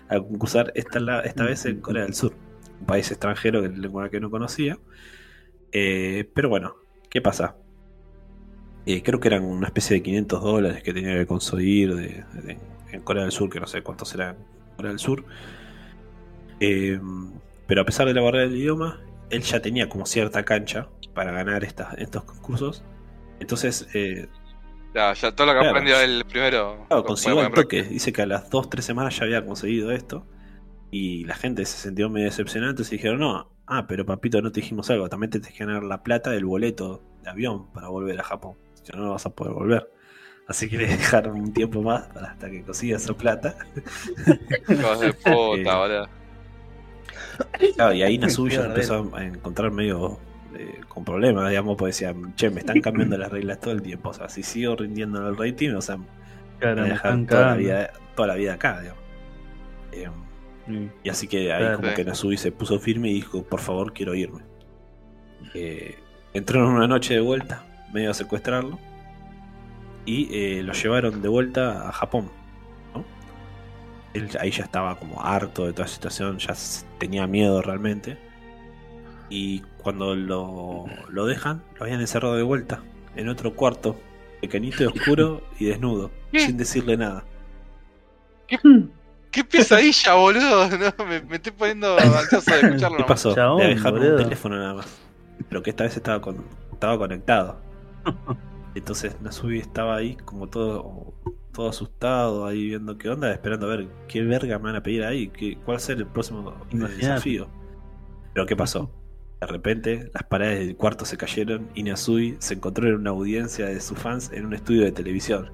a 0.09 0.19
concursar 0.19 0.73
esta, 0.75 1.21
esta 1.21 1.45
vez 1.45 1.65
en 1.67 1.81
Corea 1.81 2.03
del 2.03 2.15
Sur. 2.15 2.35
Un 2.81 2.87
país 2.87 3.09
extranjero 3.13 3.63
que 3.63 4.11
que 4.11 4.21
no 4.21 4.31
conocía. 4.33 4.81
Eh, 5.71 6.29
pero 6.35 6.49
bueno, 6.49 6.75
¿qué 7.09 7.23
pasa? 7.23 7.55
Eh, 8.85 9.05
creo 9.05 9.21
que 9.21 9.29
eran 9.29 9.45
una 9.45 9.69
especie 9.69 9.95
de 9.95 10.03
500 10.03 10.43
dólares 10.43 10.83
que 10.83 10.93
tenía 10.93 11.15
que 11.19 11.27
conseguir 11.27 12.19
en 12.91 13.01
Corea 13.03 13.23
del 13.23 13.31
Sur, 13.31 13.49
que 13.49 13.61
no 13.61 13.69
sé 13.69 13.81
cuántos 13.83 14.13
eran 14.13 14.35
en 14.35 14.75
Corea 14.75 14.91
del 14.91 14.99
Sur. 14.99 15.25
Eh, 16.59 16.99
pero 17.69 17.83
a 17.83 17.85
pesar 17.85 18.09
de 18.09 18.15
la 18.15 18.23
barrera 18.23 18.49
del 18.49 18.57
idioma, 18.57 18.99
él 19.31 19.43
ya 19.43 19.63
tenía 19.63 19.89
como 19.89 20.05
cierta 20.05 20.45
cancha 20.45 20.89
para 21.15 21.31
ganar 21.31 21.63
estas, 21.63 21.97
estos 21.99 22.25
concursos. 22.25 22.83
Entonces, 23.39 23.87
Ya, 24.95 25.13
ya 25.13 25.33
todo 25.35 25.49
lo 25.49 25.53
que 25.55 25.59
Claro. 25.59 25.71
aprendió 25.71 26.01
el 26.01 26.25
primero. 26.25 26.85
Claro, 26.89 27.05
consiguió 27.05 27.43
en 27.45 27.53
toque. 27.53 27.83
Dice 27.83 28.13
que 28.13 28.23
a 28.23 28.27
las 28.27 28.49
2-3 28.51 28.85
semanas 28.85 29.17
ya 29.19 29.25
había 29.25 29.45
conseguido 29.45 29.91
esto. 29.91 30.27
Y 30.91 31.25
la 31.25 31.35
gente 31.35 31.65
se 31.65 31.77
sintió 31.79 32.09
medio 32.09 32.27
decepcionada. 32.27 32.71
Entonces 32.71 32.93
dijeron: 32.93 33.19
No, 33.19 33.51
ah, 33.67 33.87
pero 33.89 34.07
papito, 34.07 34.41
no 34.41 34.53
te 34.53 34.61
dijimos 34.61 34.89
algo. 34.91 35.09
También 35.09 35.31
te 35.31 35.41
tienes 35.41 35.59
que 35.59 35.65
ganar 35.65 35.83
la 35.83 36.03
plata 36.05 36.31
del 36.31 36.45
boleto 36.45 37.03
de 37.25 37.31
avión 37.31 37.73
para 37.73 37.89
volver 37.89 38.21
a 38.21 38.23
Japón. 38.23 38.55
Si 38.83 38.93
no, 38.93 39.03
no 39.03 39.11
vas 39.11 39.27
a 39.27 39.31
poder 39.31 39.53
volver. 39.55 39.91
Así 40.47 40.69
que 40.69 40.77
le 40.77 40.87
dejaron 40.97 41.41
un 41.41 41.53
tiempo 41.53 41.83
más 41.83 42.05
para 42.09 42.29
hasta 42.29 42.49
que 42.49 42.63
consiga 42.63 42.97
esa 42.97 43.15
plata. 43.15 43.57
Hijos 44.69 45.01
de 45.01 45.13
puta, 45.13 45.77
boludo. 45.79 46.09
Claro, 47.75 47.93
y 47.95 48.03
ahí 48.05 48.17
Nasubi 48.19 48.51
Qué 48.51 48.57
ya 48.57 48.67
empezó 48.67 49.11
a 49.13 49.25
encontrar 49.25 49.73
medio 49.73 50.21
eh, 50.57 50.81
con 50.89 51.05
problemas, 51.05 51.49
digamos, 51.49 51.77
porque 51.77 51.91
decían, 51.91 52.35
che, 52.37 52.51
me 52.51 52.61
están 52.61 52.81
cambiando 52.81 53.17
las 53.19 53.31
reglas 53.31 53.61
todo 53.61 53.73
el 53.73 53.83
tiempo. 53.83 54.11
O 54.11 54.15
sea, 54.15 54.29
si 54.29 54.43
sigo 54.43 54.77
rindiendo 54.77 55.21
en 55.21 55.27
el 55.27 55.37
rating, 55.37 55.71
o 55.75 55.81
sea, 55.83 55.99
Claro, 56.59 56.77
me 56.77 56.83
me 56.83 56.89
dejar 56.91 57.11
están 57.13 57.27
toda 57.27 57.47
la, 57.47 57.57
vida, 57.57 57.93
toda 58.15 58.29
la 58.29 58.35
vida 58.35 58.55
acá, 58.55 58.81
digamos. 58.81 59.03
Eh, 59.93 60.09
Mm. 60.67 60.87
Y 61.03 61.09
así 61.09 61.27
que 61.27 61.53
ahí 61.53 61.61
Claro. 61.61 61.77
como 61.81 61.95
que 61.95 62.05
Nasui 62.05 62.37
se 62.37 62.53
puso 62.53 62.79
firme 62.79 63.11
y 63.11 63.15
dijo, 63.15 63.43
por 63.43 63.61
favor, 63.61 63.93
quiero 63.93 64.15
irme. 64.15 64.43
Eh, 65.55 65.99
entraron 66.33 66.71
una 66.73 66.87
noche 66.87 67.15
de 67.15 67.21
vuelta, 67.21 67.65
medio 67.93 68.11
a 68.11 68.15
secuestrarlo, 68.15 68.79
y 70.07 70.29
eh, 70.33 70.63
lo 70.63 70.73
llevaron 70.73 71.23
de 71.23 71.29
vuelta 71.29 71.89
a 71.89 71.93
Japón. 71.93 72.31
¿no? 72.95 73.05
Él 74.15 74.29
ahí 74.41 74.51
ya 74.51 74.65
estaba 74.65 74.99
como 74.99 75.23
harto 75.23 75.67
de 75.67 75.73
toda 75.73 75.85
la 75.85 75.93
situación, 75.93 76.39
ya 76.39 76.55
tenía 76.99 77.27
miedo 77.27 77.63
realmente. 77.63 78.19
Y 79.31 79.61
cuando 79.83 80.15
lo, 80.15 80.85
lo 81.09 81.27
dejan, 81.27 81.63
lo 81.79 81.85
habían 81.85 82.01
encerrado 82.01 82.37
de 82.37 82.43
vuelta, 82.43 82.83
en 83.17 83.29
otro 83.29 83.55
cuarto, 83.55 83.97
pequeñito 84.41 84.83
y 84.85 84.87
oscuro 84.87 85.43
y 85.59 85.65
desnudo, 85.67 86.11
¿Qué? 86.31 86.41
sin 86.41 86.57
decirle 86.57 86.97
nada. 86.97 87.25
¡Qué 89.31 89.45
pesadilla, 89.45 90.15
boludo! 90.15 90.69
No, 90.99 91.05
me, 91.07 91.21
me 91.23 91.37
estoy 91.37 91.53
poniendo 91.53 91.97
ansioso 91.99 92.51
de 92.53 92.61
escucharlo. 92.61 92.99
¿Qué 92.99 93.05
pasó? 93.05 93.35
Chabón, 93.35 93.61
Le 93.63 93.69
dejaron 93.69 93.99
boludo. 93.99 94.17
un 94.17 94.23
teléfono 94.23 94.57
nada 94.57 94.75
más. 94.75 94.87
Pero 95.49 95.63
que 95.63 95.71
esta 95.71 95.85
vez 95.85 95.97
estaba, 95.97 96.21
con, 96.21 96.45
estaba 96.73 96.99
conectado. 96.99 97.61
Entonces 98.75 99.21
Nasubi 99.21 99.59
estaba 99.59 99.97
ahí 99.97 100.17
como 100.17 100.49
todo, 100.49 101.15
todo 101.53 101.69
asustado, 101.69 102.47
ahí 102.47 102.67
viendo 102.69 102.99
qué 102.99 103.09
onda, 103.09 103.33
esperando 103.33 103.67
a 103.67 103.77
ver 103.77 103.89
qué 104.09 104.23
verga 104.23 104.59
me 104.59 104.65
van 104.65 104.77
a 104.77 104.83
pedir 104.83 105.05
ahí, 105.05 105.29
qué, 105.29 105.57
cuál 105.65 105.77
va 105.77 105.79
a 105.79 105.81
ser 105.81 105.99
el 105.99 106.07
próximo 106.07 106.55
Imagínate. 106.71 106.97
desafío. 106.97 107.49
Pero 108.33 108.47
¿qué 108.47 108.57
pasó? 108.57 108.91
De 109.45 109.53
repente 109.53 110.11
las 110.15 110.23
paredes 110.23 110.67
del 110.67 110.75
cuarto 110.75 111.05
se 111.05 111.19
cayeron 111.19 111.69
y 111.75 111.83
Nasubi 111.83 112.37
se 112.39 112.55
encontró 112.55 112.89
en 112.89 112.95
una 112.95 113.11
audiencia 113.11 113.67
de 113.67 113.79
sus 113.79 113.99
fans 113.99 114.31
en 114.33 114.47
un 114.47 114.55
estudio 114.55 114.85
de 114.85 114.93
televisión. 114.93 115.53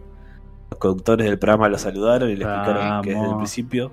Los 0.70 0.78
conductores 0.78 1.27
del 1.27 1.41
programa 1.41 1.69
lo 1.69 1.77
saludaron 1.77 2.31
y 2.31 2.36
le 2.36 2.44
explicaron 2.44 3.02
que 3.02 3.10
desde 3.10 3.28
el 3.28 3.36
principio 3.36 3.93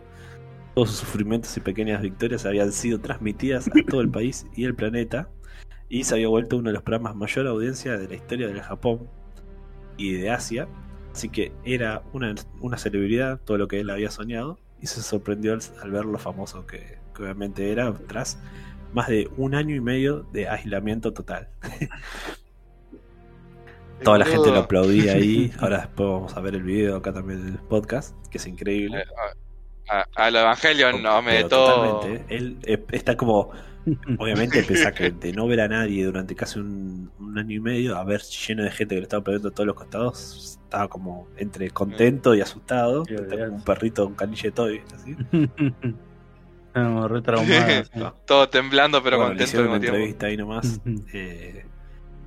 todos 0.76 0.92
sus 0.92 1.00
sufrimientos 1.00 1.58
y 1.58 1.62
pequeñas 1.62 2.04
victorias 2.04 2.46
habían 2.46 2.72
sido 2.72 3.00
transmitidas 3.00 3.68
a 3.70 3.72
todo 3.90 4.02
el 4.02 4.12
país 4.12 4.46
y 4.56 4.66
el 4.66 4.76
planeta 4.76 5.32
y 5.90 6.04
se 6.04 6.14
había 6.14 6.28
vuelto 6.28 6.58
uno 6.58 6.70
de 6.70 6.74
los 6.74 6.84
programas 6.84 7.16
mayor 7.16 7.48
audiencia 7.48 7.98
de 7.98 8.08
la 8.08 8.14
historia 8.14 8.46
del 8.46 8.62
Japón 8.62 9.10
y 9.98 10.12
de 10.12 10.30
Asia. 10.30 10.68
Así 11.12 11.30
que 11.30 11.54
era 11.64 12.04
una, 12.14 12.36
una 12.62 12.78
celebridad, 12.78 13.40
todo 13.44 13.58
lo 13.58 13.68
que 13.68 13.80
él 13.80 13.90
había 13.90 14.12
soñado, 14.12 14.60
y 14.80 14.86
se 14.86 15.02
sorprendió 15.02 15.54
al, 15.54 15.62
al 15.82 15.90
ver 15.90 16.06
lo 16.06 16.20
famoso 16.20 16.68
que, 16.68 17.00
que 17.16 17.24
obviamente 17.24 17.72
era 17.72 17.92
tras 18.08 18.38
más 18.94 19.08
de 19.08 19.30
un 19.38 19.56
año 19.56 19.76
y 19.76 19.80
medio 19.82 20.26
de 20.34 20.48
aislamiento 20.48 21.14
total. 21.14 21.48
Toda 24.04 24.20
la 24.20 24.26
gente 24.26 24.52
lo 24.52 24.58
aplaudía 24.60 25.14
ahí. 25.14 25.52
Ahora 25.60 25.78
después 25.80 26.08
vamos 26.10 26.38
a 26.38 26.42
ver 26.42 26.56
el 26.56 26.64
video 26.64 26.98
acá 26.98 27.12
también 27.14 27.44
del 27.46 27.58
podcast, 27.58 28.16
que 28.30 28.38
es 28.38 28.46
increíble. 28.46 29.00
Eh, 29.00 29.04
a- 29.90 30.00
a- 30.02 30.06
Al 30.28 30.36
Evangelion 30.36 31.02
no 31.02 31.22
me 31.22 31.44
todo. 31.46 32.00
totalmente. 32.00 32.36
Él 32.36 32.58
eh, 32.64 32.84
está 32.92 33.16
como 33.18 33.52
Obviamente 34.20 34.62
pensá 34.68 34.92
que 34.94 35.12
de 35.12 35.32
no 35.32 35.48
ver 35.48 35.62
a 35.62 35.68
nadie 35.70 36.04
durante 36.04 36.36
casi 36.36 36.60
un, 36.60 37.10
un 37.20 37.38
año 37.40 37.56
y 37.56 37.60
medio, 37.62 37.96
a 37.98 38.04
ver 38.04 38.22
lleno 38.22 38.64
de 38.64 38.70
gente 38.72 38.96
que 38.96 39.00
le 39.00 39.04
estaba 39.04 39.24
poniendo 39.24 39.48
a 39.48 39.52
todos 39.52 39.66
los 39.66 39.76
costados, 39.78 40.60
estaba 40.66 40.90
como 40.90 41.30
entre 41.38 41.70
contento 41.72 42.36
y 42.36 42.42
asustado, 42.42 43.04
está 43.08 43.38
como 43.46 43.56
un 43.56 43.64
perrito 43.64 44.04
con 44.04 44.16
canilla 44.16 44.44
de 44.44 44.52
toy, 44.52 44.82
así. 44.94 45.16
Estamos 46.78 47.12
re 47.12 47.22
traumados. 47.22 47.92
sí. 47.94 48.00
Todo 48.26 48.50
temblando, 48.50 49.02
pero 49.04 49.18
Bueno, 49.18 49.34
le 49.34 49.40
contento 49.40 49.44
al 49.44 49.48
hicieron 49.48 49.70
una 49.70 49.80
tiempo. 49.80 49.96
entrevista 49.96 50.26
ahí 50.28 50.38
nomás. 50.38 50.82
eh, 51.14 51.66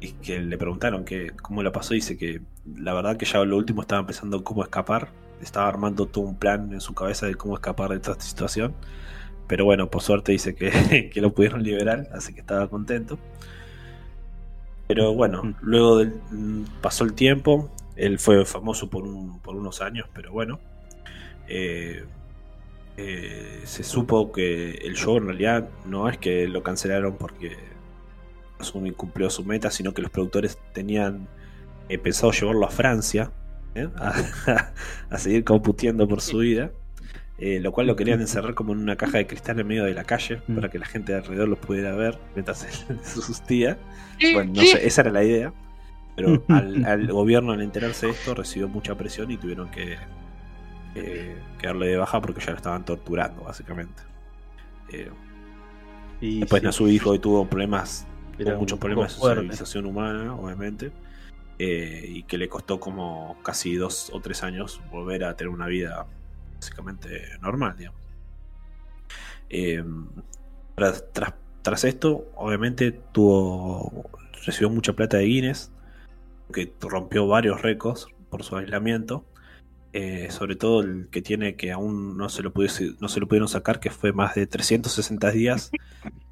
y 0.00 0.12
que 0.12 0.40
le 0.40 0.56
preguntaron 0.58 1.04
que 1.04 1.32
cómo 1.42 1.62
lo 1.62 1.72
pasó. 1.72 1.94
Dice 1.94 2.16
que 2.16 2.40
la 2.76 2.94
verdad 2.94 3.16
que 3.16 3.26
ya 3.26 3.42
lo 3.44 3.56
último 3.56 3.82
estaba 3.82 4.00
empezando 4.00 4.42
cómo 4.44 4.62
escapar. 4.62 5.08
Estaba 5.42 5.68
armando 5.68 6.06
todo 6.06 6.24
un 6.24 6.36
plan 6.36 6.72
en 6.72 6.80
su 6.80 6.94
cabeza 6.94 7.26
de 7.26 7.34
cómo 7.34 7.54
escapar 7.54 7.90
de 7.90 7.98
toda 8.00 8.12
esta 8.12 8.24
situación. 8.24 8.74
Pero 9.46 9.64
bueno, 9.64 9.90
por 9.90 10.02
suerte 10.02 10.32
dice 10.32 10.54
que, 10.54 11.10
que 11.12 11.20
lo 11.20 11.32
pudieron 11.32 11.62
liberar, 11.62 12.08
así 12.12 12.32
que 12.34 12.40
estaba 12.40 12.68
contento. 12.68 13.18
Pero 14.86 15.14
bueno, 15.14 15.54
luego 15.60 15.98
del, 15.98 16.14
pasó 16.80 17.04
el 17.04 17.12
tiempo. 17.14 17.70
Él 17.96 18.18
fue 18.18 18.44
famoso 18.44 18.88
por, 18.90 19.04
un- 19.04 19.38
por 19.40 19.54
unos 19.56 19.80
años, 19.82 20.08
pero 20.14 20.32
bueno. 20.32 20.58
eh, 21.48 22.04
eh, 23.02 23.62
se 23.64 23.82
supo 23.84 24.32
que 24.32 24.72
el 24.72 24.94
show 24.96 25.16
en 25.18 25.26
realidad 25.26 25.68
no 25.86 26.08
es 26.08 26.18
que 26.18 26.48
lo 26.48 26.62
cancelaron 26.62 27.16
porque 27.18 27.56
Asumi 28.58 28.92
cumplió 28.92 29.30
su 29.30 29.44
meta, 29.44 29.70
sino 29.70 29.94
que 29.94 30.02
los 30.02 30.10
productores 30.10 30.58
tenían 30.72 31.28
eh, 31.88 31.98
pensado 31.98 32.32
llevarlo 32.32 32.66
a 32.66 32.70
Francia 32.70 33.32
¿eh? 33.74 33.88
a, 33.96 34.72
a 35.10 35.18
seguir 35.18 35.44
computiendo 35.44 36.06
por 36.08 36.20
su 36.20 36.38
vida. 36.38 36.72
eh, 37.38 37.60
lo 37.60 37.72
cual 37.72 37.86
lo 37.88 37.96
querían 37.96 38.20
encerrar 38.20 38.54
como 38.54 38.72
en 38.74 38.80
una 38.80 38.96
caja 38.96 39.18
de 39.18 39.26
cristal 39.26 39.60
en 39.60 39.66
medio 39.66 39.84
de 39.84 39.94
la 39.94 40.04
calle 40.04 40.42
Mm. 40.46 40.54
para 40.56 40.70
que 40.70 40.78
la 40.78 40.86
gente 40.86 41.12
de 41.12 41.18
alrededor 41.18 41.48
los 41.48 41.58
pudiera 41.60 41.94
ver 41.96 42.18
mientras 42.34 42.64
él 42.90 43.00
se 43.02 43.22
sustía. 43.22 43.78
¿Qué? 44.18 44.28
Bueno, 44.30 44.52
no 44.56 44.62
¿Qué? 44.62 44.66
sé, 44.66 44.86
esa 44.86 45.02
era 45.02 45.10
la 45.12 45.24
idea. 45.24 45.54
Pero 46.16 46.44
al, 46.48 46.84
al 46.84 47.08
gobierno 47.12 47.52
al 47.52 47.62
enterarse 47.62 48.06
de 48.06 48.12
esto 48.12 48.34
recibió 48.34 48.68
mucha 48.68 48.96
presión 48.96 49.30
y 49.30 49.38
tuvieron 49.38 49.70
que, 49.70 49.98
eh, 50.94 51.54
que 51.58 51.66
darle 51.68 51.88
de 51.88 51.96
baja 51.98 52.20
porque 52.20 52.40
ya 52.40 52.52
lo 52.52 52.56
estaban 52.58 52.84
torturando, 52.84 53.44
básicamente. 53.44 54.02
Eh, 54.88 55.12
Y 56.20 56.40
después 56.40 56.60
sí, 56.60 56.66
Nasubi 56.66 56.92
dijo 56.92 57.12
que 57.12 57.18
tuvo 57.18 57.48
problemas, 57.48 58.10
tuvo 58.40 58.56
muchos 58.56 58.78
problemas 58.78 59.08
de 59.08 59.14
socialización 59.14 59.86
humana, 59.86 60.34
obviamente. 60.36 60.96
eh, 61.58 62.04
y 62.08 62.24
que 62.24 62.38
le 62.38 62.48
costó 62.48 62.80
como 62.80 63.40
casi 63.42 63.76
dos 63.76 64.10
o 64.12 64.20
tres 64.22 64.42
años 64.44 64.82
volver 64.90 65.24
a 65.24 65.36
tener 65.36 65.50
una 65.50 65.66
vida 65.68 66.08
básicamente 66.60 67.38
normal, 67.40 67.76
digamos. 67.78 68.00
Eh, 69.48 69.82
tras, 70.74 71.04
tras- 71.12 71.34
tras 71.62 71.84
esto, 71.84 72.30
obviamente 72.36 72.92
tuvo 72.92 74.10
recibió 74.46 74.70
mucha 74.70 74.94
plata 74.94 75.18
de 75.18 75.24
Guinness, 75.24 75.72
que 76.52 76.74
rompió 76.80 77.26
varios 77.28 77.62
récords 77.62 78.08
por 78.30 78.44
su 78.44 78.56
aislamiento. 78.56 79.24
Eh, 79.92 80.28
sobre 80.30 80.56
todo 80.56 80.80
el 80.82 81.08
que 81.10 81.22
tiene 81.22 81.56
que 81.56 81.72
aún 81.72 82.16
no 82.16 82.28
se 82.28 82.42
lo 82.42 82.52
pudiese- 82.52 82.96
no 83.00 83.08
se 83.08 83.20
lo 83.20 83.28
pudieron 83.28 83.48
sacar, 83.48 83.80
que 83.80 83.90
fue 83.90 84.12
más 84.12 84.34
de 84.34 84.46
360 84.46 85.30
días, 85.32 85.70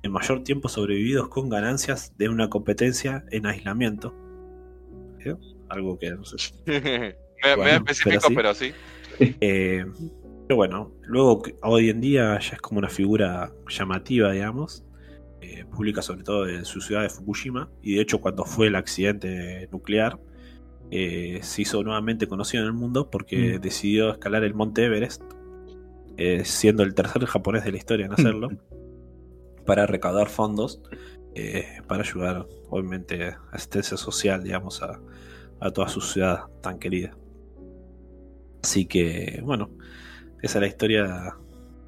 el 0.03 0.11
mayor 0.11 0.43
tiempo 0.45 0.69
sobrevividos 0.69 1.29
con 1.29 1.49
ganancias 1.49 2.17
de 2.19 2.29
una 2.29 2.51
competencia 2.51 3.25
en 3.31 3.47
aislamiento. 3.47 4.15
¿Eh? 5.25 5.35
Algo 5.69 5.99
que 5.99 6.11
no 6.13 6.25
sé, 6.25 6.37
me, 6.67 7.17
me 7.57 7.57
Bueno, 7.57 7.85
específico, 7.89 8.05
pero 8.05 8.21
sí. 8.21 8.35
pero 8.35 8.55
sí. 8.55 8.75
eh, 9.41 9.85
pero 10.47 10.57
bueno, 10.57 10.93
luego 11.03 11.43
que 11.43 11.57
hoy 11.63 11.91
en 11.91 12.01
día 12.01 12.39
ya 12.41 12.55
es 12.55 12.61
como 12.61 12.79
una 12.79 12.89
figura 12.89 13.53
llamativa, 13.69 14.33
digamos. 14.33 14.85
eh, 15.41 15.65
pública 15.67 16.03
sobre 16.03 16.23
todo 16.25 16.49
en 16.49 16.65
su 16.65 16.81
ciudad 16.81 17.03
de 17.03 17.11
Fukushima. 17.11 17.71
Y 17.83 17.95
de 17.97 18.03
hecho, 18.03 18.21
cuando 18.21 18.45
fue 18.45 18.69
el 18.69 18.75
accidente 18.77 19.69
nuclear, 19.73 20.19
eh, 20.91 21.41
se 21.43 21.63
hizo 21.63 21.83
nuevamente 21.83 22.27
conocido 22.27 22.63
en 22.63 22.69
el 22.69 22.73
mundo 22.75 23.11
porque 23.11 23.59
Mm. 23.59 23.61
decidió 23.61 24.11
escalar 24.11 24.45
el 24.45 24.55
monte 24.55 24.85
Everest, 24.85 25.23
eh, 26.17 26.45
siendo 26.45 26.83
el 26.83 26.95
tercer 26.95 27.25
japonés 27.27 27.65
de 27.65 27.73
la 27.73 27.77
historia 27.79 28.07
en 28.07 28.13
hacerlo, 28.13 28.49
para 29.67 29.87
recaudar 29.87 30.29
fondos 30.29 30.81
eh, 31.35 31.65
para 31.87 32.03
ayudar, 32.03 32.47
obviamente, 32.71 33.37
asistencia 33.53 33.97
social, 33.97 34.43
digamos, 34.43 34.83
a, 34.83 34.99
a 35.61 35.71
toda 35.71 35.89
su 35.89 36.01
ciudad 36.01 36.45
tan 36.63 36.79
querida. 36.79 37.17
Así 38.63 38.87
que, 38.87 39.41
bueno, 39.45 39.71
esa 40.43 40.59
es 40.59 40.63
la 40.63 40.67
historia 40.67 41.37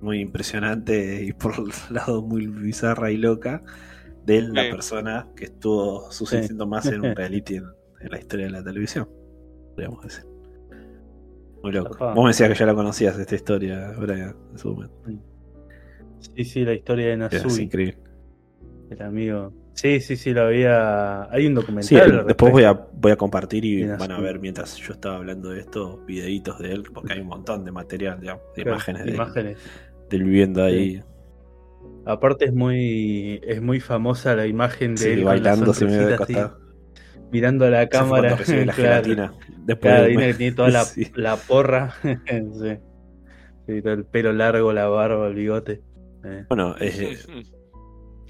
muy 0.01 0.20
impresionante 0.20 1.25
y 1.25 1.33
por 1.33 1.59
un 1.59 1.70
lado 1.91 2.23
muy 2.23 2.47
bizarra 2.47 3.11
y 3.11 3.17
loca 3.17 3.61
de 4.25 4.43
la 4.43 4.65
Sí. 4.65 4.70
persona 4.70 5.27
que 5.35 5.47
estuvo 5.47 6.11
sucediendo 6.12 6.67
más 6.67 6.87
en 6.87 7.01
un 7.05 7.17
reality 7.17 7.57
en, 7.57 7.65
en 8.01 8.11
la 8.11 8.19
historia 8.19 8.47
de 8.47 8.53
la 8.53 8.62
televisión, 8.65 9.09
podríamos 9.75 10.03
decir. 10.05 10.25
Muy 11.62 11.73
loco. 11.73 11.97
Vos 12.15 12.25
me 12.25 12.29
decías 12.31 12.49
que 12.49 12.55
ya 12.55 12.67
la 12.67 12.75
conocías 12.75 13.19
esta 13.19 13.35
historia, 13.35 13.93
Brian, 13.99 14.35
en 14.53 14.59
su 14.59 14.73
momento. 14.75 14.95
Sí, 16.19 16.45
sí, 16.45 16.65
la 16.65 16.73
historia 16.75 17.07
de 17.07 17.12
Es 17.12 17.19
Nasui, 17.19 17.65
increíble. 17.65 17.99
el 18.91 19.03
amigo. 19.03 19.53
Sí, 19.75 20.01
sí, 20.01 20.17
sí, 20.17 20.33
lo 20.33 20.43
había. 20.43 21.31
Hay 21.31 21.47
un 21.47 21.55
documental. 21.55 22.11
Sí, 22.11 22.27
después 22.27 22.53
voy 22.53 22.65
a, 22.65 22.73
voy 22.73 23.12
a 23.12 23.17
compartir 23.17 23.65
y 23.65 23.87
van 23.87 24.11
a 24.11 24.20
ver 24.20 24.39
mientras 24.41 24.77
yo 24.77 24.93
estaba 24.93 25.17
hablando 25.17 25.51
de 25.51 25.61
esto, 25.61 26.03
videitos 26.07 26.59
de 26.59 26.73
él, 26.73 26.83
porque 26.93 27.15
hay 27.15 27.20
un 27.20 27.29
montón 27.29 27.65
de 27.65 27.73
material, 27.73 28.20
digamos, 28.20 28.43
de 28.57 28.62
Claro, 28.62 28.77
imágenes 28.77 29.05
de 29.05 29.09
él, 29.11 29.15
imágenes. 29.15 29.59
de 30.11 30.17
él 30.17 30.25
viviendo 30.25 30.62
ahí, 30.65 31.03
Aparte 32.05 32.47
es 32.47 32.53
muy 32.53 33.41
es 33.43 33.62
muy 33.62 33.81
famosa 33.81 34.35
la 34.35 34.47
imagen 34.47 34.97
de 34.97 35.03
sí, 35.03 35.09
él 35.11 35.25
bailando 35.25 35.73
se 35.73 35.87
me 35.87 35.97
mirando 37.33 37.65
a 37.67 37.70
la 37.70 37.89
cámara. 37.89 38.36
recibe 38.36 38.67
la 38.67 38.73
claro. 38.75 39.05
gelatina. 39.05 39.34
Después 39.65 39.94
Claro, 39.94 40.15
mes. 40.15 40.26
que 40.26 40.34
tiene 40.34 40.57
toda 40.57 40.68
la, 40.70 40.84
Sí. 40.84 41.10
la 41.15 41.36
porra. 41.36 41.94
sí. 42.02 42.78
Sí, 43.67 43.83
todo 43.83 43.92
el 43.92 44.05
pelo 44.05 44.33
largo, 44.33 44.73
la 44.73 44.89
barba, 44.89 45.28
el 45.28 45.34
bigote. 45.34 45.83
Eh, 46.25 46.44
Bueno, 46.49 46.75
eh, 46.81 47.17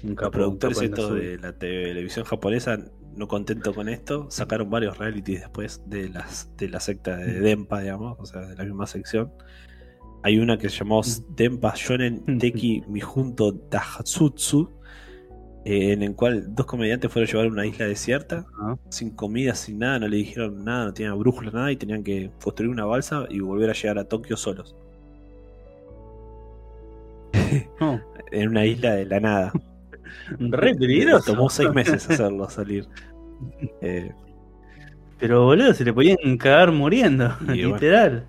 un 0.03 0.15
los 0.15 0.29
productores 0.29 0.81
estos 0.81 1.13
de 1.15 1.37
la 1.39 1.53
televisión 1.57 2.25
japonesa, 2.25 2.77
no 3.15 3.27
contento 3.27 3.73
con 3.73 3.89
esto, 3.89 4.27
sacaron 4.29 4.69
varios 4.69 4.97
realities 4.97 5.41
después 5.41 5.81
de 5.87 6.09
las 6.09 6.49
de 6.57 6.69
la 6.69 6.79
secta 6.79 7.17
de 7.17 7.39
Dempa, 7.39 7.81
digamos, 7.81 8.17
o 8.19 8.25
sea, 8.25 8.41
de 8.41 8.55
la 8.55 8.63
misma 8.63 8.87
sección. 8.87 9.31
Hay 10.23 10.37
una 10.37 10.57
que 10.57 10.69
se 10.69 10.77
llamó 10.77 11.01
Denpa 11.35 11.73
Shonen 11.75 12.37
Teki 12.39 12.83
Mijunto 12.87 13.55
Tatsutsu, 13.55 14.71
eh, 15.65 15.91
en 15.93 16.03
el 16.03 16.15
cual 16.15 16.53
dos 16.55 16.65
comediantes 16.65 17.11
fueron 17.11 17.27
a 17.29 17.31
llevar 17.31 17.45
a 17.47 17.49
una 17.51 17.65
isla 17.67 17.85
desierta, 17.87 18.45
sin 18.89 19.11
comida, 19.11 19.55
sin 19.55 19.79
nada, 19.79 19.99
no 19.99 20.07
le 20.07 20.17
dijeron 20.17 20.63
nada, 20.63 20.85
no 20.85 20.93
tenían 20.93 21.19
brújula, 21.19 21.51
nada, 21.51 21.71
y 21.71 21.77
tenían 21.77 22.03
que 22.03 22.31
construir 22.43 22.71
una 22.71 22.85
balsa 22.85 23.25
y 23.29 23.39
volver 23.39 23.69
a 23.69 23.73
llegar 23.73 23.99
a 23.99 24.05
Tokio 24.05 24.37
solos, 24.37 24.75
No, 27.79 28.01
en 28.31 28.49
una 28.49 28.65
isla 28.65 28.95
de 28.95 29.05
la 29.05 29.19
nada. 29.19 29.51
re 30.39 30.75
peligroso. 30.75 31.33
Tomó 31.33 31.49
seis 31.49 31.71
meses 31.71 32.09
hacerlo 32.09 32.49
salir. 32.49 32.87
Eh, 33.81 34.11
Pero 35.19 35.45
boludo, 35.45 35.73
se 35.73 35.83
le 35.85 35.93
podían 35.93 36.37
cagar 36.37 36.71
muriendo, 36.71 37.35
Y 37.53 37.65
bueno. 37.65 37.75
literal. 37.75 38.27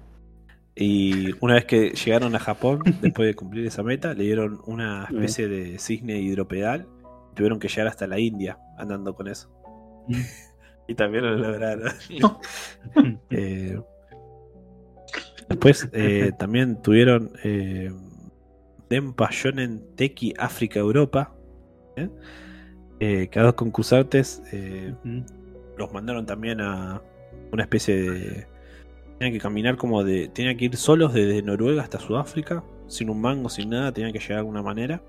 Y 0.74 1.32
una 1.40 1.54
vez 1.54 1.66
que 1.66 1.90
llegaron 1.90 2.34
a 2.34 2.38
Japón, 2.38 2.82
después 3.02 3.26
de 3.28 3.34
cumplir 3.34 3.66
esa 3.66 3.82
meta, 3.82 4.14
le 4.14 4.24
dieron 4.24 4.60
una 4.66 5.04
especie 5.04 5.48
de 5.48 5.78
cisne 5.78 6.20
hidropedal. 6.20 6.86
Tuvieron 7.34 7.58
que 7.58 7.68
llegar 7.68 7.88
hasta 7.88 8.06
la 8.06 8.18
India 8.18 8.58
andando 8.76 9.14
con 9.14 9.28
eso. 9.28 9.50
y 10.88 10.94
también 10.94 11.24
lo 11.24 11.36
lograron. 11.36 11.92
Eh, 13.30 13.80
después 15.48 15.88
eh, 15.92 16.32
también 16.38 16.80
tuvieron 16.82 17.32
eh, 17.44 17.92
Denpa 18.92 19.30
Shonen 19.30 19.82
Teki 19.96 20.34
África 20.38 20.78
Europa. 20.78 21.34
¿eh? 21.96 22.08
Eh, 23.00 23.28
que 23.30 23.38
a 23.40 23.42
dos 23.42 23.54
concursantes 23.54 24.42
eh, 24.52 24.94
los 25.76 25.92
mandaron 25.92 26.26
también 26.26 26.60
a 26.60 27.02
una 27.50 27.62
especie 27.62 27.96
de. 27.96 28.46
Tenían 29.18 29.32
que 29.32 29.40
caminar 29.40 29.76
como 29.76 30.04
de. 30.04 30.28
Tenían 30.28 30.56
que 30.56 30.66
ir 30.66 30.76
solos 30.76 31.14
desde 31.14 31.42
Noruega 31.42 31.82
hasta 31.82 31.98
Sudáfrica, 31.98 32.62
sin 32.86 33.08
un 33.10 33.20
mango, 33.20 33.48
sin 33.48 33.70
nada, 33.70 33.92
tenían 33.92 34.12
que 34.12 34.18
llegar 34.18 34.36
de 34.36 34.40
alguna 34.40 34.62
manera. 34.62 35.02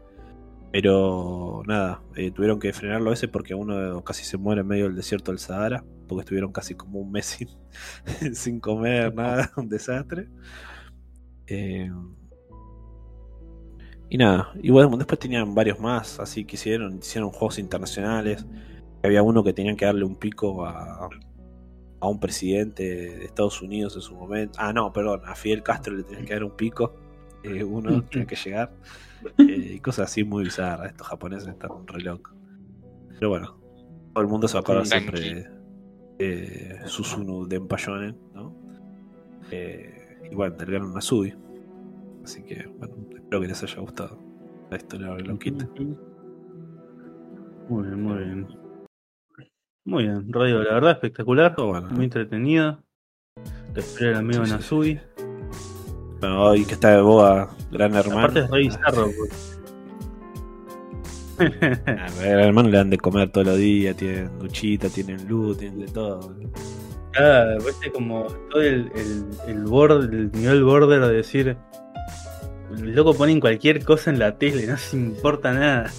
Pero 0.74 1.61
nada, 1.68 2.02
eh, 2.16 2.32
tuvieron 2.32 2.60
que 2.60 2.74
frenarlo 2.74 3.14
ese 3.14 3.27
porque 3.27 3.53
uno 3.53 4.03
casi 4.03 4.26
se 4.26 4.38
muere 4.38 4.61
en 4.61 4.68
medio 4.68 4.85
del 4.85 4.95
desierto 4.95 5.32
del 5.32 5.38
Sahara, 5.38 5.85
porque 6.08 6.22
estuvieron 6.22 6.52
casi 6.52 6.74
como 6.74 6.98
un 7.00 7.11
mes 7.11 7.26
sin, 8.18 8.35
sin 8.35 8.60
comer, 8.60 9.14
nada, 9.14 9.52
un 9.56 9.69
desastre. 9.69 10.30
Eh, 11.45 11.92
y 14.10 14.18
nada, 14.18 14.52
y 14.64 14.72
bueno, 14.72 14.98
después 14.98 15.19
tenían 15.19 15.53
varios 15.53 15.80
más, 15.80 16.19
así 16.19 16.43
que 16.43 16.56
hicieron, 16.56 16.98
hicieron 16.98 17.30
juegos 17.30 17.60
internacionales. 17.60 18.43
Había 19.03 19.22
uno 19.22 19.43
que 19.43 19.53
tenían 19.53 19.76
que 19.76 19.85
darle 19.85 20.06
un 20.06 20.16
pico 20.16 20.66
a, 20.66 21.08
a 22.00 22.08
un 22.08 22.19
presidente 22.19 22.84
de 22.84 23.26
Estados 23.26 23.61
Unidos 23.61 23.95
en 23.95 24.02
su 24.02 24.16
momento. 24.16 24.58
Ah, 24.60 24.74
no, 24.74 24.92
perdón, 24.92 25.22
a 25.26 25.35
Fidel 25.35 25.61
Castro 25.61 25.95
le 25.95 26.03
tenían 26.03 26.26
que 26.26 26.34
dar 26.34 26.43
un 26.43 26.56
pico. 26.58 26.95
eh, 27.43 27.64
uno 27.64 28.03
tenía 28.06 28.26
que 28.26 28.35
llegar. 28.35 28.72
Eh, 29.38 29.74
y 29.76 29.80
cosas 29.80 30.10
así 30.11 30.24
muy 30.24 30.43
bizarras. 30.45 30.92
Estos 30.92 31.08
japoneses 31.08 31.50
están 31.50 31.88
re 31.88 32.02
locos. 32.02 32.34
Pero 33.19 33.30
bueno, 33.30 33.58
todo 34.14 34.24
el 34.24 34.30
mundo 34.30 34.48
se 34.48 34.53
va 34.56 34.60
a 34.60 34.61
acordar 34.61 34.85
Sí. 34.85 34.92
siempre 34.92 35.19
de 35.19 35.53
de 36.19 36.80
Susunu 36.85 37.48
Denpa 37.48 37.76
Shonen, 37.77 38.16
¿no? 38.34 38.56
Eh, 39.52 40.22
y 40.32 40.35
bueno, 40.35 40.56
del 40.56 40.68
gran 40.72 40.93
Nasui. 40.93 41.34
Así 42.24 42.43
que, 42.43 42.68
bueno, 42.77 42.95
espero 43.16 43.42
que 43.42 43.48
les 43.48 43.64
haya 43.64 43.80
gustado 43.82 44.18
la 44.69 44.77
historia 44.77 45.14
de 45.16 45.24
Loquita. 45.24 45.68
Muy 47.69 47.84
bien, 47.88 48.02
muy 48.02 48.18
bien. 48.24 48.48
Muy 49.85 50.03
bien, 50.03 50.32
Radio, 50.32 50.64
la 50.64 50.76
verdad, 50.76 50.92
espectacular. 50.92 51.56
Muy 51.92 52.06
entretenido. 52.06 52.82
Te 53.74 53.80
espera 53.82 54.11
el 54.11 54.18
amigo 54.18 54.45
Sí, 54.45 54.52
sí. 54.52 54.56
Nasui. 54.56 55.00
Bueno, 56.24 56.42
hoy 56.42 56.64
que 56.64 56.76
está 56.76 56.95
de 56.95 57.02
boga 57.02 57.50
Gran 57.69 57.93
Hermano. 57.95 58.19
Aparte 58.19 58.40
es 58.40 58.50
re 58.50 58.60
bizarro. 58.60 59.10
pues. 59.18 59.60
Ah, 61.85 62.08
al 62.22 62.40
Hermano 62.40 62.69
le 62.69 62.77
dan 62.77 62.90
de 62.90 62.98
comer 62.98 63.30
todos 63.30 63.48
los 63.48 63.58
días, 63.58 63.98
tienen 63.98 64.40
duchita, 64.40 64.88
tienen 64.88 65.27
luz, 65.27 65.58
tienen 65.58 65.80
de 65.80 65.88
todo. 65.88 66.34
Cada, 67.11 67.58
viste, 67.58 67.92
como 67.92 68.27
todo 68.50 68.61
el, 68.61 68.90
el, 68.95 69.26
el 69.48 69.66
borde, 69.66 70.16
el 70.16 70.32
nivel 70.32 70.64
border 70.64 71.02
de 71.02 71.14
decir. 71.14 71.58
El 72.72 72.95
loco 72.95 73.14
ponen 73.16 73.42
cualquier 73.42 73.84
cosa 73.84 74.10
en 74.10 74.19
la 74.19 74.38
tele, 74.38 74.66
no 74.66 74.77
se 74.77 74.95
importa 74.95 75.52
nada. 75.52 75.92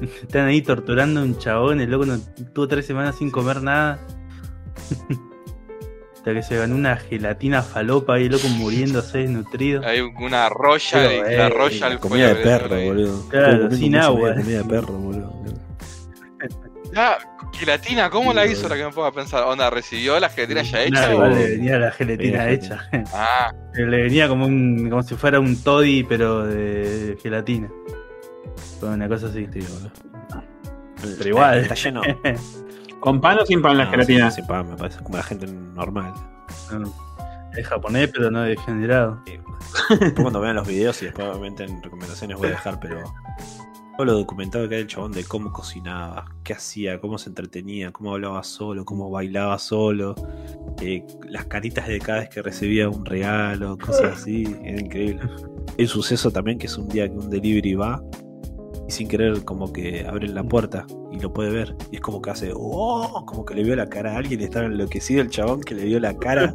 Están 0.00 0.48
ahí 0.48 0.60
torturando 0.62 1.20
a 1.20 1.22
un 1.22 1.38
chabón, 1.38 1.80
el 1.80 1.88
loco 1.88 2.06
no 2.06 2.18
tuvo 2.52 2.66
tres 2.66 2.84
semanas 2.84 3.14
sin 3.14 3.30
comer 3.30 3.62
nada. 3.62 4.00
Hasta 6.22 6.34
que 6.34 6.42
se 6.44 6.56
ganó 6.56 6.76
una 6.76 6.96
gelatina 6.96 7.62
falopa 7.62 8.14
ahí, 8.14 8.26
el 8.26 8.30
loco 8.32 8.46
muriéndose 8.46 9.18
desnutrido. 9.18 9.82
Hay 9.84 10.00
una 10.02 10.46
y 10.46 11.36
la 11.36 11.46
eh, 11.46 11.48
Royal 11.48 11.98
fue 11.98 12.00
Comida 12.10 12.28
de 12.28 12.34
perro, 12.36 12.80
boludo. 12.80 13.28
Claro, 13.28 13.70
sin 13.72 13.96
agua. 13.96 14.20
Comida, 14.34 14.42
comida 14.44 14.58
de 14.58 14.64
perro, 14.68 14.92
boludo. 14.92 15.32
Ah, 16.94 17.18
gelatina, 17.54 18.08
¿cómo 18.08 18.32
la 18.32 18.46
hizo 18.46 18.68
la 18.68 18.76
que 18.76 18.84
me 18.84 18.90
pongo 18.92 19.06
a 19.08 19.12
pensar? 19.12 19.42
Onda, 19.42 19.68
¿recibió 19.68 20.20
la 20.20 20.28
gelatina 20.28 20.62
ya 20.62 20.82
hecha? 20.84 20.90
Nada, 20.92 21.08
o- 21.08 21.12
igual 21.14 21.34
le 21.34 21.48
venía 21.56 21.78
la 21.80 21.90
gelatina 21.90 22.48
hecha. 22.50 22.88
Ah, 23.12 23.52
Le 23.74 23.84
venía 24.04 24.28
como 24.28 24.46
un, 24.46 24.88
como 24.90 25.02
si 25.02 25.16
fuera 25.16 25.40
un 25.40 25.60
toddy, 25.60 26.04
pero 26.04 26.46
de 26.46 27.18
gelatina. 27.20 27.68
Fue 28.78 28.90
una 28.90 29.08
cosa 29.08 29.26
así. 29.26 29.48
Sí, 29.52 29.58
boludo. 29.58 29.90
Pero 31.18 31.28
igual. 31.28 31.58
Está 31.58 31.74
lleno. 31.74 32.02
¿Con 33.02 33.20
pan 33.20 33.38
o 33.40 33.44
sin 33.46 33.60
pan 33.60 33.76
la 33.76 33.84
No, 33.84 33.90
gelatina? 33.90 34.30
sí, 34.30 34.40
sí, 34.40 34.48
pa, 34.48 34.62
me 34.62 34.76
parece 34.76 35.02
como 35.02 35.16
la 35.16 35.22
gente 35.24 35.46
normal. 35.46 36.14
No, 36.72 36.92
Es 37.56 37.66
japonés, 37.66 38.10
pero 38.12 38.30
no 38.30 38.42
degenerado. 38.42 39.20
Después 39.26 40.12
cuando 40.14 40.40
vean 40.40 40.56
los 40.56 40.66
videos 40.66 41.02
y 41.02 41.06
después 41.06 41.26
obviamente 41.28 41.64
en 41.64 41.82
recomendaciones 41.82 42.38
voy 42.38 42.46
a 42.46 42.50
dejar, 42.50 42.78
pero 42.80 43.02
todo 43.96 44.06
lo 44.06 44.12
documentado 44.14 44.68
que 44.68 44.76
hay 44.76 44.80
el 44.82 44.86
chabón 44.86 45.12
de 45.12 45.24
cómo 45.24 45.52
cocinaba, 45.52 46.24
qué 46.44 46.54
hacía, 46.54 46.98
cómo 47.00 47.18
se 47.18 47.28
entretenía, 47.28 47.90
cómo 47.92 48.12
hablaba 48.12 48.42
solo, 48.42 48.84
cómo 48.84 49.10
bailaba 49.10 49.58
solo, 49.58 50.14
eh, 50.80 51.04
las 51.28 51.44
caritas 51.46 51.86
de 51.88 51.98
cada 51.98 52.20
vez 52.20 52.28
que 52.30 52.40
recibía 52.40 52.88
un 52.88 53.04
regalo, 53.04 53.76
cosas 53.78 54.18
así, 54.20 54.44
era 54.64 54.80
increíble. 54.80 55.22
Un 55.78 55.86
suceso 55.88 56.30
también 56.30 56.58
que 56.58 56.66
es 56.66 56.78
un 56.78 56.88
día 56.88 57.06
que 57.08 57.14
un 57.16 57.28
delivery 57.28 57.74
va 57.74 58.00
y 58.92 58.94
sin 58.94 59.08
querer 59.08 59.44
como 59.44 59.72
que 59.72 60.06
abren 60.06 60.34
la 60.34 60.44
puerta 60.44 60.86
y 61.10 61.18
lo 61.18 61.32
puede 61.32 61.50
ver 61.50 61.74
y 61.90 61.96
es 61.96 62.00
como 62.02 62.20
que 62.20 62.30
hace 62.30 62.52
oh, 62.54 63.24
como 63.26 63.44
que 63.44 63.54
le 63.54 63.62
vio 63.62 63.74
la 63.74 63.88
cara 63.88 64.12
a 64.12 64.18
alguien 64.18 64.40
y 64.40 64.44
estaba 64.44 64.66
enloquecido 64.66 65.22
el 65.22 65.30
chabón 65.30 65.62
que 65.62 65.74
le 65.74 65.84
vio 65.84 65.98
la 65.98 66.14
cara 66.14 66.54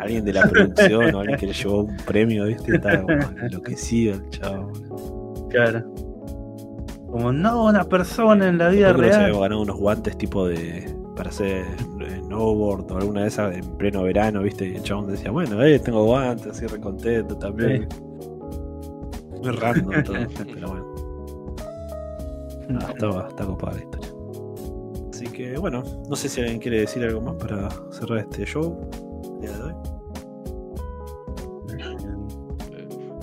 a 0.00 0.02
alguien 0.02 0.24
de 0.24 0.32
la 0.32 0.48
producción 0.48 1.14
o 1.14 1.20
alguien 1.20 1.38
que 1.38 1.46
le 1.46 1.52
llevó 1.52 1.82
un 1.82 1.96
premio, 1.98 2.46
¿viste? 2.46 2.76
Estaba 2.76 3.02
como 3.02 3.38
enloquecido 3.42 4.14
el 4.14 4.30
chabón. 4.30 5.48
Claro. 5.50 5.94
Como 7.10 7.32
no 7.32 7.64
una 7.66 7.84
persona 7.84 8.48
en 8.48 8.58
la 8.58 8.68
vida 8.68 8.88
se 8.88 8.96
real. 8.96 9.24
había 9.24 9.40
ganado 9.40 9.60
unos 9.60 9.76
guantes 9.76 10.16
tipo 10.16 10.48
de 10.48 10.94
para 11.14 11.30
hacer 11.30 11.64
eh, 12.00 12.20
snowboard 12.24 12.90
o 12.90 12.96
alguna 12.96 13.22
de 13.22 13.28
esas 13.28 13.54
en 13.54 13.76
pleno 13.76 14.02
verano, 14.02 14.42
¿viste? 14.42 14.68
Y 14.68 14.76
el 14.76 14.82
chabón 14.82 15.08
decía, 15.08 15.30
bueno, 15.30 15.62
eh, 15.62 15.78
tengo 15.78 16.04
guantes, 16.04 16.48
así 16.48 16.66
recontento 16.66 17.36
también. 17.36 17.88
Muy 19.42 19.50
random 19.50 20.02
todo, 20.04 20.16
pero 20.52 20.68
bueno. 20.68 20.95
Ah, 22.70 22.86
está, 22.90 23.28
está 23.28 23.44
copada 23.46 23.74
la 23.74 23.80
historia. 23.82 24.08
Así 25.12 25.26
que 25.28 25.56
bueno, 25.58 25.82
no 26.08 26.16
sé 26.16 26.28
si 26.28 26.40
alguien 26.40 26.58
quiere 26.58 26.80
decir 26.80 27.02
algo 27.04 27.20
más 27.20 27.34
para 27.36 27.68
cerrar 27.92 28.18
este 28.18 28.44
show. 28.44 28.76
día 29.40 29.50
de 29.52 29.62
hoy. 29.62 29.74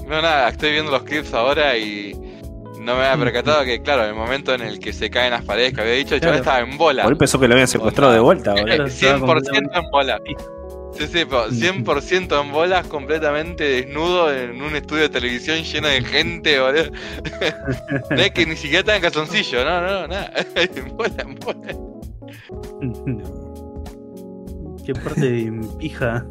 no, 0.07 0.21
nada, 0.21 0.49
estoy 0.49 0.71
viendo 0.71 0.91
los 0.91 1.03
clips 1.03 1.33
ahora 1.33 1.77
y 1.77 2.13
no 2.79 2.95
me 2.95 3.05
había 3.05 3.17
percatado 3.23 3.63
que, 3.63 3.81
claro, 3.81 4.03
en 4.03 4.09
el 4.09 4.15
momento 4.15 4.53
en 4.53 4.61
el 4.61 4.79
que 4.79 4.91
se 4.91 5.09
caen 5.09 5.31
las 5.31 5.43
paredes 5.45 5.73
que 5.73 5.81
había 5.81 5.93
dicho, 5.93 6.15
el 6.15 6.21
chaval 6.21 6.41
Claro. 6.41 6.57
estaba 6.59 6.71
en 6.71 6.77
bola. 6.77 7.03
Por 7.03 7.13
ahí 7.13 7.17
pensó 7.17 7.39
que 7.39 7.47
lo 7.47 7.53
habían 7.53 7.67
secuestrado 7.67 8.11
de 8.13 8.19
vuelta, 8.19 8.51
boludo. 8.51 8.65
Claro, 8.65 8.85
estaba 8.87 9.17
100% 9.19 9.69
en 9.73 9.91
bola. 9.91 10.19
Sí, 10.97 11.07
sí, 11.07 11.25
pero 11.27 11.47
100% 11.49 12.41
en 12.45 12.51
bolas, 12.51 12.85
completamente 12.87 13.63
desnudo 13.63 14.31
en 14.33 14.61
un 14.61 14.75
estudio 14.75 15.03
de 15.03 15.09
televisión 15.09 15.57
lleno 15.63 15.87
de 15.87 16.01
gente, 16.03 16.59
boludo. 16.59 16.91
no 18.11 18.17
es 18.17 18.31
que 18.31 18.45
ni 18.45 18.55
siquiera 18.55 18.79
está 18.81 18.95
en 18.95 19.01
calzoncillo, 19.01 19.65
no, 19.65 19.81
no, 19.81 20.07
nada. 20.07 20.31
En 20.55 20.95
bola, 20.95 21.15
en 21.19 21.35
bola. 21.35 21.77
Qué 24.85 24.93
parte 24.93 25.21
de 25.31 25.61
pija. 25.79 26.25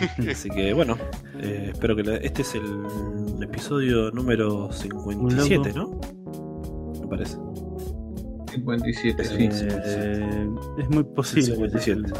Así 0.30 0.48
que 0.50 0.72
bueno, 0.72 0.96
eh, 1.40 1.70
espero 1.72 1.94
que 1.96 2.02
la- 2.04 2.16
este 2.16 2.42
es 2.42 2.54
el 2.54 3.42
episodio 3.42 4.10
número 4.12 4.72
57, 4.72 5.72
¿no? 5.74 6.00
Me 7.00 7.06
parece. 7.08 7.36
57, 8.52 9.24
sí. 9.24 9.48
Eh, 9.62 10.48
es 10.78 10.88
muy 10.90 11.04
posible. 11.04 11.42
que 11.70 11.78
sea 11.78 11.80
57. 11.94 12.12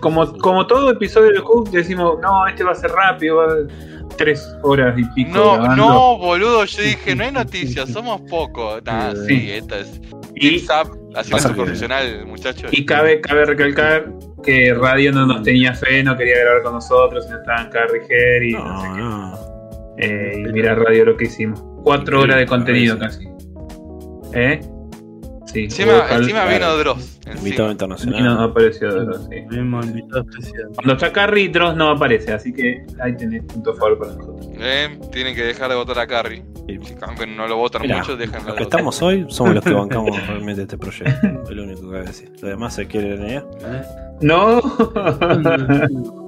Como, 0.00 0.32
como 0.38 0.66
todo 0.66 0.90
episodio 0.90 1.32
de 1.32 1.38
Hook 1.40 1.70
decimos, 1.70 2.18
no, 2.20 2.46
este 2.46 2.64
va 2.64 2.72
a 2.72 2.74
ser 2.74 2.90
rápido, 2.90 3.36
va 3.36 3.44
a 3.44 3.96
tres 4.16 4.56
horas 4.62 4.98
y 4.98 5.04
pico. 5.14 5.30
No, 5.32 5.54
grabando. 5.54 5.76
no, 5.76 6.18
boludo, 6.18 6.64
yo 6.64 6.82
dije, 6.82 7.14
no 7.14 7.24
hay 7.24 7.32
noticias, 7.32 7.88
somos 7.90 8.20
pocos. 8.22 8.82
Nah, 8.84 9.14
sí, 9.26 9.50
esta 9.52 9.80
es. 9.80 10.00
Y, 10.34 10.58
Zap, 10.60 10.88
haciendo 11.14 11.54
profesional, 11.54 12.26
muchachos. 12.26 12.70
y 12.72 12.84
cabe, 12.84 13.20
cabe 13.20 13.46
recalcar 13.46 14.06
que 14.42 14.74
Radio 14.74 15.12
no 15.12 15.26
nos 15.26 15.42
tenía 15.42 15.74
fe, 15.74 16.02
no 16.02 16.16
quería 16.16 16.38
grabar 16.38 16.62
con 16.62 16.74
nosotros, 16.74 17.24
y 17.26 17.30
no 17.30 17.38
estaban 17.38 17.70
Carrie 17.70 18.02
Harry. 18.04 18.52
No, 18.52 18.64
no 18.64 18.80
sé 18.80 18.88
qué. 18.88 19.00
no. 19.00 19.46
Eh, 19.98 20.44
y 20.46 20.52
mira 20.52 20.74
Radio 20.74 21.06
lo 21.06 21.16
que 21.16 21.24
hicimos. 21.24 21.62
Cuatro 21.82 22.20
horas 22.20 22.36
de 22.36 22.46
contenido 22.46 22.98
casi. 22.98 23.26
¿Eh? 24.34 24.60
Sí. 25.56 25.64
Encima, 25.64 26.44
vino. 26.44 26.76
Dross. 26.76 27.18
Invitado 27.34 27.70
internacional. 27.70 28.24
no 28.24 28.42
apareció 28.42 28.92
Dross, 28.92 29.26
sí. 29.30 29.36
Tuvimos 29.48 29.86
invitado 29.86 30.26
especial. 30.30 30.68
Cuando 30.74 30.92
está 30.92 31.12
Carrie, 31.12 31.48
Dross 31.48 31.74
no 31.76 31.90
aparece, 31.90 32.34
así 32.34 32.52
que 32.52 32.84
ahí 33.02 33.16
tenés 33.16 33.42
punto 33.44 33.74
favor 33.74 33.98
para 33.98 34.12
nosotros. 34.12 34.48
Eh, 34.58 34.98
tienen 35.12 35.34
que 35.34 35.44
dejar 35.44 35.70
de 35.70 35.76
votar 35.76 35.98
a 36.00 36.06
Carrie. 36.06 36.44
Sí. 36.68 36.78
Si 36.82 36.94
aunque 37.00 37.26
no 37.26 37.48
lo 37.48 37.56
votan 37.56 37.82
Mirá, 37.82 37.98
mucho, 37.98 38.16
dejan 38.18 38.44
Los 38.44 38.56
que 38.56 38.64
estamos 38.64 39.00
hoy 39.00 39.24
somos 39.30 39.54
los 39.54 39.64
que 39.64 39.70
bancamos 39.74 40.26
realmente 40.26 40.62
este 40.62 40.76
proyecto. 40.76 41.26
Es 41.44 41.50
lo 41.50 41.62
único 41.62 41.80
que 41.80 41.86
voy 41.86 41.96
a 41.96 42.02
decir. 42.02 42.30
Lo 42.42 42.48
demás 42.48 42.74
se 42.74 42.86
quiere 42.86 43.16
NEA. 43.16 43.44
¿eh? 43.64 43.82
No. 44.20 44.60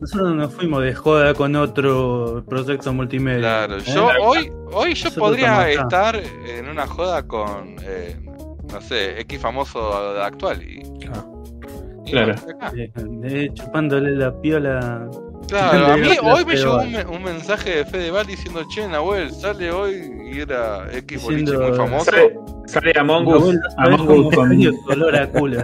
Nosotros 0.00 0.34
nos 0.34 0.52
fuimos 0.54 0.82
de 0.82 0.94
joda 0.94 1.34
con 1.34 1.54
otro 1.56 2.42
proyecto 2.48 2.92
multimedia. 2.92 3.38
Claro, 3.40 3.76
¿eh? 3.78 3.82
yo 3.86 4.08
hoy, 4.22 4.50
hoy 4.72 4.94
yo 4.94 5.04
Nosotros 5.04 5.14
podría 5.14 5.70
estar 5.70 6.16
en 6.16 6.68
una 6.68 6.86
joda 6.86 7.26
con, 7.26 7.76
eh, 7.82 8.16
no 8.70 8.80
sé, 8.80 9.20
X 9.20 9.40
famoso 9.40 9.92
actual. 10.22 10.62
Y, 10.62 10.82
y 11.00 11.08
Claro. 12.10 12.34
Eh, 13.24 13.50
chupándole 13.54 14.16
la 14.16 14.32
piola. 14.40 15.08
Claro, 15.48 15.86
a 15.92 15.96
mí 15.96 16.08
De- 16.08 16.18
hoy 16.20 16.44
me 16.44 16.52
de- 16.52 16.58
llegó 16.58 16.78
un, 16.80 16.92
me- 16.92 17.04
un 17.04 17.22
mensaje 17.22 17.76
de 17.76 17.84
Fedeval 17.84 18.26
diciendo, 18.26 18.62
che, 18.74 18.86
Nahuel, 18.88 19.30
sale 19.32 19.70
hoy 19.70 20.10
y 20.32 20.40
era 20.40 20.86
X 20.92 21.22
boliche 21.22 21.56
muy 21.56 21.72
famoso. 21.76 22.10
Sale, 22.10 22.34
sale 22.66 22.92
Among 22.98 23.26
Us. 23.28 23.56
Among 23.78 24.08
Us 24.26 24.34
con. 24.34 24.48
frío 24.48 24.72
tu 24.72 24.92
olor 24.92 25.16
a 25.16 25.28
culo. 25.28 25.60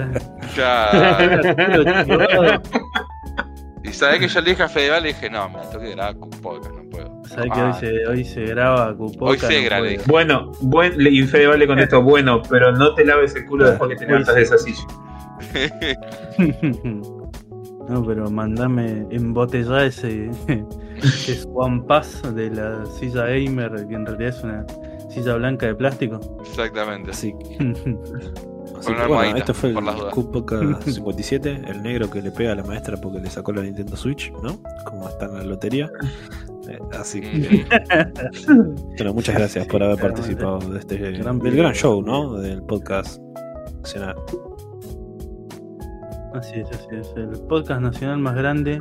Claro. 0.55 2.63
Y 3.85 3.93
sabés 3.93 4.19
que 4.21 4.29
yo 4.29 4.41
le 4.43 4.51
dije 4.51 4.63
a 4.63 4.69
Fedeval 4.69 5.05
y 5.07 5.09
dije, 5.09 5.31
no, 5.31 5.49
me 5.49 5.59
tengo 5.71 5.81
que 5.81 5.91
grabar 5.93 6.19
con 6.19 6.31
podcast. 6.31 6.78
Sabés 7.39 7.53
que 7.53 7.61
hoy 7.63 7.73
se, 7.75 8.07
hoy 8.07 8.25
se 8.25 8.45
graba 8.47 8.97
Cupoca. 8.97 9.31
Hoy 9.31 9.39
se 9.39 9.63
graba, 9.63 9.87
no 9.87 9.95
puedo. 9.95 10.07
Bueno, 10.09 10.53
buen, 10.61 11.01
y 11.01 11.23
Fede 11.23 11.57
le 11.57 11.67
contestó, 11.67 12.03
bueno, 12.03 12.43
pero 12.49 12.73
no 12.73 12.95
te 12.95 13.05
laves 13.05 13.37
el 13.37 13.47
culo 13.47 13.69
después 13.69 13.91
que 13.91 13.97
te 13.97 14.07
levantas 14.07 14.35
de 14.35 14.43
esa 14.43 14.59
silla. 14.59 14.83
No, 17.89 18.05
pero 18.05 18.31
mandame 18.31 19.07
embotellar 19.11 19.87
ese, 19.87 20.31
ese 20.97 21.41
Swan 21.41 21.87
Pass 21.87 22.23
de 22.35 22.51
la 22.51 22.85
silla 22.85 23.25
gamer, 23.25 23.87
que 23.89 23.95
en 23.95 24.05
realidad 24.05 24.29
es 24.29 24.45
una 24.45 24.67
silla 25.09 25.37
blanca 25.37 25.69
de 25.69 25.75
plástico. 25.75 26.21
Exactamente. 26.41 27.13
Así 27.13 27.33
que, 27.33 27.55
así 28.79 28.93
Con 28.93 28.97
que, 28.97 29.07
bueno, 29.07 29.37
este 29.39 29.55
fue 29.55 29.71
el. 29.71 29.77
Cupoca 30.11 30.61
57, 30.85 31.63
el 31.67 31.83
negro 31.83 32.11
que 32.11 32.21
le 32.21 32.31
pega 32.31 32.53
a 32.53 32.57
la 32.57 32.63
maestra 32.63 32.99
porque 32.99 33.21
le 33.21 33.31
sacó 33.31 33.53
la 33.53 33.63
Nintendo 33.63 33.97
Switch, 33.97 34.31
¿no? 34.43 34.61
Como 34.85 35.09
está 35.09 35.25
en 35.25 35.39
la 35.39 35.45
lotería. 35.45 35.91
Eh, 36.69 36.79
así 36.99 37.21
que, 37.21 37.67
Mm, 38.49 38.75
bueno, 38.97 39.15
muchas 39.15 39.35
gracias 39.37 39.67
por 39.67 39.83
haber 39.83 39.99
participado 40.01 40.59
de 40.59 40.79
este 40.79 40.97
Gran 40.99 41.39
del 41.39 41.57
gran 41.57 41.73
show, 41.73 42.03
¿no? 42.03 42.35
Del 42.35 42.63
podcast 42.63 43.21
nacional. 43.83 44.17
Así 46.35 46.61
es, 46.61 46.69
así 46.71 46.87
es. 46.93 47.13
El 47.17 47.31
podcast 47.49 47.81
nacional 47.81 48.19
más 48.19 48.37
grande 48.37 48.81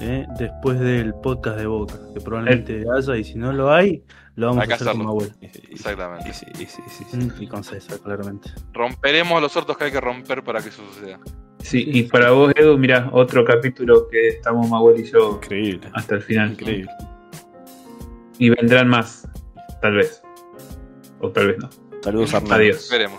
eh, 0.00 0.26
después 0.38 0.78
del 0.80 1.14
podcast 1.14 1.58
de 1.58 1.66
Boca, 1.66 1.94
que 2.14 2.20
probablemente 2.20 2.84
haya, 2.96 3.16
y 3.16 3.24
si 3.24 3.34
no 3.36 3.52
lo 3.52 3.72
hay, 3.72 4.02
lo 4.36 4.48
vamos 4.48 4.60
a 4.62 4.64
hacer 4.64 4.74
hacerlo. 4.88 4.92
como 4.92 5.08
abuelo. 5.10 5.32
Y- 5.40 5.46
y- 5.46 5.72
Exactamente. 5.72 6.28
y 6.28 6.32
sí, 6.32 6.46
y 6.60 6.66
sí. 6.66 6.82
Mm, 7.16 7.42
Y 7.42 7.46
con 7.48 7.64
César, 7.64 7.98
claramente. 8.00 8.50
Romperemos 8.72 9.40
los 9.42 9.56
hortos 9.56 9.76
que 9.76 9.84
hay 9.84 9.92
que 9.92 10.00
romper 10.00 10.42
para 10.44 10.60
que 10.62 10.68
eso 10.70 10.82
suceda. 10.92 11.18
Sí, 11.64 11.82
y 11.86 12.02
para 12.02 12.30
vos, 12.32 12.52
Edu, 12.56 12.76
mirá, 12.76 13.08
otro 13.10 13.42
capítulo 13.42 14.06
que 14.08 14.28
estamos 14.28 14.68
Mahuel 14.68 15.00
y 15.00 15.10
yo 15.10 15.40
Increíble. 15.42 15.88
hasta 15.94 16.16
el 16.16 16.22
final. 16.22 16.52
Increíble. 16.52 16.90
Y 18.38 18.50
vendrán 18.50 18.88
más, 18.88 19.26
tal 19.80 19.94
vez. 19.96 20.22
O 21.20 21.30
tal 21.30 21.46
vez 21.46 21.58
no. 21.58 21.70
Saludos 22.02 22.34
a 22.34 22.36
Arnaldo. 22.36 22.56
Adiós. 22.56 22.88
Veremos. 22.90 23.18